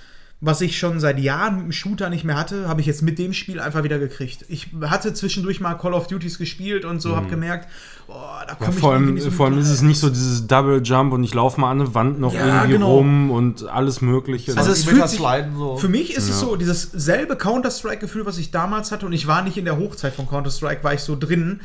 was 0.42 0.62
ich 0.62 0.80
schon 0.80 1.02
seit 1.02 1.20
Jahren 1.20 1.58
mit 1.58 1.66
dem 1.66 1.72
Shooter 1.74 2.10
nicht 2.10 2.24
mehr 2.24 2.38
hatte, 2.38 2.70
habe 2.70 2.80
ich 2.80 2.88
jetzt 2.88 3.02
mit 3.02 3.20
dem 3.20 3.34
Spiel 3.34 3.60
einfach 3.60 3.84
wieder 3.84 4.00
gekriegt. 4.00 4.46
Ich 4.48 4.68
hatte 4.82 5.14
zwischendurch 5.14 5.60
mal 5.60 5.74
Call 5.74 5.94
of 5.94 6.08
Duties 6.08 6.38
gespielt 6.38 6.86
und 6.86 7.02
so, 7.02 7.18
habe 7.18 7.28
gemerkt, 7.28 7.68
oh, 8.08 8.14
da 8.14 8.46
Ja, 8.48 8.56
komme 8.56 8.72
ich 8.72 8.80
vor 8.80 8.94
allem, 8.94 9.14
nicht 9.16 9.28
vor 9.34 9.48
allem 9.48 9.58
ist 9.60 9.68
es 9.70 9.82
nicht 9.82 10.00
so 10.00 10.08
dieses 10.10 10.48
Double 10.48 10.82
Jump 10.82 11.12
und 11.12 11.26
ich 11.26 11.34
laufe 11.34 11.60
mal 11.60 11.70
an 11.72 11.82
eine 11.82 11.94
Wand 11.94 12.22
noch 12.22 12.34
Ja, 12.34 12.46
irgendwie 12.46 12.72
genau. 12.74 12.92
rum 12.96 13.32
und 13.32 13.68
alles 13.68 14.00
Mögliche. 14.00 14.56
Also 14.58 14.72
es 14.72 14.86
fühlt 14.86 15.10
sich- 15.10 15.20
sliden 15.20 15.58
so. 15.58 15.76
Für 15.76 15.90
mich 15.90 16.16
ist 16.16 16.30
es 16.30 16.40
so, 16.40 16.56
dieses 16.56 16.84
selbe 16.84 17.36
Counter-Strike-Gefühl, 17.36 18.26
was 18.26 18.38
ich 18.38 18.52
damals 18.52 18.94
hatte, 18.94 19.06
und 19.06 19.12
ich 19.12 19.28
war 19.28 19.42
nicht 19.42 19.58
in 19.58 19.66
der 19.66 19.78
Hochzeit 19.78 20.14
von 20.14 20.26
Counter-Strike, 20.26 20.86
war 20.86 20.94
ich 20.94 21.02
so 21.02 21.18
drin. 21.20 21.60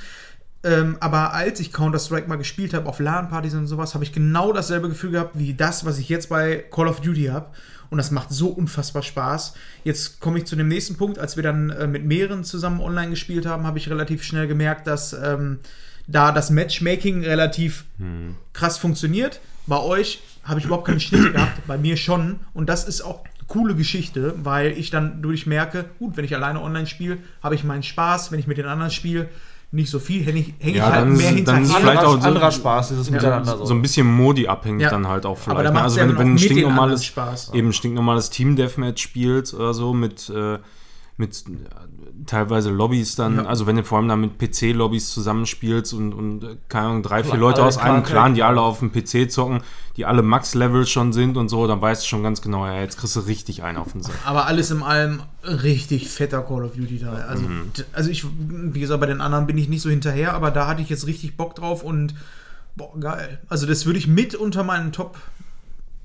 Ähm, 0.64 0.96
aber 0.98 1.32
als 1.32 1.60
ich 1.60 1.72
Counter-Strike 1.72 2.26
mal 2.26 2.36
gespielt 2.36 2.74
habe 2.74 2.88
auf 2.88 2.98
LAN-Partys 2.98 3.54
und 3.54 3.66
sowas, 3.68 3.94
habe 3.94 4.02
ich 4.02 4.12
genau 4.12 4.52
dasselbe 4.52 4.88
Gefühl 4.88 5.12
gehabt 5.12 5.38
wie 5.38 5.54
das, 5.54 5.84
was 5.84 5.98
ich 5.98 6.08
jetzt 6.08 6.28
bei 6.30 6.64
Call 6.72 6.88
of 6.88 7.00
Duty 7.00 7.26
habe. 7.26 7.46
Und 7.90 7.98
das 7.98 8.10
macht 8.10 8.30
so 8.30 8.48
unfassbar 8.48 9.02
Spaß. 9.02 9.54
Jetzt 9.84 10.20
komme 10.20 10.38
ich 10.38 10.44
zu 10.44 10.56
dem 10.56 10.68
nächsten 10.68 10.96
Punkt. 10.96 11.18
Als 11.18 11.36
wir 11.36 11.42
dann 11.42 11.70
äh, 11.70 11.86
mit 11.86 12.04
mehreren 12.04 12.44
zusammen 12.44 12.80
online 12.80 13.10
gespielt 13.10 13.46
haben, 13.46 13.66
habe 13.66 13.78
ich 13.78 13.88
relativ 13.88 14.22
schnell 14.22 14.46
gemerkt, 14.46 14.86
dass 14.86 15.12
ähm, 15.12 15.60
da 16.06 16.32
das 16.32 16.50
Matchmaking 16.50 17.24
relativ 17.24 17.84
krass 18.52 18.78
funktioniert. 18.78 19.40
Bei 19.66 19.78
euch 19.78 20.22
habe 20.42 20.60
ich 20.60 20.66
überhaupt 20.66 20.86
keine 20.86 21.00
Schnitte 21.00 21.32
gehabt, 21.32 21.66
bei 21.66 21.78
mir 21.78 21.96
schon. 21.96 22.40
Und 22.52 22.68
das 22.68 22.86
ist 22.86 23.00
auch 23.00 23.20
eine 23.24 23.46
coole 23.46 23.74
Geschichte, 23.74 24.34
weil 24.36 24.72
ich 24.72 24.90
dann 24.90 25.22
durch 25.22 25.46
merke, 25.46 25.86
gut, 25.98 26.16
wenn 26.16 26.24
ich 26.24 26.34
alleine 26.34 26.60
online 26.60 26.86
spiele, 26.86 27.18
habe 27.42 27.54
ich 27.54 27.64
meinen 27.64 27.82
Spaß. 27.82 28.32
Wenn 28.32 28.38
ich 28.38 28.46
mit 28.46 28.58
den 28.58 28.66
anderen 28.66 28.90
spiele, 28.90 29.28
nicht 29.74 29.90
so 29.90 29.98
viel, 29.98 30.24
hänge 30.24 30.38
ich, 30.40 30.54
häng 30.60 30.74
Ja, 30.74 30.88
ich 30.88 30.94
halt 30.94 31.08
mehr 31.08 31.16
ist- 31.36 31.48
dann 31.48 31.62
ist 31.62 31.72
hinterher. 31.74 31.80
vielleicht 31.80 32.04
auch 32.04 32.20
so- 32.20 32.28
anderer 32.28 32.50
Spaß, 32.50 32.88
dieses 32.90 33.10
Miteinander 33.10 33.66
so 33.66 33.74
ein 33.74 33.82
bisschen 33.82 34.06
Modi 34.06 34.46
abhängig 34.46 34.82
Ja. 34.82 34.90
dann 34.90 35.08
halt 35.08 35.26
auch 35.26 35.36
vielleicht. 35.36 35.58
Aber 35.60 35.70
ne? 35.70 35.82
Also 35.82 35.98
ja 36.00 36.08
wenn, 36.08 36.16
wenn 36.18 36.32
ein 36.34 36.38
stinknormales, 36.38 37.04
Spaß. 37.04 37.52
eben 37.54 37.72
stinknormales 37.72 38.30
Team 38.30 38.56
Deathmatch 38.56 39.02
spielst 39.02 39.52
oder 39.54 39.74
so 39.74 39.92
mit, 39.92 40.30
äh, 40.30 40.58
mit 41.16 41.44
teilweise 42.26 42.70
Lobbys 42.70 43.16
dann, 43.16 43.36
Ja. 43.36 43.44
also 43.46 43.66
wenn 43.66 43.76
du 43.76 43.84
vor 43.84 43.98
allem 43.98 44.08
dann 44.08 44.20
mit 44.20 44.38
PC-Lobbys 44.38 45.10
zusammenspielst 45.10 45.92
und, 45.94 46.12
und 46.12 46.44
äh, 46.44 46.56
keine 46.68 46.86
Ahnung, 46.88 47.02
drei, 47.02 47.22
vier 47.24 47.36
Leute 47.36 47.58
alle 47.60 47.68
aus 47.68 47.78
einem 47.78 48.02
Clan- 48.02 48.34
die 48.34 48.42
alle 48.42 48.60
auf 48.60 48.78
dem 48.80 48.92
PC 48.92 49.30
zocken, 49.30 49.62
die 49.96 50.06
alle 50.06 50.22
Max-Level 50.22 50.86
schon 50.86 51.12
sind 51.12 51.36
und 51.36 51.48
so, 51.48 51.66
dann 51.66 51.80
weißt 51.80 52.02
du 52.04 52.08
schon 52.08 52.22
ganz 52.22 52.42
genau, 52.42 52.66
ja, 52.66 52.80
jetzt 52.80 52.98
kriegst 52.98 53.14
du 53.16 53.20
richtig 53.20 53.62
einen 53.62 53.78
auf 53.78 53.92
den 53.92 54.02
Sack. 54.02 54.14
Aber 54.24 54.46
alles 54.46 54.70
in 54.70 54.82
allem 54.82 55.22
richtig 55.44 56.08
fetter 56.08 56.42
Call 56.42 56.64
of 56.64 56.74
Duty 56.74 56.98
Teil. 56.98 57.22
Also, 57.22 57.44
d- 57.44 57.84
also 57.92 58.10
ich, 58.10 58.24
wie 58.48 58.80
gesagt, 58.80 59.00
bei 59.00 59.06
den 59.06 59.20
anderen 59.20 59.46
bin 59.46 59.56
ich 59.58 59.68
nicht 59.68 59.82
so 59.82 59.90
hinterher, 59.90 60.34
aber 60.34 60.50
da 60.50 60.66
hatte 60.66 60.82
ich 60.82 60.88
jetzt 60.88 61.06
richtig 61.06 61.36
Bock 61.36 61.54
drauf 61.54 61.82
und 61.84 62.14
boah, 62.76 62.98
geil. 62.98 63.38
Also 63.48 63.66
das 63.66 63.86
würde 63.86 63.98
ich 63.98 64.06
mit 64.08 64.34
unter 64.34 64.64
meinen 64.64 64.90
Top 64.92 65.16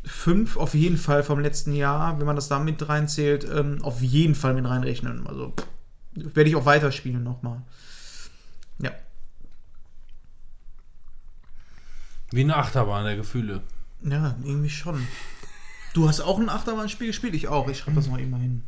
5 0.05 0.57
auf 0.57 0.73
jeden 0.75 0.97
Fall 0.97 1.23
vom 1.23 1.39
letzten 1.39 1.73
Jahr, 1.73 2.19
wenn 2.19 2.25
man 2.25 2.35
das 2.35 2.47
da 2.47 2.59
mit 2.59 2.87
reinzählt, 2.87 3.45
ähm, 3.53 3.79
auf 3.81 4.01
jeden 4.01 4.33
Fall 4.35 4.53
mit 4.53 4.65
reinrechnen. 4.67 5.27
Also 5.27 5.53
pff, 5.57 5.65
werde 6.35 6.49
ich 6.49 6.55
auch 6.55 6.65
weiterspielen 6.65 7.23
nochmal. 7.23 7.61
Ja. 8.79 8.91
Wie 12.31 12.41
eine 12.41 12.55
Achterbahn 12.55 13.05
der 13.05 13.15
Gefühle. 13.15 13.61
Ja, 14.01 14.35
irgendwie 14.43 14.69
schon. 14.69 15.05
Du 15.93 16.07
hast 16.07 16.21
auch 16.21 16.39
ein 16.39 16.49
Achterbahnspiel 16.49 17.07
gespielt? 17.07 17.33
Ich 17.33 17.47
auch. 17.47 17.67
Ich 17.67 17.79
schreibe 17.79 17.95
das 17.95 18.07
eben 18.07 18.29
mal 18.29 18.39
hin. 18.39 18.63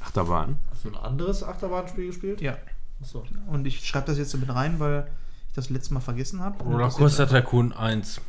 Achterbahn. 0.00 0.58
Hast 0.70 0.84
du 0.84 0.88
ein 0.88 0.96
anderes 0.96 1.42
Achterbahnspiel 1.42 2.06
gespielt? 2.06 2.40
Ja. 2.40 2.56
Achso. 3.00 3.24
Und 3.46 3.66
ich 3.66 3.86
schreibe 3.86 4.06
das 4.06 4.18
jetzt 4.18 4.36
mit 4.36 4.48
rein, 4.48 4.80
weil 4.80 5.06
ich 5.48 5.54
das 5.54 5.70
letzte 5.70 5.94
Mal 5.94 6.00
vergessen 6.00 6.40
habe. 6.40 6.58
Das 6.58 6.66
Rollercoaster 6.66 7.28
Tycoon 7.28 7.72
1 7.72 8.20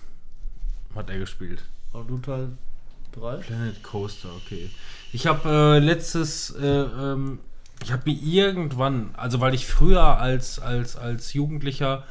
hat 0.96 1.10
er 1.10 1.20
gespielt. 1.20 1.64
Und 1.94 2.10
du 2.10 2.18
Teil 2.20 2.50
3? 3.14 3.38
Planet 3.38 3.84
Coaster, 3.84 4.30
okay. 4.36 4.70
Ich 5.14 5.28
habe 5.28 5.50
äh, 5.50 5.80
letztes, 5.80 6.52
äh, 6.52 6.66
ähm, 6.66 7.40
ich 7.84 7.92
habe 7.92 8.04
mir 8.06 8.18
irgendwann, 8.22 9.12
also 9.16 9.40
weil 9.40 9.54
ich 9.54 9.66
früher 9.66 10.20
als, 10.20 10.60
als, 10.60 10.96
als 10.96 11.34
Jugendlicher 11.34 12.04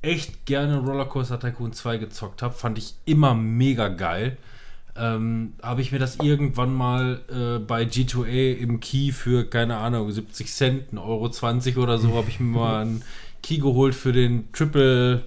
echt 0.00 0.46
gerne 0.46 0.78
Rollercoaster 0.78 1.38
Tycoon 1.38 1.72
2 1.72 1.98
gezockt 1.98 2.42
habe, 2.42 2.54
fand 2.54 2.78
ich 2.78 2.94
immer 3.04 3.34
mega 3.34 3.88
geil. 3.88 4.36
Ähm, 4.94 5.54
habe 5.62 5.80
ich 5.80 5.90
mir 5.92 5.98
das 5.98 6.16
irgendwann 6.16 6.74
mal 6.74 7.22
äh, 7.30 7.58
bei 7.58 7.84
G2A 7.84 8.56
im 8.58 8.80
Key 8.80 9.12
für, 9.12 9.48
keine 9.48 9.76
Ahnung, 9.76 10.10
70 10.10 10.52
Cent, 10.52 10.92
1,20 10.92 11.02
Euro 11.02 11.30
20 11.30 11.76
oder 11.78 11.98
so, 11.98 12.14
habe 12.14 12.28
ich 12.28 12.40
mir 12.40 12.58
mal 12.58 12.82
einen 12.82 13.04
Key 13.42 13.58
geholt 13.58 13.94
für 13.94 14.12
den 14.12 14.52
Triple 14.52 15.24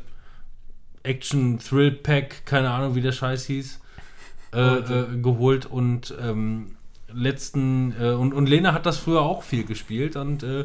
Action 1.01 1.57
Thrill 1.57 1.91
Pack, 1.91 2.45
keine 2.45 2.69
Ahnung, 2.69 2.95
wie 2.95 3.01
der 3.01 3.11
Scheiß 3.11 3.45
hieß, 3.45 3.79
äh, 4.53 4.59
äh, 4.59 5.17
geholt 5.21 5.65
und 5.65 6.13
ähm, 6.21 6.75
letzten 7.15 7.95
äh, 7.99 8.11
und, 8.11 8.33
und 8.33 8.47
Lena 8.47 8.73
hat 8.73 8.85
das 8.85 8.97
früher 8.97 9.21
auch 9.21 9.43
viel 9.43 9.65
gespielt 9.65 10.15
und 10.15 10.43
äh, 10.43 10.61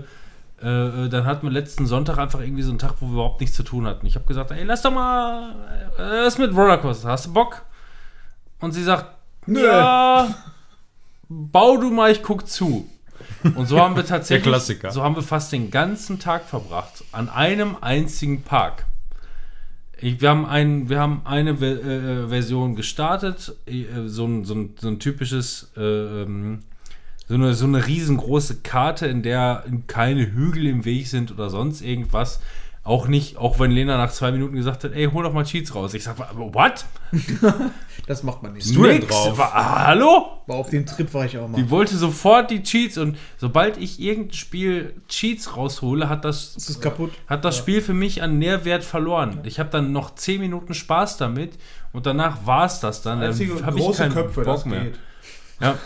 äh, 0.62 1.08
dann 1.08 1.24
hatten 1.24 1.46
wir 1.46 1.50
letzten 1.50 1.86
Sonntag 1.86 2.18
einfach 2.18 2.40
irgendwie 2.40 2.62
so 2.62 2.70
einen 2.70 2.78
Tag, 2.78 2.96
wo 3.00 3.06
wir 3.06 3.12
überhaupt 3.14 3.40
nichts 3.40 3.56
zu 3.56 3.62
tun 3.62 3.86
hatten. 3.86 4.04
Ich 4.06 4.14
habe 4.14 4.26
gesagt, 4.26 4.50
ey, 4.50 4.64
lass 4.64 4.82
doch 4.82 4.92
mal 4.92 5.54
äh, 5.96 6.26
was 6.26 6.38
mit 6.38 6.54
Rollercoaster, 6.54 7.08
hast 7.08 7.26
du 7.26 7.32
Bock? 7.32 7.62
Und 8.60 8.72
sie 8.72 8.82
sagt, 8.82 9.06
ja, 9.46 10.28
bau 11.28 11.76
du 11.78 11.90
mal, 11.90 12.10
ich 12.10 12.22
guck 12.22 12.46
zu. 12.46 12.88
Und 13.54 13.66
so 13.66 13.80
haben 13.80 13.96
wir 13.96 14.04
tatsächlich, 14.06 14.78
so 14.90 15.02
haben 15.02 15.16
wir 15.16 15.22
fast 15.22 15.52
den 15.52 15.70
ganzen 15.70 16.18
Tag 16.18 16.44
verbracht 16.44 17.04
an 17.12 17.30
einem 17.30 17.76
einzigen 17.80 18.42
Park. 18.42 18.84
Ich, 20.02 20.20
wir, 20.20 20.30
haben 20.30 20.46
ein, 20.46 20.88
wir 20.88 20.98
haben 20.98 21.22
eine 21.24 21.58
Ver- 21.58 21.84
äh, 21.84 22.28
Version 22.28 22.74
gestartet, 22.74 23.54
äh, 23.66 23.84
so, 24.06 24.26
ein, 24.26 24.44
so, 24.44 24.54
ein, 24.54 24.74
so 24.80 24.88
ein 24.88 24.98
typisches, 24.98 25.70
äh, 25.76 25.82
ähm, 26.22 26.60
so, 27.28 27.34
eine, 27.34 27.54
so 27.54 27.66
eine 27.66 27.86
riesengroße 27.86 28.60
Karte, 28.62 29.06
in 29.06 29.22
der 29.22 29.64
keine 29.86 30.32
Hügel 30.32 30.66
im 30.66 30.84
Weg 30.84 31.06
sind 31.08 31.30
oder 31.30 31.50
sonst 31.50 31.82
irgendwas. 31.82 32.40
Auch 32.82 33.08
nicht, 33.08 33.36
auch 33.36 33.58
wenn 33.60 33.70
Lena 33.72 33.98
nach 33.98 34.10
zwei 34.10 34.32
Minuten 34.32 34.56
gesagt 34.56 34.84
hat, 34.84 34.92
ey, 34.92 35.04
hol 35.12 35.22
doch 35.22 35.34
mal 35.34 35.44
Cheats 35.44 35.74
raus. 35.74 35.92
Ich 35.92 36.04
sag, 36.04 36.16
what? 36.34 36.84
Das 38.06 38.22
macht 38.22 38.42
man 38.42 38.54
nicht. 38.54 38.74
du 38.74 38.82
denn 38.84 39.02
drauf? 39.06 39.36
War, 39.38 39.86
hallo? 39.86 40.40
Aber 40.48 40.56
auf 40.56 40.70
dem 40.70 40.86
Trip 40.86 41.12
war 41.14 41.26
ich 41.26 41.36
auch 41.38 41.46
mal. 41.46 41.62
Die 41.62 41.70
wollte 41.70 41.96
sofort 41.96 42.50
die 42.50 42.62
Cheats 42.62 42.96
und 42.98 43.16
sobald 43.36 43.76
ich 43.76 44.00
irgendein 44.00 44.32
Spiel 44.32 44.94
Cheats 45.08 45.56
raushole, 45.56 46.08
hat 46.08 46.24
das, 46.24 46.54
Das 46.54 46.70
ist 46.70 46.80
kaputt. 46.80 47.12
hat 47.28 47.44
das 47.44 47.56
Spiel 47.58 47.82
für 47.82 47.92
mich 47.94 48.22
an 48.22 48.38
Nährwert 48.38 48.82
verloren. 48.82 49.40
Ich 49.44 49.60
habe 49.60 49.68
dann 49.70 49.92
noch 49.92 50.14
10 50.14 50.40
Minuten 50.40 50.74
Spaß 50.74 51.18
damit 51.18 51.52
und 51.92 52.06
danach 52.06 52.46
war 52.46 52.64
es 52.64 52.80
das 52.80 53.02
dann. 53.02 53.20
Dann 53.20 53.32
habe 53.34 53.78
ich 53.78 53.84
große 53.84 54.02
keinen 54.02 54.14
Köpfe, 54.14 54.42
Bock 54.42 54.54
das 54.54 54.64
mehr. 54.64 54.84
geht. 54.84 54.98
Ja. 55.60 55.78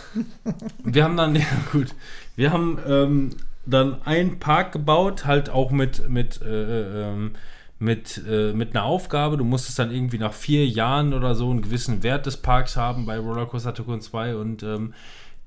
Wir 0.83 1.03
haben 1.03 1.17
dann, 1.17 1.35
ja 1.35 1.43
gut, 1.71 1.93
wir 2.37 2.51
haben 2.53 2.79
ähm, 2.87 3.29
dann 3.65 4.01
einen 4.03 4.39
Park 4.39 4.71
gebaut, 4.71 5.25
halt 5.25 5.49
auch 5.49 5.71
mit, 5.71 6.07
mit, 6.09 6.41
äh, 6.41 7.09
ähm, 7.09 7.31
mit, 7.79 8.21
äh, 8.29 8.53
mit 8.53 8.75
einer 8.75 8.85
Aufgabe. 8.85 9.37
Du 9.37 9.43
musstest 9.43 9.79
dann 9.79 9.91
irgendwie 9.91 10.17
nach 10.17 10.33
vier 10.33 10.67
Jahren 10.67 11.13
oder 11.13 11.35
so 11.35 11.49
einen 11.49 11.61
gewissen 11.61 12.03
Wert 12.03 12.25
des 12.25 12.37
Parks 12.37 12.77
haben 12.77 13.05
bei 13.05 13.17
Rollercoaster 13.17 13.73
Tycoon 13.73 14.01
2 14.01 14.35
und 14.35 14.63
ähm, 14.63 14.93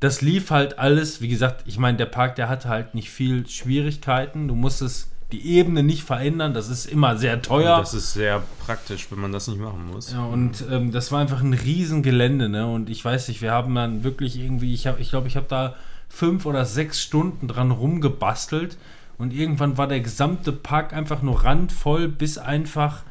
das 0.01 0.20
lief 0.20 0.51
halt 0.51 0.78
alles, 0.78 1.20
wie 1.20 1.28
gesagt, 1.28 1.65
ich 1.66 1.78
meine, 1.78 1.99
der 1.99 2.07
Park, 2.07 2.36
der 2.36 2.49
hatte 2.49 2.69
halt 2.69 2.95
nicht 2.95 3.11
viel 3.11 3.49
Schwierigkeiten. 3.49 4.47
Du 4.47 4.55
musstest 4.55 5.11
die 5.32 5.45
Ebene 5.57 5.82
nicht 5.82 6.05
verändern, 6.05 6.55
das 6.55 6.69
ist 6.69 6.86
immer 6.86 7.16
sehr 7.19 7.43
teuer. 7.43 7.78
Das 7.78 7.93
ist 7.93 8.15
sehr 8.15 8.43
praktisch, 8.65 9.11
wenn 9.11 9.19
man 9.19 9.32
das 9.32 9.47
nicht 9.49 9.61
machen 9.61 9.90
muss. 9.93 10.12
Ja, 10.12 10.24
und 10.24 10.65
ähm, 10.70 10.90
das 10.90 11.12
war 11.12 11.20
einfach 11.20 11.43
ein 11.43 11.53
Riesengelände, 11.53 12.49
ne? 12.49 12.66
Und 12.66 12.89
ich 12.89 13.05
weiß 13.05 13.28
nicht, 13.28 13.43
wir 13.43 13.53
haben 13.53 13.74
dann 13.74 14.05
wirklich 14.05 14.39
irgendwie, 14.39 14.73
ich 14.73 14.86
habe, 14.86 15.01
ich 15.01 15.11
glaube, 15.11 15.28
ich 15.28 15.36
habe 15.36 15.47
da 15.49 15.74
fünf 16.09 16.47
oder 16.47 16.64
sechs 16.64 17.01
Stunden 17.01 17.48
dran 17.48 17.70
rumgebastelt 17.70 18.76
und 19.18 19.32
irgendwann 19.32 19.76
war 19.76 19.89
der 19.89 20.01
gesamte 20.01 20.52
Park 20.52 20.93
einfach 20.93 21.22
nur 21.22 21.44
randvoll, 21.44 22.09
bis 22.09 22.39
einfach 22.39 23.02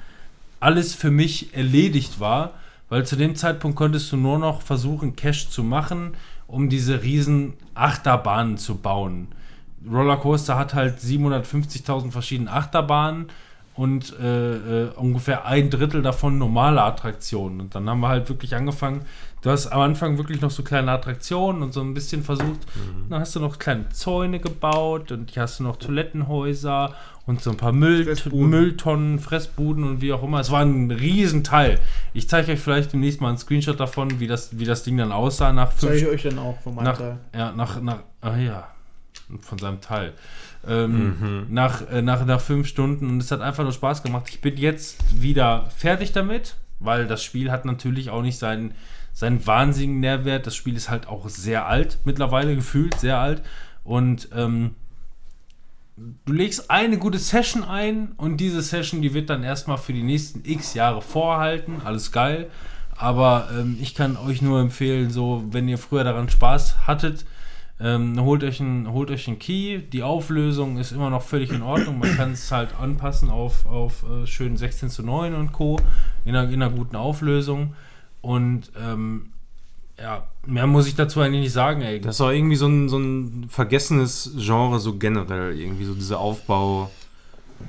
alles 0.60 0.94
für 0.94 1.12
mich 1.12 1.56
erledigt 1.56 2.20
war, 2.20 2.54
weil 2.90 3.06
zu 3.06 3.16
dem 3.16 3.36
Zeitpunkt 3.36 3.78
konntest 3.78 4.12
du 4.12 4.18
nur 4.18 4.40
noch 4.40 4.62
versuchen, 4.62 5.16
Cash 5.16 5.50
zu 5.50 5.64
machen, 5.64 6.16
um 6.48 6.70
diese 6.70 7.04
riesen 7.04 7.54
Achterbahnen 7.76 8.58
zu 8.58 8.76
bauen. 8.76 9.28
Rollercoaster 9.90 10.58
hat 10.58 10.74
halt 10.74 11.00
750.000 11.00 12.12
verschiedene 12.12 12.52
Achterbahnen 12.52 13.28
und 13.76 14.18
äh, 14.20 14.86
äh, 14.86 14.90
ungefähr 14.96 15.46
ein 15.46 15.70
Drittel 15.70 16.02
davon 16.02 16.38
normale 16.38 16.82
Attraktionen. 16.82 17.62
Und 17.62 17.76
dann 17.76 17.88
haben 17.90 18.00
wir 18.00 18.08
halt 18.08 18.28
wirklich 18.28 18.56
angefangen. 18.56 19.02
Du 19.48 19.54
hast 19.54 19.68
am 19.68 19.80
Anfang 19.80 20.18
wirklich 20.18 20.42
noch 20.42 20.52
so 20.52 20.62
kleine 20.62 20.92
Attraktionen 20.92 21.64
und 21.64 21.72
so 21.74 21.80
ein 21.80 21.94
bisschen 21.94 22.22
versucht. 22.22 22.68
Dann 23.10 23.22
hast 23.22 23.34
du 23.34 23.40
noch 23.40 23.58
kleine 23.58 23.88
Zäune 23.88 24.42
gebaut 24.42 25.14
und 25.14 25.32
hier 25.32 25.44
hast 25.44 25.62
du 25.62 25.64
noch 25.64 25.78
Toilettenhäuser 25.78 26.94
und 27.26 27.42
so 27.42 27.52
ein 27.52 27.56
paar 27.56 27.72
Müll 27.72 28.04
Fressbuden. 28.04 28.50
Mülltonnen, 28.50 29.20
Fressbuden 29.20 29.86
und 29.86 30.02
wie 30.02 30.12
auch 30.12 30.22
immer. 30.22 30.42
Es 30.42 30.52
war 30.52 30.66
ein 30.66 30.92
Riesenteil. 30.92 31.80
Ich 32.14 32.28
zeige 32.28 32.52
euch 32.52 32.60
vielleicht 32.60 32.92
demnächst 32.92 33.22
mal 33.22 33.30
einen 33.30 33.38
Screenshot 33.38 33.80
davon, 33.80 34.20
wie 34.20 34.28
das, 34.28 34.60
wie 34.60 34.66
das 34.66 34.84
Ding 34.84 34.98
dann 34.98 35.14
aussah 35.14 35.54
nach 35.54 35.72
fünf 35.72 35.94
Zeige 35.94 36.08
ich 36.08 36.08
euch 36.08 36.24
dann 36.24 36.40
auch 36.40 36.60
von 36.60 36.76
meinem 36.76 36.84
nach, 36.84 36.98
Teil. 36.98 37.18
ja, 37.34 37.54
nach, 37.54 37.82
nach, 37.82 38.00
ah 38.20 38.36
ja, 38.36 38.68
von 39.40 39.58
seinem 39.60 39.80
Teil. 39.80 40.12
Ähm, 40.68 41.46
nach, 41.48 41.90
äh, 41.90 42.02
nach, 42.02 42.26
nach 42.26 42.42
fünf 42.42 42.68
Stunden 42.68 43.10
und 43.12 43.24
es 43.24 43.32
hat 43.32 43.40
einfach 43.40 43.64
nur 43.64 43.72
Spaß 43.72 44.04
gemacht. 44.04 44.26
Ich 44.28 44.42
bin 44.42 44.58
jetzt 44.58 44.98
wieder 45.22 45.70
fertig 45.74 46.12
damit, 46.12 46.58
weil 46.82 47.08
das 47.08 47.24
Spiel 47.24 47.50
hat 47.50 47.64
natürlich 47.64 48.10
auch 48.10 48.22
nicht 48.22 48.40
seinen, 48.40 48.74
seinen 49.18 49.48
wahnsinnigen 49.48 50.00
Nährwert. 50.00 50.46
Das 50.46 50.56
Spiel 50.56 50.76
ist 50.76 50.92
halt 50.92 51.08
auch 51.08 51.28
sehr 51.28 51.66
alt, 51.66 51.98
mittlerweile 52.04 52.56
gefühlt 52.56 53.00
sehr 53.00 53.18
alt. 53.18 53.42
Und 53.84 54.30
ähm, 54.32 54.76
du 55.96 56.34
legst 56.34 56.70
eine 56.70 57.00
gute 57.00 57.18
Session 57.18 57.64
ein 57.64 58.12
und 58.18 58.38
diese 58.38 58.62
Session, 58.62 59.02
die 59.02 59.16
wird 59.16 59.32
dann 59.32 59.42
erstmal 59.42 59.80
für 59.80 59.92
die 59.92 60.04
nächsten 60.04 60.48
x 60.48 60.76
Jahre 60.76 61.02
vorhalten. 61.02 61.82
Alles 61.84 62.12
geil. 62.12 62.52
Aber 62.96 63.50
ähm, 63.58 63.80
ich 63.82 63.96
kann 63.96 64.18
euch 64.18 64.44
nur 64.44 64.62
empfehlen, 64.62 65.10
so, 65.10 65.44
wenn 65.50 65.68
ihr 65.68 65.80
früher 65.80 66.04
daran 66.04 66.30
Spaß 66.30 66.86
hattet, 66.86 67.26
ähm, 67.80 68.24
holt, 68.24 68.44
euch 68.44 68.60
ein, 68.60 68.92
holt 68.92 69.10
euch 69.10 69.28
einen 69.28 69.40
Key. 69.40 69.80
Die 69.80 70.04
Auflösung 70.04 70.78
ist 70.78 70.92
immer 70.92 71.10
noch 71.10 71.24
völlig 71.24 71.52
in 71.52 71.64
Ordnung. 71.64 71.98
Man 71.98 72.16
kann 72.16 72.34
es 72.34 72.52
halt 72.52 72.80
anpassen 72.80 73.32
auf, 73.32 73.66
auf 73.66 74.06
äh, 74.08 74.28
schön 74.28 74.58
16 74.58 74.92
zu 74.92 75.02
9 75.02 75.34
und 75.34 75.54
Co. 75.54 75.80
In 76.24 76.36
einer, 76.36 76.52
in 76.52 76.62
einer 76.62 76.72
guten 76.72 76.96
Auflösung. 76.96 77.74
Und 78.22 78.72
ähm, 78.82 79.32
ja, 80.00 80.28
mehr 80.46 80.68
muss 80.68 80.88
ich 80.88 80.96
dazu 80.96 81.22
eigentlich 81.22 81.42
nicht 81.42 81.54
sagen, 81.54 81.82
ey. 81.82 82.00
Das 82.00 82.16
ist 82.16 82.22
auch 82.22 82.30
irgendwie 82.30 82.56
so 82.56 82.68
ein, 82.68 82.90
so 82.90 82.98
ein 82.98 83.48
vergessenes 83.50 84.32
Genre, 84.38 84.80
so 84.80 84.98
generell. 84.98 85.60
Irgendwie 85.60 85.86
so 85.86 85.94
diese 85.94 86.18
Aufbau. 86.18 86.92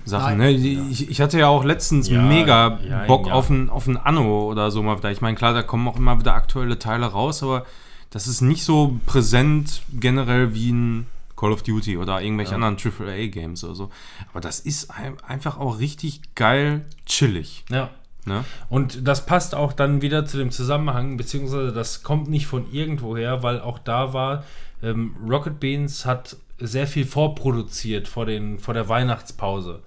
Sachen, 0.04 0.36
ne? 0.36 0.50
Ich, 0.50 1.08
ich 1.08 1.20
hatte 1.20 1.38
ja 1.38 1.48
auch 1.48 1.64
letztens 1.64 2.08
Ja, 2.08 2.20
mega 2.20 2.78
ja, 2.86 3.04
Bock 3.06 3.26
ja. 3.26 3.32
auf 3.32 3.48
ein, 3.48 3.70
auf 3.70 3.86
ein 3.86 3.96
Anno 3.96 4.46
oder 4.46 4.70
so 4.70 4.82
mal 4.82 4.98
wieder. 4.98 5.10
Ich 5.10 5.22
meine, 5.22 5.36
klar, 5.36 5.54
da 5.54 5.62
kommen 5.62 5.88
auch 5.88 5.96
immer 5.96 6.18
wieder 6.20 6.34
aktuelle 6.34 6.78
Teile 6.78 7.06
raus, 7.06 7.42
aber 7.42 7.64
das 8.10 8.26
ist 8.26 8.40
nicht 8.40 8.64
so 8.64 8.98
präsent 9.06 9.82
generell 9.92 10.54
wie 10.54 10.72
ein 10.72 11.06
Call 11.36 11.52
of 11.52 11.62
Duty 11.62 11.96
oder 11.98 12.20
irgendwelche 12.20 12.54
anderen 12.54 12.76
AAA-Games 12.76 13.64
oder 13.64 13.74
so. 13.74 13.90
Aber 14.30 14.40
das 14.40 14.60
ist 14.60 14.90
ein, 14.90 15.16
einfach 15.22 15.58
auch 15.58 15.78
richtig 15.78 16.20
geil 16.34 16.84
chillig. 17.06 17.64
Ja. 17.70 17.90
Ne? 18.24 18.44
Und 18.68 19.06
das 19.06 19.26
passt 19.26 19.54
auch 19.54 19.72
dann 19.72 20.02
wieder 20.02 20.26
zu 20.26 20.36
dem 20.36 20.50
Zusammenhang, 20.50 21.16
beziehungsweise 21.16 21.72
das 21.72 22.02
kommt 22.02 22.28
nicht 22.28 22.46
von 22.46 22.70
irgendwoher, 22.72 23.42
weil 23.42 23.60
auch 23.60 23.78
da 23.78 24.12
war, 24.12 24.44
ähm, 24.82 25.16
Rocket 25.26 25.60
Beans 25.60 26.04
hat 26.04 26.36
sehr 26.58 26.86
viel 26.86 27.06
vorproduziert 27.06 28.08
vor, 28.08 28.26
den, 28.26 28.58
vor 28.58 28.74
der 28.74 28.88
Weihnachtspause. 28.88 29.80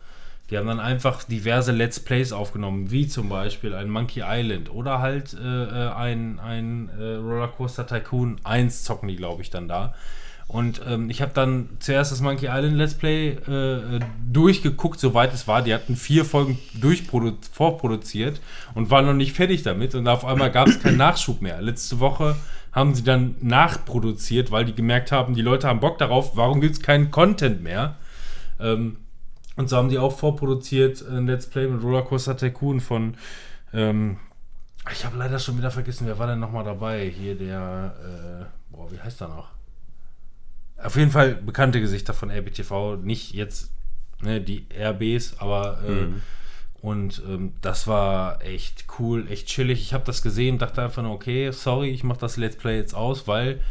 Die 0.50 0.58
haben 0.58 0.68
dann 0.68 0.82
einfach 0.82 1.24
diverse 1.24 1.72
Let's 1.72 2.00
Plays 2.02 2.34
aufgenommen, 2.34 2.92
wie 2.92 3.08
zum 3.08 3.30
Beispiel 3.30 3.74
ein 3.74 3.90
Monkey 3.90 4.22
Island 4.26 4.70
oder 4.70 5.00
halt 5.00 5.34
äh, 5.34 5.38
äh, 5.46 5.94
ein, 5.94 6.40
ein 6.40 6.90
äh, 7.00 7.16
Rollercoaster 7.16 7.88
Tycoon 7.88 8.38
1 8.44 8.84
zocken 8.84 9.08
die, 9.08 9.16
glaube 9.16 9.42
ich, 9.42 9.50
dann 9.50 9.70
da. 9.70 9.94
Und 10.52 10.82
ähm, 10.86 11.10
ich 11.10 11.22
habe 11.22 11.32
dann 11.34 11.70
zuerst 11.80 12.12
das 12.12 12.20
Monkey 12.20 12.48
Island 12.48 12.76
Let's 12.76 12.96
Play 12.96 13.38
äh, 13.48 13.96
äh, 13.96 14.00
durchgeguckt, 14.30 15.00
soweit 15.00 15.34
es 15.34 15.48
war. 15.48 15.62
Die 15.62 15.74
hatten 15.74 15.96
vier 15.96 16.26
Folgen 16.26 16.60
vorproduziert 17.54 18.42
und 18.74 18.90
waren 18.90 19.06
noch 19.06 19.14
nicht 19.14 19.32
fertig 19.32 19.64
damit. 19.64 19.96
Und 19.96 20.10
auf 20.10 20.26
einmal 20.26 20.52
gab 20.52 20.68
es 20.68 20.82
keinen 20.82 20.98
Nachschub 20.98 21.42
mehr. 21.42 21.62
Letzte 21.62 22.02
Woche 22.02 22.36
haben 22.74 22.94
sie 22.96 23.04
dann 23.04 23.36
nachproduziert, 23.40 24.52
weil 24.52 24.66
die 24.66 24.76
gemerkt 24.76 25.14
haben, 25.14 25.36
die 25.36 25.42
Leute 25.42 25.70
haben 25.70 25.80
Bock 25.80 25.98
darauf, 26.00 26.36
warum 26.36 26.60
gibt 26.60 26.76
es 26.76 26.82
keinen 26.82 27.12
Content 27.12 27.64
mehr? 27.64 27.96
Ähm, 28.60 28.98
und 29.56 29.70
so 29.70 29.78
haben 29.78 29.88
die 29.88 30.00
auch 30.00 30.18
vorproduziert 30.18 31.02
ein 31.10 31.28
Let's 31.28 31.48
Play 31.48 31.66
mit 31.66 31.82
Rollercoaster 31.82 32.36
Tycoon 32.36 32.82
von. 32.82 33.16
Ähm, 33.74 34.18
ich 34.92 35.06
habe 35.06 35.18
leider 35.18 35.40
schon 35.40 35.58
wieder 35.58 35.72
vergessen, 35.72 36.08
wer 36.08 36.20
war 36.20 36.28
denn 36.28 36.40
nochmal 36.40 36.66
dabei? 36.66 37.08
Hier 37.08 37.36
der. 37.36 37.96
Äh, 38.04 38.76
boah, 38.76 38.92
wie 38.92 39.00
heißt 39.00 39.22
er 39.22 39.30
noch? 39.30 39.51
Auf 40.84 40.96
jeden 40.96 41.12
Fall 41.12 41.36
bekannte 41.36 41.80
Gesichter 41.82 42.14
von 42.14 42.30
RBTV, 42.32 42.98
nicht 43.02 43.34
jetzt 43.34 43.72
ne, 44.22 44.42
die 44.42 44.66
RBs, 44.78 45.36
aber 45.40 45.82
äh, 45.88 46.08
und 46.82 47.22
ähm, 47.28 47.54
das 47.62 47.86
war 47.86 48.44
echt 48.44 48.86
cool, 48.98 49.28
echt 49.30 49.48
chillig. 49.48 49.82
Ich 49.82 49.94
habe 49.94 50.04
das 50.04 50.24
gesehen, 50.24 50.58
dachte 50.58 50.82
einfach 50.82 51.04
nur, 51.04 51.14
okay, 51.14 51.52
sorry, 51.52 51.90
ich 51.90 52.04
mache 52.04 52.20
das 52.20 52.38
Let's 52.38 52.56
Play 52.56 52.78
jetzt 52.78 52.96
aus, 52.96 53.28
weil 53.28 53.62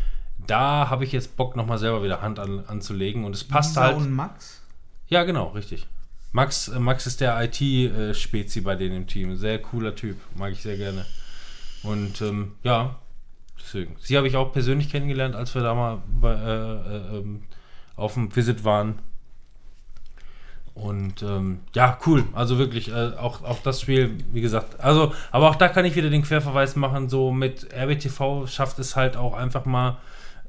da 0.47 0.89
habe 0.89 1.05
ich 1.05 1.13
jetzt 1.13 1.37
Bock 1.37 1.57
nochmal 1.57 1.79
selber 1.79 2.05
wieder 2.05 2.23
Hand 2.23 2.39
an, 2.39 2.65
anzulegen 2.67 3.25
und 3.25 3.35
es 3.35 3.43
passt 3.43 3.71
Lisa 3.71 3.83
halt. 3.83 3.97
und 3.97 4.13
Max? 4.13 4.63
Ja, 5.09 5.25
genau, 5.25 5.49
richtig. 5.49 5.89
Max, 6.31 6.69
äh, 6.69 6.79
Max 6.79 7.09
ist 7.09 7.21
der 7.21 7.37
IT-Spezi 7.43 8.61
bei 8.61 8.77
denen 8.77 8.97
im 8.97 9.07
Team. 9.09 9.37
Sehr 9.37 9.61
cooler 9.61 9.97
Typ, 9.97 10.17
mag 10.37 10.53
ich 10.53 10.63
sehr 10.63 10.77
gerne. 10.77 11.05
Und 11.83 12.21
ähm, 12.23 12.53
ja, 12.63 13.00
deswegen. 13.63 13.97
Sie 14.01 14.17
habe 14.17 14.29
ich 14.29 14.37
auch 14.37 14.53
persönlich 14.53 14.91
kennengelernt, 14.91 15.35
als 15.35 15.55
wir 15.55 15.63
da 15.63 15.75
mal 15.75 16.03
bei, 16.21 16.33
äh, 16.33 16.37
äh, 16.37 17.19
ähm, 17.19 17.43
auf 17.97 18.15
dem 18.15 18.35
Visit 18.35 18.65
waren. 18.65 18.99
Und 20.75 21.23
ähm, 21.23 21.61
ja, 21.75 21.99
cool. 22.07 22.25
Also 22.33 22.59
wirklich, 22.59 22.91
äh, 22.91 23.13
auch, 23.19 23.43
auch 23.43 23.61
das 23.63 23.81
Spiel, 23.81 24.17
wie 24.33 24.41
gesagt. 24.41 24.81
Also, 24.81 25.13
aber 25.31 25.51
auch 25.51 25.57
da 25.57 25.69
kann 25.69 25.85
ich 25.85 25.95
wieder 25.97 26.11
den 26.11 26.23
Querverweis 26.23 26.77
machen. 26.77 27.09
So 27.09 27.33
mit 27.33 27.69
RBTV 27.73 28.47
schafft 28.47 28.79
es 28.79 28.97
halt 28.97 29.17
auch 29.17 29.35
einfach 29.35 29.65
mal 29.67 29.99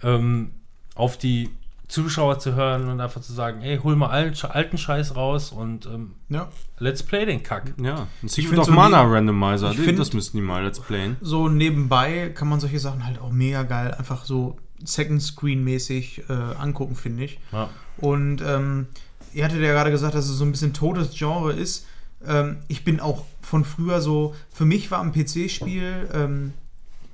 ähm, 0.04 0.52
auf 0.96 1.18
die 1.18 1.50
Zuschauer 1.92 2.40
zu 2.40 2.56
hören 2.56 2.88
und 2.90 3.00
einfach 3.02 3.22
zu 3.22 3.34
sagen, 3.34 3.62
ey, 3.62 3.78
hol 3.78 3.96
mal 3.96 4.08
alten, 4.10 4.46
alten 4.48 4.78
Scheiß 4.78 5.16
raus 5.16 5.52
und 5.52 5.86
ähm, 5.86 6.14
Ja. 6.30 6.50
let's 6.80 7.04
play 7.04 7.26
den 7.26 7.44
Kack. 7.44 7.74
Ja, 7.82 8.08
ein 8.24 8.28
Secret 8.30 8.60
of 8.60 8.66
so 8.66 8.72
Mana 8.72 9.02
Randomizer, 9.04 9.72
ich 9.72 9.80
find- 9.80 10.00
das 10.00 10.14
müssten 10.14 10.38
die 10.38 10.44
mal 10.44 10.64
let's 10.64 10.80
playen. 10.80 11.18
So 11.22 11.48
nebenbei 11.50 12.30
kann 12.30 12.48
man 12.48 12.60
solche 12.60 12.80
Sachen 12.80 13.06
halt 13.06 13.20
auch 13.20 13.32
mega 13.32 13.64
geil 13.64 13.94
einfach 13.94 14.24
so 14.26 14.58
Second 14.84 15.22
Screen 15.22 15.64
mäßig 15.64 16.24
äh, 16.30 16.34
angucken, 16.34 16.96
finde 16.96 17.26
ich. 17.26 17.40
Ja. 17.52 17.70
Und 17.98 18.42
ähm, 18.42 18.88
ihr 19.34 19.44
hattet 19.46 19.62
ja 19.62 19.72
gerade 19.74 19.92
gesagt, 19.92 20.16
dass 20.16 20.30
es 20.30 20.38
so 20.38 20.46
ein 20.46 20.52
bisschen 20.52 20.74
totes 20.74 21.12
Genre 21.16 21.52
ist. 21.54 21.86
Ähm, 22.26 22.58
ich 22.68 22.84
bin 22.84 23.00
auch 23.00 23.26
von 23.42 23.66
früher 23.66 24.00
so, 24.02 24.34
für 24.52 24.66
mich 24.66 24.90
war 24.92 25.02
ein 25.02 25.12
PC-Spiel, 25.12 26.10
ähm, 26.14 26.54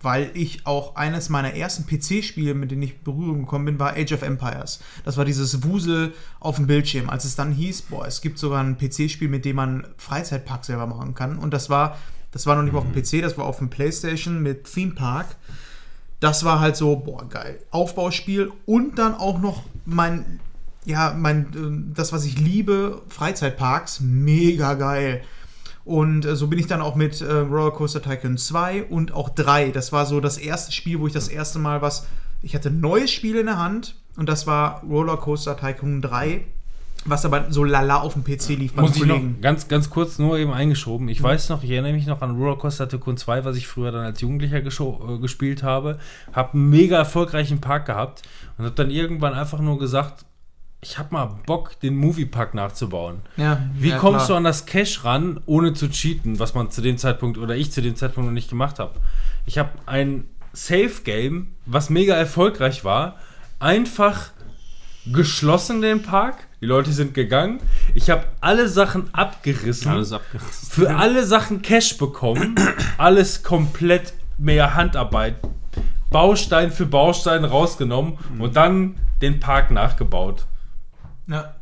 weil 0.07 0.31
ich 0.35 0.65
auch 0.65 0.95
eines 0.95 1.27
meiner 1.27 1.53
ersten 1.53 1.85
PC-Spiele, 1.85 2.53
mit 2.53 2.71
denen 2.71 2.83
ich 2.83 2.91
in 2.91 3.03
Berührung 3.03 3.39
gekommen 3.41 3.65
bin, 3.65 3.77
war 3.77 3.97
Age 3.97 4.13
of 4.13 4.21
Empires. 4.21 4.79
Das 5.03 5.17
war 5.17 5.25
dieses 5.25 5.65
Wusel 5.65 6.13
auf 6.39 6.55
dem 6.55 6.65
Bildschirm, 6.65 7.09
als 7.09 7.25
es 7.25 7.35
dann 7.35 7.51
hieß, 7.51 7.81
boah, 7.81 8.07
es 8.07 8.21
gibt 8.21 8.39
sogar 8.39 8.63
ein 8.63 8.77
PC-Spiel, 8.77 9.27
mit 9.27 9.43
dem 9.43 9.57
man 9.57 9.85
Freizeitpark 9.97 10.63
selber 10.63 10.87
machen 10.87 11.13
kann. 11.13 11.37
Und 11.37 11.53
das 11.53 11.69
war, 11.69 11.97
das 12.31 12.45
war 12.45 12.55
noch 12.55 12.63
nicht 12.63 12.71
mal 12.71 12.79
auf 12.79 12.85
dem 12.89 12.93
PC, 12.93 13.21
das 13.21 13.37
war 13.37 13.43
auf 13.43 13.57
dem 13.57 13.69
Playstation 13.69 14.41
mit 14.41 14.73
Theme 14.73 14.93
Park. 14.93 15.35
Das 16.21 16.45
war 16.45 16.61
halt 16.61 16.77
so, 16.77 16.95
boah, 16.95 17.27
geil. 17.27 17.59
Aufbauspiel 17.71 18.53
und 18.65 18.97
dann 18.97 19.13
auch 19.13 19.41
noch 19.41 19.63
mein, 19.83 20.39
ja, 20.85 21.13
mein, 21.17 21.47
ähm, 21.53 21.93
das, 21.93 22.13
was 22.13 22.23
ich 22.23 22.39
liebe, 22.39 23.01
Freizeitparks, 23.09 23.99
mega 23.99 24.75
geil. 24.75 25.21
Und 25.87 26.25
äh, 26.25 26.35
so 26.35 26.47
bin 26.47 26.59
ich 26.59 26.67
dann 26.67 26.81
auch 26.81 26.95
mit 26.95 27.21
äh, 27.21 27.31
Rollercoaster 27.31 28.01
Tycoon 28.01 28.37
2 28.37 28.83
und 28.83 29.13
auch 29.13 29.29
3. 29.29 29.71
Das 29.71 29.93
war 29.93 30.05
so 30.05 30.19
das 30.19 30.37
erste 30.37 30.73
Spiel, 30.73 30.99
wo 30.99 31.07
ich 31.07 31.13
das 31.13 31.29
erste 31.29 31.59
Mal 31.59 31.81
was. 31.81 32.07
Ich 32.41 32.55
hatte 32.55 32.67
ein 32.67 32.81
neues 32.81 33.09
Spiel 33.09 33.37
in 33.37 33.45
der 33.45 33.57
Hand 33.57 33.95
und 34.17 34.27
das 34.27 34.45
war 34.45 34.83
Rollercoaster 34.83 35.55
Tycoon 35.55 36.01
3, 36.01 36.41
was 37.05 37.23
aber 37.23 37.45
so 37.51 37.63
lala 37.63 38.01
auf 38.01 38.13
dem 38.15 38.25
PC 38.25 38.49
lief 38.59 38.73
beim 38.73 38.83
Muss 38.83 38.97
ich 38.97 39.05
noch 39.05 39.21
ganz, 39.41 39.69
ganz 39.69 39.89
kurz 39.89 40.19
nur 40.19 40.37
eben 40.37 40.51
eingeschoben. 40.51 41.07
Ich 41.07 41.23
weiß 41.23 41.47
noch, 41.47 41.63
ich 41.63 41.69
erinnere 41.69 41.93
mich 41.93 42.05
noch 42.05 42.21
an 42.21 42.35
Rollercoaster 42.35 42.89
Tycoon 42.89 43.15
2, 43.15 43.45
was 43.45 43.55
ich 43.55 43.65
früher 43.65 43.93
dann 43.93 44.03
als 44.03 44.19
Jugendlicher 44.19 44.57
äh, 44.57 45.17
gespielt 45.19 45.63
habe. 45.63 45.99
Habe 46.33 46.55
einen 46.55 46.69
mega 46.69 46.97
erfolgreichen 46.97 47.61
Park 47.61 47.85
gehabt 47.85 48.23
und 48.57 48.65
habe 48.65 48.75
dann 48.75 48.91
irgendwann 48.91 49.33
einfach 49.33 49.61
nur 49.61 49.79
gesagt, 49.79 50.25
ich 50.81 50.97
habe 50.97 51.09
mal 51.11 51.25
Bock, 51.45 51.79
den 51.79 51.95
Moviepark 51.95 52.53
nachzubauen. 52.53 53.21
Ja, 53.35 53.61
Wie 53.73 53.89
ja, 53.89 53.97
kommst 53.97 54.25
klar. 54.25 54.27
du 54.27 54.33
an 54.35 54.43
das 54.43 54.65
Cash 54.65 55.03
ran, 55.03 55.41
ohne 55.45 55.73
zu 55.73 55.89
cheaten, 55.89 56.39
was 56.39 56.53
man 56.53 56.69
zu 56.69 56.81
dem 56.81 56.97
Zeitpunkt 56.97 57.37
oder 57.37 57.55
ich 57.55 57.71
zu 57.71 57.81
dem 57.81 57.95
Zeitpunkt 57.95 58.27
noch 58.27 58.33
nicht 58.33 58.49
gemacht 58.49 58.79
habe? 58.79 58.93
Ich 59.45 59.57
habe 59.57 59.71
ein 59.85 60.25
Safe-Game, 60.53 61.55
was 61.65 61.89
mega 61.89 62.15
erfolgreich 62.15 62.83
war, 62.83 63.15
einfach 63.59 64.31
geschlossen 65.11 65.81
den 65.81 66.03
Park. 66.03 66.47
Die 66.61 66.65
Leute 66.65 66.91
sind 66.91 67.13
gegangen. 67.13 67.59
Ich 67.95 68.09
habe 68.09 68.25
alle 68.41 68.67
Sachen 68.67 69.13
abgerissen. 69.13 69.91
Alles 69.91 70.11
abgerissen. 70.11 70.69
für 70.69 70.95
alle 70.95 71.25
Sachen 71.25 71.61
Cash 71.61 71.97
bekommen. 71.97 72.55
Alles 72.97 73.43
komplett 73.43 74.13
mehr 74.37 74.75
Handarbeit. 74.75 75.35
Baustein 76.09 76.71
für 76.71 76.85
Baustein 76.85 77.45
rausgenommen 77.45 78.17
und 78.39 78.55
dann 78.55 78.95
den 79.21 79.39
Park 79.39 79.71
nachgebaut. 79.71 80.45
Ja. 81.27 81.53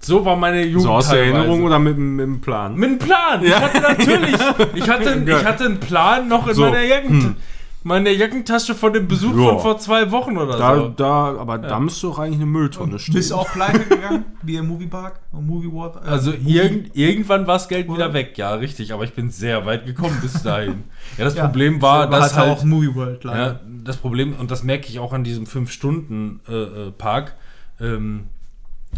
So 0.00 0.24
war 0.24 0.36
meine 0.36 0.62
Jugend 0.64 0.82
So 0.82 0.90
aus 0.92 1.08
der 1.08 1.18
teilweise. 1.20 1.36
Erinnerung 1.38 1.64
oder 1.64 1.78
mit, 1.78 1.96
dem 1.96 2.40
Plan? 2.42 2.74
Mit 2.74 2.88
einem 2.90 2.98
Plan. 2.98 3.42
Ich 3.44 3.54
hatte 3.58 3.80
natürlich, 3.80 4.34
ich 4.74 4.88
hatte, 4.88 5.24
ich 5.26 5.44
hatte 5.44 5.64
einen 5.64 5.80
Plan 5.80 6.28
noch 6.28 6.46
in 6.46 6.54
So, 6.54 6.62
meiner 6.62 6.82
Jacken, 6.82 7.36
meiner 7.84 8.10
Jackentasche 8.10 8.74
von 8.74 8.92
dem 8.92 9.08
Besuch 9.08 9.34
Ja. 9.34 9.44
von 9.50 9.60
vor 9.60 9.78
zwei 9.78 10.10
Wochen 10.10 10.36
oder 10.36 10.58
Da, 10.58 10.76
so. 10.76 10.88
da, 10.88 11.36
aber 11.38 11.56
da 11.56 11.80
müsste 11.80 12.06
doch 12.08 12.18
eigentlich 12.18 12.36
eine 12.36 12.46
Mülltonne 12.46 12.98
stehen. 12.98 13.14
Bist 13.14 13.30
du 13.30 13.34
auch 13.36 13.50
pleite 13.50 13.80
gegangen, 13.84 14.24
wie 14.42 14.56
im 14.56 14.68
Moviepark? 14.68 15.20
Im 15.32 15.46
Movie 15.46 15.72
World? 15.72 15.96
Äh, 15.96 16.08
Also 16.08 16.32
Movie- 16.32 16.56
irgend, 16.58 16.96
irgendwann 16.96 17.46
war 17.46 17.54
das 17.54 17.68
Geld 17.68 17.90
wieder 17.90 18.12
weg, 18.12 18.36
ja, 18.36 18.54
richtig. 18.54 18.92
Aber 18.92 19.04
ich 19.04 19.14
bin 19.14 19.30
sehr 19.30 19.64
weit 19.64 19.86
gekommen 19.86 20.18
bis 20.20 20.42
dahin. 20.42 20.84
Ja, 21.18 21.24
das 21.24 21.34
Ja, 21.34 21.44
Problem 21.46 21.80
war, 21.80 22.10
war 22.10 22.20
dass 22.20 22.36
halt 22.36 22.50
auch 22.50 22.64
Movie 22.64 22.94
World, 22.94 23.24
leider. 23.24 23.46
ja, 23.46 23.60
das 23.84 23.96
Problem, 23.98 24.34
und 24.38 24.50
das 24.50 24.62
merke 24.64 24.88
ich 24.88 24.98
auch 24.98 25.12
an 25.14 25.22
diesem 25.24 25.44
5-Stunden-Park, 25.46 27.34
ähm, 27.80 28.24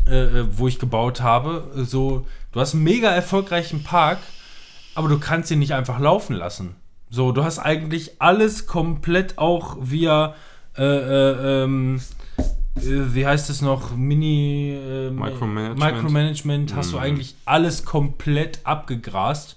äh, 0.08 0.40
äh, 0.40 0.46
wo 0.52 0.68
ich 0.68 0.78
gebaut 0.78 1.20
habe, 1.20 1.64
äh, 1.76 1.82
so, 1.82 2.26
du 2.52 2.60
hast 2.60 2.74
einen 2.74 2.84
mega 2.84 3.10
erfolgreichen 3.10 3.82
Park, 3.82 4.18
aber 4.94 5.08
du 5.08 5.18
kannst 5.18 5.50
ihn 5.50 5.58
nicht 5.58 5.74
einfach 5.74 5.98
laufen 5.98 6.36
lassen. 6.36 6.76
So, 7.10 7.32
du 7.32 7.42
hast 7.42 7.58
eigentlich 7.58 8.20
alles 8.20 8.66
komplett 8.66 9.38
auch 9.38 9.76
via, 9.80 10.34
äh, 10.76 10.84
äh, 10.84 11.64
ähm, 11.64 12.00
äh, 12.76 12.80
wie 12.82 13.26
heißt 13.26 13.50
es 13.50 13.62
noch, 13.62 13.96
Mini 13.96 14.78
Micromanagement. 15.12 15.78
Micromanagement 15.78 16.74
hast 16.76 16.92
du 16.92 16.98
eigentlich 16.98 17.34
alles 17.44 17.84
komplett 17.84 18.60
abgegrast. 18.64 19.56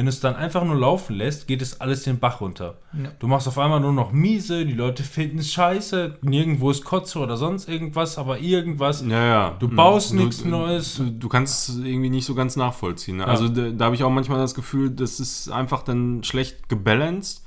Wenn 0.00 0.06
du 0.06 0.10
es 0.12 0.20
dann 0.20 0.34
einfach 0.34 0.64
nur 0.64 0.76
laufen 0.76 1.14
lässt, 1.14 1.46
geht 1.46 1.60
es 1.60 1.78
alles 1.82 2.04
den 2.04 2.18
Bach 2.18 2.40
runter. 2.40 2.78
Ja. 2.94 3.10
Du 3.18 3.26
machst 3.26 3.46
auf 3.46 3.58
einmal 3.58 3.80
nur 3.80 3.92
noch 3.92 4.12
miese, 4.12 4.64
die 4.64 4.72
Leute 4.72 5.02
finden 5.16 5.40
es 5.40 5.52
scheiße, 5.52 6.16
nirgendwo 6.22 6.70
ist 6.70 6.86
Kotze 6.86 7.18
oder 7.18 7.36
sonst 7.36 7.68
irgendwas, 7.68 8.16
aber 8.16 8.38
irgendwas. 8.38 9.04
Ja, 9.06 9.22
ja. 9.26 9.56
Du 9.58 9.68
baust 9.68 10.14
Mhm. 10.14 10.20
nichts 10.20 10.42
Neues. 10.42 10.94
Du, 10.96 11.10
du 11.10 11.28
kannst 11.28 11.68
es 11.68 11.76
irgendwie 11.80 12.08
nicht 12.08 12.24
so 12.24 12.34
ganz 12.34 12.56
nachvollziehen. 12.56 13.18
Ne? 13.18 13.26
Also 13.26 13.48
da, 13.48 13.68
da 13.68 13.84
habe 13.84 13.94
ich 13.94 14.02
auch 14.02 14.08
manchmal 14.10 14.38
das 14.38 14.54
Gefühl, 14.54 14.88
das 14.88 15.20
ist 15.20 15.50
einfach 15.50 15.82
dann 15.82 16.24
schlecht 16.24 16.70
gebalanced, 16.70 17.42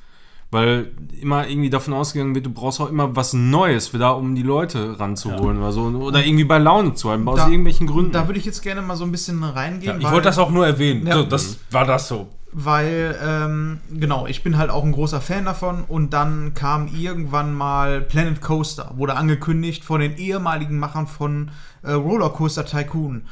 weil 0.51 0.91
immer 1.19 1.47
irgendwie 1.49 1.71
davon 1.71 1.95
ausgegangen 1.95 2.35
wird, 2.35 2.45
du 2.45 2.51
brauchst 2.51 2.79
auch 2.79 2.87
immer 2.91 3.15
was 3.15 3.33
Neues 3.33 3.87
für 3.87 3.97
da, 3.97 4.11
um 4.11 4.35
die 4.35 4.43
Leute 4.43 4.99
ranzuholen 4.99 5.57
oder 5.57 5.71
so. 5.71 5.85
Oder 5.85 6.23
irgendwie 6.23 6.43
bei 6.43 6.59
Laune 6.59 6.93
zu 6.93 7.09
halten, 7.09 7.27
aus 7.27 7.37
Da- 7.39 7.47
irgendwelchen 7.47 7.87
Gründen. 7.87 8.11
Da 8.11 8.27
würde 8.27 8.37
ich 8.37 8.45
jetzt 8.45 8.61
gerne 8.61 8.83
mal 8.83 8.95
so 8.95 9.03
ein 9.03 9.11
bisschen 9.11 9.41
Ja, 9.41 9.49
reingehen. 9.49 9.97
ich 9.97 10.05
weil- 10.05 10.11
wollte 10.11 10.25
das 10.27 10.37
auch 10.37 10.51
nur 10.51 10.67
erwähnen. 10.67 11.07
Ja. 11.07 11.15
So, 11.15 11.23
das 11.23 11.57
war 11.71 11.85
das 11.85 12.07
so. 12.07 12.27
Weil, 12.53 13.17
ähm, 13.21 13.79
genau, 13.91 14.27
ich 14.27 14.43
bin 14.43 14.57
halt 14.57 14.69
auch 14.69 14.83
ein 14.83 14.91
großer 14.91 15.21
Fan 15.21 15.45
davon 15.45 15.83
und 15.83 16.13
dann 16.13 16.53
kam 16.53 16.87
irgendwann 16.87 17.53
mal 17.53 18.01
Planet 18.01 18.41
Coaster, 18.41 18.93
wurde 18.95 19.15
angekündigt 19.15 19.83
von 19.83 19.99
den 19.99 20.17
ehemaligen 20.17 20.77
Machern 20.77 21.07
von 21.07 21.51
äh, 21.81 21.91
Rollercoaster 21.91 22.65
Tycoon. 22.65 23.25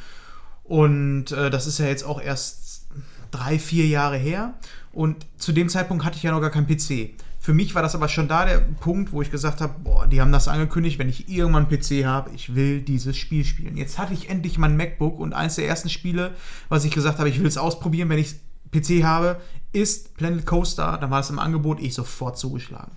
Und 0.64 1.32
äh, 1.32 1.50
das 1.50 1.68
ist 1.68 1.78
ja 1.80 1.86
jetzt 1.86 2.04
auch 2.04 2.22
erst 2.22 2.88
drei, 3.30 3.60
vier 3.60 3.88
Jahre 3.88 4.18
her. 4.18 4.56
Und 4.92 5.26
zu 5.38 5.52
dem 5.52 5.70
Zeitpunkt 5.70 6.04
hatte 6.04 6.18
ich 6.18 6.24
ja 6.24 6.32
noch 6.32 6.42
gar 6.42 6.50
keinen 6.50 6.68
PC. 6.68 7.12
Für 7.40 7.54
mich 7.54 7.74
war 7.74 7.82
das 7.82 7.96
aber 7.96 8.08
schon 8.08 8.28
da 8.28 8.46
der 8.46 8.60
Punkt, 8.60 9.12
wo 9.12 9.22
ich 9.22 9.32
gesagt 9.32 9.62
habe, 9.62 9.74
boah, 9.84 10.06
die 10.06 10.22
haben 10.22 10.32
das 10.32 10.48
angekündigt, 10.48 11.00
wenn 11.00 11.10
ich 11.10 11.28
irgendwann 11.28 11.66
einen 11.66 11.80
PC 11.80 12.06
habe, 12.06 12.30
ich 12.36 12.54
will 12.54 12.82
dieses 12.82 13.18
Spiel 13.18 13.44
spielen. 13.46 13.78
Jetzt 13.78 13.98
hatte 13.98 14.14
ich 14.14 14.30
endlich 14.30 14.58
mein 14.60 14.78
MacBook 14.78 15.20
und 15.20 15.34
eins 15.34 15.56
der 15.56 15.68
ersten 15.68 15.90
Spiele, 15.90 16.36
was 16.70 16.86
ich 16.86 16.92
gesagt 16.92 17.18
habe, 17.18 17.30
ich 17.30 17.40
will 17.40 17.48
es 17.48 17.58
ausprobieren, 17.58 18.10
wenn 18.10 18.20
ich 18.20 18.36
PC 18.72 19.04
habe, 19.04 19.40
ist 19.74 20.16
Planet 20.16 20.46
Coaster. 20.46 20.98
Dann 21.00 21.12
war 21.12 21.20
es 21.20 21.30
im 21.30 21.40
Angebot, 21.40 21.80
ich 21.80 21.94
sofort 21.94 22.38
zugeschlagen. 22.38 22.92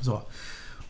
So. 0.00 0.22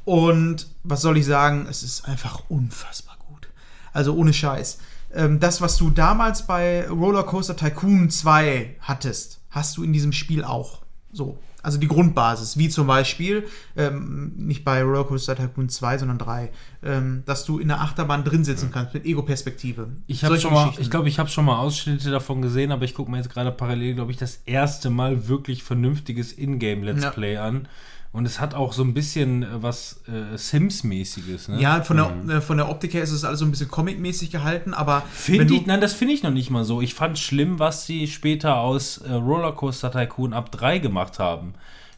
Und 0.05 0.69
was 0.85 1.03
soll 1.03 1.19
ich 1.19 1.27
sagen? 1.27 1.67
Es 1.69 1.83
ist 1.83 2.07
einfach 2.09 2.43
unfassbar 2.49 3.17
gut. 3.29 3.49
Also 3.93 4.15
ohne 4.15 4.33
Scheiß. 4.33 4.79
Ähm, 5.15 5.41
das, 5.41 5.61
was 5.61 5.77
du 5.77 5.91
damals 5.91 6.47
bei 6.47 6.89
Rollercoaster 6.89 7.57
Tycoon 7.57 8.11
2 8.11 8.77
hattest, 8.81 9.41
hast 9.51 9.77
du 9.77 9.83
in 9.83 9.93
diesem 9.93 10.13
Spiel 10.13 10.45
auch. 10.45 10.83
So. 11.13 11.39
Also 11.63 11.79
die 11.79 11.89
Grundbasis, 11.89 12.57
wie 12.59 12.69
zum 12.69 12.87
Beispiel, 12.87 13.45
ähm, 13.77 14.33
nicht 14.37 14.65
bei 14.65 14.83
Rollercoaster 14.85 15.35
Tycoon 15.35 15.69
2, 15.69 15.99
sondern 15.99 16.19
3, 16.19 16.51
ähm, 16.85 17.23
dass 17.27 17.45
du 17.45 17.59
in 17.59 17.69
der 17.69 17.81
Achterbahn 17.81 18.23
drin 18.23 18.45
sitzen 18.45 18.71
kannst 18.73 18.95
mit 18.95 19.05
Ego-Perspektive. 19.05 19.89
Ich 20.07 20.23
habe 20.23 20.35
Solche 20.35 20.43
schon 20.43 20.55
mal, 20.55 20.63
Geschichten. 20.65 20.83
ich 20.83 20.91
glaube, 20.91 21.09
ich 21.09 21.19
habe 21.19 21.29
schon 21.29 21.45
mal 21.45 21.59
Ausschnitte 21.59 22.11
davon 22.11 22.41
gesehen, 22.41 22.71
aber 22.71 22.85
ich 22.85 22.95
gucke 22.95 23.11
mir 23.11 23.17
jetzt 23.17 23.31
gerade 23.31 23.51
parallel, 23.51 23.95
glaube 23.95 24.13
ich, 24.13 24.17
das 24.17 24.43
erste 24.47 24.91
Mal 24.91 25.27
wirklich 25.29 25.65
vernünftiges 25.65 26.33
Ingame 26.33 26.85
Let's 26.87 27.03
Ja. 27.03 27.11
Play 27.11 27.37
an. 27.37 27.69
Und 28.17 28.25
es 28.25 28.41
hat 28.41 28.55
auch 28.55 28.73
so 28.73 28.83
ein 28.83 28.95
bisschen 28.95 29.43
äh, 29.43 29.47
was 29.63 30.01
äh, 30.09 30.37
Sims-mäßiges. 30.39 31.49
Ne? 31.49 31.61
Ja, 31.61 31.83
von 31.83 31.97
der, 31.99 32.37
äh, 32.37 32.41
von 32.41 32.57
der 32.57 32.69
Optik 32.71 32.95
her 32.95 33.03
ist 33.03 33.11
es 33.13 33.25
alles 33.25 33.41
so 33.41 33.45
ein 33.45 33.51
bisschen 33.51 33.69
comic-mäßig 33.71 34.31
gehalten, 34.31 34.73
aber 34.75 35.03
du- 35.49 35.55
ich, 35.57 35.67
nein, 35.67 35.81
das 35.81 35.93
finde 35.93 36.15
ich 36.15 36.23
noch 36.23 36.31
nicht 36.31 36.51
mal 36.51 36.65
so. 36.65 36.81
Ich 36.81 36.95
fand 36.95 37.19
schlimm, 37.19 37.59
was 37.59 37.87
sie 37.87 38.07
später 38.09 38.57
aus 38.57 38.99
äh, 38.99 39.13
Rollercoaster 39.13 39.93
Tycoon 39.93 40.33
ab 40.33 40.51
3 40.51 40.79
gemacht 40.79 41.19
haben. 41.19 41.55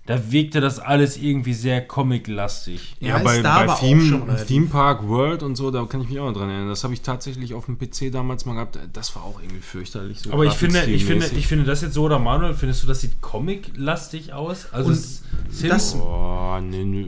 Da 0.08 0.32
wirkte 0.32 0.60
das 0.62 0.78
alles 0.78 1.18
irgendwie 1.18 1.52
sehr 1.52 1.86
comic-lastig. 1.86 2.96
Ja, 2.98 3.18
Ja, 3.18 3.18
bei, 3.18 3.42
bei 3.42 3.66
Theme. 3.74 4.24
Theme 4.46 4.66
Park 4.66 5.06
World 5.06 5.42
und 5.42 5.54
so, 5.54 5.70
da 5.70 5.84
kann 5.84 6.00
ich 6.00 6.08
mich 6.08 6.18
auch 6.18 6.28
noch 6.28 6.32
dran 6.38 6.48
erinnern. 6.48 6.70
Das 6.70 6.82
habe 6.82 6.94
ich 6.94 7.02
tatsächlich 7.02 7.52
auf 7.52 7.66
dem 7.66 7.78
PC 7.78 8.10
damals 8.10 8.46
mal 8.46 8.54
gehabt. 8.54 8.78
Das 8.94 9.14
war 9.14 9.22
auch 9.24 9.38
irgendwie 9.40 9.60
fürchterlich. 9.60 10.20
So 10.20 10.32
Aber 10.32 10.46
ich 10.46 10.54
finde, 10.54 10.82
ich 10.86 11.04
finde, 11.04 11.26
ich 11.26 11.46
finde 11.46 11.64
das 11.66 11.82
jetzt 11.82 11.92
so, 11.92 12.04
oder 12.04 12.18
Manuel, 12.18 12.54
findest 12.54 12.82
du, 12.82 12.86
das 12.86 13.02
sieht 13.02 13.20
comic-lastig 13.20 14.32
aus? 14.32 14.66
Also 14.72 14.88
Und 14.88 14.94
es- 14.96 15.22
das- 15.62 15.92
Boah, 15.94 16.60
nee, 16.62 16.84
nee, 16.84 17.06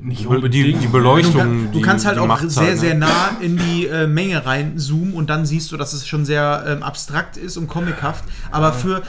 Nicht 0.00 0.22
die, 0.22 0.26
unbedingt. 0.26 0.66
die, 0.66 0.72
die 0.74 0.86
Beleuchtung. 0.88 1.70
du 1.72 1.78
die, 1.78 1.82
kannst 1.84 2.06
halt 2.06 2.16
auch 2.18 2.38
sehr, 2.40 2.62
halt, 2.62 2.74
ne? 2.74 2.80
sehr 2.80 2.94
nah 2.94 3.36
in 3.40 3.58
die 3.58 3.86
äh, 3.86 4.06
Menge 4.06 4.44
reinzoomen 4.46 5.12
und 5.14 5.28
dann 5.28 5.44
siehst 5.44 5.70
du, 5.72 5.76
dass 5.76 5.92
es 5.92 6.06
schon 6.06 6.24
sehr 6.24 6.64
ähm, 6.66 6.82
abstrakt 6.82 7.36
ist 7.36 7.56
und 7.58 7.68
comichaft. 7.68 8.24
Aber 8.50 8.72
für 8.72 9.02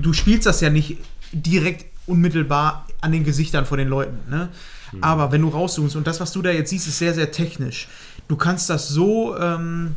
du 0.00 0.12
spielst 0.12 0.46
das 0.46 0.60
ja 0.60 0.70
nicht 0.70 0.98
direkt 1.32 1.86
unmittelbar 2.10 2.86
an 3.00 3.12
den 3.12 3.24
Gesichtern 3.24 3.66
von 3.66 3.78
den 3.78 3.88
Leuten. 3.88 4.18
Ne? 4.28 4.48
Hm. 4.90 5.02
Aber 5.02 5.32
wenn 5.32 5.42
du 5.42 5.48
rauszoomst 5.48 5.96
und 5.96 6.06
das, 6.06 6.20
was 6.20 6.32
du 6.32 6.42
da 6.42 6.50
jetzt 6.50 6.70
siehst, 6.70 6.86
ist 6.88 6.98
sehr, 6.98 7.14
sehr 7.14 7.30
technisch. 7.30 7.88
Du 8.28 8.36
kannst 8.36 8.68
das 8.70 8.88
so, 8.88 9.36
ähm, 9.38 9.96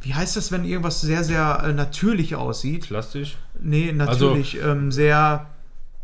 wie 0.00 0.14
heißt 0.14 0.36
das, 0.36 0.52
wenn 0.52 0.64
irgendwas 0.64 1.00
sehr, 1.00 1.24
sehr 1.24 1.62
äh, 1.64 1.72
natürlich 1.72 2.36
aussieht? 2.36 2.86
Plastisch. 2.86 3.36
Nee, 3.60 3.92
natürlich, 3.92 4.58
ähm, 4.62 4.92
sehr. 4.92 5.46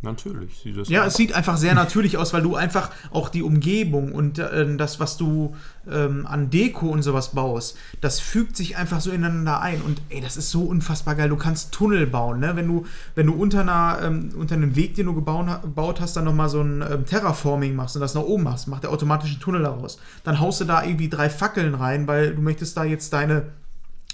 Natürlich 0.04 0.58
sieht 0.58 0.76
das 0.76 0.88
Ja, 0.88 1.02
aus. 1.02 1.08
es 1.08 1.14
sieht 1.14 1.32
einfach 1.34 1.56
sehr 1.56 1.74
natürlich 1.74 2.16
aus, 2.16 2.32
weil 2.32 2.42
du 2.42 2.54
einfach 2.54 2.90
auch 3.10 3.28
die 3.28 3.42
Umgebung 3.42 4.12
und 4.12 4.38
äh, 4.38 4.76
das, 4.76 5.00
was 5.00 5.16
du 5.16 5.54
ähm, 5.90 6.26
an 6.26 6.50
Deko 6.50 6.88
und 6.88 7.02
sowas 7.02 7.30
baust, 7.30 7.76
das 8.00 8.20
fügt 8.20 8.56
sich 8.56 8.76
einfach 8.76 9.00
so 9.00 9.10
ineinander 9.10 9.60
ein. 9.60 9.80
Und 9.82 10.00
ey, 10.10 10.20
das 10.20 10.36
ist 10.36 10.50
so 10.50 10.62
unfassbar 10.62 11.14
geil. 11.14 11.28
Du 11.28 11.36
kannst 11.36 11.72
Tunnel 11.72 12.06
bauen, 12.06 12.40
ne? 12.40 12.56
Wenn 12.56 12.68
du, 12.68 12.86
wenn 13.14 13.26
du 13.26 13.34
unter, 13.34 13.60
einer, 13.60 13.98
ähm, 14.02 14.30
unter 14.36 14.54
einem 14.54 14.76
Weg, 14.76 14.94
den 14.94 15.06
du 15.06 15.14
gebaut, 15.14 16.00
hast, 16.00 16.16
dann 16.16 16.24
nochmal 16.24 16.48
so 16.48 16.60
ein 16.60 16.82
ähm, 16.82 17.04
Terraforming 17.04 17.74
machst 17.74 17.96
und 17.96 18.00
das 18.00 18.14
nach 18.14 18.22
oben 18.22 18.44
machst, 18.44 18.68
macht 18.68 18.84
der 18.84 18.90
automatisch 18.90 19.30
einen 19.32 19.40
Tunnel 19.40 19.62
daraus. 19.62 19.98
Dann 20.22 20.40
haust 20.40 20.60
du 20.60 20.64
da 20.64 20.84
irgendwie 20.84 21.08
drei 21.08 21.28
Fackeln 21.30 21.74
rein, 21.74 22.06
weil 22.06 22.34
du 22.34 22.42
möchtest 22.42 22.76
da 22.76 22.84
jetzt 22.84 23.12
deine, 23.12 23.44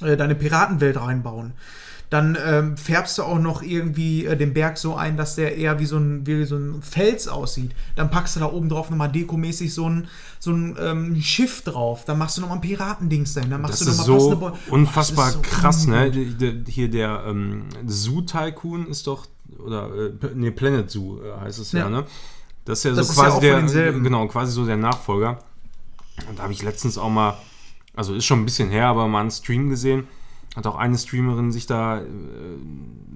äh, 0.03 0.17
deine 0.17 0.35
Piratenwelt 0.35 1.01
reinbauen. 1.01 1.53
Dann 2.11 2.37
ähm, 2.45 2.77
färbst 2.77 3.17
du 3.19 3.23
auch 3.23 3.39
noch 3.39 3.63
irgendwie 3.63 4.27
äh, 4.27 4.37
den 4.37 4.53
Berg 4.53 4.79
so 4.79 4.97
ein, 4.97 5.17
dass 5.17 5.37
der 5.37 5.57
eher 5.57 5.79
wie 5.79 5.87
so, 5.87 5.97
ein, 5.97 6.27
wie 6.27 6.45
so 6.45 6.57
ein 6.57 6.83
Fels 6.83 7.29
aussieht. 7.29 7.71
Dann 7.95 8.11
packst 8.11 8.35
du 8.35 8.41
da 8.41 8.47
oben 8.51 8.69
drauf 8.69 8.91
nochmal 8.91 9.13
dekomäßig 9.13 9.73
so 9.73 9.89
ein, 9.89 10.09
so 10.41 10.51
ein 10.51 10.77
ähm, 10.81 11.21
Schiff 11.23 11.63
drauf. 11.63 12.05
Dann 12.05 12.19
machst 12.19 12.37
du 12.37 12.41
nochmal 12.41 12.59
ein 12.59 12.63
Piratendings 12.63 13.35
dahin. 13.35 13.51
Dann 13.51 13.61
machst 13.63 13.81
Das 13.81 13.87
du 13.87 14.03
nochmal 14.03 14.07
so 14.07 14.37
passende 14.37 14.37
Bäu- 14.37 14.73
unfassbar 14.75 15.29
Oh, 15.29 15.33
so 15.35 15.41
krass, 15.43 15.87
ne? 15.87 16.11
Hier 16.67 16.91
der 16.91 17.23
ähm, 17.29 17.67
Zoo 17.87 18.23
Tycoon 18.23 18.89
ist 18.89 19.07
doch, 19.07 19.27
oder, 19.65 19.89
äh, 19.95 20.11
nee, 20.35 20.51
Planet 20.51 20.91
Zoo 20.91 21.21
äh, 21.23 21.41
heißt 21.43 21.61
es 21.61 21.71
ja, 21.71 21.81
Ja. 21.81 21.91
ne? 21.91 22.05
Das 22.65 22.79
ist 22.79 22.85
ja 22.87 22.91
Das 22.93 23.07
so 23.07 23.13
ist 23.13 23.19
ja 23.19 23.23
quasi 23.25 23.31
auch 23.37 23.41
von 23.41 23.43
der, 23.49 23.57
denselben. 23.61 24.03
genau, 24.03 24.27
quasi 24.27 24.51
so 24.51 24.67
der 24.67 24.77
Nachfolger. 24.77 25.39
Und 26.29 26.41
da 26.41 26.43
habe 26.43 26.53
ich 26.53 26.63
letztens 26.65 26.99
auch 26.99 27.09
mal, 27.09 27.37
also 27.95 28.15
ist 28.15 28.25
schon 28.25 28.41
ein 28.41 28.45
bisschen 28.45 28.69
her, 28.69 28.87
aber 28.89 29.07
mal 29.07 29.21
einen 29.21 29.31
Stream 29.31 29.71
gesehen. 29.71 30.09
Hat 30.57 30.67
auch 30.67 30.77
eine 30.77 30.99
Streamerin 30.99 31.53
sich 31.53 31.67
da 31.67 32.01
äh, 32.01 32.05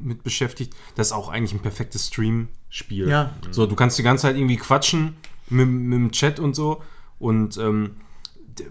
mit 0.02 0.22
beschäftigt. 0.22 0.72
Das 0.94 1.08
ist 1.08 1.12
auch 1.12 1.28
eigentlich 1.28 1.52
ein 1.52 1.60
perfektes 1.60 2.06
Stream-Spiel. 2.08 3.08
Ja. 3.08 3.30
So, 3.50 3.66
du 3.66 3.74
kannst 3.74 3.98
die 3.98 4.02
ganze 4.04 4.22
Zeit 4.22 4.36
irgendwie 4.36 4.56
quatschen 4.56 5.16
mit, 5.50 5.68
mit 5.68 5.98
dem 5.98 6.10
Chat 6.12 6.38
und 6.38 6.54
so. 6.54 6.80
Und 7.18 7.56
ähm, 7.58 7.90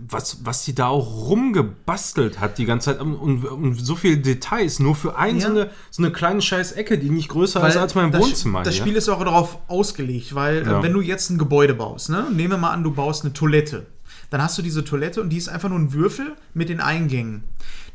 was, 0.07 0.45
was 0.45 0.63
die 0.63 0.73
da 0.73 0.87
auch 0.87 1.27
rumgebastelt 1.29 2.39
hat 2.39 2.57
die 2.57 2.65
ganze 2.65 2.91
Zeit 2.91 3.01
und, 3.01 3.15
und, 3.15 3.43
und 3.43 3.75
so 3.75 3.95
viele 3.95 4.17
Details, 4.17 4.79
nur 4.79 4.95
für 4.95 5.17
ein, 5.17 5.41
so, 5.41 5.47
Ja. 5.47 5.51
eine, 5.53 5.69
so 5.91 6.01
eine 6.03 6.11
kleine 6.13 6.41
scheiß 6.41 6.71
Ecke, 6.73 6.97
die 6.97 7.09
nicht 7.09 7.27
größer 7.27 7.61
Weil 7.61 7.69
ist 7.69 7.77
als 7.77 7.93
mein 7.95 8.11
das, 8.11 8.21
Wohnzimmer. 8.21 8.63
Das 8.63 8.75
hier. 8.75 8.83
Spiel 8.83 8.95
ist 8.95 9.09
auch 9.09 9.23
darauf 9.23 9.57
ausgelegt, 9.67 10.35
weil 10.35 10.65
Ja. 10.65 10.79
äh, 10.79 10.83
wenn 10.83 10.93
du 10.93 11.01
jetzt 11.01 11.29
ein 11.29 11.37
Gebäude 11.37 11.73
baust, 11.73 12.09
ne? 12.09 12.27
nehmen 12.31 12.51
wir 12.51 12.57
mal 12.57 12.71
an, 12.71 12.83
du 12.83 12.91
baust 12.91 13.25
eine 13.25 13.33
Toilette. 13.33 13.87
Dann 14.29 14.41
hast 14.41 14.57
du 14.57 14.61
diese 14.61 14.83
Toilette 14.83 15.21
und 15.21 15.29
die 15.29 15.37
ist 15.37 15.49
einfach 15.49 15.69
nur 15.69 15.77
ein 15.79 15.91
Würfel 15.93 16.35
mit 16.53 16.69
den 16.69 16.79
Eingängen. 16.79 17.43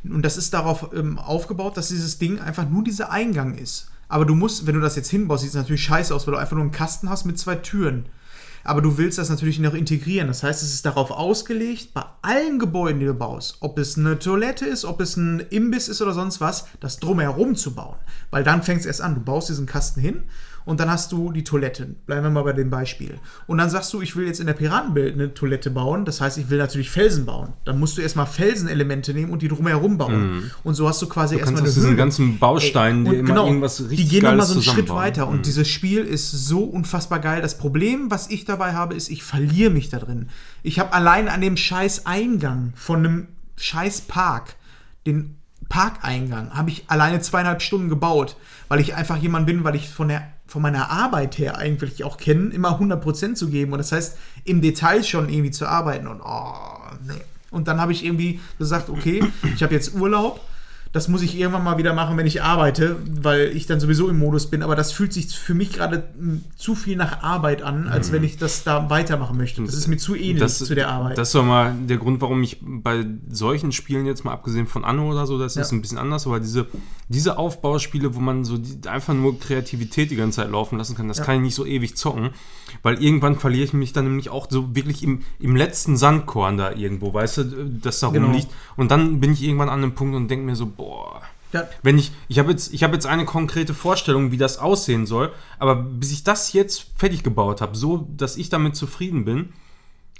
Und 0.03 0.23
das 0.23 0.37
ist 0.37 0.53
darauf 0.53 0.89
ähm, 0.93 1.17
aufgebaut, 1.17 1.77
dass 1.77 1.89
dieses 1.89 2.17
Ding 2.19 2.39
einfach 2.39 2.67
nur 2.69 2.83
dieser 2.83 3.11
Eingang 3.11 3.55
ist. 3.55 3.89
Aber 4.07 4.25
du 4.25 4.33
musst, 4.33 4.65
wenn 4.65 4.75
du 4.75 4.81
das 4.81 4.95
jetzt 4.95 5.09
hinbaust, 5.09 5.41
sieht 5.41 5.49
es 5.49 5.55
natürlich 5.55 5.83
scheiße 5.83 6.13
aus, 6.13 6.25
weil 6.25 6.33
du 6.33 6.39
einfach 6.39 6.55
nur 6.55 6.63
einen 6.63 6.71
Kasten 6.71 7.09
hast 7.09 7.25
mit 7.25 7.37
zwei 7.37 7.55
Türen. 7.55 8.05
Aber 8.63 8.81
du 8.81 8.97
willst 8.97 9.17
das 9.17 9.29
natürlich 9.29 9.59
noch 9.59 9.73
integrieren. 9.73 10.27
Das 10.27 10.43
heißt, 10.43 10.63
es 10.63 10.73
ist 10.73 10.85
darauf 10.85 11.11
ausgelegt, 11.11 11.93
bei 11.93 12.03
allen 12.21 12.59
Gebäuden, 12.59 12.99
die 12.99 13.05
du 13.05 13.13
baust, 13.13 13.57
ob 13.61 13.77
es 13.77 13.97
eine 13.97 14.19
Toilette 14.19 14.65
ist, 14.65 14.83
ob 14.83 14.99
es 14.99 15.15
ein 15.15 15.39
Imbiss 15.49 15.87
ist 15.87 16.01
oder 16.01 16.13
sonst 16.13 16.41
was, 16.41 16.65
das 16.79 16.99
drumherum 16.99 17.55
zu 17.55 17.73
bauen. 17.73 17.97
Weil 18.31 18.43
dann 18.43 18.63
fängt 18.63 18.81
es 18.81 18.85
erst 18.85 19.01
an. 19.01 19.15
Du 19.15 19.21
baust 19.21 19.49
diesen 19.49 19.65
Kasten 19.65 20.01
hin 20.01 20.23
und 20.69 20.79
dann 20.79 20.89
hast 20.89 21.11
du 21.11 21.31
die 21.31 21.43
Toiletten. 21.43 21.95
Bleiben 22.05 22.23
wir 22.23 22.29
mal 22.29 22.43
bei 22.43 22.53
dem 22.53 22.69
Beispiel. 22.69 23.19
Und 23.47 23.57
dann 23.57 23.69
sagst 23.71 23.91
du, 23.91 24.01
ich 24.01 24.15
will 24.15 24.27
jetzt 24.27 24.39
in 24.39 24.45
der 24.45 24.53
Piratenbild 24.53 25.15
eine 25.15 25.33
Toilette 25.33 25.71
bauen. 25.71 26.05
Das 26.05 26.21
heißt, 26.21 26.37
ich 26.37 26.49
will 26.51 26.59
natürlich 26.59 26.91
Felsen 26.91 27.25
bauen. 27.25 27.53
Dann 27.65 27.79
musst 27.79 27.97
du 27.97 28.01
erstmal 28.01 28.27
Felsenelemente 28.27 29.13
nehmen 29.13 29.31
und 29.31 29.41
die 29.41 29.47
drumherum 29.47 29.97
bauen. 29.97 30.51
Und 30.63 30.75
so 30.75 30.87
hast 30.87 31.01
du 31.01 31.07
quasi 31.09 31.35
Du 31.35 31.41
erstmal 31.41 31.63
aus 31.63 31.73
diesen 31.73 31.97
ganzen 31.97 32.37
Bausteinen 32.37 33.03
dir 33.03 33.11
und 33.11 33.17
immer 33.27 33.45
irgendwas 33.45 33.81
richtig 33.81 33.97
Die 33.97 34.07
gehen 34.07 34.23
nochmal 34.23 34.45
so 34.45 34.53
einen 34.53 34.61
Schritt 34.63 34.89
weiter. 34.89 35.27
Und 35.27 35.37
Mhm. 35.37 35.41
dieses 35.41 35.67
Spiel 35.67 36.05
ist 36.05 36.29
so 36.31 36.63
unfassbar 36.63 37.19
geil. 37.19 37.41
Das 37.41 37.57
Problem, 37.57 38.11
was 38.11 38.29
ich 38.29 38.45
dabei 38.45 38.73
habe, 38.73 38.93
ist, 38.93 39.09
ich 39.09 39.23
verliere 39.23 39.71
mich 39.71 39.89
da 39.89 39.97
drin. 39.97 40.29
Ich 40.61 40.77
habe 40.79 40.93
allein 40.93 41.27
an 41.29 41.41
dem 41.41 41.57
scheiß 41.57 42.05
Eingang 42.05 42.73
von 42.75 42.99
einem 42.99 43.27
scheiß 43.57 44.01
Park, 44.01 44.55
den 45.07 45.35
Parkeingang, 45.67 46.51
habe 46.51 46.69
ich 46.71 46.85
alleine 46.87 47.21
zweieinhalb 47.21 47.61
Stunden 47.61 47.89
gebaut, 47.89 48.35
weil 48.67 48.79
ich 48.79 48.95
einfach 48.95 49.17
jemand 49.17 49.45
bin, 49.45 49.63
weil 49.63 49.75
ich 49.75 49.87
von 49.89 50.07
der 50.07 50.27
von 50.49 50.63
meiner 50.63 50.89
Arbeit 50.89 51.37
her 51.37 51.57
eigentlich 51.57 52.03
auch 52.03 52.17
kenne, 52.17 52.49
immer 52.49 52.79
100% 52.79 53.35
zu 53.35 53.49
geben. 53.49 53.71
Und 53.71 53.77
das 53.77 53.91
heißt, 53.91 54.17
im 54.45 54.61
Detail 54.61 55.03
schon 55.03 55.29
irgendwie 55.29 55.51
zu 55.51 55.67
arbeiten. 55.67 56.07
Und 56.07 56.21
oh, 56.21 56.53
nee. 57.07 57.21
Und 57.51 57.67
dann 57.67 57.79
habe 57.79 57.91
ich 57.91 58.03
irgendwie 58.03 58.39
gesagt, 58.57 58.89
okay, 58.89 59.23
ich 59.55 59.63
habe 59.63 59.73
jetzt 59.73 59.93
Urlaub. 59.95 60.41
Das 60.91 61.07
muss 61.07 61.21
ich 61.21 61.37
irgendwann 61.37 61.63
mal 61.63 61.77
wieder 61.77 61.93
machen, 61.93 62.17
wenn 62.17 62.25
ich 62.25 62.41
arbeite, 62.41 62.95
weil 63.21 63.55
ich 63.55 63.67
dann 63.67 63.79
sowieso 63.79 64.09
im 64.09 64.17
Modus 64.17 64.47
bin. 64.49 64.63
Aber 64.63 64.75
das 64.75 64.91
fühlt 64.91 65.13
sich 65.13 65.27
für 65.37 65.53
mich 65.53 65.71
gerade 65.73 66.09
m, 66.19 66.43
zu 66.57 66.73
viel 66.73 66.95
nach 66.95 67.21
Arbeit 67.21 67.61
an, 67.61 67.87
als 67.87 68.11
wenn 68.11 68.23
ich 68.23 68.37
das 68.37 68.63
da 68.63 68.89
weitermachen 68.89 69.37
möchte. 69.37 69.61
Das 69.63 69.75
ist 69.75 69.87
mir 69.87 69.97
zu 69.97 70.15
ähnlich 70.15 70.39
das, 70.39 70.57
zu 70.57 70.73
der 70.73 70.89
Arbeit. 70.89 71.17
Das 71.19 71.29
ist 71.29 71.35
doch 71.35 71.45
mal 71.45 71.75
der 71.87 71.97
Grund, 71.97 72.21
warum 72.21 72.41
ich 72.41 72.57
bei 72.61 73.05
solchen 73.29 73.71
Spielen 73.71 74.07
jetzt 74.07 74.25
mal 74.25 74.31
abgesehen 74.33 74.65
von 74.65 74.83
Anno 74.83 75.11
oder 75.11 75.27
so, 75.27 75.37
das 75.37 75.55
ist 75.57 75.69
Ja. 75.71 75.77
ein 75.77 75.81
bisschen 75.81 75.99
anders, 75.99 76.25
aber 76.25 76.39
diese, 76.39 76.65
diese 77.07 77.37
Aufbauspiele, 77.37 78.15
wo 78.15 78.19
man 78.19 78.43
so 78.43 78.57
die, 78.57 78.87
einfach 78.89 79.13
nur 79.13 79.39
Kreativität 79.39 80.09
die 80.09 80.15
ganze 80.15 80.37
Zeit 80.41 80.49
laufen 80.51 80.77
lassen 80.79 80.95
kann, 80.95 81.07
das 81.07 81.19
Ja. 81.19 81.23
kann 81.25 81.35
ich 81.35 81.41
nicht 81.41 81.55
so 81.55 81.67
ewig 81.67 81.97
zocken, 81.97 82.31
weil 82.81 83.01
irgendwann 83.03 83.35
verliere 83.37 83.65
ich 83.65 83.73
mich 83.73 83.93
dann 83.93 84.05
nämlich 84.05 84.29
auch 84.31 84.47
so 84.49 84.75
wirklich 84.75 85.03
im, 85.03 85.21
im 85.39 85.55
letzten 85.55 85.97
Sandkorn 85.97 86.57
da 86.57 86.71
irgendwo, 86.71 87.13
weißt 87.13 87.37
du, 87.37 87.43
das 87.81 87.99
da 87.99 88.09
Genau. 88.09 88.25
rumliegt. 88.25 88.47
Und 88.75 88.89
dann 88.89 89.19
bin 89.19 89.33
ich 89.33 89.43
irgendwann 89.43 89.69
an 89.69 89.83
einem 89.83 89.93
Punkt 89.93 90.15
und 90.15 90.29
denke 90.29 90.45
mir 90.45 90.55
so, 90.55 90.71
boah, 90.79 91.21
ja, 91.51 91.67
wenn 91.83 91.97
ich, 91.97 92.11
ich 92.27 92.39
habe 92.39 92.51
jetzt, 92.51 92.73
ich 92.73 92.83
habe 92.83 92.93
jetzt 92.93 93.05
eine 93.05 93.25
konkrete 93.25 93.73
Vorstellung, 93.73 94.31
wie 94.31 94.37
das 94.37 94.59
aussehen 94.59 95.05
soll, 95.05 95.31
aber 95.57 95.75
bis 95.75 96.11
ich 96.11 96.23
das 96.23 96.53
jetzt 96.53 96.85
fertig 96.95 97.23
gebaut 97.23 97.61
habe, 97.61 97.75
so, 97.75 98.07
dass 98.15 98.37
ich 98.37 98.49
damit 98.49 98.75
zufrieden 98.75 99.25
bin, 99.25 99.49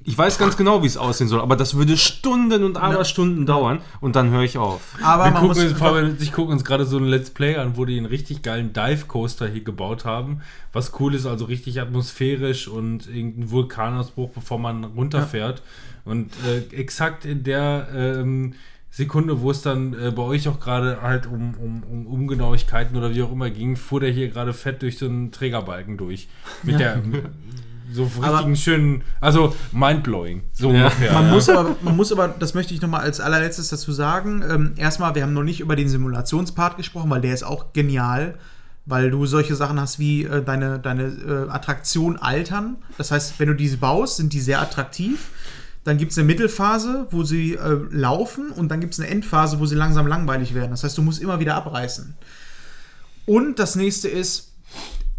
ich 0.06 0.18
weiß 0.18 0.38
ganz 0.38 0.56
genau, 0.56 0.82
wie 0.82 0.88
es 0.88 0.96
aussehen 0.96 1.28
soll, 1.28 1.42
aber 1.42 1.56
das 1.58 1.76
würde 1.76 1.98
Stunden 1.98 2.64
und 2.64 2.78
Aberstunden 2.78 3.46
dauern 3.46 3.82
und 4.00 4.16
dann 4.16 4.32
höre 4.32 4.44
ich 4.44 4.58
auf. 4.58 4.96
aber 5.04 5.26
Wir 5.26 5.32
man 5.32 5.42
gucken 5.42 5.70
muss 5.72 5.82
uns, 5.82 6.22
ich 6.22 6.32
gucken 6.32 6.54
uns 6.54 6.64
gerade 6.64 6.86
so 6.86 6.98
ein 6.98 7.04
Let's 7.04 7.30
Play 7.30 7.58
an, 7.58 7.76
wo 7.76 7.84
die 7.84 7.98
einen 7.98 8.06
richtig 8.06 8.42
geilen 8.42 8.72
Dive 8.72 9.06
Coaster 9.08 9.48
hier 9.48 9.64
gebaut 9.64 10.06
haben. 10.06 10.42
Was 10.72 11.00
cool 11.00 11.14
ist, 11.16 11.26
also 11.26 11.46
richtig 11.46 11.82
atmosphärisch 11.82 12.68
und 12.70 13.08
irgendein 13.08 13.52
Vulkanausbruch, 13.52 14.32
bevor 14.32 14.58
man 14.58 14.86
runterfährt. 14.86 15.62
Und 16.06 16.32
äh, 16.48 16.74
exakt 16.74 17.26
in 17.26 17.44
der 17.44 17.90
ähm, 17.94 18.54
Sekunde, 18.92 19.42
wo 19.42 19.52
es 19.52 19.62
dann 19.62 19.94
äh, 19.94 20.12
bei 20.12 20.24
euch 20.24 20.48
auch 20.48 20.60
gerade 20.60 21.02
halt 21.02 21.26
um, 21.28 21.54
um, 21.56 21.84
um 21.84 22.08
Ungenauigkeiten 22.08 22.98
oder 22.98 23.14
wie 23.14 23.22
auch 23.22 23.32
immer 23.32 23.50
ging, 23.50 23.76
fuhr 23.76 24.00
der 24.00 24.12
hier 24.12 24.30
gerade 24.30 24.54
fett 24.54 24.82
durch 24.82 24.98
so 24.98 25.06
einen 25.06 25.32
Trägerbalken 25.32 25.98
durch. 25.98 26.28
Mit 26.64 26.80
der 26.80 27.02
so 27.94 28.10
Aber- 28.22 28.34
richtigen 28.34 28.56
schönen, 28.56 29.04
also 29.22 29.56
mindblowing, 29.72 30.42
so 30.54 30.72
Ja. 30.72 30.86
ungefähr. 30.86 31.14
Man, 31.14 31.26
ja. 31.28 31.32
muss 31.32 31.50
aber, 31.50 31.76
man 31.82 31.96
muss 31.96 32.12
aber, 32.12 32.28
das 32.30 32.54
möchte 32.56 32.74
ich 32.74 32.82
nochmal 32.82 33.02
als 33.02 33.20
allerletztes 33.20 33.70
dazu 33.70 33.92
sagen. 33.92 34.44
Ähm, 34.50 34.74
erstmal, 34.76 35.14
wir 35.16 35.24
haben 35.24 35.34
noch 35.34 35.44
nicht 35.44 35.60
über 35.60 35.76
den 35.76 35.88
Simulationspart 35.90 36.78
gesprochen, 36.78 37.10
weil 37.10 37.22
der 37.22 37.34
ist 37.34 37.44
auch 37.44 37.74
genial, 37.74 38.36
weil 38.86 39.12
du 39.12 39.26
solche 39.28 39.56
Sachen 39.56 39.80
hast 39.80 40.00
wie 40.00 40.24
äh, 40.24 40.44
deine, 40.44 40.80
deine 40.80 41.04
äh, 41.04 41.50
Attraktion 41.52 42.18
altern. 42.18 42.78
Das 42.98 43.12
heißt, 43.12 43.40
wenn 43.40 43.48
du 43.50 43.54
diese 43.54 43.78
baust, 43.78 44.18
sind 44.18 44.34
die 44.34 44.40
sehr 44.42 44.62
attraktiv. 44.62 45.30
Dann 45.84 45.98
gibt 45.98 46.12
es 46.12 46.18
eine 46.18 46.28
Mittelphase, 46.28 47.08
wo 47.12 47.24
sie 47.24 47.54
äh, 47.54 47.80
laufen 47.90 48.52
und 48.52 48.70
dann 48.70 48.82
gibt 48.82 48.94
es 48.94 49.00
eine 49.00 49.10
Endphase, 49.10 49.60
wo 49.60 49.66
sie 49.66 49.76
langsam 49.76 50.08
langweilig 50.08 50.54
werden. 50.54 50.72
Das 50.72 50.84
heißt, 50.84 50.98
du 50.98 51.02
musst 51.02 51.22
immer 51.22 51.40
wieder 51.40 51.56
abreißen. 51.56 52.16
Und 53.26 53.60
das 53.60 53.76
nächste 53.76 54.08
ist, 54.08 54.54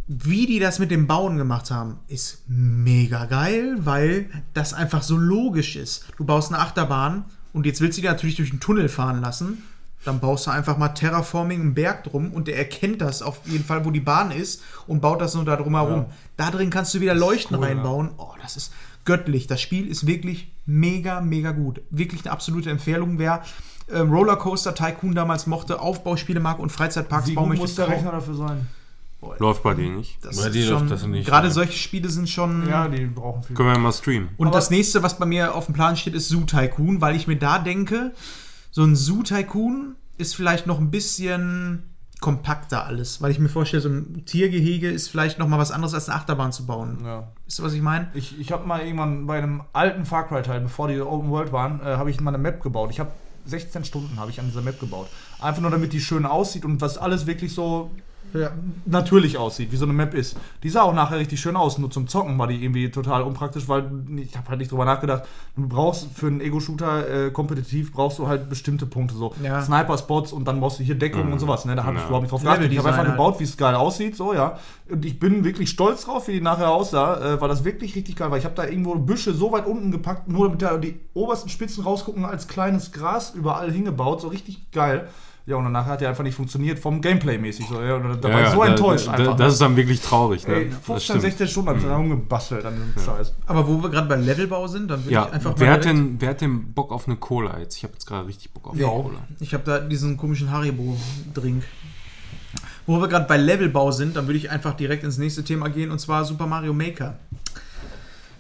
wie 0.07 0.47
die 0.47 0.59
das 0.59 0.81
mit 0.81 0.91
dem 0.91 1.07
Bauen 1.07 1.37
gemacht 1.37 1.71
haben, 1.71 2.01
ist 2.09 2.43
mega 2.49 3.27
geil, 3.27 3.77
weil 3.79 4.29
das 4.55 4.75
einfach 4.75 5.05
so 5.05 5.17
logisch 5.17 5.77
ist. 5.77 6.07
Du 6.17 6.25
baust 6.25 6.53
eine 6.53 6.61
Achterbahn 6.61 7.25
und 7.53 7.65
jetzt 7.65 7.81
willst 7.81 7.97
du 7.97 8.03
die 8.03 8.09
natürlich 8.09 8.35
durch 8.35 8.51
einen 8.51 8.59
Tunnel 8.59 8.89
fahren 8.89 9.21
lassen. 9.21 9.63
Dann 10.05 10.19
baust 10.19 10.47
du 10.47 10.51
einfach 10.51 10.79
mal 10.79 10.89
Terraforming 10.89 11.61
einen 11.61 11.75
Berg 11.75 12.05
drum 12.05 12.33
und 12.33 12.49
der 12.49 12.57
erkennt 12.57 13.03
das 13.03 13.23
auf 13.23 13.41
jeden 13.45 13.65
Fall, 13.65 13.85
wo 13.85 13.93
die 13.93 14.01
Bahn 14.01 14.33
ist 14.33 14.63
und 14.89 15.01
baut 15.01 15.21
das 15.21 15.35
nur 15.35 15.45
da 15.45 15.55
drum 15.57 15.77
herum. 15.77 16.07
Da 16.37 16.51
drin 16.51 16.71
kannst 16.71 16.93
du 16.95 17.01
wieder 17.01 17.15
Leuchten 17.15 17.57
cool, 17.57 17.63
ja. 17.63 17.69
reinbauen. 17.69 18.11
Oh, 18.17 18.33
das 18.43 18.57
ist 18.57 18.73
göttlich. 19.11 19.49
Das 19.49 19.61
Spiel 19.61 19.89
ist 19.89 20.07
wirklich 20.07 20.53
mega, 20.67 21.21
mega 21.21 21.51
gut. 21.51 21.81
Wirklich 21.91 22.23
eine 22.25 22.31
absolute 22.31 22.71
Empfehlung. 22.71 23.19
Wer 23.19 23.43
ähm, 23.93 24.13
Rollercoaster 24.13 24.73
Tycoon 24.73 25.17
damals 25.17 25.49
mochte, 25.49 25.81
Aufbauspiele 25.81 26.39
mag 26.39 26.61
und 26.61 26.71
Freizeitparks 26.71 27.27
Wie 27.29 27.35
bauen 27.35 27.49
möchte, 27.49 27.63
muss 27.65 27.75
der 27.75 27.89
Rechner 27.89 28.13
dafür 28.13 28.35
sein? 28.35 28.69
Läuft 29.41 29.65
bei 29.65 29.75
dir 29.75 29.91
nicht. 29.91 30.25
das 30.25 30.37
Bei 30.37 30.53
schon, 30.53 30.71
läuft 30.71 30.91
das 30.93 31.05
nicht, 31.07 31.27
Gerade 31.27 31.49
ja. 31.49 31.53
solche 31.53 31.77
Spiele 31.77 32.09
sind 32.09 32.29
schon. 32.31 32.69
Ja, 32.69 32.87
die 32.89 33.05
brauchen 33.05 33.43
viel. 33.43 33.57
Können 33.57 33.69
wir 33.69 33.75
ja 33.75 33.79
mal 33.81 33.93
streamen. 33.93 34.29
Und 34.37 34.47
Aber- 34.47 34.57
das 34.57 34.71
nächste, 34.71 35.03
was 35.03 35.19
bei 35.19 35.27
mir 35.27 35.55
auf 35.57 35.67
dem 35.67 35.75
Plan 35.75 35.97
steht, 35.97 36.15
ist 36.15 36.29
Zoo 36.29 36.45
Tycoon, 36.45 37.01
weil 37.01 37.17
ich 37.17 37.27
mir 37.27 37.37
da 37.37 37.59
denke, 37.59 38.13
so 38.71 38.85
ein 38.85 38.95
Zoo 38.95 39.23
Tycoon 39.25 39.97
ist 40.19 40.37
vielleicht 40.37 40.67
noch 40.69 40.79
ein 40.79 40.91
bisschen 40.93 41.83
kompakter 42.21 42.85
alles, 42.85 43.23
weil 43.23 43.31
ich 43.31 43.39
mir 43.39 43.49
vorstelle, 43.49 43.81
so 43.81 43.89
ein 43.89 44.25
Tiergehege 44.27 44.91
ist 44.91 45.09
vielleicht 45.09 45.39
noch 45.39 45.49
mal 45.49 45.59
was 45.59 45.71
anderes 45.71 45.95
als 45.95 46.09
eine 46.09 46.19
Achterbahn 46.19 46.53
zu 46.53 46.67
bauen. 46.67 46.99
Ja. 47.05 47.29
Wisst 47.47 47.61
ihr, 47.61 47.65
was 47.65 47.73
ich 47.73 47.81
meine? 47.81 48.09
Ich, 48.15 48.39
ich 48.39 48.53
habe 48.53 48.67
mal 48.67 48.81
irgendwann 48.81 49.27
bei 49.27 49.39
einem 49.39 49.63
alten 49.73 50.05
Far 50.05 50.29
Cry 50.29 50.43
Teil, 50.43 50.61
bevor 50.61 50.89
die 50.89 51.01
Open 51.01 51.31
World 51.31 51.53
waren, 51.53 51.81
äh, 51.81 51.97
habe 51.97 52.11
ich 52.11 52.21
mal 52.21 52.31
eine 52.31 52.43
Map 52.43 52.63
gebaut. 52.63 52.91
Ich 52.91 53.01
habe 53.01 53.11
16 53.47 53.85
Stunden 53.85 54.21
habe 54.21 54.31
ich 54.31 54.39
an 54.39 54.47
dieser 54.47 54.61
Map 54.61 54.79
gebaut. 54.79 55.09
Einfach 55.41 55.63
nur 55.63 55.71
damit 55.71 55.93
die 55.93 56.01
schön 56.01 56.27
aussieht 56.27 56.65
und 56.65 56.81
was 56.81 56.99
alles 56.99 57.27
wirklich 57.27 57.55
so 57.55 57.91
Ja. 58.35 58.51
natürlich 58.87 59.39
aussieht, 59.39 59.73
wie 59.73 59.77
so 59.77 59.85
eine 59.85 59.93
Map 59.95 60.15
ist. 60.15 60.37
Die 60.63 60.69
sah 60.71 60.83
auch 60.83 60.95
nachher 60.95 61.19
richtig 61.19 61.41
schön 61.41 61.57
aus, 61.57 61.79
nur 61.79 61.91
zum 61.91 62.07
Zocken 62.09 62.39
war 62.39 62.47
die 62.47 62.63
irgendwie 62.63 62.91
total 62.91 63.23
unpraktisch, 63.23 63.69
weil 63.69 63.91
ich 64.17 64.37
habe 64.37 64.49
halt 64.49 64.59
nicht 64.59 64.71
drüber 64.71 64.85
nachgedacht. 64.85 65.25
Du 65.57 65.69
brauchst 65.69 66.09
für 66.15 66.27
einen 66.29 66.41
Ego-Shooter 66.41 67.27
äh, 67.27 67.31
kompetitiv 67.31 67.93
brauchst 67.93 68.19
du 68.19 68.27
halt 68.29 68.49
bestimmte 68.49 68.87
Punkte, 68.87 69.15
so 69.15 69.35
Ja. 69.43 69.63
Sniper-Spots 69.63 70.33
und 70.33 70.47
dann 70.47 70.61
brauchst 70.61 70.79
du 70.81 70.85
hier 70.85 70.95
Deckung 70.95 71.33
und 71.33 71.39
sowas. 71.39 71.65
Ne? 71.65 71.75
Da 71.77 71.85
habe 71.85 71.95
ich 71.97 72.01
Ja. 72.03 72.07
überhaupt 72.07 72.23
nicht 72.23 72.33
drauf 72.33 72.43
geachtet. 72.43 72.73
Ich 72.73 72.79
habe 72.79 72.89
einfach 72.89 73.03
halt. 73.05 73.13
gebaut, 73.13 73.41
wie 73.41 73.45
es 73.45 73.57
geil 73.57 73.75
aussieht, 73.75 74.17
so 74.17 74.33
ja. 74.35 74.59
Und 74.91 75.05
ich 75.05 75.19
bin 75.21 75.45
wirklich 75.45 75.71
stolz 75.71 76.05
drauf, 76.05 76.27
wie 76.29 76.33
die 76.33 76.41
nachher 76.41 76.71
aussah, 76.71 77.35
äh, 77.35 77.41
weil 77.41 77.49
das 77.49 77.65
wirklich 77.65 77.95
richtig 77.95 78.17
geil 78.17 78.31
war. 78.31 78.39
Ich 78.39 78.45
habe 78.45 78.55
da 78.55 78.65
irgendwo 78.67 78.95
Büsche 78.97 79.33
so 79.35 79.53
weit 79.53 79.67
unten 79.67 79.91
gepackt, 79.93 80.29
nur 80.29 80.47
damit 80.47 80.63
da 80.63 80.77
die 80.79 80.99
obersten 81.15 81.49
Spitzen 81.49 81.85
rausgucken, 81.85 82.25
als 82.25 82.49
kleines 82.49 82.93
Gras 82.93 83.31
überall 83.35 83.71
hingebaut, 83.71 84.21
so 84.21 84.29
richtig 84.29 84.71
geil. 84.73 85.09
Ja, 85.51 85.57
und 85.57 85.65
danach 85.65 85.85
hat 85.87 86.01
der 86.01 86.11
einfach 86.11 86.23
nicht 86.23 86.37
funktioniert, 86.37 86.79
vom 86.79 87.01
Gameplay-mäßig. 87.01 87.67
So, 87.69 87.83
ja, 87.83 87.97
und 87.97 88.25
da 88.25 88.33
war 88.33 88.43
ich 88.43 88.49
so 88.51 88.63
enttäuscht 88.63 89.09
da, 89.09 89.13
einfach. 89.13 89.37
Das 89.37 89.55
ist 89.55 89.61
dann 89.61 89.75
wirklich 89.77 90.01
traurig. 90.01 90.47
Ne? 90.47 90.55
Ey, 90.55 90.71
Das 90.71 90.79
15, 90.79 91.01
stimmt. 91.01 91.23
16 91.23 91.49
Stunden 91.49 91.69
habe 91.71 91.79
ich 91.81 91.85
da 91.85 91.97
rumgebastelt 91.97 92.65
an 92.65 92.75
diesem 92.77 93.05
Scheiß. 93.05 93.35
Aber 93.47 93.67
wo 93.67 93.83
wir 93.83 93.91
gerade 93.91 94.07
bei 94.09 94.15
Levelbau 94.15 94.69
sind, 94.69 94.89
dann 94.89 95.05
würde 95.05 95.13
Ja, 95.13 95.27
ich 95.27 95.33
einfach 95.33 95.55
wer 95.57 95.67
mal 95.67 95.75
hat, 95.75 95.85
denn, 95.87 96.17
wer 96.21 96.29
hat 96.31 96.41
denn 96.41 96.73
Bock 96.73 96.93
auf 96.93 97.09
eine 97.09 97.17
Cola 97.17 97.59
jetzt? 97.59 97.77
Ich 97.77 97.83
habe 97.83 97.95
jetzt 97.95 98.07
gerade 98.07 98.29
richtig 98.29 98.53
Bock 98.53 98.69
auf 98.69 98.75
eine 98.75 98.83
Ja. 98.83 98.89
Cola. 98.89 99.19
Ich 99.41 99.53
habe 99.53 99.65
da 99.65 99.81
diesen 99.81 100.17
komischen 100.17 100.53
Haribo-Drink. 100.53 101.65
Wo 102.87 103.01
wir 103.01 103.09
gerade 103.09 103.27
bei 103.27 103.37
Levelbau 103.37 103.91
sind, 103.91 104.15
dann 104.17 104.29
würde 104.29 104.39
ich 104.39 104.51
einfach 104.51 104.75
direkt 104.75 105.03
ins 105.03 105.19
nächste 105.19 105.43
Thema 105.43 105.69
gehen 105.69 105.91
und 105.91 105.99
zwar 105.99 106.25
Super 106.25 106.47
Mario 106.47 106.73
Maker. 106.73 107.17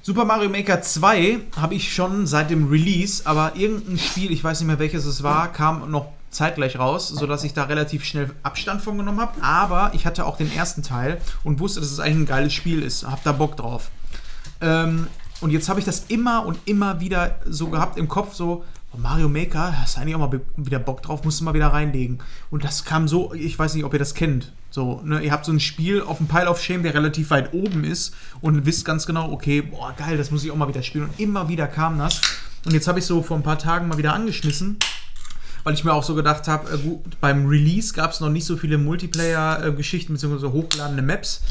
Super 0.02 0.24
Mario 0.24 0.48
Maker 0.48 0.80
2 0.80 1.38
habe 1.56 1.74
ich 1.74 1.92
schon 1.92 2.26
seit 2.28 2.50
dem 2.50 2.68
Release, 2.68 3.26
aber 3.26 3.52
irgendein 3.56 3.98
Spiel, 3.98 4.30
ich 4.30 4.42
weiß 4.42 4.60
nicht 4.60 4.66
mehr 4.68 4.78
welches 4.78 5.04
es 5.06 5.22
war, 5.24 5.52
kam 5.52 5.90
noch 5.90 6.06
zeitgleich 6.30 6.78
raus, 6.78 7.08
sodass 7.08 7.44
ich 7.44 7.52
da 7.52 7.64
relativ 7.64 8.04
schnell 8.04 8.30
Abstand 8.42 8.82
von 8.82 8.96
genommen 8.96 9.20
habe. 9.20 9.42
Aber 9.42 9.90
ich 9.94 10.06
hatte 10.06 10.26
auch 10.26 10.36
den 10.36 10.54
ersten 10.54 10.82
Teil 10.82 11.20
und 11.44 11.58
wusste, 11.58 11.80
dass 11.80 11.90
es 11.90 12.00
eigentlich 12.00 12.18
ein 12.18 12.26
geiles 12.26 12.52
Spiel 12.52 12.82
ist. 12.82 13.04
Hab 13.04 13.22
da 13.24 13.32
Bock 13.32 13.56
drauf. 13.56 13.90
Ähm, 14.60 15.08
und 15.40 15.50
jetzt 15.50 15.68
habe 15.68 15.80
ich 15.80 15.86
das 15.86 16.04
immer 16.08 16.46
und 16.46 16.58
immer 16.66 17.00
wieder 17.00 17.36
so 17.46 17.68
gehabt 17.68 17.98
im 17.98 18.08
Kopf, 18.08 18.34
so, 18.34 18.64
oh, 18.92 18.98
Mario 18.98 19.28
Maker, 19.28 19.80
hast 19.80 19.98
eigentlich 19.98 20.14
auch 20.14 20.30
mal 20.30 20.40
wieder 20.56 20.78
Bock 20.78 21.02
drauf, 21.02 21.24
musst 21.24 21.40
du 21.40 21.44
mal 21.44 21.54
wieder 21.54 21.68
reinlegen. 21.68 22.18
Und 22.50 22.62
das 22.62 22.84
kam 22.84 23.08
so, 23.08 23.32
ich 23.34 23.58
weiß 23.58 23.74
nicht, 23.74 23.84
ob 23.84 23.92
ihr 23.92 23.98
das 23.98 24.14
kennt. 24.14 24.52
So, 24.70 25.00
ne, 25.02 25.20
ihr 25.20 25.32
habt 25.32 25.46
so 25.46 25.52
ein 25.52 25.58
Spiel 25.58 26.02
auf 26.02 26.18
dem 26.18 26.28
Pile 26.28 26.48
of 26.48 26.62
Shame, 26.62 26.84
der 26.84 26.94
relativ 26.94 27.30
weit 27.30 27.52
oben 27.54 27.82
ist 27.82 28.14
und 28.40 28.66
wisst 28.66 28.84
ganz 28.84 29.06
genau, 29.06 29.32
okay, 29.32 29.62
boah, 29.62 29.92
geil, 29.96 30.16
das 30.16 30.30
muss 30.30 30.44
ich 30.44 30.52
auch 30.52 30.56
mal 30.56 30.68
wieder 30.68 30.82
spielen. 30.82 31.04
Und 31.04 31.18
immer 31.18 31.48
wieder 31.48 31.66
kam 31.66 31.98
das. 31.98 32.20
Und 32.64 32.74
jetzt 32.74 32.86
habe 32.86 32.98
ich 32.98 33.06
so 33.06 33.22
vor 33.22 33.36
ein 33.36 33.42
paar 33.42 33.58
Tagen 33.58 33.88
mal 33.88 33.98
wieder 33.98 34.12
angeschmissen 34.12 34.78
weil 35.64 35.74
ich 35.74 35.84
mir 35.84 35.92
auch 35.92 36.02
so 36.02 36.14
gedacht 36.14 36.48
habe, 36.48 36.72
äh, 36.72 36.78
gut, 36.78 37.20
beim 37.20 37.46
Release 37.46 37.94
gab 37.94 38.12
es 38.12 38.20
noch 38.20 38.30
nicht 38.30 38.44
so 38.44 38.56
viele 38.56 38.78
Multiplayer-Geschichten 38.78 40.12
bzw. 40.12 40.48
hochgeladene 40.48 41.02
Maps. 41.02 41.42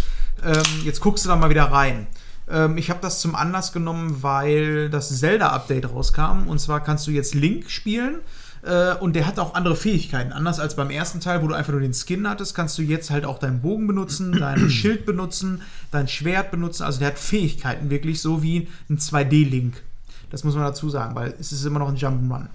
Ähm, 0.44 0.64
jetzt 0.84 1.02
guckst 1.02 1.26
du 1.26 1.30
da 1.30 1.36
mal 1.36 1.50
wieder 1.50 1.66
rein. 1.66 2.08
Ähm, 2.50 2.78
ich 2.78 2.90
habe 2.90 3.00
das 3.02 3.20
zum 3.20 3.36
Anlass 3.36 3.72
genommen, 3.72 4.24
weil 4.24 4.90
das 4.90 5.20
Zelda-Update 5.20 5.92
rauskam. 5.92 6.48
Und 6.48 6.60
zwar 6.60 6.84
kannst 6.84 7.08
du 7.08 7.12
jetzt 7.12 7.36
Link 7.36 7.70
spielen. 7.70 8.20
Äh, 8.64 8.96
und 8.96 9.16
der 9.16 9.26
hat 9.26 9.40
auch 9.40 9.54
andere 9.54 9.76
Fähigkeiten. 9.76 10.32
Anders 10.32 10.60
als 10.60 10.76
beim 10.76 10.90
ersten 10.90 11.20
Teil, 11.20 11.42
wo 11.42 11.48
du 11.48 11.54
einfach 11.54 11.72
nur 11.72 11.82
den 11.82 11.94
Skin 11.94 12.28
hattest, 12.28 12.56
kannst 12.56 12.78
du 12.78 12.82
jetzt 12.82 13.10
halt 13.10 13.26
auch 13.26 13.40
deinen 13.40 13.62
Bogen 13.62 13.88
benutzen, 13.88 14.32
dein 14.40 14.70
Schild 14.70 15.06
benutzen, 15.06 15.62
dein 15.92 16.08
Schwert 16.08 16.52
benutzen. 16.52 16.84
Also 16.84 17.00
der 17.00 17.10
hat 17.10 17.20
Fähigkeiten 17.20 17.90
wirklich, 17.90 18.22
so 18.22 18.44
wie 18.44 18.68
ein 18.90 18.98
2D-Link. 18.98 19.82
Das 20.30 20.44
muss 20.44 20.56
man 20.56 20.64
dazu 20.64 20.90
sagen, 20.90 21.16
weil 21.16 21.34
es 21.40 21.52
ist 21.52 21.66
immer 21.66 21.80
noch 21.80 21.90
ein 21.90 21.98
Jump'n'Run. 21.98 22.48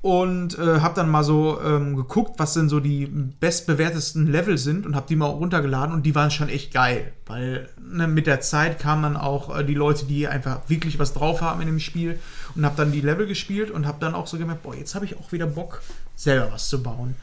Und 0.00 0.56
äh, 0.58 0.80
habe 0.80 0.94
dann 0.94 1.10
mal 1.10 1.24
so 1.24 1.60
ähm, 1.60 1.96
geguckt, 1.96 2.38
was 2.38 2.54
denn 2.54 2.68
so 2.68 2.78
die 2.78 3.06
bestbewertesten 3.06 4.28
Level 4.28 4.56
sind 4.56 4.86
und 4.86 4.94
habe 4.94 5.08
die 5.08 5.16
mal 5.16 5.26
runtergeladen 5.26 5.92
und 5.92 6.04
die 6.06 6.14
waren 6.14 6.30
schon 6.30 6.48
echt 6.48 6.72
geil. 6.72 7.12
Weil 7.26 7.68
ne, 7.80 8.06
mit 8.06 8.28
der 8.28 8.40
Zeit 8.40 8.78
kamen 8.78 9.02
dann 9.02 9.16
auch 9.16 9.58
äh, 9.58 9.64
die 9.64 9.74
Leute, 9.74 10.06
die 10.06 10.28
einfach 10.28 10.60
wirklich 10.68 11.00
was 11.00 11.14
drauf 11.14 11.40
haben 11.40 11.60
in 11.62 11.66
dem 11.66 11.80
Spiel 11.80 12.20
und 12.54 12.64
habe 12.64 12.76
dann 12.76 12.92
die 12.92 13.00
Level 13.00 13.26
gespielt 13.26 13.72
und 13.72 13.88
habe 13.88 13.98
dann 13.98 14.14
auch 14.14 14.28
so 14.28 14.38
gemerkt, 14.38 14.62
boah, 14.62 14.76
jetzt 14.76 14.94
habe 14.94 15.04
ich 15.04 15.18
auch 15.18 15.32
wieder 15.32 15.46
Bock, 15.46 15.82
selber 16.14 16.52
was 16.52 16.68
zu 16.68 16.80
bauen. 16.80 17.16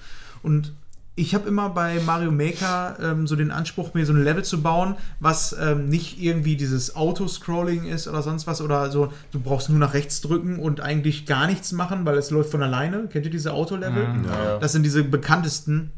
Und 0.43 0.73
ich 1.17 1.33
habe 1.33 1.47
immer 1.47 1.69
bei 1.69 1.99
Mario 2.05 2.31
Maker 2.31 2.97
ähm, 3.01 3.25
so 3.25 3.37
den 3.37 3.49
Anspruch, 3.49 3.93
mir 3.93 4.05
so 4.05 4.11
ein 4.11 4.23
Level 4.23 4.43
zu 4.43 4.61
bauen, 4.61 4.95
was 5.21 5.55
ähm, 5.57 5.87
nicht 5.87 6.21
irgendwie 6.21 6.57
dieses 6.57 6.95
Autoscrolling 6.95 7.85
ist 7.85 8.09
oder 8.09 8.21
sonst 8.21 8.47
was 8.47 8.61
oder 8.61 8.91
so, 8.91 9.13
du 9.31 9.39
brauchst 9.39 9.69
nur 9.69 9.79
nach 9.79 9.93
rechts 9.93 10.19
drücken 10.19 10.59
und 10.59 10.81
eigentlich 10.81 11.25
gar 11.25 11.47
nichts 11.47 11.71
machen, 11.71 12.05
weil 12.05 12.17
es 12.17 12.31
läuft 12.31 12.51
von 12.51 12.61
alleine. 12.61 13.07
Kennt 13.07 13.25
ihr 13.25 13.31
diese 13.31 13.53
Autolevel? 13.53 14.03
Ja. 14.27 14.57
Das 14.59 14.73
sind 14.73 14.83
diese 14.83 15.03
bekanntesten. 15.03 15.91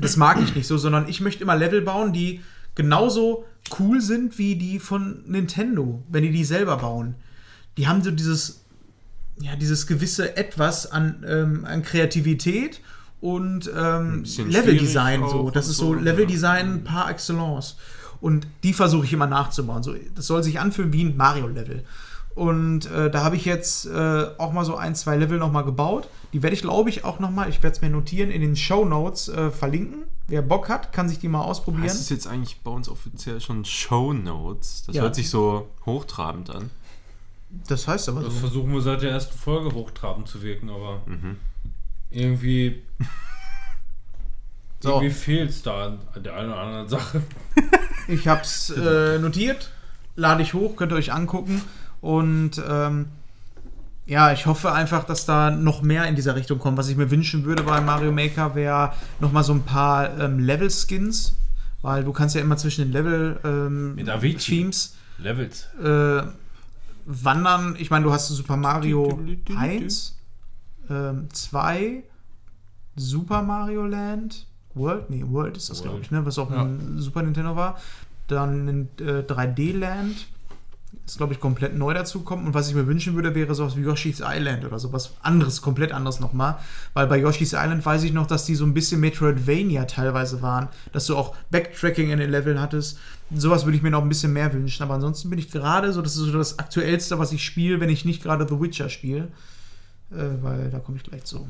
Das 0.00 0.16
mag 0.16 0.40
ich 0.42 0.54
nicht 0.54 0.66
so, 0.66 0.78
sondern 0.78 1.06
ich 1.06 1.20
möchte 1.20 1.42
immer 1.42 1.54
Level 1.54 1.82
bauen, 1.82 2.14
die 2.14 2.40
genauso 2.74 3.44
cool 3.78 4.00
sind 4.00 4.38
wie 4.38 4.56
die 4.56 4.78
von 4.78 5.22
Nintendo, 5.26 6.02
wenn 6.08 6.22
die 6.22 6.30
die 6.30 6.44
selber 6.44 6.78
bauen. 6.78 7.14
Die 7.76 7.88
haben 7.88 8.02
so 8.02 8.10
dieses, 8.10 8.64
ja, 9.38 9.54
dieses 9.54 9.86
gewisse 9.86 10.34
Etwas 10.38 10.90
an, 10.90 11.24
ähm, 11.28 11.66
an 11.66 11.82
Kreativität 11.82 12.80
und 13.22 13.70
ähm, 13.74 14.24
Leveldesign. 14.48 15.26
So. 15.28 15.48
Das 15.50 15.68
ist 15.68 15.78
so, 15.78 15.86
so 15.86 15.94
ja. 15.94 16.00
Leveldesign 16.02 16.84
par 16.84 17.08
excellence. 17.10 17.76
Und 18.20 18.46
die 18.62 18.72
versuche 18.74 19.04
ich 19.06 19.12
immer 19.12 19.26
nachzubauen. 19.26 19.82
So, 19.82 19.94
das 20.14 20.26
soll 20.26 20.42
sich 20.42 20.60
anfühlen 20.60 20.92
wie 20.92 21.04
ein 21.04 21.16
Mario-Level. 21.16 21.84
Und 22.34 22.90
äh, 22.90 23.10
da 23.10 23.24
habe 23.24 23.36
ich 23.36 23.44
jetzt 23.44 23.86
äh, 23.86 24.26
auch 24.38 24.52
mal 24.52 24.64
so 24.64 24.76
ein, 24.76 24.94
zwei 24.94 25.16
Level 25.16 25.38
nochmal 25.38 25.64
gebaut. 25.64 26.08
Die 26.32 26.42
werde 26.42 26.54
ich, 26.54 26.62
glaube 26.62 26.88
ich, 26.88 27.04
auch 27.04 27.18
nochmal, 27.20 27.48
ich 27.48 27.62
werde 27.62 27.76
es 27.76 27.82
mir 27.82 27.90
notieren, 27.90 28.30
in 28.30 28.40
den 28.40 28.56
Show 28.56 28.84
Notes 28.84 29.28
äh, 29.28 29.50
verlinken. 29.50 30.04
Wer 30.28 30.40
Bock 30.42 30.68
hat, 30.68 30.92
kann 30.92 31.08
sich 31.08 31.18
die 31.18 31.28
mal 31.28 31.42
ausprobieren. 31.42 31.84
Heißt 31.84 32.00
es 32.00 32.08
jetzt 32.08 32.26
eigentlich 32.26 32.60
bei 32.62 32.70
uns 32.70 32.88
offiziell 32.88 33.40
schon 33.40 33.64
Show 33.64 34.12
Notes? 34.14 34.84
Das 34.86 34.96
Ja. 34.96 35.02
hört 35.02 35.14
sich 35.14 35.28
so 35.30 35.68
hochtrabend 35.84 36.48
an. 36.50 36.70
Das 37.68 37.86
heißt 37.86 38.08
aber 38.08 38.22
Das 38.22 38.32
so. 38.32 38.38
versuchen 38.40 38.72
wir 38.72 38.80
seit 38.80 39.02
der 39.02 39.10
ersten 39.10 39.36
Folge 39.36 39.74
hochtrabend 39.74 40.26
zu 40.26 40.42
wirken, 40.42 40.70
aber 40.70 41.02
Mhm 41.06 41.36
irgendwie. 42.12 42.82
so. 44.80 44.90
Irgendwie 44.90 45.10
fehlt 45.10 45.50
es 45.50 45.62
da 45.62 45.98
an 46.14 46.22
der 46.22 46.36
einen 46.36 46.50
oder 46.50 46.60
anderen 46.60 46.88
Sache. 46.88 47.22
ich 48.08 48.28
hab's 48.28 48.70
äh, 48.70 49.18
notiert, 49.18 49.70
lade 50.16 50.42
ich 50.42 50.54
hoch, 50.54 50.76
könnt 50.76 50.92
ihr 50.92 50.96
euch 50.96 51.12
angucken 51.12 51.62
und. 52.00 52.62
Ähm, 52.66 53.08
ja, 54.04 54.32
ich 54.32 54.46
hoffe 54.46 54.72
einfach, 54.72 55.04
dass 55.04 55.26
da 55.26 55.52
noch 55.52 55.82
mehr 55.82 56.06
in 56.06 56.16
dieser 56.16 56.34
Richtung 56.34 56.58
kommt. 56.58 56.76
Was 56.76 56.88
ich 56.88 56.96
mir 56.96 57.08
wünschen 57.10 57.44
würde 57.44 57.62
bei 57.62 57.80
Mario 57.80 58.10
Maker 58.10 58.56
wäre 58.56 58.94
nochmal 59.20 59.44
so 59.44 59.52
ein 59.52 59.62
paar 59.62 60.18
ähm, 60.18 60.40
Level-Skins, 60.40 61.36
weil 61.82 62.02
du 62.02 62.12
kannst 62.12 62.34
ja 62.34 62.40
immer 62.40 62.56
zwischen 62.56 62.84
den 62.84 62.92
Level-Teams 62.92 64.96
ähm, 65.24 65.84
äh, 65.84 66.22
wandern. 67.06 67.76
Ich 67.78 67.90
meine, 67.90 68.04
du 68.04 68.12
hast 68.12 68.28
Super 68.28 68.56
Mario 68.56 69.20
1 69.56 70.16
ähm, 70.90 71.28
2, 71.32 72.02
Super 72.96 73.42
Mario 73.42 73.86
Land, 73.86 74.46
World, 74.74 75.10
nee, 75.10 75.24
World 75.26 75.56
ist 75.56 75.70
das, 75.70 75.82
glaube 75.82 76.00
ich, 76.00 76.10
ne, 76.10 76.24
was 76.24 76.38
auch 76.38 76.50
ja. 76.50 76.64
dem 76.64 77.00
Super 77.00 77.22
Nintendo 77.22 77.56
war. 77.56 77.78
Dann 78.28 78.88
äh, 78.98 79.20
3D 79.20 79.76
Land, 79.76 80.26
ist, 81.06 81.16
glaube 81.16 81.32
ich, 81.32 81.40
komplett 81.40 81.76
neu 81.76 81.94
dazu 81.94 82.20
kommt. 82.20 82.46
Und 82.46 82.54
was 82.54 82.68
ich 82.68 82.74
mir 82.74 82.86
wünschen 82.86 83.14
würde, 83.14 83.34
wäre 83.34 83.54
sowas 83.54 83.76
wie 83.76 83.80
Yoshi's 83.80 84.22
Island 84.24 84.64
oder 84.64 84.78
sowas 84.78 85.12
anderes, 85.22 85.62
komplett 85.62 85.92
anderes 85.92 86.20
nochmal. 86.20 86.58
Weil 86.94 87.06
bei 87.06 87.18
Yoshi's 87.18 87.52
Island 87.54 87.84
weiß 87.84 88.04
ich 88.04 88.12
noch, 88.12 88.26
dass 88.26 88.44
die 88.44 88.54
so 88.54 88.64
ein 88.64 88.74
bisschen 88.74 89.00
Metroidvania 89.00 89.84
teilweise 89.86 90.42
waren, 90.42 90.68
dass 90.92 91.06
du 91.06 91.16
auch 91.16 91.34
Backtracking 91.50 92.10
in 92.10 92.18
den 92.18 92.30
Leveln 92.30 92.60
hattest. 92.60 92.98
Sowas 93.34 93.64
würde 93.64 93.76
ich 93.76 93.82
mir 93.82 93.90
noch 93.90 94.02
ein 94.02 94.08
bisschen 94.08 94.32
mehr 94.32 94.52
wünschen. 94.52 94.82
Aber 94.82 94.94
ansonsten 94.94 95.30
bin 95.30 95.38
ich 95.38 95.50
gerade 95.50 95.92
so, 95.92 96.02
das 96.02 96.16
ist 96.16 96.22
so 96.22 96.38
das 96.38 96.58
Aktuellste, 96.58 97.18
was 97.18 97.32
ich 97.32 97.44
spiele, 97.44 97.80
wenn 97.80 97.90
ich 97.90 98.04
nicht 98.04 98.22
gerade 98.22 98.46
The 98.48 98.60
Witcher 98.60 98.88
spiele. 98.88 99.28
Äh, 100.14 100.42
weil 100.42 100.70
da 100.70 100.78
komme 100.78 100.98
ich 100.98 101.02
gleich 101.04 101.24
zu. 101.24 101.48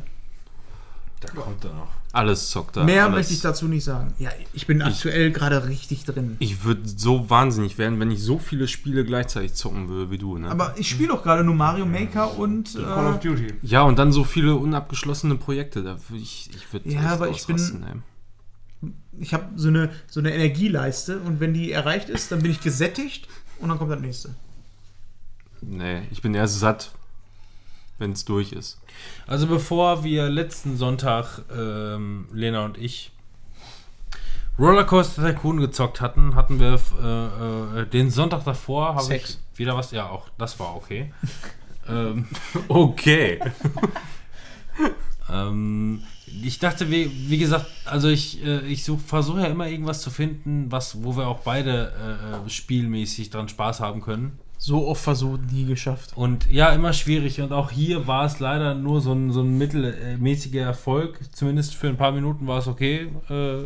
Da 1.21 1.29
kommt 1.29 1.65
er 1.65 1.73
noch. 1.73 1.89
Alles 2.13 2.51
zockt 2.51 2.77
da. 2.77 2.83
Mehr 2.85 3.05
alles. 3.05 3.15
möchte 3.17 3.33
ich 3.35 3.41
dazu 3.41 3.67
nicht 3.69 3.85
sagen. 3.85 4.13
Ja, 4.19 4.31
ich 4.53 4.67
bin 4.67 4.83
aktuell 4.83 5.31
gerade 5.31 5.67
richtig 5.69 6.05
drin. 6.05 6.37
Ich 6.41 6.65
würde 6.65 6.83
so 6.85 7.31
wahnsinnig 7.31 7.79
werden, 7.79 8.01
wenn 8.01 8.11
ich 8.11 8.21
so 8.23 8.39
viele 8.41 8.67
Spiele 8.67 9.05
gleichzeitig 9.05 9.55
zocken 9.55 9.89
würde 9.89 10.11
wie 10.11 10.19
du, 10.19 10.37
ne? 10.37 10.51
Aber 10.51 10.75
ich 10.77 10.89
spiele 10.91 11.11
doch 11.11 11.23
gerade 11.23 11.45
nur 11.45 11.55
Mario 11.55 11.87
Maker 11.87 12.37
und. 12.39 12.75
Call 12.75 13.07
of 13.07 13.17
Äh, 13.25 13.29
Duty. 13.29 13.55
ja, 13.63 13.83
und 13.83 13.99
dann 14.01 14.11
so 14.13 14.25
viele 14.25 14.57
unabgeschlossene 14.57 15.37
Projekte. 15.37 15.83
Da 15.85 15.97
würde 16.09 16.23
ich, 16.23 16.51
ich 16.55 16.73
würde 16.73 16.89
Ja, 16.91 17.03
aber 17.13 17.31
ich 17.31 17.47
bin- 17.47 18.03
ich 19.21 19.33
habe 19.33 19.45
so 19.55 19.69
eine, 19.69 19.91
so 20.09 20.19
eine 20.19 20.35
Energieleiste 20.35 21.21
und 21.21 21.39
wenn 21.39 21.55
die 21.55 21.71
erreicht 21.71 22.09
ist, 22.09 22.33
dann 22.33 22.43
bin 22.43 22.51
ich 22.51 22.61
gesättigt 22.61 23.29
und 23.61 23.69
dann 23.69 23.79
kommt 23.79 23.93
das 23.93 24.01
nächste. 24.01 24.35
Nee, 25.61 26.03
ich 26.11 26.21
bin 26.21 26.35
erst 26.35 26.59
satt, 26.59 26.91
wenn 28.03 28.13
es 28.13 28.27
durch 28.27 28.53
ist. 28.53 28.79
Also 29.27 29.47
bevor 29.47 30.05
wir 30.05 30.29
letzten 30.29 30.77
Sonntag, 30.77 31.41
ähm, 31.57 32.27
Lena 32.33 32.67
und 32.67 32.77
ich, 32.77 33.13
Rollercoaster 34.59 35.27
Tycoon 35.27 35.61
gezockt 35.61 36.03
hatten, 36.03 36.35
hatten 36.35 36.61
wir 36.61 36.79
äh, 37.03 37.81
äh, 37.81 37.87
den 37.87 38.11
Sonntag 38.11 38.45
davor, 38.45 38.89
habe 38.97 39.03
Sex. 39.03 39.39
ich 39.55 39.59
wieder 39.59 39.75
was, 39.77 39.93
ja 39.93 40.11
auch, 40.11 40.29
das 40.37 40.61
war 40.61 40.77
okay. 40.77 41.13
ähm, 41.89 42.29
okay. 42.69 43.41
ähm, 45.33 46.03
ich 46.43 46.59
dachte, 46.59 46.91
wie, 46.91 47.31
wie 47.31 47.39
gesagt, 47.39 47.67
also 47.85 48.09
ich, 48.09 48.45
äh, 48.45 48.61
ich 48.67 48.85
versuche 49.07 49.41
ja 49.41 49.47
immer 49.47 49.69
irgendwas 49.69 50.03
zu 50.03 50.11
finden, 50.11 50.71
was, 50.71 51.03
wo 51.03 51.17
wir 51.17 51.29
auch 51.29 51.41
beide 51.41 51.93
äh, 51.93 52.47
äh, 52.47 52.51
spielmäßig 52.51 53.31
dran 53.31 53.49
Spaß 53.49 53.81
haben 53.81 54.01
können. 54.01 54.39
So 54.65 54.87
oft 54.87 55.03
versucht, 55.03 55.51
nie 55.51 55.65
geschafft. 55.65 56.13
Und 56.15 56.49
ja, 56.49 56.69
immer 56.69 56.93
schwierig. 56.93 57.41
Und 57.41 57.53
auch 57.53 57.73
hier 57.73 58.07
war 58.07 58.27
es 58.27 58.39
leider 58.39 58.77
nur 58.77 59.01
so 59.01 59.13
ein, 59.13 59.33
so 59.33 59.41
ein 59.41 59.59
mittelmäßiger 59.59 60.61
Erfolg. 60.61 61.19
Zumindest 61.33 61.75
für 61.75 61.89
ein 61.89 61.97
paar 61.97 62.13
Minuten 62.13 62.47
war 62.47 62.61
es 62.61 62.69
okay. 62.69 63.11
Äh, 63.29 63.65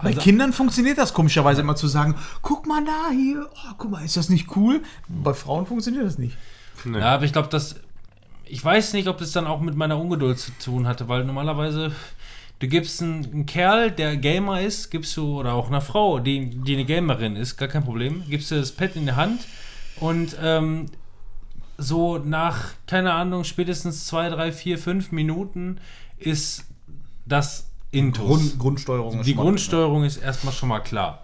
Bei 0.00 0.10
also- 0.10 0.20
Kindern 0.20 0.52
funktioniert 0.52 0.96
das 0.96 1.12
komischerweise 1.12 1.62
immer 1.62 1.74
zu 1.74 1.88
sagen, 1.88 2.14
guck 2.40 2.68
mal 2.68 2.84
da 2.84 3.10
hier, 3.10 3.48
oh, 3.52 3.74
guck 3.78 3.90
mal, 3.90 4.04
ist 4.04 4.16
das 4.16 4.28
nicht 4.28 4.54
cool? 4.54 4.80
Bei 5.08 5.34
Frauen 5.34 5.66
funktioniert 5.66 6.06
das 6.06 6.18
nicht. 6.18 6.36
Nee. 6.84 7.00
Ja, 7.00 7.14
aber 7.16 7.24
ich 7.24 7.32
glaube, 7.32 7.48
dass. 7.48 7.74
Ich 8.44 8.64
weiß 8.64 8.92
nicht, 8.92 9.08
ob 9.08 9.18
das 9.18 9.32
dann 9.32 9.48
auch 9.48 9.60
mit 9.60 9.74
meiner 9.74 9.98
Ungeduld 9.98 10.38
zu 10.38 10.52
tun 10.64 10.86
hatte, 10.86 11.08
weil 11.08 11.24
normalerweise. 11.24 11.90
Du 12.60 12.68
gibst 12.68 13.02
einen, 13.02 13.24
einen 13.24 13.46
Kerl, 13.46 13.90
der 13.90 14.16
Gamer 14.16 14.60
ist, 14.60 14.90
gibst 14.90 15.16
du, 15.16 15.40
oder 15.40 15.52
auch 15.54 15.66
einer 15.68 15.80
Frau, 15.80 16.20
die, 16.20 16.46
die 16.50 16.74
eine 16.74 16.84
Gamerin 16.84 17.34
ist, 17.34 17.56
gar 17.56 17.68
kein 17.68 17.84
Problem, 17.84 18.22
gibst 18.28 18.50
du 18.50 18.56
das 18.56 18.72
Pad 18.72 18.96
in 18.96 19.06
die 19.06 19.12
Hand 19.12 19.40
und 20.00 20.36
ähm, 20.42 20.86
so 21.76 22.18
nach, 22.18 22.70
keine 22.86 23.12
Ahnung, 23.12 23.44
spätestens 23.44 24.06
zwei, 24.06 24.28
drei, 24.30 24.52
vier, 24.52 24.78
fünf 24.78 25.12
Minuten 25.12 25.78
ist 26.18 26.64
das 27.26 27.68
Intus. 27.90 28.26
Grund, 28.26 28.58
Grundsteuerung. 28.58 29.20
ist 29.20 29.26
Die 29.26 29.34
mal- 29.34 29.42
Grundsteuerung 29.42 30.04
ist 30.04 30.16
erstmal 30.18 30.52
schon 30.52 30.68
mal 30.68 30.80
klar. 30.80 31.22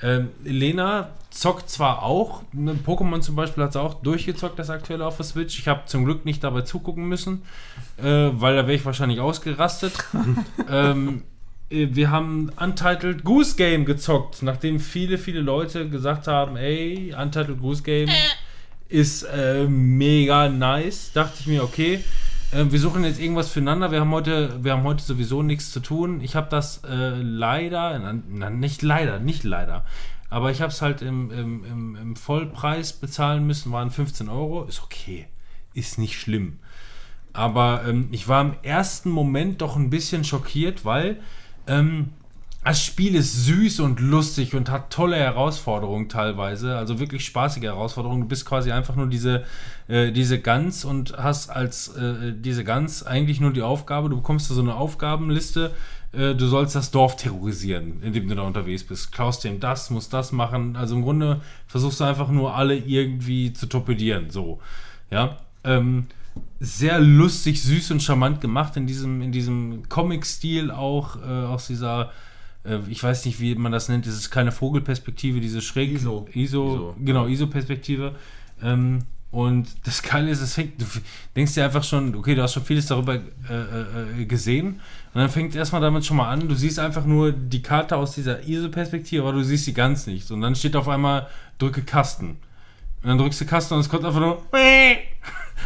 Ähm, 0.00 0.30
Lena 0.42 1.10
zockt 1.30 1.70
zwar 1.70 2.02
auch, 2.02 2.42
ne, 2.52 2.74
Pokémon 2.84 3.20
zum 3.20 3.36
Beispiel 3.36 3.62
hat 3.62 3.72
sie 3.74 3.80
auch 3.80 3.94
durchgezockt, 4.02 4.58
das 4.58 4.68
aktuelle 4.68 5.06
auf 5.06 5.16
der 5.16 5.24
Switch. 5.26 5.58
Ich 5.60 5.68
habe 5.68 5.82
zum 5.86 6.04
Glück 6.04 6.24
nicht 6.24 6.42
dabei 6.42 6.62
zugucken 6.62 7.06
müssen, 7.06 7.42
äh, 7.98 8.02
weil 8.32 8.56
da 8.56 8.62
wäre 8.66 8.74
ich 8.74 8.84
wahrscheinlich 8.84 9.20
ausgerastet. 9.20 9.92
ähm, 10.68 11.18
äh, 11.18 11.31
wir 11.72 12.10
haben 12.10 12.50
Untitled 12.60 13.24
Goose 13.24 13.56
Game 13.56 13.84
gezockt, 13.84 14.42
nachdem 14.42 14.78
viele, 14.78 15.18
viele 15.18 15.40
Leute 15.40 15.88
gesagt 15.88 16.26
haben, 16.26 16.56
ey, 16.56 17.14
Untitled 17.18 17.60
Goose 17.60 17.82
Game 17.82 18.10
ist 18.88 19.22
äh, 19.22 19.64
mega 19.64 20.48
nice. 20.48 21.12
Dachte 21.12 21.34
ich 21.40 21.46
mir, 21.46 21.64
okay, 21.64 22.04
äh, 22.52 22.66
wir 22.68 22.78
suchen 22.78 23.04
jetzt 23.04 23.20
irgendwas 23.20 23.50
füreinander. 23.50 23.90
Wir 23.90 24.00
haben 24.00 24.10
heute, 24.10 24.62
wir 24.62 24.72
haben 24.72 24.84
heute 24.84 25.02
sowieso 25.02 25.42
nichts 25.42 25.72
zu 25.72 25.80
tun. 25.80 26.20
Ich 26.20 26.36
habe 26.36 26.48
das 26.50 26.82
äh, 26.84 27.14
leider, 27.20 27.98
na, 28.28 28.50
nicht 28.50 28.82
leider, 28.82 29.18
nicht 29.18 29.44
leider, 29.44 29.84
aber 30.28 30.50
ich 30.50 30.60
habe 30.60 30.72
es 30.72 30.82
halt 30.82 31.02
im, 31.02 31.30
im, 31.30 31.64
im, 31.64 31.96
im 31.96 32.16
Vollpreis 32.16 32.92
bezahlen 32.92 33.46
müssen, 33.46 33.72
waren 33.72 33.90
15 33.90 34.28
Euro. 34.28 34.64
Ist 34.64 34.82
okay, 34.82 35.26
ist 35.74 35.98
nicht 35.98 36.18
schlimm. 36.18 36.58
Aber 37.32 37.84
ähm, 37.86 38.08
ich 38.12 38.28
war 38.28 38.42
im 38.42 38.54
ersten 38.62 39.10
Moment 39.10 39.62
doch 39.62 39.76
ein 39.76 39.88
bisschen 39.88 40.22
schockiert, 40.24 40.84
weil 40.84 41.18
ähm, 41.66 42.10
das 42.64 42.84
Spiel 42.84 43.16
ist 43.16 43.44
süß 43.44 43.80
und 43.80 43.98
lustig 43.98 44.54
und 44.54 44.70
hat 44.70 44.92
tolle 44.92 45.16
Herausforderungen 45.16 46.08
teilweise, 46.08 46.76
also 46.76 47.00
wirklich 47.00 47.24
spaßige 47.24 47.64
Herausforderungen. 47.64 48.20
Du 48.20 48.28
bist 48.28 48.46
quasi 48.46 48.70
einfach 48.70 48.94
nur 48.94 49.08
diese, 49.08 49.44
äh, 49.88 50.12
diese 50.12 50.40
Gans 50.40 50.84
und 50.84 51.16
hast 51.18 51.50
als 51.50 51.88
äh, 51.88 52.32
diese 52.32 52.62
Gans 52.62 53.02
eigentlich 53.04 53.40
nur 53.40 53.52
die 53.52 53.62
Aufgabe, 53.62 54.08
du 54.08 54.16
bekommst 54.16 54.48
da 54.48 54.54
so 54.54 54.60
eine 54.60 54.76
Aufgabenliste, 54.76 55.72
äh, 56.12 56.36
du 56.36 56.46
sollst 56.46 56.76
das 56.76 56.92
Dorf 56.92 57.16
terrorisieren, 57.16 58.00
indem 58.00 58.28
du 58.28 58.36
da 58.36 58.42
unterwegs 58.42 58.84
bist. 58.84 59.10
Klaust 59.10 59.42
dem 59.42 59.58
das, 59.58 59.90
musst 59.90 60.12
das 60.12 60.30
machen. 60.30 60.76
Also 60.76 60.94
im 60.94 61.02
Grunde 61.02 61.40
versuchst 61.66 61.98
du 61.98 62.04
einfach 62.04 62.28
nur 62.28 62.54
alle 62.54 62.76
irgendwie 62.76 63.52
zu 63.52 63.66
torpedieren, 63.66 64.30
so. 64.30 64.60
Ja. 65.10 65.38
Ähm, 65.64 66.06
sehr 66.60 67.00
lustig, 67.00 67.62
süß 67.62 67.90
und 67.90 68.02
charmant 68.02 68.40
gemacht 68.40 68.76
in 68.76 68.86
diesem, 68.86 69.20
in 69.20 69.32
diesem 69.32 69.88
Comic-Stil 69.88 70.70
auch, 70.70 71.16
äh, 71.16 71.28
aus 71.28 71.66
dieser 71.66 72.10
äh, 72.64 72.78
ich 72.88 73.02
weiß 73.02 73.24
nicht, 73.26 73.40
wie 73.40 73.54
man 73.54 73.72
das 73.72 73.88
nennt, 73.88 74.06
es 74.06 74.14
ist 74.14 74.30
keine 74.30 74.52
Vogelperspektive, 74.52 75.40
diese 75.40 75.60
schräg 75.60 75.92
ISO. 75.92 76.26
ISO, 76.32 76.74
ISO. 76.74 76.94
genau, 77.00 77.26
ISO-Perspektive. 77.26 78.14
Ähm, 78.62 79.00
und 79.30 79.68
das 79.86 80.02
Geile 80.02 80.30
ist, 80.30 80.42
es 80.42 80.54
fängt, 80.54 80.80
du 80.80 80.84
denkst 81.34 81.54
dir 81.54 81.64
einfach 81.64 81.82
schon, 81.82 82.14
okay, 82.14 82.34
du 82.34 82.42
hast 82.42 82.52
schon 82.52 82.64
vieles 82.64 82.86
darüber 82.86 83.14
äh, 83.14 84.20
äh, 84.20 84.24
gesehen. 84.26 84.80
Und 85.14 85.20
dann 85.20 85.30
fängt 85.30 85.54
erstmal 85.54 85.80
damit 85.80 86.04
schon 86.04 86.18
mal 86.18 86.28
an, 86.28 86.46
du 86.48 86.54
siehst 86.54 86.78
einfach 86.78 87.06
nur 87.06 87.32
die 87.32 87.62
Karte 87.62 87.96
aus 87.96 88.14
dieser 88.14 88.46
ISO-Perspektive, 88.46 89.22
aber 89.22 89.32
du 89.32 89.42
siehst 89.42 89.64
sie 89.64 89.72
ganz 89.72 90.06
nicht. 90.06 90.30
Und 90.30 90.42
dann 90.42 90.54
steht 90.54 90.76
auf 90.76 90.86
einmal, 90.86 91.28
drücke 91.58 91.82
Kasten. 91.82 92.36
Und 93.02 93.08
dann 93.08 93.18
drückst 93.18 93.40
du 93.40 93.46
Kasten 93.46 93.74
und 93.74 93.80
es 93.80 93.88
kommt 93.88 94.04
einfach 94.04 94.20
nur 94.20 94.42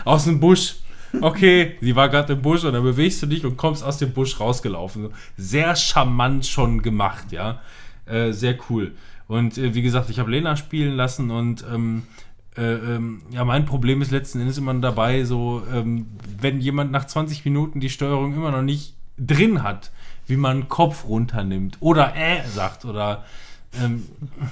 aus 0.07 0.25
dem 0.25 0.41
Busch. 0.41 0.77
Okay, 1.21 1.77
sie 1.81 1.97
war 1.97 2.09
gerade 2.09 2.35
im 2.35 2.43
Busch 2.43 2.65
und 2.65 2.73
dann 2.73 2.83
bewegst 2.83 3.23
du 3.23 3.27
dich 3.27 3.45
und 3.45 3.57
kommst 3.57 3.85
aus 3.85 3.99
dem 3.99 4.13
Busch 4.13 4.39
rausgelaufen. 4.41 5.11
Sehr 5.37 5.75
charmant 5.77 6.47
schon 6.47 6.83
gemacht, 6.83 7.33
ja. 7.33 7.61
Äh, 8.07 8.33
sehr 8.33 8.57
cool. 8.69 8.93
Und 9.29 9.59
äh, 9.59 9.75
wie 9.75 9.83
gesagt, 9.83 10.11
ich 10.11 10.19
habe 10.19 10.31
Lena 10.31 10.57
spielen 10.57 10.95
lassen 10.95 11.31
und 11.31 11.65
ähm, 11.73 12.05
äh, 12.57 12.63
ähm, 12.63 13.23
ja, 13.31 13.45
mein 13.45 13.67
Problem 13.67 14.01
ist 14.03 14.11
letzten 14.11 14.41
Endes 14.41 14.59
immer 14.59 14.75
dabei, 14.75 15.25
so, 15.25 15.63
ähm, 15.73 16.07
wenn 16.41 16.61
jemand 16.61 16.93
nach 16.93 17.07
20 17.07 17.45
Minuten 17.45 17.81
die 17.81 17.91
Steuerung 17.91 18.35
immer 18.35 18.51
noch 18.51 18.63
nicht 18.63 18.95
drin 19.19 19.63
hat, 19.63 19.91
wie 20.27 20.37
man 20.37 20.69
Kopf 20.69 21.07
runternimmt 21.07 21.79
oder 21.81 22.15
äh 22.15 22.47
sagt 22.47 22.85
oder 22.85 23.25
ähm, 23.81 24.07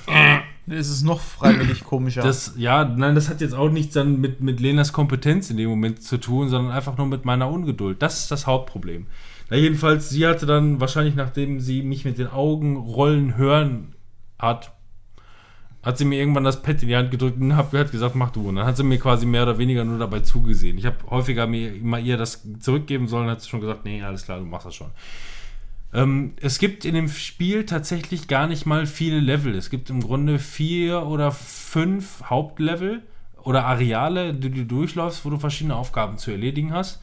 Es 0.07 0.44
ist 0.67 1.03
noch 1.03 1.21
freiwillig 1.21 1.85
komischer. 1.85 2.23
das, 2.23 2.55
ja, 2.57 2.85
nein, 2.85 3.15
das 3.15 3.29
hat 3.29 3.41
jetzt 3.41 3.55
auch 3.55 3.71
nichts 3.71 3.95
dann 3.95 4.21
mit, 4.21 4.41
mit 4.41 4.61
Lenas 4.61 4.93
Kompetenz 4.93 5.51
in 5.51 5.57
dem 5.57 5.69
Moment 5.69 6.03
zu 6.03 6.19
tun, 6.19 6.49
sondern 6.49 6.73
einfach 6.73 6.97
nur 6.97 7.07
mit 7.07 7.25
meiner 7.25 7.51
Ungeduld. 7.51 8.01
Das 8.01 8.21
ist 8.21 8.31
das 8.31 8.47
Hauptproblem. 8.47 9.07
Na, 9.51 9.57
jedenfalls, 9.57 10.09
sie 10.09 10.27
hatte 10.27 10.47
dann 10.47 10.81
wahrscheinlich, 10.81 11.15
nachdem 11.15 11.61
sie 11.61 11.83
mich 11.83 12.05
mit 12.05 12.19
den 12.19 12.29
Augen 12.29 12.77
rollen 12.77 13.37
hören 13.37 13.95
hat, 14.39 14.73
hat 15.83 15.99
sie 15.99 16.07
mir 16.07 16.19
irgendwann 16.19 16.45
das 16.45 16.63
Pad 16.63 16.83
in 16.83 16.89
die 16.89 16.97
Hand 16.97 17.11
gedrückt 17.11 17.39
und 17.39 17.55
hat 17.55 17.71
gesagt, 17.93 18.15
mach 18.15 18.31
du. 18.31 18.49
Und 18.49 18.57
dann 18.57 18.67
hat 18.67 18.77
sie 18.79 18.85
mir 18.85 18.99
quasi 18.99 19.27
mehr 19.27 19.43
oder 19.43 19.59
weniger 19.59 19.85
nur 19.85 19.99
dabei 19.99 20.21
zugesehen. 20.21 20.79
Ich 20.79 20.87
habe 20.87 20.97
häufiger 21.11 21.47
mir 21.47 21.73
mal 21.83 22.03
ihr 22.03 22.17
das 22.17 22.43
zurückgeben 22.61 23.07
sollen, 23.07 23.29
hat 23.29 23.43
sie 23.43 23.51
schon 23.51 23.61
gesagt, 23.61 23.85
nee, 23.85 24.03
alles 24.03 24.25
klar, 24.25 24.39
du 24.39 24.47
machst 24.47 24.67
das 24.67 24.75
schon. 24.75 24.91
Ähm, 25.95 26.35
es 26.41 26.59
gibt 26.59 26.85
in 26.85 26.95
dem 26.95 27.09
Spiel 27.09 27.65
tatsächlich 27.65 28.27
gar 28.27 28.49
nicht 28.49 28.67
mal 28.67 28.85
viele 28.87 29.21
Level. 29.21 29.55
Es 29.55 29.71
gibt 29.71 29.91
im 29.91 30.01
Grunde 30.01 30.41
vier 30.41 31.07
oder 31.07 31.31
fünf 31.31 32.25
Hauptlevel 32.25 33.03
oder 33.43 33.65
Areale, 33.65 34.35
die 34.35 34.51
du 34.51 34.65
durchläufst, 34.65 35.25
wo 35.25 35.31
du 35.31 35.39
verschiedene 35.39 35.77
Aufgaben 35.77 36.19
zu 36.19 36.33
erledigen 36.33 36.73
hast, 36.73 37.01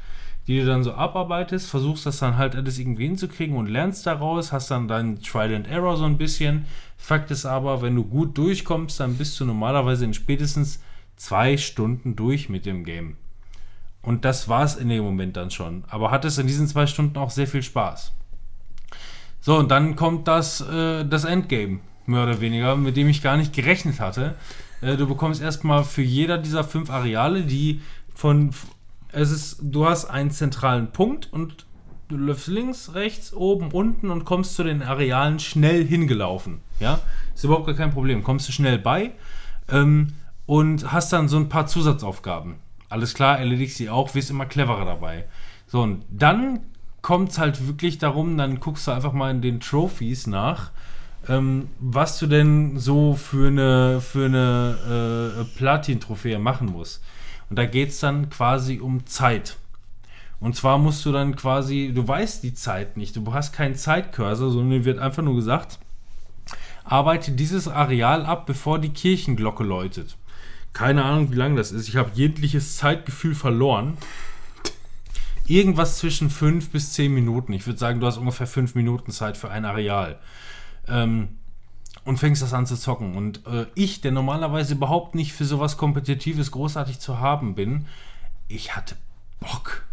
die 0.47 0.59
du 0.59 0.65
dann 0.65 0.83
so 0.83 0.93
abarbeitest, 0.93 1.69
versuchst 1.69 2.05
das 2.05 2.19
dann 2.19 2.37
halt 2.37 2.55
alles 2.55 2.79
irgendwie 2.79 3.05
hinzukriegen 3.05 3.55
und 3.55 3.67
lernst 3.67 4.05
daraus, 4.07 4.51
hast 4.51 4.71
dann 4.71 4.89
deinen 4.89 5.21
Trial 5.21 5.55
and 5.55 5.69
Error 5.69 5.95
so 5.95 6.03
ein 6.03 6.17
bisschen. 6.17 6.65
Fakt 6.97 7.31
ist 7.31 7.45
aber, 7.45 7.81
wenn 7.81 7.95
du 7.95 8.03
gut 8.03 8.37
durchkommst, 8.37 8.99
dann 8.99 9.15
bist 9.15 9.39
du 9.39 9.45
normalerweise 9.45 10.03
in 10.03 10.13
spätestens 10.13 10.83
zwei 11.15 11.55
Stunden 11.55 12.17
durch 12.17 12.49
mit 12.49 12.65
dem 12.65 12.83
Game. 12.83 13.15
Und 14.01 14.25
das 14.25 14.49
war 14.49 14.63
es 14.63 14.75
in 14.75 14.89
dem 14.89 15.03
Moment 15.03 15.37
dann 15.37 15.51
schon. 15.51 15.85
Aber 15.87 16.11
hattest 16.11 16.39
in 16.39 16.47
diesen 16.47 16.67
zwei 16.67 16.87
Stunden 16.87 17.17
auch 17.17 17.29
sehr 17.29 17.47
viel 17.47 17.63
Spaß. 17.63 18.13
So, 19.41 19.57
und 19.57 19.69
dann 19.71 19.95
kommt 19.95 20.27
das, 20.27 20.61
äh, 20.61 21.03
das 21.03 21.25
Endgame, 21.25 21.79
mehr 22.05 22.23
oder 22.23 22.39
weniger, 22.39 22.75
mit 22.75 22.95
dem 22.95 23.09
ich 23.09 23.23
gar 23.23 23.37
nicht 23.37 23.53
gerechnet 23.53 23.99
hatte. 23.99 24.35
Äh, 24.81 24.97
du 24.97 25.07
bekommst 25.07 25.41
erstmal 25.41 25.83
für 25.83 26.03
jeder 26.03 26.37
dieser 26.37 26.63
fünf 26.63 26.89
Areale, 26.89 27.41
die 27.41 27.81
von. 28.13 28.51
Es 29.13 29.29
ist, 29.29 29.57
du 29.61 29.87
hast 29.87 30.05
einen 30.05 30.31
zentralen 30.31 30.91
Punkt 30.91 31.33
und 31.33 31.65
du 32.07 32.15
läufst 32.15 32.47
links, 32.47 32.93
rechts, 32.93 33.33
oben, 33.33 33.71
unten 33.71 34.09
und 34.09 34.23
kommst 34.23 34.55
zu 34.55 34.63
den 34.63 34.81
Arealen 34.81 35.39
schnell 35.39 35.85
hingelaufen. 35.85 36.61
Ja, 36.79 36.99
ist 37.33 37.43
überhaupt 37.43 37.65
gar 37.65 37.75
kein 37.75 37.91
Problem. 37.91 38.23
Kommst 38.23 38.47
du 38.47 38.53
schnell 38.53 38.77
bei 38.77 39.11
ähm, 39.69 40.13
und 40.45 40.93
hast 40.93 41.11
dann 41.11 41.27
so 41.27 41.37
ein 41.37 41.49
paar 41.49 41.65
Zusatzaufgaben. 41.67 42.55
Alles 42.87 43.13
klar, 43.13 43.39
erledigst 43.39 43.77
sie 43.77 43.89
auch, 43.89 44.13
wirst 44.15 44.29
immer 44.29 44.45
cleverer 44.45 44.85
dabei. 44.85 45.25
So, 45.67 45.81
und 45.81 46.05
dann 46.09 46.59
kommt 47.01 47.31
es 47.31 47.37
halt 47.37 47.67
wirklich 47.67 47.97
darum, 47.97 48.37
dann 48.37 48.59
guckst 48.59 48.87
du 48.87 48.91
einfach 48.91 49.13
mal 49.13 49.31
in 49.31 49.41
den 49.41 49.59
Trophies 49.59 50.27
nach, 50.27 50.71
ähm, 51.27 51.69
was 51.79 52.19
du 52.19 52.27
denn 52.27 52.77
so 52.77 53.15
für 53.15 53.47
eine, 53.47 54.01
für 54.01 54.25
eine 54.25 55.37
äh, 55.39 55.57
Platin-Trophäe 55.57 56.39
machen 56.39 56.71
musst. 56.71 57.03
Und 57.49 57.57
da 57.57 57.65
geht 57.65 57.89
es 57.89 57.99
dann 57.99 58.29
quasi 58.29 58.79
um 58.79 59.05
Zeit. 59.05 59.57
Und 60.39 60.55
zwar 60.55 60.77
musst 60.79 61.05
du 61.05 61.11
dann 61.11 61.35
quasi, 61.35 61.91
du 61.93 62.07
weißt 62.07 62.43
die 62.43 62.53
Zeit 62.53 62.97
nicht, 62.97 63.15
du 63.15 63.33
hast 63.33 63.53
keinen 63.53 63.75
Zeitcursor, 63.75 64.49
sondern 64.49 64.71
dir 64.79 64.85
wird 64.85 64.99
einfach 64.99 65.21
nur 65.21 65.35
gesagt, 65.35 65.77
arbeite 66.83 67.31
dieses 67.31 67.67
Areal 67.67 68.25
ab, 68.25 68.47
bevor 68.47 68.79
die 68.79 68.89
Kirchenglocke 68.89 69.63
läutet. 69.63 70.17
Keine 70.73 71.03
Ahnung, 71.03 71.31
wie 71.31 71.35
lang 71.35 71.55
das 71.55 71.71
ist. 71.71 71.87
Ich 71.89 71.95
habe 71.95 72.11
jegliches 72.13 72.77
Zeitgefühl 72.77 73.35
verloren. 73.35 73.97
Irgendwas 75.51 75.97
zwischen 75.97 76.29
5 76.29 76.69
bis 76.69 76.93
10 76.93 77.13
Minuten. 77.13 77.51
Ich 77.51 77.67
würde 77.67 77.77
sagen, 77.77 77.99
du 77.99 78.07
hast 78.07 78.15
ungefähr 78.15 78.47
5 78.47 78.73
Minuten 78.73 79.11
Zeit 79.11 79.35
für 79.35 79.51
ein 79.51 79.65
Areal. 79.65 80.17
Ähm, 80.87 81.39
und 82.05 82.19
fängst 82.19 82.41
das 82.41 82.53
an 82.53 82.65
zu 82.65 82.77
zocken. 82.77 83.17
Und 83.17 83.45
äh, 83.45 83.65
ich, 83.75 83.99
der 83.99 84.13
normalerweise 84.13 84.75
überhaupt 84.75 85.13
nicht 85.13 85.33
für 85.33 85.43
sowas 85.43 85.75
Kompetitives 85.75 86.51
großartig 86.51 87.01
zu 87.01 87.19
haben 87.19 87.53
bin, 87.53 87.87
ich 88.47 88.77
hatte 88.77 88.95
Bock. 89.41 89.83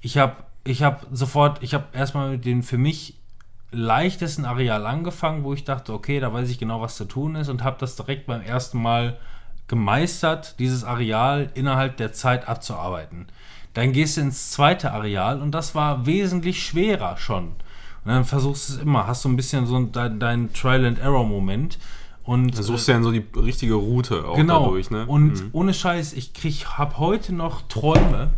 Ich 0.00 0.18
habe 0.18 0.34
ich 0.64 0.82
hab 0.82 1.06
sofort, 1.12 1.62
ich 1.62 1.72
habe 1.72 1.86
erstmal 1.92 2.32
mit 2.32 2.44
dem 2.44 2.64
für 2.64 2.76
mich 2.76 3.20
leichtesten 3.70 4.46
Areal 4.46 4.84
angefangen, 4.84 5.44
wo 5.44 5.54
ich 5.54 5.62
dachte, 5.62 5.92
okay, 5.92 6.18
da 6.18 6.32
weiß 6.32 6.50
ich 6.50 6.58
genau, 6.58 6.80
was 6.80 6.96
zu 6.96 7.04
tun 7.04 7.36
ist 7.36 7.50
und 7.50 7.62
habe 7.62 7.76
das 7.78 7.94
direkt 7.94 8.26
beim 8.26 8.42
ersten 8.42 8.82
Mal 8.82 9.16
gemeistert, 9.68 10.58
dieses 10.58 10.82
Areal 10.82 11.52
innerhalb 11.54 11.98
der 11.98 12.12
Zeit 12.12 12.48
abzuarbeiten. 12.48 13.28
Dann 13.74 13.92
gehst 13.92 14.16
du 14.16 14.22
ins 14.22 14.50
zweite 14.50 14.92
Areal 14.92 15.40
und 15.40 15.52
das 15.52 15.74
war 15.74 16.06
wesentlich 16.06 16.64
schwerer 16.64 17.16
schon. 17.16 17.44
Und 18.04 18.12
dann 18.12 18.24
versuchst 18.24 18.68
du 18.68 18.72
es 18.74 18.78
immer, 18.80 19.06
hast 19.06 19.22
so 19.22 19.28
ein 19.28 19.36
bisschen 19.36 19.66
so 19.66 19.78
deinen 19.84 20.18
dein 20.18 20.52
Trial 20.52 20.84
and 20.86 20.98
Error 20.98 21.24
Moment 21.24 21.78
und 22.24 22.56
Dann 22.56 22.62
suchst 22.64 22.88
du 22.88 22.92
ja 22.92 22.96
dann 22.96 23.04
so 23.04 23.12
die 23.12 23.24
richtige 23.36 23.74
Route 23.74 24.26
auch 24.26 24.36
genau. 24.36 24.64
dadurch, 24.64 24.90
ne? 24.90 25.06
Und 25.06 25.32
Mhm. 25.32 25.48
ohne 25.52 25.74
Scheiß, 25.74 26.12
ich 26.14 26.32
krieg, 26.32 26.66
hab 26.78 26.98
heute 26.98 27.34
noch 27.34 27.62
Träume 27.68 28.30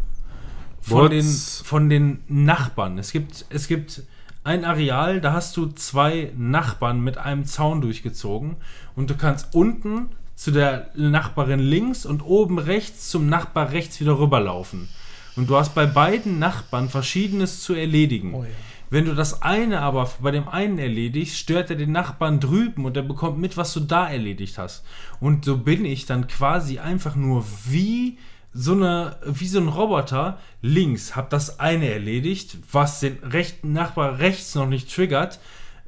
von 0.81 1.11
den, 1.11 1.25
von 1.25 1.89
den 1.89 2.21
Nachbarn. 2.29 2.99
Es 2.99 3.13
gibt, 3.13 3.45
es 3.51 3.69
gibt 3.69 4.03
ein 4.45 4.65
Areal, 4.65 5.21
da 5.21 5.33
hast 5.33 5.57
du 5.57 5.67
zwei 5.67 6.33
Nachbarn 6.37 7.01
mit 7.01 7.19
einem 7.19 7.45
Zaun 7.45 7.81
durchgezogen 7.81 8.57
und 8.97 9.09
du 9.11 9.17
kannst 9.17 9.55
unten 9.55 10.09
zu 10.35 10.51
der 10.51 10.91
Nachbarin 10.97 11.61
links 11.61 12.05
und 12.05 12.23
oben 12.23 12.59
rechts 12.59 13.11
zum 13.11 13.29
Nachbar 13.29 13.71
rechts 13.71 14.01
wieder 14.01 14.19
rüberlaufen. 14.19 14.89
Und 15.37 15.49
du 15.49 15.57
hast 15.57 15.75
bei 15.75 15.87
beiden 15.87 16.39
Nachbarn 16.39 16.89
Verschiedenes 16.89 17.63
zu 17.63 17.75
erledigen. 17.75 18.35
Oh 18.35 18.45
ja. 18.45 18.51
Wenn 18.93 19.07
du 19.07 19.15
das 19.15 19.41
eine 19.41 19.81
aber 19.81 20.11
bei 20.21 20.33
dem 20.33 20.49
einen 20.49 20.79
erledigst, 20.79 21.39
stört 21.39 21.71
er 21.71 21.77
den 21.77 21.93
Nachbarn 21.93 22.41
drüben 22.41 22.85
und 22.85 22.95
er 22.95 23.03
bekommt 23.03 23.39
mit, 23.39 23.57
was 23.57 23.73
du 23.73 23.81
da 23.81 24.07
erledigt 24.07 24.59
hast. 24.59 24.85
Und 25.19 25.47
so 25.47 25.57
bin 25.57 25.87
ich 25.87 26.05
dann 26.05 26.27
quasi 26.27 26.79
einfach 26.79 27.17
nur 27.17 27.47
wie 27.65 28.19
so 28.53 28.73
eine, 28.73 29.17
wie 29.25 29.49
so 29.49 29.61
ein 29.61 29.69
Roboter 29.69 30.39
links, 30.61 31.17
hab 31.17 31.31
das 31.31 31.59
eine 31.59 31.91
erledigt, 31.91 32.59
was 32.71 33.01
den 33.01 33.17
rechten 33.23 33.73
Nachbar 33.73 34.19
rechts 34.19 34.55
noch 34.55 34.67
nicht 34.67 34.95
triggert, 34.95 35.41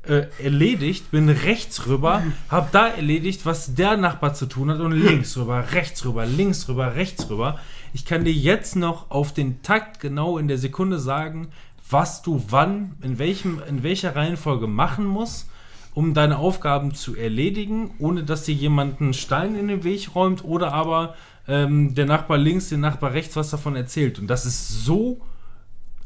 äh, 0.08 0.26
erledigt, 0.42 1.10
bin 1.10 1.28
rechts 1.28 1.86
rüber, 1.86 2.22
hab 2.48 2.72
da 2.72 2.88
erledigt, 2.88 3.44
was 3.44 3.74
der 3.74 3.98
Nachbar 3.98 4.32
zu 4.32 4.46
tun 4.46 4.70
hat 4.70 4.80
und 4.80 4.92
links 4.92 5.36
rüber, 5.36 5.72
rechts 5.72 6.04
rüber, 6.06 6.24
links 6.24 6.68
rüber, 6.68 6.94
rechts 6.94 7.28
rüber. 7.28 7.58
Ich 7.94 8.04
kann 8.04 8.24
dir 8.24 8.32
jetzt 8.32 8.74
noch 8.74 9.12
auf 9.12 9.32
den 9.32 9.62
Takt 9.62 10.00
genau 10.00 10.36
in 10.36 10.48
der 10.48 10.58
Sekunde 10.58 10.98
sagen, 10.98 11.48
was 11.88 12.22
du 12.22 12.44
wann, 12.48 12.96
in, 13.02 13.20
welchem, 13.20 13.62
in 13.68 13.84
welcher 13.84 14.16
Reihenfolge 14.16 14.66
machen 14.66 15.06
musst, 15.06 15.48
um 15.94 16.12
deine 16.12 16.38
Aufgaben 16.38 16.92
zu 16.92 17.14
erledigen, 17.14 17.92
ohne 18.00 18.24
dass 18.24 18.42
dir 18.42 18.54
jemand 18.54 19.00
einen 19.00 19.14
Stein 19.14 19.54
in 19.54 19.68
den 19.68 19.84
Weg 19.84 20.12
räumt 20.16 20.42
oder 20.42 20.72
aber 20.72 21.14
ähm, 21.46 21.94
der 21.94 22.06
Nachbar 22.06 22.36
links, 22.36 22.68
der 22.68 22.78
Nachbar 22.78 23.12
rechts 23.12 23.36
was 23.36 23.50
davon 23.50 23.76
erzählt. 23.76 24.18
Und 24.18 24.26
das 24.26 24.44
ist 24.44 24.84
so 24.84 25.20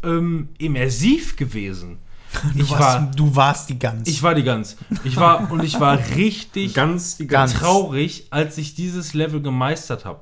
ähm, 0.02 0.50
immersiv 0.58 1.36
gewesen. 1.36 1.98
Du, 2.54 2.62
ich 2.62 2.70
warst, 2.70 2.82
war, 2.82 3.10
du 3.16 3.34
warst 3.34 3.70
die 3.70 3.78
Gans. 3.78 4.06
ich 4.06 4.22
war 4.22 4.34
die 4.34 4.42
Gans. 4.42 4.76
Ich 5.04 5.16
war 5.16 5.50
und 5.50 5.64
ich 5.64 5.80
war 5.80 5.98
richtig 6.16 6.74
Ganz 6.74 7.54
traurig, 7.54 8.26
als 8.28 8.58
ich 8.58 8.74
dieses 8.74 9.14
Level 9.14 9.40
gemeistert 9.40 10.04
habe. 10.04 10.20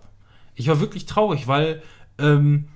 Ich 0.57 0.67
war 0.69 0.81
wirklich 0.81 1.07
traurig, 1.07 1.47
weil 1.47 1.83
ähm, 2.19 2.67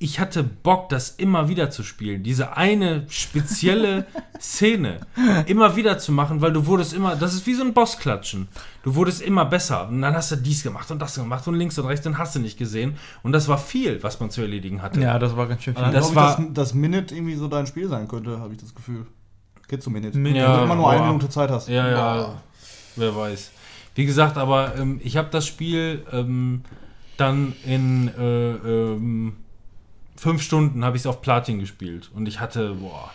ich 0.00 0.20
hatte 0.20 0.44
Bock, 0.44 0.88
das 0.90 1.10
immer 1.10 1.48
wieder 1.48 1.70
zu 1.70 1.82
spielen. 1.82 2.22
Diese 2.22 2.56
eine 2.56 3.04
spezielle 3.08 4.06
Szene 4.40 5.00
immer 5.46 5.74
wieder 5.74 5.98
zu 5.98 6.12
machen, 6.12 6.40
weil 6.40 6.52
du 6.52 6.66
wurdest 6.66 6.92
immer, 6.92 7.16
das 7.16 7.34
ist 7.34 7.46
wie 7.48 7.54
so 7.54 7.64
ein 7.64 7.74
Bossklatschen. 7.74 8.46
Du 8.84 8.94
wurdest 8.94 9.20
immer 9.20 9.44
besser 9.44 9.88
und 9.88 10.00
dann 10.02 10.14
hast 10.14 10.30
du 10.30 10.36
dies 10.36 10.62
gemacht 10.62 10.88
und 10.92 11.00
das 11.02 11.16
gemacht 11.16 11.46
und 11.48 11.54
links 11.56 11.76
und 11.78 11.86
rechts 11.86 12.06
und 12.06 12.16
hast 12.16 12.34
du 12.36 12.38
nicht 12.38 12.56
gesehen. 12.58 12.96
Und 13.24 13.32
das 13.32 13.48
war 13.48 13.58
viel, 13.58 14.00
was 14.02 14.20
man 14.20 14.30
zu 14.30 14.40
erledigen 14.40 14.82
hatte. 14.82 15.00
ja, 15.00 15.18
das 15.18 15.36
war 15.36 15.48
ganz 15.48 15.62
schön 15.64 15.74
viel. 15.74 15.82
Dann 15.82 15.92
Das 15.92 16.14
war- 16.14 16.38
war 16.38 16.46
dass, 16.46 16.54
dass 16.54 16.74
Minute 16.74 17.14
irgendwie 17.14 17.34
so 17.34 17.48
dein 17.48 17.66
Spiel 17.66 17.88
sein 17.88 18.06
könnte, 18.08 18.38
habe 18.38 18.54
ich 18.54 18.60
das 18.60 18.74
Gefühl. 18.74 19.04
Kennst 19.66 19.86
du 19.86 19.90
Minute? 19.90 20.16
Minute. 20.16 20.46
Wenn 20.46 20.56
du 20.58 20.62
immer 20.62 20.76
nur 20.76 20.90
eine 20.90 21.00
boah. 21.00 21.06
Minute 21.08 21.28
Zeit 21.28 21.50
hast. 21.50 21.68
Ja, 21.68 21.88
ja, 21.90 22.42
wer 22.96 23.14
weiß. 23.16 23.50
Wie 23.96 24.06
gesagt, 24.06 24.38
aber 24.38 24.76
ähm, 24.78 25.00
ich 25.02 25.16
habe 25.16 25.28
das 25.30 25.44
Spiel 25.46 26.06
ähm, 26.12 26.62
dann 27.18 27.54
in 27.66 28.08
äh, 28.08 28.50
ähm, 28.52 29.36
fünf 30.16 30.42
Stunden 30.42 30.84
habe 30.84 30.96
ich 30.96 31.02
es 31.02 31.06
auf 31.06 31.20
Platin 31.20 31.58
gespielt 31.58 32.10
und 32.14 32.26
ich 32.26 32.40
hatte, 32.40 32.74
boah, 32.74 33.10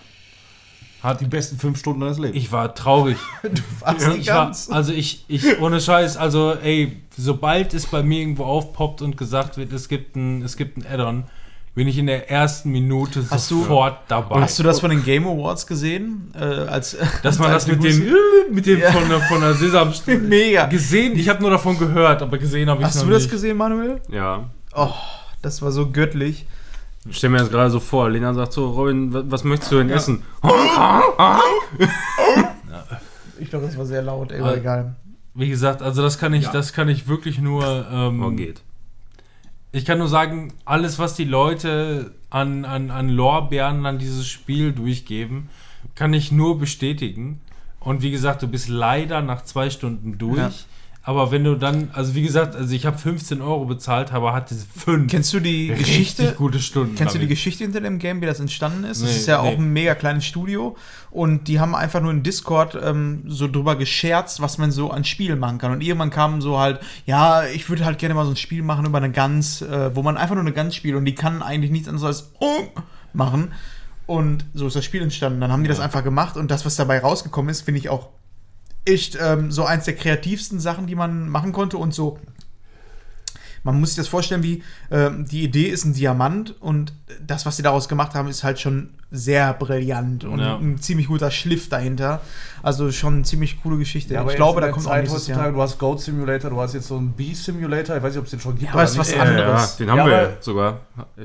hat, 1.04 1.20
Die 1.20 1.26
besten 1.26 1.58
fünf 1.58 1.78
Stunden 1.78 2.00
deines 2.00 2.18
Lebens. 2.18 2.38
ich 2.38 2.54
war 2.54 2.74
traurig. 2.74 3.18
warst 3.82 4.08
die 4.08 4.20
Ich 4.22 4.28
war, 4.28 4.46
Gans. 4.46 4.70
also 4.70 4.94
ich, 4.94 5.26
ich, 5.28 5.60
ohne 5.60 5.82
Scheiß, 5.82 6.16
also 6.16 6.54
ey, 6.54 7.02
sobald 7.18 7.74
es 7.74 7.88
bei 7.88 8.02
mir 8.04 8.22
irgendwo 8.22 8.46
aufpoppt 8.46 9.02
und 9.02 9.18
gesagt 9.18 9.58
wird, 9.58 9.74
es 9.74 9.90
gibt 9.90 10.16
ein, 10.16 10.42
es 10.44 10.56
gibt 10.56 10.78
ein 10.78 10.86
Add-on, 10.86 11.26
bin 11.76 11.88
ich 11.88 11.98
in 11.98 12.06
der 12.08 12.30
ersten 12.30 12.72
Minute 12.72 13.26
Hast 13.30 13.50
du- 13.50 13.60
sofort 13.62 13.98
dabei. 14.08 14.42
Hast 14.42 14.60
du 14.60 14.64
das 14.64 14.80
von 14.80 14.90
den 14.92 15.04
Game 15.04 15.26
Awards 15.26 15.66
gesehen? 15.66 16.32
Äh, 16.36 16.44
als, 16.44 16.96
Dass 17.24 17.40
man 17.40 17.52
als 17.52 17.66
das 17.66 17.76
mit 17.76 17.84
dem, 17.84 18.14
mit 18.52 18.66
dem 18.66 18.80
Ja. 18.80 18.92
von 18.92 19.10
der, 19.10 19.20
von 19.22 19.42
der 19.42 19.54
Sesamstraße 19.56 20.18
Mega. 20.20 20.68
gesehen, 20.68 21.18
ich 21.18 21.28
habe 21.30 21.42
nur 21.42 21.50
davon 21.50 21.78
gehört, 21.80 22.22
aber 22.22 22.38
gesehen 22.38 22.70
habe 22.70 22.82
ich 22.82 22.88
es 22.90 22.94
Hast 22.96 23.02
noch 23.02 23.08
du 23.08 23.14
das 23.14 23.24
nicht. 23.24 23.32
gesehen, 23.32 23.58
Manuel? 23.58 24.02
Ja. 24.10 24.50
Oh, 24.76 24.92
das 25.42 25.62
war 25.64 25.72
so 25.72 25.90
göttlich. 25.90 26.46
Ich 27.10 27.18
stell 27.18 27.30
mir 27.32 27.40
das 27.40 27.50
gerade 27.50 27.70
so 27.70 27.80
vor. 27.82 28.10
Lena 28.10 28.34
sagt 28.34 28.54
so, 28.54 28.70
Robin, 28.70 29.14
wa- 29.14 29.24
was 29.26 29.44
möchtest 29.44 29.72
du 29.72 29.78
denn 29.78 29.90
essen? 29.90 30.24
Ich 33.40 33.50
glaube, 33.50 33.66
das 33.66 33.78
war 33.78 33.86
sehr 33.86 34.02
laut, 34.02 34.32
ey, 34.32 34.40
aber 34.40 34.50
aber 34.50 34.58
egal. 34.58 34.96
Wie 35.34 35.50
gesagt, 35.50 35.82
also 35.82 36.02
das 36.02 36.18
kann 36.20 36.34
ich, 36.34 36.48
das 36.48 36.74
kann 36.74 36.88
ich 36.90 37.08
wirklich 37.08 37.40
nur. 37.40 37.86
Ähm, 37.92 38.24
Oh, 38.24 38.30
geht. 38.32 38.62
Ich 39.76 39.86
kann 39.86 39.98
nur 39.98 40.08
sagen, 40.08 40.54
alles, 40.66 41.00
was 41.00 41.16
die 41.16 41.24
Leute 41.24 42.14
an, 42.30 42.64
an, 42.64 42.92
an 42.92 43.10
Lorbeeren 43.10 43.86
an 43.88 43.98
dieses 43.98 44.28
Spiel 44.28 44.72
durchgeben, 44.72 45.50
kann 45.96 46.14
ich 46.14 46.32
nur 46.32 46.60
bestätigen. 46.60 47.42
Und 47.80 48.04
wie 48.04 48.12
gesagt, 48.12 48.44
du 48.44 48.48
bist 48.48 48.70
leider 48.70 49.22
nach 49.22 49.44
zwei 49.44 49.72
Stunden 49.72 50.20
durch. 50.20 50.38
Ja. 50.38 50.52
Aber 51.06 51.32
wenn 51.32 51.44
du 51.44 51.56
dann, 51.56 51.90
also 51.92 52.16
wie 52.16 52.22
gesagt, 52.22 52.56
also 52.56 52.74
ich 52.74 52.86
habe 52.86 52.98
15 52.98 53.42
Euro 53.42 53.66
bezahlt, 53.66 54.14
aber 54.14 54.32
hatte 54.32 54.56
fünf 54.56 55.12
Kennst 55.12 55.34
du 55.34 55.42
die 55.42 55.68
Geschichte? 55.68 56.34
gute 56.38 56.60
Stunden. 56.60 56.96
Kennst 56.96 57.14
du 57.14 57.20
die. 57.20 57.28
Geschichte 57.28 57.66
hinter 57.66 57.82
dem 57.82 58.00
Game, 58.00 58.22
wie 58.22 58.26
das 58.26 58.40
entstanden 58.40 58.86
ist? 58.86 59.02
Das 59.02 59.10
Nee, 59.10 59.16
ist 59.18 59.28
ja 59.28 59.42
nee. 59.42 59.50
auch 59.50 59.58
ein 59.58 59.74
mega 59.74 59.96
kleines 59.96 60.26
Studio 60.26 60.78
und 61.12 61.50
die 61.50 61.60
haben 61.60 61.76
einfach 61.76 62.00
nur 62.00 62.12
in 62.12 62.24
Discord 62.24 62.78
ähm, 62.82 63.24
so 63.28 63.50
drüber 63.50 63.76
gescherzt, 63.76 64.42
was 64.42 64.58
man 64.58 64.72
so 64.72 64.92
an 64.92 65.04
Spielen 65.04 65.40
machen 65.40 65.58
kann. 65.58 65.74
Und 65.74 65.82
irgendwann 65.82 66.10
kam 66.10 66.40
so 66.42 66.58
halt, 66.58 66.80
ja, 67.06 67.44
ich 67.48 67.68
würde 67.68 67.84
halt 67.84 67.98
gerne 67.98 68.16
mal 68.16 68.24
so 68.24 68.32
ein 68.32 68.38
Spiel 68.38 68.64
machen 68.64 68.86
über 68.86 69.00
eine 69.00 69.12
Gans, 69.12 69.62
äh, 69.62 69.94
wo 69.94 70.04
man 70.04 70.16
einfach 70.16 70.36
nur 70.36 70.44
eine 70.44 70.54
Gans 70.54 70.74
spielt 70.74 70.96
und 70.96 71.04
die 71.04 71.16
kann 71.16 71.42
eigentlich 71.42 71.72
nichts 71.72 71.90
anderes 71.90 72.06
als 72.08 72.32
oh 72.40 72.64
machen. 73.12 73.52
Und 74.06 74.46
so 74.54 74.68
ist 74.68 74.76
das 74.78 74.86
Spiel 74.86 75.02
entstanden. 75.02 75.42
Dann 75.42 75.52
haben 75.52 75.64
die 75.64 75.70
das 75.70 75.80
einfach 75.82 76.04
gemacht 76.04 76.38
und 76.38 76.50
das, 76.50 76.66
was 76.66 76.76
dabei 76.78 77.00
rausgekommen 77.00 77.50
ist, 77.50 77.62
finde 77.62 77.80
ich 77.80 77.90
auch 77.90 78.08
echt 78.86 79.18
ähm, 79.20 79.52
so 79.52 79.64
eins 79.64 79.86
der 79.86 79.96
kreativsten 79.96 80.60
Sachen, 80.60 80.88
die 80.88 80.96
man 80.96 81.30
machen 81.30 81.52
konnte 81.52 81.78
und 81.78 81.94
so 81.94 82.20
man 83.64 83.80
muss 83.80 83.90
sich 83.90 83.98
das 83.98 84.08
vorstellen, 84.08 84.44
wie 84.44 84.62
ähm, 84.92 85.26
die 85.26 85.44
Idee 85.44 85.68
ist 85.70 85.86
ein 85.86 85.94
Diamant 85.94 86.56
und 86.62 86.94
das, 87.26 87.46
was 87.46 87.56
sie 87.58 87.64
daraus 87.64 87.88
gemacht 87.88 88.14
haben, 88.14 88.28
ist 88.28 88.44
halt 88.44 88.60
schon 88.60 88.90
sehr 89.10 89.54
brillant 89.54 90.24
und 90.26 90.40
Ja. 90.40 90.58
ein 90.58 90.80
ziemlich 90.80 91.08
guter 91.08 91.30
Schliff 91.32 91.70
dahinter. 91.70 92.22
Also 92.64 92.92
schon 92.92 93.14
eine 93.16 93.24
ziemlich 93.24 93.62
coole 93.62 93.78
Geschichte. 93.78 94.20
aber 94.20 94.32
ich 94.32 94.36
glaube, 94.38 94.60
da 94.60 94.70
kommt 94.70 94.86
auch 94.86 94.90
Zeit 94.92 95.04
nächstes 95.04 95.24
heutzutage, 95.28 95.46
Jahr. 95.50 95.54
du 95.54 95.62
hast 95.62 95.78
Goat 95.80 96.02
Simulator, 96.02 96.50
du 96.50 96.60
hast 96.60 96.74
jetzt 96.74 96.88
so 96.88 96.98
einen 96.98 97.12
Bee 97.12 97.34
Simulator, 97.34 97.96
ich 97.98 98.04
weiß 98.04 98.14
nicht, 98.14 98.20
ob 98.20 98.26
es 98.26 98.32
den 98.32 98.40
schon 98.40 98.54
gibt. 98.56 98.64
Ja, 98.66 98.72
aber 98.74 98.84
es 98.84 98.92
ist 98.92 98.98
was 98.98 99.12
Äh, 99.14 99.20
anderes. 99.20 99.78
Ja, 99.80 99.86
den 99.86 99.92
haben 99.92 99.98
Ja, 100.00 100.06
wir 100.08 100.18
aber- 100.18 100.38
sogar. 100.42 100.80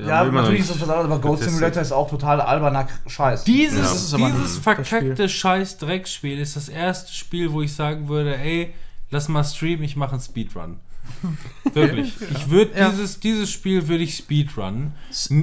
Ja, 0.05 0.23
natürlich 0.23 0.59
ist 0.61 0.69
das 0.69 0.81
was 0.81 0.89
anderes, 0.89 1.05
aber 1.11 1.19
Goat. 1.19 1.39
Simulator 1.43 1.81
ist 1.81 1.91
auch 1.91 2.09
total 2.09 2.41
alberner 2.41 2.87
Scheiß. 3.07 3.43
Dieses, 3.45 4.13
aber 4.13 4.29
dieses 4.29 4.59
verkackte 4.59 5.27
scheiß 5.27 5.77
Dreckspiel 5.79 6.39
ist 6.39 6.55
das 6.55 6.69
erste 6.69 7.11
Spiel, 7.13 7.51
wo 7.51 7.61
ich 7.61 7.73
sagen 7.73 8.07
würde, 8.07 8.37
ey, 8.37 8.73
lass 9.09 9.27
mal 9.29 9.43
streamen, 9.43 9.83
ich 9.83 9.95
mache 9.95 10.11
einen 10.11 10.21
Speedrun. 10.21 10.77
Wirklich. 11.73 12.13
Ich 12.31 12.49
würde 12.49 12.77
Ja. 12.79 12.89
dieses, 12.89 13.19
dieses 13.19 13.51
Spiel 13.51 13.87
würde 13.87 14.03
ich 14.03 14.15
Speedrun. 14.15 14.93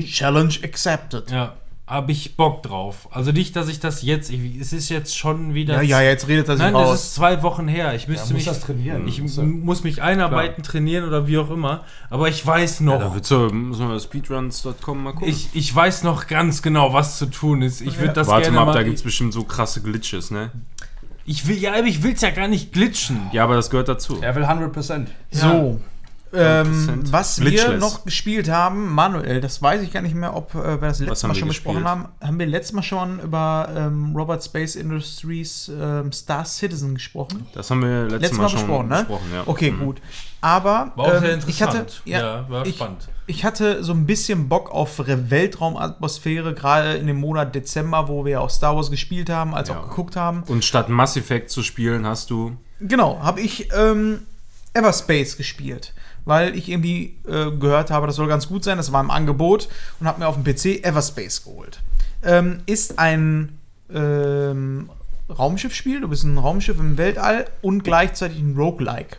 Challenge 0.06 0.54
accepted. 0.64 1.30
Ja, 1.30 1.54
habe 1.86 2.10
ich 2.10 2.34
Bock 2.36 2.64
drauf. 2.64 3.08
Also 3.12 3.30
nicht, 3.30 3.54
dass 3.54 3.68
ich 3.68 3.78
das 3.78 4.02
jetzt, 4.02 4.30
ich, 4.30 4.60
es 4.60 4.72
ist 4.72 4.88
jetzt 4.88 5.16
schon 5.16 5.54
wieder. 5.54 5.74
Ja, 5.82 6.00
ja, 6.00 6.02
jetzt 6.02 6.26
redet 6.26 6.48
er 6.48 6.56
sich 6.56 6.64
Nein, 6.64 6.74
raus. 6.74 6.90
das 6.90 7.04
ist 7.04 7.14
zwei 7.14 7.42
Wochen 7.44 7.68
her. 7.68 7.94
Ich 7.94 8.08
müsste 8.08 8.24
muss 8.28 8.32
mich 8.32 8.44
das 8.44 8.60
trainieren. 8.60 9.06
Ich 9.06 9.22
Muss 9.22 9.84
mich 9.84 10.02
einarbeiten, 10.02 10.64
trainieren 10.64 11.04
oder 11.06 11.28
wie 11.28 11.38
auch 11.38 11.50
immer. 11.50 11.84
Aber 12.10 12.28
ich 12.28 12.44
weiß 12.44 12.80
noch. 12.80 12.98
Da 12.98 13.14
wird's 13.14 13.28
so, 13.28 13.48
müssen 13.50 13.88
wir 13.88 14.00
speedruns.com 14.00 15.02
mal 15.04 15.12
gucken. 15.12 15.28
ich, 15.28 15.48
ich 15.52 15.72
weiß 15.72 16.02
noch 16.02 16.26
ganz 16.26 16.60
genau, 16.60 16.92
was 16.92 17.18
zu 17.18 17.26
tun 17.26 17.62
ist. 17.62 17.80
Ich 17.80 17.98
würde 18.00 18.14
das 18.14 18.26
Warte 18.26 18.42
gerne 18.46 18.56
mal 18.56 18.62
ab, 18.62 18.68
mal. 18.68 18.74
da 18.74 18.82
gibt's 18.82 19.02
bestimmt 19.02 19.32
so 19.32 19.44
krasse 19.44 19.80
Glitches, 19.80 20.32
ne? 20.32 20.50
Ich 21.26 21.46
will 21.46 21.56
ja, 21.58 21.72
aber 21.74 21.84
ich 21.86 22.02
will's 22.02 22.20
ja 22.22 22.30
gar 22.30 22.48
nicht 22.48 22.72
glitschen. 22.72 23.28
Ja, 23.32 23.44
aber 23.44 23.56
das 23.56 23.68
gehört 23.70 23.88
dazu. 23.88 24.18
Er 24.22 24.34
will 24.34 24.44
100%. 24.44 25.06
So. 25.30 25.80
Ähm, 26.32 27.04
100% 27.06 27.12
was 27.12 27.40
wir 27.40 27.50
glitchless. 27.50 27.80
noch 27.80 28.04
gespielt 28.04 28.50
haben, 28.50 28.92
Manuel, 28.92 29.40
das 29.40 29.62
weiß 29.62 29.80
ich 29.82 29.92
gar 29.92 30.02
nicht 30.02 30.14
mehr, 30.14 30.36
ob 30.36 30.54
äh, 30.56 30.80
wir 30.80 30.88
das 30.88 30.98
letzte 30.98 31.28
Mal 31.28 31.34
wir 31.34 31.38
schon 31.38 31.48
besprochen 31.48 31.84
haben. 31.88 32.08
Haben 32.20 32.38
wir 32.38 32.46
letztes 32.46 32.72
Mal 32.74 32.82
schon 32.82 33.20
über 33.20 33.68
ähm, 33.74 34.14
Robert 34.14 34.42
Space 34.44 34.74
Industries 34.74 35.70
ähm, 35.80 36.10
Star 36.12 36.44
Citizen 36.44 36.94
gesprochen? 36.94 37.46
Das 37.54 37.70
haben 37.70 37.80
wir 37.80 38.02
letztes, 38.02 38.20
Letztes 38.20 38.38
Mal, 38.38 38.42
Mal 38.42 38.48
schon 38.50 38.58
besprochen, 38.60 38.88
ne? 38.88 38.96
besprochen, 38.96 39.26
ja. 39.32 39.42
Okay, 39.46 39.70
Mhm. 39.70 39.78
gut. 39.84 40.02
Aber 40.40 40.92
War 40.96 41.04
auch 41.06 41.20
sehr 41.20 41.32
ähm, 41.34 41.40
ich 41.46 41.62
hatte, 41.62 41.78
interessant. 41.78 42.02
ja, 42.06 42.18
Ja, 42.20 42.50
war 42.50 42.66
ich, 42.66 42.74
spannend. 42.74 43.08
Ich 43.28 43.44
hatte 43.44 43.82
so 43.82 43.92
ein 43.92 44.06
bisschen 44.06 44.48
Bock 44.48 44.70
auf 44.70 45.00
Re- 45.00 45.30
Weltraumatmosphäre, 45.30 46.54
gerade 46.54 46.94
in 46.94 47.06
dem 47.08 47.16
Monat 47.20 47.54
Dezember, 47.54 48.08
wo 48.08 48.24
wir 48.24 48.40
auch 48.40 48.50
Star 48.50 48.76
Wars 48.76 48.90
gespielt 48.90 49.30
haben, 49.30 49.54
als 49.54 49.68
Ja. 49.68 49.80
auch 49.80 49.88
geguckt 49.88 50.16
haben. 50.16 50.42
Und 50.46 50.64
statt 50.64 50.88
Mass 50.88 51.16
Effect 51.16 51.50
zu 51.50 51.62
spielen, 51.62 52.06
hast 52.06 52.30
du. 52.30 52.56
Genau, 52.80 53.18
habe 53.20 53.40
ich 53.40 53.68
ähm, 53.76 54.20
Everspace 54.74 55.36
gespielt, 55.36 55.92
weil 56.24 56.54
ich 56.56 56.68
irgendwie 56.68 57.16
äh, 57.26 57.50
gehört 57.50 57.90
habe, 57.90 58.06
das 58.06 58.16
soll 58.16 58.28
ganz 58.28 58.46
gut 58.48 58.62
sein, 58.62 58.76
das 58.76 58.92
war 58.92 59.00
im 59.00 59.10
Angebot 59.10 59.68
und 59.98 60.06
habe 60.06 60.20
mir 60.20 60.28
auf 60.28 60.36
dem 60.40 60.44
PC 60.44 60.84
Everspace 60.84 61.42
geholt. 61.44 61.80
Ähm, 62.22 62.60
ist 62.66 62.98
ein 62.98 63.58
ähm, 63.92 64.88
Raumschiffspiel, 65.36 66.00
du 66.00 66.08
bist 66.08 66.24
ein 66.24 66.38
Raumschiff 66.38 66.78
im 66.78 66.96
Weltall 66.98 67.46
und 67.62 67.82
gleichzeitig 67.82 68.38
ein 68.38 68.54
Roguelike. 68.56 69.16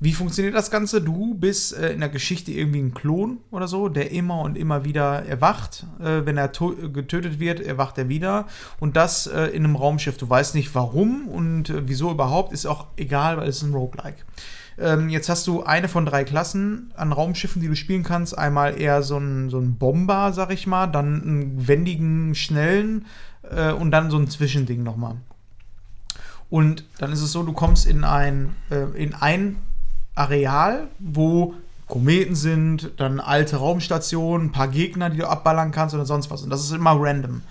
Wie 0.00 0.12
funktioniert 0.12 0.54
das 0.54 0.70
Ganze? 0.70 1.00
Du 1.00 1.34
bist 1.34 1.76
äh, 1.76 1.92
in 1.92 1.98
der 1.98 2.08
Geschichte 2.08 2.52
irgendwie 2.52 2.78
ein 2.78 2.94
Klon 2.94 3.38
oder 3.50 3.66
so, 3.66 3.88
der 3.88 4.12
immer 4.12 4.42
und 4.42 4.56
immer 4.56 4.84
wieder 4.84 5.24
erwacht. 5.26 5.86
Äh, 5.98 6.24
wenn 6.24 6.36
er 6.36 6.48
getötet 6.48 7.40
wird, 7.40 7.58
erwacht 7.60 7.98
er 7.98 8.08
wieder. 8.08 8.46
Und 8.78 8.96
das 8.96 9.26
äh, 9.26 9.46
in 9.46 9.64
einem 9.64 9.74
Raumschiff. 9.74 10.16
Du 10.16 10.30
weißt 10.30 10.54
nicht 10.54 10.72
warum 10.76 11.26
und 11.26 11.70
äh, 11.70 11.88
wieso 11.88 12.12
überhaupt, 12.12 12.52
ist 12.52 12.66
auch 12.66 12.86
egal, 12.96 13.38
weil 13.38 13.48
es 13.48 13.56
ist 13.56 13.64
ein 13.64 13.74
Roguelike. 13.74 14.18
Ähm, 14.78 15.08
jetzt 15.08 15.28
hast 15.28 15.44
du 15.48 15.64
eine 15.64 15.88
von 15.88 16.06
drei 16.06 16.22
Klassen 16.22 16.92
an 16.94 17.10
Raumschiffen, 17.10 17.60
die 17.60 17.66
du 17.66 17.74
spielen 17.74 18.04
kannst. 18.04 18.38
Einmal 18.38 18.80
eher 18.80 19.02
so 19.02 19.18
ein, 19.18 19.50
so 19.50 19.58
ein 19.58 19.78
Bomber, 19.78 20.32
sag 20.32 20.52
ich 20.52 20.68
mal, 20.68 20.86
dann 20.86 21.22
einen 21.22 21.66
wendigen, 21.66 22.36
schnellen 22.36 23.06
äh, 23.50 23.72
und 23.72 23.90
dann 23.90 24.10
so 24.10 24.18
ein 24.18 24.28
Zwischending 24.28 24.84
nochmal. 24.84 25.16
Und 26.50 26.84
dann 26.98 27.10
ist 27.12 27.20
es 27.20 27.32
so, 27.32 27.42
du 27.42 27.52
kommst 27.52 27.84
in 27.86 28.04
ein, 28.04 28.54
äh, 28.70 28.84
in 28.96 29.14
ein 29.14 29.56
Areal, 30.18 30.88
wo 30.98 31.54
Kometen 31.86 32.34
sind, 32.34 32.90
dann 32.98 33.18
alte 33.18 33.56
Raumstationen, 33.56 34.48
ein 34.48 34.52
paar 34.52 34.68
Gegner, 34.68 35.10
die 35.10 35.18
du 35.18 35.28
abballern 35.28 35.72
kannst 35.72 35.94
oder 35.94 36.04
sonst 36.04 36.30
was. 36.30 36.42
Und 36.42 36.50
das 36.50 36.62
ist 36.62 36.72
immer 36.72 36.96
random. 36.98 37.42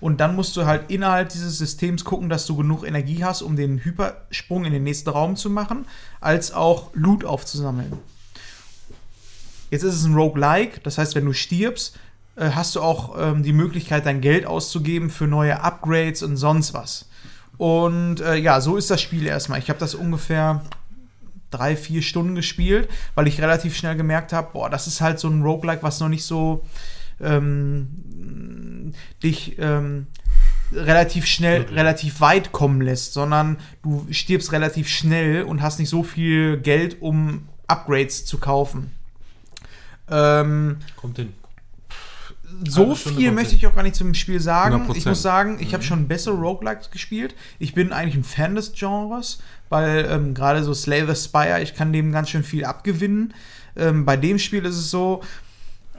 Und 0.00 0.20
dann 0.20 0.34
musst 0.34 0.56
du 0.56 0.66
halt 0.66 0.90
innerhalb 0.90 1.28
dieses 1.30 1.58
Systems 1.58 2.04
gucken, 2.04 2.28
dass 2.28 2.46
du 2.46 2.56
genug 2.56 2.86
Energie 2.86 3.24
hast, 3.24 3.42
um 3.42 3.56
den 3.56 3.84
Hypersprung 3.84 4.64
in 4.64 4.72
den 4.72 4.82
nächsten 4.82 5.10
Raum 5.10 5.36
zu 5.36 5.50
machen, 5.50 5.86
als 6.20 6.52
auch 6.52 6.90
Loot 6.94 7.24
aufzusammeln. 7.24 7.92
Jetzt 9.70 9.82
ist 9.82 9.94
es 9.94 10.04
ein 10.04 10.14
Roguelike, 10.14 10.80
das 10.82 10.98
heißt, 10.98 11.14
wenn 11.14 11.24
du 11.24 11.32
stirbst, 11.32 11.98
äh, 12.36 12.50
hast 12.50 12.76
du 12.76 12.80
auch 12.80 13.16
ähm, 13.18 13.42
die 13.42 13.52
Möglichkeit, 13.52 14.06
dein 14.06 14.20
Geld 14.20 14.46
auszugeben 14.46 15.10
für 15.10 15.26
neue 15.26 15.60
Upgrades 15.60 16.22
und 16.22 16.36
sonst 16.36 16.74
was. 16.74 17.06
Und 17.56 18.20
äh, 18.20 18.36
ja, 18.36 18.60
so 18.60 18.76
ist 18.76 18.90
das 18.90 19.00
Spiel 19.00 19.26
erstmal. 19.26 19.58
Ich 19.58 19.68
habe 19.68 19.78
das 19.78 19.94
ungefähr 19.94 20.62
drei, 21.54 21.76
vier 21.76 22.02
Stunden 22.02 22.34
gespielt, 22.34 22.88
weil 23.14 23.26
ich 23.26 23.40
relativ 23.40 23.76
schnell 23.76 23.96
gemerkt 23.96 24.32
habe, 24.32 24.50
boah, 24.52 24.70
das 24.70 24.86
ist 24.86 25.00
halt 25.00 25.18
so 25.18 25.28
ein 25.28 25.42
Roguelike, 25.42 25.82
was 25.82 26.00
noch 26.00 26.08
nicht 26.08 26.24
so 26.24 26.64
ähm, 27.20 28.92
dich 29.22 29.58
ähm, 29.58 30.06
relativ 30.72 31.26
schnell, 31.26 31.62
relativ 31.62 32.20
weit 32.20 32.52
kommen 32.52 32.80
lässt, 32.80 33.12
sondern 33.12 33.58
du 33.82 34.06
stirbst 34.10 34.52
relativ 34.52 34.88
schnell 34.88 35.42
und 35.44 35.62
hast 35.62 35.78
nicht 35.78 35.88
so 35.88 36.02
viel 36.02 36.58
Geld, 36.58 37.00
um 37.00 37.48
Upgrades 37.66 38.24
zu 38.24 38.38
kaufen. 38.38 38.92
Ähm, 40.10 40.78
Kommt 40.96 41.16
hin. 41.16 41.32
so 42.68 42.94
viel 42.94 43.32
möchte 43.32 43.54
ich 43.54 43.66
auch 43.66 43.74
gar 43.74 43.82
nicht 43.82 43.94
zum 43.94 44.12
Spiel 44.14 44.40
sagen. 44.40 44.86
100%. 44.86 44.96
Ich 44.96 45.06
muss 45.06 45.22
sagen, 45.22 45.58
ich 45.60 45.72
habe 45.72 45.82
schon 45.82 46.08
bessere 46.08 46.34
Roguelikes 46.34 46.90
gespielt. 46.90 47.34
Ich 47.58 47.74
bin 47.74 47.92
eigentlich 47.92 48.16
ein 48.16 48.24
Fan 48.24 48.54
des 48.54 48.72
Genres, 48.72 49.38
weil 49.68 50.06
ähm, 50.10 50.34
gerade 50.34 50.62
so 50.62 50.74
Slay 50.74 51.06
the 51.06 51.14
Spire, 51.14 51.62
ich 51.62 51.74
kann 51.74 51.92
dem 51.92 52.12
ganz 52.12 52.30
schön 52.30 52.44
viel 52.44 52.64
abgewinnen. 52.64 53.34
Ähm, 53.76 54.04
bei 54.04 54.16
dem 54.16 54.38
Spiel 54.38 54.64
ist 54.64 54.76
es 54.76 54.90
so, 54.90 55.22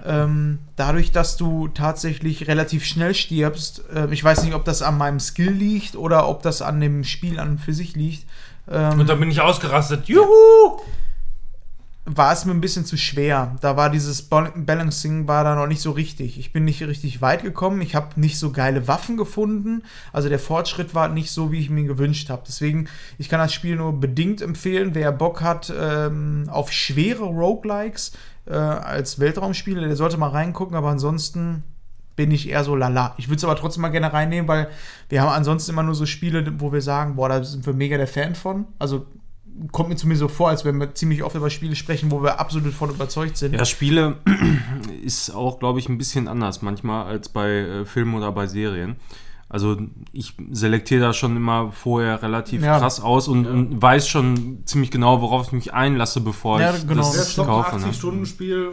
ähm, 0.05 0.59
dadurch, 0.75 1.11
dass 1.11 1.37
du 1.37 1.67
tatsächlich 1.69 2.47
relativ 2.47 2.85
schnell 2.85 3.15
stirbst, 3.15 3.83
ähm, 3.93 4.11
ich 4.11 4.23
weiß 4.23 4.43
nicht, 4.43 4.53
ob 4.53 4.65
das 4.65 4.81
an 4.81 4.97
meinem 4.97 5.19
Skill 5.19 5.51
liegt 5.51 5.95
oder 5.95 6.27
ob 6.27 6.43
das 6.43 6.61
an 6.61 6.79
dem 6.79 7.03
Spiel 7.03 7.39
an 7.39 7.51
und 7.51 7.57
für 7.59 7.73
sich 7.73 7.95
liegt. 7.95 8.25
Ähm, 8.69 8.99
Und 8.99 9.09
dann 9.09 9.19
bin 9.19 9.31
ich 9.31 9.41
ausgerastet. 9.41 10.07
Juhu! 10.07 10.81
War 12.05 12.31
es 12.31 12.45
mir 12.45 12.51
ein 12.51 12.61
bisschen 12.61 12.85
zu 12.85 12.97
schwer. 12.97 13.55
Da 13.61 13.77
war 13.77 13.89
dieses 13.89 14.21
Bal- 14.21 14.53
Balancing 14.55 15.27
war 15.27 15.43
da 15.43 15.55
noch 15.55 15.65
nicht 15.65 15.81
so 15.81 15.91
richtig. 15.91 16.37
Ich 16.37 16.53
bin 16.53 16.63
nicht 16.63 16.81
richtig 16.83 17.21
weit 17.21 17.41
gekommen. 17.41 17.81
Ich 17.81 17.95
habe 17.95 18.19
nicht 18.19 18.37
so 18.37 18.51
geile 18.51 18.87
Waffen 18.87 19.17
gefunden. 19.17 19.81
Also 20.13 20.29
der 20.29 20.37
Fortschritt 20.37 20.93
war 20.93 21.07
nicht 21.07 21.31
so, 21.31 21.51
wie 21.51 21.59
ich 21.59 21.71
mir 21.71 21.83
gewünscht 21.83 22.29
habe. 22.29 22.43
Deswegen, 22.45 22.87
ich 23.17 23.27
kann 23.27 23.39
das 23.39 23.53
Spiel 23.53 23.75
nur 23.75 23.99
bedingt 23.99 24.41
empfehlen. 24.41 24.91
Wer 24.93 25.11
Bock 25.11 25.41
hat 25.41 25.73
ähm, 25.75 26.47
auf 26.51 26.71
schwere 26.71 27.23
Roguelikes 27.23 28.11
äh, 28.45 28.53
als 28.53 29.19
Weltraumspiele, 29.19 29.81
der 29.87 29.95
sollte 29.95 30.17
mal 30.17 30.29
reingucken. 30.29 30.77
Aber 30.77 30.89
ansonsten 30.89 31.63
bin 32.15 32.29
ich 32.29 32.47
eher 32.49 32.63
so 32.63 32.75
lala. 32.75 33.15
Ich 33.17 33.29
würde 33.29 33.37
es 33.37 33.43
aber 33.43 33.55
trotzdem 33.55 33.81
mal 33.81 33.89
gerne 33.89 34.13
reinnehmen, 34.13 34.47
weil 34.47 34.69
wir 35.09 35.21
haben 35.21 35.29
ansonsten 35.29 35.71
immer 35.71 35.83
nur 35.83 35.95
so 35.95 36.05
Spiele, 36.05 36.59
wo 36.59 36.71
wir 36.71 36.81
sagen, 36.81 37.15
boah, 37.15 37.29
da 37.29 37.43
sind 37.43 37.65
wir 37.65 37.73
mega 37.73 37.97
der 37.97 38.07
Fan 38.07 38.35
von. 38.35 38.65
Also 38.77 39.07
kommt 39.71 39.89
mir 39.89 39.95
zumindest 39.95 40.19
so 40.21 40.27
vor, 40.27 40.49
als 40.49 40.65
wenn 40.65 40.77
wir 40.79 40.93
ziemlich 40.95 41.23
oft 41.23 41.35
über 41.35 41.49
Spiele 41.49 41.75
sprechen, 41.75 42.11
wo 42.11 42.21
wir 42.21 42.39
absolut 42.39 42.73
von 42.73 42.89
überzeugt 42.89 43.37
sind. 43.37 43.53
Ja, 43.53 43.65
Spiele 43.65 44.17
ist 45.03 45.31
auch, 45.31 45.59
glaube 45.59 45.79
ich, 45.79 45.89
ein 45.89 45.97
bisschen 45.97 46.27
anders 46.27 46.61
manchmal 46.61 47.05
als 47.05 47.29
bei 47.29 47.49
äh, 47.49 47.85
Filmen 47.85 48.15
oder 48.15 48.31
bei 48.31 48.47
Serien. 48.47 48.95
Also 49.47 49.77
ich 50.11 50.33
selektiere 50.51 51.01
da 51.01 51.13
schon 51.13 51.37
immer 51.37 51.71
vorher 51.71 52.21
relativ 52.23 52.63
Ja. 52.63 52.79
krass 52.79 52.99
aus 52.99 53.27
und, 53.27 53.45
und 53.45 53.79
weiß 53.81 54.07
schon 54.07 54.63
ziemlich 54.65 54.89
genau, 54.89 55.21
worauf 55.21 55.45
ich 55.47 55.51
mich 55.53 55.73
einlasse, 55.73 56.19
bevor 56.19 56.59
Ja, 56.59 56.73
ich 56.75 56.87
genau. 56.87 57.03
das 57.03 57.11
Der 57.13 57.21
Das 57.23 57.35
kaufe. 57.35 57.75
80-Stunden-Spiel, 57.77 58.71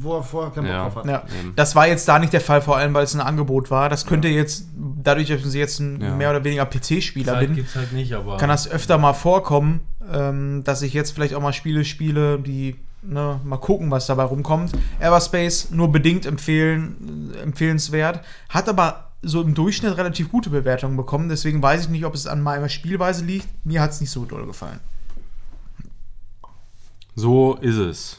wo 0.00 0.16
er 0.16 0.22
vorher 0.22 0.52
keinen 0.52 0.64
Bock 0.64 0.72
Ja. 0.72 0.82
drauf 0.84 0.96
hat. 0.96 1.06
Ja, 1.06 1.22
das 1.54 1.76
war 1.76 1.86
jetzt 1.86 2.08
da 2.08 2.18
nicht 2.18 2.32
der 2.32 2.40
Fall, 2.40 2.62
vor 2.62 2.78
allem 2.78 2.94
weil 2.94 3.04
es 3.04 3.14
ein 3.14 3.20
Angebot 3.20 3.70
war. 3.70 3.90
Das 3.90 4.06
könnte 4.06 4.28
jetzt, 4.28 4.68
dadurch, 5.02 5.28
dass 5.28 5.44
ich 5.44 5.52
jetzt 5.54 5.78
ein 5.80 6.00
Ja. 6.00 6.14
mehr 6.14 6.30
oder 6.30 6.42
weniger 6.44 6.64
PC-Spieler 6.64 7.36
bin, 7.38 7.64
halt 7.74 7.92
nicht, 7.92 8.14
aber. 8.14 8.38
kann 8.38 8.48
das 8.48 8.68
öfter 8.70 8.96
mal 8.96 9.12
vorkommen, 9.12 9.80
ähm, 10.12 10.62
dass 10.64 10.82
ich 10.82 10.92
jetzt 10.92 11.12
vielleicht 11.12 11.34
auch 11.34 11.40
mal 11.42 11.52
Spiele 11.52 11.84
spiele, 11.84 12.38
die 12.38 12.76
ne, 13.02 13.40
mal 13.44 13.56
gucken, 13.58 13.90
was 13.90 14.06
dabei 14.06 14.24
rumkommt. 14.24 14.72
Everspace 14.98 15.70
nur 15.70 15.90
bedingt 15.92 16.26
empfehlen, 16.26 17.32
empfehlenswert, 17.42 18.20
hat 18.48 18.68
aber 18.68 19.06
so 19.22 19.42
im 19.42 19.54
Durchschnitt 19.54 19.96
relativ 19.96 20.30
gute 20.30 20.48
Bewertungen 20.50 20.96
bekommen. 20.96 21.28
Deswegen 21.28 21.62
weiß 21.62 21.82
ich 21.84 21.88
nicht, 21.90 22.04
ob 22.06 22.14
es 22.14 22.26
an 22.26 22.42
meiner 22.42 22.68
Spielweise 22.70 23.24
liegt. 23.24 23.46
Mir 23.66 23.82
hat 23.82 23.90
es 23.90 24.00
nicht 24.00 24.10
so 24.10 24.24
doll 24.24 24.46
gefallen. 24.46 24.80
So 27.14 27.54
ist 27.56 27.76
es. 27.76 28.18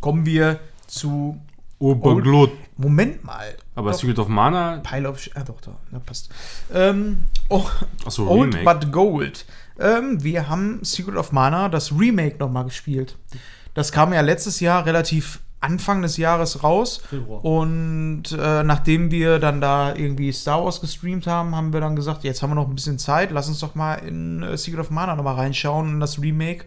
Kommen 0.00 0.24
wir 0.24 0.60
zu 0.86 1.38
Oberglut. 1.78 2.50
Moment 2.76 3.24
mal. 3.24 3.54
Aber 3.74 3.90
Doch. 3.90 3.98
Secret 3.98 4.18
of 4.18 4.28
Mana, 4.28 4.78
Pile 4.78 5.08
of. 5.08 5.18
Sh- 5.18 5.30
Ah, 5.34 5.42
doch, 5.44 5.60
da. 5.60 5.76
Na, 5.90 5.98
passt. 5.98 6.30
Ähm, 6.72 7.24
oh, 7.48 7.64
achso, 8.04 8.26
Old 8.28 8.54
Remake. 8.54 8.64
but 8.82 8.92
Gold. 8.92 9.44
Ähm, 9.78 10.22
wir 10.22 10.48
haben 10.48 10.80
Secret 10.82 11.16
of 11.16 11.32
Mana, 11.32 11.68
das 11.68 11.92
Remake, 11.92 12.36
nochmal 12.38 12.64
gespielt. 12.64 13.16
Das 13.74 13.92
kam 13.92 14.12
ja 14.12 14.20
letztes 14.20 14.60
Jahr 14.60 14.86
relativ 14.86 15.40
Anfang 15.60 16.02
des 16.02 16.16
Jahres 16.16 16.62
raus. 16.62 17.00
Februar. 17.08 17.44
Und 17.44 18.24
äh, 18.32 18.62
nachdem 18.62 19.10
wir 19.10 19.38
dann 19.38 19.60
da 19.60 19.94
irgendwie 19.94 20.32
Star 20.32 20.64
Wars 20.64 20.80
gestreamt 20.80 21.26
haben, 21.26 21.56
haben 21.56 21.72
wir 21.72 21.80
dann 21.80 21.96
gesagt, 21.96 22.24
jetzt 22.24 22.42
haben 22.42 22.50
wir 22.50 22.54
noch 22.54 22.68
ein 22.68 22.74
bisschen 22.74 22.98
Zeit, 22.98 23.30
lass 23.32 23.48
uns 23.48 23.58
doch 23.60 23.74
mal 23.74 23.94
in 23.94 24.42
äh, 24.42 24.56
Secret 24.56 24.80
of 24.80 24.90
Mana 24.90 25.16
nochmal 25.16 25.34
reinschauen 25.34 25.94
in 25.94 26.00
das 26.00 26.20
Remake. 26.20 26.64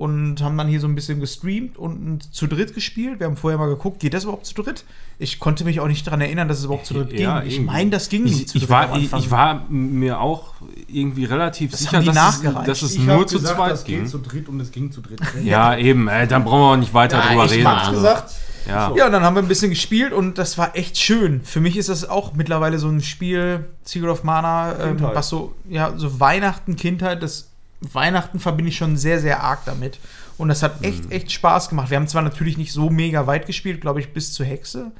Und 0.00 0.40
haben 0.42 0.56
dann 0.56 0.66
hier 0.66 0.80
so 0.80 0.86
ein 0.86 0.94
bisschen 0.94 1.20
gestreamt 1.20 1.76
und 1.76 2.32
zu 2.34 2.46
dritt 2.46 2.72
gespielt. 2.74 3.20
Wir 3.20 3.26
haben 3.26 3.36
vorher 3.36 3.58
mal 3.58 3.68
geguckt, 3.68 4.00
geht 4.00 4.14
das 4.14 4.24
überhaupt 4.24 4.46
zu 4.46 4.54
dritt? 4.54 4.84
Ich 5.18 5.38
konnte 5.40 5.64
mich 5.64 5.78
auch 5.80 5.88
nicht 5.88 6.06
daran 6.06 6.22
erinnern, 6.22 6.48
dass 6.48 6.58
es 6.60 6.64
überhaupt 6.64 6.86
zu 6.86 6.94
dritt 6.94 7.12
Ja, 7.12 7.40
ging. 7.40 7.50
Ich 7.50 7.60
meine, 7.60 7.90
das 7.90 8.08
ging 8.08 8.22
nicht 8.22 8.40
ich, 8.40 8.48
zu 8.48 8.56
ich, 8.56 8.62
dritt 8.62 8.70
war, 8.70 8.92
am 8.92 8.98
ich, 9.00 9.12
ich 9.12 9.30
war 9.30 9.66
mir 9.68 10.18
auch 10.20 10.54
irgendwie 10.88 11.26
relativ 11.26 11.72
Das 11.72 11.80
sicher, 11.80 12.00
dass 12.02 12.14
nachgereicht. 12.14 12.68
es, 12.68 12.80
dass 12.80 12.90
es 12.90 12.96
Ich 12.96 13.04
nur 13.04 13.26
zu 13.26 13.36
gesagt, 13.40 13.56
zweit 13.56 13.72
das 13.72 13.84
ging. 13.84 14.00
geht 14.00 14.08
zu 14.10 14.18
dritt 14.18 14.48
und 14.48 14.58
es 14.60 14.70
ging 14.70 14.90
zu 14.90 15.02
dritt. 15.02 15.20
Ja, 15.44 15.76
eben, 15.76 16.08
ey, 16.08 16.26
dann 16.26 16.44
brauchen 16.44 16.60
wir 16.60 16.72
auch 16.72 16.76
nicht 16.76 16.94
weiter 16.94 17.18
Ja, 17.18 17.28
drüber 17.28 17.44
ich 17.44 17.52
reden. 17.52 17.66
also. 17.66 17.92
gesagt. 17.92 18.32
Ja. 18.66 18.94
Ja, 18.96 19.06
und 19.06 19.12
dann 19.12 19.22
haben 19.22 19.34
wir 19.36 19.42
ein 19.42 19.48
bisschen 19.48 19.68
gespielt 19.68 20.14
und 20.14 20.38
das 20.38 20.56
war 20.56 20.76
echt 20.76 20.96
schön. 20.96 21.42
Für 21.44 21.60
mich 21.60 21.76
ist 21.76 21.90
das 21.90 22.08
auch 22.08 22.32
mittlerweile 22.32 22.78
so 22.78 22.88
ein 22.88 23.02
Spiel, 23.02 23.66
Secret 23.84 24.08
of 24.08 24.24
Mana, 24.24 24.78
ähm, 24.82 24.96
was 25.00 25.28
so, 25.28 25.54
ja, 25.68 25.92
so 25.96 26.20
Weihnachten, 26.20 26.76
Kindheit, 26.76 27.22
das 27.22 27.49
Weihnachten 27.80 28.40
verbinde 28.40 28.70
ich 28.70 28.76
schon 28.76 28.96
sehr, 28.96 29.20
sehr 29.20 29.42
arg 29.42 29.64
damit. 29.64 29.98
Und 30.38 30.48
das 30.48 30.62
hat 30.62 30.82
echt, 30.82 31.10
echt 31.10 31.32
Spaß 31.32 31.68
gemacht. 31.68 31.90
Wir 31.90 31.96
haben 31.96 32.08
zwar 32.08 32.22
natürlich 32.22 32.56
nicht 32.58 32.72
so 32.72 32.90
mega 32.90 33.26
weit 33.26 33.46
gespielt, 33.46 33.80
glaube 33.80 34.00
ich, 34.00 34.12
bis 34.12 34.32
zur 34.32 34.46
Hexe. 34.46 34.92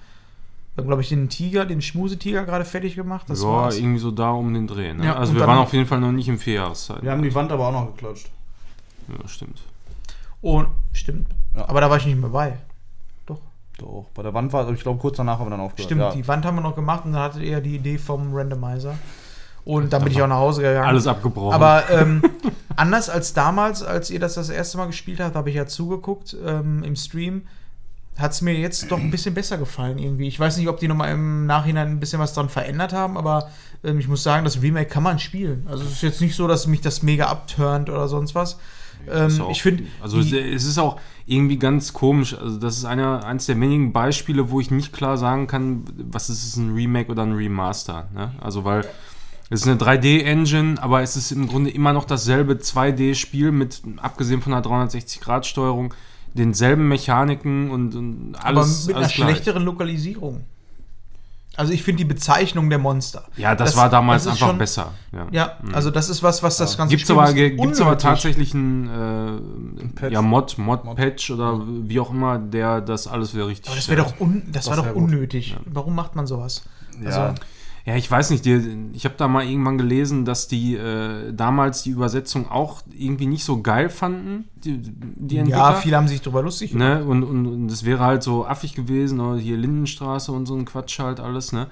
Wir 0.74 0.82
haben, 0.82 0.88
glaube 0.88 1.02
ich, 1.02 1.08
den 1.08 1.28
Tiger, 1.28 1.66
den 1.66 1.82
Schmusetiger 1.82 2.44
gerade 2.44 2.64
fertig 2.64 2.94
gemacht. 2.94 3.28
Das 3.28 3.42
ja, 3.42 3.48
war's. 3.48 3.78
irgendwie 3.78 3.98
so 3.98 4.10
da 4.10 4.30
um 4.30 4.52
den 4.54 4.66
Dreh. 4.66 4.94
Ne? 4.94 5.06
Ja, 5.06 5.16
also 5.16 5.34
wir 5.34 5.46
waren 5.46 5.58
auf 5.58 5.72
jeden 5.72 5.86
Fall 5.86 6.00
noch 6.00 6.12
nicht 6.12 6.28
im 6.28 6.38
Vierjahreszeit. 6.38 7.02
Wir 7.02 7.10
haben 7.10 7.22
die 7.22 7.34
Wand 7.34 7.52
aber 7.52 7.68
auch 7.68 7.72
noch 7.72 7.86
geklatscht. 7.86 8.30
ja, 9.08 9.28
stimmt. 9.28 9.62
Und, 10.40 10.68
stimmt. 10.92 11.28
Ja. 11.54 11.68
Aber 11.68 11.80
da 11.80 11.90
war 11.90 11.96
ich 11.96 12.06
nicht 12.06 12.18
mehr 12.18 12.30
bei. 12.30 12.58
Doch, 13.80 14.06
bei 14.14 14.22
der 14.22 14.34
Wand 14.34 14.52
war, 14.52 14.70
ich 14.70 14.82
glaube, 14.82 14.98
kurz 14.98 15.16
danach 15.16 15.38
haben 15.38 15.46
wir 15.46 15.50
dann 15.50 15.60
aufgehört. 15.60 15.86
Stimmt, 15.86 16.00
ja. 16.02 16.12
die 16.12 16.28
Wand 16.28 16.44
haben 16.44 16.56
wir 16.56 16.60
noch 16.60 16.74
gemacht 16.74 17.06
und 17.06 17.12
dann 17.12 17.22
hattet 17.22 17.42
ihr 17.42 17.60
die 17.60 17.76
Idee 17.76 17.96
vom 17.96 18.34
Randomizer. 18.34 18.94
Und 19.70 19.92
dann 19.92 20.02
bin 20.02 20.12
ich 20.12 20.20
auch 20.20 20.26
nach 20.26 20.38
Hause 20.38 20.62
gegangen. 20.62 20.88
Alles 20.88 21.06
abgebrochen. 21.06 21.54
Aber 21.54 21.84
ähm, 21.90 22.22
anders 22.74 23.08
als 23.08 23.34
damals, 23.34 23.84
als 23.84 24.10
ihr 24.10 24.18
das 24.18 24.34
das 24.34 24.48
erste 24.48 24.78
Mal 24.78 24.86
gespielt 24.86 25.20
habt, 25.20 25.36
habe 25.36 25.48
ich 25.48 25.54
ja 25.54 25.66
zugeguckt 25.66 26.36
ähm, 26.44 26.82
im 26.82 26.96
Stream, 26.96 27.42
hat 28.18 28.32
es 28.32 28.42
mir 28.42 28.54
jetzt 28.54 28.90
doch 28.90 28.98
ein 28.98 29.12
bisschen 29.12 29.32
besser 29.32 29.58
gefallen 29.58 29.98
irgendwie. 29.98 30.26
Ich 30.26 30.40
weiß 30.40 30.56
nicht, 30.56 30.68
ob 30.68 30.80
die 30.80 30.88
nochmal 30.88 31.12
im 31.12 31.46
Nachhinein 31.46 31.86
ein 31.86 32.00
bisschen 32.00 32.18
was 32.18 32.34
dran 32.34 32.48
verändert 32.48 32.92
haben, 32.92 33.16
aber 33.16 33.48
ähm, 33.84 34.00
ich 34.00 34.08
muss 34.08 34.24
sagen, 34.24 34.44
das 34.44 34.60
Remake 34.60 34.90
kann 34.90 35.04
man 35.04 35.20
spielen. 35.20 35.64
Also 35.70 35.84
es 35.84 35.92
ist 35.92 36.02
jetzt 36.02 36.20
nicht 36.20 36.34
so, 36.34 36.48
dass 36.48 36.66
mich 36.66 36.80
das 36.80 37.04
mega 37.04 37.28
abturnt 37.28 37.88
oder 37.88 38.08
sonst 38.08 38.34
was. 38.34 38.58
Ähm, 39.08 39.40
ich 39.52 39.62
finde, 39.62 39.84
Also 40.02 40.18
es, 40.18 40.32
es 40.32 40.64
ist 40.64 40.78
auch 40.78 40.98
irgendwie 41.26 41.58
ganz 41.58 41.92
komisch. 41.92 42.36
Also 42.36 42.58
das 42.58 42.76
ist 42.76 42.86
einer, 42.86 43.24
eines 43.24 43.46
der 43.46 43.58
wenigen 43.60 43.92
Beispiele, 43.92 44.50
wo 44.50 44.60
ich 44.60 44.72
nicht 44.72 44.92
klar 44.92 45.16
sagen 45.16 45.46
kann, 45.46 45.84
was 46.10 46.28
ist 46.28 46.44
es 46.44 46.56
ein 46.56 46.74
Remake 46.74 47.08
oder 47.08 47.22
ein 47.22 47.34
Remaster. 47.34 48.08
Ne? 48.12 48.32
Also 48.40 48.64
weil 48.64 48.84
es 49.50 49.62
ist 49.62 49.68
eine 49.68 49.76
3D-Engine, 49.78 50.82
aber 50.82 51.02
es 51.02 51.16
ist 51.16 51.32
im 51.32 51.46
Grunde 51.48 51.70
immer 51.70 51.92
noch 51.92 52.04
dasselbe 52.04 52.54
2D-Spiel 52.54 53.50
mit, 53.52 53.82
abgesehen 54.00 54.40
von 54.42 54.54
einer 54.54 54.64
360-Grad-Steuerung, 54.64 55.92
denselben 56.34 56.88
Mechaniken 56.88 57.70
und, 57.70 57.94
und 57.96 58.34
aber 58.36 58.60
alles. 58.60 58.86
mit 58.86 58.94
einer 58.96 59.04
alles 59.04 59.14
gleich. 59.16 59.28
schlechteren 59.30 59.64
Lokalisierung. 59.64 60.44
Also 61.56 61.72
ich 61.72 61.82
finde 61.82 61.98
die 62.04 62.08
Bezeichnung 62.08 62.70
der 62.70 62.78
Monster. 62.78 63.24
Ja, 63.36 63.56
das, 63.56 63.70
Das- 63.70 63.76
war 63.76 63.90
damals 63.90 64.22
das 64.22 64.34
einfach 64.34 64.46
schon- 64.50 64.58
besser. 64.58 64.94
Ja. 65.12 65.26
Ja, 65.32 65.58
also 65.72 65.90
das 65.90 66.08
ist 66.08 66.22
was, 66.22 66.42
was 66.44 66.56
das 66.56 66.78
ganze 66.78 66.94
Gibt 66.94 67.02
es 67.02 67.10
aber, 67.10 67.26
bisschen 67.32 67.56
gibt's 67.56 67.80
aber 67.80 67.98
tatsächlich 67.98 68.54
einen 68.54 68.86
äh, 69.78 69.86
Patch. 69.96 70.12
ja, 70.12 70.22
Mod, 70.22 70.56
Mod-Patch 70.58 71.32
oder 71.32 71.60
wie 71.66 71.98
auch 71.98 72.10
immer, 72.12 72.38
der 72.38 72.80
das 72.80 73.08
alles 73.08 73.34
wieder 73.34 73.48
richtig 73.48 73.66
Aber 73.66 73.74
das 73.76 73.88
wäre 73.88 74.02
doch, 74.02 74.20
un, 74.20 74.44
das 74.52 74.66
Das 74.66 74.76
war 74.76 74.84
doch 74.84 74.94
unnötig. 74.94 75.56
Warum 75.66 75.96
macht 75.96 76.14
man 76.14 76.26
sowas? 76.28 76.62
Also, 77.04 77.34
Ja. 77.90 77.96
Ich 77.96 78.10
weiß 78.10 78.30
nicht, 78.30 78.44
die, 78.44 78.90
ich 78.92 79.04
habe 79.04 79.14
da 79.16 79.28
mal 79.28 79.44
irgendwann 79.44 79.78
gelesen, 79.78 80.24
dass 80.24 80.48
die 80.48 80.76
äh, 80.76 81.32
damals 81.32 81.82
die 81.82 81.90
Übersetzung 81.90 82.50
auch 82.50 82.82
irgendwie 82.96 83.26
nicht 83.26 83.44
so 83.44 83.62
geil 83.62 83.88
fanden, 83.88 84.48
die, 84.54 84.78
die 84.78 85.38
Entwickler. 85.38 85.58
ja, 85.58 85.74
viele 85.74 85.96
haben 85.96 86.08
sich 86.08 86.22
drüber 86.22 86.42
lustig 86.42 86.72
gemacht. 86.72 87.00
ne? 87.00 87.04
und, 87.04 87.22
und, 87.22 87.46
und 87.46 87.68
das 87.68 87.84
wäre 87.84 88.00
halt 88.00 88.22
so 88.22 88.46
affig 88.46 88.74
gewesen, 88.74 89.20
oder 89.20 89.38
hier 89.38 89.56
Lindenstraße 89.56 90.32
und 90.32 90.46
so 90.46 90.54
ein 90.54 90.64
Quatsch 90.64 90.98
halt 90.98 91.20
alles, 91.20 91.52
ne? 91.52 91.66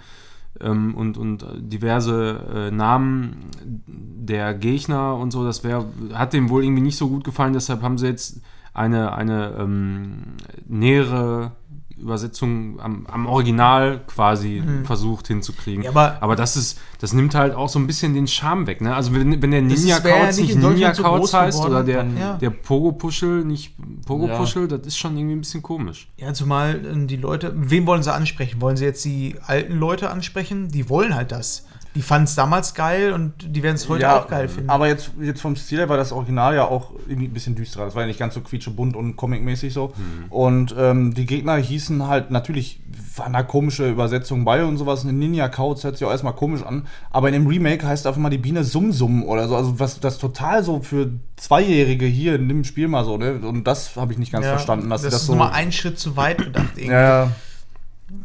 Ähm, 0.60 0.94
und, 0.94 1.18
und 1.18 1.44
diverse 1.56 2.68
äh, 2.68 2.70
Namen 2.70 3.50
der 3.86 4.54
Gegner 4.54 5.14
und 5.14 5.30
so, 5.30 5.44
das 5.44 5.62
wäre, 5.62 5.86
hat 6.14 6.32
dem 6.32 6.48
wohl 6.48 6.64
irgendwie 6.64 6.82
nicht 6.82 6.96
so 6.96 7.08
gut 7.08 7.22
gefallen, 7.22 7.52
deshalb 7.52 7.82
haben 7.82 7.98
sie 7.98 8.06
jetzt 8.06 8.40
eine, 8.74 9.12
eine 9.12 9.54
ähm, 9.58 10.22
nähere 10.66 11.52
Übersetzung 12.00 12.80
am, 12.80 13.06
am 13.06 13.26
Original 13.26 14.00
quasi 14.06 14.62
versucht 14.84 15.28
hinzukriegen. 15.28 15.80
Mhm. 15.80 15.84
Ja, 15.84 15.90
aber- 15.90 16.18
aber 16.22 16.36
das 16.36 16.56
ist, 16.56 16.78
das 17.00 17.12
nimmt 17.12 17.34
halt 17.34 17.54
auch 17.54 17.68
so 17.68 17.78
ein 17.78 17.86
bisschen 17.86 18.14
den 18.14 18.26
Charme 18.26 18.66
weg. 18.66 18.80
Ne? 18.80 18.94
Also 18.94 19.14
wenn, 19.14 19.40
wenn 19.42 19.50
der 19.50 19.62
Ninja 19.62 19.98
ja 19.98 20.00
Kauz 20.00 20.36
nicht 20.36 20.46
nicht 20.48 20.56
in 20.56 20.60
Ninja 20.62 20.94
so 20.94 21.02
Kauz 21.02 21.18
groß 21.20 21.34
heißt 21.34 21.64
oder 21.64 21.84
der, 21.84 22.06
ja. 22.18 22.34
der 22.36 22.50
Pogo 22.50 22.92
Puschel 22.92 23.44
nicht 23.44 23.74
Pogo. 24.06 24.26
Puschel, 24.36 24.68
das 24.68 24.86
ist 24.86 24.96
schon 24.98 25.16
irgendwie 25.16 25.36
ein 25.36 25.40
bisschen 25.40 25.62
komisch. 25.62 26.08
Ja, 26.16 26.32
zumal 26.32 26.84
äh, 26.84 27.06
die 27.06 27.16
Leute, 27.16 27.52
wen 27.56 27.86
wollen 27.86 28.02
sie 28.02 28.12
ansprechen? 28.12 28.60
Wollen 28.60 28.76
sie 28.76 28.84
jetzt 28.84 29.04
die 29.04 29.36
alten 29.46 29.78
Leute 29.78 30.10
ansprechen? 30.10 30.68
Die 30.68 30.88
wollen 30.88 31.14
halt 31.14 31.30
das. 31.32 31.66
Die 31.98 32.02
fanden 32.02 32.26
es 32.26 32.36
damals 32.36 32.74
geil 32.74 33.12
und 33.12 33.32
die 33.40 33.60
werden 33.64 33.74
es 33.74 33.88
heute 33.88 34.08
auch 34.12 34.28
geil 34.28 34.46
finden. 34.46 34.70
Aber 34.70 34.86
jetzt, 34.86 35.10
jetzt 35.20 35.40
vom 35.40 35.56
Stil 35.56 35.78
her 35.78 35.88
war 35.88 35.96
das 35.96 36.12
Original 36.12 36.54
ja 36.54 36.64
auch 36.64 36.92
irgendwie 37.08 37.26
ein 37.26 37.32
bisschen 37.32 37.56
düsterer. 37.56 37.86
Das 37.86 37.96
war 37.96 38.02
ja 38.02 38.06
nicht 38.06 38.20
ganz 38.20 38.34
so 38.34 38.40
quietschebunt 38.40 38.94
und 38.94 39.16
comicmäßig 39.16 39.72
so. 39.72 39.92
Und 40.30 40.76
ähm, 40.78 41.12
die 41.12 41.26
Gegner 41.26 41.56
hießen 41.56 42.06
halt, 42.06 42.30
natürlich 42.30 42.78
waren 43.16 43.32
da 43.32 43.42
komische 43.42 43.90
Übersetzungen 43.90 44.44
bei 44.44 44.64
und 44.64 44.76
sowas. 44.76 45.02
Eine 45.02 45.12
Ninja 45.12 45.48
Couch 45.48 45.82
hört 45.82 45.96
sich 45.96 46.06
auch 46.06 46.12
erstmal 46.12 46.34
komisch 46.34 46.62
an. 46.62 46.86
Aber 47.10 47.26
in 47.26 47.34
dem 47.34 47.48
Remake 47.48 47.84
heißt 47.84 48.06
einfach 48.06 48.20
mal 48.20 48.30
die 48.30 48.38
Biene 48.38 48.62
Sum 48.62 48.92
Sum 48.92 49.24
oder 49.24 49.48
so. 49.48 49.56
Also 49.56 49.80
was 49.80 49.98
das 49.98 50.18
total 50.18 50.62
so 50.62 50.80
für 50.82 51.10
Zweijährige 51.34 52.06
hier 52.06 52.36
in 52.36 52.48
dem 52.48 52.62
Spiel 52.62 52.86
mal 52.86 53.04
so, 53.04 53.16
ne? 53.16 53.40
Und 53.42 53.64
das 53.64 53.96
habe 53.96 54.12
ich 54.12 54.20
nicht 54.20 54.30
ganz 54.30 54.44
Ja, 54.46 54.52
verstanden. 54.52 54.88
Dass 54.88 55.02
das, 55.02 55.10
das 55.10 55.20
ist 55.22 55.26
so. 55.26 55.32
nochmal 55.32 55.54
ein 55.54 55.72
Schritt 55.72 55.98
zu 55.98 56.16
weit 56.16 56.38
gedacht. 56.38 56.68
Irgendwie. 56.76 56.92
ja, 56.92 57.32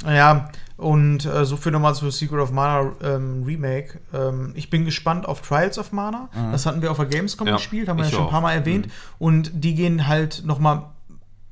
ja. 0.06 0.50
Ja, 0.84 0.90
und 0.90 1.26
äh, 1.26 1.46
so 1.46 1.58
viel 1.58 1.72
nochmal 1.72 1.96
zu 1.96 2.10
Secret 2.10 2.40
of 2.40 2.52
Mana 2.52 2.92
ähm, 3.04 3.44
Remake. 3.46 4.00
Ähm, 4.14 4.52
ich 4.56 4.70
bin 4.70 4.86
gespannt 4.86 5.26
auf 5.28 5.42
Trials 5.42 5.78
of 5.78 5.92
Mana. 5.92 6.30
Das 6.52 6.66
hatten 6.66 6.82
wir 6.82 6.92
auf 6.92 6.98
der 6.98 7.06
Gamescom 7.06 7.48
Ja, 7.48 7.56
gespielt, 7.56 7.88
haben 7.88 7.98
wir 7.98 8.06
ja 8.06 8.12
schon 8.12 8.20
ein 8.22 8.26
auch. 8.28 8.32
paar 8.32 8.42
Mal 8.42 8.54
erwähnt. 8.54 8.88
Und 9.20 9.52
die 9.54 9.76
gehen 9.76 10.08
halt 10.08 10.44
nochmal, 10.46 10.84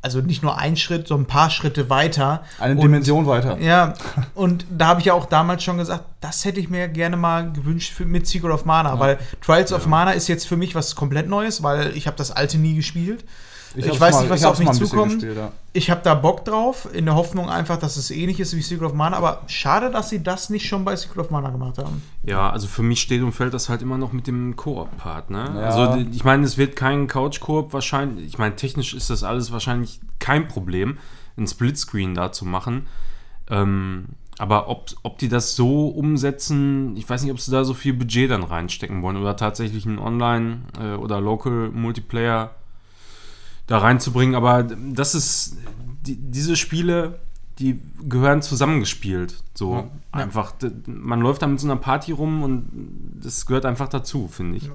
also 0.01 0.19
nicht 0.19 0.43
nur 0.43 0.57
einen 0.57 0.75
Schritt, 0.75 1.07
sondern 1.07 1.25
ein 1.25 1.27
paar 1.27 1.49
Schritte 1.49 1.89
weiter. 1.89 2.43
Eine 2.59 2.75
und, 2.75 2.81
Dimension 2.81 3.25
weiter. 3.27 3.59
Ja, 3.59 3.93
und 4.35 4.65
da 4.69 4.87
habe 4.87 4.99
ich 4.99 5.05
ja 5.05 5.13
auch 5.13 5.25
damals 5.25 5.63
schon 5.63 5.77
gesagt, 5.77 6.03
das 6.19 6.43
hätte 6.45 6.59
ich 6.59 6.69
mir 6.69 6.87
gerne 6.87 7.17
mal 7.17 7.51
gewünscht 7.51 7.93
für, 7.93 8.05
mit 8.05 8.27
Secret 8.27 8.51
of 8.51 8.65
Mana, 8.65 8.99
weil 8.99 9.17
Trials 9.41 9.71
of 9.71 9.85
Mana 9.87 10.11
ist 10.11 10.27
jetzt 10.27 10.47
für 10.47 10.57
mich 10.57 10.75
was 10.75 10.95
komplett 10.95 11.29
Neues, 11.29 11.63
weil 11.63 11.95
ich 11.95 12.07
habe 12.07 12.17
das 12.17 12.31
alte 12.31 12.57
nie 12.57 12.75
gespielt. 12.75 13.23
Ich, 13.75 13.87
hab's 13.87 13.99
weiß 13.99 14.15
mal- 14.15 14.21
nicht, 14.21 14.29
was 14.31 14.39
ich 14.41 14.45
auf 14.45 14.59
mich 14.59 14.71
zukommt. 14.71 15.13
gespielt, 15.13 15.37
ja. 15.37 15.51
Ich 15.73 15.89
habe 15.89 16.01
da 16.03 16.13
Bock 16.15 16.43
drauf, 16.43 16.87
in 16.93 17.05
der 17.05 17.15
Hoffnung 17.15 17.49
einfach, 17.49 17.77
dass 17.77 17.95
es 17.95 18.11
ähnlich 18.11 18.39
ist 18.39 18.55
wie 18.55 18.61
Secret 18.61 18.87
of 18.87 18.93
Mana, 18.93 19.15
aber 19.15 19.41
schade, 19.47 19.89
dass 19.89 20.09
sie 20.09 20.21
das 20.21 20.49
nicht 20.49 20.67
schon 20.67 20.83
bei 20.83 20.95
Secret 20.95 21.17
of 21.19 21.29
Mana 21.31 21.49
gemacht 21.49 21.77
haben. 21.77 22.01
Ja, 22.23 22.49
also 22.49 22.67
für 22.67 22.83
mich 22.83 23.01
steht 23.01 23.21
und 23.21 23.31
fällt 23.31 23.53
das 23.53 23.69
halt 23.69 23.81
immer 23.81 23.97
noch 23.97 24.11
mit 24.11 24.27
dem 24.27 24.55
Koop-Part, 24.57 25.29
ne? 25.29 25.51
Ja. 25.55 25.61
Also 25.61 26.05
ich 26.11 26.23
meine, 26.23 26.43
es 26.43 26.57
wird 26.57 26.75
kein 26.75 27.07
Couch-Koop 27.07 27.71
wahrscheinlich, 27.71 28.25
ich 28.25 28.37
meine, 28.37 28.55
technisch 28.55 28.93
ist 28.93 29.09
das 29.09 29.23
alles 29.23 29.51
wahrscheinlich 29.51 30.01
kein 30.19 30.47
Problem, 30.47 30.97
ein 31.37 31.47
Splitscreen 31.47 32.13
da 32.13 32.31
zu 32.33 32.45
machen. 32.45 32.87
Ähm, 33.49 34.05
aber 34.37 34.69
ob, 34.69 34.87
ob 35.03 35.17
die 35.19 35.29
das 35.29 35.55
so 35.55 35.87
umsetzen, 35.87 36.95
ich 36.97 37.07
weiß 37.09 37.21
nicht, 37.23 37.31
ob 37.31 37.39
sie 37.39 37.51
da 37.51 37.63
so 37.63 37.73
viel 37.73 37.93
Budget 37.93 38.31
dann 38.31 38.43
reinstecken 38.43 39.01
wollen 39.01 39.17
oder 39.17 39.35
tatsächlich 39.35 39.85
einen 39.85 39.99
Online- 39.99 40.61
äh, 40.79 40.95
oder 40.95 41.21
Local-Multiplayer 41.21 42.51
da 43.71 43.79
reinzubringen. 43.79 44.35
Aber 44.35 44.63
das 44.63 45.15
ist, 45.15 45.57
die, 46.05 46.15
diese 46.15 46.55
Spiele, 46.55 47.19
die 47.59 47.79
gehören 48.07 48.41
zusammengespielt. 48.41 49.35
So 49.53 49.89
einfach, 50.11 50.51
d- 50.53 50.71
man 50.87 51.21
läuft 51.21 51.41
da 51.41 51.47
mit 51.47 51.59
so 51.59 51.67
einer 51.67 51.75
Party 51.77 52.11
rum 52.11 52.43
und 52.43 52.69
das 53.21 53.45
gehört 53.45 53.65
einfach 53.65 53.87
dazu, 53.87 54.27
finde 54.27 54.57
ich. 54.57 54.69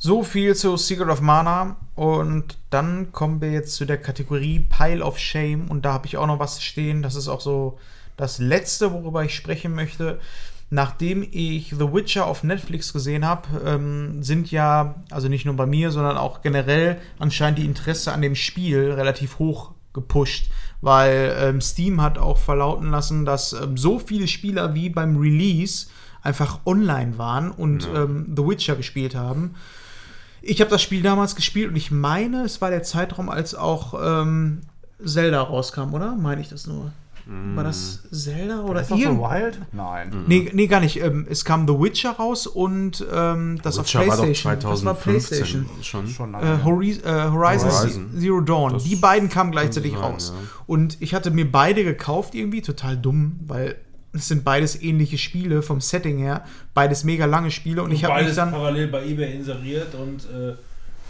So 0.00 0.22
viel 0.22 0.54
zu 0.54 0.76
Secret 0.76 1.08
of 1.08 1.20
Mana 1.20 1.76
und 1.96 2.56
dann 2.70 3.10
kommen 3.10 3.40
wir 3.40 3.50
jetzt 3.50 3.74
zu 3.74 3.84
der 3.84 3.98
Kategorie 4.00 4.60
Pile 4.60 5.04
of 5.04 5.18
Shame 5.18 5.68
und 5.68 5.84
da 5.84 5.92
habe 5.92 6.06
ich 6.06 6.16
auch 6.16 6.26
noch 6.28 6.38
was 6.38 6.62
stehen. 6.62 7.02
Das 7.02 7.16
ist 7.16 7.26
auch 7.28 7.40
so 7.40 7.78
das 8.16 8.38
letzte, 8.38 8.92
worüber 8.92 9.24
ich 9.24 9.34
sprechen 9.34 9.74
möchte. 9.74 10.20
Nachdem 10.70 11.26
ich 11.30 11.70
The 11.70 11.92
Witcher 11.92 12.26
auf 12.26 12.44
Netflix 12.44 12.92
gesehen 12.92 13.24
habe, 13.24 13.48
ähm, 13.64 14.22
sind 14.22 14.50
ja, 14.50 14.96
also 15.10 15.28
nicht 15.28 15.46
nur 15.46 15.54
bei 15.54 15.64
mir, 15.64 15.90
sondern 15.90 16.18
auch 16.18 16.42
generell 16.42 16.98
anscheinend 17.18 17.58
die 17.58 17.64
Interesse 17.64 18.12
an 18.12 18.20
dem 18.20 18.34
Spiel 18.34 18.92
relativ 18.92 19.38
hoch 19.38 19.72
gepusht, 19.94 20.50
weil 20.82 21.34
ähm, 21.40 21.60
Steam 21.62 22.02
hat 22.02 22.18
auch 22.18 22.38
verlauten 22.38 22.90
lassen, 22.90 23.24
dass 23.24 23.54
ähm, 23.54 23.78
so 23.78 23.98
viele 23.98 24.28
Spieler 24.28 24.74
wie 24.74 24.90
beim 24.90 25.16
Release 25.16 25.86
einfach 26.22 26.60
online 26.66 27.16
waren 27.16 27.50
und 27.50 27.88
ähm, 27.94 28.34
The 28.36 28.46
Witcher 28.46 28.76
gespielt 28.76 29.14
haben. 29.14 29.54
Ich 30.42 30.60
habe 30.60 30.70
das 30.70 30.82
Spiel 30.82 31.02
damals 31.02 31.34
gespielt 31.34 31.70
und 31.70 31.76
ich 31.76 31.90
meine, 31.90 32.42
es 32.42 32.60
war 32.60 32.70
der 32.70 32.82
Zeitraum, 32.82 33.30
als 33.30 33.54
auch 33.54 33.94
ähm, 34.00 34.60
Zelda 35.04 35.42
rauskam, 35.42 35.94
oder? 35.94 36.14
Meine 36.16 36.40
ich 36.40 36.48
das 36.48 36.66
nur? 36.66 36.92
War 37.54 37.62
das 37.64 38.00
Zelda 38.10 38.62
oder 38.62 38.80
das 38.80 38.88
so 38.88 38.96
irgend- 38.96 39.20
wild? 39.20 39.58
Nein. 39.72 40.24
Nee, 40.26 40.50
nee, 40.54 40.66
gar 40.66 40.80
nicht. 40.80 40.98
Ähm, 41.02 41.26
es 41.28 41.44
kam 41.44 41.68
The 41.68 41.74
Witcher 41.78 42.12
raus 42.12 42.46
und 42.46 43.04
ähm, 43.12 43.60
das 43.62 43.78
Witcher 43.78 44.00
auf 44.00 44.06
war 44.08 44.16
doch 44.16 44.22
PlayStation. 44.24 44.54
das 44.70 44.84
war 44.84 44.98
2015 44.98 45.38
PlayStation. 45.38 45.66
schon. 45.82 46.08
Schon 46.08 46.34
Äh, 46.34 46.40
lange. 46.40 46.64
Horiz 46.64 47.04
äh, 47.04 47.10
Horizon, 47.30 47.70
Horizon. 47.70 48.10
Zero 48.18 48.40
Dawn. 48.40 48.72
Das 48.72 48.84
Die 48.84 48.96
beiden 48.96 49.28
kamen 49.28 49.50
gleichzeitig 49.52 49.92
sein, 49.92 50.00
raus. 50.00 50.32
ja. 50.34 50.48
Und 50.66 50.96
ich 51.00 51.12
hatte 51.14 51.30
mir 51.30 51.50
beide 51.52 51.84
gekauft 51.84 52.34
irgendwie, 52.34 52.62
total 52.62 52.96
dumm, 52.96 53.40
weil 53.46 53.76
es 54.14 54.28
sind 54.28 54.42
beides 54.42 54.80
ähnliche 54.80 55.18
Spiele 55.18 55.60
vom 55.60 55.82
Setting 55.82 56.16
her. 56.16 56.44
Beides 56.72 57.04
mega 57.04 57.26
lange 57.26 57.50
Spiele 57.50 57.82
und 57.82 57.90
ich 57.92 58.04
habe 58.04 58.14
mich 58.14 58.22
beides 58.22 58.36
dann. 58.36 58.52
parallel 58.52 58.88
bei 58.88 59.04
eBay 59.04 59.34
inseriert 59.36 59.94
und, 59.94 60.24
äh, 60.34 60.52
und 60.52 60.56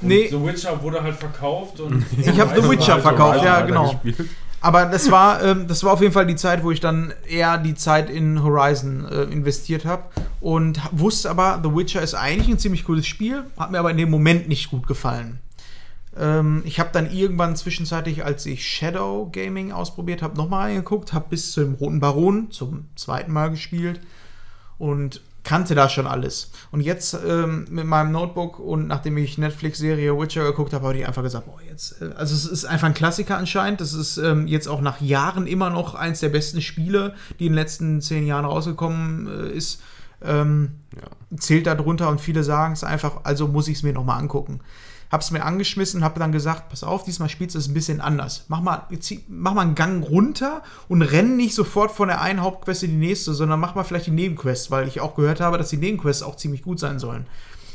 Nee. 0.01 0.27
The 0.29 0.45
Witcher 0.45 0.83
wurde 0.83 1.01
halt 1.01 1.15
verkauft 1.15 1.79
und 1.79 2.05
Ich 2.19 2.41
hab 2.41 2.57
The 2.57 2.69
Witcher 2.69 2.95
Halt 2.95 3.03
verkauft, 3.03 3.45
ja, 3.45 3.61
genau. 3.61 3.93
gespielt. 4.03 4.29
Aber 4.61 4.87
das 4.87 5.11
war, 5.11 5.43
ähm, 5.43 5.69
das 5.69 5.85
war 5.85 5.93
auf 5.93 6.01
jeden 6.01 6.12
Fall 6.12 6.27
die 6.27 6.37
Zeit, 6.37 6.65
wo 6.65 6.70
ich 6.70 6.81
dann 6.81 7.12
eher 7.28 7.59
die 7.59 7.75
Zeit 7.75 8.11
in 8.11 8.43
Horizon 8.43 9.07
äh, 9.07 9.23
investiert 9.25 9.85
habe 9.85 10.05
und 10.41 10.81
wusste 10.91 11.31
aber, 11.31 11.61
The 11.62 11.75
Witcher 11.75 12.03
ist 12.03 12.15
eigentlich 12.15 12.49
ein 12.49 12.59
ziemlich 12.59 12.85
cooles 12.85 13.07
Spiel, 13.07 13.45
hat 13.57 13.70
mir 13.70 13.78
aber 13.78 13.91
in 13.91 13.97
dem 13.97 14.11
Moment 14.11 14.49
nicht 14.49 14.70
gut 14.70 14.87
gefallen. 14.87 15.39
Ähm, 16.17 16.62
ich 16.65 16.81
habe 16.81 16.91
dann 16.93 17.11
irgendwann 17.11 17.55
zwischenzeitlich, 17.55 18.25
als 18.25 18.47
ich 18.47 18.67
Shadow 18.67 19.28
Gaming 19.33 19.70
ausprobiert 19.70 20.23
habe, 20.23 20.37
nochmal 20.37 20.69
reingeguckt, 20.69 21.12
habe 21.12 21.27
bis 21.31 21.53
zum 21.53 21.75
Roten 21.75 22.01
Baron 22.01 22.51
zum 22.51 22.87
zweiten 22.97 23.33
Mal 23.33 23.51
gespielt 23.51 24.01
und 24.78 25.23
kannte 25.49 25.75
da 25.75 25.89
schon 25.89 26.07
alles. 26.07 26.51
Und 26.73 26.83
jetzt 26.83 27.17
ähm, 27.27 27.67
mit 27.70 27.86
meinem 27.86 28.12
Notebook 28.12 28.59
und 28.59 28.86
nachdem 28.86 29.17
ich 29.17 29.39
Netflix-Serie 29.39 30.15
Witcher 30.18 30.44
geguckt 30.44 30.75
habe, 30.75 30.86
habe 30.86 30.99
ich 30.99 31.07
einfach 31.07 31.23
gesagt, 31.23 31.47
boah, 31.47 31.59
jetzt, 31.67 32.02
äh, 32.02 32.10
also 32.17 32.35
es 32.35 32.44
ist 32.44 32.67
einfach 32.67 32.89
ein 32.89 32.93
Klassiker 32.93 33.39
anscheinend. 33.39 33.81
Das 33.81 33.94
ist 33.94 34.18
ähm, 34.18 34.47
jetzt 34.47 34.68
auch 34.68 34.83
nach 34.83 35.01
Jahren 35.01 35.47
immer 35.47 35.70
noch 35.70 35.94
eins 35.94 36.20
der 36.20 36.28
besten 36.28 36.60
Spiele, 36.60 37.15
die 37.39 37.47
in 37.47 37.52
den 37.52 37.55
letzten 37.55 38.02
zehn 38.02 38.27
Jahren 38.27 38.44
rausgekommen 38.44 39.27
äh, 39.27 39.57
ist. 39.57 39.81
Ähm, 40.23 40.73
Zählt 41.39 41.67
da 41.67 41.75
drunter 41.75 42.10
und 42.10 42.20
viele 42.20 42.44
sagen 42.44 42.75
es 42.75 42.85
einfach, 42.85 43.25
also 43.25 43.49
muss 43.49 43.68
ich 43.68 43.78
es 43.78 43.83
mir 43.83 43.94
nochmal 43.94 44.18
angucken. 44.18 44.60
Hab's 45.11 45.31
mir 45.31 45.45
angeschmissen, 45.45 46.05
habe 46.05 46.20
dann 46.20 46.33
gesagt, 46.33 46.69
pass 46.69 46.85
auf, 46.85 47.05
diesmal 47.05 47.28
spielst 47.28 47.55
du 47.55 47.59
es 47.59 47.69
ein 47.69 47.75
bisschen 47.75 48.01
anders. 48.01 48.45
Mach 48.49 48.61
mal, 48.61 48.87
zieh, 49.01 49.25
mach 49.28 49.55
mal 49.55 49.62
einen 49.62 49.75
Gang 49.75 50.07
runter 50.07 50.62
und 50.89 51.03
renn 51.03 51.37
nicht 51.37 51.55
sofort 51.55 51.91
von 51.91 52.09
der 52.09 52.20
einen 52.20 52.43
Hauptquest 52.43 52.83
in 52.83 52.91
die 52.91 53.07
nächste, 53.07 53.33
sondern 53.33 53.59
mach 53.59 53.75
mal 53.75 53.85
vielleicht 53.85 54.07
die 54.07 54.11
Nebenquests, 54.11 54.70
weil 54.70 54.87
ich 54.87 55.01
auch 55.01 55.15
gehört 55.15 55.41
habe, 55.41 55.57
dass 55.57 55.70
die 55.70 55.78
Nebenquests 55.78 56.23
auch 56.23 56.37
ziemlich 56.37 56.62
gut 56.62 56.78
sein 56.78 56.99
sollen. 56.99 57.27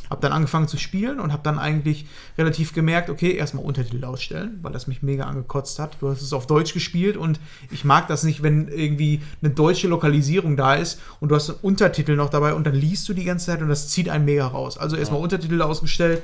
Hab 0.10 0.22
dann 0.22 0.32
angefangen 0.32 0.68
zu 0.68 0.78
spielen 0.78 1.20
und 1.20 1.34
hab 1.34 1.44
dann 1.44 1.58
eigentlich 1.58 2.06
relativ 2.38 2.74
gemerkt, 2.74 3.10
okay, 3.10 3.32
erstmal 3.32 3.64
Untertitel 3.64 4.04
ausstellen, 4.06 4.60
weil 4.62 4.72
das 4.72 4.86
mich 4.86 5.02
mega 5.02 5.24
angekotzt 5.24 5.80
hat. 5.80 5.98
Du 6.02 6.10
hast 6.10 6.22
es 6.22 6.34
auf 6.34 6.46
Deutsch 6.46 6.74
gespielt 6.74 7.18
und 7.18 7.40
ich 7.72 7.84
mag 7.84 8.08
das 8.10 8.24
nicht, 8.24 8.44
wenn 8.44 8.68
irgendwie 8.68 9.24
eine 9.42 9.52
deutsche 9.52 9.88
Lokalisierung 9.88 10.56
da 10.56 10.76
ist 10.76 11.02
und 11.20 11.30
du 11.30 11.36
hast 11.36 11.50
einen 11.50 11.60
Untertitel 11.64 12.16
noch 12.16 12.30
dabei 12.30 12.54
und 12.54 12.68
dann 12.68 12.76
liest 12.76 13.10
du 13.10 13.14
die 13.14 13.24
ganze 13.24 13.48
Zeit 13.48 13.64
und 13.64 13.70
das 13.70 13.88
zieht 13.90 14.08
einen 14.08 14.26
mega 14.26 14.46
raus. 14.46 14.78
Also 14.78 14.98
erstmal 14.98 15.22
Untertitel 15.22 15.60
ausgestellt. 15.64 16.22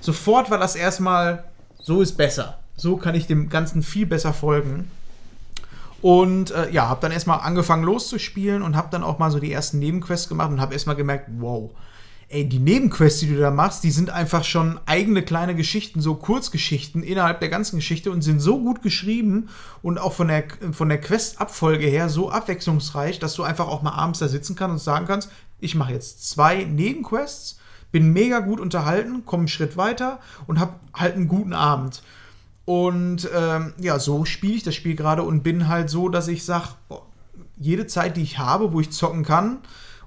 Sofort 0.00 0.50
war 0.50 0.58
das 0.58 0.76
erstmal, 0.76 1.44
so 1.80 2.00
ist 2.00 2.16
besser. 2.16 2.58
So 2.76 2.96
kann 2.96 3.14
ich 3.14 3.26
dem 3.26 3.48
Ganzen 3.48 3.82
viel 3.82 4.06
besser 4.06 4.32
folgen. 4.32 4.90
Und 6.00 6.52
äh, 6.52 6.70
ja, 6.70 6.88
habe 6.88 7.00
dann 7.00 7.10
erstmal 7.10 7.40
angefangen 7.40 7.82
loszuspielen 7.82 8.62
und 8.62 8.76
habe 8.76 8.88
dann 8.90 9.02
auch 9.02 9.18
mal 9.18 9.30
so 9.30 9.40
die 9.40 9.52
ersten 9.52 9.80
Nebenquests 9.80 10.28
gemacht 10.28 10.50
und 10.50 10.60
habe 10.60 10.72
erstmal 10.72 10.94
gemerkt, 10.94 11.28
wow, 11.38 11.72
ey, 12.28 12.48
die 12.48 12.58
Nebenquests, 12.58 13.20
die 13.20 13.34
du 13.34 13.40
da 13.40 13.50
machst, 13.50 13.82
die 13.84 13.90
sind 13.90 14.10
einfach 14.10 14.44
schon 14.44 14.78
eigene 14.86 15.22
kleine 15.22 15.56
Geschichten, 15.56 16.00
so 16.00 16.14
Kurzgeschichten 16.14 17.02
innerhalb 17.02 17.40
der 17.40 17.48
ganzen 17.48 17.76
Geschichte 17.76 18.10
und 18.10 18.22
sind 18.22 18.40
so 18.40 18.60
gut 18.60 18.82
geschrieben 18.82 19.48
und 19.82 19.98
auch 19.98 20.12
von 20.12 20.28
der, 20.28 20.44
von 20.72 20.88
der 20.88 21.00
Quest-Abfolge 21.00 21.86
her 21.86 22.08
so 22.08 22.30
abwechslungsreich, 22.30 23.18
dass 23.18 23.34
du 23.34 23.42
einfach 23.42 23.66
auch 23.66 23.82
mal 23.82 23.92
abends 23.92 24.18
da 24.18 24.28
sitzen 24.28 24.56
kannst 24.56 24.72
und 24.72 24.78
sagen 24.78 25.06
kannst, 25.06 25.30
ich 25.58 25.74
mache 25.74 25.92
jetzt 25.92 26.28
zwei 26.28 26.64
Nebenquests, 26.64 27.57
bin 27.90 28.12
mega 28.12 28.40
gut 28.40 28.60
unterhalten, 28.60 29.24
komme 29.24 29.42
einen 29.42 29.48
Schritt 29.48 29.76
weiter 29.76 30.20
und 30.46 30.58
habe 30.58 30.74
halt 30.94 31.14
einen 31.14 31.28
guten 31.28 31.52
Abend. 31.52 32.02
Und 32.64 33.28
ähm, 33.34 33.72
ja, 33.80 33.98
so 33.98 34.24
spiele 34.24 34.54
ich 34.54 34.62
das 34.62 34.74
Spiel 34.74 34.94
gerade 34.94 35.22
und 35.22 35.42
bin 35.42 35.68
halt 35.68 35.88
so, 35.88 36.08
dass 36.08 36.28
ich 36.28 36.44
sage, 36.44 36.68
jede 37.56 37.86
Zeit, 37.86 38.16
die 38.16 38.22
ich 38.22 38.38
habe, 38.38 38.72
wo 38.72 38.80
ich 38.80 38.90
zocken 38.90 39.24
kann 39.24 39.58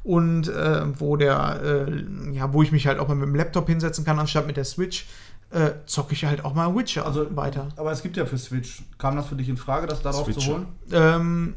und 0.03 0.47
äh, 0.47 0.99
wo 0.99 1.15
der, 1.15 1.87
äh, 1.87 2.35
ja, 2.35 2.53
wo 2.53 2.61
ich 2.61 2.71
mich 2.71 2.85
halt 2.87 2.99
auch 2.99 3.07
mal 3.07 3.15
mit 3.15 3.27
dem 3.27 3.35
Laptop 3.35 3.67
hinsetzen 3.67 4.05
kann, 4.05 4.19
anstatt 4.19 4.45
mit 4.47 4.57
der 4.57 4.65
Switch, 4.65 5.07
äh, 5.49 5.71
zocke 5.85 6.13
ich 6.13 6.23
halt 6.25 6.45
auch 6.45 6.53
mal 6.53 6.75
Witcher 6.75 7.05
Also 7.05 7.35
weiter. 7.35 7.69
Aber 7.75 7.91
es 7.91 8.01
gibt 8.03 8.15
ja 8.15 8.25
für 8.25 8.37
Switch. 8.37 8.83
Kam 8.97 9.15
das 9.15 9.27
für 9.27 9.35
dich 9.35 9.49
in 9.49 9.57
Frage, 9.57 9.87
das 9.87 10.01
darauf 10.01 10.25
zu 10.25 10.33
Switcher. 10.33 10.53
holen? 10.53 10.67
Ähm, 10.91 11.55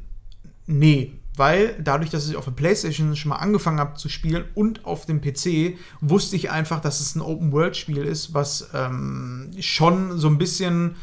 nee, 0.67 1.13
weil 1.37 1.77
dadurch, 1.83 2.11
dass 2.11 2.29
ich 2.29 2.37
auf 2.37 2.45
der 2.45 2.53
Playstation 2.53 3.17
schon 3.17 3.31
mal 3.31 3.37
angefangen 3.37 3.81
habe 3.81 3.95
zu 3.95 4.09
spielen 4.09 4.45
und 4.55 4.85
auf 4.85 5.07
dem 5.07 5.21
PC, 5.21 5.77
wusste 6.01 6.37
ich 6.37 6.51
einfach, 6.51 6.81
dass 6.81 7.01
es 7.01 7.15
ein 7.15 7.21
Open-World-Spiel 7.21 8.05
ist, 8.05 8.35
was 8.35 8.71
ähm, 8.75 9.51
schon 9.61 10.19
so 10.19 10.29
ein 10.29 10.39
bisschen 10.39 10.97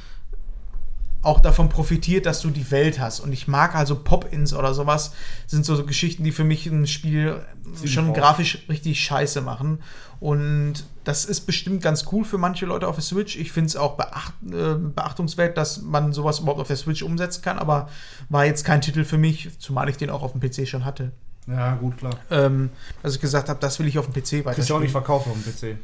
auch 1.21 1.39
davon 1.39 1.69
profitiert, 1.69 2.25
dass 2.25 2.41
du 2.41 2.49
die 2.49 2.71
Welt 2.71 2.99
hast. 2.99 3.19
Und 3.19 3.31
ich 3.31 3.47
mag 3.47 3.75
also 3.75 3.95
Pop-Ins 3.95 4.53
oder 4.53 4.73
sowas, 4.73 5.13
sind 5.47 5.65
so, 5.65 5.75
so 5.75 5.85
Geschichten, 5.85 6.23
die 6.23 6.31
für 6.31 6.43
mich 6.43 6.65
ein 6.65 6.87
Spiel 6.87 7.41
schon 7.85 8.07
raus. 8.07 8.17
grafisch 8.17 8.65
richtig 8.69 8.99
scheiße 8.99 9.41
machen. 9.41 9.79
Und 10.19 10.85
das 11.03 11.25
ist 11.25 11.41
bestimmt 11.41 11.81
ganz 11.81 12.05
cool 12.11 12.23
für 12.23 12.37
manche 12.37 12.65
Leute 12.65 12.87
auf 12.87 12.95
der 12.95 13.03
Switch. 13.03 13.37
Ich 13.37 13.51
finde 13.51 13.69
es 13.69 13.75
auch 13.75 13.97
beacht, 13.97 14.33
äh, 14.51 14.75
beachtungswert, 14.75 15.57
dass 15.57 15.81
man 15.81 16.13
sowas 16.13 16.39
überhaupt 16.39 16.61
auf 16.61 16.67
der 16.67 16.75
Switch 16.75 17.01
umsetzen 17.01 17.41
kann, 17.41 17.57
aber 17.57 17.89
war 18.29 18.45
jetzt 18.45 18.63
kein 18.63 18.81
Titel 18.81 19.03
für 19.03 19.17
mich, 19.17 19.49
zumal 19.59 19.89
ich 19.89 19.97
den 19.97 20.09
auch 20.09 20.21
auf 20.21 20.33
dem 20.33 20.41
PC 20.41 20.67
schon 20.67 20.85
hatte. 20.85 21.11
Ja, 21.47 21.73
gut, 21.75 21.97
klar. 21.97 22.13
Ähm, 22.29 22.69
dass 23.01 23.15
ich 23.15 23.21
gesagt 23.21 23.49
habe, 23.49 23.59
das 23.59 23.79
will 23.79 23.87
ich 23.87 23.97
auf 23.97 24.07
dem 24.07 24.13
PC 24.13 24.45
weiter 24.45 24.55
Kriegst 24.55 24.69
du 24.69 24.75
auch 24.75 24.79
nicht 24.79 24.91
verkauft 24.91 25.27
auf 25.27 25.33
dem 25.33 25.43
PC. 25.43 25.77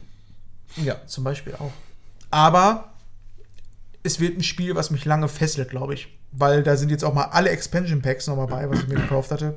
Ja, 0.78 0.96
zum 1.08 1.24
Beispiel 1.24 1.56
auch. 1.56 1.72
Aber 2.30 2.92
es 4.08 4.20
wird 4.20 4.38
ein 4.38 4.44
Spiel, 4.44 4.76
was 4.76 4.90
mich 4.90 5.06
lange 5.06 5.28
fesselt, 5.28 5.70
glaube 5.70 5.94
ich. 5.94 6.18
Weil 6.32 6.64
da 6.64 6.76
sind 6.76 6.90
jetzt 6.90 7.04
auch 7.04 7.14
mal 7.14 7.26
alle 7.26 7.50
Expansion 7.50 8.02
Packs 8.02 8.28
noch 8.28 8.36
mal 8.36 8.48
bei, 8.48 8.70
was 8.70 8.80
ich 8.80 8.88
mir 8.88 8.96
gekauft 8.96 9.32
hatte. 9.32 9.56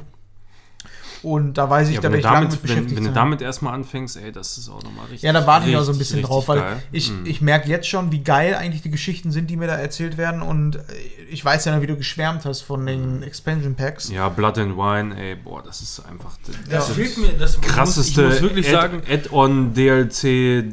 Und 1.23 1.55
da 1.59 1.69
weiß 1.69 1.89
ich, 1.89 1.97
Ja, 1.97 2.01
da 2.01 2.11
wenn, 2.11 2.13
werde 2.15 2.23
du 2.23 2.29
ich 2.29 2.33
lange 2.33 2.47
damit, 2.47 2.51
mit 2.53 2.63
wenn, 2.63 2.69
beschäftigt 2.69 2.97
wenn 2.97 3.05
du 3.05 3.09
sein. 3.11 3.15
damit 3.15 3.43
erstmal 3.43 3.75
anfängst, 3.75 4.17
ey, 4.17 4.33
das 4.33 4.57
ist 4.59 4.69
auch 4.71 4.83
nochmal 4.83 5.05
richtig. 5.07 5.23
Ja, 5.23 5.33
da 5.33 5.47
warte 5.47 5.69
ich 5.69 5.77
auch 5.77 5.83
so 5.83 5.93
ein 5.93 5.99
bisschen 5.99 6.23
drauf, 6.23 6.49
weil 6.49 6.61
geil. 6.61 6.83
ich, 6.93 7.11
Mhm. 7.11 7.27
ich 7.27 7.41
merke 7.41 7.69
jetzt 7.69 7.89
schon, 7.89 8.11
wie 8.13 8.21
geil 8.23 8.55
eigentlich 8.55 8.83
die 8.83 8.91
Geschichten 8.91 9.31
sind, 9.31 9.51
die 9.51 9.57
mir 9.57 9.67
da 9.67 9.75
erzählt 9.77 10.17
werden. 10.17 10.41
Und 10.43 10.77
äh, 10.77 10.81
ich 11.31 11.45
weiß 11.45 11.65
ja 11.67 11.75
noch, 11.75 11.83
wie 11.83 11.87
du 11.87 11.97
geschwärmt 11.97 12.45
hast 12.45 12.63
von 12.63 12.87
den 12.87 13.23
Expansion 13.23 13.75
Packs. 13.75 14.09
Ja, 14.11 14.29
Blood 14.29 14.59
and 14.59 14.77
Wine, 14.77 15.15
ey, 15.21 15.37
boah, 15.37 15.63
das 15.63 15.81
ist 15.83 16.01
einfach 16.09 16.37
Das 16.71 16.89
Ja. 16.89 16.95
fehlt 16.95 17.19
mir, 17.19 17.29
das 17.39 17.61
krasseste 17.61 18.23
muss, 18.25 18.37
ich 18.37 18.41
muss 18.43 18.51
wirklich 18.51 18.67
Add- 18.69 18.73
sagen, 18.77 19.03
Add-on 19.11 19.75
DLC 19.75 20.65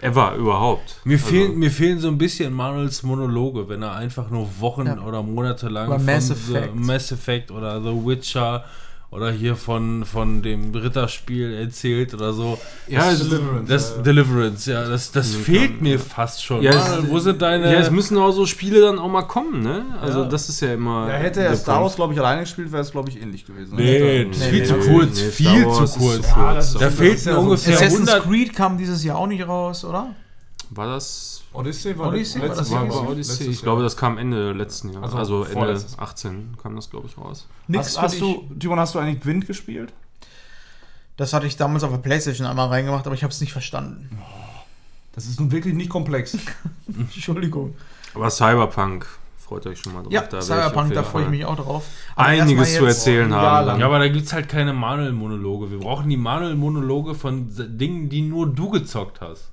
ever 0.00 0.34
überhaupt. 0.34 0.96
Mir, 1.04 1.14
Also, 1.14 1.26
fehlen, 1.26 1.58
mir 1.58 1.70
fehlen 1.70 2.00
so 2.00 2.08
ein 2.08 2.18
bisschen 2.18 2.52
Manuels 2.52 3.02
Monologe, 3.02 3.68
wenn 3.68 3.82
er 3.82 3.94
einfach 3.94 4.30
nur 4.30 4.48
Wochen 4.60 4.86
Ja. 4.86 4.98
oder 5.00 5.22
Monate 5.22 5.68
lang 5.68 5.88
Oder 5.88 5.96
von 5.96 6.06
Mass 6.06 6.26
The 6.28 6.32
Effect. 6.32 6.74
Mass 6.74 7.12
Effect 7.12 7.50
oder 7.50 7.80
The 7.80 7.88
Witcher 8.04 8.64
oder 9.10 9.30
hier 9.30 9.54
von, 9.56 10.04
von 10.04 10.42
dem 10.42 10.74
Ritterspiel 10.74 11.54
erzählt 11.54 12.12
oder 12.12 12.32
so. 12.32 12.58
Ja, 12.88 13.10
das, 13.10 13.20
es- 13.22 13.40
das 13.66 14.02
Deliverance, 14.02 14.70
ja, 14.70 14.86
das, 14.86 15.12
das 15.12 15.32
Ja, 15.32 15.38
fehlt 15.40 15.68
klar, 15.70 15.82
mir 15.82 15.92
ja. 15.92 15.98
fast 15.98 16.44
schon. 16.44 16.60
Ja, 16.62 16.74
Manuel, 16.74 17.04
es- 17.04 17.10
wo 17.10 17.18
sind 17.20 17.40
deine... 17.40 17.72
ja, 17.72 17.78
es 17.80 17.90
müssen 17.90 18.18
auch 18.18 18.32
so 18.32 18.44
Spiele 18.46 18.80
dann 18.80 18.98
auch 18.98 19.08
mal 19.08 19.22
kommen, 19.22 19.62
ne? 19.62 19.84
Also 20.02 20.22
Ja. 20.24 20.28
das 20.28 20.48
ist 20.48 20.60
ja 20.60 20.74
immer. 20.74 21.08
Ja, 21.08 21.14
hätte 21.14 21.40
er 21.42 21.54
Star. 21.56 21.82
Wars, 21.82 21.94
glaube 21.96 22.12
ich, 22.14 22.18
alleine 22.18 22.40
gespielt, 22.42 22.72
wäre 22.72 22.82
es, 22.82 22.90
glaube 22.90 23.08
ich, 23.08 23.20
ähnlich 23.22 23.46
gewesen. 23.46 23.76
nee, 23.76 24.24
Hätte- 24.24 24.34
viel 24.38 24.60
nee, 24.60 24.64
zu 24.66 24.74
nee, 24.76 24.92
kurz, 24.92 25.20
nee, 25.22 25.30
viel 25.30 25.62
zu 25.62 25.66
Wars 25.66 25.94
kurz. 25.98 26.16
zu 26.16 26.22
Ja, 26.28 26.34
kurz. 26.52 26.72
das- 26.72 26.72
da 26.74 27.04
ja 27.04 27.16
so- 27.16 27.40
ungefähr 27.40 27.74
Assassin's 27.74 28.08
100... 28.12 28.22
Creed 28.24 28.54
kam 28.54 28.76
dieses 28.76 29.02
Jahr 29.04 29.18
auch 29.18 29.26
nicht 29.28 29.46
raus, 29.46 29.84
oder? 29.84 30.14
War 30.70 30.86
das. 30.88 31.35
Odyssey 31.56 31.98
war 31.98 32.08
Odyssey, 32.08 32.40
war 32.40 32.48
letztes 32.48 32.68
das 32.68 32.74
Jahr? 32.74 32.88
War. 32.88 33.08
Odyssey. 33.10 33.48
Ich 33.48 33.62
glaube, 33.62 33.82
das 33.82 33.96
kam 33.96 34.18
Ende 34.18 34.52
letzten 34.52 34.92
Jahr. 34.92 35.02
Also 35.02 35.16
Also, 35.16 35.42
Ende 35.42 35.52
vorletztes. 35.52 35.98
18 35.98 36.56
kam 36.62 36.76
das, 36.76 36.90
glaube 36.90 37.08
ich, 37.08 37.16
raus. 37.18 37.46
Nix 37.68 37.96
Hast, 37.96 38.02
hast 38.02 38.20
du, 38.20 38.48
Timon, 38.58 38.78
hast 38.78 38.94
du 38.94 38.98
eigentlich 38.98 39.20
Gwent 39.20 39.46
gespielt? 39.46 39.92
Das 41.16 41.32
hatte 41.32 41.46
ich 41.46 41.56
damals 41.56 41.82
auf 41.82 41.90
der 41.90 41.98
Playstation 41.98 42.46
einmal 42.46 42.68
reingemacht, 42.68 43.06
aber 43.06 43.14
ich 43.14 43.22
habe 43.22 43.32
es 43.32 43.40
nicht 43.40 43.52
verstanden. 43.52 44.10
Das 45.14 45.26
ist 45.26 45.40
nun 45.40 45.50
wirklich 45.50 45.74
nicht 45.74 45.88
komplex. 45.88 46.36
Entschuldigung. 46.88 47.74
Aber 48.14 48.30
Cyberpunk, 48.30 49.06
freut 49.38 49.66
euch 49.66 49.78
schon 49.80 49.94
mal 49.94 50.02
drauf. 50.02 50.12
Ja, 50.12 50.22
da 50.22 50.42
Cyberpunk, 50.42 50.92
da 50.92 51.02
freue 51.02 51.24
ich 51.24 51.30
mich 51.30 51.44
auch 51.46 51.56
drauf. 51.56 51.84
Aber 52.14 52.28
Einiges 52.28 52.74
zu 52.74 52.84
erzählen 52.84 53.32
haben. 53.34 53.80
Ja, 53.80 53.86
aber 53.86 53.98
da 53.98 54.08
gibt 54.08 54.26
es 54.26 54.32
halt 54.32 54.48
keine 54.48 54.74
Manuel-Monologe. 54.74 55.70
Wir 55.70 55.78
brauchen 55.78 56.10
die 56.10 56.16
Manuel-Monologe 56.18 57.14
von 57.14 57.46
Dingen, 57.78 58.08
die 58.10 58.22
nur 58.22 58.46
du 58.46 58.70
gezockt 58.70 59.20
hast. 59.22 59.52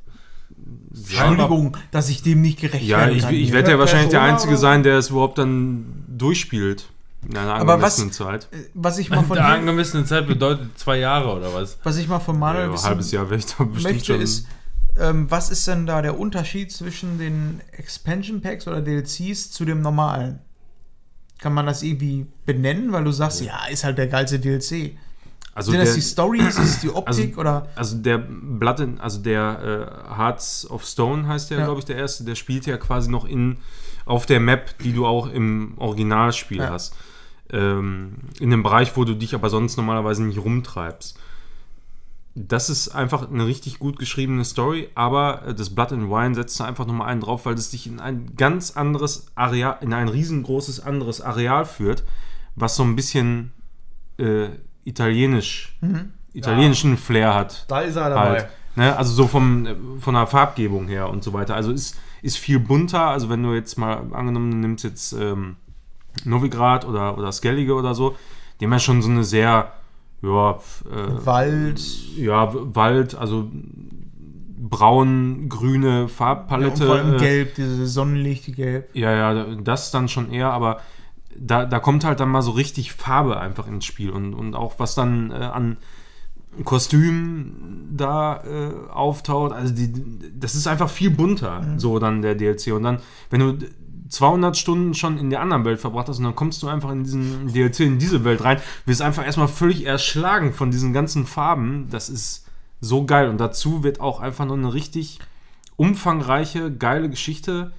Entschuldigung, 0.96 1.78
dass 1.92 2.10
ich 2.10 2.22
dem 2.22 2.42
nicht 2.42 2.60
gerecht 2.60 2.84
Ja, 2.86 3.00
werden 3.00 3.16
ich, 3.18 3.24
kann. 3.24 3.34
ich 3.34 3.46
hier. 3.46 3.54
werde 3.54 3.72
ja 3.72 3.80
wahrscheinlich 3.80 4.10
der 4.10 4.20
Persona 4.20 4.34
Einzige 4.34 4.54
oder? 4.54 4.60
sein, 4.62 4.84
der 4.84 4.98
es 4.98 5.10
überhaupt 5.10 5.38
dann 5.38 6.04
durchspielt. 6.08 6.90
In 7.28 7.38
einer 7.38 7.54
Aber 7.56 7.82
was- 7.82 8.00
angemessenen 8.00 8.12
Zeit. 8.12 8.48
was 8.74 8.98
ich 8.98 9.10
mal 9.10 9.24
von 9.24 9.36
Der 9.38 9.46
dir, 9.46 9.54
angemessene 9.54 10.06
Zeit 10.06 10.28
bedeutet 10.28 10.78
zwei 10.78 10.98
Jahre 11.00 11.34
oder 11.36 11.54
was? 11.54 11.78
was 11.84 11.98
ich 11.98 12.08
mal 12.08 12.20
von 12.20 12.38
Manuel 12.38 12.64
Ja, 12.66 12.68
ein 12.70 12.74
wissen 12.74 12.86
halbes 12.86 13.12
Jahr 13.12 13.30
wäre 13.30 13.40
ich 13.40 13.46
da 13.46 13.64
bestimmt 13.64 13.94
möchte, 13.96 14.14
schon. 14.14 14.22
ist, 14.22 14.46
ähm, 15.00 15.32
was 15.32 15.50
ist 15.50 15.66
denn 15.68 15.86
da 15.86 16.02
der 16.02 16.20
Unterschied 16.20 16.72
zwischen 16.72 17.18
den 17.18 17.62
Expansion 17.72 18.42
Packs 18.42 18.68
oder 18.68 18.82
DLCs 18.82 19.52
zu 19.52 19.64
dem 19.66 19.82
normalen? 19.82 20.40
Kann 21.40 21.54
man 21.54 21.66
das 21.66 21.82
irgendwie 21.82 22.28
benennen, 22.46 22.92
weil 22.92 23.04
du 23.06 23.12
sagst, 23.12 23.42
ja, 23.42 23.66
ist 23.72 23.84
halt 23.84 23.98
der 23.98 24.08
geilste 24.08 24.40
DLC. 24.40 24.92
Also 25.56 25.72
Sind 25.72 25.78
der, 25.80 25.86
das 25.86 25.96
die 25.96 26.02
Stories, 26.02 26.58
ist 26.58 26.60
es 26.60 26.80
die 26.80 26.90
Optik 26.90 27.38
oder? 27.38 27.68
also 27.76 27.98
der 27.98 28.18
Blood 28.18 28.80
in, 28.80 29.00
also 29.00 29.20
der 29.22 30.08
äh, 30.10 30.18
Hearts 30.18 30.70
of 30.70 30.84
Stone 30.86 31.28
heißt 31.28 31.52
der, 31.52 31.60
Ja. 31.60 31.66
glaube 31.66 31.80
ich, 31.80 31.86
der 31.86 31.96
erste, 31.98 32.24
der 32.24 32.36
spielt 32.36 32.66
ja 32.66 32.78
quasi 32.78 33.10
noch 33.12 33.26
in 33.26 33.58
auf 34.06 34.26
der 34.26 34.40
Map, 34.40 34.78
die 34.80 34.94
du 34.94 35.06
auch 35.06 35.28
im 35.28 35.74
Originalspiel 35.78 36.58
Ja. 36.58 36.72
hast. 36.72 36.96
Ähm, 37.52 38.16
in 38.40 38.50
dem 38.50 38.64
Bereich, 38.64 38.98
wo 38.98 39.04
du 39.06 39.14
dich 39.16 39.36
aber 39.36 39.50
sonst 39.50 39.78
normalerweise 39.78 40.24
nicht 40.24 40.40
rumtreibst. 40.40 41.20
Das 42.36 42.72
ist 42.72 42.88
einfach 42.90 43.30
eine 43.30 43.46
richtig 43.46 43.78
gut 43.78 44.00
geschriebene 44.00 44.44
Story, 44.44 44.90
aber 44.96 45.46
äh, 45.46 45.54
das 45.54 45.70
Blood 45.70 45.92
and 45.94 46.10
Wine 46.10 46.34
setzt 46.34 46.60
da 46.60 46.66
einfach 46.66 46.88
nochmal 46.88 47.10
einen 47.10 47.22
drauf, 47.22 47.46
weil 47.46 47.54
es 47.54 47.70
dich 47.70 47.86
in 47.86 48.00
ein 48.00 48.36
ganz 48.36 48.72
anderes 48.72 49.28
Areal, 49.36 49.78
in 49.82 49.94
ein 49.94 50.08
riesengroßes 50.10 50.80
anderes 50.80 51.22
Areal 51.22 51.66
führt, 51.66 52.04
was 52.56 52.76
so 52.76 52.82
ein 52.84 52.96
bisschen 52.96 53.52
äh, 54.18 54.48
italienisch, 54.84 55.78
italienischen 56.34 56.98
Flair 56.98 57.34
hat. 57.34 57.66
Da 57.68 57.82
ist 57.82 57.96
er 57.96 58.10
dabei. 58.10 58.30
Halt. 58.30 58.48
Ne? 58.76 58.96
Also 58.96 59.14
so 59.14 59.28
vom, 59.28 60.00
von 60.00 60.14
der 60.16 60.28
Farbgebung 60.28 60.88
her 60.88 61.10
und 61.10 61.24
so 61.24 61.34
weiter. 61.34 61.56
Also 61.56 61.72
ist, 61.72 62.00
ist 62.22 62.38
viel 62.38 62.60
bunter. 62.60 63.08
Also 63.08 63.30
wenn 63.30 63.44
du 63.44 63.54
jetzt 63.54 63.78
mal 63.78 64.02
angenommen, 64.14 64.52
du 64.52 64.58
nimmst 64.58 64.84
jetzt 64.84 65.14
ähm, 65.14 65.58
Novigrad 66.26 66.86
oder, 66.86 67.18
oder 67.18 67.32
Skellige 67.32 67.76
oder 67.76 67.94
so, 67.94 68.16
die 68.60 68.66
haben 68.66 68.72
ja 68.72 68.80
schon 68.80 69.02
so 69.02 69.10
eine 69.10 69.24
sehr, 69.24 69.74
ja, 70.22 70.52
äh, 70.52 71.26
Wald. 71.26 71.82
ja, 72.18 72.50
Wald, 72.54 73.16
also 73.16 73.50
braun-grüne 74.70 76.02
Ja, 76.02 76.08
Farbpalette. 76.08 76.86
vor 76.86 76.96
allem 76.96 77.16
äh, 77.16 77.18
gelb, 77.18 77.56
diese 77.56 77.86
Sonnenlichte 77.88 78.52
gelb. 78.52 78.90
ja, 78.96 79.12
ja, 79.12 79.46
das 79.56 79.92
dann 79.92 80.08
schon 80.08 80.32
eher, 80.32 80.52
aber 80.52 80.80
da, 81.40 81.66
da 81.66 81.80
kommt 81.80 82.04
halt 82.04 82.20
dann 82.20 82.30
mal 82.30 82.42
so 82.42 82.52
richtig 82.52 82.94
Farbe 82.94 83.40
einfach 83.40 83.68
ins 83.68 83.86
Spiel 83.86 84.10
und, 84.10 84.34
und 84.34 84.56
auch 84.56 84.80
was 84.80 84.96
dann 84.96 85.32
äh, 85.32 85.36
an 85.36 85.78
Kostüm 86.64 87.90
da 87.92 88.44
äh, 88.44 88.92
auftaucht, 88.92 89.54
also 89.54 89.74
die, 89.74 89.92
das 90.40 90.56
ist 90.56 90.68
einfach 90.68 90.90
viel 90.90 91.10
bunter, 91.10 91.66
so 91.78 91.98
dann 91.98 92.22
der 92.22 92.36
DLC. 92.36 92.74
Und 92.74 92.84
dann, 92.84 93.00
wenn 93.30 93.40
du 93.40 93.58
200 94.10 94.56
Stunden 94.56 94.94
schon 94.94 95.18
in 95.18 95.32
der 95.32 95.42
anderen 95.42 95.66
Welt 95.66 95.80
verbracht 95.80 96.08
hast 96.08 96.20
und 96.20 96.26
dann 96.26 96.36
kommst 96.36 96.62
du 96.62 96.68
einfach 96.68 96.92
in 96.92 97.04
diesen 97.04 97.52
DLC, 97.52 97.82
in 97.82 97.98
diese 97.98 98.24
Welt 98.24 98.44
rein, 98.44 98.62
wirst 98.86 99.02
einfach 99.02 99.26
erstmal 99.26 99.48
völlig 99.48 99.86
erschlagen 99.86 100.54
von 100.54 100.70
diesen 100.70 100.94
ganzen 100.94 101.26
Farben. 101.26 101.88
Das 101.90 102.10
ist 102.10 102.46
so 102.80 103.06
geil. 103.06 103.30
Und 103.30 103.40
dazu 103.40 103.84
wird 103.84 104.00
auch 104.00 104.20
einfach 104.20 104.46
noch 104.46 104.54
eine 104.54 104.74
richtig 104.74 105.20
umfangreiche, 105.76 106.72
geile 106.72 107.10
Geschichte 107.10 107.74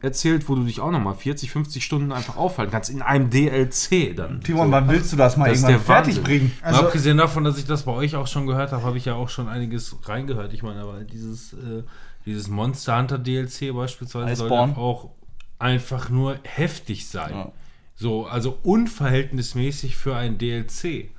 erzählt, 0.00 0.48
wo 0.48 0.54
du 0.54 0.62
dich 0.64 0.80
auch 0.80 0.90
nochmal 0.90 1.14
40, 1.14 1.50
50 1.50 1.84
Stunden 1.84 2.12
einfach 2.12 2.36
aufhalten 2.36 2.70
kannst 2.72 2.90
in 2.90 3.02
einem 3.02 3.30
DLC 3.30 4.14
dann. 4.16 4.40
Timon, 4.42 4.70
wann 4.70 4.88
willst 4.88 5.12
du 5.12 5.16
das 5.16 5.36
mal 5.36 5.48
Das 5.50 5.62
irgendwann 5.62 5.80
fertig 5.84 6.16
Wahnsinn. 6.18 6.24
bringen? 6.24 6.52
Also- 6.62 6.80
abgesehen 6.86 7.16
davon, 7.18 7.44
dass 7.44 7.58
ich 7.58 7.64
das 7.66 7.82
bei 7.84 7.92
euch 7.92 8.14
auch 8.16 8.26
schon 8.26 8.46
gehört 8.46 8.72
habe, 8.72 8.82
habe 8.84 8.96
ich 8.96 9.04
ja 9.06 9.14
auch 9.14 9.28
schon 9.28 9.48
einiges 9.48 9.96
reingehört. 10.04 10.52
Ich 10.52 10.62
meine, 10.62 10.80
aber 10.82 11.02
dieses, 11.04 11.52
äh, 11.54 11.82
dieses 12.26 12.48
Monster 12.48 12.96
Hunter 12.98 13.18
DLC 13.18 13.72
beispielsweise 13.72 14.36
soll 14.36 14.46
Iceborne. 14.46 14.72
ja 14.72 14.78
auch 14.78 15.10
einfach 15.58 16.08
nur 16.10 16.38
heftig 16.44 17.08
sein. 17.08 17.30
Ja. 17.32 17.52
So, 17.96 18.26
also 18.26 18.58
unverhältnismäßig 18.62 19.96
für 19.96 20.14
ein 20.16 20.38
DLC. 20.38 21.10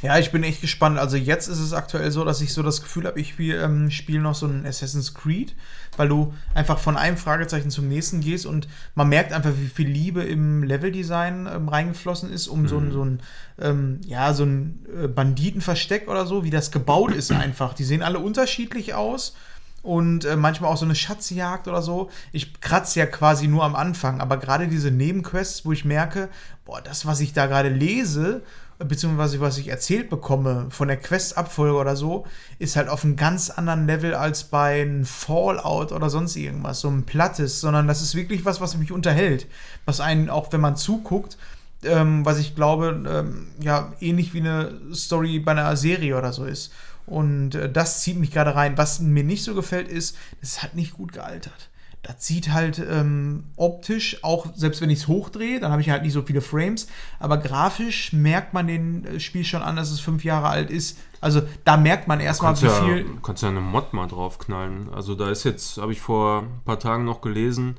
Ja, 0.00 0.18
ich 0.18 0.30
bin 0.30 0.42
echt 0.44 0.60
gespannt. 0.60 0.98
Also 0.98 1.16
jetzt 1.16 1.48
ist 1.48 1.58
es 1.58 1.72
aktuell 1.72 2.10
so, 2.12 2.24
dass 2.24 2.40
ich 2.40 2.52
so 2.52 2.62
das 2.62 2.82
Gefühl 2.82 3.04
habe, 3.06 3.20
ich 3.20 3.30
spiele 3.30 3.62
ähm, 3.62 3.90
spiel 3.90 4.20
noch 4.20 4.34
so 4.34 4.46
ein 4.46 4.64
Assassin's 4.64 5.12
Creed, 5.12 5.54
weil 5.96 6.08
du 6.08 6.34
einfach 6.54 6.78
von 6.78 6.96
einem 6.96 7.16
Fragezeichen 7.16 7.70
zum 7.70 7.88
nächsten 7.88 8.20
gehst 8.20 8.46
und 8.46 8.68
man 8.94 9.08
merkt 9.08 9.32
einfach, 9.32 9.52
wie 9.56 9.68
viel 9.68 9.88
Liebe 9.88 10.22
im 10.22 10.62
Leveldesign 10.62 11.48
ähm, 11.52 11.68
reingeflossen 11.68 12.32
ist, 12.32 12.48
um 12.48 12.68
so 12.68 12.78
ein, 12.78 12.92
so 12.92 13.04
ein, 13.04 13.20
ähm, 13.60 14.00
ja, 14.06 14.32
so 14.34 14.44
ein 14.44 14.86
äh, 15.02 15.08
Banditenversteck 15.08 16.08
oder 16.08 16.26
so, 16.26 16.44
wie 16.44 16.50
das 16.50 16.70
gebaut 16.70 17.12
ist 17.12 17.32
einfach. 17.32 17.74
Die 17.74 17.84
sehen 17.84 18.02
alle 18.02 18.18
unterschiedlich 18.18 18.94
aus. 18.94 19.34
Und 19.82 20.24
äh, 20.24 20.34
manchmal 20.34 20.72
auch 20.72 20.76
so 20.76 20.84
eine 20.84 20.96
Schatzjagd 20.96 21.68
oder 21.68 21.80
so. 21.80 22.10
Ich 22.32 22.60
kratze 22.60 22.98
ja 22.98 23.06
quasi 23.06 23.46
nur 23.46 23.62
am 23.62 23.76
Anfang, 23.76 24.20
aber 24.20 24.36
gerade 24.36 24.66
diese 24.66 24.90
Nebenquests, 24.90 25.64
wo 25.64 25.70
ich 25.70 25.84
merke, 25.84 26.28
boah, 26.64 26.80
das, 26.80 27.06
was 27.06 27.20
ich 27.20 27.32
da 27.32 27.46
gerade 27.46 27.68
lese 27.68 28.42
beziehungsweise 28.78 29.40
was 29.40 29.58
ich 29.58 29.68
erzählt 29.68 30.10
bekomme 30.10 30.66
von 30.70 30.88
der 30.88 30.98
Quest-Abfolge 30.98 31.76
oder 31.76 31.96
so, 31.96 32.26
ist 32.58 32.76
halt 32.76 32.88
auf 32.88 33.04
einem 33.04 33.16
ganz 33.16 33.50
anderen 33.50 33.86
Level 33.86 34.14
als 34.14 34.44
bei 34.44 34.82
einem 34.82 35.04
Fallout 35.04 35.92
oder 35.92 36.10
sonst 36.10 36.36
irgendwas, 36.36 36.80
so 36.80 36.88
ein 36.88 37.04
Plattes, 37.04 37.60
sondern 37.60 37.88
das 37.88 38.02
ist 38.02 38.14
wirklich 38.14 38.44
was, 38.44 38.60
was 38.60 38.76
mich 38.76 38.92
unterhält. 38.92 39.46
Was 39.84 40.00
einen, 40.00 40.28
auch 40.30 40.52
wenn 40.52 40.60
man 40.60 40.76
zuguckt, 40.76 41.38
ähm, 41.84 42.24
was 42.24 42.38
ich 42.38 42.54
glaube, 42.54 43.02
ähm, 43.08 43.48
ja, 43.60 43.92
ähnlich 44.00 44.34
wie 44.34 44.40
eine 44.40 44.78
Story 44.92 45.38
bei 45.38 45.52
einer 45.52 45.76
Serie 45.76 46.16
oder 46.16 46.32
so 46.32 46.44
ist. 46.44 46.72
Und 47.06 47.54
äh, 47.54 47.70
das 47.70 48.00
zieht 48.00 48.18
mich 48.18 48.32
gerade 48.32 48.54
rein. 48.54 48.76
Was 48.76 49.00
mir 49.00 49.24
nicht 49.24 49.44
so 49.44 49.54
gefällt, 49.54 49.88
ist, 49.88 50.16
es 50.42 50.62
hat 50.62 50.74
nicht 50.74 50.94
gut 50.94 51.12
gealtert. 51.12 51.70
Das 52.08 52.24
sieht 52.24 52.52
halt 52.52 52.78
ähm, 52.78 53.42
optisch, 53.56 54.22
auch 54.22 54.46
selbst 54.54 54.80
wenn 54.80 54.90
ich 54.90 55.00
es 55.00 55.08
hochdrehe, 55.08 55.58
dann 55.58 55.72
habe 55.72 55.82
ich 55.82 55.90
halt 55.90 56.04
nicht 56.04 56.12
so 56.12 56.22
viele 56.22 56.40
Frames, 56.40 56.86
aber 57.18 57.36
grafisch 57.36 58.12
merkt 58.12 58.54
man 58.54 58.68
den 58.68 59.04
äh, 59.04 59.18
Spiel 59.18 59.42
schon 59.44 59.60
an, 59.60 59.74
dass 59.74 59.90
es 59.90 59.98
fünf 59.98 60.22
Jahre 60.22 60.48
alt 60.48 60.70
ist. 60.70 60.98
Also 61.20 61.42
da 61.64 61.76
merkt 61.76 62.06
man 62.06 62.20
erstmal, 62.20 62.54
wie 62.62 62.66
ja, 62.66 62.84
viel. 62.84 63.06
kannst 63.24 63.42
ja 63.42 63.48
eine 63.48 63.60
Mod 63.60 63.92
mal 63.92 64.06
draufknallen. 64.06 64.88
Also 64.94 65.16
da 65.16 65.30
ist 65.30 65.42
jetzt, 65.42 65.78
habe 65.78 65.90
ich 65.90 66.00
vor 66.00 66.42
ein 66.42 66.60
paar 66.64 66.78
Tagen 66.78 67.04
noch 67.04 67.22
gelesen, 67.22 67.76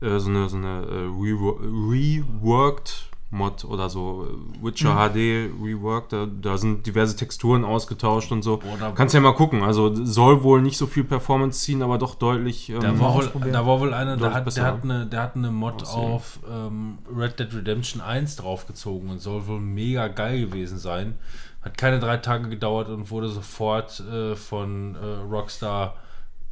äh, 0.00 0.18
so 0.18 0.30
eine, 0.30 0.48
so 0.48 0.56
eine 0.56 0.86
äh, 0.86 1.06
rewo- 1.06 1.58
reworked 1.60 3.10
Mod 3.30 3.64
oder 3.66 3.90
so, 3.90 4.26
äh, 4.26 4.64
Witcher 4.64 4.94
Mhm. 4.94 4.98
HD 5.12 5.50
reworked, 5.62 6.12
da, 6.14 6.26
da 6.26 6.56
sind 6.56 6.86
diverse 6.86 7.14
Texturen 7.14 7.62
ausgetauscht 7.64 8.32
und 8.32 8.42
so. 8.42 8.54
Oder- 8.74 8.92
Kannst 8.92 9.14
ja 9.14 9.20
mal 9.20 9.34
gucken. 9.34 9.62
Also 9.62 9.94
soll 10.06 10.42
wohl 10.42 10.62
nicht 10.62 10.78
so 10.78 10.86
viel 10.86 11.04
Performance 11.04 11.60
ziehen, 11.60 11.82
aber 11.82 11.98
doch 11.98 12.14
deutlich. 12.14 12.70
Ähm, 12.70 12.80
Da 12.80 12.98
war, 12.98 13.14
wohl, 13.14 13.30
da 13.52 13.66
war 13.66 13.80
wohl 13.80 13.92
einer, 13.92 14.16
der 14.16 14.32
hat, 14.32 14.56
der, 14.56 14.64
hat 14.64 14.82
eine, 14.82 15.04
der 15.06 15.22
hat 15.22 15.36
eine 15.36 15.50
Mod 15.50 15.82
aussehen. 15.82 16.00
auf 16.12 16.38
ähm, 16.50 16.98
Red 17.14 17.38
Dead 17.38 17.52
Redemption 17.54 18.00
1 18.00 18.36
draufgezogen 18.36 19.10
und 19.10 19.18
soll 19.20 19.46
wohl 19.46 19.60
mega 19.60 20.08
geil 20.08 20.40
gewesen 20.46 20.78
sein. 20.78 21.18
Hat 21.60 21.76
keine 21.76 21.98
drei 21.98 22.16
Tage 22.16 22.48
gedauert 22.48 22.88
und 22.88 23.10
wurde 23.10 23.28
sofort 23.28 24.00
äh, 24.00 24.36
von 24.36 24.94
äh, 24.94 25.04
Rockstar 25.30 25.96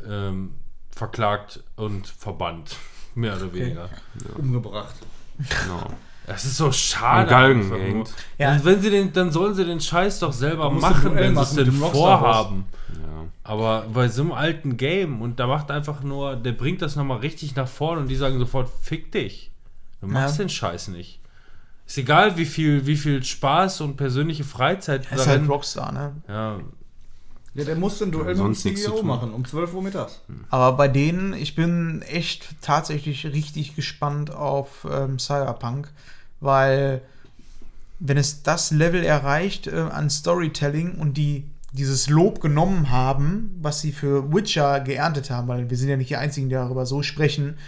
ähm, 0.07 0.51
verklagt 0.91 1.63
und 1.77 2.07
verbannt. 2.07 2.77
Mehr 3.15 3.35
oder 3.37 3.51
weniger. 3.55 3.89
Umgebracht. 4.37 4.95
genau. 5.39 5.87
Das 6.27 6.45
ist 6.45 6.57
so 6.57 6.73
schade. 6.73 7.23
An 7.23 7.29
Galgen 7.29 7.71
gehängt. 7.71 8.13
Ja. 8.39 8.53
Und 8.53 8.65
wenn 8.65 8.81
sie 8.83 8.91
den, 8.91 9.13
dann 9.13 9.31
sollen 9.31 9.55
sie 9.55 9.65
den 9.65 9.81
Scheiß 9.81 10.19
doch 10.21 10.33
selber 10.33 10.71
machen, 10.71 11.15
wenn 11.15 11.37
sie 11.37 11.43
es 11.43 11.55
denn 11.55 11.71
vorhaben. 11.73 12.65
Ja. 12.93 13.25
Aber 13.45 13.87
bei 13.93 14.09
so 14.09 14.23
einem 14.23 14.33
alten 14.33 14.77
Game 14.77 15.23
und 15.23 15.39
da 15.39 15.47
macht 15.47 15.71
einfach 15.71 16.03
nur, 16.03 16.35
der 16.37 16.53
bringt 16.53 16.83
das 16.83 16.97
nochmal 16.97 17.19
richtig 17.19 17.55
nach 17.55 17.69
vorne 17.69 18.01
und 18.01 18.09
die 18.09 18.17
sagen 18.17 18.39
sofort, 18.41 18.69
fick 18.83 19.13
dich. 19.13 19.53
Du 20.01 20.09
machst 20.09 20.39
Ja. 20.39 20.45
den 20.45 20.49
Scheiß 20.49 20.89
nicht. 20.89 21.21
Ist 21.87 21.99
egal, 21.99 22.37
wie 22.37 22.45
viel, 22.47 22.85
wie 22.87 22.97
viel 22.97 23.23
Spaß 23.23 23.81
und 23.83 23.97
persönliche 23.97 24.43
Freizeit 24.43 25.07
Das 25.09 25.21
ist 25.21 25.27
halt 25.29 25.49
Rockstar, 25.49 25.93
ne? 25.93 26.17
ja, 26.29 26.59
Ja, 27.55 27.65
der 27.65 27.77
musste 27.77 28.05
ein 28.05 28.11
Duell 28.11 28.37
Ja, 28.37 28.43
mit 28.43 28.65
dem 28.65 28.75
CEO 28.77 29.05
machen, 29.05 29.33
um 29.33 29.45
12 29.45 29.73
Uhr 29.73 29.83
mittags. 29.83 30.21
Aber 30.51 30.73
bei 30.77 30.89
denen, 30.89 31.33
ich 31.33 31.55
bin 31.55 32.03
echt 32.03 32.49
tatsächlich 32.61 33.25
richtig 33.27 33.77
gespannt 33.77 34.35
auf 34.35 34.85
ähm, 34.91 35.21
Cyberpunk, 35.21 35.89
weil 36.41 37.03
wenn 37.99 38.19
es 38.19 38.43
das 38.43 38.71
Level 38.71 39.03
erreicht 39.05 39.67
äh, 39.69 39.77
an 39.91 40.11
Storytelling 40.11 40.93
und 40.97 41.17
die 41.17 41.45
dieses 41.73 42.09
Lob 42.09 42.41
genommen 42.41 42.91
haben, 42.91 43.57
was 43.61 43.81
sie 43.81 43.93
für 43.93 44.33
Witcher 44.33 44.81
geerntet 44.81 45.31
haben, 45.31 45.49
weil 45.49 45.69
wir 45.69 45.77
sind 45.77 45.89
ja 45.89 45.97
nicht 45.97 46.11
die 46.11 46.17
Einzigen, 46.17 46.49
die 46.49 46.55
darüber 46.55 46.87
so 46.87 47.03
sprechen, 47.03 47.59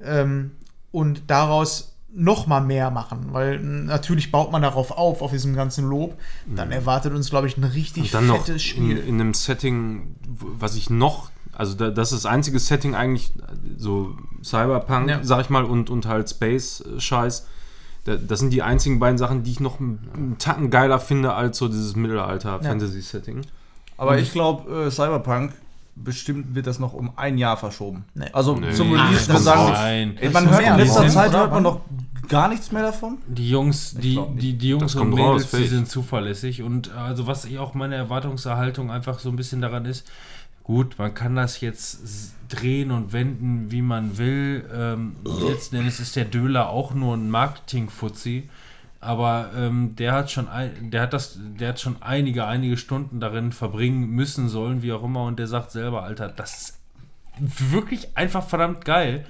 ähm, 0.00 0.52
und 0.92 1.22
daraus 1.26 1.94
noch 2.14 2.46
mal 2.46 2.60
mehr 2.60 2.90
machen, 2.90 3.28
weil 3.32 3.58
natürlich 3.60 4.30
baut 4.32 4.50
man 4.50 4.62
darauf 4.62 4.90
auf, 4.92 5.20
auf 5.22 5.30
diesem 5.32 5.54
ganzen 5.54 5.84
Lob, 5.88 6.16
dann 6.46 6.72
erwartet 6.72 7.12
uns, 7.12 7.28
glaube 7.30 7.46
ich, 7.48 7.56
ein 7.58 7.64
richtig 7.64 8.04
Und 8.04 8.14
dann 8.14 8.26
noch 8.28 8.46
fettes 8.46 8.54
in, 8.54 8.58
Spiel. 8.60 8.96
in 8.98 9.20
einem 9.20 9.34
Setting, 9.34 10.14
was 10.26 10.74
ich 10.76 10.88
noch, 10.88 11.30
also 11.52 11.74
da, 11.74 11.90
das 11.90 12.12
ist 12.12 12.24
das 12.24 12.30
einzige 12.32 12.58
Setting 12.60 12.94
eigentlich, 12.94 13.32
so 13.76 14.16
Cyberpunk, 14.42 15.08
Ja. 15.10 15.20
sag 15.22 15.42
ich 15.42 15.50
mal, 15.50 15.64
und, 15.64 15.90
und 15.90 16.06
halt 16.06 16.30
Space-Scheiß. 16.30 17.46
Da, 18.08 18.16
das 18.16 18.38
sind 18.40 18.50
die 18.54 18.62
einzigen 18.62 18.98
beiden 18.98 19.18
Sachen, 19.18 19.42
die 19.42 19.50
ich 19.50 19.60
noch 19.60 19.80
einen, 19.80 20.36
Tacken 20.38 20.70
geiler 20.70 20.98
finde 20.98 21.34
als 21.34 21.58
so 21.58 21.68
dieses 21.68 21.94
Mittelalter-Fantasy-Setting. 21.94 23.42
Aber 23.98 24.18
ich 24.18 24.32
glaube, 24.32 24.86
äh, 24.86 24.90
Cyberpunk 24.90 25.52
bestimmt 25.94 26.54
wird 26.54 26.66
das 26.66 26.78
noch 26.78 26.94
um 26.94 27.12
ein 27.16 27.36
Jahr 27.36 27.56
verschoben. 27.58 28.04
Nee. 28.14 28.26
Also 28.32 28.54
Nee. 28.54 28.72
zum 28.72 28.94
Ach, 28.94 29.08
Release 29.08 29.26
das 29.26 29.36
kann 29.36 29.42
sagen, 29.42 29.72
Nein. 29.72 30.16
Ey, 30.18 30.30
man 30.30 30.48
hört 30.48 30.62
in 30.62 30.76
letzter 30.76 31.08
Zeit 31.08 31.30
oder? 31.30 31.38
hört 31.40 31.52
man 31.52 31.62
noch 31.64 31.80
gar 32.28 32.48
nichts 32.48 32.72
mehr 32.72 32.82
davon. 32.82 33.18
Die 33.26 33.50
Jungs, 33.50 33.94
die, 33.94 34.18
die, 34.36 34.56
die 34.56 34.68
Jungs 34.70 34.94
und 34.94 35.00
kommt 35.00 35.18
raus, 35.18 35.52
Mädels, 35.52 35.70
die 35.70 35.76
sind 35.76 35.88
zuverlässig. 35.90 36.62
Und 36.62 36.92
also 36.94 37.26
was 37.26 37.44
ich 37.44 37.58
auch 37.58 37.74
meine 37.74 37.96
Erwartungserhaltung 37.96 38.90
einfach 38.90 39.18
so 39.18 39.28
ein 39.28 39.36
bisschen 39.36 39.60
daran 39.60 39.84
ist, 39.84 40.10
gut, 40.68 40.98
man 40.98 41.14
kann 41.14 41.34
das 41.34 41.62
jetzt 41.62 42.34
drehen 42.50 42.90
und 42.90 43.12
wenden, 43.14 43.70
wie 43.70 43.82
man 43.82 44.18
will. 44.18 44.68
Ähm, 44.72 45.16
letzten 45.24 45.76
Endes 45.76 45.98
ist 45.98 46.14
der 46.14 46.26
Döler 46.26 46.68
auch 46.68 46.94
nur 46.94 47.16
ein 47.16 47.30
Marketing-Fuzzi. 47.30 48.48
Aber 49.00 49.50
ähm, 49.56 49.96
der 49.96 50.12
hat 50.12 50.30
schon 50.30 50.46
ein, 50.46 50.90
der 50.90 51.02
hat 51.02 51.14
das, 51.14 51.38
der 51.38 51.70
hat 51.70 51.80
schon 51.80 51.96
einige, 52.02 52.44
einige 52.44 52.76
Stunden 52.76 53.18
darin 53.18 53.52
verbringen 53.52 54.10
müssen 54.10 54.48
sollen, 54.48 54.82
wie 54.82 54.92
auch 54.92 55.04
immer, 55.04 55.24
und 55.24 55.38
der 55.38 55.46
sagt 55.46 55.70
selber, 55.70 56.02
Alter, 56.02 56.28
das 56.28 56.60
ist 56.60 56.78
wirklich 57.38 58.16
einfach 58.16 58.46
verdammt 58.46 58.84
geil. 58.84 59.24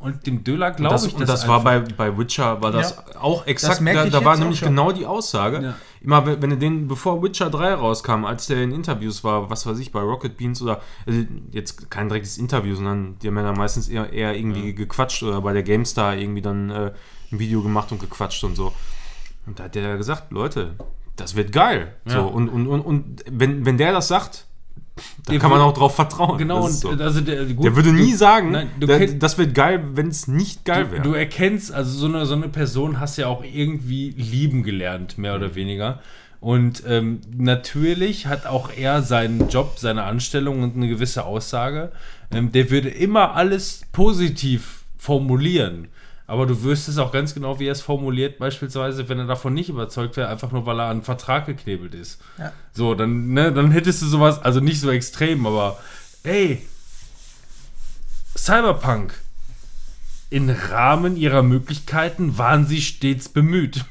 Und 0.00 0.28
dem 0.28 0.44
Döler 0.44 0.70
glaube 0.70 0.94
das, 0.94 1.06
ich 1.06 1.14
und 1.14 1.28
das 1.28 1.48
war 1.48 1.66
einfach. 1.66 1.96
bei, 1.96 2.10
bei 2.10 2.18
Witcher, 2.18 2.62
war 2.62 2.70
das 2.70 3.16
auch 3.16 3.46
exakt, 3.48 3.80
merke 3.80 4.08
da, 4.10 4.20
da 4.20 4.24
war 4.24 4.36
nämlich 4.36 4.60
schon. 4.60 4.68
genau 4.68 4.92
die 4.92 5.04
Aussage. 5.04 5.60
Ja. 5.60 5.74
Immer 6.00 6.40
wenn 6.40 6.50
du 6.50 6.56
den, 6.56 6.86
bevor 6.86 7.20
Witcher 7.20 7.50
3 7.50 7.74
rauskam, 7.74 8.24
als 8.24 8.46
der 8.46 8.62
in 8.62 8.70
Interviews 8.70 9.24
war, 9.24 9.50
was 9.50 9.66
weiß 9.66 9.76
ich, 9.80 9.90
bei 9.90 10.00
Rocket 10.00 10.36
Beans 10.36 10.62
oder, 10.62 10.80
also 11.04 11.20
jetzt 11.50 11.90
kein 11.90 12.08
direktes 12.08 12.38
Interview, 12.38 12.76
sondern 12.76 13.18
die 13.18 13.26
haben 13.26 13.36
ja 13.36 13.42
dann 13.42 13.56
meistens 13.56 13.88
eher, 13.88 14.12
eher 14.12 14.36
irgendwie 14.36 14.72
gequatscht 14.72 15.24
oder 15.24 15.40
bei 15.40 15.52
der 15.52 15.64
GameStar 15.64 16.14
irgendwie 16.14 16.42
dann 16.42 16.70
äh, 16.70 16.92
ein 17.32 17.38
Video 17.40 17.60
gemacht 17.62 17.90
und 17.90 18.00
gequatscht 18.00 18.44
und 18.44 18.54
so. 18.54 18.72
Und 19.46 19.58
da 19.58 19.64
hat 19.64 19.74
der 19.74 19.96
gesagt, 19.96 20.30
Leute, 20.30 20.76
das 21.16 21.34
wird 21.34 21.50
geil. 21.50 21.96
Ja. 22.04 22.12
So, 22.12 22.28
und, 22.28 22.48
und, 22.48 22.68
und, 22.68 22.80
und 22.82 23.24
wenn, 23.28 23.66
wenn 23.66 23.78
der 23.78 23.92
das 23.92 24.06
sagt, 24.06 24.46
dann 25.24 25.32
Der 25.32 25.38
kann 25.38 25.50
man 25.50 25.60
auch 25.60 25.72
drauf 25.72 25.94
vertrauen. 25.94 26.38
Genau, 26.38 26.64
und 26.64 26.72
so. 26.72 26.90
also 26.90 27.20
der, 27.20 27.44
gut, 27.46 27.64
der 27.64 27.76
würde 27.76 27.92
nie 27.92 28.12
du, 28.12 28.16
sagen, 28.16 28.50
nein, 28.50 28.70
der, 28.80 29.06
das 29.14 29.38
wird 29.38 29.54
geil, 29.54 29.82
wenn 29.94 30.08
es 30.08 30.28
nicht 30.28 30.64
geil 30.64 30.90
wäre. 30.90 31.02
du 31.02 31.14
erkennst, 31.14 31.72
also 31.72 31.90
so 31.90 32.06
eine, 32.06 32.26
so 32.26 32.34
eine 32.34 32.48
Person 32.48 33.00
hast 33.00 33.16
ja 33.16 33.26
auch 33.26 33.44
irgendwie 33.44 34.10
lieben 34.10 34.62
gelernt, 34.62 35.18
mehr 35.18 35.34
oder 35.34 35.54
weniger. 35.54 36.00
Und 36.40 36.84
ähm, 36.86 37.20
natürlich 37.36 38.26
hat 38.26 38.46
auch 38.46 38.70
er 38.76 39.02
seinen 39.02 39.48
Job, 39.48 39.78
seine 39.78 40.04
Anstellung 40.04 40.62
und 40.62 40.76
eine 40.76 40.88
gewisse 40.88 41.24
Aussage. 41.24 41.90
Ähm, 42.30 42.52
der 42.52 42.70
würde 42.70 42.88
immer 42.88 43.34
alles 43.34 43.82
positiv 43.92 44.84
formulieren. 44.96 45.88
Aber 46.28 46.44
du 46.44 46.62
wüsstest 46.62 46.98
auch 46.98 47.10
ganz 47.10 47.32
genau, 47.32 47.58
wie 47.58 47.66
er 47.66 47.72
es 47.72 47.80
formuliert, 47.80 48.38
beispielsweise, 48.38 49.08
wenn 49.08 49.18
er 49.18 49.26
davon 49.26 49.54
nicht 49.54 49.70
überzeugt 49.70 50.18
wäre, 50.18 50.28
einfach 50.28 50.52
nur 50.52 50.66
weil 50.66 50.78
er 50.78 50.84
an 50.84 50.90
einen 50.90 51.02
Vertrag 51.02 51.46
geknebelt 51.46 51.94
ist. 51.94 52.20
Ja. 52.38 52.52
So, 52.74 52.94
dann, 52.94 53.32
ne, 53.32 53.50
dann 53.50 53.70
hättest 53.70 54.02
du 54.02 54.06
sowas, 54.06 54.38
also 54.42 54.60
nicht 54.60 54.78
so 54.78 54.90
extrem, 54.90 55.46
aber 55.46 55.78
ey, 56.24 56.62
Cyberpunk. 58.36 59.14
Im 60.28 60.50
Rahmen 60.50 61.16
ihrer 61.16 61.42
Möglichkeiten 61.42 62.36
waren 62.36 62.66
sie 62.66 62.82
stets 62.82 63.30
bemüht. 63.30 63.86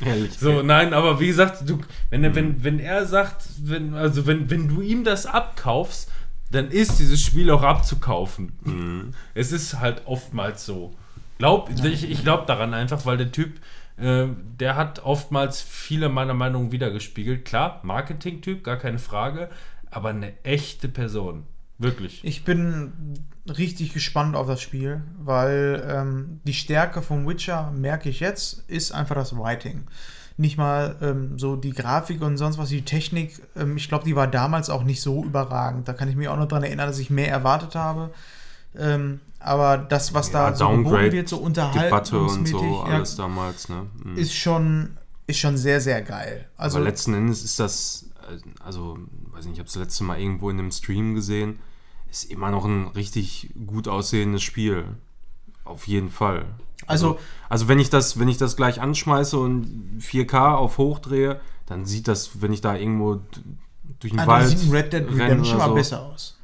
Ehrlich. 0.00 0.38
So, 0.38 0.62
nein, 0.62 0.94
aber 0.94 1.18
wie 1.18 1.26
gesagt, 1.26 1.68
du, 1.68 1.80
wenn, 2.10 2.22
er, 2.22 2.36
wenn, 2.36 2.62
wenn 2.62 2.78
er 2.78 3.04
sagt, 3.06 3.46
wenn, 3.58 3.94
also 3.94 4.28
wenn, 4.28 4.48
wenn 4.48 4.68
du 4.68 4.80
ihm 4.80 5.02
das 5.02 5.26
abkaufst, 5.26 6.08
dann 6.52 6.70
ist 6.70 7.00
dieses 7.00 7.20
Spiel 7.20 7.50
auch 7.50 7.64
abzukaufen. 7.64 9.14
Es 9.34 9.50
ist 9.50 9.80
halt 9.80 10.02
oftmals 10.06 10.64
so. 10.64 10.94
Glaub, 11.42 11.70
ich 11.70 12.08
ich 12.08 12.22
glaube 12.22 12.46
daran 12.46 12.72
einfach, 12.72 13.04
weil 13.04 13.16
der 13.16 13.32
Typ, 13.32 13.58
äh, 13.96 14.26
der 14.60 14.76
hat 14.76 15.04
oftmals 15.04 15.60
viele 15.60 16.08
meiner 16.08 16.34
Meinungen 16.34 16.70
wiedergespiegelt. 16.70 17.44
Klar, 17.44 17.80
Marketing-Typ, 17.82 18.62
gar 18.62 18.76
keine 18.76 19.00
Frage, 19.00 19.50
aber 19.90 20.10
eine 20.10 20.34
echte 20.44 20.86
Person. 20.88 21.42
Wirklich. 21.78 22.20
Ich 22.22 22.44
bin 22.44 22.92
richtig 23.48 23.92
gespannt 23.92 24.36
auf 24.36 24.46
das 24.46 24.60
Spiel, 24.60 25.02
weil 25.18 25.84
ähm, 25.90 26.40
die 26.44 26.54
Stärke 26.54 27.02
von 27.02 27.26
Witcher, 27.26 27.72
merke 27.72 28.08
ich 28.08 28.20
jetzt, 28.20 28.62
ist 28.70 28.92
einfach 28.92 29.16
das 29.16 29.36
Writing. 29.36 29.88
Nicht 30.36 30.58
mal 30.58 30.94
ähm, 31.02 31.40
so 31.40 31.56
die 31.56 31.72
Grafik 31.72 32.22
und 32.22 32.36
sonst 32.36 32.56
was, 32.56 32.68
die 32.68 32.84
Technik, 32.84 33.42
ähm, 33.56 33.76
ich 33.76 33.88
glaube, 33.88 34.04
die 34.04 34.14
war 34.14 34.28
damals 34.28 34.70
auch 34.70 34.84
nicht 34.84 35.02
so 35.02 35.24
überragend. 35.24 35.88
Da 35.88 35.92
kann 35.92 36.08
ich 36.08 36.14
mich 36.14 36.28
auch 36.28 36.38
noch 36.38 36.46
dran 36.46 36.62
erinnern, 36.62 36.86
dass 36.86 37.00
ich 37.00 37.10
mehr 37.10 37.30
erwartet 37.30 37.74
habe. 37.74 38.12
Aber 39.44 39.78
das, 39.78 40.14
was 40.14 40.30
Ja, 40.32 40.50
da 40.50 40.56
so 40.56 40.68
geboten 40.68 41.12
wird, 41.12 41.28
so 41.28 41.36
Debatte 41.36 42.18
und 42.18 42.28
unterhaltungsmäßig, 42.28 42.52
so, 42.52 42.84
ja, 42.86 42.94
alles 42.94 43.16
damals, 43.16 43.68
ne? 43.68 43.86
Mhm. 44.04 44.16
ist 44.16 44.34
schon 44.34 44.96
ist 45.26 45.38
schon 45.38 45.56
sehr, 45.56 45.80
sehr 45.80 46.02
geil. 46.02 46.48
Also 46.56 46.78
Aber 46.78 46.84
letzten 46.84 47.14
Endes 47.14 47.44
ist 47.44 47.58
das, 47.60 48.06
also, 48.64 48.98
weiß 49.32 49.44
nicht, 49.44 49.54
ich 49.54 49.58
habe 49.58 49.66
es 49.66 49.74
das 49.74 49.82
letzte 49.82 50.04
Mal 50.04 50.20
irgendwo 50.20 50.50
in 50.50 50.58
einem 50.58 50.70
Stream 50.70 51.14
gesehen, 51.14 51.60
ist 52.10 52.30
immer 52.30 52.50
noch 52.50 52.64
ein 52.64 52.88
richtig 52.88 53.50
gut 53.66 53.88
aussehendes 53.88 54.42
Spiel. 54.42 54.84
Auf 55.64 55.86
jeden 55.86 56.10
Fall. 56.10 56.46
Also, 56.86 57.18
Also 57.48 57.68
wenn 57.68 57.78
ich 57.78 57.88
das, 57.90 58.18
wenn 58.18 58.28
ich 58.28 58.36
das 58.36 58.56
gleich 58.56 58.80
anschmeiße 58.80 59.38
und 59.38 60.00
4K 60.00 60.54
auf 60.54 60.78
hoch 60.78 60.98
drehe, 60.98 61.40
dann 61.66 61.86
sieht 61.86 62.08
das, 62.08 62.42
wenn 62.42 62.52
ich 62.52 62.60
da 62.60 62.76
irgendwo 62.76 63.20
durch 64.00 64.12
den 64.12 64.18
also 64.18 64.30
Wald 64.30 64.48
sieht 64.48 64.68
ein 64.68 64.70
Red 64.70 64.92
Dead 64.92 65.06
Redemption 65.08 65.58
mal 65.58 65.72
besser 65.72 66.02
aus. 66.02 66.38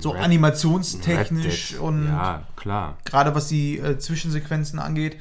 So 0.00 0.10
Red- 0.10 0.18
ein 0.18 0.24
animationstechnisch 0.24 1.44
Red 1.46 1.70
Dead. 1.72 1.78
und 1.80 2.06
ja 2.06 2.46
klar. 2.56 2.98
gerade 3.04 3.34
was 3.34 3.48
die 3.48 3.78
äh, 3.78 3.98
Zwischensequenzen 3.98 4.78
angeht. 4.78 5.16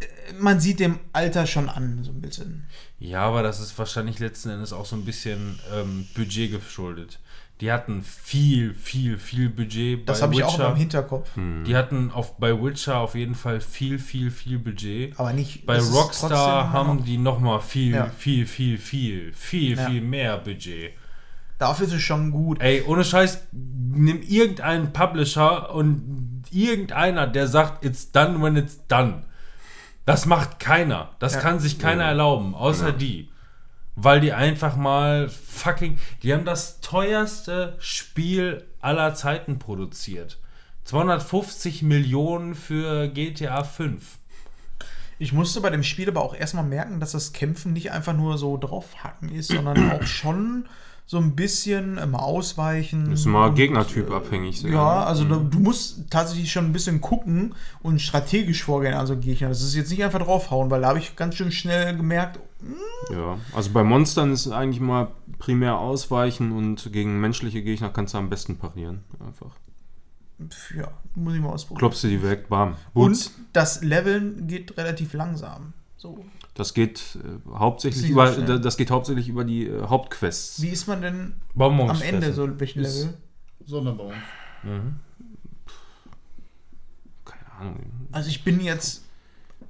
äh, 0.00 0.06
Man 0.38 0.60
sieht 0.60 0.80
dem 0.80 0.98
Alter 1.12 1.46
schon 1.46 1.68
an, 1.68 2.02
so 2.04 2.10
ein 2.10 2.20
bisschen. 2.20 2.66
Ja, 2.98 3.22
aber 3.22 3.42
das 3.42 3.60
ist 3.60 3.78
wahrscheinlich 3.78 4.18
letzten 4.18 4.50
Endes 4.50 4.72
auch 4.72 4.86
so 4.86 4.96
ein 4.96 5.04
bisschen 5.04 5.58
ähm, 5.74 6.06
Budget 6.14 6.52
geschuldet. 6.52 7.18
Die 7.60 7.70
hatten 7.70 8.02
viel, 8.02 8.72
viel, 8.72 9.18
viel 9.18 9.50
Budget 9.50 10.08
Das 10.08 10.20
bei 10.20 10.22
habe 10.24 10.34
ich 10.34 10.44
auch 10.44 10.58
im 10.70 10.76
Hinterkopf. 10.76 11.28
Die 11.66 11.76
hatten 11.76 12.10
auf, 12.10 12.38
bei 12.38 12.58
Witcher 12.58 12.96
auf 12.98 13.14
jeden 13.14 13.34
Fall 13.34 13.60
viel, 13.60 13.98
viel, 13.98 14.30
viel 14.30 14.58
Budget. 14.58 15.18
Aber 15.20 15.34
nicht. 15.34 15.66
Bei 15.66 15.78
Rockstar 15.78 16.72
haben 16.72 16.96
noch- 16.96 17.04
die 17.04 17.18
nochmal 17.18 17.60
viel, 17.60 17.92
Ja. 17.94 18.06
viel, 18.16 18.46
viel, 18.46 18.78
viel, 18.78 19.34
viel, 19.34 19.76
Ja. 19.76 19.90
viel 19.90 20.00
mehr 20.00 20.38
Budget. 20.38 20.92
Dafür 21.60 21.86
ist 21.86 21.92
es 21.92 22.00
schon 22.02 22.30
gut. 22.30 22.60
Ey, 22.62 22.82
ohne 22.86 23.04
Scheiß, 23.04 23.42
nimm 23.52 24.22
irgendeinen 24.22 24.92
Publisher 24.94 25.74
und 25.74 26.42
irgendeiner, 26.50 27.26
der 27.26 27.46
sagt, 27.48 27.84
it's 27.84 28.10
done 28.12 28.42
when 28.42 28.56
it's 28.56 28.80
done. 28.88 29.24
Das 30.06 30.24
macht 30.24 30.58
keiner. 30.58 31.10
Das 31.18 31.34
Ja. 31.34 31.40
kann 31.40 31.60
sich 31.60 31.78
keiner 31.78 32.04
erlauben, 32.04 32.54
außer 32.54 32.92
die. 32.92 33.28
Weil 33.94 34.20
die 34.22 34.32
einfach 34.32 34.76
mal 34.76 35.28
fucking. 35.28 35.98
Die 36.22 36.32
haben 36.32 36.46
das 36.46 36.80
teuerste 36.80 37.76
Spiel 37.78 38.64
aller 38.80 39.14
Zeiten 39.14 39.58
produziert. 39.58 40.38
250 40.84 41.82
Millionen 41.82 42.54
für 42.54 43.08
GTA 43.08 43.64
5. 43.64 44.16
Ich 45.18 45.34
musste 45.34 45.60
bei 45.60 45.68
dem 45.68 45.82
Spiel 45.82 46.08
aber 46.08 46.22
auch 46.22 46.34
erstmal 46.34 46.64
merken, 46.64 47.00
dass 47.00 47.12
das 47.12 47.34
Kämpfen 47.34 47.74
nicht 47.74 47.92
einfach 47.92 48.14
nur 48.14 48.38
so 48.38 48.56
draufhacken 48.56 49.28
ist, 49.28 49.48
sondern 49.52 49.90
auch 49.92 50.04
schon 50.04 50.64
so 51.10 51.18
ein 51.18 51.34
bisschen 51.34 51.98
immer 51.98 52.22
ausweichen. 52.22 53.10
Ist 53.10 53.26
immer 53.26 53.46
und, 53.46 53.56
Gegnertyp 53.56 54.12
abhängig. 54.12 54.60
sehr. 54.60 54.70
Ja, 54.70 55.02
also 55.02 55.24
du, 55.24 55.40
du 55.40 55.58
musst 55.58 56.08
tatsächlich 56.08 56.52
schon 56.52 56.66
ein 56.66 56.72
bisschen 56.72 57.00
gucken 57.00 57.56
und 57.82 58.00
strategisch 58.00 58.62
vorgehen, 58.62 58.94
also 58.94 59.16
Gegner. 59.16 59.48
Das 59.48 59.60
ist 59.60 59.74
jetzt 59.74 59.90
nicht 59.90 60.04
einfach 60.04 60.20
draufhauen, 60.20 60.70
weil 60.70 60.82
da 60.82 60.86
habe 60.86 61.00
ich 61.00 61.16
ganz 61.16 61.34
schön 61.34 61.50
schnell 61.50 61.96
gemerkt, 61.96 62.38
Ja, 63.10 63.38
also 63.52 63.70
bei 63.72 63.82
Monstern 63.82 64.30
ist 64.30 64.46
eigentlich 64.52 64.80
mal 64.80 65.08
primär 65.40 65.78
ausweichen 65.78 66.52
und 66.52 66.92
gegen 66.92 67.20
menschliche 67.20 67.60
Gegner 67.60 67.88
kannst 67.88 68.14
du 68.14 68.18
am 68.18 68.30
besten 68.30 68.56
parieren. 68.56 69.02
Einfach. 69.18 69.50
ja, 70.76 70.92
muss 71.16 71.34
ich 71.34 71.40
mal 71.40 71.48
ausprobieren. 71.48 71.78
Klopfst 71.80 72.04
du 72.04 72.06
die 72.06 72.22
weg, 72.22 72.48
bam. 72.48 72.76
Boots. 72.94 73.26
Und 73.26 73.46
das 73.52 73.82
Leveln 73.82 74.46
geht 74.46 74.76
relativ 74.76 75.12
langsam. 75.14 75.72
So. 75.96 76.24
Das 76.60 76.74
geht 76.74 77.16
äh, 77.24 77.50
hauptsächlich 77.58 78.10
über 78.10 78.30
schnell. 78.30 78.60
das 78.60 78.76
geht 78.76 78.90
hauptsächlich 78.90 79.28
über 79.30 79.44
die 79.44 79.66
äh, 79.66 79.82
Hauptquests. 79.86 80.60
Wie 80.60 80.68
ist 80.68 80.86
man 80.86 81.00
denn 81.00 81.32
Bonbons 81.54 81.90
am 81.92 82.02
Ende 82.02 82.26
fressen. 82.26 82.34
so 82.34 82.60
welchen 82.60 82.80
Ist- 82.84 82.98
Level? 83.04 83.14
Sonderbau. 83.64 84.12
Keine 87.24 87.50
Ahnung. 87.58 87.76
Also 88.12 88.28
ich 88.28 88.44
bin 88.44 88.60
jetzt 88.60 89.04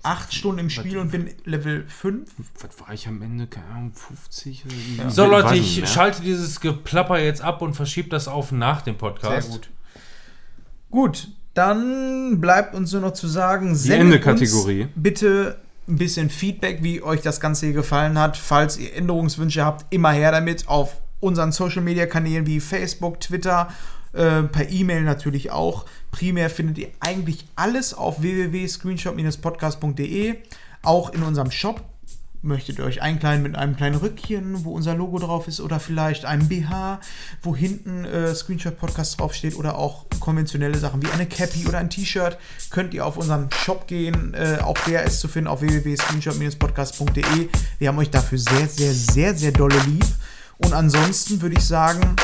acht 0.02 0.34
Stunden 0.34 0.58
im 0.58 0.70
Spiel 0.70 0.98
und 0.98 1.12
bin 1.12 1.30
Level 1.44 1.86
5. 1.86 2.28
Was 2.60 2.80
war 2.80 2.92
ich 2.92 3.06
am 3.06 3.22
Ende? 3.22 3.46
Keine 3.46 3.66
Ahnung, 3.68 3.92
50 3.94 4.64
oder 4.66 4.74
wie? 4.74 5.10
So 5.10 5.26
Leute, 5.26 5.52
nicht 5.52 5.60
ich 5.60 5.76
mehr. 5.78 5.86
schalte 5.86 6.22
dieses 6.22 6.60
Geplapper 6.60 7.20
jetzt 7.20 7.40
ab 7.40 7.62
und 7.62 7.74
verschiebe 7.74 8.08
das 8.08 8.26
auf 8.26 8.50
nach 8.50 8.82
dem 8.82 8.96
Podcast. 8.98 9.70
Gut, 10.90 11.28
dann 11.54 12.40
bleibt 12.40 12.74
uns 12.74 12.90
nur 12.92 13.02
noch 13.02 13.12
zu 13.12 13.28
sagen, 13.28 13.68
Die 13.68 13.74
sendet 13.76 14.00
Ende-Kategorie. 14.26 14.82
uns 14.84 14.92
bitte 14.96 15.60
ein 15.90 15.96
bisschen 15.96 16.30
Feedback, 16.30 16.82
wie 16.82 17.02
euch 17.02 17.20
das 17.20 17.40
Ganze 17.40 17.66
hier 17.66 17.74
gefallen 17.74 18.18
hat. 18.18 18.36
Falls 18.36 18.78
ihr 18.78 18.94
Änderungswünsche 18.94 19.64
habt, 19.64 19.92
immer 19.92 20.12
her 20.12 20.30
damit 20.32 20.68
auf 20.68 20.96
unseren 21.20 21.52
Social 21.52 21.82
Media 21.82 22.06
Kanälen 22.06 22.46
wie 22.46 22.60
Facebook, 22.60 23.20
Twitter, 23.20 23.68
äh, 24.12 24.42
per 24.44 24.70
E-Mail 24.70 25.02
natürlich 25.02 25.50
auch. 25.50 25.84
Primär 26.10 26.48
findet 26.50 26.78
ihr 26.78 26.88
eigentlich 27.00 27.46
alles 27.56 27.94
auf 27.94 28.22
www.screenshot-podcast.de, 28.22 30.36
auch 30.82 31.10
in 31.10 31.22
unserem 31.22 31.50
Shop. 31.50 31.82
Möchtet 32.42 32.78
ihr 32.78 32.84
euch 32.84 33.02
einkleiden 33.02 33.42
mit 33.42 33.54
einem 33.54 33.76
kleinen 33.76 33.96
Rückchen, 33.96 34.64
wo 34.64 34.72
unser 34.72 34.94
Logo 34.94 35.18
drauf 35.18 35.46
ist, 35.46 35.60
oder 35.60 35.78
vielleicht 35.78 36.24
einem 36.24 36.48
BH, 36.48 37.00
wo 37.42 37.54
hinten 37.54 38.06
äh, 38.06 38.34
Screenshot 38.34 38.78
Podcast 38.78 39.20
draufsteht, 39.20 39.56
oder 39.56 39.76
auch 39.76 40.06
konventionelle 40.20 40.78
Sachen 40.78 41.02
wie 41.02 41.10
eine 41.10 41.26
Cappy 41.26 41.66
oder 41.66 41.78
ein 41.78 41.90
T-Shirt, 41.90 42.38
könnt 42.70 42.94
ihr 42.94 43.04
auf 43.04 43.18
unseren 43.18 43.50
Shop 43.52 43.86
gehen. 43.86 44.32
Äh, 44.32 44.58
auch 44.62 44.78
der 44.86 45.02
ist 45.04 45.20
zu 45.20 45.28
finden 45.28 45.48
auf 45.48 45.60
www.screenshot-podcast.de. 45.60 47.48
Wir 47.78 47.88
haben 47.88 47.98
euch 47.98 48.10
dafür 48.10 48.38
sehr, 48.38 48.68
sehr, 48.68 48.94
sehr, 48.94 49.34
sehr 49.34 49.52
dolle 49.52 49.78
lieb. 49.80 50.06
Und 50.58 50.72
ansonsten 50.72 51.42
würde 51.42 51.56
ich 51.56 51.64
sagen, 51.64 52.16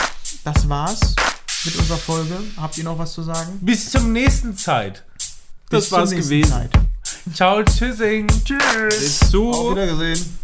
das 0.45 0.67
war's 0.69 1.15
mit 1.65 1.77
unserer 1.77 1.99
Folge. 1.99 2.35
Habt 2.57 2.79
ihr 2.79 2.85
noch 2.85 2.99
was 2.99 3.13
zu 3.13 3.23
sagen? 3.23 3.59
Bis 3.61 3.91
zum 3.91 4.13
nächsten 4.13 4.57
Zeit. 4.57 5.05
Das 5.69 5.81
Bis 5.81 5.89
zur 5.91 5.99
war's 5.99 6.11
nächsten 6.11 6.31
gewesen. 6.31 6.51
Zeit. 6.53 6.71
Ciao, 7.35 7.63
tschüssing. 7.63 8.27
Tschüss. 8.45 9.19
Zu. 9.31 9.51
Auf 9.51 9.73
Wiedergesehen. 9.73 10.39